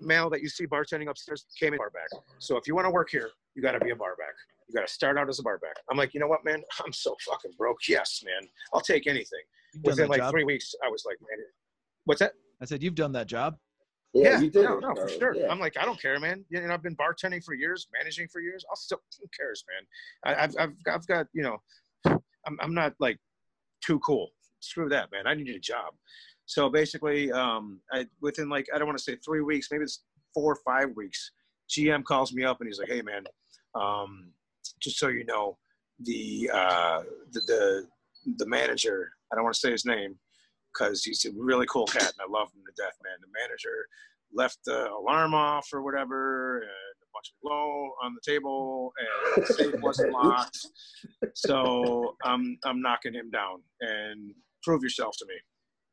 Male 0.00 0.30
that 0.30 0.40
you 0.40 0.48
see 0.48 0.66
bartending 0.66 1.08
upstairs 1.08 1.46
came 1.58 1.72
in 1.72 1.78
bar 1.78 1.90
back. 1.90 2.08
So 2.38 2.56
if 2.56 2.66
you 2.66 2.74
want 2.74 2.86
to 2.86 2.90
work 2.90 3.08
here, 3.10 3.30
you 3.54 3.62
got 3.62 3.72
to 3.72 3.80
be 3.80 3.90
a 3.90 3.96
bar 3.96 4.16
back. 4.16 4.34
You 4.68 4.74
got 4.74 4.86
to 4.86 4.92
start 4.92 5.18
out 5.18 5.28
as 5.28 5.38
a 5.38 5.42
bar 5.42 5.58
back. 5.58 5.74
I'm 5.90 5.96
like, 5.96 6.14
you 6.14 6.20
know 6.20 6.28
what, 6.28 6.44
man? 6.44 6.62
I'm 6.84 6.92
so 6.92 7.16
fucking 7.28 7.52
broke. 7.58 7.78
Yes, 7.88 8.22
man. 8.24 8.48
I'll 8.72 8.80
take 8.80 9.06
anything. 9.06 9.40
You've 9.74 9.84
Within 9.84 10.08
like 10.08 10.20
job. 10.20 10.32
three 10.32 10.44
weeks, 10.44 10.74
I 10.84 10.88
was 10.88 11.04
like, 11.06 11.16
man, 11.20 11.44
what's 12.04 12.20
that? 12.20 12.32
I 12.60 12.64
said 12.64 12.82
you've 12.82 12.94
done 12.94 13.12
that 13.12 13.26
job. 13.26 13.56
Yeah, 14.12 14.40
you 14.40 14.50
did. 14.50 14.64
no, 14.64 14.78
it, 14.78 14.80
no, 14.80 14.94
for 14.94 15.04
oh, 15.04 15.06
sure. 15.06 15.34
Yeah. 15.36 15.50
I'm 15.50 15.60
like, 15.60 15.76
I 15.76 15.84
don't 15.84 16.00
care, 16.00 16.18
man. 16.18 16.44
You 16.50 16.60
know, 16.60 16.74
I've 16.74 16.82
been 16.82 16.96
bartending 16.96 17.44
for 17.44 17.54
years, 17.54 17.86
managing 17.96 18.26
for 18.28 18.40
years. 18.40 18.64
I'll 18.68 18.76
still, 18.76 18.98
who 19.20 19.26
cares, 19.36 19.64
man? 19.68 20.34
I, 20.34 20.44
I've, 20.44 20.54
I've, 20.58 20.74
I've 20.92 21.06
got, 21.06 21.26
you 21.32 21.42
know, 21.42 21.58
I'm, 22.46 22.58
I'm 22.60 22.74
not 22.74 22.94
like 22.98 23.18
too 23.84 24.00
cool. 24.00 24.30
Screw 24.60 24.88
that, 24.88 25.10
man. 25.12 25.26
I 25.26 25.34
need 25.34 25.48
a 25.48 25.60
job. 25.60 25.94
So 26.50 26.68
basically, 26.68 27.30
um, 27.30 27.78
I, 27.92 28.06
within 28.20 28.48
like, 28.48 28.66
I 28.74 28.78
don't 28.78 28.88
want 28.88 28.98
to 28.98 29.04
say 29.04 29.14
three 29.24 29.40
weeks, 29.40 29.68
maybe 29.70 29.84
it's 29.84 30.02
four 30.34 30.52
or 30.52 30.58
five 30.66 30.88
weeks. 30.96 31.30
GM 31.70 32.02
calls 32.02 32.32
me 32.32 32.42
up 32.42 32.60
and 32.60 32.66
he's 32.66 32.80
like, 32.80 32.88
"Hey, 32.88 33.02
man, 33.02 33.22
um, 33.76 34.32
just 34.80 34.98
so 34.98 35.06
you 35.06 35.24
know, 35.24 35.58
the 36.00 36.50
uh, 36.52 37.02
the, 37.30 37.40
the 37.46 37.86
the 38.38 38.46
manager. 38.46 39.12
I 39.32 39.36
don't 39.36 39.44
want 39.44 39.54
to 39.54 39.60
say 39.60 39.70
his 39.70 39.84
name 39.84 40.18
because 40.74 41.04
he's 41.04 41.24
a 41.24 41.30
really 41.36 41.66
cool 41.66 41.86
cat 41.86 42.02
and 42.02 42.20
I 42.20 42.28
love 42.28 42.48
him 42.48 42.62
to 42.66 42.82
death, 42.82 42.96
man. 43.04 43.14
The 43.20 43.28
manager 43.40 43.86
left 44.34 44.58
the 44.64 44.90
alarm 44.90 45.34
off 45.34 45.68
or 45.72 45.82
whatever, 45.82 46.62
and 46.62 46.64
a 46.64 47.10
bunch 47.14 47.32
of 47.32 47.40
blow 47.44 47.92
on 48.02 48.12
the 48.12 48.28
table, 48.28 48.92
and 48.98 49.46
the 49.46 49.54
safe 49.54 49.80
wasn't 49.80 50.12
locked. 50.20 50.66
So 51.34 52.16
I'm 52.24 52.58
I'm 52.64 52.82
knocking 52.82 53.14
him 53.14 53.30
down 53.30 53.62
and 53.80 54.34
prove 54.64 54.82
yourself 54.82 55.16
to 55.18 55.26
me. 55.26 55.34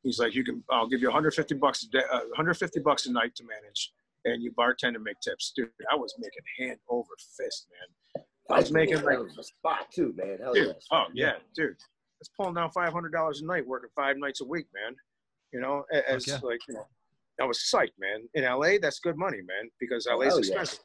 He's 0.07 0.19
like, 0.19 0.33
you 0.33 0.45
can. 0.45 0.63
I'll 0.69 0.87
give 0.87 1.01
you 1.01 1.07
150 1.09 1.55
bucks 1.55 1.83
a 1.83 1.89
day, 1.89 2.01
uh, 2.09 2.19
150 2.29 2.79
bucks 2.79 3.07
a 3.07 3.11
night 3.11 3.35
to 3.35 3.43
manage, 3.43 3.91
and 4.23 4.41
you 4.41 4.53
bartend 4.53 4.95
and 4.95 5.03
make 5.03 5.19
tips, 5.19 5.51
dude. 5.53 5.69
I 5.91 5.95
was 5.97 6.15
making 6.17 6.39
hand 6.57 6.79
over 6.87 7.09
fist, 7.35 7.67
man. 8.15 8.23
I 8.49 8.59
was 8.61 8.71
making 8.71 9.01
like 9.03 9.19
a 9.19 9.43
spot 9.43 9.91
too, 9.93 10.13
man. 10.15 10.37
Hell 10.41 10.53
dude, 10.53 10.67
yeah. 10.67 10.73
oh 10.93 11.03
yeah, 11.13 11.33
dude. 11.53 11.75
It's 12.21 12.29
pulling 12.37 12.53
down 12.53 12.71
five 12.71 12.93
hundred 12.93 13.11
dollars 13.11 13.41
a 13.41 13.45
night, 13.45 13.67
working 13.67 13.89
five 13.97 14.15
nights 14.17 14.39
a 14.39 14.45
week, 14.45 14.67
man. 14.73 14.95
You 15.51 15.59
know, 15.59 15.83
as 16.07 16.25
yeah. 16.25 16.39
like 16.41 16.61
you 16.69 16.75
know, 16.75 16.85
I 17.41 17.43
was 17.45 17.57
psyched, 17.59 17.99
man. 17.99 18.21
In 18.33 18.45
LA, 18.45 18.77
that's 18.81 18.99
good 18.99 19.17
money, 19.17 19.39
man, 19.39 19.69
because 19.77 20.07
Oh, 20.09 20.19
LA's 20.19 20.27
hell 20.29 20.35
yeah. 20.37 20.45
expensive. 20.61 20.79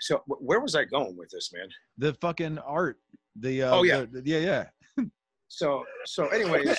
So 0.00 0.16
wh- 0.26 0.42
where 0.42 0.58
was 0.58 0.74
I 0.74 0.82
going 0.84 1.16
with 1.16 1.30
this, 1.30 1.52
man? 1.54 1.68
The 1.96 2.14
fucking 2.14 2.58
art. 2.58 2.98
The 3.36 3.62
uh, 3.62 3.76
Oh, 3.76 3.82
yeah. 3.84 4.04
the- 4.10 4.22
yeah, 4.24 4.38
yeah. 4.38 4.66
So 5.52 5.84
so, 6.04 6.28
anyways, 6.28 6.76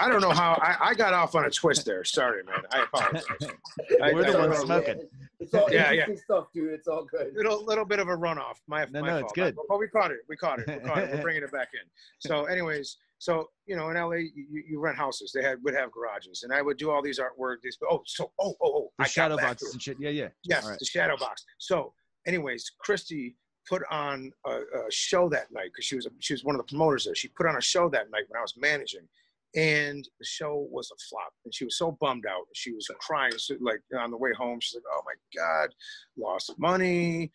I 0.00 0.08
don't 0.08 0.20
know 0.20 0.32
how 0.32 0.58
I, 0.60 0.88
I 0.90 0.94
got 0.94 1.14
off 1.14 1.36
on 1.36 1.44
a 1.44 1.50
twist 1.50 1.86
there. 1.86 2.02
Sorry, 2.02 2.42
man. 2.42 2.56
I 2.72 2.82
apologize. 2.82 3.22
We're 4.00 4.32
the 4.32 4.36
ones 4.38 4.58
smoking. 4.58 5.08
It's 5.38 5.54
all 5.54 5.68
Yeah, 5.72 5.92
interesting 5.92 6.16
stuff, 6.16 6.46
dude. 6.52 6.72
It's 6.72 6.88
all 6.88 7.04
good. 7.04 7.32
little 7.36 7.64
little 7.64 7.84
bit 7.84 8.00
of 8.00 8.08
a 8.08 8.16
runoff. 8.16 8.56
My 8.66 8.84
No, 8.90 9.00
my 9.00 9.06
no, 9.06 9.12
fault. 9.12 9.22
it's 9.24 9.32
good. 9.34 9.56
But 9.68 9.78
we 9.78 9.86
caught 9.86 10.10
it. 10.10 10.18
We 10.28 10.36
caught 10.36 10.58
it. 10.58 10.66
We 10.66 10.88
caught 10.88 10.98
it. 10.98 11.10
We're 11.12 11.22
bringing 11.22 11.44
it 11.44 11.52
back 11.52 11.68
in. 11.72 11.88
So, 12.18 12.46
anyways, 12.46 12.96
so 13.18 13.48
you 13.66 13.76
know, 13.76 13.90
in 13.90 13.96
LA, 13.96 14.10
you, 14.34 14.64
you 14.68 14.80
rent 14.80 14.98
houses. 14.98 15.30
They 15.32 15.42
had 15.44 15.58
would 15.62 15.74
have 15.76 15.92
garages, 15.92 16.42
and 16.42 16.52
I 16.52 16.62
would 16.62 16.78
do 16.78 16.90
all 16.90 17.00
these 17.00 17.20
artwork. 17.20 17.58
These 17.62 17.78
oh, 17.88 18.02
so 18.06 18.32
oh 18.40 18.54
oh 18.60 18.72
oh, 18.74 18.92
The 18.98 19.04
I 19.04 19.06
shadow 19.06 19.36
back 19.36 19.44
to 19.44 19.48
boxes 19.50 19.72
and 19.74 19.80
shit. 19.82 19.98
Yeah, 20.00 20.10
yeah. 20.10 20.28
Yes, 20.42 20.64
All 20.64 20.70
right. 20.70 20.78
the 20.80 20.84
shadow 20.84 21.16
box. 21.16 21.44
So, 21.58 21.94
anyways, 22.26 22.72
Christy 22.80 23.36
put 23.68 23.82
on 23.90 24.32
a, 24.46 24.50
a 24.50 24.90
show 24.90 25.28
that 25.28 25.52
night 25.52 25.70
because 25.72 25.84
she 25.84 25.96
was 25.96 26.06
a, 26.06 26.10
she 26.18 26.34
was 26.34 26.44
one 26.44 26.54
of 26.54 26.60
the 26.60 26.68
promoters 26.68 27.04
there. 27.04 27.14
She 27.14 27.28
put 27.28 27.46
on 27.46 27.56
a 27.56 27.60
show 27.60 27.88
that 27.90 28.10
night 28.10 28.24
when 28.28 28.38
I 28.38 28.42
was 28.42 28.54
managing, 28.56 29.08
and 29.54 30.08
the 30.18 30.24
show 30.24 30.66
was 30.70 30.90
a 30.90 30.98
flop. 31.08 31.32
And 31.44 31.54
she 31.54 31.64
was 31.64 31.76
so 31.76 31.96
bummed 32.00 32.26
out. 32.26 32.46
She 32.54 32.72
was 32.72 32.88
crying. 33.00 33.32
So, 33.36 33.54
like 33.60 33.80
on 33.98 34.10
the 34.10 34.16
way 34.16 34.32
home, 34.36 34.60
she's 34.60 34.74
like, 34.74 34.84
"Oh 34.90 35.02
my 35.04 35.14
god, 35.40 35.70
lost 36.16 36.52
money, 36.58 37.30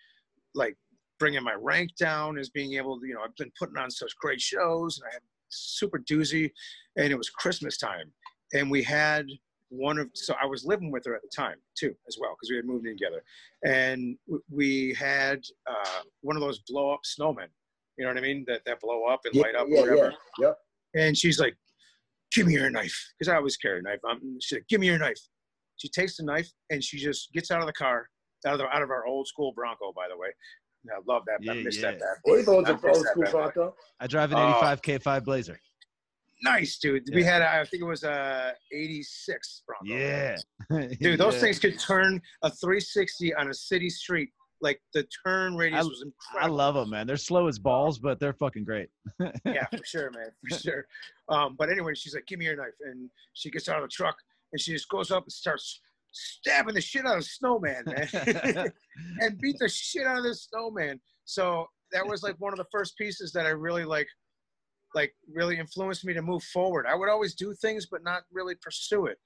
like." 0.54 0.76
Bringing 1.20 1.41
my 1.41 1.56
rank 1.56 1.95
down 1.99 2.38
as 2.38 2.52
being 2.52 2.74
able 2.76 2.99
to, 2.99 3.08
you 3.08 3.16
know, 3.16 3.22
I've 3.26 3.36
been 3.38 3.52
putting 3.58 3.76
on 3.76 3.90
such 3.90 4.16
great 4.22 4.40
shows 4.40 4.99
and 4.99 5.10
I 5.10 5.14
had 5.14 5.24
super 5.49 5.98
doozy, 5.98 6.52
and 6.95 7.12
it 7.12 7.18
was 7.18 7.32
Christmas 7.32 7.76
time, 7.78 8.12
and 8.54 8.70
we 8.70 8.84
had 8.84 9.26
one 9.69 9.98
of 9.99 10.10
so 10.14 10.34
I 10.41 10.45
was 10.45 10.65
living 10.65 10.91
with 10.91 11.06
her 11.06 11.15
at 11.15 11.22
the 11.22 11.30
time 11.35 11.57
too 11.77 11.94
as 12.07 12.18
well 12.19 12.35
because 12.35 12.49
we 12.49 12.56
had 12.56 12.65
moved 12.65 12.85
in 12.88 12.98
together, 12.98 13.22
and 13.65 14.18
we 14.49 14.95
had 14.98 15.41
uh, 15.69 16.02
one 16.22 16.35
of 16.35 16.41
those 16.41 16.60
blow 16.68 16.91
up 16.94 17.02
snowmen. 17.06 17.48
You 17.98 18.06
know 18.06 18.11
what 18.11 18.18
I 18.18 18.22
mean? 18.22 18.45
That 18.48 18.61
that 18.65 18.80
blow 18.80 19.06
up 19.06 19.22
and 19.26 19.34
Yeah, 19.35 19.41
light 19.44 19.56
up 19.56 19.68
yeah, 19.69 19.80
or 19.80 19.81
whatever. 19.81 20.14
yeah. 20.39 20.48
Yep. 20.48 20.57
And 20.95 21.18
she's 21.18 21.39
like, 21.39 21.56
"Give 22.34 22.48
me 22.48 22.53
your 22.53 22.69
knife," 22.69 22.98
because 23.18 23.31
I 23.31 23.35
always 23.35 23.57
carry 23.57 23.80
a 23.80 23.81
knife. 23.81 23.99
I'm, 24.10 24.19
she's 24.41 24.57
like, 24.57 24.68
"Give 24.69 24.80
me 24.80 24.88
your 24.88 24.99
knife." 24.99 25.19
She 25.77 25.89
takes 25.89 26.18
the 26.18 26.23
knife 26.23 26.49
and 26.72 26.84
she 26.84 26.98
just 26.98 27.31
gets 27.34 27.52
out 27.52 27.60
of 27.61 27.68
the 27.68 27.73
car, 27.73 28.07
out 28.48 28.53
of 28.53 28.60
the, 28.60 28.65
out 28.76 28.81
of 28.81 28.89
our 28.89 29.06
old 29.06 29.27
school 29.27 29.52
Bronco, 29.56 29.94
by 29.95 30.07
the 30.10 30.18
way. 30.18 30.30
And 30.84 30.91
I 30.91 30.99
love 31.14 31.22
that. 31.27 31.39
I 31.52 31.56
Yeah, 31.56 31.64
missed 31.64 31.81
yeah. 31.81 31.91
that 31.91 31.99
bad 31.99 32.15
boy. 32.26 32.31
What 32.31 32.34
are 32.35 32.39
you 32.39 32.45
going 32.45 32.65
I 32.65 32.73
to 32.73 32.88
old 32.89 33.06
school. 33.06 33.23
Bronco? 33.30 33.76
I 33.99 34.07
drive 34.07 34.31
an 34.31 34.39
Oh. 34.39 34.49
85 34.57 34.81
K5 34.81 35.23
Blazer. 35.23 35.60
Nice, 36.43 36.77
dude. 36.77 37.03
We 37.14 37.23
had, 37.23 37.41
I 37.41 37.64
think 37.65 37.81
it 37.81 37.85
was 37.88 38.03
a 38.03 38.53
'86 38.72 39.64
Bronco. 39.65 39.85
Yeah. 39.85 40.35
Dude, 41.01 41.19
those 41.19 41.34
Yeah. 41.35 41.39
things 41.41 41.59
could 41.59 41.80
turn 41.80 42.22
a 42.43 42.49
360 42.51 43.34
on 43.34 43.49
a 43.49 43.53
city 43.53 43.89
street. 43.89 44.30
Like 44.61 44.80
the 44.93 45.07
turn 45.26 45.55
radius 45.55 45.85
I- 45.85 45.88
was 45.88 46.03
incredible. 46.03 46.53
I 46.53 46.64
love 46.65 46.76
them, 46.76 46.89
man. 46.91 47.07
They're 47.07 47.18
slow 47.18 47.47
as 47.47 47.57
balls, 47.59 47.99
but 47.99 48.19
they're 48.19 48.34
fucking 48.34 48.65
great. 48.65 48.89
yeah, 49.45 49.65
for 49.76 49.84
sure, 49.84 50.11
man, 50.11 50.30
for 50.47 50.57
sure. 50.59 50.85
Um, 51.30 51.55
but 51.57 51.69
anyway, 51.69 51.93
she's 51.95 52.14
like, 52.15 52.26
"Give 52.27 52.39
me 52.39 52.45
your 52.45 52.55
knife," 52.55 52.73
and 52.85 53.09
she 53.34 53.49
gets 53.51 53.68
out 53.69 53.77
of 53.77 53.84
the 53.84 53.88
truck 53.89 54.15
and 54.53 54.59
she 54.61 54.72
just 54.73 54.89
goes 54.89 55.11
up 55.11 55.23
and 55.23 55.31
starts 55.31 55.80
stabbing 56.11 56.73
the 56.76 56.81
shit 56.81 57.05
out 57.05 57.18
of 57.18 57.23
Snowman, 57.26 57.84
man, 57.85 58.07
and 59.19 59.39
beat 59.39 59.57
the 59.59 59.69
shit 59.69 60.07
out 60.07 60.18
of 60.18 60.23
this 60.23 60.47
Snowman. 60.51 60.99
So 61.26 61.68
that 61.91 62.05
was 62.07 62.23
like 62.23 62.35
one 62.39 62.53
of 62.53 62.57
the 62.57 62.65
first 62.72 62.97
pieces 62.97 63.31
that 63.34 63.45
I 63.45 63.49
really 63.49 63.85
like, 63.85 64.07
like 64.98 65.14
really 65.40 65.57
influenced 65.60 66.06
me 66.06 66.14
to 66.14 66.22
move 66.32 66.44
forward. 66.56 66.86
I 66.91 66.95
would 66.95 67.10
always 67.10 67.36
do 67.36 67.53
things, 67.53 67.86
but 67.91 68.03
not 68.03 68.24
really 68.38 68.56
pursue 68.68 69.06
it. 69.06 69.18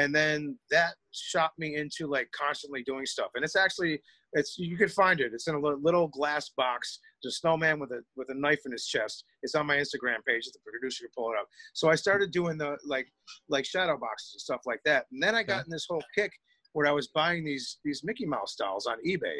And 0.00 0.14
then 0.14 0.58
that 0.70 0.94
shot 1.12 1.52
me 1.58 1.76
into 1.76 2.06
like 2.06 2.28
constantly 2.44 2.82
doing 2.82 3.06
stuff. 3.06 3.30
And 3.34 3.44
it's 3.44 3.56
actually, 3.56 4.00
it's 4.32 4.56
you 4.58 4.76
can 4.76 4.88
find 4.88 5.20
it. 5.20 5.32
It's 5.34 5.48
in 5.48 5.54
a 5.54 5.60
little 5.60 6.08
glass 6.08 6.50
box. 6.56 7.00
A 7.26 7.30
snowman 7.30 7.80
with 7.80 7.90
a 7.90 8.00
with 8.18 8.28
a 8.30 8.38
knife 8.44 8.62
in 8.64 8.72
his 8.72 8.86
chest. 8.86 9.24
It's 9.42 9.56
on 9.56 9.66
my 9.66 9.76
Instagram 9.76 10.20
page. 10.26 10.44
The 10.46 10.60
producer 10.64 11.04
can 11.04 11.10
pull 11.16 11.32
it 11.32 11.38
up. 11.40 11.48
So 11.72 11.90
I 11.90 11.96
started 11.96 12.30
doing 12.30 12.56
the 12.56 12.76
like 12.86 13.08
like 13.48 13.66
shadow 13.66 13.98
boxes 13.98 14.34
and 14.34 14.40
stuff 14.40 14.62
like 14.70 14.82
that. 14.84 15.06
And 15.10 15.20
then 15.20 15.34
I 15.34 15.42
got 15.42 15.64
in 15.66 15.70
this 15.70 15.86
whole 15.90 16.04
kick 16.14 16.32
where 16.74 16.86
I 16.86 16.92
was 16.92 17.08
buying 17.08 17.44
these 17.44 17.78
these 17.84 18.02
Mickey 18.04 18.26
Mouse 18.34 18.54
dolls 18.54 18.86
on 18.86 18.98
eBay, 19.04 19.38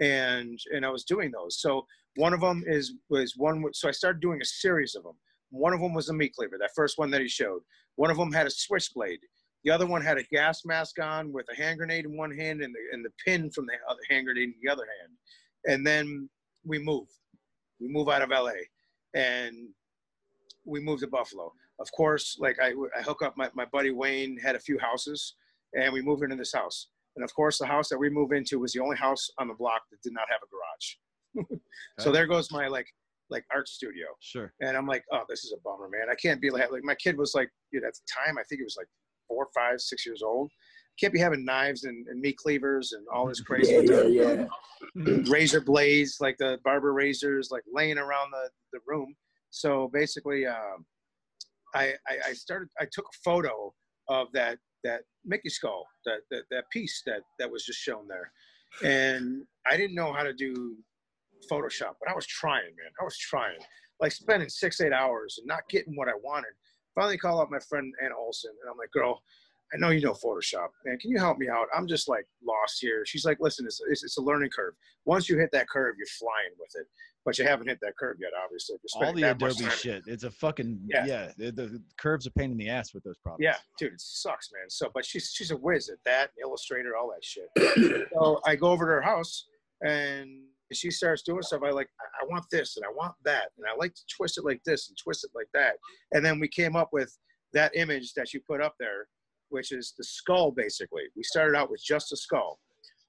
and 0.00 0.56
and 0.74 0.86
I 0.86 0.90
was 0.90 1.04
doing 1.12 1.32
those. 1.32 1.60
So 1.60 1.72
one 2.16 2.32
of 2.32 2.40
them 2.40 2.64
is 2.66 2.94
was 3.08 3.34
one. 3.36 3.64
So 3.72 3.88
I 3.88 3.92
started 3.92 4.20
doing 4.20 4.40
a 4.42 4.44
series 4.44 4.94
of 4.94 5.02
them. 5.02 5.16
One 5.50 5.72
of 5.72 5.80
them 5.80 5.94
was 5.94 6.08
a 6.08 6.14
meat 6.14 6.34
cleaver, 6.34 6.58
that 6.58 6.70
first 6.74 6.98
one 6.98 7.10
that 7.10 7.20
he 7.20 7.28
showed. 7.28 7.62
One 7.96 8.10
of 8.10 8.16
them 8.16 8.32
had 8.32 8.46
a 8.46 8.50
switchblade. 8.50 9.20
The 9.64 9.70
other 9.70 9.86
one 9.86 10.02
had 10.02 10.18
a 10.18 10.22
gas 10.24 10.64
mask 10.64 11.00
on 11.00 11.32
with 11.32 11.46
a 11.52 11.56
hand 11.56 11.78
grenade 11.78 12.04
in 12.04 12.16
one 12.16 12.30
hand 12.36 12.62
and 12.62 12.74
the 12.74 12.80
and 12.92 13.04
the 13.04 13.10
pin 13.24 13.50
from 13.50 13.66
the 13.66 13.74
other 13.88 14.00
hand 14.10 14.26
grenade 14.26 14.50
in 14.50 14.54
the 14.62 14.70
other 14.70 14.86
hand. 15.00 15.12
And 15.66 15.86
then 15.86 16.28
we 16.64 16.78
move. 16.78 17.08
We 17.80 17.88
move 17.88 18.08
out 18.08 18.22
of 18.22 18.30
LA, 18.30 18.52
and 19.14 19.68
we 20.64 20.80
moved 20.80 21.02
to 21.02 21.08
Buffalo. 21.08 21.52
Of 21.80 21.90
course, 21.92 22.36
like 22.40 22.58
I, 22.60 22.72
I 22.96 23.02
hook 23.02 23.22
up 23.22 23.36
my, 23.36 23.48
my 23.54 23.64
buddy 23.66 23.90
Wayne 23.90 24.36
had 24.38 24.56
a 24.56 24.60
few 24.60 24.78
houses, 24.78 25.34
and 25.74 25.92
we 25.92 26.02
moved 26.02 26.22
into 26.22 26.36
this 26.36 26.52
house. 26.52 26.88
And 27.16 27.24
of 27.24 27.34
course, 27.34 27.58
the 27.58 27.66
house 27.66 27.88
that 27.88 27.98
we 27.98 28.10
moved 28.10 28.32
into 28.32 28.58
was 28.58 28.72
the 28.72 28.80
only 28.80 28.96
house 28.96 29.28
on 29.38 29.48
the 29.48 29.54
block 29.54 29.82
that 29.90 30.02
did 30.02 30.12
not 30.12 30.28
have 30.30 30.40
a 30.42 30.50
garage. 30.50 30.94
so 31.98 32.12
there 32.12 32.26
goes 32.26 32.50
my 32.50 32.68
like 32.68 32.86
like 33.30 33.44
art 33.52 33.68
studio. 33.68 34.06
Sure. 34.20 34.52
And 34.60 34.76
I'm 34.76 34.86
like, 34.86 35.04
oh, 35.12 35.22
this 35.28 35.44
is 35.44 35.52
a 35.52 35.60
bummer, 35.62 35.88
man. 35.88 36.08
I 36.10 36.14
can't 36.14 36.40
be 36.40 36.50
like, 36.50 36.70
like 36.70 36.84
my 36.84 36.94
kid 36.94 37.16
was 37.16 37.34
like, 37.34 37.50
you 37.72 37.80
know, 37.80 37.86
at 37.86 37.94
the 37.94 38.00
time, 38.26 38.38
I 38.38 38.42
think 38.48 38.60
it 38.60 38.64
was 38.64 38.76
like 38.78 38.88
four, 39.28 39.48
five, 39.54 39.80
six 39.80 40.06
years 40.06 40.22
old. 40.22 40.50
Can't 40.98 41.12
be 41.12 41.20
having 41.20 41.44
knives 41.44 41.84
and, 41.84 42.06
and 42.08 42.20
meat 42.20 42.36
cleavers 42.36 42.92
and 42.92 43.06
all 43.12 43.26
this 43.26 43.40
crazy 43.40 43.72
Yeah, 43.72 44.02
yeah, 44.02 44.46
yeah. 44.94 45.16
razor 45.30 45.60
blades, 45.60 46.16
like 46.20 46.36
the 46.38 46.58
barber 46.64 46.92
razors, 46.92 47.50
like 47.52 47.62
laying 47.72 47.98
around 47.98 48.32
the, 48.32 48.50
the 48.72 48.80
room. 48.86 49.14
So 49.50 49.90
basically, 49.92 50.46
um, 50.46 50.84
I, 51.74 51.94
I, 52.08 52.30
I 52.30 52.32
started, 52.32 52.68
I 52.80 52.86
took 52.90 53.04
a 53.04 53.18
photo 53.24 53.72
of 54.08 54.28
that, 54.32 54.58
that 54.84 55.02
Mickey 55.24 55.50
skull, 55.50 55.86
that, 56.04 56.20
that, 56.30 56.44
that 56.50 56.64
piece 56.72 57.02
that, 57.06 57.20
that 57.38 57.50
was 57.50 57.64
just 57.64 57.78
shown 57.78 58.08
there. 58.08 58.32
And 58.82 59.42
I 59.70 59.76
didn't 59.76 59.94
know 59.94 60.12
how 60.12 60.22
to 60.22 60.32
do 60.32 60.76
Photoshop, 61.50 61.94
but 62.00 62.10
I 62.10 62.14
was 62.14 62.26
trying, 62.26 62.64
man. 62.64 62.90
I 63.00 63.04
was 63.04 63.16
trying, 63.18 63.58
like 64.00 64.12
spending 64.12 64.48
six, 64.48 64.80
eight 64.80 64.92
hours 64.92 65.36
and 65.38 65.46
not 65.46 65.68
getting 65.68 65.96
what 65.96 66.08
I 66.08 66.14
wanted. 66.22 66.50
Finally, 66.94 67.18
call 67.18 67.40
up 67.40 67.50
my 67.50 67.60
friend 67.68 67.92
Anna 68.02 68.14
Olson, 68.18 68.50
and 68.62 68.70
I'm 68.70 68.76
like, 68.78 68.90
"Girl, 68.90 69.22
I 69.72 69.76
know 69.78 69.90
you 69.90 70.00
know 70.00 70.12
Photoshop, 70.12 70.68
man. 70.84 70.98
Can 70.98 71.10
you 71.10 71.18
help 71.18 71.38
me 71.38 71.48
out? 71.48 71.66
I'm 71.76 71.86
just 71.86 72.08
like 72.08 72.26
lost 72.44 72.78
here." 72.80 73.04
She's 73.06 73.24
like, 73.24 73.38
"Listen, 73.40 73.66
it's, 73.66 73.80
it's, 73.88 74.04
it's 74.04 74.18
a 74.18 74.22
learning 74.22 74.50
curve. 74.50 74.74
Once 75.04 75.28
you 75.28 75.38
hit 75.38 75.50
that 75.52 75.68
curve, 75.68 75.94
you're 75.98 76.06
flying 76.18 76.54
with 76.58 76.70
it, 76.74 76.86
but 77.28 77.38
you 77.38 77.44
haven't 77.44 77.68
hit 77.68 77.78
that 77.82 77.92
curve 77.98 78.16
yet, 78.18 78.30
obviously. 78.42 78.76
All 78.94 79.12
the 79.12 79.22
Adobe 79.30 79.68
shit. 79.70 80.02
It's 80.06 80.24
a 80.24 80.30
fucking 80.30 80.80
Yeah. 80.86 81.04
yeah. 81.04 81.30
the, 81.36 81.52
the 81.52 81.82
curves 81.98 82.26
a 82.26 82.30
pain 82.30 82.50
in 82.50 82.56
the 82.56 82.70
ass 82.70 82.94
with 82.94 83.04
those 83.04 83.18
problems. 83.18 83.44
Yeah, 83.44 83.56
dude, 83.78 83.92
it 83.92 84.00
sucks, 84.00 84.48
man. 84.50 84.70
So, 84.70 84.90
but 84.94 85.04
she's 85.04 85.30
she's 85.34 85.50
a 85.50 85.56
whiz 85.56 85.90
at 85.90 85.98
that, 86.06 86.30
Illustrator, 86.42 86.96
all 86.96 87.12
that 87.12 87.22
shit. 87.22 88.08
so 88.14 88.40
I 88.46 88.56
go 88.56 88.68
over 88.68 88.86
to 88.86 88.92
her 88.92 89.02
house 89.02 89.44
and 89.82 90.44
she 90.76 90.90
starts 90.90 91.22
doing 91.22 91.42
stuff. 91.42 91.62
I 91.64 91.70
like, 91.70 91.88
I 92.20 92.24
want 92.26 92.44
this 92.50 92.76
and 92.76 92.84
I 92.84 92.90
want 92.90 93.14
that, 93.24 93.48
and 93.56 93.66
I 93.66 93.74
like 93.76 93.94
to 93.94 94.02
twist 94.14 94.38
it 94.38 94.44
like 94.44 94.60
this 94.64 94.88
and 94.88 94.96
twist 94.96 95.24
it 95.24 95.30
like 95.34 95.48
that. 95.54 95.76
And 96.12 96.24
then 96.24 96.38
we 96.38 96.48
came 96.48 96.76
up 96.76 96.90
with 96.92 97.16
that 97.52 97.74
image 97.76 98.12
that 98.14 98.34
you 98.34 98.40
put 98.46 98.60
up 98.60 98.74
there, 98.78 99.06
which 99.48 99.72
is 99.72 99.94
the 99.96 100.04
skull. 100.04 100.50
Basically, 100.52 101.04
we 101.16 101.22
started 101.22 101.56
out 101.56 101.70
with 101.70 101.82
just 101.82 102.12
a 102.12 102.16
skull, 102.16 102.58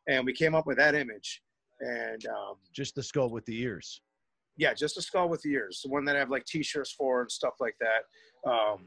and 0.07 0.25
we 0.25 0.33
came 0.33 0.55
up 0.55 0.65
with 0.65 0.77
that 0.77 0.95
image. 0.95 1.41
And 1.81 2.25
um, 2.27 2.55
Just 2.73 2.95
the 2.95 3.03
skull 3.03 3.29
with 3.29 3.45
the 3.45 3.57
ears. 3.61 4.01
yeah, 4.57 4.73
just 4.73 4.97
a 4.97 5.01
skull 5.01 5.29
with 5.29 5.41
the 5.41 5.51
ears, 5.51 5.81
the 5.83 5.89
one 5.89 6.03
that 6.05 6.15
I 6.15 6.19
have 6.19 6.29
like 6.29 6.43
T-shirts 6.45 6.91
for 6.91 7.21
and 7.21 7.31
stuff 7.31 7.53
like 7.61 7.75
that. 7.79 8.49
Um, 8.49 8.79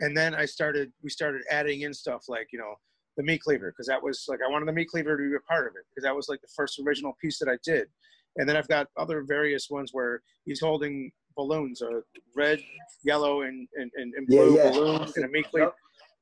and 0.00 0.16
then 0.16 0.34
I 0.34 0.44
started, 0.44 0.92
we 1.02 1.10
started 1.10 1.42
adding 1.50 1.80
in 1.80 1.92
stuff 1.94 2.24
like 2.28 2.48
you 2.52 2.58
know, 2.60 2.74
the 3.16 3.22
meat 3.22 3.42
cleaver 3.42 3.70
because 3.70 3.86
that 3.86 4.02
was 4.02 4.24
like 4.28 4.40
I 4.46 4.50
wanted 4.50 4.66
the 4.66 4.72
meat 4.72 4.88
cleaver 4.88 5.16
to 5.16 5.30
be 5.30 5.36
a 5.36 5.40
part 5.40 5.66
of 5.66 5.74
it 5.76 5.84
because 5.90 6.04
that 6.04 6.14
was 6.14 6.28
like 6.28 6.40
the 6.40 6.48
first 6.56 6.80
original 6.84 7.16
piece 7.20 7.38
that 7.38 7.48
I 7.48 7.58
did. 7.64 7.88
And 8.36 8.48
then 8.48 8.56
I've 8.56 8.68
got 8.68 8.86
other 8.96 9.24
various 9.26 9.68
ones 9.68 9.90
where 9.92 10.22
he's 10.44 10.60
holding 10.60 11.10
balloons, 11.36 11.82
a 11.82 12.02
red, 12.34 12.60
yellow, 13.04 13.42
and 13.42 13.68
and, 13.74 13.90
and, 13.96 14.14
and 14.14 14.26
Yeah, 14.28 14.40
blue 14.40 14.56
yeah. 14.56 14.70
balloon 14.70 15.12
and 15.16 15.24
a 15.24 15.28
meat 15.28 15.50
cleaver. 15.50 15.66
Yep. 15.66 15.74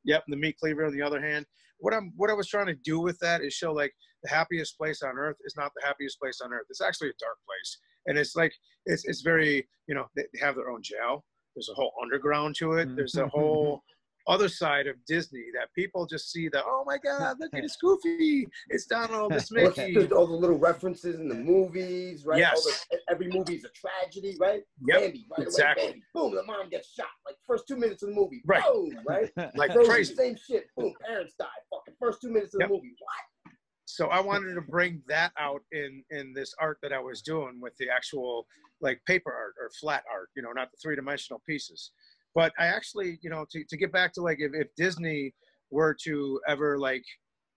Yep, 0.03 0.23
and 0.27 0.33
the 0.33 0.39
meat 0.39 0.57
cleaver 0.59 0.87
on 0.87 0.97
the 0.97 1.03
other 1.03 1.21
hand. 1.21 1.47
What 1.79 1.95
I'm 1.95 2.13
what 2.17 2.31
I 2.31 2.35
was 2.35 2.49
trying 2.49 2.67
to 2.67 2.75
do 2.85 3.01
with 3.01 3.19
that 3.21 3.43
is 3.43 3.55
show 3.55 3.73
like 3.73 3.93
the 4.23 4.31
happiest 4.31 4.77
place 4.77 5.03
on 5.03 5.17
earth 5.19 5.37
is 5.45 5.55
not 5.57 5.73
the 5.75 5.87
happiest 5.87 6.19
place 6.19 6.41
on 6.43 6.53
earth. 6.53 6.67
It's 6.69 6.81
actually 6.81 7.09
a 7.09 7.21
dark 7.21 7.37
place. 7.47 7.79
And 8.07 8.19
it's 8.19 8.37
like 8.37 8.53
it's 8.87 9.05
it's 9.05 9.23
very, 9.23 9.67
you 9.87 9.95
know, 9.95 10.07
they 10.17 10.25
they 10.33 10.41
have 10.41 10.57
their 10.57 10.71
own 10.71 10.83
jail. 10.83 11.25
There's 11.55 11.69
a 11.71 11.75
whole 11.75 11.93
underground 12.03 12.55
to 12.57 12.75
it. 12.75 12.87
Mm-hmm. 12.87 12.97
There's 12.97 13.15
a 13.17 13.23
mm-hmm. 13.23 13.39
whole 13.39 13.83
other 14.29 14.49
side 14.49 14.87
of 14.87 14.97
Disney 15.07 15.45
that 15.55 15.73
people 15.75 16.07
just 16.07 16.31
see 16.31 16.49
that, 16.49 16.65
oh 16.67 16.85
my 16.87 16.99
God, 17.05 17.37
look 17.41 17.51
at 17.55 17.65
it's 17.65 17.77
Goofy. 17.77 18.47
It's 18.69 18.87
Donald, 18.87 19.33
it's 19.35 19.51
Mickey. 19.51 19.97
all 20.13 20.27
the 20.27 20.33
little 20.35 20.59
references 20.59 21.19
in 21.21 21.29
the 21.29 21.35
movies, 21.35 22.25
right? 22.25 22.35
All 22.37 22.41
Yes. 22.41 22.87
the, 22.91 22.99
every 23.11 23.29
movie's 23.29 23.65
a 23.65 23.69
tragedy, 23.71 24.37
right? 24.41 24.63
Yep, 24.87 25.01
Bambi, 25.01 25.27
right 25.31 25.47
exactly. 25.47 25.83
away, 25.85 25.93
Bambi. 25.93 26.05
Boom, 26.15 26.35
the 26.35 26.43
mom 26.45 26.69
gets 26.71 26.93
shot. 26.93 27.07
Like 27.27 27.37
first 27.47 27.67
two 27.67 27.77
minutes 27.77 28.03
of 28.03 28.11
the 28.11 28.15
movie. 28.15 28.43
Right. 28.47 28.63
Boom, 28.65 28.99
right? 29.07 29.31
like 29.57 29.73
Frozen, 29.73 29.91
crazy. 29.93 30.15
same 30.15 30.37
shit. 30.37 30.67
Boom, 30.77 30.93
parents 31.07 31.35
die. 31.39 31.47
Fucking 31.71 31.95
first 31.99 32.21
two 32.21 32.31
minutes 32.31 32.55
of 32.55 32.61
Yep. 32.61 32.69
the 32.69 32.75
movie. 32.75 32.95
What? 32.99 33.55
so 33.87 34.07
I 34.07 34.21
wanted 34.21 34.55
to 34.55 34.61
bring 34.61 35.03
that 35.09 35.33
out 35.37 35.63
in 35.73 36.05
in 36.11 36.33
this 36.33 36.55
art 36.61 36.79
that 36.83 36.93
I 36.93 37.01
was 37.01 37.23
doing 37.23 37.59
with 37.61 37.77
the 37.79 37.89
actual 37.91 38.47
like 38.81 39.01
paper 39.05 39.33
art 39.33 39.55
or 39.61 39.69
flat 39.81 40.05
art, 40.11 40.29
you 40.37 40.43
know, 40.43 40.53
not 40.53 40.71
the 40.71 40.77
three 40.81 40.95
dimensional 40.95 41.43
pieces. 41.47 41.91
But 42.35 42.53
I 42.59 42.67
actually, 42.67 43.19
you 43.23 43.31
know, 43.31 43.45
to, 43.51 43.65
to 43.69 43.77
get 43.77 43.93
back 43.93 44.13
to 44.15 44.23
like 44.23 44.39
if, 44.41 44.53
if 44.55 44.69
Disney 44.77 45.35
were 45.71 45.97
to 46.05 46.41
ever 46.49 46.79
like, 46.79 47.03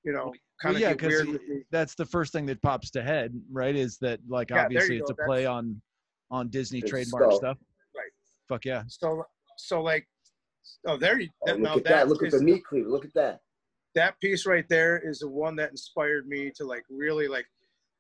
you 0.03 0.11
know, 0.13 0.33
kind 0.61 0.73
Well, 0.73 0.75
of 0.75 0.81
yeah, 0.81 0.89
get 0.89 0.97
because 0.99 1.13
weird 1.13 1.27
with 1.29 1.41
the, 1.47 1.63
that's 1.71 1.95
the 1.95 2.05
first 2.05 2.33
thing 2.33 2.45
that 2.47 2.61
pops 2.61 2.89
to 2.91 3.03
head, 3.03 3.33
right? 3.51 3.75
Is 3.75 3.97
that 3.99 4.19
like 4.27 4.49
Yeah, 4.49 4.63
obviously 4.65 4.95
you 4.95 5.01
it's 5.01 5.11
go. 5.11 5.23
a 5.23 5.25
play 5.27 5.45
on 5.45 5.81
on 6.31 6.49
Disney 6.49 6.81
trademark 6.81 7.23
skull. 7.25 7.37
stuff. 7.37 7.57
Right. 7.95 8.11
Fuck 8.49 8.65
yeah. 8.65 8.83
so 8.87 9.23
so 9.57 9.81
like 9.81 10.07
oh 10.87 10.97
there 10.97 11.19
you 11.19 11.29
Oh, 11.43 11.47
that, 11.47 11.59
look 11.59 11.63
now 11.63 11.75
at 11.77 11.83
that. 11.85 12.07
Look 12.07 12.23
at 12.23 12.31
the 12.31 12.41
meat 12.41 12.65
cleaver. 12.65 12.89
Look 12.89 13.05
at 13.05 13.13
that. 13.13 13.39
that 13.95 14.19
piece 14.19 14.45
right 14.47 14.65
there 14.69 14.99
is 15.07 15.19
the 15.19 15.29
one 15.29 15.55
that 15.57 15.69
inspired 15.69 16.27
me 16.27 16.51
to 16.55 16.65
like 16.65 16.83
really 16.89 17.27
like 17.27 17.45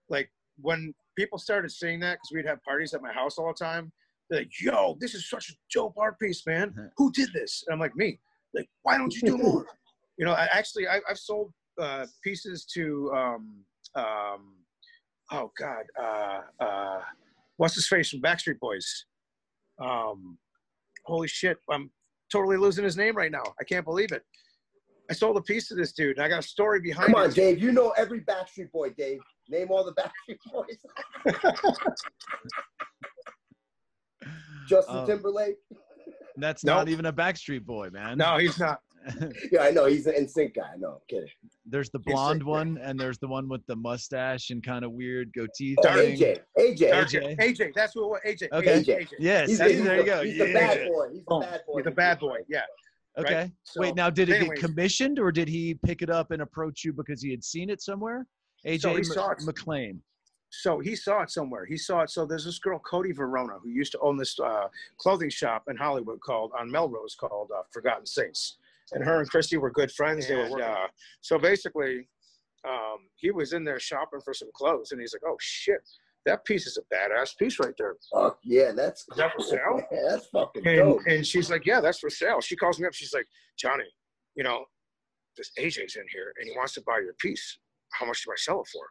like 0.09 0.29
when 0.59 0.93
people 1.17 1.37
started 1.37 1.69
seeing 1.71 1.99
that 1.99 2.13
because 2.15 2.31
we'd 2.33 2.45
have 2.47 2.61
parties 2.63 2.93
at 2.95 3.01
my 3.01 3.13
house 3.13 3.37
all 3.37 3.47
the 3.47 3.53
time 3.63 3.91
they're 4.33 4.41
like 4.41 4.61
yo 4.61 4.97
this 4.99 5.13
is 5.13 5.29
such 5.29 5.49
a 5.49 5.53
dope 5.73 5.97
art 5.97 6.19
piece 6.19 6.45
man 6.45 6.73
Uh-huh. 6.77 6.87
who 6.97 7.11
did 7.11 7.31
this 7.33 7.63
and 7.67 7.73
i'm 7.73 7.79
like 7.79 7.95
me 7.95 8.19
like 8.53 8.67
why 8.81 8.97
don't 8.97 9.13
you 9.15 9.21
do 9.21 9.37
more 9.47 9.65
you 10.17 10.25
know 10.25 10.33
I 10.33 10.45
actually 10.51 10.87
I, 10.87 10.99
i've 11.09 11.17
sold 11.19 11.53
uh, 11.81 12.05
pieces 12.23 12.65
to 12.73 13.11
um 13.15 13.65
um 13.95 14.55
oh 15.31 15.51
god 15.57 15.85
uh 15.99 16.41
uh 16.63 17.01
what's 17.57 17.75
his 17.75 17.87
face 17.87 18.09
from 18.09 18.21
backstreet 18.21 18.59
boys 18.59 19.05
um 19.79 20.37
holy 21.05 21.27
shit 21.27 21.57
i'm 21.69 21.89
totally 22.31 22.57
losing 22.57 22.83
his 22.83 22.97
name 22.97 23.15
right 23.15 23.31
now 23.31 23.43
i 23.59 23.63
can't 23.63 23.85
believe 23.85 24.11
it 24.11 24.23
I 25.09 25.13
sold 25.13 25.35
a 25.35 25.41
piece 25.41 25.67
to 25.67 25.75
this 25.75 25.91
dude. 25.91 26.15
And 26.15 26.25
I 26.25 26.29
got 26.29 26.39
a 26.39 26.47
story 26.47 26.79
behind 26.79 27.09
it. 27.09 27.13
Come 27.13 27.23
on, 27.23 27.29
it. 27.29 27.35
Dave. 27.35 27.61
You 27.61 27.73
know 27.73 27.89
every 27.97 28.21
Backstreet 28.21 28.71
Boy, 28.71 28.91
Dave. 28.91 29.19
Name 29.49 29.67
all 29.69 29.83
the 29.83 29.93
Backstreet 30.01 30.39
Boys. 30.49 30.77
Justin 34.67 34.97
Um, 34.97 35.05
Timberlake. 35.07 35.55
That's 36.37 36.63
Nope. 36.63 36.75
not 36.77 36.89
even 36.89 37.05
a 37.05 37.13
Backstreet 37.13 37.63
Boy, 37.65 37.89
man. 37.91 38.17
No, 38.17 38.37
he's 38.37 38.57
not. 38.59 38.79
Yeah, 39.51 39.63
I 39.63 39.71
know. 39.71 39.85
He's 39.85 40.07
an 40.07 40.13
NSYNC 40.15 40.55
guy. 40.55 40.71
No, 40.77 40.91
I'm 40.91 40.97
kidding. 41.09 41.27
There's 41.65 41.89
the 41.89 41.99
blonde 41.99 42.41
sir. 42.41 42.45
one, 42.47 42.77
and 42.81 42.97
there's 42.97 43.17
the 43.19 43.27
one 43.27 43.49
with 43.49 43.59
the 43.67 43.75
mustache 43.75 44.49
and 44.49 44.63
kind 44.63 44.85
of 44.85 44.93
weird 44.93 45.29
goatee 45.33 45.75
Oh, 45.79 45.93
thing. 45.93 46.15
AJ. 46.17 46.39
AJ. 46.57 46.91
AJ. 46.93 47.37
AJ. 47.37 47.71
That's 47.75 47.95
what. 47.97 48.23
AJ. 48.23 48.47
Okay. 48.53 48.79
AJ. 48.81 49.01
AJ. 49.01 49.07
Yes, 49.19 49.49
He's, 49.49 49.59
he's 49.61 49.83
there 49.83 49.97
you 49.97 50.05
go. 50.05 50.23
He's 50.23 50.37
the 50.37 50.47
Yeah. 50.47 50.53
bad 50.53 50.87
boy. 50.87 51.07
He's 51.11 51.17
the 51.19 51.25
Boom. 51.27 51.41
bad 51.41 51.61
boy. 51.67 51.75
He's 51.79 51.83
the 51.85 51.91
bad 51.91 52.19
boy. 52.19 52.37
Yeah. 52.47 52.61
Okay. 53.19 53.35
Right? 53.35 53.51
So, 53.63 53.81
Wait, 53.81 53.93
now 53.95 54.09
did 54.09 54.29
it 54.29 54.35
anyways. 54.37 54.61
get 54.61 54.69
commissioned, 54.69 55.19
or 55.19 55.33
did 55.33 55.49
he 55.49 55.73
pick 55.85 56.01
it 56.01 56.09
up 56.09 56.31
and 56.31 56.41
approach 56.41 56.85
you 56.85 56.93
because 56.93 57.21
he 57.21 57.29
had 57.29 57.43
seen 57.43 57.69
it 57.69 57.81
somewhere? 57.81 58.25
AJ 58.65 58.79
So 58.83 58.89
he 58.91 58.95
Mc- 58.99 59.05
saw 59.05 59.31
it. 59.31 59.41
McLean. 59.43 60.01
So 60.55 60.77
he 60.79 60.95
saw 60.95 61.23
it 61.23 61.31
somewhere. 61.31 61.65
He 61.65 61.77
saw 61.77 62.01
it. 62.01 62.11
So 62.11 62.27
there's 62.27 62.45
this 62.45 62.59
girl, 62.59 62.77
Cody 62.77 63.11
Verona, 63.11 63.53
who 63.61 63.69
used 63.69 63.91
to 63.93 63.99
own 63.99 64.17
this 64.17 64.39
uh, 64.39 64.67
clothing 64.99 65.29
shop 65.31 65.63
in 65.67 65.75
Hollywood 65.75 66.19
called 66.21 66.51
on 66.57 66.69
Melrose 66.69 67.15
called 67.15 67.49
uh, 67.57 67.63
Forgotten 67.71 68.05
Saints. 68.05 68.57
And 68.91 69.03
her 69.03 69.19
and 69.19 69.27
Christy 69.27 69.57
were 69.57 69.71
good 69.71 69.91
friends. 69.91 70.27
They 70.27 70.35
were 70.35 70.51
working. 70.51 70.65
uh, 70.65 70.87
so 71.21 71.39
basically, 71.39 72.07
um, 72.69 72.97
he 73.15 73.31
was 73.31 73.53
in 73.53 73.63
there 73.63 73.79
shopping 73.79 74.19
for 74.23 74.31
some 74.33 74.49
clothes, 74.53 74.91
and 74.91 75.01
he's 75.01 75.13
like, 75.13 75.23
"Oh 75.25 75.37
shit, 75.39 75.79
that 76.27 76.45
piece 76.45 76.67
is 76.67 76.77
a 76.77 76.83
badass 76.93 77.35
piece 77.35 77.57
right 77.59 77.73
there." 77.79 77.95
Fuck 78.13 78.37
yeah, 78.43 78.71
that's 78.75 79.01
Is 79.09 79.17
that 79.17 79.31
for 79.35 79.41
sale? 79.41 79.81
Yeah, 79.91 79.99
that's 80.11 80.27
fucking 80.27 80.67
And, 80.67 80.77
dope. 80.77 80.99
and 81.07 81.25
she's 81.25 81.49
like, 81.49 81.65
yeah, 81.65 81.81
that's 81.81 81.97
for 81.99 82.11
sale. 82.11 82.41
She 82.41 82.55
calls 82.55 82.79
me 82.79 82.85
up. 82.85 82.93
She's 82.93 83.13
like, 83.13 83.25
Johnny, 83.57 83.85
you 84.35 84.43
know, 84.43 84.65
this 85.35 85.49
AJ's 85.57 85.95
in 85.95 86.03
here 86.11 86.31
and 86.37 86.47
he 86.47 86.55
wants 86.55 86.73
to 86.75 86.81
buy 86.81 86.99
your 86.99 87.13
piece. 87.19 87.57
How 87.93 88.05
much 88.05 88.23
do 88.23 88.31
I 88.31 88.35
sell 88.37 88.61
it 88.61 88.67
for? 88.71 88.85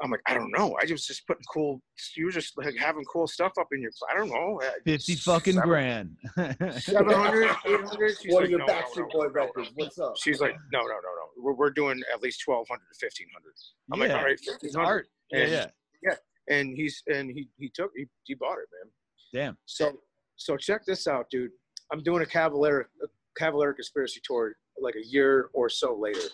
I'm 0.00 0.10
like, 0.10 0.20
I 0.26 0.34
don't 0.34 0.52
know. 0.56 0.76
I 0.80 0.90
was 0.90 1.06
just 1.06 1.26
putting 1.26 1.42
cool, 1.52 1.80
you 2.16 2.26
were 2.26 2.30
just 2.30 2.56
like 2.56 2.74
having 2.78 3.04
cool 3.04 3.26
stuff 3.26 3.52
up 3.58 3.66
in 3.72 3.80
your, 3.82 3.90
I 4.12 4.16
don't 4.16 4.28
know. 4.28 4.60
Fifty 4.84 5.14
fucking 5.16 5.54
seven- 5.54 5.68
grand. 5.68 6.16
700, 6.36 7.50
800. 7.66 8.16
She's 8.20 8.32
One 8.32 8.42
like, 8.42 8.44
of 8.44 8.50
your 8.50 8.58
no, 8.60 8.66
no, 8.66 8.72
Backstreet 8.72 8.96
no, 8.96 9.06
Boy 9.12 9.22
no, 9.24 9.24
no, 9.24 9.30
records. 9.30 9.70
What's 9.74 9.98
up? 9.98 10.14
She's 10.16 10.40
like, 10.40 10.54
no, 10.72 10.80
no, 10.80 10.86
no, 10.86 10.92
no. 10.94 11.42
We're, 11.42 11.54
we're 11.54 11.70
doing 11.70 12.00
at 12.14 12.22
least 12.22 12.42
1200 12.46 12.78
to 12.78 13.06
1500. 13.06 13.52
I'm 13.92 14.00
like, 14.00 14.08
Yeah, 14.10 14.18
all 14.18 14.24
right, 14.24 14.32
it's 14.32 14.46
1500. 14.46 14.86
art. 14.86 15.06
Yeah, 15.30 15.66
yeah. 16.02 16.14
And 16.48 16.74
he's, 16.76 17.02
and 17.08 17.30
he, 17.30 17.48
he 17.58 17.68
took, 17.74 17.90
he, 17.96 18.06
he 18.24 18.34
bought 18.34 18.58
it, 18.58 18.68
man. 18.72 18.92
Damn. 19.34 19.58
So, 19.66 19.98
so 20.36 20.56
check 20.56 20.86
this 20.86 21.06
out, 21.06 21.26
dude. 21.30 21.50
I'm 21.92 22.02
doing 22.02 22.22
a 22.22 22.26
Cavalera, 22.26 22.84
a 23.02 23.06
Cavalera 23.42 23.74
conspiracy 23.74 24.20
tour 24.24 24.54
like 24.80 24.94
a 24.94 25.06
year 25.06 25.50
or 25.54 25.68
so 25.68 25.94
later, 25.98 26.28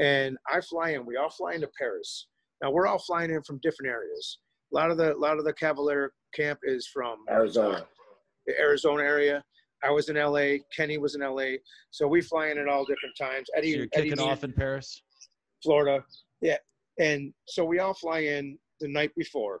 and 0.00 0.38
I 0.50 0.60
fly 0.60 0.90
in. 0.90 1.04
We 1.04 1.16
all 1.16 1.30
fly 1.30 1.54
into 1.54 1.68
Paris. 1.78 2.28
Now 2.62 2.70
we're 2.70 2.86
all 2.86 2.98
flying 2.98 3.30
in 3.30 3.42
from 3.42 3.58
different 3.62 3.90
areas. 3.90 4.38
A 4.72 4.74
lot 4.76 4.90
of 4.90 4.96
the, 4.96 5.14
a 5.14 5.16
lot 5.16 5.38
of 5.38 5.44
the 5.44 5.52
Cavalera 5.52 6.08
camp 6.34 6.60
is 6.62 6.86
from 6.86 7.18
uh, 7.30 7.34
Arizona. 7.34 7.86
the 8.46 8.58
Arizona 8.58 9.02
area. 9.02 9.42
I 9.82 9.90
was 9.90 10.08
in 10.08 10.16
LA. 10.16 10.56
Kenny 10.76 10.98
was 10.98 11.14
in 11.14 11.20
LA. 11.20 11.56
So 11.90 12.06
we 12.08 12.20
fly 12.20 12.48
in 12.48 12.58
at 12.58 12.68
all 12.68 12.84
different 12.84 13.16
times. 13.16 13.48
So 13.52 13.58
Eddie, 13.58 13.68
you're 13.70 13.86
Eddie 13.92 14.10
kicking 14.10 14.24
Mead- 14.24 14.32
off 14.32 14.44
in 14.44 14.52
Paris. 14.52 15.02
Florida. 15.62 16.04
Yeah. 16.40 16.56
And 17.00 17.32
so 17.46 17.64
we 17.64 17.78
all 17.78 17.94
fly 17.94 18.20
in 18.20 18.58
the 18.80 18.88
night 18.88 19.12
before. 19.16 19.60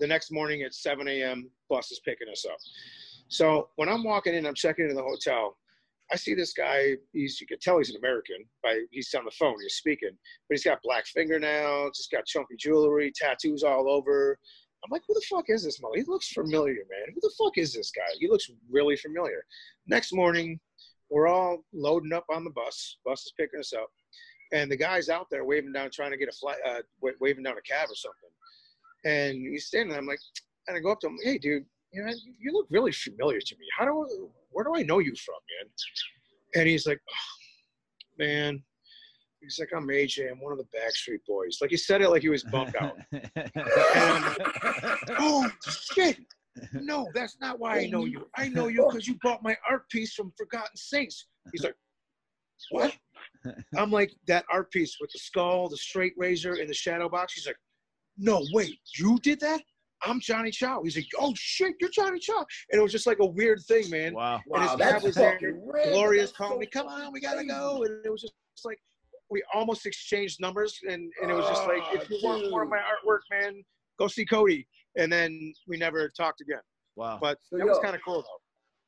The 0.00 0.06
next 0.06 0.32
morning 0.32 0.62
at 0.62 0.74
7 0.74 1.06
a.m., 1.06 1.50
bus 1.68 1.90
is 1.92 2.00
picking 2.04 2.28
us 2.30 2.44
up. 2.50 2.58
So 3.28 3.68
when 3.76 3.88
I'm 3.88 4.02
walking 4.02 4.34
in, 4.34 4.46
I'm 4.46 4.54
checking 4.54 4.84
into 4.84 4.96
the 4.96 5.02
hotel. 5.02 5.56
I 6.12 6.16
see 6.16 6.34
this 6.34 6.52
guy. 6.52 6.96
He's 7.12 7.40
you 7.40 7.46
can 7.46 7.58
tell 7.60 7.78
he's 7.78 7.90
an 7.90 7.96
American. 7.96 8.36
By 8.62 8.80
he's 8.90 9.12
on 9.14 9.24
the 9.24 9.30
phone, 9.32 9.56
he's 9.62 9.74
speaking, 9.74 10.10
but 10.48 10.54
he's 10.54 10.64
got 10.64 10.82
black 10.82 11.06
fingernails. 11.06 11.98
He's 11.98 12.08
got 12.08 12.26
chunky 12.26 12.56
jewelry, 12.58 13.12
tattoos 13.14 13.62
all 13.62 13.88
over. 13.90 14.38
I'm 14.82 14.90
like, 14.90 15.02
who 15.06 15.14
the 15.14 15.22
fuck 15.30 15.44
is 15.48 15.62
this 15.62 15.80
mother? 15.82 15.96
He 15.96 16.04
looks 16.06 16.28
familiar, 16.28 16.74
man. 16.74 17.14
Who 17.14 17.20
the 17.20 17.32
fuck 17.38 17.58
is 17.58 17.74
this 17.74 17.90
guy? 17.90 18.16
He 18.18 18.28
looks 18.28 18.50
really 18.70 18.96
familiar. 18.96 19.44
Next 19.86 20.14
morning, 20.14 20.58
we're 21.10 21.28
all 21.28 21.58
loading 21.74 22.14
up 22.14 22.24
on 22.32 22.44
the 22.44 22.50
bus. 22.50 22.96
Bus 23.04 23.20
is 23.26 23.34
picking 23.38 23.60
us 23.60 23.74
up 23.74 23.90
and 24.52 24.70
the 24.70 24.76
guy's 24.76 25.08
out 25.08 25.28
there 25.30 25.44
waving 25.44 25.72
down, 25.72 25.90
trying 25.92 26.10
to 26.10 26.16
get 26.16 26.28
a 26.28 26.32
flight, 26.32 26.58
uh, 26.66 26.80
waving 27.20 27.44
down 27.44 27.56
a 27.56 27.62
cab 27.62 27.88
or 27.90 27.94
something. 27.94 28.30
And 29.04 29.38
he's 29.38 29.66
standing 29.66 29.90
there. 29.90 29.98
I'm 29.98 30.06
like, 30.06 30.20
and 30.66 30.76
I 30.76 30.80
go 30.80 30.90
up 30.90 31.00
to 31.00 31.06
him, 31.06 31.18
hey, 31.22 31.38
dude, 31.38 31.64
you 31.92 32.04
know, 32.04 32.12
you 32.38 32.52
look 32.52 32.66
really 32.70 32.92
familiar 32.92 33.40
to 33.40 33.56
me. 33.58 33.66
How 33.76 33.84
do, 33.84 34.30
where 34.50 34.64
do 34.64 34.74
I 34.76 34.82
know 34.82 34.98
you 34.98 35.14
from, 35.24 35.34
man? 35.34 35.70
And 36.54 36.68
he's 36.68 36.86
like, 36.86 37.00
oh, 37.08 38.18
man. 38.18 38.62
He's 39.40 39.58
like, 39.58 39.70
I'm 39.74 39.88
AJ. 39.88 40.30
I'm 40.30 40.40
one 40.40 40.52
of 40.52 40.58
the 40.58 40.64
Backstreet 40.64 41.20
Boys. 41.26 41.58
Like 41.60 41.70
he 41.70 41.76
said 41.76 42.02
it 42.02 42.10
like 42.10 42.22
he 42.22 42.28
was 42.28 42.44
bummed 42.44 42.76
out. 42.76 42.96
oh 45.18 45.50
shit! 45.94 46.18
No, 46.74 47.08
that's 47.14 47.38
not 47.40 47.58
why 47.58 47.78
I 47.78 47.86
know 47.86 48.04
you. 48.04 48.28
I 48.36 48.48
know 48.48 48.68
you 48.68 48.86
because 48.90 49.08
you 49.08 49.16
bought 49.22 49.42
my 49.42 49.56
art 49.68 49.88
piece 49.88 50.12
from 50.12 50.32
Forgotten 50.36 50.76
Saints. 50.76 51.26
He's 51.52 51.62
like, 51.62 51.74
what? 52.70 52.94
I'm 53.76 53.90
like 53.90 54.12
that 54.26 54.44
art 54.52 54.70
piece 54.70 54.96
with 55.00 55.10
the 55.10 55.18
skull, 55.18 55.70
the 55.70 55.76
straight 55.76 56.12
razor, 56.18 56.54
and 56.54 56.68
the 56.68 56.74
shadow 56.74 57.08
box. 57.08 57.34
He's 57.34 57.46
like, 57.46 57.56
no, 58.18 58.44
wait, 58.52 58.78
you 58.98 59.18
did 59.22 59.40
that? 59.40 59.62
I'm 60.02 60.20
Johnny 60.20 60.50
Chow. 60.50 60.82
He's 60.82 60.96
like, 60.96 61.06
oh 61.18 61.32
shit, 61.36 61.74
you're 61.80 61.90
Johnny 61.90 62.18
Chow. 62.18 62.44
And 62.70 62.78
it 62.78 62.82
was 62.82 62.92
just 62.92 63.06
like 63.06 63.18
a 63.20 63.26
weird 63.26 63.60
thing, 63.66 63.88
man. 63.90 64.14
wow. 64.14 64.40
And 64.52 64.62
his 64.62 64.70
Wow, 64.72 64.76
dad 64.76 64.92
that's 64.94 65.04
was 65.04 65.14
there. 65.14 65.32
fucking 65.32 65.62
random. 65.66 65.94
Gloria's 65.94 66.30
That's 66.30 66.32
calling 66.38 66.54
so 66.54 66.58
me, 66.60 66.66
come 66.66 66.86
on, 66.88 67.12
we 67.12 67.20
gotta 67.20 67.44
go. 67.44 67.82
And 67.84 68.04
it 68.04 68.10
was 68.10 68.22
just 68.22 68.34
like 68.64 68.78
we 69.30 69.42
almost 69.54 69.86
exchanged 69.86 70.40
numbers, 70.40 70.78
and, 70.88 71.10
and 71.22 71.30
it 71.30 71.34
was 71.34 71.46
just 71.46 71.64
like, 71.66 71.82
if 71.92 72.10
you 72.10 72.18
want 72.22 72.50
more 72.50 72.64
of 72.64 72.68
my 72.68 72.78
artwork, 72.78 73.20
man, 73.30 73.62
go 73.98 74.08
see 74.08 74.24
Cody. 74.26 74.66
And 74.98 75.12
then 75.12 75.52
we 75.68 75.76
never 75.76 76.08
talked 76.08 76.40
again. 76.40 76.58
Wow. 76.96 77.18
But 77.20 77.38
So, 77.48 77.56
that 77.58 77.66
was 77.66 77.78
kind 77.78 77.94
of 77.94 78.02
cool 78.04 78.22
though. 78.22 78.40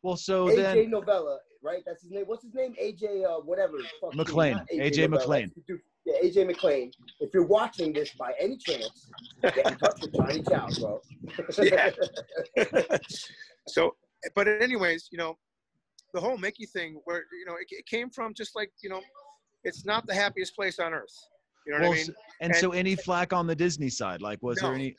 Well, 0.02 0.16
so 0.16 0.46
AJ 0.48 0.56
then 0.56 0.76
AJ 0.78 0.88
Novella, 0.90 1.38
right? 1.62 1.82
That's 1.86 2.02
his 2.02 2.10
name. 2.10 2.24
What's 2.26 2.42
his 2.42 2.54
name? 2.54 2.74
AJ, 2.82 3.24
uh, 3.24 3.40
whatever. 3.42 3.78
fuck, 4.00 4.14
McLean. 4.16 4.54
not 4.54 4.66
AJ 4.72 5.08
but, 5.10 5.18
uh, 5.18 5.20
McLean. 5.20 5.52
Dude, 6.06 6.14
Yeah, 6.34 6.42
AJ 6.42 6.46
McLean. 6.46 6.90
If 7.20 7.30
you're 7.34 7.46
watching 7.46 7.92
this 7.92 8.10
by 8.18 8.32
any 8.40 8.56
chance, 8.56 9.10
get 9.42 9.66
in 9.70 9.76
touch 9.76 10.00
with 10.00 10.14
Johnny 10.14 10.42
Chow, 10.42 10.68
bro. 10.80 11.00
Yeah. 11.62 11.90
so, 13.68 13.94
but 14.34 14.48
anyways, 14.48 15.08
you 15.10 15.18
know, 15.18 15.36
the 16.14 16.20
whole 16.20 16.36
Mickey 16.36 16.66
thing, 16.66 17.00
where 17.04 17.24
you 17.38 17.46
know, 17.46 17.54
it, 17.54 17.66
it 17.70 17.86
came 17.86 18.10
from 18.10 18.34
just 18.34 18.54
like 18.54 18.70
you 18.82 18.90
know, 18.90 19.00
it's 19.64 19.84
not 19.84 20.06
the 20.06 20.14
happiest 20.14 20.54
place 20.54 20.78
on 20.78 20.92
earth. 20.92 21.14
You 21.66 21.72
know 21.74 21.80
what 21.80 21.86
I 21.88 21.90
mean? 21.94 22.00
s- 22.08 22.10
and 22.40 22.54
so 22.56 22.72
any 22.72 22.96
flack 22.96 23.32
on 23.32 23.46
the 23.46 23.54
Disney 23.54 23.88
side? 23.88 24.20
Like, 24.20 24.42
was 24.42 24.58
there 24.58 24.74
any? 24.74 24.96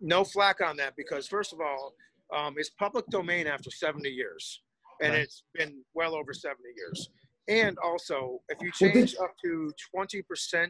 no 0.00 0.22
flack 0.22 0.60
on 0.60 0.76
that 0.76 0.94
because 0.96 1.26
first 1.26 1.52
of 1.52 1.58
all, 1.60 1.92
um, 2.36 2.54
it's 2.56 2.70
public 2.70 3.04
domain 3.08 3.48
after 3.48 3.68
70 3.70 4.08
years, 4.08 4.62
and 5.02 5.12
Okay. 5.12 5.22
it's 5.22 5.42
been 5.54 5.82
well 5.94 6.14
over 6.14 6.32
70 6.32 6.60
years. 6.76 7.10
And 7.48 7.78
also, 7.82 8.40
if 8.50 8.58
you 8.60 8.70
change 8.72 9.16
up 9.22 9.32
to 9.44 9.72
20% 9.96 10.68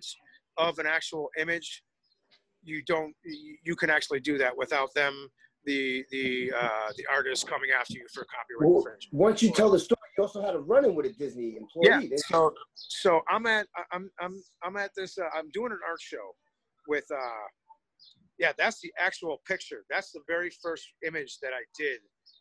of 0.59 0.79
an 0.79 0.87
actual 0.87 1.29
image, 1.39 1.83
you 2.63 2.83
don't. 2.87 3.15
You 3.25 3.57
you 3.65 3.77
can 3.77 3.91
actually 3.91 4.21
do 4.21 4.39
that 4.39 4.57
without 4.57 4.93
them, 4.95 5.29
the 5.65 6.05
the 6.11 6.53
uh, 6.57 6.91
the 6.97 7.05
artist 7.11 7.47
coming 7.49 7.71
after 7.79 7.95
you 7.95 8.07
for 8.13 8.25
copyright 8.25 8.69
Well, 8.71 8.79
infringement. 8.79 9.15
once 9.15 9.43
you 9.43 9.53
tell 9.53 9.71
the 9.71 9.79
story, 9.79 9.99
you 10.17 10.25
also 10.25 10.43
had 10.43 10.55
a 10.55 10.59
run-in 10.59 10.95
with 10.95 11.07
a 11.07 11.13
Disney 11.13 11.57
employee. 11.57 12.09
Yeah. 12.11 12.17
So 12.29 12.53
so 12.75 13.21
I'm 13.29 13.47
at 13.47 13.67
I'm 13.93 14.11
I'm 14.21 14.43
I'm 14.65 14.77
at 14.77 14.91
this. 14.97 15.19
Uh, 15.19 15.25
I'm 15.35 15.51
doing 15.53 15.73
an 15.73 15.79
art 15.89 16.01
show 16.01 16.35
with. 16.87 17.05
Uh, 17.11 17.47
yeah, 18.39 18.53
that's 18.57 18.81
the 18.81 18.93
actual 19.01 19.39
picture. 19.49 19.85
That's 19.91 20.13
the 20.13 20.21
very 20.29 20.51
first 20.63 20.85
image 21.05 21.39
that 21.43 21.49
I 21.53 21.65
did 21.77 21.99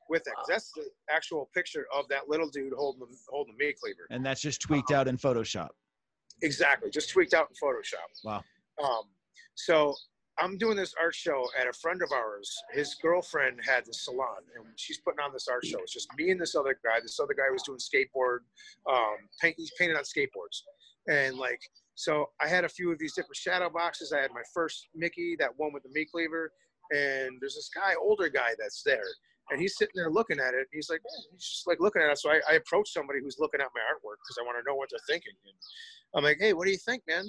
with 0.10 0.28
it. 0.28 0.34
'cause 0.36 0.48
That's 0.48 0.72
the 0.74 0.90
actual 1.10 1.50
picture 1.54 1.88
of 1.94 2.08
that 2.10 2.28
little 2.30 2.50
dude 2.50 2.74
holding 2.74 3.02
the 3.02 3.18
holding 3.30 3.58
the 3.58 3.66
meat 3.66 3.80
cleaver. 3.80 4.08
And 4.10 4.26
that's 4.26 4.42
just 4.42 4.62
tweaked 4.62 4.92
out 4.92 5.08
in 5.08 5.18
Photoshop. 5.18 5.70
Exactly, 6.42 6.90
just 6.90 7.10
tweaked 7.10 7.34
out 7.34 7.50
in 7.50 7.56
Photoshop. 7.56 8.24
Wow. 8.24 8.44
Um, 8.84 9.10
so 9.56 9.96
I'm 10.40 10.58
doing 10.58 10.78
this 10.78 10.94
art 11.00 11.16
show 11.16 11.50
at 11.60 11.66
a 11.68 11.74
friend 11.74 12.04
of 12.04 12.12
ours. 12.12 12.56
His 12.72 12.94
girlfriend 12.96 13.60
had 13.66 13.86
the 13.88 13.94
salon, 13.94 14.44
and 14.56 14.80
she's 14.80 15.00
putting 15.00 15.20
on 15.20 15.34
this 15.34 15.48
art 15.48 15.66
show. 15.66 15.80
It's 15.80 15.94
just 15.94 16.08
me 16.16 16.30
and 16.30 16.40
this 16.40 16.54
other 16.56 16.80
guy. 16.84 17.00
This 17.00 17.20
other 17.20 17.34
guy 17.34 17.50
was 17.52 17.64
doing 17.64 17.80
skateboard. 17.80 18.40
Um, 18.88 19.30
paint, 19.42 19.56
he's 19.58 19.72
painted 19.80 19.98
on 19.98 20.04
skateboards, 20.04 20.62
and 21.08 21.38
like 21.38 21.62
so, 21.96 22.32
I 22.40 22.48
had 22.48 22.64
a 22.64 22.70
few 22.70 22.92
of 22.92 23.00
these 23.00 23.16
different 23.16 23.38
shadow 23.38 23.72
boxes. 23.72 24.14
I 24.14 24.22
had 24.22 24.32
my 24.32 24.44
first 24.54 24.88
Mickey, 24.94 25.36
that 25.38 25.58
one 25.58 25.74
with 25.74 25.82
the 25.82 25.90
meat 25.90 26.12
cleaver, 26.12 26.54
and 26.92 27.42
there's 27.42 27.56
this 27.56 27.70
guy, 27.74 27.96
older 28.00 28.30
guy, 28.30 28.54
that's 28.60 28.84
there. 28.84 29.04
And 29.50 29.62
he's 29.62 29.78
sitting 29.78 29.94
there 29.96 30.12
looking 30.12 30.40
at 30.40 30.54
it. 30.54 30.68
and 30.68 30.74
He's 30.74 30.90
like, 30.90 31.02
he's 31.32 31.48
just 31.48 31.68
like 31.68 31.80
looking 31.80 32.02
at 32.02 32.10
it. 32.10 32.18
So 32.18 32.30
I, 32.30 32.42
I 32.50 32.60
somebody 32.86 33.20
who's 33.22 33.38
looking 33.40 33.62
at 33.62 33.68
my 33.74 33.82
artwork 33.82 34.20
because 34.24 34.38
I 34.40 34.46
want 34.46 34.58
to 34.58 34.70
know 34.70 34.76
what 34.76 34.90
they're 34.92 35.00
thinking. 35.08 35.34
And 35.46 35.54
I'm 36.16 36.24
like, 36.24 36.38
hey, 36.40 36.54
what 36.54 36.66
do 36.66 36.72
you 36.72 36.78
think, 36.78 37.04
man? 37.08 37.26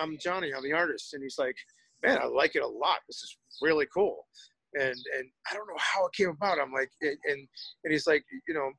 I'm 0.00 0.18
Johnny. 0.18 0.52
I'm 0.52 0.62
the 0.62 0.72
artist. 0.72 1.14
And 1.14 1.22
he's 1.22 1.38
like, 1.38 1.56
man, 2.02 2.18
I 2.20 2.26
like 2.26 2.56
it 2.56 2.62
a 2.62 2.66
lot. 2.66 2.98
This 3.06 3.16
is 3.16 3.36
really 3.60 3.86
cool. 3.92 4.26
And 4.74 4.96
and 5.16 5.28
I 5.50 5.54
don't 5.54 5.68
know 5.68 5.78
how 5.78 6.06
it 6.06 6.12
came 6.12 6.30
about. 6.30 6.58
I'm 6.58 6.72
like, 6.72 6.90
and 7.02 7.16
and, 7.26 7.48
and 7.84 7.92
he's 7.92 8.06
like, 8.06 8.24
you 8.48 8.54
know, 8.54 8.70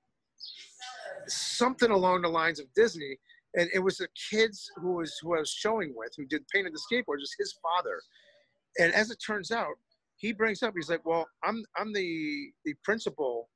something 1.28 1.92
along 1.92 2.24
the 2.24 2.30
lines 2.30 2.60
of 2.60 2.66
Disney. 2.76 3.18
And 3.58 3.70
it 3.74 3.80
was 3.80 3.98
the 3.98 4.08
kids 4.30 4.70
who 4.76 4.96
was 4.96 5.18
who 5.22 5.36
I 5.36 5.40
was 5.40 5.52
showing 5.52 5.94
with 5.96 6.12
who 6.18 6.26
did 6.26 6.46
painted 6.54 6.74
the 6.74 6.82
skateboard, 6.92 7.20
just 7.22 7.36
his 7.40 7.56
father. 7.62 8.02
And 8.80 8.94
as 8.94 9.12
it 9.12 9.18
turns 9.26 9.52
out, 9.52 9.76
he 10.26 10.34
brings 10.34 10.64
up, 10.64 10.74
he's 10.76 10.90
like, 10.90 11.06
well, 11.06 11.28
I'm 11.44 11.64
I'm 11.78 11.94
the 11.94 12.52
the 12.66 12.74
principal 12.84 13.50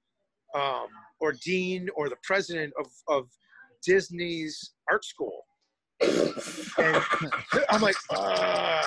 um, 0.55 0.87
or 1.19 1.33
dean 1.33 1.89
or 1.95 2.09
the 2.09 2.17
president 2.23 2.73
of 2.79 2.87
of 3.07 3.29
Disney's 3.83 4.73
art 4.89 5.03
school. 5.03 5.45
And 6.01 7.03
I'm 7.69 7.81
like, 7.81 7.95
uh, 8.11 8.83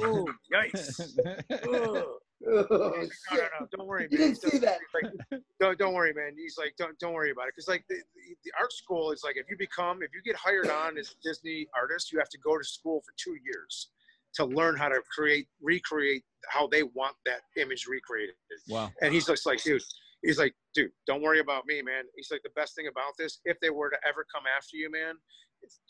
oh, 0.00 0.28
yikes. 0.52 1.16
Ugh. 1.50 2.04
Oh, 2.46 2.62
no, 2.70 3.06
no, 3.32 3.38
no, 3.60 3.66
don't 3.76 3.88
worry, 3.88 4.02
man. 4.02 4.08
You 4.12 4.18
didn't 4.18 4.36
see 4.36 4.58
that. 4.58 4.78
like, 4.94 5.12
don't, 5.60 5.76
don't 5.76 5.92
worry, 5.92 6.12
man. 6.14 6.34
He's 6.36 6.56
like, 6.56 6.72
don't, 6.78 6.96
don't 7.00 7.12
worry 7.12 7.32
about 7.32 7.48
it. 7.48 7.54
Cause 7.56 7.66
like 7.66 7.84
the, 7.88 7.96
the, 7.96 8.36
the 8.44 8.52
art 8.58 8.72
school 8.72 9.10
is 9.10 9.22
like, 9.24 9.36
if 9.36 9.50
you 9.50 9.56
become, 9.58 10.04
if 10.04 10.10
you 10.14 10.22
get 10.24 10.36
hired 10.36 10.70
on 10.70 10.96
as 10.98 11.10
a 11.10 11.28
Disney 11.28 11.66
artist, 11.76 12.12
you 12.12 12.18
have 12.20 12.28
to 12.28 12.38
go 12.38 12.56
to 12.56 12.62
school 12.62 13.02
for 13.04 13.12
two 13.16 13.36
years 13.44 13.88
to 14.34 14.44
learn 14.44 14.76
how 14.76 14.88
to 14.88 15.00
create, 15.14 15.48
recreate 15.62 16.22
how 16.48 16.66
they 16.66 16.82
want 16.82 17.16
that 17.26 17.40
image 17.60 17.86
recreated. 17.88 18.34
Wow. 18.68 18.90
And 19.02 19.12
he's 19.12 19.26
just 19.26 19.46
like, 19.46 19.62
dude, 19.62 19.82
he's 20.22 20.38
like, 20.38 20.54
dude, 20.74 20.90
don't 21.06 21.22
worry 21.22 21.40
about 21.40 21.66
me, 21.66 21.82
man. 21.82 22.04
He's 22.16 22.28
like, 22.30 22.42
the 22.42 22.50
best 22.54 22.74
thing 22.74 22.86
about 22.86 23.12
this, 23.18 23.40
if 23.44 23.58
they 23.60 23.70
were 23.70 23.90
to 23.90 23.96
ever 24.06 24.24
come 24.32 24.44
after 24.46 24.76
you, 24.76 24.90
man, 24.90 25.14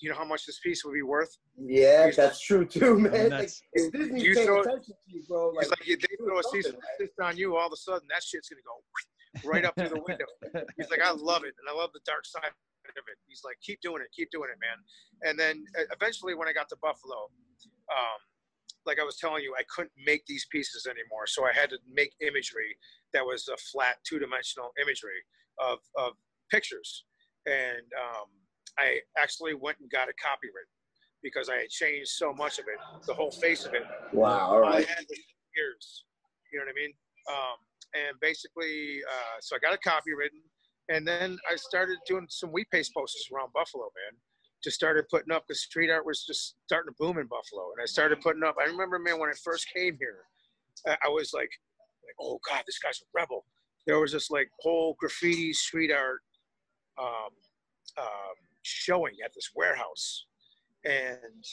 you 0.00 0.10
know 0.10 0.16
how 0.16 0.24
much 0.24 0.46
this 0.46 0.58
piece 0.60 0.84
would 0.84 0.94
be 0.94 1.02
worth? 1.02 1.36
Yeah, 1.56 2.10
that's 2.10 2.40
true 2.40 2.64
too, 2.66 2.98
man. 2.98 3.12
Like, 3.12 3.30
that's- 3.30 3.62
if 3.72 3.92
Disney's 3.92 4.22
You 4.24 4.34
paying 4.34 4.46
throw- 4.46 4.60
attention 4.62 4.94
to 4.94 5.12
you, 5.14 5.22
bro, 5.28 5.48
like, 5.50 5.64
He's 5.64 5.70
like, 5.70 5.88
if 5.88 6.00
they 6.00 6.16
throw 6.24 6.38
a 6.38 6.42
cease 6.44 6.66
right? 6.72 7.26
on 7.28 7.36
you, 7.36 7.56
all 7.56 7.66
of 7.66 7.72
a 7.72 7.76
sudden 7.76 8.06
that 8.10 8.22
shit's 8.22 8.48
gonna 8.48 8.62
go 8.62 9.48
right 9.48 9.64
up 9.64 9.74
through 9.76 9.90
the 9.90 10.02
window. 10.06 10.26
He's 10.76 10.90
like, 10.90 11.00
I 11.00 11.12
love 11.12 11.44
it, 11.44 11.54
and 11.58 11.68
I 11.68 11.72
love 11.72 11.90
the 11.92 12.00
dark 12.04 12.24
side 12.26 12.44
of 12.46 13.04
it. 13.06 13.18
He's 13.26 13.42
like, 13.44 13.56
keep 13.62 13.80
doing 13.82 14.00
it, 14.02 14.08
keep 14.16 14.30
doing 14.30 14.48
it, 14.50 14.58
man. 14.60 14.78
And 15.28 15.38
then 15.38 15.64
uh, 15.78 15.82
eventually, 15.92 16.34
when 16.34 16.48
I 16.48 16.52
got 16.52 16.68
to 16.70 16.76
Buffalo, 16.82 17.28
um, 17.92 18.20
like 18.86 18.98
I 18.98 19.04
was 19.04 19.18
telling 19.18 19.42
you, 19.42 19.54
I 19.58 19.62
couldn't 19.74 19.92
make 20.06 20.24
these 20.26 20.46
pieces 20.50 20.86
anymore, 20.86 21.26
so 21.26 21.44
I 21.44 21.52
had 21.52 21.68
to 21.70 21.78
make 21.92 22.14
imagery 22.20 22.76
that 23.12 23.24
was 23.24 23.48
a 23.48 23.56
flat, 23.70 23.96
two-dimensional 24.08 24.70
imagery 24.80 25.20
of 25.60 25.78
of 25.98 26.12
pictures, 26.50 27.04
and 27.46 27.84
um, 28.00 28.26
I 28.78 29.00
actually 29.18 29.54
went 29.54 29.78
and 29.80 29.90
got 29.90 30.08
a 30.08 30.14
copyright 30.22 30.70
because 31.22 31.48
I 31.48 31.56
had 31.56 31.68
changed 31.68 32.10
so 32.10 32.32
much 32.32 32.58
of 32.58 32.66
it, 32.68 33.06
the 33.06 33.14
whole 33.14 33.32
face 33.32 33.64
of 33.64 33.74
it, 33.74 33.82
Wow, 34.12 34.62
all 34.62 34.72
had 34.72 34.84
years. 35.56 36.04
You 36.52 36.60
know 36.60 36.66
what 36.66 36.72
I 36.72 36.80
mean? 36.80 36.94
Um, 37.28 37.58
and 37.94 38.20
basically, 38.20 39.00
uh, 39.02 39.36
so 39.40 39.56
I 39.56 39.58
got 39.58 39.74
a 39.74 39.88
copywritten, 39.88 40.40
and 40.88 41.06
then 41.06 41.38
I 41.50 41.56
started 41.56 41.98
doing 42.06 42.26
some 42.28 42.52
Wheat 42.52 42.68
Paste 42.70 42.92
posters 42.94 43.28
around 43.34 43.52
Buffalo, 43.52 43.84
man. 43.84 44.18
Just 44.62 44.76
started 44.76 45.04
putting 45.10 45.32
up 45.32 45.44
because 45.46 45.62
street 45.62 45.90
art 45.90 46.06
was 46.06 46.24
just 46.24 46.56
starting 46.66 46.92
to 46.92 46.96
boom 46.98 47.18
in 47.18 47.26
Buffalo, 47.26 47.70
and 47.76 47.82
I 47.82 47.86
started 47.86 48.20
putting 48.20 48.42
up. 48.42 48.56
I 48.60 48.66
remember, 48.66 48.98
man, 48.98 49.18
when 49.18 49.30
I 49.30 49.34
first 49.44 49.66
came 49.74 49.96
here, 50.00 50.24
I, 50.86 50.96
I 51.06 51.08
was 51.08 51.32
like, 51.32 51.50
like, 52.04 52.16
oh 52.20 52.40
god, 52.48 52.62
this 52.66 52.78
guy's 52.78 53.00
a 53.00 53.06
rebel. 53.14 53.44
There 53.86 53.98
was 54.00 54.12
this 54.12 54.30
like 54.30 54.50
whole 54.60 54.96
graffiti 54.98 55.52
street 55.52 55.92
art 55.92 56.20
um, 56.98 57.30
um, 57.98 58.36
showing 58.62 59.14
at 59.24 59.32
this 59.34 59.50
warehouse, 59.54 60.26
and 60.84 61.44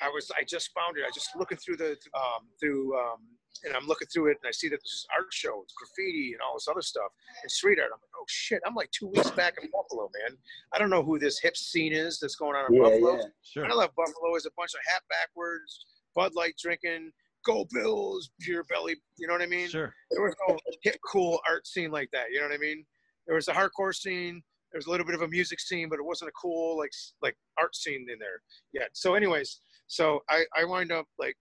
I 0.00 0.08
was 0.08 0.30
I 0.36 0.42
just 0.44 0.70
found 0.74 0.96
it. 0.98 1.04
I 1.06 1.10
just 1.14 1.30
looking 1.36 1.58
through 1.58 1.76
the 1.76 1.90
um, 2.14 2.48
through 2.60 2.96
um, 2.98 3.18
and 3.64 3.76
I'm 3.76 3.86
looking 3.86 4.08
through 4.08 4.28
it 4.32 4.38
and 4.42 4.48
I 4.48 4.50
see 4.50 4.68
that 4.68 4.76
there's 4.76 4.82
this 4.82 5.06
art 5.16 5.26
show, 5.30 5.58
with 5.60 5.68
graffiti 5.76 6.32
and 6.32 6.40
all 6.40 6.54
this 6.56 6.66
other 6.68 6.82
stuff 6.82 7.12
and 7.42 7.50
street 7.50 7.78
art. 7.78 7.90
I'm 7.92 8.00
like, 8.00 8.10
oh 8.18 8.24
shit! 8.28 8.60
I'm 8.66 8.74
like 8.74 8.90
two 8.90 9.08
weeks 9.08 9.30
back 9.30 9.54
in 9.62 9.68
Buffalo, 9.70 10.10
man. 10.26 10.36
I 10.72 10.78
don't 10.78 10.90
know 10.90 11.02
who 11.02 11.18
this 11.18 11.38
hip 11.38 11.56
scene 11.56 11.92
is 11.92 12.18
that's 12.18 12.36
going 12.36 12.56
on 12.56 12.66
in 12.72 12.76
Yeah, 12.76 12.82
Buffalo. 12.90 13.16
yeah. 13.16 13.22
Sure. 13.42 13.66
I 13.70 13.74
love 13.74 13.90
Buffalo 13.96 14.34
is 14.36 14.46
a 14.46 14.50
bunch 14.56 14.72
of 14.74 14.80
hat 14.92 15.02
backwards, 15.08 15.84
Bud 16.16 16.32
Light 16.34 16.54
drinking, 16.60 17.12
Go 17.44 17.66
Bills, 17.72 18.30
pure 18.40 18.64
belly. 18.64 18.96
You 19.18 19.26
know 19.28 19.34
what 19.34 19.42
I 19.42 19.46
mean? 19.46 19.68
Sure. 19.68 19.94
There 20.10 20.22
was 20.22 20.34
no 20.48 20.58
hip 20.82 20.96
cool 21.12 21.38
art 21.48 21.66
scene 21.66 21.90
like 21.90 22.08
that. 22.12 22.26
You 22.32 22.40
know 22.40 22.46
what 22.48 22.54
I 22.54 22.58
mean? 22.58 22.84
There 23.26 23.36
was 23.36 23.46
a 23.48 23.52
hardcore 23.52 23.94
scene. 23.94 24.42
There 24.72 24.78
was 24.78 24.86
a 24.86 24.90
little 24.90 25.06
bit 25.06 25.14
of 25.14 25.22
a 25.22 25.28
music 25.28 25.60
scene, 25.60 25.88
but 25.88 25.98
it 25.98 26.04
wasn't 26.04 26.30
a 26.30 26.32
cool 26.32 26.78
like 26.78 26.92
like 27.20 27.36
art 27.58 27.76
scene 27.76 28.06
in 28.10 28.18
there 28.18 28.40
yet. 28.72 28.90
So, 28.94 29.14
anyways, 29.14 29.60
so 29.86 30.20
I 30.30 30.44
I 30.56 30.64
wind 30.64 30.92
up 30.92 31.06
like 31.18 31.36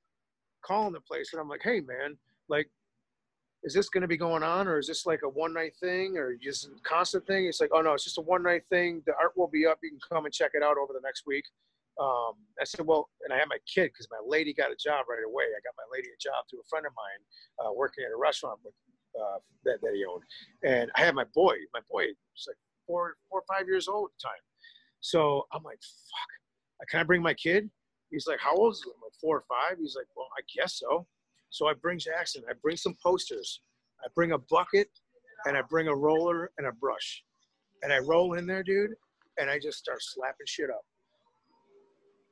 calling 0.65 0.93
the 0.93 1.01
place, 1.01 1.29
and 1.31 1.41
I'm 1.41 1.49
like, 1.49 1.61
hey 1.63 1.81
man, 1.81 2.17
like, 2.49 2.69
is 3.63 3.73
this 3.73 3.89
going 3.89 4.01
to 4.01 4.07
be 4.07 4.17
going 4.17 4.43
on, 4.43 4.67
or 4.67 4.79
is 4.79 4.87
this 4.87 5.05
like 5.05 5.21
a 5.23 5.29
one 5.29 5.53
night 5.53 5.73
thing, 5.79 6.17
or 6.17 6.35
just 6.35 6.65
a 6.67 6.69
constant 6.83 7.25
thing? 7.25 7.45
It's 7.45 7.61
like, 7.61 7.71
oh 7.73 7.81
no, 7.81 7.93
it's 7.93 8.03
just 8.03 8.17
a 8.17 8.21
one 8.21 8.43
night 8.43 8.63
thing. 8.69 9.01
The 9.05 9.13
art 9.15 9.31
will 9.37 9.47
be 9.47 9.65
up. 9.65 9.79
You 9.81 9.91
can 9.91 9.99
come 10.11 10.25
and 10.25 10.33
check 10.33 10.51
it 10.53 10.63
out 10.63 10.77
over 10.77 10.93
the 10.93 11.01
next 11.03 11.23
week. 11.25 11.45
Um, 11.99 12.33
I 12.59 12.63
said, 12.63 12.85
well, 12.85 13.09
and 13.23 13.33
I 13.33 13.37
had 13.37 13.47
my 13.49 13.59
kid 13.71 13.91
because 13.93 14.07
my 14.09 14.21
lady 14.25 14.53
got 14.53 14.71
a 14.71 14.75
job 14.75 15.05
right 15.09 15.23
away. 15.25 15.45
I 15.45 15.59
got 15.61 15.75
my 15.77 15.85
lady 15.93 16.07
a 16.07 16.19
job 16.19 16.45
through 16.49 16.61
a 16.61 16.69
friend 16.69 16.85
of 16.85 16.93
mine 16.95 17.21
uh, 17.61 17.73
working 17.73 18.03
at 18.05 18.11
a 18.11 18.17
restaurant 18.17 18.59
with, 18.63 18.73
uh, 19.13 19.37
that, 19.65 19.81
that 19.81 19.93
he 19.93 20.03
owned. 20.05 20.23
And 20.63 20.89
I 20.95 21.01
had 21.01 21.13
my 21.15 21.25
boy, 21.35 21.55
my 21.73 21.81
boy 21.91 22.07
was 22.07 22.45
like 22.47 22.57
four, 22.91 23.15
four 23.29 23.39
or 23.39 23.57
five 23.57 23.67
years 23.67 23.87
old 23.87 24.09
at 24.09 24.21
the 24.21 24.27
time. 24.27 24.43
So 24.99 25.47
I'm 25.53 25.63
like, 25.63 25.79
fuck, 25.81 26.89
can 26.89 26.99
I 26.99 27.03
bring 27.03 27.21
my 27.21 27.33
kid? 27.33 27.69
He's 28.11 28.27
like, 28.27 28.39
how 28.39 28.55
old 28.55 28.73
is 28.73 28.83
he? 28.83 28.89
Like, 28.89 29.13
four 29.19 29.37
or 29.37 29.43
five. 29.47 29.77
He's 29.79 29.95
like, 29.95 30.07
well, 30.15 30.27
I 30.37 30.41
guess 30.55 30.79
so. 30.79 31.07
So 31.49 31.67
I 31.67 31.73
bring 31.73 31.99
Jackson, 31.99 32.43
I 32.49 32.53
bring 32.61 32.77
some 32.77 32.95
posters, 33.03 33.61
I 34.03 34.07
bring 34.15 34.31
a 34.31 34.37
bucket, 34.37 34.89
and 35.45 35.57
I 35.57 35.61
bring 35.61 35.87
a 35.87 35.95
roller 35.95 36.51
and 36.57 36.67
a 36.67 36.71
brush. 36.71 37.23
And 37.83 37.91
I 37.91 37.99
roll 37.99 38.33
in 38.33 38.45
there, 38.45 38.63
dude, 38.63 38.91
and 39.37 39.49
I 39.49 39.59
just 39.59 39.77
start 39.77 39.97
slapping 40.01 40.45
shit 40.45 40.69
up. 40.69 40.85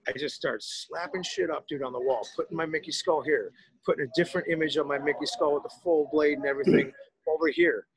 I 0.07 0.11
just 0.17 0.35
start 0.35 0.63
slapping 0.63 1.23
shit 1.23 1.49
up, 1.49 1.67
dude, 1.67 1.83
on 1.83 1.91
the 1.91 1.99
wall, 1.99 2.25
putting 2.35 2.55
my 2.55 2.65
Mickey 2.65 2.91
skull 2.91 3.21
here, 3.21 3.51
putting 3.85 4.05
a 4.05 4.09
different 4.15 4.47
image 4.47 4.77
of 4.77 4.87
my 4.87 4.97
Mickey 4.97 5.25
skull 5.25 5.55
with 5.55 5.63
the 5.63 5.73
full 5.83 6.09
blade 6.11 6.37
and 6.37 6.45
everything 6.45 6.91
over 7.27 7.47
here. 7.47 7.87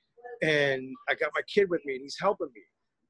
And 0.43 0.83
I 1.09 1.15
got 1.15 1.31
my 1.35 1.43
kid 1.43 1.71
with 1.71 1.85
me, 1.87 1.95
and 1.95 2.03
he's 2.03 2.19
helping 2.21 2.49
me. 2.55 2.63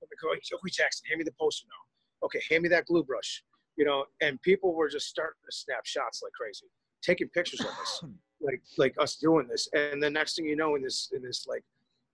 I'm 0.02 0.08
like, 0.10 0.36
oh, 0.36 0.38
Joey 0.44 0.70
Jackson, 0.70 1.06
hand 1.08 1.18
me 1.18 1.24
the 1.24 1.32
poster 1.40 1.66
now. 1.68 2.26
Okay, 2.26 2.40
hand 2.50 2.62
me 2.62 2.68
that 2.68 2.86
glue 2.86 3.02
brush. 3.02 3.42
You 3.76 3.86
know, 3.86 4.04
and 4.20 4.40
people 4.42 4.74
were 4.74 4.88
just 4.88 5.08
starting 5.08 5.40
to 5.48 5.56
snap 5.56 5.86
shots 5.86 6.20
like 6.22 6.32
crazy, 6.32 6.66
taking 7.02 7.28
pictures 7.28 7.60
of 7.60 7.66
us, 7.68 8.04
like 8.40 8.62
like 8.76 8.94
us 8.98 9.16
doing 9.16 9.48
this. 9.48 9.68
And 9.72 10.02
the 10.02 10.10
next 10.10 10.36
thing 10.36 10.44
you 10.44 10.56
know, 10.56 10.74
in 10.74 10.82
this 10.82 11.10
in 11.14 11.22
this 11.22 11.46
like 11.48 11.64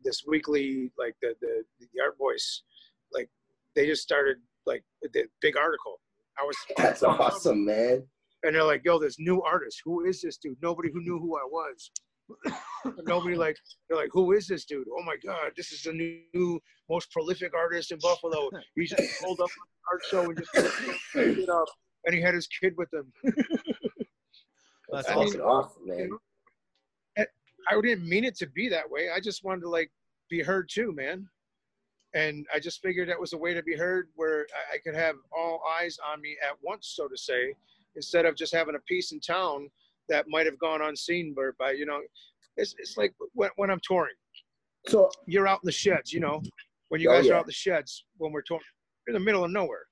this 0.04 0.24
weekly 0.26 0.92
like 0.98 1.16
the 1.20 1.34
the, 1.40 1.64
the 1.80 2.00
art 2.00 2.16
voice, 2.16 2.62
like 3.12 3.28
they 3.74 3.86
just 3.86 4.02
started 4.02 4.36
like 4.66 4.84
the 5.02 5.24
big 5.40 5.56
article. 5.56 6.00
I 6.40 6.44
was 6.44 6.56
That's 6.76 7.02
awesome, 7.02 7.64
man. 7.64 8.04
and 8.44 8.54
they're 8.54 8.62
like, 8.62 8.84
"Yo, 8.84 9.00
this 9.00 9.16
new 9.18 9.42
artist. 9.42 9.82
Who 9.84 10.04
is 10.04 10.20
this 10.22 10.36
dude? 10.36 10.56
Nobody 10.62 10.90
who 10.92 11.00
knew 11.00 11.18
who 11.18 11.36
I 11.36 11.44
was. 11.50 11.90
Nobody 13.06 13.36
like 13.36 13.56
they're 13.88 13.98
like, 13.98 14.10
who 14.12 14.32
is 14.32 14.46
this 14.46 14.64
dude? 14.64 14.86
Oh 14.88 15.02
my 15.02 15.16
god, 15.24 15.52
this 15.56 15.72
is 15.72 15.82
the 15.82 15.92
new 15.92 16.60
most 16.90 17.10
prolific 17.10 17.54
artist 17.54 17.92
in 17.92 17.98
Buffalo. 18.00 18.50
He 18.74 18.86
just 18.86 19.02
pulled 19.22 19.40
up 19.40 19.50
on 19.50 19.66
an 19.66 19.82
art 19.92 20.02
show 20.10 20.24
and 20.24 20.38
just 20.38 20.52
picked 21.14 21.38
it 21.38 21.48
up, 21.48 21.66
and 22.04 22.14
he 22.14 22.20
had 22.20 22.34
his 22.34 22.46
kid 22.46 22.74
with 22.76 22.92
him. 22.92 23.12
That's 24.90 25.08
I 25.08 25.16
That's 25.16 25.34
mean, 25.34 25.40
awesome, 25.42 25.86
man. 25.86 26.10
I 27.70 27.78
didn't 27.82 28.08
mean 28.08 28.24
it 28.24 28.34
to 28.38 28.46
be 28.46 28.68
that 28.70 28.90
way. 28.90 29.10
I 29.14 29.20
just 29.20 29.44
wanted 29.44 29.60
to 29.62 29.68
like 29.68 29.90
be 30.30 30.42
heard 30.42 30.70
too, 30.72 30.92
man. 30.92 31.28
And 32.14 32.46
I 32.54 32.58
just 32.58 32.80
figured 32.80 33.10
that 33.10 33.20
was 33.20 33.34
a 33.34 33.36
way 33.38 33.52
to 33.52 33.62
be 33.62 33.76
heard 33.76 34.08
where 34.14 34.46
I- 34.54 34.76
I 34.76 34.78
could 34.78 34.94
have 34.94 35.16
all 35.30 35.62
eyes 35.78 35.98
on 36.10 36.22
me 36.22 36.38
at 36.42 36.56
once, 36.62 36.94
so 36.96 37.06
to 37.08 37.16
say, 37.16 37.54
instead 37.96 38.24
of 38.24 38.34
just 38.36 38.54
having 38.54 38.74
a 38.74 38.78
piece 38.80 39.12
in 39.12 39.20
town 39.20 39.70
that 40.08 40.26
might 40.28 40.46
have 40.46 40.58
gone 40.58 40.82
unseen 40.82 41.34
but 41.34 41.56
by 41.58 41.72
you 41.72 41.86
know, 41.86 42.00
it's, 42.56 42.74
it's 42.78 42.96
like 42.96 43.14
when, 43.34 43.50
when 43.56 43.70
I'm 43.70 43.80
touring, 43.86 44.14
So 44.88 45.10
you're 45.26 45.46
out 45.46 45.60
in 45.62 45.66
the 45.66 45.72
sheds, 45.72 46.12
you 46.12 46.20
know, 46.20 46.42
when 46.88 47.00
you 47.00 47.10
Oh, 47.10 47.14
guys 47.14 47.26
yeah. 47.26 47.32
are 47.32 47.36
out 47.36 47.42
in 47.44 47.46
the 47.48 47.52
sheds 47.52 48.04
when 48.16 48.32
we're 48.32 48.42
touring, 48.42 48.62
you're 49.06 49.16
in 49.16 49.20
the 49.22 49.24
middle 49.24 49.44
of 49.44 49.50
nowhere. 49.50 49.84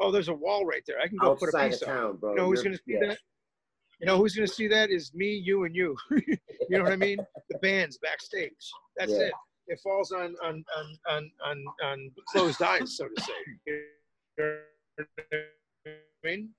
Oh, 0.00 0.10
there's 0.10 0.28
a 0.28 0.34
wall 0.34 0.64
right 0.66 0.82
there. 0.86 0.98
I 1.00 1.06
can 1.08 1.18
go 1.18 1.36
put 1.36 1.50
a 1.54 1.58
piece 1.68 1.82
of 1.82 1.88
up. 1.88 1.94
town, 1.94 2.16
bro. 2.16 2.30
You 2.30 2.36
know 2.36 2.46
who's 2.46 2.62
going 2.62 2.74
to 2.74 2.78
see 2.78 2.94
yeah. 2.94 3.08
that? 3.08 3.18
You 4.00 4.06
know 4.08 4.16
who's 4.18 4.34
going 4.34 4.46
to 4.48 4.52
see 4.52 4.66
that 4.68 4.90
is 4.90 5.12
me, 5.14 5.34
you, 5.34 5.64
and 5.64 5.74
you. 5.76 5.96
you 6.10 6.36
know 6.70 6.82
what 6.82 6.92
I 6.92 6.96
mean? 6.96 7.18
The 7.50 7.58
band's 7.58 7.98
backstage. 7.98 8.50
That's 8.96 9.12
Yeah. 9.12 9.18
it. 9.26 9.32
It 9.68 9.80
falls 9.82 10.10
on 10.12 10.34
on 10.42 10.62
on 10.76 10.98
on 11.08 11.30
on, 11.46 11.64
on 11.84 12.10
closed 12.28 12.60
eyes, 12.60 12.96
so 12.96 13.06
to 13.08 13.22
say. 13.22 13.32
You 13.66 13.82
know 14.38 14.50
what 15.06 15.38
I 15.86 16.26
mean? 16.28 16.50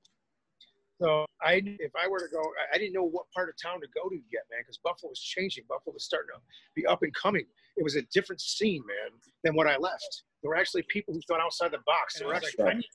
So 1.02 1.26
I, 1.44 1.62
if 1.80 1.92
I 2.02 2.08
were 2.08 2.20
to 2.20 2.28
go, 2.32 2.42
I- 2.74 2.78
didn't 2.78 2.94
know 2.94 3.04
what 3.04 3.26
part 3.32 3.50
of 3.50 3.56
town 3.62 3.82
to 3.82 3.88
go 3.94 4.10
to 4.10 4.16
yet, 4.16 4.44
man, 4.50 4.62
because 4.62 4.78
Buffalo 4.78 5.10
was 5.10 5.20
changing. 5.20 5.66
Buffalo 5.68 5.94
was 5.94 6.06
starting 6.06 6.30
to 6.34 6.42
be 6.76 6.86
up 6.86 7.04
and 7.04 7.14
coming. 7.14 7.46
It 7.76 7.84
was 7.84 7.96
a 7.96 8.02
different 8.14 8.42
scene, 8.42 8.84
man, 8.88 9.12
than 9.44 9.56
what 9.56 9.68
I 9.68 9.76
left. 9.78 10.24
There 10.42 10.50
were 10.50 10.56
actually 10.56 10.84
people 10.84 11.14
who 11.14 11.22
thought 11.28 11.42
outside 11.42 11.72
the 11.72 11.80
box. 11.86 12.20
There 12.20 12.28
were 12.28 12.34
actually, 12.48 12.64
I 12.64 12.74
need, 12.76 12.90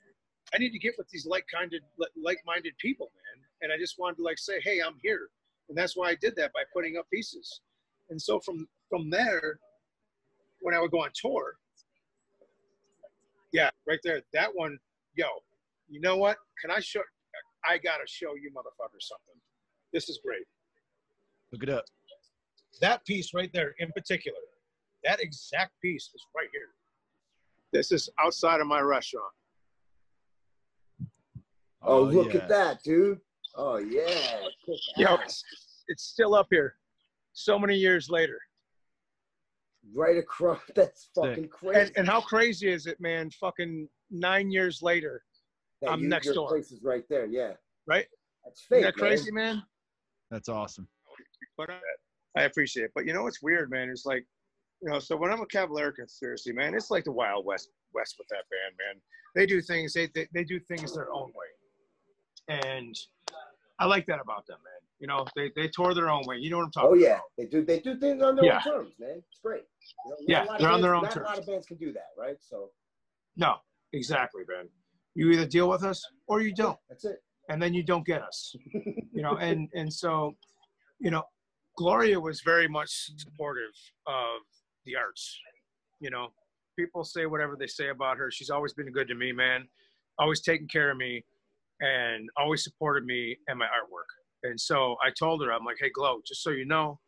I 0.54 0.58
need 0.58 0.70
to 0.70 0.78
get 0.78 0.94
with 0.96 1.08
these 1.10 1.26
like-minded, 1.26 1.82
like-minded 2.16 2.72
people, 2.78 3.10
man. 3.14 3.44
And 3.62 3.72
I 3.72 3.76
just 3.76 3.98
wanted 3.98 4.16
to 4.16 4.22
like 4.22 4.38
say, 4.38 4.60
hey, 4.62 4.80
I'm 4.80 4.94
here, 5.02 5.28
and 5.68 5.76
that's 5.76 5.94
why 5.96 6.08
I 6.08 6.14
did 6.14 6.34
that 6.36 6.52
by 6.54 6.62
putting 6.72 6.96
up 6.96 7.06
pieces. 7.12 7.60
And 8.08 8.20
so 8.20 8.40
from 8.40 8.66
from 8.88 9.10
there, 9.10 9.58
when 10.60 10.74
I 10.74 10.80
would 10.80 10.90
go 10.90 11.02
on 11.04 11.10
tour, 11.14 11.54
yeah, 13.52 13.70
right 13.86 14.00
there, 14.02 14.22
that 14.32 14.48
one, 14.54 14.78
yo, 15.14 15.26
you 15.88 16.00
know 16.00 16.16
what? 16.16 16.38
Can 16.60 16.70
I 16.70 16.80
show? 16.80 17.02
I 17.64 17.78
gotta 17.78 18.06
show 18.06 18.34
you, 18.34 18.50
motherfuckers 18.50 19.02
something. 19.02 19.40
This 19.92 20.08
is 20.08 20.20
great. 20.24 20.44
Look 21.52 21.62
it 21.62 21.68
up. 21.68 21.84
That 22.80 23.04
piece 23.04 23.34
right 23.34 23.50
there, 23.52 23.74
in 23.78 23.90
particular, 23.92 24.38
that 25.04 25.20
exact 25.20 25.72
piece 25.82 26.10
is 26.14 26.24
right 26.36 26.48
here. 26.52 26.68
This 27.72 27.92
is 27.92 28.08
outside 28.18 28.60
of 28.60 28.66
my 28.66 28.80
restaurant. 28.80 29.32
Oh, 31.82 31.98
oh 31.98 32.02
look 32.02 32.34
yeah. 32.34 32.40
at 32.40 32.48
that, 32.48 32.82
dude. 32.82 33.20
Oh 33.56 33.78
yeah. 33.78 34.06
Kick 34.66 34.78
Yo, 34.96 35.14
it's, 35.16 35.42
it's 35.88 36.04
still 36.04 36.34
up 36.34 36.48
here, 36.50 36.74
so 37.32 37.58
many 37.58 37.76
years 37.76 38.10
later. 38.10 38.38
right 39.94 40.18
across. 40.18 40.60
That's 40.74 41.10
fucking 41.14 41.48
crazy. 41.48 41.80
And, 41.80 41.92
and 41.96 42.08
how 42.08 42.20
crazy 42.20 42.70
is 42.70 42.86
it, 42.86 43.00
man? 43.00 43.30
Fucking 43.30 43.88
nine 44.10 44.50
years 44.50 44.82
later, 44.82 45.22
That 45.82 45.90
I'm 45.90 46.00
you- 46.02 46.08
next 46.08 46.26
your 46.26 46.34
door. 46.34 46.48
Place 46.48 46.70
is 46.72 46.82
right 46.82 47.04
there. 47.08 47.26
Yeah. 47.26 47.52
right? 47.86 48.06
That's 48.44 48.60
fake. 48.62 48.80
Isn't 48.80 48.88
that 48.88 48.94
crazy, 48.96 49.30
man. 49.32 49.56
man? 49.56 49.62
That's 50.30 50.48
awesome. 50.48 50.86
But 51.56 51.70
I, 51.70 51.78
I 52.36 52.42
appreciate 52.44 52.84
it. 52.84 52.92
But 52.94 53.06
you 53.06 53.12
know 53.12 53.22
what's 53.24 53.42
weird, 53.42 53.70
man? 53.70 53.88
It's 53.90 54.06
like, 54.06 54.24
you 54.82 54.90
know, 54.90 54.98
so 54.98 55.16
when 55.16 55.30
I'm 55.30 55.40
a 55.40 55.46
Cavalera 55.46 55.94
conspiracy, 55.94 56.52
man, 56.52 56.74
it's 56.74 56.90
like 56.90 57.04
the 57.04 57.12
Wild 57.12 57.44
West 57.44 57.68
West 57.92 58.14
with 58.18 58.28
that 58.28 58.44
band, 58.50 58.76
man. 58.78 59.02
They 59.34 59.46
do 59.46 59.60
things, 59.60 59.92
they, 59.92 60.06
they, 60.14 60.26
they 60.32 60.44
do 60.44 60.58
things 60.60 60.94
their 60.94 61.12
own 61.12 61.28
way. 61.28 62.56
And 62.56 62.94
I 63.78 63.86
like 63.86 64.06
that 64.06 64.20
about 64.20 64.46
them, 64.46 64.58
man. 64.64 64.72
You 65.00 65.06
know, 65.06 65.26
they, 65.36 65.50
they 65.56 65.68
tour 65.68 65.94
their 65.94 66.08
own 66.10 66.22
way. 66.26 66.36
You 66.36 66.50
know 66.50 66.58
what 66.58 66.64
I'm 66.66 66.70
talking 66.72 66.88
about? 66.90 66.96
Oh 66.98 67.00
yeah, 67.00 67.14
about? 67.14 67.22
they 67.38 67.46
do. 67.46 67.64
They 67.64 67.80
do 67.80 67.98
things 67.98 68.22
on 68.22 68.36
their 68.36 68.44
Yeah. 68.44 68.60
own 68.66 68.72
terms, 68.72 68.94
man. 68.98 69.22
It's 69.30 69.40
great. 69.42 69.62
You 70.06 70.10
know, 70.10 70.16
Yeah, 70.20 70.44
a 70.44 70.46
lot 70.46 70.54
of 70.56 70.60
they're 70.60 70.70
on 70.70 70.80
their 70.82 70.92
bands- 70.92 71.16
own 71.16 71.22
Not 71.22 71.28
a 71.28 71.32
lot 71.32 71.38
of 71.38 71.46
bands 71.46 71.66
can 71.66 71.76
do 71.78 71.92
that, 71.92 72.08
right? 72.18 72.36
So 72.40 72.70
No, 73.36 73.56
exactly, 73.92 74.42
man. 74.48 74.68
You 75.20 75.30
either 75.32 75.44
deal 75.46 75.68
with 75.68 75.84
us 75.84 76.02
or 76.28 76.40
you 76.40 76.54
don't. 76.54 76.78
that's 76.88 77.04
it. 77.04 77.18
and 77.50 77.60
then 77.62 77.74
you 77.74 77.82
don't 77.82 78.06
get 78.06 78.22
us 78.22 78.54
you 79.12 79.20
know 79.20 79.36
and 79.36 79.68
and 79.74 79.92
so 79.92 80.34
you 80.98 81.10
know 81.10 81.22
gloria 81.76 82.18
was 82.18 82.40
very 82.40 82.66
much 82.66 82.90
supportive 83.18 83.74
of 84.06 84.40
the 84.86 84.96
arts 84.96 85.38
you 86.00 86.08
know 86.08 86.28
people 86.78 87.04
say 87.04 87.26
whatever 87.26 87.54
they 87.54 87.66
say 87.66 87.88
about 87.90 88.16
her 88.16 88.30
she's 88.30 88.48
always 88.48 88.72
been 88.72 88.90
good 88.90 89.08
to 89.08 89.14
me 89.14 89.30
man 89.30 89.68
always 90.18 90.40
taken 90.40 90.66
care 90.68 90.90
of 90.90 90.96
me 90.96 91.22
and 91.82 92.26
always 92.38 92.64
supported 92.64 93.04
me 93.04 93.36
and 93.48 93.58
my 93.58 93.66
artwork 93.66 94.10
and 94.48 94.58
so 94.58 94.96
i 95.04 95.10
told 95.10 95.44
her 95.44 95.52
i'm 95.52 95.66
like 95.66 95.76
hey 95.78 95.90
glow 95.92 96.14
just 96.26 96.42
so 96.42 96.48
you 96.48 96.64
know 96.64 96.98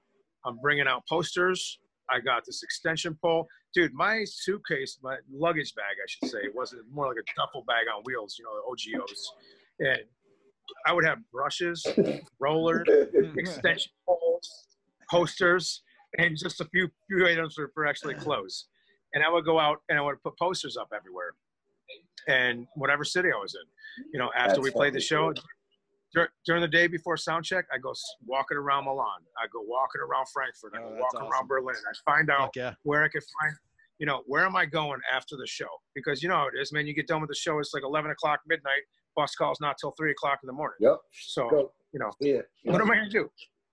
i'm 0.45 0.59
bringing 0.59 0.87
out 0.87 1.03
posters 1.09 1.79
i 2.13 2.21
got 2.21 2.45
this 2.45 2.63
extension 2.63 3.17
pole 3.23 3.47
dude 3.75 3.93
my 3.95 4.25
suitcase 4.25 4.99
my 5.03 5.17
luggage 5.33 5.75
bag 5.75 5.97
i 6.03 6.07
should 6.07 6.31
say 6.31 6.39
wasn't 6.55 6.83
more 6.93 7.09
like 7.09 7.17
a 7.17 7.41
duffel 7.41 7.65
bag 7.67 7.85
on 7.95 8.03
wheels 8.05 8.37
you 8.39 8.45
know 8.45 8.51
the 8.55 8.99
ogos 9.01 9.23
and 9.81 10.03
I 10.87 10.93
would 10.93 11.05
have 11.05 11.19
brushes, 11.33 11.85
rollers, 12.41 12.87
extension 13.37 13.93
poles, 14.07 14.67
posters, 15.11 15.83
and 16.19 16.37
just 16.37 16.61
a 16.61 16.65
few 16.67 16.89
few 17.09 17.27
items 17.27 17.55
for, 17.55 17.71
for 17.75 17.87
actually 17.87 18.15
clothes. 18.15 18.67
And 19.15 19.23
I 19.23 19.31
would 19.31 19.45
go 19.45 19.59
out 19.59 19.79
and 19.89 19.99
I 19.99 20.03
would 20.03 20.23
put 20.23 20.39
posters 20.39 20.77
up 20.77 20.89
everywhere, 20.95 21.35
and 22.29 22.67
whatever 22.75 23.05
city 23.05 23.29
I 23.35 23.39
was 23.39 23.55
in. 23.55 24.07
You 24.13 24.19
know, 24.19 24.31
after 24.37 24.57
That's 24.57 24.65
we 24.65 24.71
played 24.71 24.95
the 24.95 25.01
show, 25.01 25.33
dur- 26.13 26.33
during 26.47 26.63
the 26.63 26.69
day 26.69 26.87
before 26.87 27.17
sound 27.17 27.45
check, 27.45 27.67
I 27.73 27.79
go 27.79 27.91
s- 27.91 28.03
walking 28.27 28.57
around 28.57 28.85
Milan. 28.85 29.21
I 29.39 29.47
go 29.53 29.61
walking 29.63 30.01
around 30.01 30.27
Frankfurt. 30.33 30.73
I 30.75 30.79
Oh, 30.79 30.83
go 30.83 30.91
that's 30.91 31.01
walking 31.03 31.21
awesome. 31.21 31.33
around 31.33 31.49
Berlin. 31.49 31.77
I 31.89 31.93
find 32.11 32.31
out 32.31 32.51
yeah. 32.57 32.75
where 32.83 33.03
I 33.03 33.09
could 33.09 33.23
find, 33.41 33.55
you 33.99 34.07
know, 34.07 34.23
where 34.27 34.45
am 34.45 34.57
I 34.57 34.67
going 34.67 35.01
after 35.13 35.37
the 35.37 35.47
show? 35.47 35.69
Because 35.95 36.23
you 36.23 36.29
know 36.29 36.37
how 36.37 36.47
it 36.49 36.55
is, 36.61 36.73
man. 36.73 36.87
You 36.87 36.95
get 36.95 37.07
done 37.07 37.21
with 37.21 37.29
the 37.29 37.35
show, 37.37 37.59
it's 37.59 37.75
like 37.75 37.83
11 37.85 38.11
o'clock 38.11 38.41
midnight. 38.47 38.83
Bus 39.15 39.35
calls 39.35 39.61
not 39.61 39.77
till 39.79 39.91
three 39.93 40.11
o'clock 40.13 40.41
in 40.43 40.47
the 40.47 40.53
morning. 40.55 40.77
Yep. 40.81 40.97
So 41.13 41.49
Go. 41.51 41.73
you 41.93 42.01
know, 42.01 42.11
Yeah. 42.21 42.41
what 42.65 42.81
am 42.81 42.91
I 42.91 42.95
gonna 42.97 43.11
do? 43.11 43.31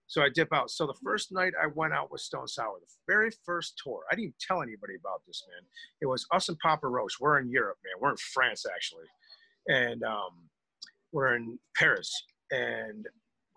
So 0.07 0.21
I 0.23 0.29
dip 0.29 0.51
out. 0.51 0.71
So 0.71 0.87
the 0.87 0.95
first 1.03 1.31
night 1.31 1.53
I 1.61 1.67
went 1.67 1.93
out 1.93 2.11
with 2.11 2.19
Stone 2.21 2.47
Sour, 2.47 2.79
the 2.79 2.87
very 3.07 3.29
first 3.45 3.79
tour. 3.81 4.03
I 4.11 4.15
didn't 4.15 4.23
even 4.23 4.33
tell 4.41 4.61
anybody 4.63 4.95
about 4.95 5.21
this, 5.27 5.45
man. 5.47 5.61
It 6.01 6.07
was 6.07 6.25
us 6.33 6.49
and 6.49 6.57
Papa 6.59 6.87
Roach. 6.87 7.19
We're 7.19 7.37
in 7.39 7.49
Europe, 7.49 7.77
man. 7.85 7.93
We're 8.01 8.09
in 8.11 8.17
France 8.17 8.65
actually, 8.65 9.05
and 9.67 10.03
um, 10.03 10.49
we're 11.11 11.35
in 11.35 11.59
Paris. 11.77 12.11
And 12.51 13.05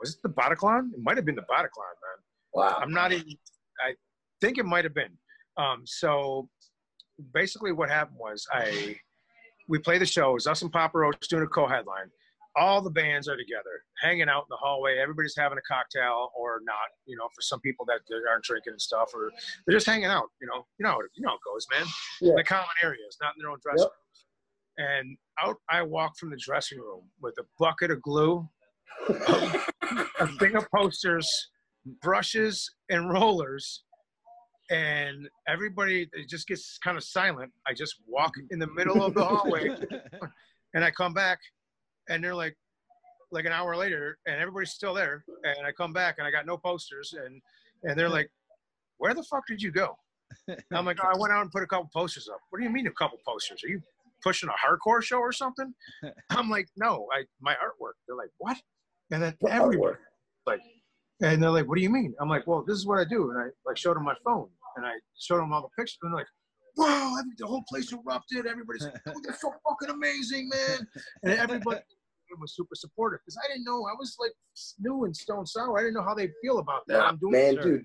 was 0.01 0.15
it 0.15 0.23
the 0.23 0.29
Bataclan? 0.29 0.93
It 0.95 1.01
might 1.01 1.17
have 1.17 1.25
been 1.25 1.35
the 1.37 1.43
Bataclan, 1.43 1.95
man. 2.03 2.19
Wow. 2.55 2.79
I'm 2.81 2.93
not 2.93 3.13
even. 3.13 3.27
I 3.81 3.95
think 4.41 4.59
it 4.59 4.67
might 4.67 4.85
have 4.85 4.95
been. 4.95 5.17
Um, 5.57 5.83
so 5.85 6.49
basically, 7.33 7.73
what 7.73 7.89
happened 7.89 8.19
was 8.21 8.47
I 8.53 8.97
we 9.69 9.79
play 9.79 9.99
the 9.99 10.07
show. 10.07 10.31
It 10.31 10.35
was 10.35 10.47
us 10.47 10.63
and 10.63 10.73
Papa 10.73 10.99
Roach 10.99 11.29
doing 11.29 11.45
a 11.45 11.47
co-headline. 11.47 12.11
All 12.55 12.83
the 12.83 12.91
bands 12.91 13.29
are 13.29 13.37
together, 13.37 13.83
hanging 14.03 14.29
out 14.29 14.41
in 14.41 14.49
the 14.51 14.57
hallway. 14.57 14.99
Everybody's 14.99 15.35
having 15.35 15.57
a 15.57 15.63
cocktail 15.73 16.31
or 16.39 16.61
not. 16.65 16.77
You 17.07 17.17
know, 17.17 17.29
for 17.35 17.41
some 17.41 17.61
people 17.61 17.87
that, 17.87 18.01
aren't 18.29 18.45
drinking 18.45 18.73
and 18.73 18.81
stuff, 18.81 19.11
or 19.15 19.33
they're 19.67 19.75
just 19.77 19.87
hanging 19.87 20.07
out. 20.07 20.25
You 20.41 20.49
know, 20.49 20.67
you 20.79 20.85
know, 20.85 20.99
you 21.15 21.23
know 21.23 21.31
how 21.31 21.37
it 21.37 21.41
goes, 21.51 21.67
man. 21.73 21.87
Yeah. 22.21 22.31
In 22.31 22.37
the 22.37 22.45
common 22.45 22.67
areas, 22.83 23.17
not 23.23 23.33
in 23.37 23.43
their 23.43 23.51
own 23.51 23.59
dressing 23.63 23.85
Yep. 23.85 23.91
rooms. 23.91 24.27
And 24.77 25.17
out 25.43 25.57
I 25.71 25.83
walk 25.83 26.19
from 26.19 26.29
the 26.31 26.37
dressing 26.37 26.79
room 26.79 27.05
with 27.23 27.35
a 27.39 27.45
bucket 27.59 27.91
of 27.91 28.03
glue, 28.03 28.47
a 29.09 30.27
thing 30.39 30.57
of 30.57 30.67
posters, 30.75 31.29
brushes, 32.03 32.71
and 32.91 33.11
rollers. 33.11 33.85
And 34.71 35.29
everybody 35.49 36.09
it 36.13 36.29
just 36.29 36.47
gets 36.49 36.79
kind 36.79 36.97
of 36.97 37.05
silent. 37.05 37.53
I 37.67 37.75
just 37.75 37.97
walk 38.07 38.33
in 38.51 38.59
the 38.59 38.69
middle 38.69 39.03
of 39.05 39.13
the 39.15 39.25
hallway 39.25 39.69
and 40.75 40.85
I 40.85 40.91
come 40.91 41.13
back 41.13 41.39
and 42.09 42.25
they're 42.25 42.35
like 42.35 42.57
like 43.33 43.45
an 43.45 43.53
hour 43.53 43.77
later 43.77 44.19
and 44.27 44.37
everybody's 44.37 44.71
still 44.71 44.95
there 44.95 45.25
and 45.45 45.67
I 45.67 45.73
come 45.73 45.93
back 45.93 46.17
and 46.19 46.27
I 46.27 46.31
got 46.31 46.47
no 46.47 46.57
posters 46.57 47.15
and 47.15 47.43
and 47.83 47.99
they're 47.99 48.09
like 48.09 48.31
where 48.99 49.15
the 49.15 49.25
fuck 49.25 49.47
did 49.47 49.61
you 49.61 49.73
go 49.73 49.97
I'm 50.73 50.85
like, 50.85 50.99
oh, 51.03 51.09
I 51.09 51.19
went 51.19 51.33
out 51.33 51.43
and 51.43 51.51
put 51.51 51.63
a 51.63 51.67
couple 51.67 51.91
posters 51.93 52.29
up. 52.33 52.41
What 52.51 52.59
do 52.59 52.65
you 52.65 52.71
mean 52.71 52.87
a 52.87 52.93
couple 52.93 53.19
posters? 53.27 53.63
Are 53.65 53.69
you 53.69 53.81
pushing 54.23 54.49
a 54.49 54.53
hardcore 54.53 55.03
show 55.03 55.19
or 55.19 55.33
something? 55.33 55.73
I'm 56.31 56.49
like, 56.49 56.69
no, 56.77 57.07
I 57.13 57.25
my 57.41 57.53
artwork. 57.55 57.95
They're 58.07 58.17
like, 58.17 58.31
what? 58.39 58.57
And 59.13 59.23
then 59.23 59.37
everywhere, 59.49 60.01
like, 60.47 60.61
and 61.23 61.43
they're 61.43 61.51
like, 61.51 61.69
what 61.69 61.77
do 61.77 61.83
you 61.83 61.91
mean? 61.91 62.15
I'm 62.21 62.29
like, 62.29 62.47
well, 62.47 62.65
this 62.67 62.77
is 62.77 62.87
what 62.87 62.99
I 62.99 63.05
do. 63.05 63.31
And 63.31 63.39
I 63.39 63.45
like 63.67 63.77
showed 63.77 63.97
them 63.97 64.05
my 64.05 64.15
phone 64.25 64.49
and 64.77 64.87
I 64.87 64.93
showed 65.21 65.39
them 65.39 65.53
all 65.53 65.63
the 65.63 65.69
pictures. 65.79 65.99
And 66.03 66.13
they're 66.13 66.19
like, 66.21 66.27
wow, 66.77 67.15
every, 67.21 67.33
the 67.39 67.47
whole 67.47 67.63
place 67.69 67.93
erupted. 67.93 68.47
Everybody's 68.47 68.83
like, 68.85 68.95
oh, 69.07 69.21
that's 69.25 69.41
so 69.43 69.53
fucking 69.69 69.95
amazing, 69.95 70.49
man. 70.49 70.89
And 71.23 71.33
everybody 71.35 71.81
was 72.41 72.57
super 72.57 72.75
supportive 72.75 73.21
because 73.23 73.37
I 73.45 73.47
didn't 73.53 73.65
know 73.65 73.85
I 73.85 73.95
was 73.99 74.17
like 74.19 74.33
new 74.81 75.05
in 75.05 75.13
Stone 75.13 75.45
Sour. 75.47 75.79
I 75.79 75.83
didn't 75.83 75.95
know 75.95 76.03
how 76.03 76.15
they 76.15 76.31
feel 76.43 76.59
about 76.61 76.83
that. 76.89 77.03
I'm 77.03 77.19
doing 77.19 77.33
man, 77.33 77.57
dude. 77.57 77.85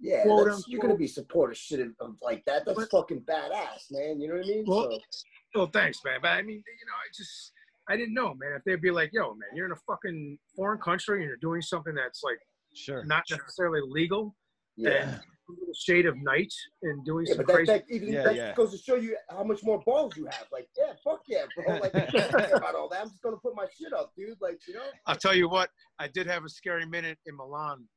Yeah, 0.00 0.22
you're 0.68 0.80
gonna 0.80 0.96
be 0.96 1.08
supportive 1.08 1.56
shit 1.56 1.80
of- 1.80 1.96
of 2.00 2.14
like 2.22 2.44
that. 2.46 2.64
That's 2.64 2.78
But- 2.78 2.90
fucking 2.92 3.22
badass, 3.22 3.90
man. 3.90 4.20
You 4.20 4.28
know 4.28 4.34
what 4.36 4.44
I 4.44 4.48
mean? 4.48 4.64
Well, 4.66 4.90
So, 5.10 5.28
Well, 5.56 5.66
thanks, 5.72 5.98
man. 6.04 6.20
But 6.22 6.28
I 6.28 6.42
mean, 6.42 6.62
you 6.64 6.86
know, 6.86 6.92
I 6.92 7.08
just 7.12 7.52
I 7.88 7.96
didn't 7.96 8.14
know, 8.14 8.34
man. 8.34 8.52
If 8.56 8.64
they'd 8.64 8.80
be 8.80 8.90
like, 8.90 9.10
"Yo, 9.12 9.30
man, 9.34 9.48
you're 9.54 9.66
in 9.66 9.72
a 9.72 9.76
fucking 9.86 10.38
foreign 10.54 10.78
country 10.80 11.20
and 11.20 11.28
you're 11.28 11.36
doing 11.38 11.62
something 11.62 11.94
that's 11.94 12.22
like 12.22 12.38
Sure. 12.74 13.04
not 13.04 13.24
necessarily 13.30 13.80
legal, 13.82 14.36
yeah. 14.76 14.90
and 14.90 15.20
shade 15.74 16.04
of 16.04 16.16
night 16.18 16.52
and 16.82 17.04
doing 17.06 17.24
Yeah, 17.26 17.34
some 17.34 17.38
but 17.38 17.46
that, 17.46 17.54
crazy." 17.54 17.72
that 17.72 17.84
even 17.90 18.12
Yeah, 18.12 18.22
that 18.24 18.34
yeah. 18.36 18.54
goes 18.54 18.72
to 18.72 18.78
show 18.78 18.96
you 18.96 19.16
how 19.30 19.42
much 19.44 19.62
more 19.64 19.80
balls 19.86 20.16
you 20.16 20.26
have. 20.26 20.46
Like, 20.52 20.68
yeah, 20.76 20.92
fuck 21.02 21.22
yeah, 21.26 21.44
bro. 21.56 21.78
Like, 21.80 21.94
I 21.94 22.00
don't 22.06 22.30
care 22.30 22.56
about 22.56 22.74
all 22.74 22.88
that. 22.90 23.00
I'm 23.00 23.08
just 23.08 23.22
gonna 23.22 23.38
put 23.38 23.54
my 23.54 23.66
shit 23.74 23.92
up, 23.94 24.12
dude. 24.16 24.36
Like, 24.40 24.60
you 24.68 24.74
know. 24.74 24.84
I'll 25.06 25.16
tell 25.16 25.34
you 25.34 25.48
what, 25.48 25.70
I 25.98 26.08
did 26.08 26.26
have 26.26 26.44
a 26.44 26.48
scary 26.50 26.84
minute 26.86 27.18
in 27.26 27.36
Milan 27.36 27.88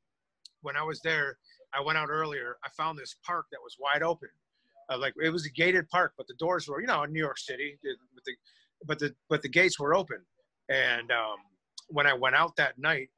when 0.62 0.76
I 0.76 0.82
was 0.82 1.00
there. 1.02 1.38
I 1.74 1.80
went 1.82 1.98
out 1.98 2.08
earlier. 2.08 2.56
I 2.64 2.68
found 2.70 2.98
this 2.98 3.16
park 3.24 3.46
that 3.52 3.58
was 3.62 3.76
wide 3.78 4.02
open. 4.02 4.28
Uh, 4.90 4.98
like 4.98 5.14
it 5.22 5.30
was 5.30 5.46
a 5.46 5.50
gated 5.50 5.88
park, 5.88 6.12
but 6.16 6.26
the 6.26 6.34
doors 6.38 6.68
were, 6.68 6.80
you 6.80 6.86
know, 6.86 7.02
in 7.04 7.12
New 7.12 7.20
York 7.20 7.38
City, 7.38 7.78
with 7.82 8.24
the, 8.24 8.32
but 8.86 8.98
the 8.98 9.14
but 9.28 9.42
the 9.42 9.48
gates 9.48 9.78
were 9.78 9.94
open. 9.94 10.18
And 10.68 11.10
um, 11.10 11.36
when 11.88 12.06
I 12.06 12.14
went 12.14 12.36
out 12.36 12.56
that 12.56 12.78
night, 12.78 13.08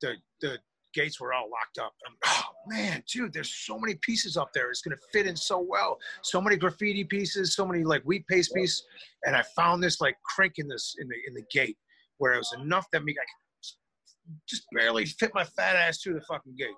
the 0.00 0.14
the 0.40 0.58
gates 0.94 1.20
were 1.20 1.32
all 1.32 1.50
locked 1.50 1.78
up. 1.78 1.92
I'm, 2.06 2.14
oh 2.26 2.44
man, 2.68 3.02
dude, 3.10 3.32
there's 3.32 3.52
so 3.52 3.78
many 3.78 3.96
pieces 3.96 4.36
up 4.36 4.52
there. 4.52 4.70
It's 4.70 4.82
gonna 4.82 4.96
fit 5.12 5.26
in 5.26 5.36
so 5.36 5.58
well. 5.58 5.98
So 6.22 6.40
many 6.40 6.56
graffiti 6.56 7.04
pieces, 7.04 7.54
so 7.54 7.66
many 7.66 7.84
like 7.84 8.02
wheat 8.02 8.26
paste 8.28 8.54
pieces. 8.54 8.84
And 9.24 9.34
I 9.36 9.42
found 9.56 9.82
this 9.82 10.00
like 10.00 10.16
crank 10.34 10.54
in 10.58 10.68
this 10.68 10.96
in 10.98 11.08
the 11.08 11.16
in 11.26 11.34
the 11.34 11.44
gate 11.50 11.76
where 12.18 12.34
it 12.34 12.38
was 12.38 12.54
enough 12.60 12.86
that 12.92 13.04
me 13.04 13.12
I 13.12 13.16
could 13.16 14.38
just 14.48 14.64
barely 14.72 15.04
fit 15.04 15.32
my 15.34 15.44
fat 15.44 15.76
ass 15.76 15.98
through 15.98 16.14
the 16.14 16.22
fucking 16.22 16.56
gate. 16.56 16.68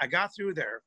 I 0.00 0.06
got 0.06 0.34
through 0.34 0.54
there 0.54 0.82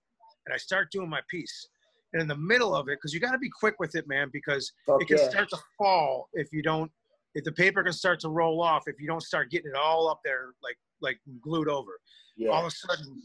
and 0.45 0.53
I 0.53 0.57
start 0.57 0.91
doing 0.91 1.09
my 1.09 1.22
piece. 1.30 1.68
And 2.13 2.21
in 2.21 2.27
the 2.27 2.38
middle 2.38 2.73
of 2.73 2.88
it, 2.88 2.97
because 2.97 3.13
you 3.13 3.19
got 3.19 3.34
to 3.34 3.38
be 3.38 3.49
quick 3.49 3.75
with 3.79 3.95
it, 3.95 4.07
man, 4.07 4.29
because 4.31 4.71
Fuck 4.85 5.01
it 5.01 5.07
can 5.07 5.17
start 5.17 5.49
to 5.49 5.57
fall 5.77 6.29
if 6.34 6.47
you 6.51 6.61
don't. 6.61 6.91
If 7.35 7.43
the 7.43 7.51
paper 7.51 7.84
can 7.84 7.93
start 7.93 8.19
to 8.21 8.29
roll 8.29 8.61
off 8.61 8.84
if 8.88 8.99
you 8.99 9.07
don't 9.07 9.21
start 9.21 9.51
getting 9.51 9.71
it 9.71 9.75
all 9.75 10.09
up 10.09 10.21
there 10.23 10.53
like 10.63 10.77
like 11.01 11.19
glued 11.41 11.67
over. 11.67 11.99
Yeah. 12.35 12.49
All 12.49 12.61
of 12.61 12.67
a 12.67 12.71
sudden, 12.71 13.21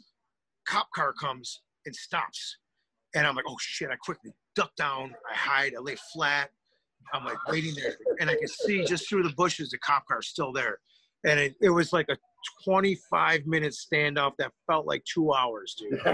cop 0.66 0.90
car 0.94 1.12
comes 1.12 1.62
and 1.86 1.94
stops, 1.94 2.58
and 3.14 3.26
I'm 3.26 3.34
like, 3.34 3.44
oh 3.48 3.56
shit! 3.60 3.90
I 3.90 3.96
quickly 3.96 4.32
duck 4.54 4.74
down, 4.76 5.14
I 5.30 5.36
hide, 5.36 5.74
I 5.76 5.80
lay 5.80 5.96
flat. 6.12 6.50
I'm 7.14 7.24
like 7.24 7.38
waiting 7.48 7.74
there, 7.74 7.96
and 8.20 8.30
I 8.30 8.36
can 8.36 8.48
see 8.48 8.84
just 8.84 9.08
through 9.08 9.24
the 9.24 9.34
bushes 9.36 9.70
the 9.70 9.78
cop 9.78 10.06
car's 10.06 10.28
still 10.28 10.52
there, 10.52 10.78
and 11.24 11.38
it, 11.38 11.54
it 11.60 11.70
was 11.70 11.92
like 11.92 12.06
a 12.08 12.16
25 12.64 13.46
minute 13.46 13.74
standoff 13.74 14.32
that 14.38 14.52
felt 14.66 14.86
like 14.86 15.04
two 15.04 15.32
hours, 15.32 15.74
dude. 15.78 16.00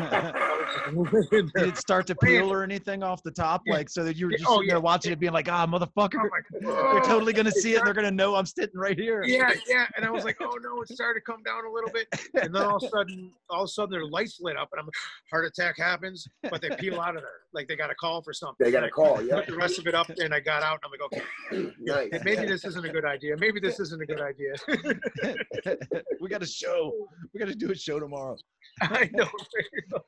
Did 1.31 1.51
it 1.57 1.77
start 1.77 2.07
to 2.09 2.15
peel 2.15 2.53
or 2.53 2.63
anything 2.63 3.03
off 3.03 3.23
the 3.23 3.31
top, 3.31 3.63
Yeah. 3.67 3.75
like 3.75 3.89
so 3.89 4.05
that 4.05 4.17
you 4.17 4.27
were 4.27 4.33
just 4.33 4.45
oh, 4.47 4.57
sitting 4.57 4.69
there 4.69 4.81
watching 4.81 5.13
it, 5.13 5.21
being 5.21 5.33
like, 5.33 5.49
"Ah, 5.51 5.67
motherfucker, 5.67 6.19
I'm 6.21 6.31
like, 6.31 6.45
they're 6.61 7.03
totally 7.03 7.33
gonna 7.33 7.51
see 7.51 7.75
it. 7.75 7.79
and 7.79 7.87
They're 7.87 7.95
gonna 7.95 8.11
know 8.11 8.35
I'm 8.35 8.47
sitting 8.47 8.79
right 8.79 8.99
here." 8.99 9.23
yeah, 9.25 9.51
yeah. 9.67 9.87
And 9.97 10.05
I 10.05 10.11
was 10.11 10.25
like, 10.25 10.37
oh 10.41 10.59
no, 10.63 10.81
it 10.83 10.89
started 10.89 11.21
to 11.21 11.25
come 11.25 11.43
down 11.43 11.65
a 11.65 11.71
little 11.71 11.91
bit. 11.91 12.07
And 12.41 12.55
then 12.55 12.63
all 12.63 12.77
of 12.77 12.83
a 12.83 12.89
sudden, 12.89 13.31
all 13.51 13.63
of 13.63 13.67
a 13.67 13.69
sudden 13.69 13.91
their 13.91 14.07
lights 14.07 14.39
lit 14.41 14.57
up 14.57 14.69
and 14.73 14.81
I'm 14.81 14.87
like, 14.87 14.95
heart 15.31 15.47
attack 15.47 15.77
happens, 15.79 16.27
but 16.51 16.61
they 16.61 16.71
peel 16.77 17.01
out 17.01 17.17
of 17.17 17.23
there. 17.23 17.31
Like 17.53 17.69
they 17.69 17.77
got 17.77 17.91
a 17.91 17.95
call 17.95 18.23
for 18.23 18.33
something. 18.33 18.65
They 18.65 18.71
got 18.71 18.85
a 18.85 18.91
call, 18.91 19.23
yeah. 19.23 19.37
Put 19.37 19.47
the 19.49 19.57
rest 19.57 19.79
of 19.79 19.87
it 19.87 19.95
up 19.95 20.09
and 20.11 20.35
I 20.35 20.41
got 20.41 20.63
out 20.63 20.81
and 20.83 20.85
I'm 20.85 20.91
like, 20.91 21.03
okay, 21.53 21.73
nice. 21.81 22.25
maybe 22.25 22.47
this 22.47 22.65
isn't 22.65 22.85
a 22.85 22.89
good 22.91 23.05
idea. 23.05 23.37
Maybe 23.39 23.61
this 23.61 23.81
isn't 23.81 24.01
a 24.01 24.07
good 24.07 24.21
idea. 24.21 24.55
we 26.21 26.29
got 26.29 26.43
a 26.43 26.47
show. 26.47 26.93
We 27.33 27.41
got 27.41 27.49
to 27.49 27.55
do 27.55 27.71
a 27.71 27.75
show 27.75 27.99
tomorrow. 27.99 28.37
I 28.81 29.11
know. 29.13 29.29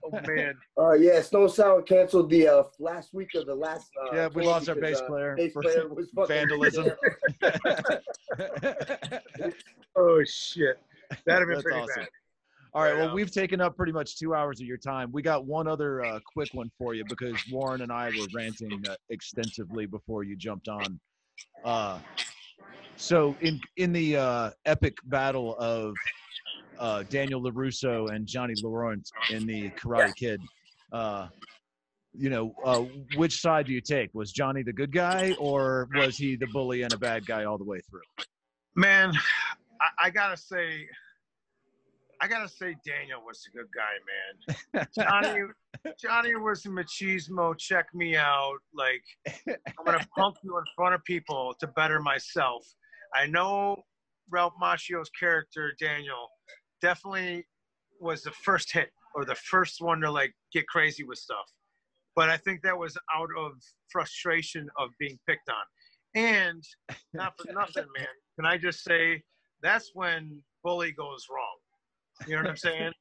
Oh 0.04 0.20
man. 0.26 0.49
Uh, 0.78 0.92
yeah, 0.92 1.20
Stone 1.20 1.48
Sour 1.48 1.82
canceled 1.82 2.30
the 2.30 2.48
uh, 2.48 2.62
last 2.78 3.12
week 3.14 3.34
of 3.34 3.46
the 3.46 3.54
last. 3.54 3.90
Uh, 4.00 4.14
Yeah, 4.14 4.28
we 4.34 4.44
lost 4.44 4.68
our 4.68 4.74
bass 4.74 5.00
uh, 5.00 5.06
player 5.06 5.36
Bass 5.36 5.52
for 5.52 5.62
player 5.62 5.88
was 5.88 6.10
vandalism. 6.28 6.90
Oh 9.96 10.22
shit. 10.24 10.78
That'd 11.26 11.40
have 11.40 11.48
been 11.48 11.48
That's 11.48 11.62
pretty 11.62 11.78
awesome. 11.80 12.02
bad. 12.02 12.08
All 12.72 12.84
right. 12.84 12.96
Well, 12.96 13.12
we've 13.12 13.32
taken 13.32 13.60
up 13.60 13.76
pretty 13.76 13.90
much 13.92 14.16
two 14.16 14.34
hours 14.34 14.60
of 14.60 14.66
your 14.66 14.76
time. 14.76 15.10
We 15.10 15.22
got 15.22 15.44
one 15.44 15.66
other 15.66 16.04
uh, 16.04 16.20
quick 16.32 16.50
one 16.52 16.70
for 16.78 16.94
you 16.94 17.04
because 17.08 17.34
Warren 17.50 17.80
and 17.82 17.90
I 17.90 18.10
were 18.10 18.26
ranting 18.32 18.80
uh, 18.88 18.94
extensively 19.08 19.86
before 19.86 20.22
you 20.22 20.36
jumped 20.36 20.68
on. 20.68 21.00
Uh, 21.64 21.98
so 22.96 23.34
in 23.40 23.60
in 23.76 23.92
the 23.92 24.16
uh, 24.16 24.50
epic 24.66 24.98
battle 25.06 25.56
of 25.58 25.94
uh, 26.80 27.04
Daniel 27.10 27.42
LaRusso 27.42 28.10
and 28.10 28.26
Johnny 28.26 28.54
Lawrence 28.62 29.12
in 29.30 29.46
the 29.46 29.70
Karate 29.70 30.16
Kid, 30.16 30.40
uh, 30.92 31.28
you 32.12 32.30
know, 32.30 32.54
uh, 32.64 32.84
which 33.16 33.40
side 33.40 33.66
do 33.66 33.72
you 33.72 33.80
take? 33.80 34.10
Was 34.14 34.32
Johnny 34.32 34.62
the 34.62 34.72
good 34.72 34.92
guy, 34.92 35.36
or 35.38 35.88
was 35.94 36.16
he 36.16 36.36
the 36.36 36.46
bully 36.48 36.82
and 36.82 36.92
a 36.92 36.98
bad 36.98 37.26
guy 37.26 37.44
all 37.44 37.58
the 37.58 37.64
way 37.64 37.80
through? 37.88 38.00
Man, 38.74 39.12
I, 39.80 40.06
I 40.06 40.10
gotta 40.10 40.36
say, 40.36 40.88
I 42.20 42.26
gotta 42.26 42.48
say, 42.48 42.74
Daniel 42.84 43.20
was 43.24 43.46
a 43.46 43.56
good 43.56 43.68
guy, 43.74 44.82
man. 44.82 44.86
Johnny, 44.96 45.42
Johnny 46.02 46.34
was 46.34 46.64
a 46.66 46.70
machismo. 46.70 47.56
Check 47.56 47.86
me 47.94 48.16
out. 48.16 48.58
Like, 48.74 49.02
I'm 49.46 49.84
gonna 49.84 50.04
punk 50.16 50.36
you 50.42 50.56
in 50.56 50.64
front 50.74 50.94
of 50.94 51.04
people 51.04 51.54
to 51.60 51.66
better 51.68 52.00
myself. 52.00 52.66
I 53.14 53.26
know 53.26 53.76
Ralph 54.30 54.54
Macchio's 54.60 55.10
character, 55.10 55.72
Daniel, 55.78 56.28
definitely 56.80 57.46
was 58.00 58.22
the 58.22 58.30
first 58.30 58.72
hit 58.72 58.90
or 59.14 59.24
the 59.24 59.34
first 59.34 59.80
one 59.80 60.00
to 60.00 60.10
like 60.10 60.32
get 60.52 60.66
crazy 60.68 61.04
with 61.04 61.18
stuff. 61.18 61.46
But 62.16 62.28
I 62.28 62.36
think 62.36 62.62
that 62.62 62.76
was 62.76 62.96
out 63.14 63.28
of 63.38 63.52
frustration 63.90 64.68
of 64.78 64.90
being 64.98 65.18
picked 65.28 65.48
on. 65.48 65.64
And 66.22 66.64
not 67.14 67.34
for 67.38 67.52
nothing, 67.52 67.86
man. 67.96 68.06
Can 68.36 68.46
I 68.46 68.56
just 68.58 68.82
say 68.82 69.22
that's 69.62 69.90
when 69.94 70.42
bully 70.64 70.92
goes 70.92 71.26
wrong. 71.30 72.26
You 72.26 72.36
know 72.36 72.42
what 72.42 72.50
I'm 72.50 72.56
saying? 72.56 72.92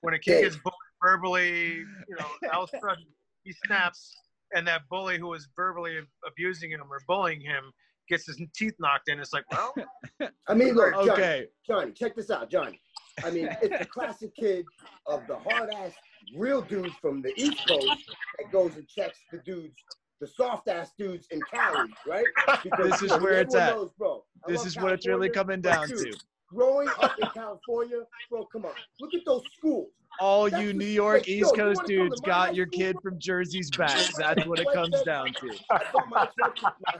When 0.00 0.14
a 0.14 0.18
kid 0.18 0.32
Dave. 0.34 0.42
gets 0.44 0.56
bullied 0.64 0.76
verbally, 1.02 1.84
you 2.08 2.16
know, 2.18 2.26
all 2.52 2.64
of 2.64 2.70
a 2.72 2.78
sudden 2.80 3.04
he 3.44 3.52
snaps, 3.66 4.14
and 4.54 4.66
that 4.66 4.82
bully 4.90 5.18
who 5.18 5.28
was 5.28 5.48
verbally 5.56 5.98
abusing 6.26 6.70
him 6.70 6.80
or 6.90 6.98
bullying 7.08 7.40
him 7.40 7.64
gets 8.08 8.26
his 8.26 8.40
teeth 8.54 8.74
knocked 8.78 9.08
in. 9.08 9.18
It's 9.20 9.32
like, 9.32 9.44
well, 9.50 9.74
I 10.48 10.54
mean, 10.54 10.74
look, 10.74 10.92
Johnny, 10.94 11.10
Okay. 11.10 11.46
Johnny, 11.66 11.92
check 11.92 12.14
this 12.14 12.30
out, 12.30 12.50
Johnny. 12.50 12.80
I 13.24 13.30
mean, 13.30 13.48
it's 13.62 13.80
a 13.80 13.86
classic 13.86 14.34
kid 14.34 14.64
of 15.06 15.26
the 15.26 15.36
hard 15.36 15.70
ass 15.74 15.92
real 16.36 16.62
dudes 16.62 16.94
from 17.00 17.22
the 17.22 17.32
East 17.36 17.66
Coast 17.66 18.10
that 18.38 18.50
goes 18.50 18.76
and 18.76 18.86
checks 18.88 19.18
the 19.30 19.38
dudes, 19.38 19.74
the 20.20 20.26
soft 20.26 20.68
ass 20.68 20.92
dudes 20.98 21.26
in 21.30 21.40
Cali, 21.52 21.90
right? 22.06 22.24
Because, 22.62 23.00
This 23.00 23.12
is 23.12 23.20
where 23.20 23.40
it's 23.40 23.54
at. 23.54 23.74
knows, 23.74 23.92
bro. 23.98 24.24
This 24.46 24.64
is 24.64 24.76
what 24.76 24.92
it's 24.92 25.06
really 25.06 25.30
coming 25.30 25.60
down 25.60 25.88
to. 25.88 26.12
Growing 26.48 26.88
up 27.00 27.12
in 27.20 27.28
California, 27.28 28.02
bro, 28.30 28.44
come 28.52 28.66
on. 28.66 28.72
Look 29.00 29.14
at 29.14 29.20
those 29.24 29.42
schools. 29.56 29.90
All 30.20 30.48
That's 30.50 30.62
you 30.62 30.72
New 30.72 30.84
York 30.86 31.20
like, 31.20 31.28
yo, 31.28 31.32
East 31.34 31.38
you 31.38 31.44
Coast 31.44 31.58
wanna 31.58 31.74
come 31.76 31.86
to 31.86 32.08
dudes 32.08 32.20
got 32.20 32.54
your 32.54 32.66
school? 32.66 32.78
kid 32.78 32.96
from 33.02 33.18
Jersey's 33.18 33.70
back. 33.76 33.98
That's 34.18 34.46
what 34.46 34.58
it 34.60 34.66
comes 34.72 35.02
down 35.02 35.26
to. 35.32 35.50
I 35.70 35.78
thought 35.78 36.08
my 36.10 36.28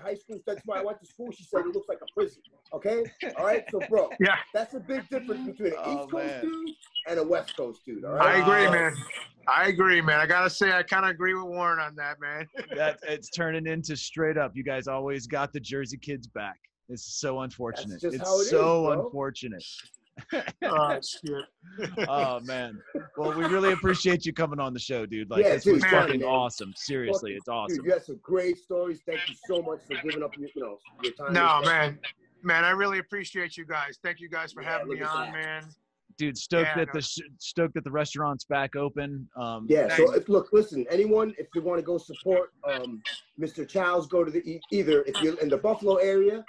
high 0.02 0.14
school, 0.14 0.38
that's 0.46 0.62
why 0.64 0.80
I 0.80 0.84
went 0.84 1.00
to 1.00 1.06
school. 1.06 1.30
She 1.32 1.44
said 1.44 1.60
it 1.60 1.66
looks 1.74 1.88
like 1.88 1.98
a 2.02 2.12
prison. 2.12 2.42
Okay? 2.72 3.04
All 3.36 3.44
right? 3.44 3.64
So, 3.70 3.80
bro, 3.88 4.08
yeah, 4.20 4.36
that's 4.54 4.74
a 4.74 4.80
big 4.80 5.08
difference 5.08 5.46
between 5.46 5.72
an 5.72 5.78
Oh, 5.78 6.02
East 6.02 6.10
Coast 6.10 6.24
man. 6.26 6.40
dude 6.42 6.70
and 7.08 7.18
a 7.18 7.24
West 7.24 7.56
Coast 7.56 7.82
dude. 7.86 8.04
All 8.04 8.20
I 8.20 8.36
agree, 8.36 8.66
Uh, 8.66 8.72
man. 8.72 8.96
I 9.48 9.68
agree, 9.68 10.00
man. 10.00 10.20
I 10.20 10.26
gotta 10.26 10.48
say, 10.48 10.72
I 10.72 10.82
kind 10.84 11.04
of 11.04 11.10
agree 11.10 11.34
with 11.34 11.44
Warren 11.44 11.80
on 11.80 11.94
that, 11.96 12.20
man. 12.20 12.46
That 12.76 12.98
it's 13.02 13.28
turning 13.28 13.66
into 13.66 13.96
straight 13.96 14.38
up. 14.38 14.52
You 14.54 14.62
guys 14.62 14.86
always 14.86 15.26
got 15.26 15.52
the 15.52 15.58
Jersey 15.60 15.96
kids 15.98 16.26
back. 16.28 16.58
It's 16.88 17.18
so 17.20 17.40
unfortunate. 17.40 18.00
just 18.00 18.14
It's 18.16 18.22
how 18.28 18.38
it 18.38 18.42
is, 18.42 18.50
so 18.50 18.84
bro. 18.84 19.04
unfortunate. 19.06 19.64
oh 20.64 20.98
shit. 21.00 21.44
Oh 22.08 22.40
man. 22.40 22.80
Well, 23.16 23.36
we 23.36 23.44
really 23.46 23.72
appreciate 23.72 24.24
you 24.26 24.32
coming 24.32 24.60
on 24.60 24.72
the 24.74 24.78
show, 24.80 25.06
dude. 25.06 25.30
Like 25.30 25.44
Yeah, 25.44 25.54
this 25.54 25.64
dude, 25.64 25.74
was 25.74 25.82
man. 25.82 25.90
fucking 25.90 26.22
awesome. 26.24 26.72
Seriously, 26.76 27.30
Fucking- 27.32 27.36
it's 27.38 27.48
awesome. 27.48 27.76
Dude, 27.76 27.86
you 27.86 27.92
had 27.92 28.04
some 28.04 28.20
great 28.22 28.58
stories. 28.58 29.00
Thank 29.06 29.20
you 29.28 29.34
so 29.46 29.62
much 29.62 29.80
for 29.86 29.94
giving 30.02 30.22
up 30.22 30.36
your, 30.36 30.48
you 30.54 30.62
know, 30.62 30.78
your 31.02 31.12
time. 31.14 31.32
No, 31.32 31.56
and 31.58 31.64
man. 31.66 31.98
Man, 32.44 32.64
I 32.64 32.70
really 32.70 32.98
appreciate 32.98 33.56
you 33.56 33.64
guys. 33.64 33.98
Thank 34.02 34.20
you 34.20 34.28
guys 34.28 34.52
for 34.52 34.62
Yeah, 34.62 34.70
having 34.78 34.88
me 34.88 35.00
on, 35.02 35.26
that. 35.26 35.32
man. 35.32 35.62
dude, 36.18 36.36
stoked 36.36 36.70
Yeah, 36.76 36.84
that 36.84 36.88
no. 36.94 37.00
the 37.00 37.22
stoked 37.38 37.74
that 37.74 37.84
the 37.84 37.90
restaurant's 37.90 38.44
back 38.44 38.74
open. 38.76 39.28
Um, 39.36 39.66
Yeah. 39.70 39.94
So 39.96 40.12
if 40.14 40.28
look, 40.28 40.48
listen, 40.52 40.84
anyone, 40.90 41.34
if 41.38 41.46
you 41.54 41.62
want 41.62 41.78
to 41.78 41.84
go 41.84 41.98
support 41.98 42.52
um, 42.70 43.00
Mr. 43.40 43.66
Chow's, 43.66 44.06
go 44.08 44.24
to 44.24 44.30
the 44.30 44.60
either 44.72 45.02
if 45.04 45.22
you're 45.22 45.38
in 45.40 45.48
the 45.48 45.56
Buffalo 45.56 45.96
area, 45.96 46.44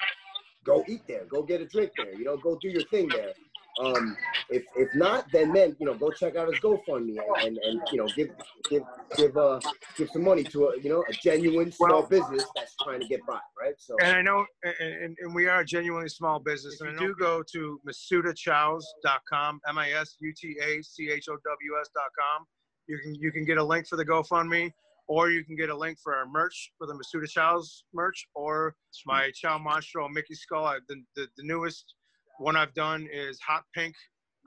go 0.66 0.84
eat 0.88 1.02
there, 1.08 1.26
go 1.26 1.44
get 1.44 1.62
a 1.62 1.66
drink 1.66 1.92
there, 1.96 2.14
you 2.14 2.24
know, 2.26 2.38
go 2.38 2.58
do 2.62 2.70
your 2.70 2.84
thing 2.86 3.08
there. 3.10 3.34
Um, 3.80 4.16
if 4.50 4.64
if 4.76 4.94
not, 4.94 5.26
then 5.32 5.52
man, 5.52 5.76
you 5.80 5.88
know, 5.88 5.96
go 5.96 6.12
check 6.12 6.36
out 6.36 6.48
his 6.48 6.60
GoFundMe 6.60 7.18
and, 7.18 7.44
and, 7.44 7.58
and 7.58 7.82
you 7.92 7.98
know, 7.98 8.08
give 8.16 8.30
give 8.70 8.84
give 9.18 9.36
uh 9.36 9.60
give 9.98 10.12
some 10.12 10.24
money 10.24 10.44
to 10.44 10.68
a 10.68 10.80
you 10.80 10.90
know 10.90 11.04
a 11.10 11.14
genuine 11.14 11.72
small 11.72 12.02
Well- 12.02 12.08
business 12.08 12.46
that's 12.56 12.76
trying 12.84 13.00
to 13.02 13.08
get 13.08 13.26
by, 13.26 13.40
right? 13.60 13.74
So 13.80 13.96
And 14.00 14.16
I 14.16 14.22
know, 14.22 14.46
and, 14.64 14.76
and, 14.80 15.18
and 15.22 15.34
we 15.34 15.48
are 15.48 15.62
a 15.62 15.66
genuinely 15.66 16.10
small 16.10 16.38
business. 16.40 16.80
If 16.80 16.88
And 16.88 17.00
you 17.00 17.08
you 17.08 17.16
do 17.16 17.20
go 17.20 17.42
to 17.52 17.80
misutachows.com, 17.88 19.60
M-I-S-U-T-A-C-H-O-W-S.com. 19.68 22.46
You 22.88 23.00
can 23.00 23.16
you 23.16 23.32
can 23.32 23.44
get 23.46 23.58
a 23.58 23.64
link 23.64 23.88
for 23.88 23.96
the 23.96 24.06
GoFundMe, 24.06 24.72
or 25.08 25.32
you 25.32 25.44
can 25.46 25.56
get 25.56 25.70
a 25.70 25.76
link 25.76 25.98
for 26.04 26.14
our 26.16 26.26
merch 26.28 26.72
for 26.78 26.86
the 26.86 26.94
Misuta 26.94 27.28
Chows 27.30 27.86
merch, 27.94 28.28
or 28.36 28.76
my 29.06 29.32
Chow 29.34 29.58
Monstro 29.58 30.10
Mickey 30.12 30.36
Skull. 30.36 30.76
The, 30.88 31.02
the 31.16 31.28
the 31.38 31.44
newest 31.44 31.96
one 32.40 32.56
I've 32.56 32.74
done 32.74 33.08
is 33.12 33.40
hot 33.40 33.64
pink 33.76 33.96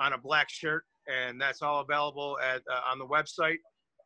on 0.00 0.12
a 0.12 0.18
black 0.18 0.50
shirt, 0.50 0.84
and 1.06 1.40
that's 1.40 1.62
all 1.62 1.81
available 1.81 2.39
at 2.42 2.62
uh, 2.70 2.90
on 2.90 2.98
the 2.98 3.06
website. 3.06 3.58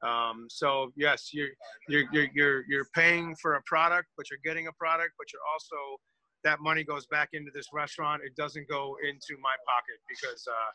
Um, 0.03 0.47
so 0.49 0.93
yes, 0.97 1.31
you're 1.33 1.51
you're 1.89 2.05
you're 2.13 2.29
you're 2.35 2.65
you're 2.69 2.87
paying 2.95 3.37
for 3.41 3.55
a 3.55 3.63
product, 3.67 4.09
but 4.17 4.27
you're 4.31 4.41
getting 4.45 4.67
a 4.67 4.73
product, 4.73 5.13
but 5.19 5.27
you're 5.33 5.43
also 5.53 5.99
that 6.43 6.61
money 6.61 6.85
goes 6.85 7.07
back 7.07 7.31
into 7.33 7.51
this 7.55 7.67
restaurant. 7.73 8.23
It 8.25 8.35
doesn't 8.35 8.69
go 8.69 8.97
into 9.07 9.41
my 9.43 9.55
pocket 9.67 10.01
because 10.09 10.47
uh, 10.49 10.71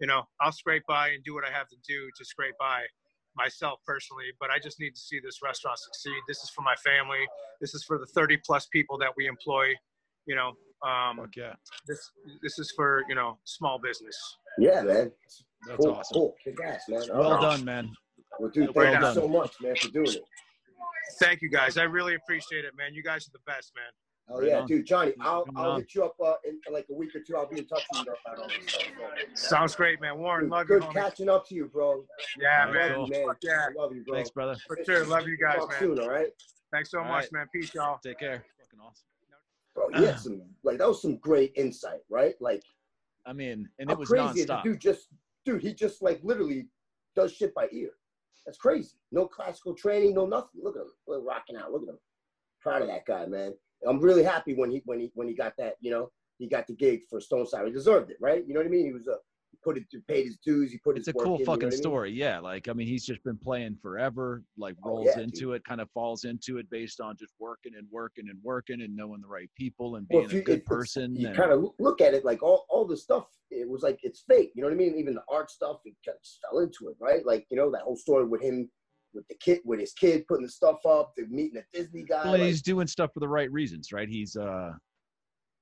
you 0.00 0.06
know 0.06 0.22
I'll 0.40 0.52
scrape 0.52 0.82
by 0.88 1.08
and 1.08 1.22
do 1.24 1.34
what 1.34 1.44
I 1.44 1.52
have 1.56 1.68
to 1.68 1.76
do 1.86 2.08
to 2.18 2.24
scrape 2.24 2.54
by 2.58 2.82
myself 3.36 3.78
personally. 3.86 4.26
But 4.40 4.50
I 4.50 4.58
just 4.58 4.80
need 4.80 4.94
to 4.94 5.00
see 5.00 5.20
this 5.22 5.38
restaurant 5.42 5.78
succeed. 5.78 6.18
This 6.26 6.42
is 6.42 6.50
for 6.50 6.62
my 6.62 6.74
family. 6.76 7.22
This 7.60 7.74
is 7.74 7.84
for 7.84 7.98
the 7.98 8.06
30 8.06 8.38
plus 8.44 8.66
people 8.72 8.98
that 8.98 9.10
we 9.16 9.26
employ. 9.26 9.74
You 10.26 10.34
know, 10.34 10.52
um, 10.86 11.16
Fuck 11.18 11.36
yeah, 11.36 11.54
this 11.86 12.10
this 12.42 12.58
is 12.58 12.72
for 12.76 13.02
you 13.08 13.14
know 13.14 13.38
small 13.44 13.78
business. 13.78 14.16
yeah, 14.58 14.82
man, 14.82 15.10
that's 15.66 15.78
cool, 15.78 15.92
awesome. 15.94 16.14
cool, 16.14 16.34
kick 16.44 16.56
ass, 16.64 16.82
man. 16.88 17.10
All 17.10 17.18
Well 17.20 17.32
right. 17.34 17.40
done, 17.42 17.64
man. 17.64 17.90
Well, 18.38 18.50
dude, 18.50 18.74
Well 18.74 18.84
thank 18.84 19.00
done. 19.00 19.14
you 19.14 19.20
so 19.22 19.28
much, 19.28 19.54
man, 19.62 19.76
for 19.76 19.88
doing 19.88 20.08
it. 20.12 20.22
Thank 21.20 21.42
you 21.42 21.48
guys. 21.48 21.76
I 21.78 21.84
really 21.84 22.14
appreciate 22.14 22.64
it, 22.64 22.74
man. 22.76 22.94
You 22.94 23.02
guys 23.02 23.26
are 23.28 23.32
the 23.32 23.38
best, 23.46 23.72
man. 23.76 23.84
Oh 24.30 24.40
Right 24.40 24.48
yeah, 24.48 24.60
on. 24.60 24.66
dude, 24.66 24.86
Johnny, 24.86 25.12
I'll 25.20 25.44
Coming 25.44 25.62
I'll 25.62 25.70
on. 25.72 25.80
hit 25.80 25.94
you 25.94 26.02
up 26.04 26.14
uh, 26.24 26.32
in 26.44 26.58
like 26.72 26.86
a 26.90 26.94
week 26.94 27.14
or 27.14 27.20
two. 27.20 27.36
I'll 27.36 27.46
be 27.46 27.58
in 27.58 27.66
touch 27.66 27.84
with 27.92 28.06
you 28.06 28.14
about 28.26 28.38
all 28.42 28.48
this 28.48 28.72
stuff. 28.72 28.82
so. 29.34 29.48
Sounds 29.56 29.76
great, 29.76 30.00
man. 30.00 30.16
Warren, 30.18 30.44
Dude, 30.46 30.50
love 30.52 30.66
you, 30.70 30.80
good 30.80 30.90
catching 30.94 31.28
up 31.28 31.46
to 31.48 31.54
you, 31.54 31.66
bro. 31.66 32.04
Yeah, 32.40 32.64
All 32.66 32.72
man. 32.72 32.74
right, 32.90 32.98
Love 32.98 33.08
you, 33.12 33.26
man. 33.26 33.36
Yeah. 33.42 33.66
I 33.68 33.80
love 33.82 33.94
you, 33.94 34.02
bro. 34.02 34.14
Thanks, 34.14 34.30
brother. 34.30 34.56
For 34.66 34.78
sure. 34.84 35.04
Love 35.06 35.28
you 35.28 35.36
guys, 35.36 35.56
Talk 35.58 35.70
man. 35.72 35.78
soon, 35.78 35.98
all 36.00 36.08
right? 36.08 36.28
Thanks 36.72 36.90
so 36.90 37.00
All 37.00 37.04
much, 37.04 37.24
right. 37.24 37.32
man. 37.32 37.46
Peace, 37.54 37.74
y'all. 37.74 37.98
Take 38.02 38.18
care. 38.18 38.42
Fucking 38.60 38.80
awesome. 38.80 39.04
Bro, 39.74 39.86
uh-huh. 39.88 40.00
he 40.00 40.06
had 40.06 40.20
some 40.20 40.42
like 40.62 40.78
that 40.78 40.88
was 40.88 41.02
some 41.02 41.16
great 41.18 41.52
insight, 41.56 42.00
right? 42.08 42.34
Like 42.40 42.62
I 43.26 43.32
mean, 43.32 43.68
and 43.78 43.90
it 43.90 43.98
was 43.98 44.08
crazy 44.08 44.44
nonstop. 44.44 44.62
dude 44.62 44.80
just 44.80 45.08
dude, 45.44 45.62
he 45.62 45.74
just 45.74 46.02
like 46.02 46.20
literally 46.22 46.68
does 47.16 47.32
shit 47.32 47.54
by 47.54 47.68
ear. 47.72 47.90
That's 48.46 48.58
crazy. 48.58 48.96
No 49.10 49.26
classical 49.26 49.74
training, 49.74 50.14
no 50.14 50.26
nothing. 50.26 50.60
Look 50.62 50.76
at 50.76 50.82
him. 50.82 50.88
Look, 51.08 51.24
rocking 51.26 51.56
out. 51.56 51.72
Look 51.72 51.82
at 51.82 51.88
him. 51.88 51.98
Proud 52.60 52.82
of 52.82 52.88
that 52.88 53.06
guy, 53.06 53.26
man. 53.26 53.54
I'm 53.86 54.00
really 54.00 54.22
happy 54.22 54.54
when 54.54 54.70
he 54.70 54.82
when 54.84 55.00
he 55.00 55.10
when 55.14 55.28
he 55.28 55.34
got 55.34 55.54
that, 55.58 55.76
you 55.80 55.90
know, 55.90 56.10
he 56.38 56.48
got 56.48 56.66
the 56.66 56.74
gig 56.74 57.00
for 57.08 57.20
Stone 57.20 57.46
Sour. 57.46 57.66
He 57.66 57.72
deserved 57.72 58.10
it, 58.10 58.16
right? 58.20 58.46
You 58.46 58.54
know 58.54 58.60
what 58.60 58.66
I 58.66 58.70
mean? 58.70 58.86
He 58.86 58.92
was 58.92 59.06
a 59.06 59.16
put 59.64 59.78
it 59.78 59.84
paid 60.06 60.26
his 60.26 60.36
dues, 60.36 60.70
he 60.70 60.78
put 60.78 60.96
It's 60.98 61.08
a 61.08 61.12
cool 61.12 61.34
in, 61.34 61.40
you 61.40 61.46
know 61.46 61.52
fucking 61.52 61.68
I 61.68 61.70
mean? 61.70 61.78
story. 61.78 62.10
Yeah, 62.12 62.38
like 62.38 62.68
I 62.68 62.72
mean, 62.72 62.86
he's 62.86 63.04
just 63.04 63.22
been 63.24 63.38
playing 63.38 63.76
forever. 63.80 64.42
Like 64.58 64.76
Oh, 64.84 64.90
rolls 64.90 65.08
yeah, 65.16 65.22
into 65.22 65.52
it, 65.54 65.64
kind 65.64 65.80
of 65.80 65.90
falls 65.90 66.24
into 66.24 66.58
it 66.58 66.68
based 66.70 67.00
on 67.00 67.16
just 67.18 67.32
working 67.40 67.72
and 67.76 67.86
working 67.90 68.28
and 68.28 68.38
working 68.42 68.82
and 68.82 68.94
knowing 68.94 69.20
the 69.22 69.26
right 69.26 69.50
people 69.56 69.96
and 69.96 70.06
being 70.08 70.24
if 70.24 70.32
you, 70.32 70.40
a 70.40 70.42
good 70.42 70.64
person. 70.66 71.16
you 71.16 71.28
and- 71.28 71.36
kind 71.36 71.50
of 71.52 71.70
look 71.78 72.00
at 72.00 72.14
it 72.14 72.24
like 72.24 72.42
all, 72.42 72.66
all 72.68 72.84
the 72.86 72.96
stuff. 72.96 73.26
It 73.50 73.68
was 73.68 73.82
like 73.82 73.98
it's 74.02 74.24
fake. 74.28 74.52
You 74.54 74.62
know 74.62 74.68
what 74.68 74.74
I 74.74 74.78
mean? 74.78 74.96
Even 74.96 75.14
the 75.14 75.22
art 75.30 75.50
stuff, 75.50 75.78
he 75.84 75.94
kind 76.04 76.16
of 76.16 76.22
just 76.22 76.38
fell 76.42 76.60
into 76.60 76.88
it, 76.88 76.96
right? 77.00 77.24
Like 77.24 77.46
you 77.50 77.56
know 77.56 77.70
that 77.70 77.82
whole 77.82 77.96
story 77.96 78.24
with 78.26 78.42
him, 78.42 78.68
with 79.12 79.26
the 79.28 79.36
kid, 79.36 79.60
with 79.64 79.80
his 79.80 79.92
kid 79.92 80.26
putting 80.26 80.44
the 80.44 80.50
stuff 80.52 80.84
up, 80.86 81.12
the 81.16 81.26
meeting 81.26 81.58
a 81.58 81.76
Disney 81.76 82.02
guy. 82.02 82.24
well, 82.24 82.32
like- 82.32 82.42
he's 82.42 82.62
doing 82.62 82.86
stuff 82.86 83.12
for 83.14 83.20
the 83.20 83.28
right 83.28 83.50
reasons, 83.52 83.92
right? 83.92 84.08
He's 84.08 84.36
uh 84.36 84.72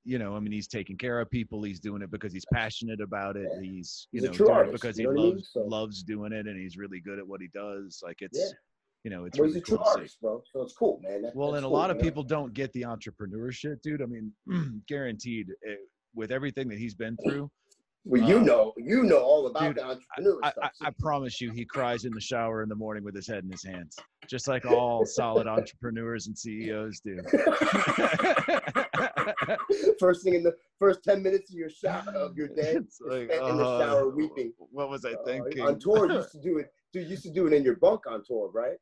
you 0.04 0.18
know, 0.18 0.34
I 0.34 0.40
mean, 0.40 0.52
he's 0.52 0.66
taking 0.68 0.96
care 0.96 1.20
of 1.20 1.30
people. 1.30 1.62
He's 1.62 1.78
doing 1.80 2.02
it 2.02 2.10
because 2.10 2.32
he's 2.32 2.44
passionate 2.52 3.00
about 3.00 3.36
it. 3.36 3.48
He's, 3.62 4.08
you 4.12 4.20
He's 4.20 4.30
know, 4.30 4.46
doing 4.46 4.68
it 4.68 4.72
because 4.72 4.98
you 4.98 5.08
he 5.10 5.14
know 5.14 5.20
what 5.20 5.20
I 5.20 5.24
mean? 5.26 5.34
loves 5.36 5.50
So- 5.52 5.60
loves 5.62 6.02
doing 6.02 6.32
it, 6.32 6.46
and 6.46 6.58
he's 6.58 6.76
really 6.76 7.00
good 7.00 7.18
at 7.18 7.26
what 7.26 7.40
he 7.40 7.48
does. 7.54 8.00
Like 8.02 8.16
it's, 8.20 8.38
Yeah. 8.38 8.46
you 9.04 9.10
know, 9.10 9.24
it's 9.26 9.38
well, 9.38 9.46
really 9.48 9.60
a 9.60 9.62
cool 9.62 9.78
artist, 9.78 10.20
bro. 10.20 10.42
So 10.52 10.62
it's 10.62 10.72
cool, 10.74 11.00
man. 11.02 11.22
That- 11.22 11.36
Well, 11.36 11.54
and 11.54 11.64
a 11.64 11.68
cool, 11.68 11.76
lot 11.76 11.90
of 11.90 12.00
people 12.00 12.22
don't 12.24 12.52
get 12.52 12.72
the 12.72 12.82
entrepreneurship, 12.82 13.80
dude. 13.82 14.02
I 14.02 14.06
mean, 14.06 14.32
guaranteed, 14.88 15.48
eh, 15.68 15.74
with 16.14 16.30
everything 16.32 16.68
that 16.68 16.78
he's 16.78 16.94
been 16.94 17.16
through, 17.24 17.50
Well, 18.04 18.28
you 18.28 18.38
uh, 18.38 18.42
know, 18.42 18.72
you 18.76 19.04
know 19.04 19.20
all 19.20 19.46
about 19.46 19.62
dude, 19.62 19.76
the 19.76 19.84
entrepreneur 19.84 20.40
I, 20.42 20.50
stuff. 20.50 20.72
I, 20.80 20.88
I 20.88 20.90
promise 20.98 21.40
you, 21.40 21.52
he 21.52 21.64
cries 21.64 22.04
in 22.04 22.12
the 22.12 22.20
shower 22.20 22.64
in 22.64 22.68
the 22.68 22.74
morning 22.74 23.04
with 23.04 23.14
his 23.14 23.28
head 23.28 23.44
in 23.44 23.50
his 23.50 23.62
hands, 23.62 23.96
just 24.28 24.48
like 24.48 24.66
all 24.66 25.06
solid 25.06 25.46
entrepreneurs 25.46 26.26
and 26.26 26.36
CEOs 26.36 27.00
do. 27.00 27.16
first 30.00 30.24
thing 30.24 30.34
in 30.34 30.42
the 30.42 30.52
first 30.80 31.04
ten 31.04 31.22
minutes 31.22 31.52
of 31.52 31.58
your 31.58 31.70
shower 31.70 32.12
of 32.16 32.36
your 32.36 32.48
day, 32.56 32.74
like, 32.74 32.90
spent 33.30 33.48
in 33.48 33.56
the 33.56 33.64
uh, 33.64 33.78
shower 33.78 34.08
weeping. 34.08 34.52
What 34.58 34.90
was 34.90 35.04
I 35.04 35.12
Uh, 35.12 35.24
thinking? 35.24 35.62
on 35.62 35.78
tour, 35.78 36.10
you 36.10 36.16
used 36.16 36.32
to 36.36 36.40
do 36.40 36.58
it. 36.58 36.72
Dude, 36.92 37.04
you 37.04 37.10
used 37.10 37.22
to 37.22 37.30
do 37.30 37.46
it 37.46 37.52
in 37.52 37.62
your 37.62 37.76
bunk 37.76 38.08
on 38.08 38.24
tour, 38.24 38.50
right? 38.52 38.78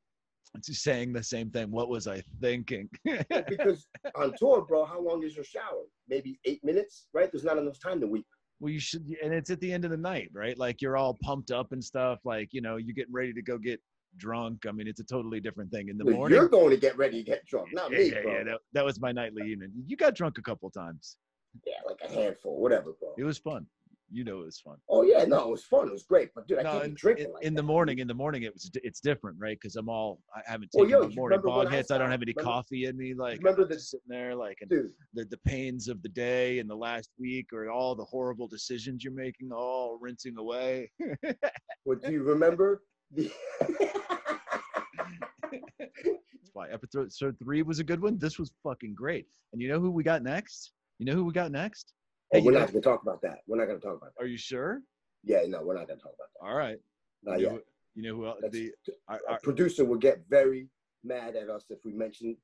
It's 0.55 0.83
saying 0.83 1.13
the 1.13 1.23
same 1.23 1.51
thing. 1.51 1.71
What 1.71 1.91
was 1.91 2.09
I 2.09 2.23
thinking? 2.41 2.89
Because 3.05 3.87
on 4.17 4.33
tour, 4.37 4.63
bro, 4.63 4.85
how 4.85 5.01
long 5.01 5.23
is 5.23 5.37
your 5.37 5.45
shower? 5.45 5.85
Maybe 6.09 6.41
eight 6.47 6.65
minutes, 6.65 7.07
right? 7.13 7.31
There's 7.31 7.45
not 7.45 7.59
enough 7.59 7.79
time 7.79 8.01
to 8.01 8.07
weep. 8.07 8.27
Well, 8.61 8.71
you 8.71 8.79
should, 8.79 9.07
and 9.23 9.33
it's 9.33 9.51
at 9.51 9.61
the 9.61 9.73
end 9.73 9.85
of 9.85 9.91
the 9.91 9.97
night, 9.97 10.31
right? 10.33 10.57
Like 10.57 10.83
you're 10.83 10.97
all 10.97 11.15
pumped 11.23 11.51
up 11.51 11.73
and 11.73 11.83
stuff. 11.83 12.21
Like 12.25 12.53
you 12.53 12.61
know, 12.61 12.77
you're 12.77 12.95
getting 12.95 13.13
ready 13.13 13.33
to 13.33 13.43
go 13.43 13.59
get 13.59 13.81
drunk. 14.17 14.67
I 14.69 14.73
mean, 14.73 14.87
it's 14.87 15.01
a 15.01 15.05
totally 15.05 15.41
different 15.41 15.71
thing 15.71 15.89
in 15.89 15.97
the 15.97 16.05
Look, 16.05 16.15
morning. 16.15 16.37
You're 16.39 16.49
going 16.49 16.71
to 16.71 16.77
get 16.77 16.97
ready 16.97 17.23
to 17.23 17.31
get 17.31 17.47
drunk, 17.47 17.69
not 17.73 17.91
yeah, 17.91 17.99
me, 17.99 18.13
yeah, 18.13 18.23
bro. 18.23 18.33
yeah, 18.33 18.45
that, 18.45 18.59
that 18.73 18.85
was 18.85 19.01
my 19.01 19.13
nightly 19.13 19.51
evening. 19.51 19.73
You 19.87 19.97
got 19.97 20.15
drunk 20.15 20.39
a 20.39 20.43
couple 20.43 20.71
times. 20.71 21.17
Yeah, 21.67 21.75
like 21.87 21.99
a 22.09 22.13
handful, 22.13 22.61
whatever, 22.61 22.93
bro. 23.01 23.15
It 23.19 23.25
was 23.25 23.39
fun. 23.39 23.67
You 24.13 24.25
know, 24.25 24.41
it 24.41 24.47
was 24.47 24.59
fun. 24.59 24.77
Oh 24.89 25.03
yeah, 25.03 25.25
no, 25.25 25.39
it 25.45 25.51
was 25.51 25.63
fun. 25.65 25.87
It 25.89 25.93
was 25.93 26.03
great, 26.03 26.31
but 26.35 26.49
dude, 26.49 26.59
I 26.59 26.63
No, 26.63 26.73
can't 26.73 26.85
in, 26.85 26.91
be 26.91 26.97
drinking 26.97 27.27
in, 27.27 27.33
like 27.33 27.45
in 27.45 27.55
the 27.55 27.63
morning, 27.63 28.01
in 28.01 28.09
the 28.09 28.15
morning, 28.15 28.43
it 28.43 28.53
was 28.53 28.69
it's 28.83 28.99
different, 29.01 29.37
right? 29.39 29.57
Because 29.61 29.77
I'm 29.77 29.89
all 29.89 30.21
I 30.35 30.41
haven't 30.47 30.71
Well, 30.75 30.85
taken 30.87 31.03
yo, 31.03 31.09
my 31.09 31.15
morning 31.15 31.41
when 31.43 31.55
bong 31.55 31.67
I 31.69 31.71
hits. 31.77 31.91
I 31.93 31.99
don't 31.99 32.11
have 32.11 32.21
any 32.23 32.33
Remember- 32.37 32.51
coffee 32.53 32.87
in 32.87 32.97
me. 32.97 33.15
Like 33.15 33.39
remember 33.39 33.65
the- 33.65 33.79
sitting 33.79 34.03
there, 34.09 34.35
like 34.35 34.59
and 34.63 34.69
Dude, 34.71 34.91
the 35.15 35.25
the 35.27 35.39
pains 35.47 35.87
of 35.89 36.03
the 36.03 36.09
day 36.09 36.59
and 36.59 36.69
the 36.69 36.75
last 36.75 37.11
week, 37.21 37.47
or 37.53 37.71
all 37.71 37.95
the 37.95 38.05
horrible 38.05 38.49
decisions 38.49 39.05
you're 39.05 39.13
making, 39.13 39.53
all 39.53 39.97
rinsing 40.01 40.37
away. 40.39 40.91
what 41.85 42.03
do 42.03 42.11
you 42.11 42.23
remember? 42.25 42.83
The 43.13 43.31
That's 45.51 46.51
why 46.53 46.69
episode 46.71 47.37
three 47.43 47.63
was 47.63 47.79
a 47.79 47.85
good 47.85 48.01
one. 48.03 48.19
This 48.19 48.39
was 48.39 48.51
fucking 48.63 48.95
great. 48.95 49.27
And 49.53 49.61
you 49.63 49.69
know 49.69 49.81
who 49.81 49.91
we 49.91 50.03
got 50.03 50.23
next? 50.23 50.73
You 50.99 51.07
know 51.07 51.15
who 51.15 51.25
we 51.25 51.33
got 51.33 51.51
next? 51.53 51.93
Hey, 52.33 52.43
we're 52.43 52.53
not 52.53 52.71
going 52.71 52.81
to 52.81 52.89
talk 52.89 53.03
about 53.03 53.21
that. 53.23 53.39
We're 53.47 53.57
not 53.59 53.67
going 53.67 53.81
to 53.81 53.85
talk 53.87 53.97
about 53.97 54.15
that. 54.17 54.23
Are 54.23 54.27
you 54.27 54.39
sure? 54.39 54.83
Yeah, 55.25 55.41
no, 55.49 55.63
we're 55.63 55.75
not 55.75 55.87
going 55.89 55.99
to 55.99 56.03
talk 56.03 56.15
about 56.15 56.29
that. 56.41 56.47
All 56.49 56.57
right. 56.57 56.79
Not 57.25 57.41
you, 57.41 57.47
know, 57.47 57.53
who- 57.55 57.63
you 57.97 58.03
know 58.03 58.17
who 58.17 58.27
else? 58.27 58.39
That's- 58.41 58.53
The 58.87 58.93
our, 59.09 59.21
Our 59.29 59.39
producer 59.41 59.85
will 59.85 59.99
get 59.99 60.23
very 60.29 60.69
mad 61.05 61.35
at 61.37 61.49
us 61.51 61.65
if 61.71 61.79
we 61.85 61.93
mention 61.93 62.37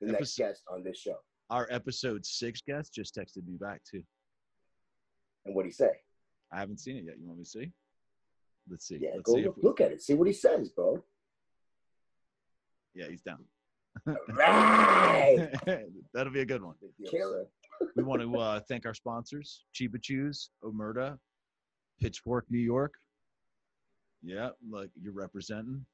the 0.00 0.08
next 0.12 0.36
guest 0.36 0.62
on 0.72 0.82
this 0.82 0.98
show. 0.98 1.16
our 1.50 1.66
episode 1.70 2.24
six 2.26 2.60
guest 2.60 2.92
just 2.94 3.14
texted 3.14 3.46
me 3.46 3.56
back 3.60 3.80
too. 3.88 4.02
And 5.46 5.54
what 5.54 5.64
he 5.66 5.70
say? 5.72 5.90
I 6.52 6.58
haven't 6.60 6.78
seen 6.80 6.96
it 6.96 7.04
yet. 7.04 7.16
You 7.18 7.26
want 7.26 7.38
me 7.38 7.44
to 7.44 7.50
see? 7.50 7.72
Let's 8.70 8.86
see. 8.86 8.98
Yeah, 9.00 9.10
Let's 9.14 9.22
go 9.22 9.34
see 9.36 9.44
look, 9.44 9.56
we, 9.56 9.62
look 9.62 9.80
at 9.80 9.92
it. 9.92 10.02
See 10.02 10.14
what 10.14 10.26
he 10.26 10.32
says, 10.34 10.68
bro. 10.70 11.02
yeah, 12.94 13.06
he's 13.08 13.22
down. 13.22 13.44
Right. 14.28 15.50
That'll 16.14 16.32
be 16.32 16.40
a 16.40 16.46
good 16.46 16.62
one. 16.62 16.74
Killer. 17.10 17.46
We 17.96 18.02
want 18.02 18.22
to 18.22 18.36
uh, 18.36 18.60
thank 18.68 18.86
our 18.86 18.94
sponsors: 18.94 19.64
Chiba 19.74 20.00
Chews, 20.02 20.50
Omerta, 20.64 21.18
Pitchfork, 22.00 22.44
New 22.50 22.58
York. 22.60 22.94
Yeah, 24.22 24.50
like 24.70 24.90
you're 25.00 25.12
representing. 25.12 25.84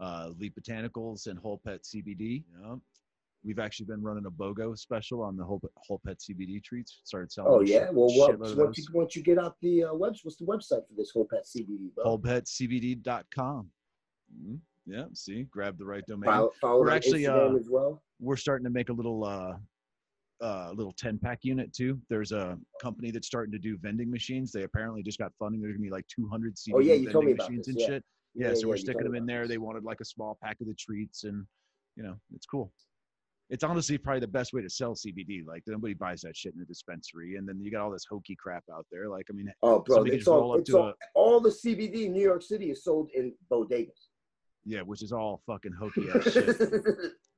Uh, 0.00 0.30
Lee 0.38 0.50
Botanicals 0.50 1.26
and 1.26 1.38
Whole 1.38 1.60
Pet 1.64 1.82
CBD. 1.82 2.42
Yeah. 2.62 2.76
We've 3.44 3.58
actually 3.58 3.86
been 3.86 4.02
running 4.02 4.26
a 4.26 4.30
BOGO 4.30 4.76
special 4.78 5.22
on 5.22 5.36
the 5.36 5.44
Whole, 5.44 5.60
Whole 5.76 6.00
Pet 6.06 6.18
CBD 6.18 6.62
treats. 6.62 7.00
Started 7.04 7.30
selling. 7.32 7.52
Oh 7.52 7.60
yeah. 7.60 7.86
shit- 7.86 7.94
Well, 7.94 8.08
what, 8.16 8.38
once 8.56 8.78
you 8.78 8.84
once 8.92 9.16
you 9.16 9.22
get 9.22 9.38
out 9.38 9.56
the 9.60 9.84
uh, 9.84 9.94
webs, 9.94 10.20
what's 10.22 10.36
the 10.36 10.44
website 10.46 10.86
for 10.86 10.94
this 10.96 11.10
whole 11.10 11.26
pet 11.30 11.44
CBD, 11.44 11.94
bro? 11.94 12.18
WholePetCBD.com. 12.18 13.70
Mhm. 14.38 14.58
Yeah, 14.86 15.04
see, 15.12 15.44
grab 15.44 15.78
the 15.78 15.84
right 15.84 16.04
domain. 16.06 16.30
Follow, 16.30 16.50
follow 16.60 16.80
We're 16.80 16.90
actually, 16.90 17.26
uh, 17.26 17.54
as 17.54 17.68
well. 17.70 18.02
we're 18.18 18.36
starting 18.36 18.64
to 18.64 18.70
make 18.70 18.88
a 18.88 18.92
little 18.92 19.24
uh 19.24 19.54
uh, 20.40 20.72
little 20.74 20.92
10 20.96 21.18
pack 21.18 21.40
unit 21.42 21.72
too. 21.72 22.00
There's 22.08 22.32
a 22.32 22.58
company 22.80 23.10
that's 23.10 23.26
starting 23.26 23.52
to 23.52 23.58
do 23.58 23.76
vending 23.78 24.10
machines. 24.10 24.52
They 24.52 24.62
apparently 24.62 25.02
just 25.02 25.18
got 25.18 25.32
funding. 25.38 25.60
There's 25.60 25.74
gonna 25.74 25.82
be 25.84 25.90
like 25.90 26.06
200 26.08 26.56
CBD 26.56 26.72
Oh, 26.74 26.78
yeah, 26.80 26.94
you 26.94 26.98
vending 26.98 27.12
told 27.12 27.24
me 27.26 27.32
about 27.32 27.48
machines 27.50 27.66
this, 27.66 27.74
and 27.74 27.80
yeah. 27.80 27.86
shit. 27.86 28.04
Yeah, 28.34 28.54
so 28.54 28.68
we're 28.68 28.76
sticking 28.76 29.02
them 29.02 29.14
in 29.16 29.26
there. 29.26 29.42
this. 29.42 29.50
They 29.50 29.58
wanted 29.58 29.82
like 29.84 30.00
a 30.00 30.04
small 30.04 30.38
pack 30.42 30.60
of 30.60 30.68
the 30.68 30.74
treats, 30.74 31.24
and 31.24 31.44
you 31.96 32.02
know, 32.04 32.14
it's 32.34 32.46
cool. 32.46 32.72
It's 33.50 33.64
honestly 33.64 33.98
probably 33.98 34.20
the 34.20 34.28
best 34.28 34.52
way 34.52 34.62
to 34.62 34.70
sell 34.70 34.94
CBD. 34.94 35.44
Like 35.44 35.64
nobody 35.66 35.92
buys 35.94 36.20
that 36.20 36.36
shit 36.36 36.54
in 36.54 36.62
a 36.62 36.64
dispensary, 36.64 37.34
and 37.36 37.46
then 37.48 37.60
you 37.60 37.70
got 37.72 37.82
all 37.82 37.90
this 37.90 38.06
hokey 38.08 38.36
crap 38.40 38.62
out 38.72 38.86
there. 38.92 39.08
Like 39.08 39.26
I 39.28 39.32
mean, 39.32 39.52
Oh, 39.62 39.80
bro, 39.80 40.04
it's 40.04 40.28
all, 40.28 40.54
it's 40.54 40.72
all, 40.72 40.90
a- 40.90 40.94
all 41.14 41.40
the 41.40 41.50
CBD 41.50 42.06
in 42.06 42.12
New 42.12 42.22
York 42.22 42.42
City 42.42 42.70
is 42.70 42.84
sold 42.84 43.10
in 43.14 43.34
bodegas. 43.50 44.06
yeah, 44.64 44.82
which 44.82 45.02
is 45.02 45.10
all 45.12 45.42
fucking 45.48 45.72
hokey 45.72 46.06
ass 46.14 46.32
shit. 46.32 46.56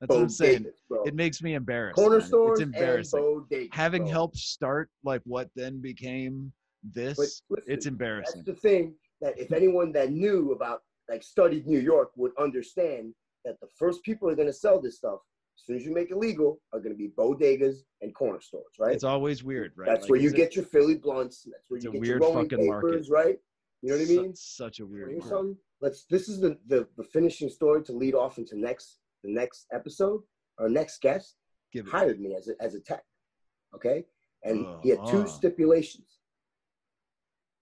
That's 0.03 0.17
what 0.17 0.23
I'm 0.23 0.29
saying. 0.31 0.67
It 1.05 1.15
makes 1.15 1.41
me 1.43 1.55
embarrassed. 1.55 1.95
Corner 1.95 2.19
man. 2.19 2.27
stores 2.27 2.59
It's 2.59 2.65
embarrassing. 2.65 3.47
Having 3.71 4.03
bro. 4.03 4.11
helped 4.11 4.37
start 4.37 4.91
like 5.05 5.21
what 5.25 5.49
then 5.55 5.81
became 5.81 6.53
this, 6.93 7.19
listen, 7.19 7.43
it's 7.69 7.87
embarrassing. 7.87 8.43
That's 8.45 8.61
the 8.61 8.69
thing 8.69 8.95
that 9.21 9.39
if 9.39 9.53
anyone 9.53 9.93
that 9.93 10.11
knew 10.11 10.51
about, 10.51 10.81
like, 11.09 11.23
studied 11.23 11.69
New 11.69 11.79
York 11.79 12.11
would 12.17 12.33
understand 12.37 13.15
that 13.45 13.61
the 13.61 13.69
first 13.79 14.03
people 14.03 14.29
are 14.29 14.35
going 14.35 14.49
to 14.49 14.53
sell 14.53 14.81
this 14.81 14.97
stuff, 14.97 15.21
as 15.57 15.65
soon 15.67 15.77
as 15.77 15.85
you 15.85 15.95
make 15.95 16.11
it 16.11 16.17
legal, 16.17 16.61
are 16.73 16.81
going 16.81 16.91
to 16.93 16.99
be 16.99 17.13
bodegas 17.17 17.77
and 18.01 18.13
corner 18.13 18.41
stores, 18.41 18.75
right? 18.81 18.93
It's 18.95 19.05
always 19.05 19.45
weird, 19.45 19.73
right? 19.77 19.87
That's 19.87 20.03
Like, 20.03 20.11
where 20.11 20.21
you 20.21 20.27
is 20.29 20.33
it- 20.33 20.37
get 20.37 20.57
your 20.57 20.65
Philly 20.65 20.97
blunts. 20.97 21.45
That's 21.45 21.71
where 21.71 21.79
you 21.79 21.93
get 21.93 22.05
your 22.05 22.19
rolling 22.19 22.49
papers, 22.49 22.67
market. 22.69 23.09
right? 23.09 23.39
You 23.83 23.91
know 23.91 23.99
what 23.99 24.05
I 24.05 24.09
mean? 24.09 24.35
Such 24.35 24.81
a 24.81 24.87
weird. 24.87 25.23
Let's. 25.81 26.05
This 26.05 26.29
is 26.29 26.41
the, 26.41 26.57
the 26.67 26.87
the 26.97 27.03
finishing 27.03 27.49
story 27.49 27.83
to 27.85 27.93
lead 27.93 28.15
off 28.15 28.39
into 28.39 28.57
next 28.57 29.01
the 29.25 29.31
next 29.33 29.67
episode. 29.73 30.23
Our 30.59 30.69
next 30.69 31.01
guest 31.01 31.37
hired 31.91 32.21
me 32.21 32.35
as 32.35 32.49
a 32.49 32.55
as 32.61 32.75
a 32.75 32.81
tech, 32.81 33.05
okay, 33.75 34.05
and 34.45 34.67
he 34.83 34.91
had 34.91 34.99
Uh, 35.01 35.11
two 35.11 35.23
uh. 35.23 35.27
stipulations. 35.27 36.19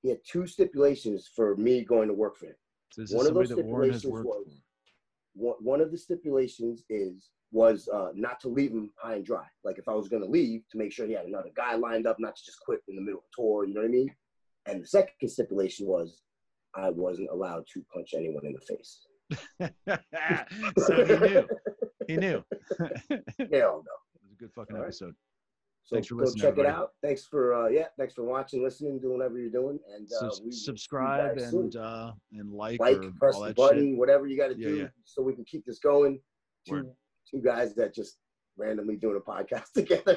He 0.02 0.08
had 0.08 0.20
two 0.24 0.46
stipulations 0.46 1.28
for 1.36 1.56
me 1.56 1.84
going 1.84 2.08
to 2.08 2.14
work 2.14 2.36
for 2.36 2.46
him. 2.46 2.56
So 2.90 3.16
one 3.16 3.26
of 3.26 3.34
those 3.34 3.50
that 3.50 3.64
Warren 3.64 3.90
has 3.92 4.00
stipulations 4.00 4.24
was- 4.26 4.62
One, 5.34 5.54
one 5.60 5.80
of 5.80 5.90
the 5.92 5.98
stipulations 5.98 6.84
is 6.88 7.30
was 7.52 7.88
uh, 7.88 8.10
not 8.14 8.40
to 8.40 8.48
leave 8.48 8.70
him 8.72 8.92
high 8.96 9.16
and 9.16 9.24
dry. 9.24 9.46
Like 9.64 9.78
if 9.78 9.88
I 9.88 9.94
was 9.94 10.08
going 10.08 10.22
to 10.22 10.28
leave, 10.28 10.62
to 10.70 10.78
make 10.78 10.92
sure 10.92 11.06
he 11.06 11.12
had 11.12 11.26
another 11.26 11.50
guy 11.54 11.74
lined 11.74 12.06
up, 12.06 12.18
not 12.18 12.34
to 12.36 12.42
just 12.44 12.60
quit 12.60 12.80
in 12.88 12.94
the 12.96 13.02
middle 13.02 13.20
of 13.20 13.24
a 13.24 13.34
tour. 13.36 13.64
You 13.66 13.74
know 13.74 13.80
what 13.82 13.88
I 13.88 13.92
mean? 13.92 14.14
And 14.66 14.82
the 14.82 14.86
second 14.86 15.28
stipulation 15.28 15.86
was 15.86 16.22
I 16.74 16.90
wasn't 16.90 17.30
allowed 17.30 17.64
to 17.74 17.82
punch 17.92 18.14
anyone 18.14 18.44
in 18.46 18.52
the 18.52 18.60
face. 18.60 19.06
so 20.78 21.04
he 21.04 21.16
knew. 21.16 21.48
He 22.08 22.16
knew. 22.16 22.42
Hell 23.52 23.82
no. 23.84 23.96
It 24.14 24.22
was 24.22 24.32
a 24.32 24.36
good 24.38 24.52
fucking 24.54 24.76
right. 24.76 24.84
episode. 24.84 25.14
So 25.84 25.96
Thanks 25.96 26.08
for 26.08 26.14
go 26.16 26.20
listening, 26.22 26.40
check 26.42 26.48
everybody. 26.50 26.68
it 26.68 26.78
out. 26.78 26.90
Thanks 27.02 27.24
for 27.26 27.54
uh, 27.54 27.68
yeah, 27.68 27.86
thanks 27.98 28.14
for 28.14 28.22
watching, 28.22 28.62
listening, 28.62 29.00
doing 29.00 29.16
whatever 29.18 29.38
you're 29.38 29.50
doing, 29.50 29.78
and 29.94 30.06
uh, 30.06 30.20
Sus- 30.20 30.40
we 30.40 30.46
will 30.46 30.52
see 30.52 30.58
you 30.58 30.64
subscribe 30.64 31.36
and 31.38 31.74
uh 31.76 32.12
and 32.32 32.52
like, 32.52 32.78
like, 32.80 32.96
or 32.98 33.10
press 33.18 33.34
all 33.34 33.40
the 33.42 33.48
that 33.48 33.56
button, 33.56 33.96
whatever 33.96 34.26
you 34.26 34.36
got 34.36 34.48
to 34.48 34.58
Yeah, 34.58 34.68
do, 34.68 34.76
yeah. 34.76 34.86
so 35.04 35.22
we 35.22 35.34
can 35.34 35.44
keep 35.44 35.64
this 35.64 35.78
going. 35.80 36.20
Two 36.68 36.74
Word. 36.74 36.90
two 37.28 37.40
guys 37.40 37.74
that 37.74 37.92
just 37.94 38.18
randomly 38.56 38.96
doing 38.96 39.16
a 39.16 39.20
podcast 39.30 39.72
together. 39.74 40.16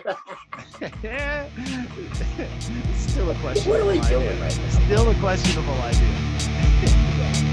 Still 2.95 3.31
a 3.31 3.35
questionable 3.35 3.71
what 3.71 3.79
are 3.81 3.85
we 3.85 3.99
idea. 3.99 4.19
doing 4.19 4.39
right 4.41 4.57
now? 4.57 4.69
Still 4.85 5.09
a 5.09 5.15
questionable 5.15 5.73
idea. 5.81 7.49